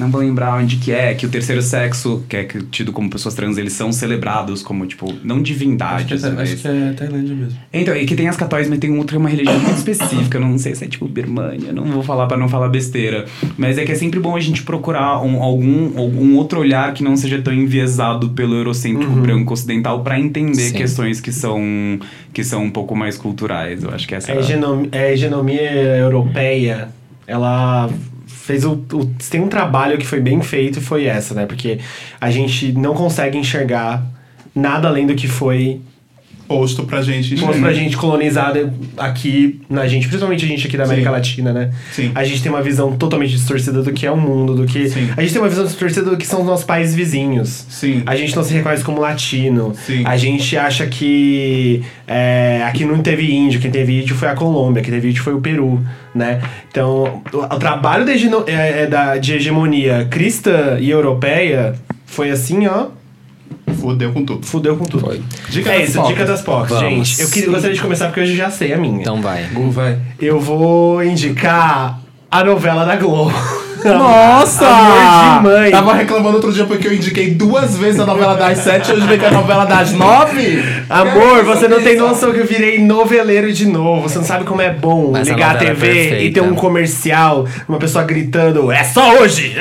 Não 0.03 0.11
vou 0.11 0.21
lembrar 0.21 0.57
onde 0.57 0.77
que 0.77 0.91
é, 0.93 1.15
que 1.15 1.25
o 1.25 1.29
terceiro 1.29 1.63
sexo, 1.63 2.25
que 2.29 2.37
é 2.37 2.45
tido 2.71 2.93
como 2.93 3.09
pessoas 3.09 3.35
trans, 3.35 3.57
eles 3.57 3.73
são 3.73 3.93
celebrados 3.93 4.63
como, 4.63 4.87
tipo, 4.87 5.07
não 5.23 5.37
Acho 5.37 5.45
que, 5.45 5.53
divindades, 5.53 6.25
é, 6.25 6.31
mas... 6.31 6.53
acho 6.53 6.63
que 6.63 6.69
é 6.69 6.93
Tailândia 6.93 7.35
mesmo. 7.35 7.59
Então, 7.73 7.97
e 7.97 8.05
que 8.05 8.15
tem 8.17 8.29
as 8.29 8.37
católicas, 8.37 8.69
mas 8.69 8.79
tem 8.79 8.97
outra, 8.99 9.19
uma 9.19 9.29
religião 9.29 9.59
muito 9.61 9.77
específica, 9.77 10.39
não 10.41 10.59
sei 10.59 10.75
se 10.75 10.85
é 10.85 10.89
tipo 10.89 11.07
Birmania, 11.07 11.73
não 11.73 11.85
vou 11.85 12.03
falar 12.03 12.27
pra 12.27 12.37
não 12.37 12.49
falar 12.49 12.69
besteira. 12.69 13.27
Mas 13.57 13.79
é 13.79 13.85
que 13.85 13.93
é 13.93 13.95
sempre 13.95 14.19
bom 14.19 14.35
a 14.37 14.41
gente 14.41 14.63
procurar 14.63 15.23
um, 15.23 15.43
algum, 15.43 15.99
algum 15.99 16.37
outro 16.37 16.61
olhar 16.61 16.93
que 16.95 17.03
não 17.05 17.17
seja 17.17 17.41
tão 17.41 17.53
enviesado 17.53 18.31
pelo 18.31 18.55
eurocêntrico 18.55 19.13
branco 19.13 19.53
ocidental 19.53 20.03
pra 20.03 20.19
entender 20.19 20.55
Sim. 20.69 20.75
questões 20.75 21.21
que 21.21 21.31
são, 21.33 21.61
que 22.33 22.43
são 22.43 22.65
um 22.65 22.71
pouco 22.71 22.97
mais 22.97 23.17
culturais. 23.17 23.83
Eu 23.83 23.91
acho 23.91 24.07
que 24.09 24.15
essa 24.15 24.33
A 24.33 24.37
hegenom- 24.37 24.89
a 24.91 24.97
hegemonia 25.13 25.71
europeia, 25.99 26.89
ela 27.27 27.89
fez 28.45 28.65
o, 28.65 28.73
o- 28.73 29.07
Tem 29.31 29.41
um 29.41 29.49
trabalho 29.49 29.97
que 29.99 30.07
foi 30.07 30.21
bem 30.21 30.41
feito 30.43 30.79
e 30.79 30.83
foi 30.83 31.05
essa, 31.07 31.35
né? 31.35 31.47
Porque 31.47 31.79
a 32.21 32.31
gente 32.31 32.73
não 32.73 32.95
consegue 32.95 33.39
enxergar 33.39 34.03
nada 34.55 34.89
além 34.89 35.07
do 35.07 35.15
que 35.15 35.29
foi 35.29 35.81
Posto 36.53 36.85
pra 36.85 37.03
gente. 37.03 37.37
posto 37.37 37.61
pra 37.61 37.73
gente 37.73 37.97
colonizada 37.97 38.73
aqui 38.97 39.61
na 39.69 39.87
gente, 39.87 40.07
principalmente 40.07 40.45
a 40.45 40.49
gente 40.49 40.67
aqui 40.67 40.77
da 40.77 40.85
América 40.85 41.09
Sim. 41.09 41.15
Latina, 41.15 41.53
né? 41.53 41.71
Sim. 41.93 42.13
A 42.15 42.25
gente 42.25 42.43
tem 42.43 42.51
uma 42.51 42.63
visão 42.63 42.97
totalmente 42.97 43.33
distorcida 43.33 43.83
do 43.83 43.93
que 43.93 44.07
é 44.07 44.11
o 44.11 44.17
mundo, 44.17 44.55
do 44.55 44.67
que. 44.67 44.89
Sim. 44.89 45.11
A 45.17 45.23
gente 45.23 45.33
tem 45.33 45.43
uma 45.43 45.49
visão 45.49 45.65
distorcida 45.65 46.11
do 46.11 46.17
que 46.17 46.27
são 46.27 46.41
os 46.41 46.47
nossos 46.47 46.65
países 46.65 46.95
vizinhos. 46.95 47.67
Sim. 47.69 48.03
A 48.07 48.17
gente 48.17 48.35
não 48.37 48.43
se 48.43 48.53
reconhece 48.53 48.85
como 48.85 49.01
latino. 49.01 49.75
Sim. 49.75 50.03
A 50.05 50.17
gente 50.17 50.57
acha 50.57 50.87
que 50.87 51.83
é, 52.07 52.63
aqui 52.67 52.85
não 52.85 52.99
teve 53.01 53.33
índio, 53.33 53.61
quem 53.61 53.71
teve 53.71 54.01
índio 54.01 54.15
foi 54.15 54.29
a 54.29 54.35
Colômbia, 54.35 54.83
quem 54.83 54.93
teve 54.93 55.09
índio 55.09 55.23
foi 55.23 55.35
o 55.35 55.41
Peru, 55.41 55.81
né? 56.15 56.41
Então, 56.71 57.23
o, 57.33 57.39
o 57.39 57.59
trabalho 57.59 58.05
de, 58.05 58.29
é, 58.51 58.83
é 58.83 58.87
da, 58.87 59.17
de 59.17 59.35
hegemonia 59.35 60.07
cristã 60.11 60.79
e 60.81 60.91
europeia 60.91 61.75
foi 62.07 62.31
assim, 62.31 62.67
ó, 62.67 62.89
Fudeu 63.81 64.13
com 64.13 64.25
tudo. 64.25 64.47
fudeu 64.47 64.77
com 64.77 64.85
tudo. 64.85 65.05
Foi. 65.05 65.23
Dica 65.49 65.71
é 65.71 65.79
das 65.81 65.89
isso, 65.89 65.99
focas. 65.99 66.09
dica 66.13 66.25
das 66.25 66.41
POCs, 66.43 66.69
Vamos. 66.71 67.09
gente. 67.09 67.21
Eu 67.23 67.31
queria, 67.31 67.51
gostaria 67.51 67.75
de 67.77 67.83
começar 67.83 68.07
porque 68.07 68.21
hoje 68.21 68.33
eu 68.33 68.37
já 68.37 68.51
sei 68.51 68.73
a 68.73 68.79
minha. 68.79 69.01
Então 69.01 69.21
vai. 69.21 69.45
Vai. 69.71 69.99
Eu 70.21 70.39
vou 70.41 71.03
indicar 71.05 72.01
a 72.31 72.45
novela 72.45 72.85
da 72.85 72.97
Globo. 72.97 73.33
Nossa! 73.85 74.67
Amor 74.67 75.43
de 75.43 75.49
mãe. 75.49 75.71
Tava 75.71 75.95
reclamando 75.95 76.37
outro 76.37 76.53
dia 76.53 76.65
porque 76.65 76.87
eu 76.87 76.95
indiquei 76.95 77.31
duas 77.31 77.77
vezes 77.77 78.01
a 78.01 78.07
novela 78.07 78.35
das 78.35 78.59
sete, 78.59 78.93
hoje 78.93 79.07
veio 79.07 79.21
com 79.21 79.27
a 79.27 79.31
novela 79.31 79.65
das 79.65 79.93
nove. 79.93 80.63
Amor, 80.89 81.45
você 81.45 81.69
não 81.69 81.83
tem 81.83 81.97
noção 81.97 82.33
que 82.33 82.41
eu 82.41 82.47
virei 82.47 82.79
noveleiro 82.79 83.53
de 83.53 83.67
novo. 83.67 84.09
Você 84.09 84.19
não 84.19 84.25
sabe 84.25 84.45
como 84.45 84.61
é 84.61 84.71
bom 84.71 85.11
Mas 85.13 85.29
a 85.29 85.33
ligar 85.33 85.57
a 85.57 85.63
é 85.63 85.67
TV 85.67 85.73
e 85.73 86.09
perfeita. 86.09 86.41
ter 86.41 86.47
um 86.47 86.55
comercial, 86.55 87.47
uma 87.69 87.79
pessoa 87.79 88.05
gritando, 88.05 88.71
é 88.71 88.85
só 88.85 89.19
hoje! 89.19 89.55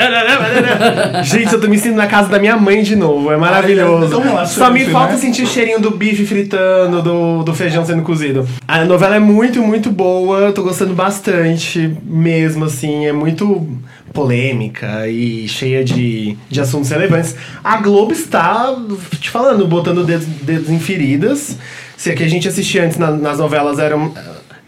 Gente, 1.23 1.53
eu 1.53 1.61
tô 1.61 1.67
me 1.67 1.77
sentindo 1.77 1.97
na 1.97 2.07
casa 2.07 2.29
da 2.29 2.39
minha 2.39 2.57
mãe 2.57 2.81
de 2.83 2.95
novo, 2.95 3.31
é 3.31 3.37
maravilhoso. 3.37 4.21
Ai, 4.21 4.43
é 4.43 4.45
Só 4.45 4.69
me 4.69 4.83
né? 4.83 4.91
falta 4.91 5.17
sentir 5.17 5.43
o 5.43 5.47
cheirinho 5.47 5.79
do 5.79 5.91
bife 5.91 6.25
fritando, 6.25 7.01
do, 7.01 7.43
do 7.43 7.53
feijão 7.53 7.85
sendo 7.85 8.03
cozido. 8.03 8.47
A 8.67 8.83
novela 8.85 9.15
é 9.15 9.19
muito, 9.19 9.61
muito 9.61 9.89
boa, 9.91 10.39
eu 10.39 10.53
tô 10.53 10.63
gostando 10.63 10.93
bastante 10.93 11.95
mesmo, 12.03 12.65
assim, 12.65 13.05
é 13.05 13.11
muito 13.11 13.67
polêmica 14.13 15.07
e 15.07 15.47
cheia 15.47 15.83
de, 15.83 16.37
de 16.49 16.61
assuntos 16.61 16.89
relevantes. 16.89 17.35
A 17.63 17.77
Globo 17.77 18.11
está, 18.11 18.75
te 19.19 19.29
falando, 19.29 19.67
botando 19.67 20.03
dedos, 20.03 20.25
dedos 20.25 20.69
em 20.69 20.79
feridas. 20.79 21.57
Se 21.97 22.09
a 22.11 22.15
que 22.15 22.23
a 22.23 22.27
gente 22.29 22.47
assistia 22.47 22.83
antes 22.85 22.97
na- 22.97 23.11
nas 23.11 23.39
novelas 23.39 23.79
eram 23.79 24.13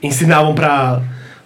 ensinavam 0.01 0.53
pra 0.53 1.01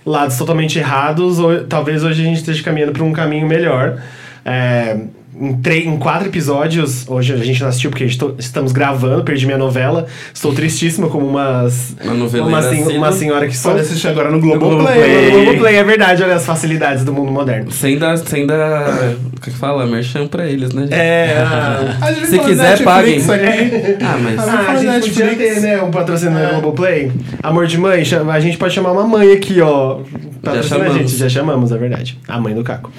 lados 0.06 0.38
totalmente 0.38 0.80
errados, 0.80 1.38
ou, 1.40 1.64
talvez 1.66 2.04
hoje 2.04 2.22
a 2.22 2.26
gente 2.26 2.38
esteja 2.38 2.64
caminhando 2.64 2.92
para 2.94 3.04
um 3.04 3.12
caminho 3.14 3.48
melhor. 3.48 4.02
É, 4.46 4.98
em, 5.40 5.54
três, 5.56 5.86
em 5.86 5.98
quatro 5.98 6.28
episódios, 6.28 7.08
hoje 7.08 7.34
a 7.34 7.38
gente 7.38 7.62
não 7.62 7.70
assistiu 7.70 7.90
porque 7.90 8.04
a 8.04 8.08
gente 8.08 8.18
tô- 8.20 8.34
estamos 8.38 8.72
gravando, 8.72 9.24
perdi 9.24 9.46
minha 9.46 9.58
novela. 9.58 10.06
Estou 10.34 10.54
tristíssima 10.54 11.08
como 11.10 11.26
umas, 11.28 11.96
Uma 12.04 12.14
uma, 12.46 12.62
sen- 12.62 12.98
uma 12.98 13.12
senhora 13.12 13.48
que 13.48 13.56
sou. 13.56 13.72
Pode 13.72 13.84
assistir 13.84 14.08
agora 14.08 14.30
no 14.32 14.40
Globoplay. 14.40 15.32
No 15.32 15.44
Globoplay, 15.44 15.76
é 15.76 15.84
verdade, 15.84 16.24
olha 16.24 16.36
as 16.36 16.46
facilidades 16.46 17.04
do 17.04 17.14
mundo 17.14 17.32
moderno. 17.32 17.72
Sem 17.72 17.98
dar, 17.98 18.18
sem 18.18 18.46
dar. 18.48 19.16
O 19.36 19.40
que 19.42 19.52
fala? 19.52 19.86
Merchan 19.86 20.28
pra 20.28 20.46
eles, 20.48 20.74
né? 20.74 20.84
gente? 20.84 20.94
É, 20.94 21.38
A 22.02 22.12
gente 22.12 22.28
Se 22.28 22.40
quiser, 22.40 22.84
paguem. 22.84 23.18
aqui. 23.18 23.98
Ah, 24.04 24.18
mas. 24.22 24.40
Ah, 24.40 24.66
a 24.72 24.78
gente 25.00 25.10
podia 25.12 25.26
Netflix. 25.26 25.56
ter, 25.56 25.62
né, 25.62 25.82
um 25.82 25.92
patrocínio 25.92 26.34
da 26.38 26.50
Globoplay. 26.52 27.12
Amor 27.44 27.68
de 27.68 27.78
mãe, 27.78 28.04
a 28.32 28.40
gente 28.40 28.58
pode 28.58 28.74
chamar 28.74 28.92
uma 28.92 29.04
mãe 29.08 29.34
aqui, 29.34 29.62
ó. 29.62 30.00
Patrocina 30.42 30.86
a 30.86 30.90
gente, 30.90 31.16
já 31.16 31.28
chamamos, 31.28 31.72
é 31.72 31.78
verdade. 31.78 32.18
A 32.28 32.40
mãe 32.40 32.54
do 32.54 32.64
Caco. 32.64 32.92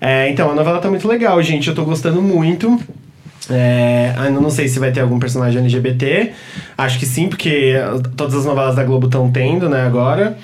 É, 0.00 0.28
então, 0.28 0.50
a 0.50 0.54
novela 0.54 0.78
tá 0.80 0.88
muito 0.88 1.06
legal, 1.06 1.40
gente. 1.42 1.68
Eu 1.68 1.74
tô 1.74 1.84
gostando 1.86 2.20
muito. 2.20 2.78
É, 3.48 4.12
ainda 4.18 4.40
não 4.40 4.50
sei 4.50 4.66
se 4.68 4.78
vai 4.78 4.90
ter 4.90 5.00
algum 5.00 5.18
personagem 5.18 5.60
LGBT. 5.60 6.32
Acho 6.76 6.98
que 6.98 7.06
sim, 7.06 7.28
porque 7.28 7.74
todas 8.16 8.34
as 8.34 8.44
novelas 8.44 8.74
da 8.74 8.84
Globo 8.84 9.06
estão 9.06 9.30
tendo, 9.30 9.68
né, 9.68 9.86
agora. 9.86 10.36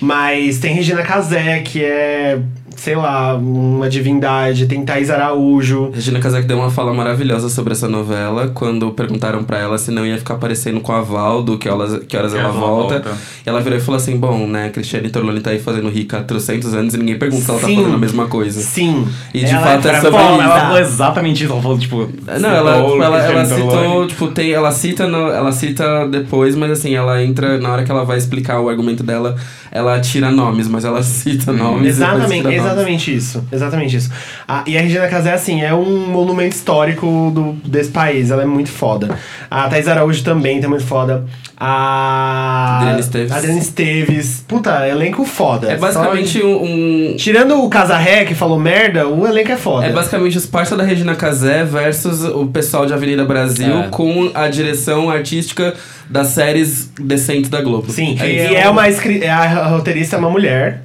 Mas 0.00 0.58
tem 0.58 0.74
Regina 0.74 1.02
Casé, 1.02 1.60
que 1.60 1.82
é, 1.84 2.38
sei 2.84 2.94
lá, 2.96 3.34
uma 3.34 3.88
divindade. 3.88 4.66
Tem 4.66 4.84
Thaís 4.84 5.08
Araújo. 5.08 5.90
Regina 5.94 6.20
Casé 6.20 6.42
deu 6.42 6.58
uma 6.58 6.70
fala 6.70 6.92
maravilhosa 6.92 7.48
sobre 7.48 7.72
essa 7.72 7.88
novela 7.88 8.50
quando 8.52 8.90
perguntaram 8.90 9.42
pra 9.42 9.58
ela 9.58 9.78
se 9.78 9.90
não 9.90 10.04
ia 10.04 10.18
ficar 10.18 10.34
parecendo 10.34 10.80
com 10.80 10.92
a 10.92 11.00
Valdo, 11.00 11.56
que 11.56 11.66
horas, 11.66 12.04
que 12.06 12.14
horas 12.14 12.34
ela 12.34 12.44
ela 12.44 12.52
volta. 12.52 13.00
volta. 13.00 13.18
E 13.46 13.48
ela 13.48 13.62
virou 13.62 13.78
e 13.78 13.80
falou 13.80 13.96
assim: 13.96 14.18
Bom, 14.18 14.46
né, 14.46 14.68
Cristiane 14.68 15.08
Torloni 15.08 15.40
tá 15.40 15.50
aí 15.50 15.58
fazendo 15.58 15.88
rica 15.88 16.18
há 16.18 16.22
300 16.22 16.74
anos 16.74 16.92
e 16.92 16.98
ninguém 16.98 17.18
pergunta 17.18 17.42
se 17.42 17.50
ela 17.50 17.60
tá 17.60 17.66
Sim. 17.66 17.76
fazendo 17.76 17.94
a 17.94 17.98
mesma 17.98 18.26
coisa. 18.26 18.60
Sim. 18.60 19.08
E 19.32 19.40
de 19.40 19.46
Ela 19.46 19.62
fato 19.62 19.88
é 19.88 19.90
pra 19.90 20.00
sobre 20.02 20.20
isso. 20.20 20.40
Ela 20.42 20.60
falou 20.60 20.78
exatamente 20.78 21.44
isso, 21.44 21.52
ela 21.54 21.62
falou, 21.62 21.78
tipo... 21.78 22.08
Não, 22.38 22.50
ela, 22.50 22.76
ela, 22.76 23.18
ela 23.18 23.44
Cristiano 23.44 23.46
citou, 23.46 24.06
tipo, 24.08 24.28
tem, 24.28 24.52
ela 24.52 24.70
cita 24.70 25.06
no, 25.06 25.28
ela 25.28 25.52
cita 25.52 26.06
depois, 26.06 26.54
mas 26.54 26.70
assim, 26.72 26.94
ela 26.94 27.22
entra, 27.22 27.58
na 27.58 27.70
hora 27.70 27.82
que 27.82 27.90
ela 27.90 28.04
vai 28.04 28.18
explicar 28.18 28.60
o 28.60 28.68
argumento 28.68 29.02
dela, 29.02 29.36
ela 29.74 30.00
tira 30.00 30.30
nomes, 30.30 30.68
mas 30.68 30.84
ela 30.84 31.02
cita 31.04 31.52
nomes. 31.52 31.88
Exatamente, 31.96 32.28
tira 32.36 32.42
nomes. 32.44 32.60
exatamente 32.64 33.14
isso. 33.14 33.44
Exatamente 33.52 33.96
isso. 33.96 34.10
Ah, 34.48 34.62
e 34.66 34.78
a 34.78 34.80
Regina 34.80 35.08
Casé, 35.08 35.32
assim, 35.34 35.60
é 35.62 35.74
um 35.74 36.06
monumento 36.06 36.54
histórico 36.54 37.30
do, 37.34 37.52
desse 37.68 37.90
país. 37.90 38.30
Ela 38.30 38.42
é 38.44 38.46
muito 38.46 38.70
foda. 38.70 39.18
A 39.50 39.68
Thais 39.68 39.88
Araújo 39.88 40.22
também 40.22 40.60
tá 40.60 40.68
muito 40.68 40.84
foda. 40.84 41.24
A. 41.56 42.76
Adriana 42.78 43.00
Esteves. 43.00 43.32
A 43.32 43.36
Adriana 43.36 43.58
Esteves. 43.60 44.44
Puta, 44.46 44.88
elenco 44.88 45.24
foda. 45.24 45.72
É 45.72 45.76
basicamente 45.76 46.40
Só- 46.40 46.46
um, 46.46 47.12
um- 47.12 47.16
Tirando 47.16 47.62
o 47.62 47.68
Casarré, 47.68 48.24
que 48.24 48.34
falou 48.34 48.58
merda, 48.58 49.08
o 49.08 49.26
elenco 49.26 49.50
é 49.52 49.56
foda. 49.56 49.86
É 49.86 49.92
basicamente 49.92 50.36
os 50.38 50.46
parça 50.46 50.76
da 50.76 50.82
Regina 50.84 51.14
Casé 51.14 51.64
versus 51.64 52.24
o 52.24 52.46
pessoal 52.46 52.86
de 52.86 52.92
Avenida 52.92 53.24
Brasil 53.24 53.78
É. 53.78 53.88
com 53.88 54.30
a 54.34 54.48
direção 54.48 55.10
artística 55.10 55.74
das 56.08 56.28
séries 56.28 56.90
decentes 57.00 57.48
da 57.48 57.60
Globo. 57.62 57.90
Sim, 57.90 58.16
É 58.20 58.28
e 58.28 58.44
isso. 58.44 58.54
é 58.54 58.68
uma 58.68 58.86
é 58.86 59.30
a 59.30 59.63
roteirista 59.68 60.16
é 60.16 60.18
uma 60.18 60.30
mulher. 60.30 60.82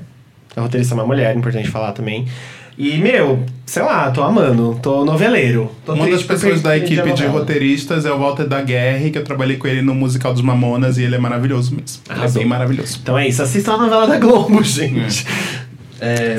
A 0.55 0.61
roteirista 0.61 0.93
é 0.93 0.95
uma 0.95 1.05
mulher, 1.05 1.35
importante 1.35 1.69
falar 1.69 1.91
também. 1.91 2.27
E, 2.77 2.97
meu, 2.97 3.43
sei 3.65 3.83
lá, 3.83 4.09
tô 4.09 4.23
amando, 4.23 4.79
tô 4.81 5.03
noveleiro. 5.03 5.69
Tô 5.85 5.93
Uma 5.93 6.09
das 6.09 6.23
pessoas 6.23 6.61
da 6.61 6.69
a 6.69 6.77
equipe 6.77 7.11
de 7.11 7.25
roteiristas 7.25 8.05
é 8.05 8.11
o 8.11 8.17
Walter 8.17 8.47
da 8.47 8.61
Guerre, 8.61 9.11
que 9.11 9.17
eu 9.17 9.23
trabalhei 9.25 9.57
com 9.57 9.67
ele 9.67 9.81
no 9.81 9.93
musical 9.93 10.31
dos 10.31 10.41
Mamonas 10.41 10.97
e 10.97 11.03
ele 11.03 11.15
é 11.15 11.17
maravilhoso 11.17 11.75
mesmo. 11.75 12.01
Ele 12.09 12.25
é 12.25 12.29
bem 12.29 12.45
maravilhoso. 12.45 12.99
Então 13.03 13.19
é 13.19 13.27
isso, 13.27 13.43
assistam 13.43 13.73
a 13.73 13.77
novela 13.79 14.07
da 14.07 14.17
Globo, 14.17 14.63
gente. 14.63 15.25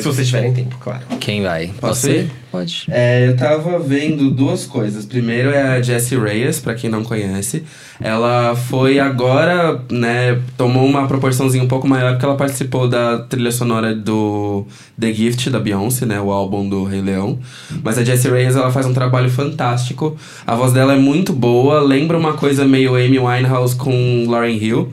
Se 0.00 0.06
vocês 0.06 0.26
tiverem 0.26 0.52
tempo, 0.52 0.76
claro. 0.78 1.02
Quem 1.20 1.42
vai? 1.42 1.68
Posso 1.80 2.02
Você? 2.02 2.12
ir? 2.20 2.30
Pode. 2.50 2.86
É, 2.90 3.28
eu 3.28 3.36
tava 3.36 3.78
vendo 3.78 4.30
duas 4.30 4.66
coisas. 4.66 5.06
Primeiro 5.06 5.50
é 5.50 5.76
a 5.76 5.82
Jessie 5.82 6.18
Reyes, 6.18 6.58
pra 6.58 6.74
quem 6.74 6.90
não 6.90 7.04
conhece. 7.04 7.64
Ela 8.00 8.56
foi 8.56 8.98
agora, 8.98 9.80
né, 9.90 10.40
tomou 10.56 10.84
uma 10.84 11.06
proporçãozinha 11.06 11.62
um 11.62 11.68
pouco 11.68 11.86
maior 11.86 12.12
porque 12.12 12.24
ela 12.24 12.36
participou 12.36 12.88
da 12.88 13.18
trilha 13.18 13.52
sonora 13.52 13.94
do 13.94 14.66
The 14.98 15.12
Gift 15.12 15.48
da 15.50 15.60
Beyoncé, 15.60 16.06
né, 16.06 16.20
o 16.20 16.32
álbum 16.32 16.68
do 16.68 16.82
Rei 16.84 17.00
Leão. 17.00 17.38
Mas 17.84 17.98
a 17.98 18.04
Jessie 18.04 18.30
Reyes, 18.30 18.56
ela 18.56 18.72
faz 18.72 18.86
um 18.86 18.94
trabalho 18.94 19.30
fantástico. 19.30 20.16
A 20.46 20.56
voz 20.56 20.72
dela 20.72 20.94
é 20.94 20.98
muito 20.98 21.32
boa, 21.32 21.80
lembra 21.80 22.18
uma 22.18 22.32
coisa 22.32 22.64
meio 22.64 22.96
Amy 22.96 23.18
Winehouse 23.18 23.76
com 23.76 24.24
Lauryn 24.26 24.56
Hill. 24.56 24.92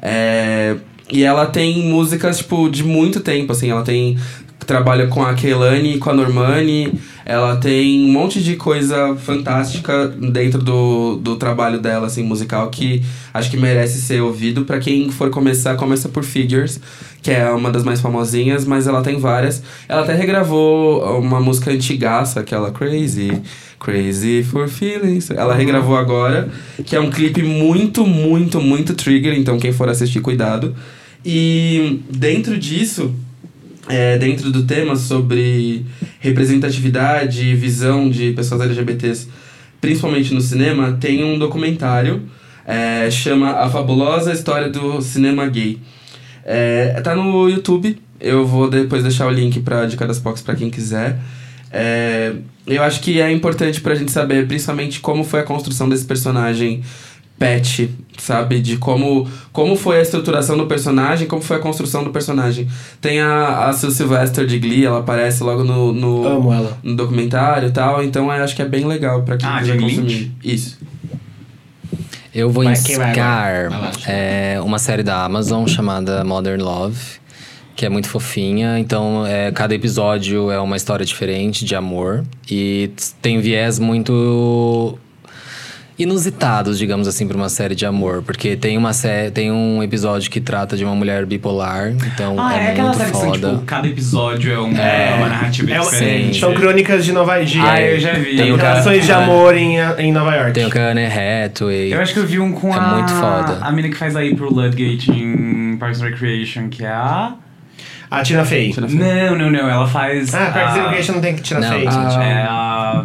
É, 0.00 0.76
e 1.12 1.22
ela 1.22 1.46
tem 1.46 1.82
músicas, 1.82 2.38
tipo, 2.38 2.68
de 2.68 2.82
muito 2.82 3.20
tempo, 3.20 3.52
assim. 3.52 3.70
Ela 3.70 3.82
tem 3.82 4.16
trabalha 4.64 5.06
com 5.08 5.22
a 5.22 5.34
Kehlani 5.34 5.98
com 5.98 6.10
a 6.10 6.14
Normani. 6.14 6.98
Ela 7.24 7.56
tem 7.56 8.04
um 8.04 8.12
monte 8.12 8.42
de 8.42 8.56
coisa 8.56 9.14
fantástica 9.16 10.08
dentro 10.08 10.60
do, 10.60 11.16
do 11.16 11.36
trabalho 11.36 11.78
dela, 11.78 12.06
assim, 12.06 12.22
musical, 12.22 12.68
que 12.68 13.02
acho 13.32 13.50
que 13.50 13.56
merece 13.56 14.00
ser 14.00 14.20
ouvido. 14.20 14.64
Pra 14.64 14.78
quem 14.78 15.10
for 15.10 15.30
começar, 15.30 15.76
começa 15.76 16.08
por 16.08 16.24
Figures, 16.24 16.80
que 17.22 17.30
é 17.30 17.48
uma 17.50 17.70
das 17.70 17.84
mais 17.84 18.00
famosinhas, 18.00 18.64
mas 18.64 18.86
ela 18.86 19.02
tem 19.02 19.18
várias. 19.18 19.62
Ela 19.88 20.02
até 20.02 20.14
regravou 20.14 21.18
uma 21.18 21.40
música 21.40 21.70
antigaça, 21.70 22.40
aquela 22.40 22.72
Crazy, 22.72 23.40
Crazy 23.78 24.42
for 24.42 24.68
Feelings. 24.68 25.30
Ela 25.30 25.54
regravou 25.54 25.96
agora, 25.96 26.48
que 26.84 26.96
é 26.96 27.00
um 27.00 27.10
clipe 27.10 27.42
muito, 27.42 28.04
muito, 28.04 28.60
muito 28.60 28.94
trigger, 28.94 29.34
então 29.38 29.58
quem 29.58 29.72
for 29.72 29.88
assistir, 29.88 30.20
cuidado. 30.20 30.74
E 31.24 32.00
dentro 32.10 32.58
disso, 32.58 33.14
é, 33.88 34.18
dentro 34.18 34.50
do 34.50 34.64
tema 34.64 34.96
sobre 34.96 35.84
representatividade 36.20 37.44
e 37.44 37.54
visão 37.54 38.08
de 38.10 38.32
pessoas 38.32 38.60
LGBTs, 38.60 39.28
principalmente 39.80 40.32
no 40.34 40.40
cinema, 40.40 40.96
tem 41.00 41.22
um 41.24 41.38
documentário, 41.38 42.22
é, 42.66 43.10
chama 43.10 43.50
A 43.50 43.68
Fabulosa 43.68 44.32
História 44.32 44.68
do 44.68 45.00
Cinema 45.00 45.46
Gay. 45.46 45.78
É, 46.44 47.00
tá 47.02 47.14
no 47.14 47.48
YouTube, 47.48 47.98
eu 48.20 48.46
vou 48.46 48.68
depois 48.68 49.02
deixar 49.02 49.26
o 49.26 49.30
link 49.30 49.60
pra 49.60 49.86
Dica 49.86 50.06
das 50.06 50.18
Pocs 50.18 50.42
pra 50.42 50.54
quem 50.54 50.70
quiser. 50.70 51.18
É, 51.72 52.34
eu 52.66 52.82
acho 52.82 53.00
que 53.00 53.20
é 53.20 53.32
importante 53.32 53.80
pra 53.80 53.94
gente 53.94 54.12
saber, 54.12 54.46
principalmente, 54.46 55.00
como 55.00 55.24
foi 55.24 55.40
a 55.40 55.42
construção 55.42 55.88
desse 55.88 56.04
personagem 56.04 56.82
Pet, 57.42 57.90
sabe? 58.18 58.60
De 58.60 58.76
como, 58.76 59.28
como 59.52 59.74
foi 59.74 59.98
a 59.98 60.02
estruturação 60.02 60.56
do 60.56 60.66
personagem, 60.66 61.26
como 61.26 61.42
foi 61.42 61.56
a 61.56 61.60
construção 61.60 62.04
do 62.04 62.10
personagem. 62.10 62.68
Tem 63.00 63.20
a, 63.20 63.66
a 63.66 63.72
Sue 63.72 63.90
Sylvester 63.90 64.46
de 64.46 64.58
Glee, 64.58 64.84
ela 64.84 65.00
aparece 65.00 65.42
logo 65.42 65.64
no, 65.64 65.92
no, 65.92 66.26
Amo 66.26 66.52
ela. 66.52 66.78
no 66.82 66.94
documentário 66.94 67.68
e 67.68 67.72
tal, 67.72 68.02
então 68.02 68.32
eu 68.32 68.44
acho 68.44 68.54
que 68.54 68.62
é 68.62 68.66
bem 68.66 68.84
legal 68.86 69.22
pra 69.22 69.36
quem 69.36 69.48
Ah, 69.48 69.58
quiser 69.58 69.78
consumir. 69.80 70.12
Lynch? 70.14 70.32
Isso. 70.44 70.78
Eu 72.34 72.48
vou 72.48 72.64
Vai, 72.64 72.72
indicar 72.74 73.70
é, 74.06 74.58
uma 74.64 74.78
série 74.78 75.02
da 75.02 75.24
Amazon 75.24 75.66
chamada 75.66 76.24
Modern 76.24 76.62
Love, 76.62 76.98
que 77.76 77.84
é 77.84 77.88
muito 77.90 78.08
fofinha. 78.08 78.78
Então, 78.78 79.26
é, 79.26 79.50
cada 79.52 79.74
episódio 79.74 80.50
é 80.50 80.58
uma 80.58 80.76
história 80.76 81.04
diferente 81.04 81.64
de 81.64 81.74
amor 81.74 82.24
e 82.50 82.90
tem 83.20 83.40
viés 83.40 83.78
muito 83.78 84.96
inusitados, 86.02 86.78
digamos 86.78 87.06
assim, 87.08 87.26
para 87.26 87.36
uma 87.36 87.48
série 87.48 87.74
de 87.74 87.86
amor, 87.86 88.22
porque 88.22 88.56
tem 88.56 88.76
uma 88.76 88.92
sé 88.92 89.30
tem 89.30 89.50
um 89.50 89.82
episódio 89.82 90.30
que 90.30 90.40
trata 90.40 90.76
de 90.76 90.84
uma 90.84 90.94
mulher 90.94 91.24
bipolar, 91.26 91.92
então 92.12 92.36
Ah, 92.38 92.56
é, 92.56 92.64
é, 92.66 92.70
aquela 92.72 92.88
muito 92.88 92.98
série 92.98 93.10
que 93.12 93.16
são, 93.16 93.26
foda. 93.30 93.50
tipo, 93.50 93.62
cada 93.62 93.88
episódio 93.88 94.52
é, 94.52 94.58
um, 94.60 94.76
é 94.76 95.14
uma 95.16 95.28
narrativa 95.28 95.72
É 95.72 95.78
diferente. 95.78 96.40
São 96.40 96.54
crônicas 96.54 97.04
de 97.04 97.12
Nova 97.12 97.36
York. 97.36 97.58
Ah, 97.60 97.80
eu 97.80 98.00
já 98.00 98.12
vi. 98.12 98.36
Tem 98.36 98.56
Relações 98.56 99.04
de 99.04 99.10
É. 99.10 99.14
amor 99.14 99.56
em, 99.56 99.76
em 99.98 100.12
Nova 100.12 100.34
York. 100.34 100.52
Tem 100.52 100.66
o 100.66 100.70
Anne 100.90 101.06
Hathaway. 101.06 101.92
Eu 101.92 102.00
acho 102.00 102.12
que 102.12 102.18
eu 102.20 102.26
vi 102.26 102.38
um 102.38 102.52
com 102.52 102.72
É 102.74 102.78
a... 102.78 102.80
muito 102.94 103.12
foda. 103.12 103.58
A 103.60 103.70
mina 103.72 103.88
que 103.88 103.96
faz 103.96 104.14
aí 104.16 104.34
pro 104.34 104.52
Ludgate 104.52 105.10
em 105.10 105.76
Parks 105.78 106.00
and 106.00 106.06
Recreation, 106.06 106.68
que 106.68 106.84
é 106.84 106.88
a... 106.88 107.34
A 108.10 108.22
Tina 108.22 108.44
Fey. 108.44 108.74
Não, 108.78 109.38
não, 109.38 109.50
não. 109.50 109.70
Ela 109.70 109.86
faz... 109.88 110.34
Ah, 110.34 110.50
Parks 110.52 110.76
and 110.76 110.82
Recreation 110.82 111.12
não 111.14 111.20
tem 111.22 111.34
que 111.34 111.42
Tina 111.42 111.60
Não, 111.60 111.68
Fey. 111.70 111.86
É 111.86 112.42
a... 112.42 113.04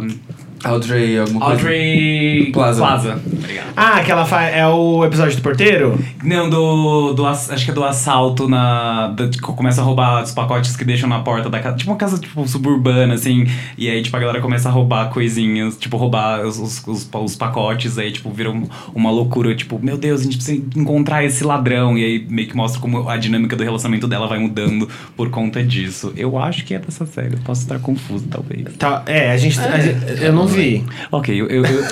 Audrey, 0.64 1.18
alguma 1.18 1.40
coisa. 1.46 1.60
Audrey... 1.62 2.50
Plaza. 2.52 2.80
Plaza. 2.80 3.20
Obrigado. 3.32 3.66
Ah, 3.76 4.02
que 4.02 4.10
ela 4.10 4.24
faz. 4.24 4.54
É 4.54 4.66
o 4.66 5.04
episódio 5.04 5.36
do 5.36 5.42
porteiro? 5.42 5.98
Não, 6.24 6.50
do, 6.50 7.12
do. 7.12 7.26
ass- 7.26 7.50
Acho 7.50 7.64
que 7.64 7.70
é 7.70 7.74
do 7.74 7.84
assalto 7.84 8.48
na. 8.48 9.08
da- 9.08 9.28
que 9.28 9.38
começa 9.38 9.80
a 9.80 9.84
roubar 9.84 10.22
os 10.22 10.32
pacotes 10.32 10.76
que 10.76 10.84
deixam 10.84 11.08
na 11.08 11.20
porta 11.20 11.48
da 11.48 11.60
casa. 11.60 11.76
Tipo 11.76 11.90
uma 11.92 11.96
casa, 11.96 12.18
tipo, 12.18 12.46
suburbana, 12.48 13.14
assim. 13.14 13.46
E 13.76 13.88
aí, 13.88 14.02
tipo, 14.02 14.16
a 14.16 14.20
galera 14.20 14.40
começa 14.40 14.68
a 14.68 14.72
roubar 14.72 15.10
coisinhas, 15.10 15.76
tipo, 15.76 15.96
roubar 15.96 16.40
os, 16.44 16.58
os, 16.58 16.84
os, 16.86 17.08
os 17.12 17.36
pacotes. 17.36 17.96
Aí, 17.98 18.10
tipo, 18.10 18.30
vira 18.30 18.50
um- 18.50 18.68
uma 18.94 19.10
loucura. 19.10 19.54
Tipo, 19.54 19.78
meu 19.80 19.96
Deus, 19.96 20.22
a 20.22 20.24
gente 20.24 20.36
precisa 20.38 20.60
encontrar 20.76 21.24
esse 21.24 21.44
ladrão. 21.44 21.96
E 21.96 22.04
aí 22.04 22.26
meio 22.28 22.48
que 22.48 22.56
mostra 22.56 22.80
como 22.80 23.08
a 23.08 23.16
dinâmica 23.16 23.54
do 23.54 23.62
relacionamento 23.62 24.08
dela 24.08 24.26
vai 24.26 24.38
mudando 24.40 24.88
por 25.16 25.30
conta 25.30 25.62
disso. 25.62 26.12
Eu 26.16 26.36
acho 26.38 26.64
que 26.64 26.74
é 26.74 26.78
dessa 26.80 27.06
série. 27.06 27.34
Eu 27.34 27.40
posso 27.44 27.62
estar 27.62 27.78
confuso, 27.78 28.26
talvez. 28.28 28.64
Tá, 28.76 29.02
é, 29.06 29.30
a 29.30 29.36
gente. 29.36 29.58
a 29.60 29.78
gente- 29.78 30.22
eu 30.24 30.32
não 30.32 30.47
vi. 30.48 30.84
Ok, 31.10 31.40
eu. 31.40 31.46
eu, 31.48 31.64
eu... 31.64 31.82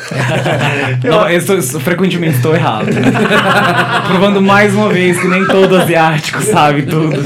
não, 1.11 1.29
eu 1.29 1.39
estou, 1.39 1.63
frequentemente 1.81 2.37
estou 2.37 2.55
errado. 2.55 2.89
Provando 4.09 4.43
mais 4.43 4.75
uma 4.75 4.89
vez 4.89 5.21
que 5.21 5.29
nem 5.29 5.47
todo 5.47 5.77
asiático 5.77 6.43
sabe 6.43 6.83
tudo. 6.83 7.23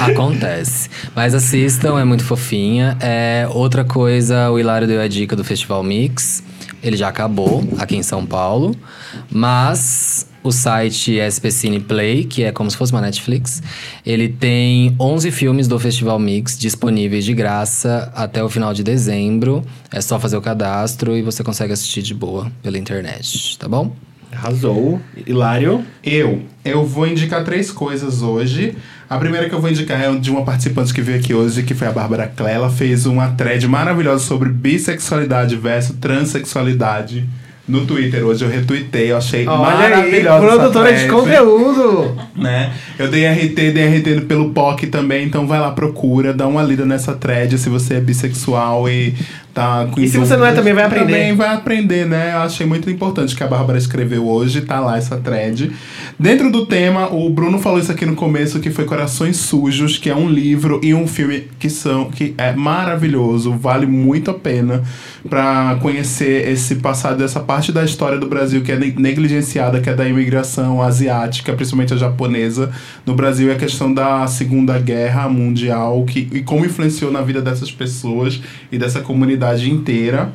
Acontece. 0.00 0.88
Mas 1.14 1.34
assistam, 1.34 1.98
é 1.98 2.04
muito 2.04 2.24
fofinha. 2.24 2.96
É, 3.00 3.46
outra 3.50 3.84
coisa, 3.84 4.50
o 4.50 4.58
Hilário 4.58 4.86
deu 4.86 5.00
a 5.00 5.08
dica 5.08 5.36
do 5.36 5.44
Festival 5.44 5.82
Mix. 5.82 6.42
Ele 6.82 6.96
já 6.96 7.08
acabou 7.08 7.62
aqui 7.78 7.96
em 7.96 8.02
São 8.02 8.24
Paulo. 8.24 8.74
Mas 9.30 10.26
o 10.42 10.50
site 10.50 11.18
SP 11.22 11.50
Cine 11.50 11.80
Play, 11.80 12.24
que 12.24 12.42
é 12.42 12.52
como 12.52 12.70
se 12.70 12.76
fosse 12.76 12.92
uma 12.92 13.00
Netflix, 13.00 13.62
ele 14.04 14.28
tem 14.28 14.94
11 14.98 15.30
filmes 15.30 15.68
do 15.68 15.78
Festival 15.78 16.18
Mix 16.18 16.58
disponíveis 16.58 17.24
de 17.24 17.32
graça 17.32 18.12
até 18.14 18.42
o 18.42 18.48
final 18.48 18.74
de 18.74 18.82
dezembro. 18.82 19.64
É 19.90 20.00
só 20.00 20.18
fazer 20.18 20.36
o 20.36 20.42
cadastro 20.42 21.16
e 21.16 21.22
você 21.22 21.44
consegue 21.44 21.72
assistir 21.72 22.02
de 22.02 22.14
boa 22.14 22.50
pela 22.62 22.78
internet, 22.78 23.58
tá 23.58 23.68
bom? 23.68 23.94
Arrasou. 24.32 24.98
Hilário. 25.26 25.84
Eu, 26.02 26.42
eu 26.64 26.84
vou 26.86 27.06
indicar 27.06 27.44
três 27.44 27.70
coisas 27.70 28.22
hoje. 28.22 28.74
A 29.08 29.18
primeira 29.18 29.46
que 29.46 29.54
eu 29.54 29.60
vou 29.60 29.68
indicar 29.70 30.00
é 30.00 30.10
de 30.18 30.30
uma 30.30 30.42
participante 30.42 30.94
que 30.94 31.02
veio 31.02 31.18
aqui 31.18 31.34
hoje, 31.34 31.62
que 31.62 31.74
foi 31.74 31.86
a 31.86 31.92
Bárbara 31.92 32.26
Clé. 32.26 32.54
Ela 32.54 32.70
fez 32.70 33.04
uma 33.04 33.28
thread 33.32 33.68
maravilhosa 33.68 34.24
sobre 34.24 34.48
bissexualidade 34.48 35.54
versus 35.54 35.94
transexualidade 36.00 37.28
no 37.66 37.86
Twitter. 37.86 38.24
Hoje 38.24 38.44
eu 38.44 38.50
retuitei, 38.50 39.12
eu 39.12 39.16
achei 39.16 39.40
aí, 39.40 39.46
maravilhosa. 39.46 40.46
produtora 40.46 40.92
de 40.92 41.06
conteúdo. 41.08 42.16
Né? 42.34 42.72
Eu 42.98 43.08
dei 43.08 43.26
RT, 43.28 43.54
dei 43.54 43.98
RT 43.98 44.22
pelo 44.26 44.50
POC 44.50 44.86
também, 44.86 45.26
então 45.26 45.46
vai 45.46 45.60
lá, 45.60 45.70
procura, 45.70 46.32
dá 46.32 46.46
uma 46.46 46.62
lida 46.62 46.84
nessa 46.84 47.12
thread 47.12 47.56
se 47.58 47.68
você 47.68 47.94
é 47.96 48.00
bissexual 48.00 48.88
e 48.88 49.14
tá 49.52 49.88
E 49.96 50.08
se 50.08 50.18
você 50.18 50.36
não 50.36 50.46
é, 50.46 50.52
também 50.52 50.72
vai 50.72 50.84
aprender. 50.84 51.12
Também 51.12 51.36
vai 51.36 51.54
aprender, 51.54 52.06
né? 52.06 52.32
Eu 52.34 52.38
achei 52.38 52.66
muito 52.66 52.88
importante 52.90 53.36
que 53.36 53.42
a 53.42 53.46
Bárbara 53.46 53.78
escreveu 53.78 54.26
hoje, 54.26 54.62
tá 54.62 54.80
lá 54.80 54.96
essa 54.96 55.16
thread. 55.16 55.72
Dentro 56.18 56.50
do 56.50 56.66
tema, 56.66 57.12
o 57.12 57.28
Bruno 57.28 57.58
falou 57.58 57.78
isso 57.78 57.90
aqui 57.90 58.06
no 58.06 58.14
começo, 58.14 58.60
que 58.60 58.70
foi 58.70 58.84
Corações 58.84 59.36
Sujos, 59.36 59.98
que 59.98 60.08
é 60.08 60.14
um 60.14 60.28
livro 60.28 60.80
e 60.82 60.94
um 60.94 61.06
filme 61.06 61.48
que 61.58 61.68
são 61.68 62.10
que 62.10 62.34
é 62.38 62.52
maravilhoso, 62.52 63.52
vale 63.52 63.86
muito 63.86 64.30
a 64.30 64.34
pena 64.34 64.82
para 65.28 65.76
conhecer 65.80 66.48
esse 66.48 66.76
passado, 66.76 67.22
essa 67.22 67.40
parte 67.40 67.70
da 67.72 67.84
história 67.84 68.18
do 68.18 68.26
Brasil 68.26 68.62
que 68.62 68.72
é 68.72 68.76
ne- 68.76 68.94
negligenciada, 68.96 69.80
que 69.80 69.88
é 69.88 69.94
da 69.94 70.06
imigração 70.08 70.82
asiática, 70.82 71.52
principalmente 71.52 71.94
a 71.94 71.96
japonesa, 71.96 72.70
no 73.06 73.14
Brasil 73.14 73.50
é 73.50 73.54
a 73.54 73.58
questão 73.58 73.92
da 73.92 74.26
Segunda 74.26 74.78
Guerra 74.78 75.28
Mundial 75.28 76.04
que, 76.04 76.28
e 76.32 76.40
como 76.40 76.64
influenciou 76.64 77.10
na 77.10 77.20
vida 77.20 77.40
dessas 77.40 77.70
pessoas 77.70 78.40
e 78.70 78.78
dessa 78.78 79.00
comunidade 79.00 79.41
inteira. 79.70 80.32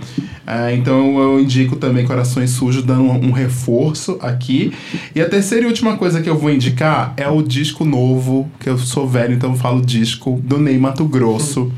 É, 0.47 0.73
então 0.73 1.19
eu 1.19 1.39
indico 1.41 1.75
também 1.75 2.05
Corações 2.05 2.51
Sujos, 2.51 2.81
dando 2.81 3.01
um, 3.01 3.27
um 3.27 3.31
reforço 3.31 4.17
aqui. 4.21 4.71
E 5.13 5.19
a 5.19 5.27
terceira 5.27 5.65
e 5.65 5.67
última 5.67 5.97
coisa 5.97 6.21
que 6.21 6.29
eu 6.29 6.37
vou 6.37 6.49
indicar 6.49 7.13
é 7.17 7.27
o 7.27 7.41
disco 7.41 7.83
novo, 7.83 8.49
que 8.59 8.69
eu 8.69 8.77
sou 8.77 9.05
velho, 9.05 9.33
então 9.33 9.51
eu 9.51 9.57
falo 9.57 9.81
disco, 9.81 10.39
do 10.43 10.57
Ney 10.57 10.77
Mato 10.77 11.03
Grosso. 11.05 11.71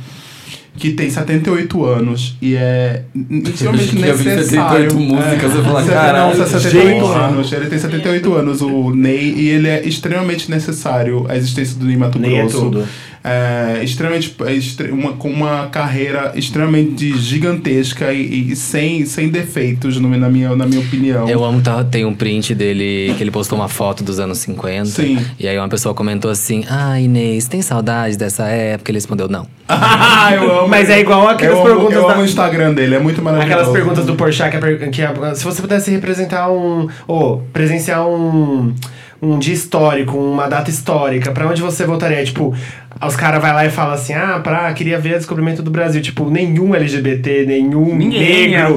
Que 0.78 0.92
tem 0.92 1.10
78 1.10 1.84
anos 1.84 2.38
e 2.42 2.56
é 2.56 3.04
extremamente 3.44 3.98
Eu 3.98 4.16
vi 4.16 4.24
necessário. 4.24 4.90
78 4.90 4.96
músicas, 4.98 5.56
eu 5.56 5.64
falo, 5.66 5.86
caralho, 5.86 6.38
não, 6.38 6.48
78 6.48 6.88
gente. 6.88 7.18
anos. 7.18 7.52
Ele 7.52 7.66
tem 7.66 7.80
78 7.80 8.34
anos, 8.34 8.62
o 8.62 8.92
Ney, 8.92 9.34
e 9.36 9.50
ele 9.50 9.68
é 9.68 9.86
extremamente 9.86 10.50
necessário 10.50 11.26
a 11.28 11.36
existência 11.36 11.78
do 11.78 11.86
Ney 11.86 11.98
Mato 11.98 12.18
Ney 12.18 12.34
é 12.34 12.42
Grosso. 12.44 12.62
tudo. 12.62 12.86
É, 13.24 13.82
extremamente 13.84 14.34
é 14.88 14.92
uma, 14.94 15.12
com 15.14 15.30
uma 15.30 15.68
carreira 15.68 16.32
extremamente 16.36 17.18
gigantesca 17.18 18.14
e, 18.14 18.52
e 18.52 18.56
sem, 18.56 19.06
sem 19.06 19.28
defeitos, 19.30 20.00
no- 20.00 20.10
na, 20.18 20.30
minha, 20.30 20.56
na 20.56 20.66
minha 20.66 20.80
opinião. 20.80 21.28
Eu 21.30 21.44
amo, 21.44 21.62
tá, 21.62 21.84
tem 21.84 22.06
um 22.06 22.14
print 22.14 22.56
dele 22.56 23.14
que 23.18 23.24
ele 23.24 23.30
postou 23.32 23.58
uma 23.60 23.68
foto 23.68 24.04
dos 24.04 24.20
anos 24.20 24.38
50. 24.40 24.86
Sim. 24.86 25.18
E 25.40 25.48
aí 25.48 25.58
uma 25.58 25.68
pessoa 25.68 25.94
comentou 25.94 26.32
assim: 26.32 26.64
Ah, 26.70 27.00
Inês, 27.00 27.48
tem 27.48 27.62
saudade 27.62 28.18
dessa 28.18 28.46
época? 28.48 28.90
Ele 28.92 28.98
respondeu: 28.98 29.28
Não. 29.28 29.46
Ah, 29.68 30.32
eu 30.40 30.60
amo. 30.60 30.68
Mas 30.70 30.90
é 30.90 31.00
igual 31.00 31.28
aquelas 31.28 31.58
eu 31.58 31.62
amo, 31.66 31.70
perguntas 31.76 31.96
Eu 31.98 32.08
da- 32.08 32.14
amo 32.14 32.22
o 32.22 32.26
Instagram 32.26 32.74
dele, 32.74 32.96
é 32.96 33.00
muito 33.00 33.22
maravilhoso. 33.22 33.54
Aquelas 33.60 33.74
perguntas 33.74 34.06
do 34.06 34.16
Porchat 34.16 34.50
que, 34.58 34.66
é 34.84 34.88
que 34.88 35.02
é- 35.02 35.36
se 35.36 35.44
você 35.44 35.62
pudesse 35.62 35.92
representar 35.92 36.50
um. 36.52 36.88
ou 37.06 37.40
presenciar 37.52 38.08
um. 38.08 38.74
Um 39.22 39.38
dia 39.38 39.54
histórico, 39.54 40.18
uma 40.18 40.48
data 40.48 40.70
histórica, 40.70 41.32
pra 41.32 41.46
onde 41.48 41.62
você 41.62 41.86
voltaria? 41.86 42.24
Tipo, 42.24 42.56
Os 43.06 43.16
caras 43.16 43.42
vai 43.42 43.54
lá 43.54 43.66
e 43.66 43.70
falam 43.70 43.94
assim: 43.94 44.14
ah, 44.14 44.40
pra, 44.44 44.72
queria 44.74 44.98
ver 45.00 45.16
o 45.16 45.18
descobrimento 45.18 45.62
do 45.62 45.70
Brasil. 45.72 46.02
Tipo, 46.02 46.30
nenhum 46.30 46.74
LGBT, 46.76 47.46
nenhum 47.46 47.96
Ninguém 47.96 48.50
negro, 48.52 48.76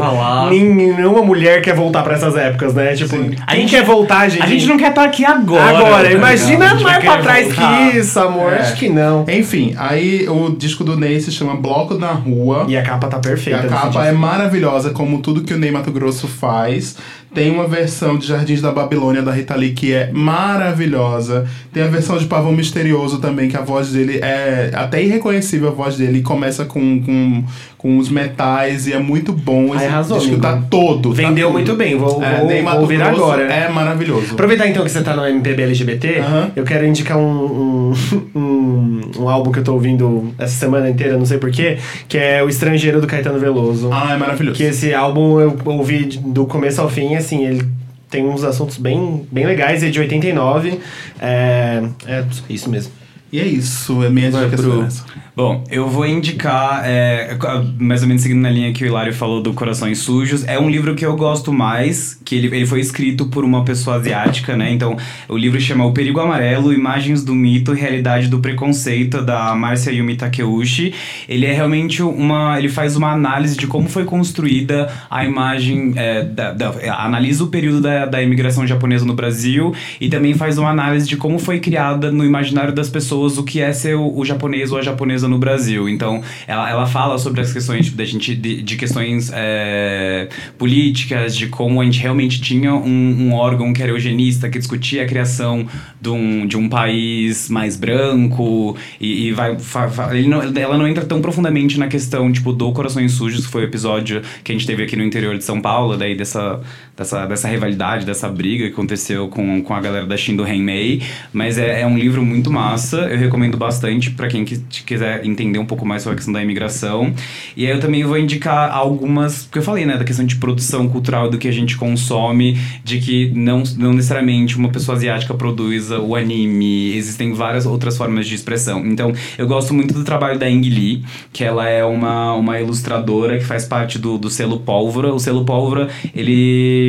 nenhuma 0.50 1.22
mulher 1.22 1.60
quer 1.62 1.74
voltar 1.74 2.02
pra 2.02 2.14
essas 2.14 2.36
épocas, 2.36 2.74
né? 2.74 2.94
Tipo, 2.94 3.16
A 3.16 3.52
quem 3.52 3.60
gente- 3.62 3.70
quer 3.70 3.84
voltar, 3.84 4.28
gente? 4.28 4.42
A 4.42 4.46
gente 4.46 4.66
não 4.66 4.76
quer 4.76 4.90
estar 4.90 5.04
aqui 5.04 5.24
agora. 5.24 5.78
Agora, 5.78 6.04
tá 6.08 6.12
imagina? 6.12 6.70
A 6.72 6.74
mais 6.74 6.82
pra 6.82 7.00
querer 7.00 7.22
trás 7.22 7.46
voltar. 7.54 7.90
que 7.90 7.98
isso, 7.98 8.18
amor. 8.20 8.52
É. 8.52 8.58
Acho 8.58 8.76
que 8.76 8.88
não. 8.88 9.24
Enfim, 9.28 9.74
aí 9.78 10.28
o 10.28 10.50
disco 10.50 10.84
do 10.84 10.96
Ney 10.96 11.20
se 11.20 11.32
chama 11.32 11.54
Bloco 11.56 11.94
na 11.94 12.12
Rua. 12.12 12.64
E 12.68 12.76
a 12.76 12.82
capa 12.82 13.08
tá 13.08 13.18
E 13.18 13.20
perfeita. 13.20 13.60
a 13.60 13.62
nesse 13.62 13.74
capa 13.74 13.86
disco. 13.88 14.04
é 14.04 14.12
maravilhosa, 14.12 14.90
como 14.90 15.18
tudo 15.20 15.42
que 15.42 15.54
o 15.54 15.58
Ney 15.58 15.70
Mato 15.70 15.90
Grosso 15.90 16.28
faz. 16.28 16.96
Tem 17.34 17.50
uma 17.50 17.66
versão 17.66 18.18
de 18.18 18.26
Jardins 18.26 18.60
da 18.60 18.70
Babilônia 18.70 19.22
da 19.22 19.32
Rita 19.32 19.54
Lee 19.56 19.72
que 19.72 19.92
é 19.94 20.12
maravilhosa. 20.12 21.48
Tem 21.72 21.82
a 21.82 21.86
versão 21.86 22.18
de 22.18 22.26
Pavão 22.26 22.52
Misterioso 22.52 23.20
também, 23.20 23.48
que 23.48 23.56
a 23.56 23.62
voz 23.62 23.92
dele 23.92 24.18
é 24.22 24.70
até 24.74 25.02
irreconhecível 25.02 25.68
a 25.68 25.72
voz 25.72 25.96
dele. 25.96 26.20
Começa 26.20 26.66
com, 26.66 27.02
com, 27.02 27.44
com 27.82 27.98
os 27.98 28.08
metais 28.08 28.86
e 28.86 28.92
é 28.92 28.98
muito 29.00 29.32
bom. 29.32 29.72
Aí 29.72 29.78
Esse 29.78 29.86
arrasou, 29.86 30.16
disco 30.18 30.32
amigo. 30.34 30.42
tá 30.42 30.62
todo. 30.70 31.10
tá 31.10 31.16
Vendeu 31.16 31.48
todo. 31.48 31.52
muito 31.54 31.74
bem, 31.74 31.96
vou- 31.98 32.22
É, 32.22 32.38
vou- 32.38 32.48
vou 32.48 32.62
Mato 32.62 32.80
ouvir 32.80 32.96
Grosso 32.98 33.10
agora. 33.24 33.42
É 33.52 33.68
maravilhoso. 33.68 34.34
Aproveitar 34.34 34.68
então 34.68 34.84
que 34.84 34.90
você 34.90 35.02
tá 35.02 35.16
no 35.16 35.26
MPB 35.26 35.62
LGBT, 35.64 36.18
Aham. 36.20 36.52
eu 36.54 36.62
quero 36.64 36.86
indicar 36.86 37.18
um, 37.18 37.22
um, 37.24 37.92
um, 38.38 39.00
um 39.18 39.28
álbum 39.28 39.50
que 39.50 39.58
eu 39.58 39.64
tô 39.64 39.72
ouvindo 39.74 40.32
essa 40.38 40.54
semana 40.54 40.88
inteira, 40.88 41.18
não 41.18 41.26
sei 41.26 41.38
porquê, 41.38 41.78
que 42.08 42.16
é 42.16 42.40
O 42.42 42.48
Estrangeiro 42.48 43.00
do 43.00 43.06
Caetano 43.08 43.38
Veloso. 43.40 43.90
Ah, 43.92 44.12
é 44.14 44.16
maravilhoso. 44.16 44.56
Que 44.56 44.62
esse 44.64 44.94
álbum 44.94 45.40
eu 45.40 45.58
ouvi 45.64 46.04
do 46.04 46.46
começo 46.46 46.80
ao 46.80 46.88
fim, 46.88 47.16
assim, 47.16 47.44
ele 47.44 47.66
tem 48.08 48.24
uns 48.24 48.44
assuntos 48.44 48.76
bem, 48.78 49.26
bem 49.32 49.44
legais, 49.44 49.82
é 49.82 49.88
de 49.88 49.98
89. 49.98 50.78
É, 51.20 51.82
é 52.06 52.24
isso 52.48 52.70
mesmo. 52.70 52.92
E 53.32 53.40
é 53.40 53.46
isso, 53.46 54.04
é 54.04 54.10
minha 54.10 54.30
Vai 54.30 54.44
dica 54.44 54.58
pro-. 54.58 54.86
Bom, 55.34 55.64
eu 55.70 55.88
vou 55.88 56.06
indicar, 56.06 56.82
é, 56.84 57.34
mais 57.78 58.02
ou 58.02 58.08
menos 58.08 58.22
seguindo 58.22 58.42
na 58.42 58.50
linha 58.50 58.70
que 58.74 58.84
o 58.84 58.86
Hilário 58.86 59.14
falou 59.14 59.40
do 59.42 59.54
Corações 59.54 60.00
Sujos. 60.00 60.46
É 60.46 60.60
um 60.60 60.68
livro 60.68 60.94
que 60.94 61.06
eu 61.06 61.16
gosto 61.16 61.50
mais, 61.50 62.20
que 62.22 62.34
ele, 62.34 62.54
ele 62.54 62.66
foi 62.66 62.80
escrito 62.80 63.24
por 63.28 63.42
uma 63.42 63.64
pessoa 63.64 63.96
asiática, 63.96 64.54
né? 64.54 64.70
Então, 64.70 64.94
o 65.30 65.38
livro 65.38 65.58
chama 65.58 65.86
O 65.86 65.92
Perigo 65.92 66.20
Amarelo, 66.20 66.70
Imagens 66.74 67.24
do 67.24 67.34
Mito 67.34 67.72
e 67.74 67.80
Realidade 67.80 68.28
do 68.28 68.40
Preconceito, 68.40 69.22
da 69.22 69.54
Márcia 69.54 69.90
Yumi 69.92 70.14
Takeuchi. 70.16 70.92
Ele 71.26 71.46
é 71.46 71.52
realmente 71.54 72.02
uma... 72.02 72.58
ele 72.58 72.68
faz 72.68 72.96
uma 72.96 73.10
análise 73.10 73.56
de 73.56 73.66
como 73.66 73.88
foi 73.88 74.04
construída 74.04 74.92
a 75.10 75.24
imagem, 75.24 75.94
é, 75.96 76.22
da, 76.22 76.52
da- 76.52 76.74
analisa 77.02 77.44
o 77.44 77.46
período 77.46 77.80
da, 77.80 78.04
da 78.04 78.22
imigração 78.22 78.66
japonesa 78.66 79.06
no 79.06 79.14
Brasil 79.14 79.74
e 79.98 80.10
também 80.10 80.34
faz 80.34 80.58
uma 80.58 80.68
análise 80.68 81.08
de 81.08 81.16
como 81.16 81.38
foi 81.38 81.58
criada 81.58 82.12
no 82.12 82.22
imaginário 82.22 82.74
das 82.74 82.90
pessoas 82.90 83.21
o 83.38 83.42
que 83.44 83.60
é 83.60 83.72
ser 83.72 83.96
o, 83.96 84.16
o 84.18 84.24
japonês 84.24 84.72
ou 84.72 84.78
a 84.78 84.82
japonesa 84.82 85.28
no 85.28 85.38
Brasil. 85.38 85.88
Então, 85.88 86.22
ela, 86.46 86.68
ela 86.70 86.86
fala 86.86 87.18
sobre 87.18 87.40
as 87.40 87.52
questões 87.52 87.86
tipo, 87.86 87.96
da 87.96 88.04
gente, 88.04 88.34
de, 88.34 88.62
de 88.62 88.76
questões 88.76 89.30
é, 89.34 90.28
políticas, 90.58 91.36
de 91.36 91.46
como 91.46 91.80
a 91.80 91.84
gente 91.84 92.00
realmente 92.00 92.40
tinha 92.40 92.74
um, 92.74 93.28
um 93.28 93.32
órgão 93.34 93.72
que 93.72 93.82
era 93.82 93.92
eugenista, 93.92 94.48
que 94.48 94.58
discutia 94.58 95.02
a 95.02 95.06
criação 95.06 95.66
de 96.00 96.08
um, 96.08 96.46
de 96.46 96.56
um 96.56 96.68
país 96.68 97.48
mais 97.48 97.76
branco 97.76 98.76
e, 99.00 99.28
e 99.28 99.32
vai... 99.32 99.58
fa- 99.58 99.88
fa- 99.88 100.12
não- 100.14 100.42
ela 100.54 100.78
não 100.78 100.86
entra 100.86 101.04
tão 101.04 101.20
profundamente 101.20 101.78
na 101.78 101.88
questão, 101.88 102.30
tipo, 102.32 102.52
do 102.52 102.72
Corações 102.72 103.12
Sujos, 103.12 103.46
que 103.46 103.52
foi 103.52 103.62
o 103.62 103.64
episódio 103.64 104.22
que 104.44 104.52
a 104.52 104.54
gente 104.54 104.66
teve 104.66 104.82
aqui 104.82 104.96
no 104.96 105.04
interior 105.04 105.36
de 105.36 105.44
São 105.44 105.60
Paulo, 105.60 105.96
daí 105.96 106.14
dessa, 106.16 106.60
dessa, 106.96 107.26
dessa 107.26 107.48
rivalidade, 107.48 108.04
dessa 108.04 108.28
briga 108.28 108.66
que 108.66 108.72
aconteceu 108.72 109.28
com, 109.28 109.62
com 109.62 109.74
a 109.74 109.80
galera 109.80 110.06
da 110.06 110.16
Shin 110.16 110.36
do 110.36 110.42
Renmei, 110.42 111.02
mas 111.32 111.58
é, 111.58 111.80
é 111.80 111.86
um 111.86 111.96
livro 111.96 112.24
muito 112.24 112.50
massa, 112.50 112.98
eu 113.10 113.18
recomendo 113.18 113.56
bastante 113.56 114.10
para 114.10 114.28
quem 114.28 114.44
que- 114.44 114.58
quiser 114.84 115.24
entender 115.24 115.58
um 115.58 115.64
pouco 115.66 115.86
mais 115.86 116.02
sobre 116.02 116.14
a 116.14 116.16
questão 116.16 116.32
da 116.32 116.42
imigração. 116.42 117.12
E 117.56 117.66
aí 117.66 117.72
eu 117.72 117.80
também 117.80 118.04
vou 118.04 118.18
indicar 118.18 118.70
algumas, 118.72 119.44
porque 119.44 119.58
eu 119.58 119.62
falei, 119.62 119.86
né, 119.86 119.96
da 119.96 120.04
questão 120.04 120.24
de 120.24 120.36
produção 120.36 120.88
cultural 120.88 121.30
do 121.30 121.38
que 121.38 121.48
a 121.48 121.52
gente 121.52 121.76
consome, 121.76 122.58
de 122.84 122.98
que 122.98 123.30
não, 123.34 123.62
não 123.76 123.92
necessariamente 123.92 124.56
uma 124.56 124.68
pessoa 124.68 124.96
asiática 124.96 125.34
produza 125.34 125.98
o 125.98 126.14
anime, 126.14 126.94
existem 126.96 127.32
várias 127.32 127.66
outras 127.66 127.96
formas 127.96 128.26
de 128.26 128.34
expressão. 128.34 128.84
Então, 128.86 129.12
eu 129.38 129.46
gosto 129.46 129.72
muito 129.72 129.94
do 129.94 130.04
trabalho 130.04 130.38
da 130.38 130.48
Ing 130.48 130.68
Lee, 130.68 131.04
que 131.32 131.44
ela 131.44 131.68
é 131.68 131.84
uma, 131.84 132.34
uma 132.34 132.60
ilustradora 132.60 133.38
que 133.38 133.44
faz 133.44 133.64
parte 133.64 133.98
do, 133.98 134.18
do 134.18 134.28
selo 134.28 134.60
Pólvora. 134.60 135.12
O 135.14 135.18
selo 135.18 135.44
Pólvora, 135.44 135.88
ele 136.14 136.81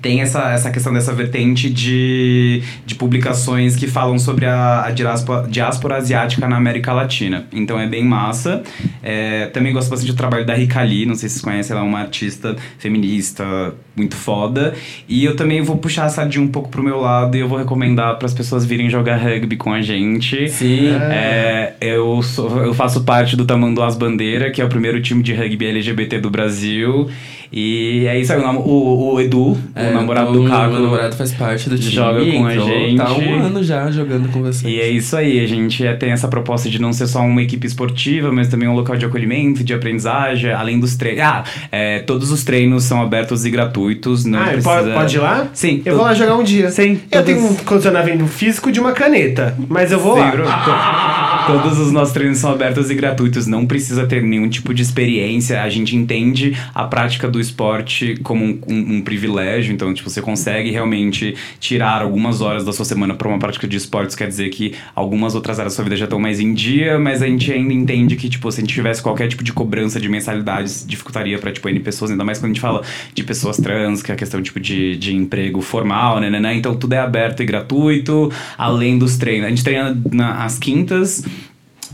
tem 0.00 0.20
essa, 0.20 0.52
essa 0.52 0.70
questão 0.70 0.92
dessa 0.92 1.12
vertente 1.12 1.70
de, 1.70 2.62
de 2.84 2.94
publicações 2.94 3.76
que 3.76 3.86
falam 3.86 4.18
sobre 4.18 4.46
a, 4.46 4.84
a 4.84 4.90
diáspora, 4.90 5.48
diáspora 5.48 5.96
asiática 5.96 6.46
na 6.48 6.56
América 6.56 6.92
Latina. 6.92 7.46
Então 7.52 7.78
é 7.78 7.86
bem 7.86 8.04
massa. 8.04 8.62
É, 9.02 9.46
também 9.46 9.72
gosto 9.72 9.88
bastante 9.88 10.12
do 10.12 10.16
trabalho 10.16 10.44
da 10.44 10.54
Rika 10.54 10.82
Lee, 10.82 11.06
não 11.06 11.14
sei 11.14 11.28
se 11.28 11.36
vocês 11.36 11.44
conhecem, 11.44 11.74
ela 11.74 11.84
é 11.84 11.88
uma 11.88 12.00
artista 12.00 12.56
feminista 12.78 13.74
muito 13.96 14.16
foda. 14.16 14.74
E 15.08 15.24
eu 15.24 15.36
também 15.36 15.62
vou 15.62 15.76
puxar 15.76 16.04
a 16.04 16.08
sardinha 16.08 16.44
um 16.44 16.48
pouco 16.48 16.68
pro 16.68 16.82
meu 16.82 17.00
lado 17.00 17.36
e 17.36 17.40
eu 17.40 17.48
vou 17.48 17.58
recomendar 17.58 18.16
para 18.18 18.26
as 18.26 18.34
pessoas 18.34 18.64
virem 18.64 18.90
jogar 18.90 19.16
rugby 19.16 19.56
com 19.56 19.72
a 19.72 19.80
gente. 19.80 20.48
Sim. 20.50 20.90
É, 20.90 21.74
eu, 21.80 22.20
sou, 22.22 22.62
eu 22.62 22.74
faço 22.74 23.04
parte 23.04 23.36
do 23.36 23.44
Tamanduás 23.44 23.96
Bandeira, 23.96 24.50
que 24.50 24.60
é 24.60 24.64
o 24.64 24.68
primeiro 24.68 25.00
time 25.00 25.22
de 25.22 25.32
rugby 25.32 25.66
LGBT 25.66 26.18
do 26.18 26.30
Brasil. 26.30 27.08
E 27.56 28.04
é 28.08 28.18
isso 28.18 28.32
aí, 28.32 28.40
o, 28.40 28.42
nam- 28.42 28.58
o, 28.58 29.12
o 29.14 29.20
Edu, 29.20 29.56
É, 29.76 29.90
o 29.90 29.94
namorado 29.94 30.32
do 30.32 30.48
Caco. 30.48 30.72
Meu 30.72 30.82
namorado 30.82 31.14
faz 31.14 31.32
parte 31.32 31.70
do 31.70 31.78
time. 31.78 31.92
joga 31.92 32.18
com 32.24 32.46
a 32.46 32.56
gente. 32.56 32.96
Tá 32.96 33.12
um 33.12 33.42
ano 33.44 33.62
já 33.62 33.88
jogando 33.92 34.28
com 34.32 34.42
vocês. 34.42 34.64
E 34.74 34.80
é 34.80 34.88
isso 34.88 35.16
aí, 35.16 35.38
a 35.38 35.46
gente 35.46 35.86
é- 35.86 35.94
tem 35.94 36.10
essa 36.10 36.26
proposta 36.26 36.68
de 36.68 36.80
não 36.80 36.92
ser 36.92 37.06
só 37.06 37.20
uma 37.20 37.40
equipe 37.40 37.64
esportiva, 37.64 38.32
mas 38.32 38.48
também 38.48 38.68
um 38.68 38.74
local 38.74 38.96
de 38.96 39.04
acolhimento, 39.06 39.62
de 39.62 39.72
aprendizagem, 39.72 40.50
além 40.52 40.80
dos 40.80 40.96
treinos. 40.96 41.22
Ah, 41.22 41.44
é, 41.70 42.00
todos 42.00 42.32
os 42.32 42.42
treinos 42.42 42.82
são 42.82 43.00
abertos 43.00 43.44
e 43.44 43.50
gratuitos, 43.50 44.24
não 44.24 44.40
ah, 44.40 44.46
precisa... 44.46 44.92
pode, 44.92 45.16
ir 45.16 45.20
lá? 45.20 45.46
Sim. 45.52 45.80
Eu 45.84 45.94
vou 45.94 46.04
lá 46.04 46.12
jogar 46.12 46.34
um 46.36 46.42
dia. 46.42 46.70
Sim, 46.72 47.00
Eu 47.12 47.22
todos- 47.22 47.26
tenho 47.26 47.46
um 47.50 47.54
condicionamento 47.54 48.26
físico 48.26 48.72
de 48.72 48.80
uma 48.80 48.90
caneta, 48.90 49.56
mas 49.68 49.92
eu 49.92 50.00
vou 50.00 50.14
Sim, 50.14 50.20
lá. 50.20 50.30
Bruno. 50.32 50.50
Todos 51.46 51.78
os 51.78 51.92
nossos 51.92 52.14
treinos 52.14 52.38
são 52.38 52.50
abertos 52.50 52.90
e 52.90 52.94
gratuitos, 52.94 53.46
não 53.46 53.66
precisa 53.66 54.06
ter 54.06 54.22
nenhum 54.22 54.48
tipo 54.48 54.72
de 54.72 54.82
experiência. 54.82 55.62
A 55.62 55.68
gente 55.68 55.94
entende 55.96 56.56
a 56.74 56.84
prática 56.84 57.28
do 57.28 57.38
esporte 57.40 58.16
como 58.22 58.44
um, 58.44 58.58
um- 58.68 58.94
um 58.96 59.02
privilégio, 59.02 59.72
então, 59.74 59.92
tipo, 59.92 60.08
você 60.08 60.22
consegue 60.22 60.70
realmente 60.70 61.34
tirar 61.60 62.02
algumas 62.02 62.40
horas 62.40 62.64
da 62.64 62.72
sua 62.72 62.84
semana 62.84 63.14
para 63.14 63.28
uma 63.28 63.38
prática 63.38 63.66
de 63.66 63.76
esportes, 63.76 64.16
quer 64.16 64.28
dizer 64.28 64.48
que 64.50 64.74
algumas 64.94 65.34
outras 65.34 65.58
áreas 65.58 65.72
da 65.72 65.76
sua 65.76 65.84
vida 65.84 65.96
já 65.96 66.04
estão 66.04 66.18
mais 66.18 66.40
em 66.40 66.54
dia, 66.54 66.98
mas 66.98 67.20
a 67.22 67.26
gente 67.26 67.52
ainda 67.52 67.72
entende 67.72 68.16
que, 68.16 68.28
tipo, 68.28 68.50
se 68.50 68.60
a 68.60 68.62
gente 68.62 68.74
tivesse 68.74 69.02
qualquer 69.02 69.28
tipo 69.28 69.44
de 69.44 69.52
cobrança 69.52 70.00
de 70.00 70.08
mensalidades, 70.08 70.84
dificultaria 70.86 71.38
para 71.38 71.52
tipo, 71.52 71.68
N 71.68 71.80
pessoas, 71.80 72.10
ainda 72.10 72.24
mais 72.24 72.38
quando 72.38 72.46
a 72.46 72.54
gente 72.54 72.60
fala 72.60 72.82
de 73.14 73.22
pessoas 73.22 73.56
trans, 73.58 74.02
que 74.02 74.10
é 74.10 74.14
a 74.14 74.16
questão, 74.16 74.40
tipo, 74.42 74.58
de, 74.60 74.96
de 74.96 75.14
emprego 75.14 75.60
formal, 75.60 76.20
né, 76.20 76.30
né, 76.30 76.40
né? 76.40 76.54
Então, 76.54 76.74
tudo 76.74 76.92
é 76.94 76.98
aberto 76.98 77.42
e 77.42 77.46
gratuito, 77.46 78.30
além 78.56 78.98
dos 78.98 79.16
treinos. 79.16 79.46
A 79.46 79.50
gente 79.50 79.64
treina 79.64 79.96
na, 80.12 80.44
às 80.44 80.58
quintas, 80.58 81.24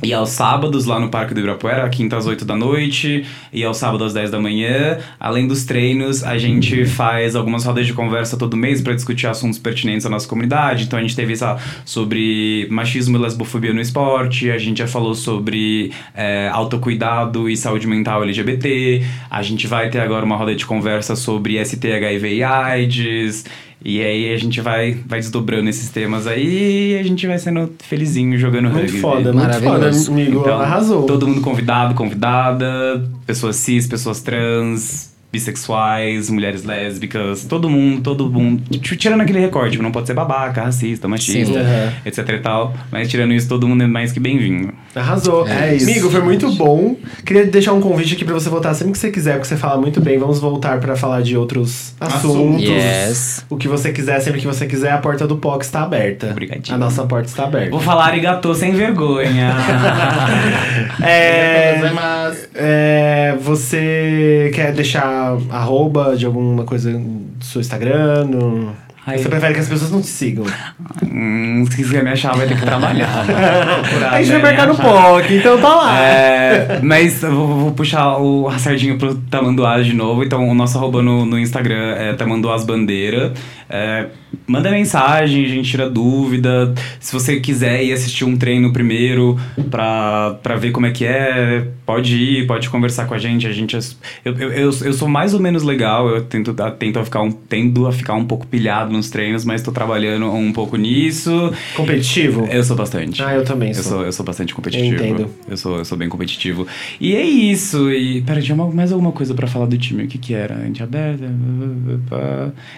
e 0.03 0.15
aos 0.15 0.31
sábados, 0.31 0.87
lá 0.87 0.99
no 0.99 1.11
Parque 1.11 1.35
do 1.35 1.41
Ibirapuera, 1.41 1.89
quinta 1.91 2.17
às 2.17 2.27
8 2.27 2.45
da 2.45 2.57
noite, 2.57 3.27
e 3.53 3.63
ao 3.63 3.75
sábado 3.75 4.05
às 4.05 4.15
10 4.15 4.31
da 4.31 4.41
manhã. 4.41 4.99
Além 5.19 5.47
dos 5.47 5.65
treinos, 5.65 6.25
a 6.25 6.39
gente 6.39 6.87
faz 6.87 7.37
algumas 7.37 7.65
rodas 7.65 7.87
de 7.87 7.93
conversa 7.93 8.37
todo 8.37 8.57
mês 8.57 8.81
para 8.81 8.95
discutir 8.95 9.27
assuntos 9.27 9.59
pertinentes 9.59 10.07
à 10.07 10.09
nossa 10.09 10.27
comunidade. 10.27 10.85
Então 10.85 10.99
a 10.99 11.03
gente 11.03 11.15
teve 11.15 11.35
essa 11.35 11.59
sobre 11.85 12.67
machismo 12.71 13.19
e 13.19 13.21
lesbofobia 13.21 13.75
no 13.75 13.81
esporte, 13.81 14.51
a 14.51 14.59
gente 14.59 14.79
já 14.79 14.87
falou 14.87 15.15
sobre 15.15 15.93
é, 16.15 16.49
autocuidado 16.49 17.49
e 17.49 17.57
saúde 17.57 17.87
mental 17.87 18.23
LGBT. 18.23 19.05
A 19.31 19.43
gente 19.43 19.67
vai 19.67 19.91
ter 19.91 20.01
agora 20.01 20.25
uma 20.25 20.37
roda 20.37 20.55
de 20.55 20.65
conversa 20.65 21.15
sobre 21.15 21.63
ST, 21.63 21.93
HIV 21.93 22.37
e 22.37 22.43
AIDS. 22.43 23.45
E 23.83 24.03
aí 24.03 24.33
a 24.33 24.37
gente 24.37 24.61
vai, 24.61 24.93
vai 25.07 25.21
desdobrando 25.21 25.69
esses 25.71 25.89
temas 25.89 26.27
aí 26.27 26.93
e 26.93 26.99
a 26.99 27.03
gente 27.03 27.27
vai 27.27 27.39
sendo 27.39 27.73
felizinho 27.83 28.39
jogando 28.39 28.69
Muito 28.69 28.83
rugby. 28.83 29.01
foda, 29.01 29.33
muito 29.33 29.61
foda, 29.61 29.91
amigo. 30.09 30.41
Então, 30.41 30.61
Arrasou. 30.61 31.07
Todo 31.07 31.27
mundo 31.27 31.41
convidado, 31.41 31.95
convidada, 31.95 33.03
pessoas 33.27 33.57
cis, 33.57 33.87
pessoas 33.87 34.21
trans, 34.21 35.10
bissexuais, 35.33 36.29
mulheres 36.29 36.65
lésbicas, 36.65 37.45
todo 37.45 37.69
mundo, 37.71 38.01
todo 38.03 38.29
mundo. 38.31 38.63
T- 38.79 38.97
Tirando 38.97 39.21
aquele 39.21 39.39
recorte, 39.41 39.73
tipo, 39.73 39.83
não 39.83 39.93
pode 39.93 40.07
ser 40.07 40.15
babaca, 40.15 40.63
racista, 40.63 41.07
machista, 41.09 41.61
etc 42.05 42.29
e 42.29 42.39
tal. 42.39 42.75
Mas 42.91 43.09
tirando 43.09 43.33
isso, 43.33 43.49
todo 43.49 43.67
mundo 43.69 43.83
é 43.83 43.87
mais 43.87 44.13
que 44.13 44.19
bem-vindo. 44.21 44.73
Arrasou. 44.95 45.47
É 45.47 45.75
isso. 45.77 45.89
Amigo, 45.89 46.11
foi 46.11 46.21
muito 46.23 46.51
bom. 46.53 46.97
Queria 47.25 47.47
deixar 47.47 47.73
um 47.73 47.81
convite 47.81 48.15
aqui 48.15 48.25
pra 48.25 48.35
você 48.35 48.49
voltar 48.49 48.75
sempre 48.75 48.93
que 48.93 48.99
você 48.99 49.11
quiser, 49.11 49.35
porque 49.35 49.47
você 49.49 49.57
fala 49.57 49.81
muito 49.81 50.01
bem. 50.01 50.19
Vamos 50.19 50.41
voltar 50.41 50.81
pra 50.81 50.97
falar 50.97 51.23
de 51.23 51.37
outros 51.37 51.95
assuntos. 52.01 52.63
Yes. 52.63 53.47
O 53.49 53.57
que 53.57 53.69
você 53.69 53.93
quiser, 53.93 54.19
sempre 54.21 54.41
que 54.41 54.47
você 54.47 54.67
quiser, 54.67 54.91
a 54.93 54.99
porta 54.99 55.27
do 55.27 55.37
POC 55.37 55.65
está 55.65 55.83
aberta. 55.83 56.31
Obrigadinho. 56.31 56.75
A 56.75 56.79
nossa 56.79 57.05
porta 57.05 57.29
está 57.29 57.45
aberta. 57.45 57.71
Vou 57.71 57.81
falar 57.81 58.07
arigatô 58.07 58.55
sem 58.55 58.73
vergonha. 58.73 59.55
É, 61.03 61.91
Mas... 61.95 62.49
é, 62.55 63.37
você 63.41 64.51
quer 64.55 64.73
deixar 64.73 65.20
arroba 65.51 66.17
de 66.17 66.27
alguma 66.27 66.65
coisa 66.65 66.93
do 66.93 67.45
seu 67.45 67.61
Instagram? 67.61 68.25
No... 68.27 68.73
Ai, 69.07 69.19
Você 69.19 69.29
prefere 69.29 69.55
que 69.55 69.61
as 69.61 69.69
pessoas 69.69 69.91
não 69.91 70.01
te 70.01 70.07
sigam. 70.09 70.45
hum, 71.03 71.65
se 71.71 71.77
quiser 71.77 72.05
me 72.05 72.11
achar, 72.11 72.37
vai 72.37 72.47
ter 72.47 72.55
que 72.57 72.63
trabalhar. 72.65 73.25
né? 73.27 73.75
Procurar, 73.83 74.13
a 74.13 74.23
gente 74.23 74.33
vai 74.33 74.43
né, 74.43 74.59
marcar 74.59 74.67
no. 74.69 74.77
POC, 74.77 75.35
então 75.37 75.61
tá 75.61 75.75
lá. 75.75 76.01
É, 76.01 76.81
mas 76.83 77.23
eu 77.23 77.33
vou, 77.35 77.47
vou 77.49 77.73
puxar 77.73 78.19
o 78.19 78.49
a 78.49 78.59
sardinha 78.59 78.97
pro 78.97 79.15
Tamanduás 79.15 79.87
de 79.87 79.95
novo. 79.95 80.23
Então, 80.23 80.47
o 80.49 80.55
nosso 80.55 80.77
arroba 80.79 81.03
no, 81.03 81.25
no 81.25 81.39
Instagram 81.39 81.95
é 81.97 82.13
Tamanduás 82.13 82.65
Bandeira. 82.65 83.33
É, 83.69 84.07
manda 84.47 84.71
mensagem, 84.71 85.45
a 85.45 85.49
gente 85.49 85.71
tira 85.71 85.89
dúvida. 85.89 86.75
Se 86.99 87.13
você 87.13 87.41
quiser 87.41 87.83
ir 87.83 87.93
assistir 87.93 88.25
um 88.25 88.37
treino 88.37 88.73
primeiro 88.73 89.39
pra, 89.71 90.37
pra 90.43 90.57
ver 90.57 90.73
como 90.73 90.87
é 90.87 90.91
que 90.91 91.05
é, 91.07 91.67
pode 91.87 92.17
ir, 92.17 92.47
pode 92.47 92.69
conversar 92.69 93.07
com 93.07 93.15
a 93.15 93.19
gente. 93.19 93.47
A 93.47 93.53
gente 93.53 93.77
é- 93.77 93.81
eu, 94.25 94.35
eu, 94.39 94.51
eu, 94.51 94.71
eu 94.85 94.93
sou 94.93 95.09
mais 95.09 95.33
ou 95.35 95.41
menos 95.41 95.63
legal, 95.63 96.09
eu 96.09 96.23
tento, 96.23 96.55
tento 96.79 96.99
a 96.99 97.05
ficar 97.05 97.23
um, 97.23 97.31
tendo 97.31 97.87
a 97.87 97.93
ficar 97.93 98.15
um 98.15 98.25
pouco 98.25 98.47
pilhado 98.47 98.90
nos 98.91 99.11
treinos, 99.11 99.45
mas 99.45 99.63
tô 99.63 99.73
trabalhando 99.73 100.27
um 100.33 100.53
pouco 100.53 100.77
nisso. 100.77 101.53
Competitivo? 101.75 102.47
Eu 102.51 102.63
sou 102.65 102.77
bastante. 102.77 103.23
Ah, 103.23 103.35
eu 103.35 103.45
também 103.45 103.69
Eu 103.69 103.75
sou. 103.75 103.85
sou, 103.85 104.03
eu 104.05 104.13
sou 104.13 104.25
bastante 104.27 104.55
competitivo. 104.55 105.03
Eu 105.03 105.09
entendo. 105.11 105.31
Eu 105.49 105.57
sou, 105.57 105.79
eu 105.79 105.85
sou 105.85 105.97
bem 105.97 106.09
competitivo. 106.09 106.67
E 107.01 107.15
é 107.15 107.23
isso. 107.23 107.91
E. 107.91 108.23
Pera, 108.23 108.41
tinha 108.43 108.57
mais 108.57 108.93
alguma 108.93 109.13
coisa 109.13 109.35
pra 109.35 109.47
falar 109.47 109.67
do 109.67 109.77
time? 109.79 110.05
O 110.05 110.09
que 110.09 110.19
que 110.19 110.35
era? 110.35 110.57
Gente 110.65 110.83
aberta? 110.83 111.25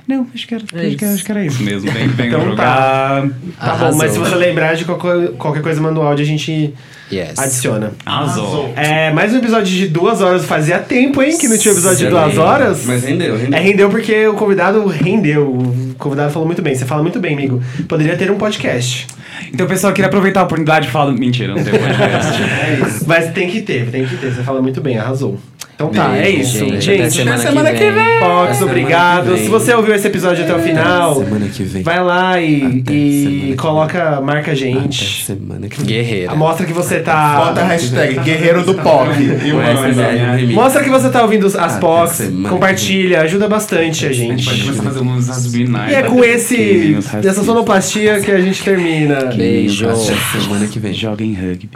Não, 0.06 0.26
acho 0.34 0.47
que 0.47 0.55
era, 0.55 0.64
acho 0.64 0.97
que, 0.97 1.05
acho 1.05 1.24
que 1.24 1.30
era 1.30 1.44
isso 1.44 1.62
mesmo. 1.62 1.90
Vem, 1.90 2.09
vem 2.09 2.28
Então 2.28 2.40
jogar. 2.44 3.22
Tá 3.22 3.26
bom, 3.26 3.32
Arrasou. 3.59 3.98
mas 3.98 4.12
se 4.12 4.18
você 4.18 4.34
lembrar 4.34 4.74
de 4.74 4.84
qualquer, 4.84 5.28
qualquer 5.32 5.62
coisa, 5.62 5.80
manda 5.80 5.98
o 6.01 6.02
áudio, 6.02 6.24
a 6.24 6.28
gente 6.28 6.72
Yes. 7.12 7.39
adiciona. 7.39 7.93
Arrasou. 8.06 8.72
É, 8.74 9.12
mais 9.12 9.34
um 9.34 9.39
episódio 9.39 9.66
de 9.74 9.86
duas 9.86 10.22
horas. 10.22 10.44
Fazia 10.47 10.78
tempo, 10.78 11.22
hein, 11.22 11.36
que 11.39 11.47
não 11.47 11.59
tinha 11.59 11.72
episódio 11.72 11.98
de 11.98 12.06
duas 12.09 12.39
horas. 12.39 12.86
Mas 12.86 13.05
rendeu, 13.05 13.36
rendeu. 13.36 13.59
É, 13.59 13.60
rendeu 13.62 13.90
porque 13.90 14.26
o 14.28 14.34
convidado 14.34 14.86
rendeu. 14.86 15.74
Convidado 16.03 16.33
falou 16.33 16.47
muito 16.47 16.61
bem. 16.61 16.74
Você 16.74 16.85
fala 16.85 17.01
muito 17.01 17.20
bem, 17.20 17.35
amigo. 17.35 17.62
Poderia 17.89 18.16
ter 18.16 18.29
um 18.29 18.37
podcast. 18.37 19.07
Então, 19.55 19.69
pessoal, 19.69 19.93
eu 19.93 19.95
queria 19.95 20.09
aproveitar 20.09 20.41
a 20.41 20.43
oportunidade 20.43 20.89
e 20.89 20.91
falar. 20.91 21.12
Mentira, 21.12 21.55
não 21.55 21.62
tem 21.62 21.73
podcast. 21.73 22.43
É 22.43 22.81
isso. 22.81 23.05
Mas 23.07 23.33
tem 23.33 23.49
que 23.49 23.62
ter, 23.62 23.89
tem 23.89 24.05
que 24.05 24.16
ter. 24.16 24.33
Você 24.33 24.43
fala 24.43 24.61
muito 24.61 24.81
bem, 24.81 24.99
arrasou. 24.99 25.39
Então 25.74 25.89
tá, 25.89 26.15
é 26.16 26.23
Beijo, 26.23 26.40
isso. 26.43 26.59
gente. 26.59 26.81
Gente, 26.82 27.23
Até 27.23 27.39
semana 27.39 27.73
que 27.73 27.90
vem. 27.90 28.19
Fox, 28.20 28.57
Até 28.57 28.65
obrigado. 28.65 29.16
semana 29.24 29.36
vem. 29.36 29.44
Se 29.44 29.51
você 29.51 29.74
ouviu 29.74 29.94
esse 29.94 30.07
episódio 30.07 30.44
até 30.44 30.55
o 30.55 30.59
final, 30.61 31.15
Semana 31.16 31.49
que 31.49 31.62
vem. 31.65 31.82
vai 31.82 32.05
lá 32.05 32.40
e, 32.40 32.62
Até 32.82 32.93
e 32.93 33.23
semana 33.24 33.57
coloca, 33.57 34.20
marca 34.20 34.51
a 34.51 34.55
Até 34.55 34.57
gente. 34.57 35.24
semana 35.24 35.69
que 35.69 35.78
vem. 35.78 35.86
Guerreira. 35.86 36.35
Mostra 36.35 36.66
que 36.66 36.73
você 36.73 37.01
tá. 37.01 37.36
Bota 37.47 37.61
a 37.62 37.65
hashtag 37.65 38.20
Guerreiro 38.20 38.65
do 38.65 38.74
Pop. 38.74 39.09
E 39.43 39.51
é. 39.51 40.55
Mostra 40.55 40.82
que 40.85 40.90
você 40.90 41.09
tá 41.11 41.23
ouvindo 41.23 41.47
as 41.47 41.57
Até 41.57 42.07
semana 42.07 42.44
que 42.44 42.49
compartilha, 42.51 43.20
ajuda 43.23 43.49
bastante 43.49 44.07
a 44.07 44.12
gente. 44.12 44.44
Pode 44.44 44.62
começar 44.62 44.81
a 44.82 44.85
fazer 44.85 45.01
uns 45.01 45.28
rasbinais. 45.28 45.93
E 45.93 45.94
é 45.94 46.03
com 46.03 46.23
esse, 46.23 46.97
essa 47.24 47.43
sonoplastia 47.43 48.20
que 48.20 48.31
a 48.31 48.40
gente 48.40 48.62
termina. 48.62 49.24
Beijo. 49.27 49.89
Até 49.89 49.97
semana 50.40 50.66
que 50.66 50.78
vem. 50.78 50.93
Joga 50.93 51.24
em 51.24 51.35
rugby. 51.35 51.70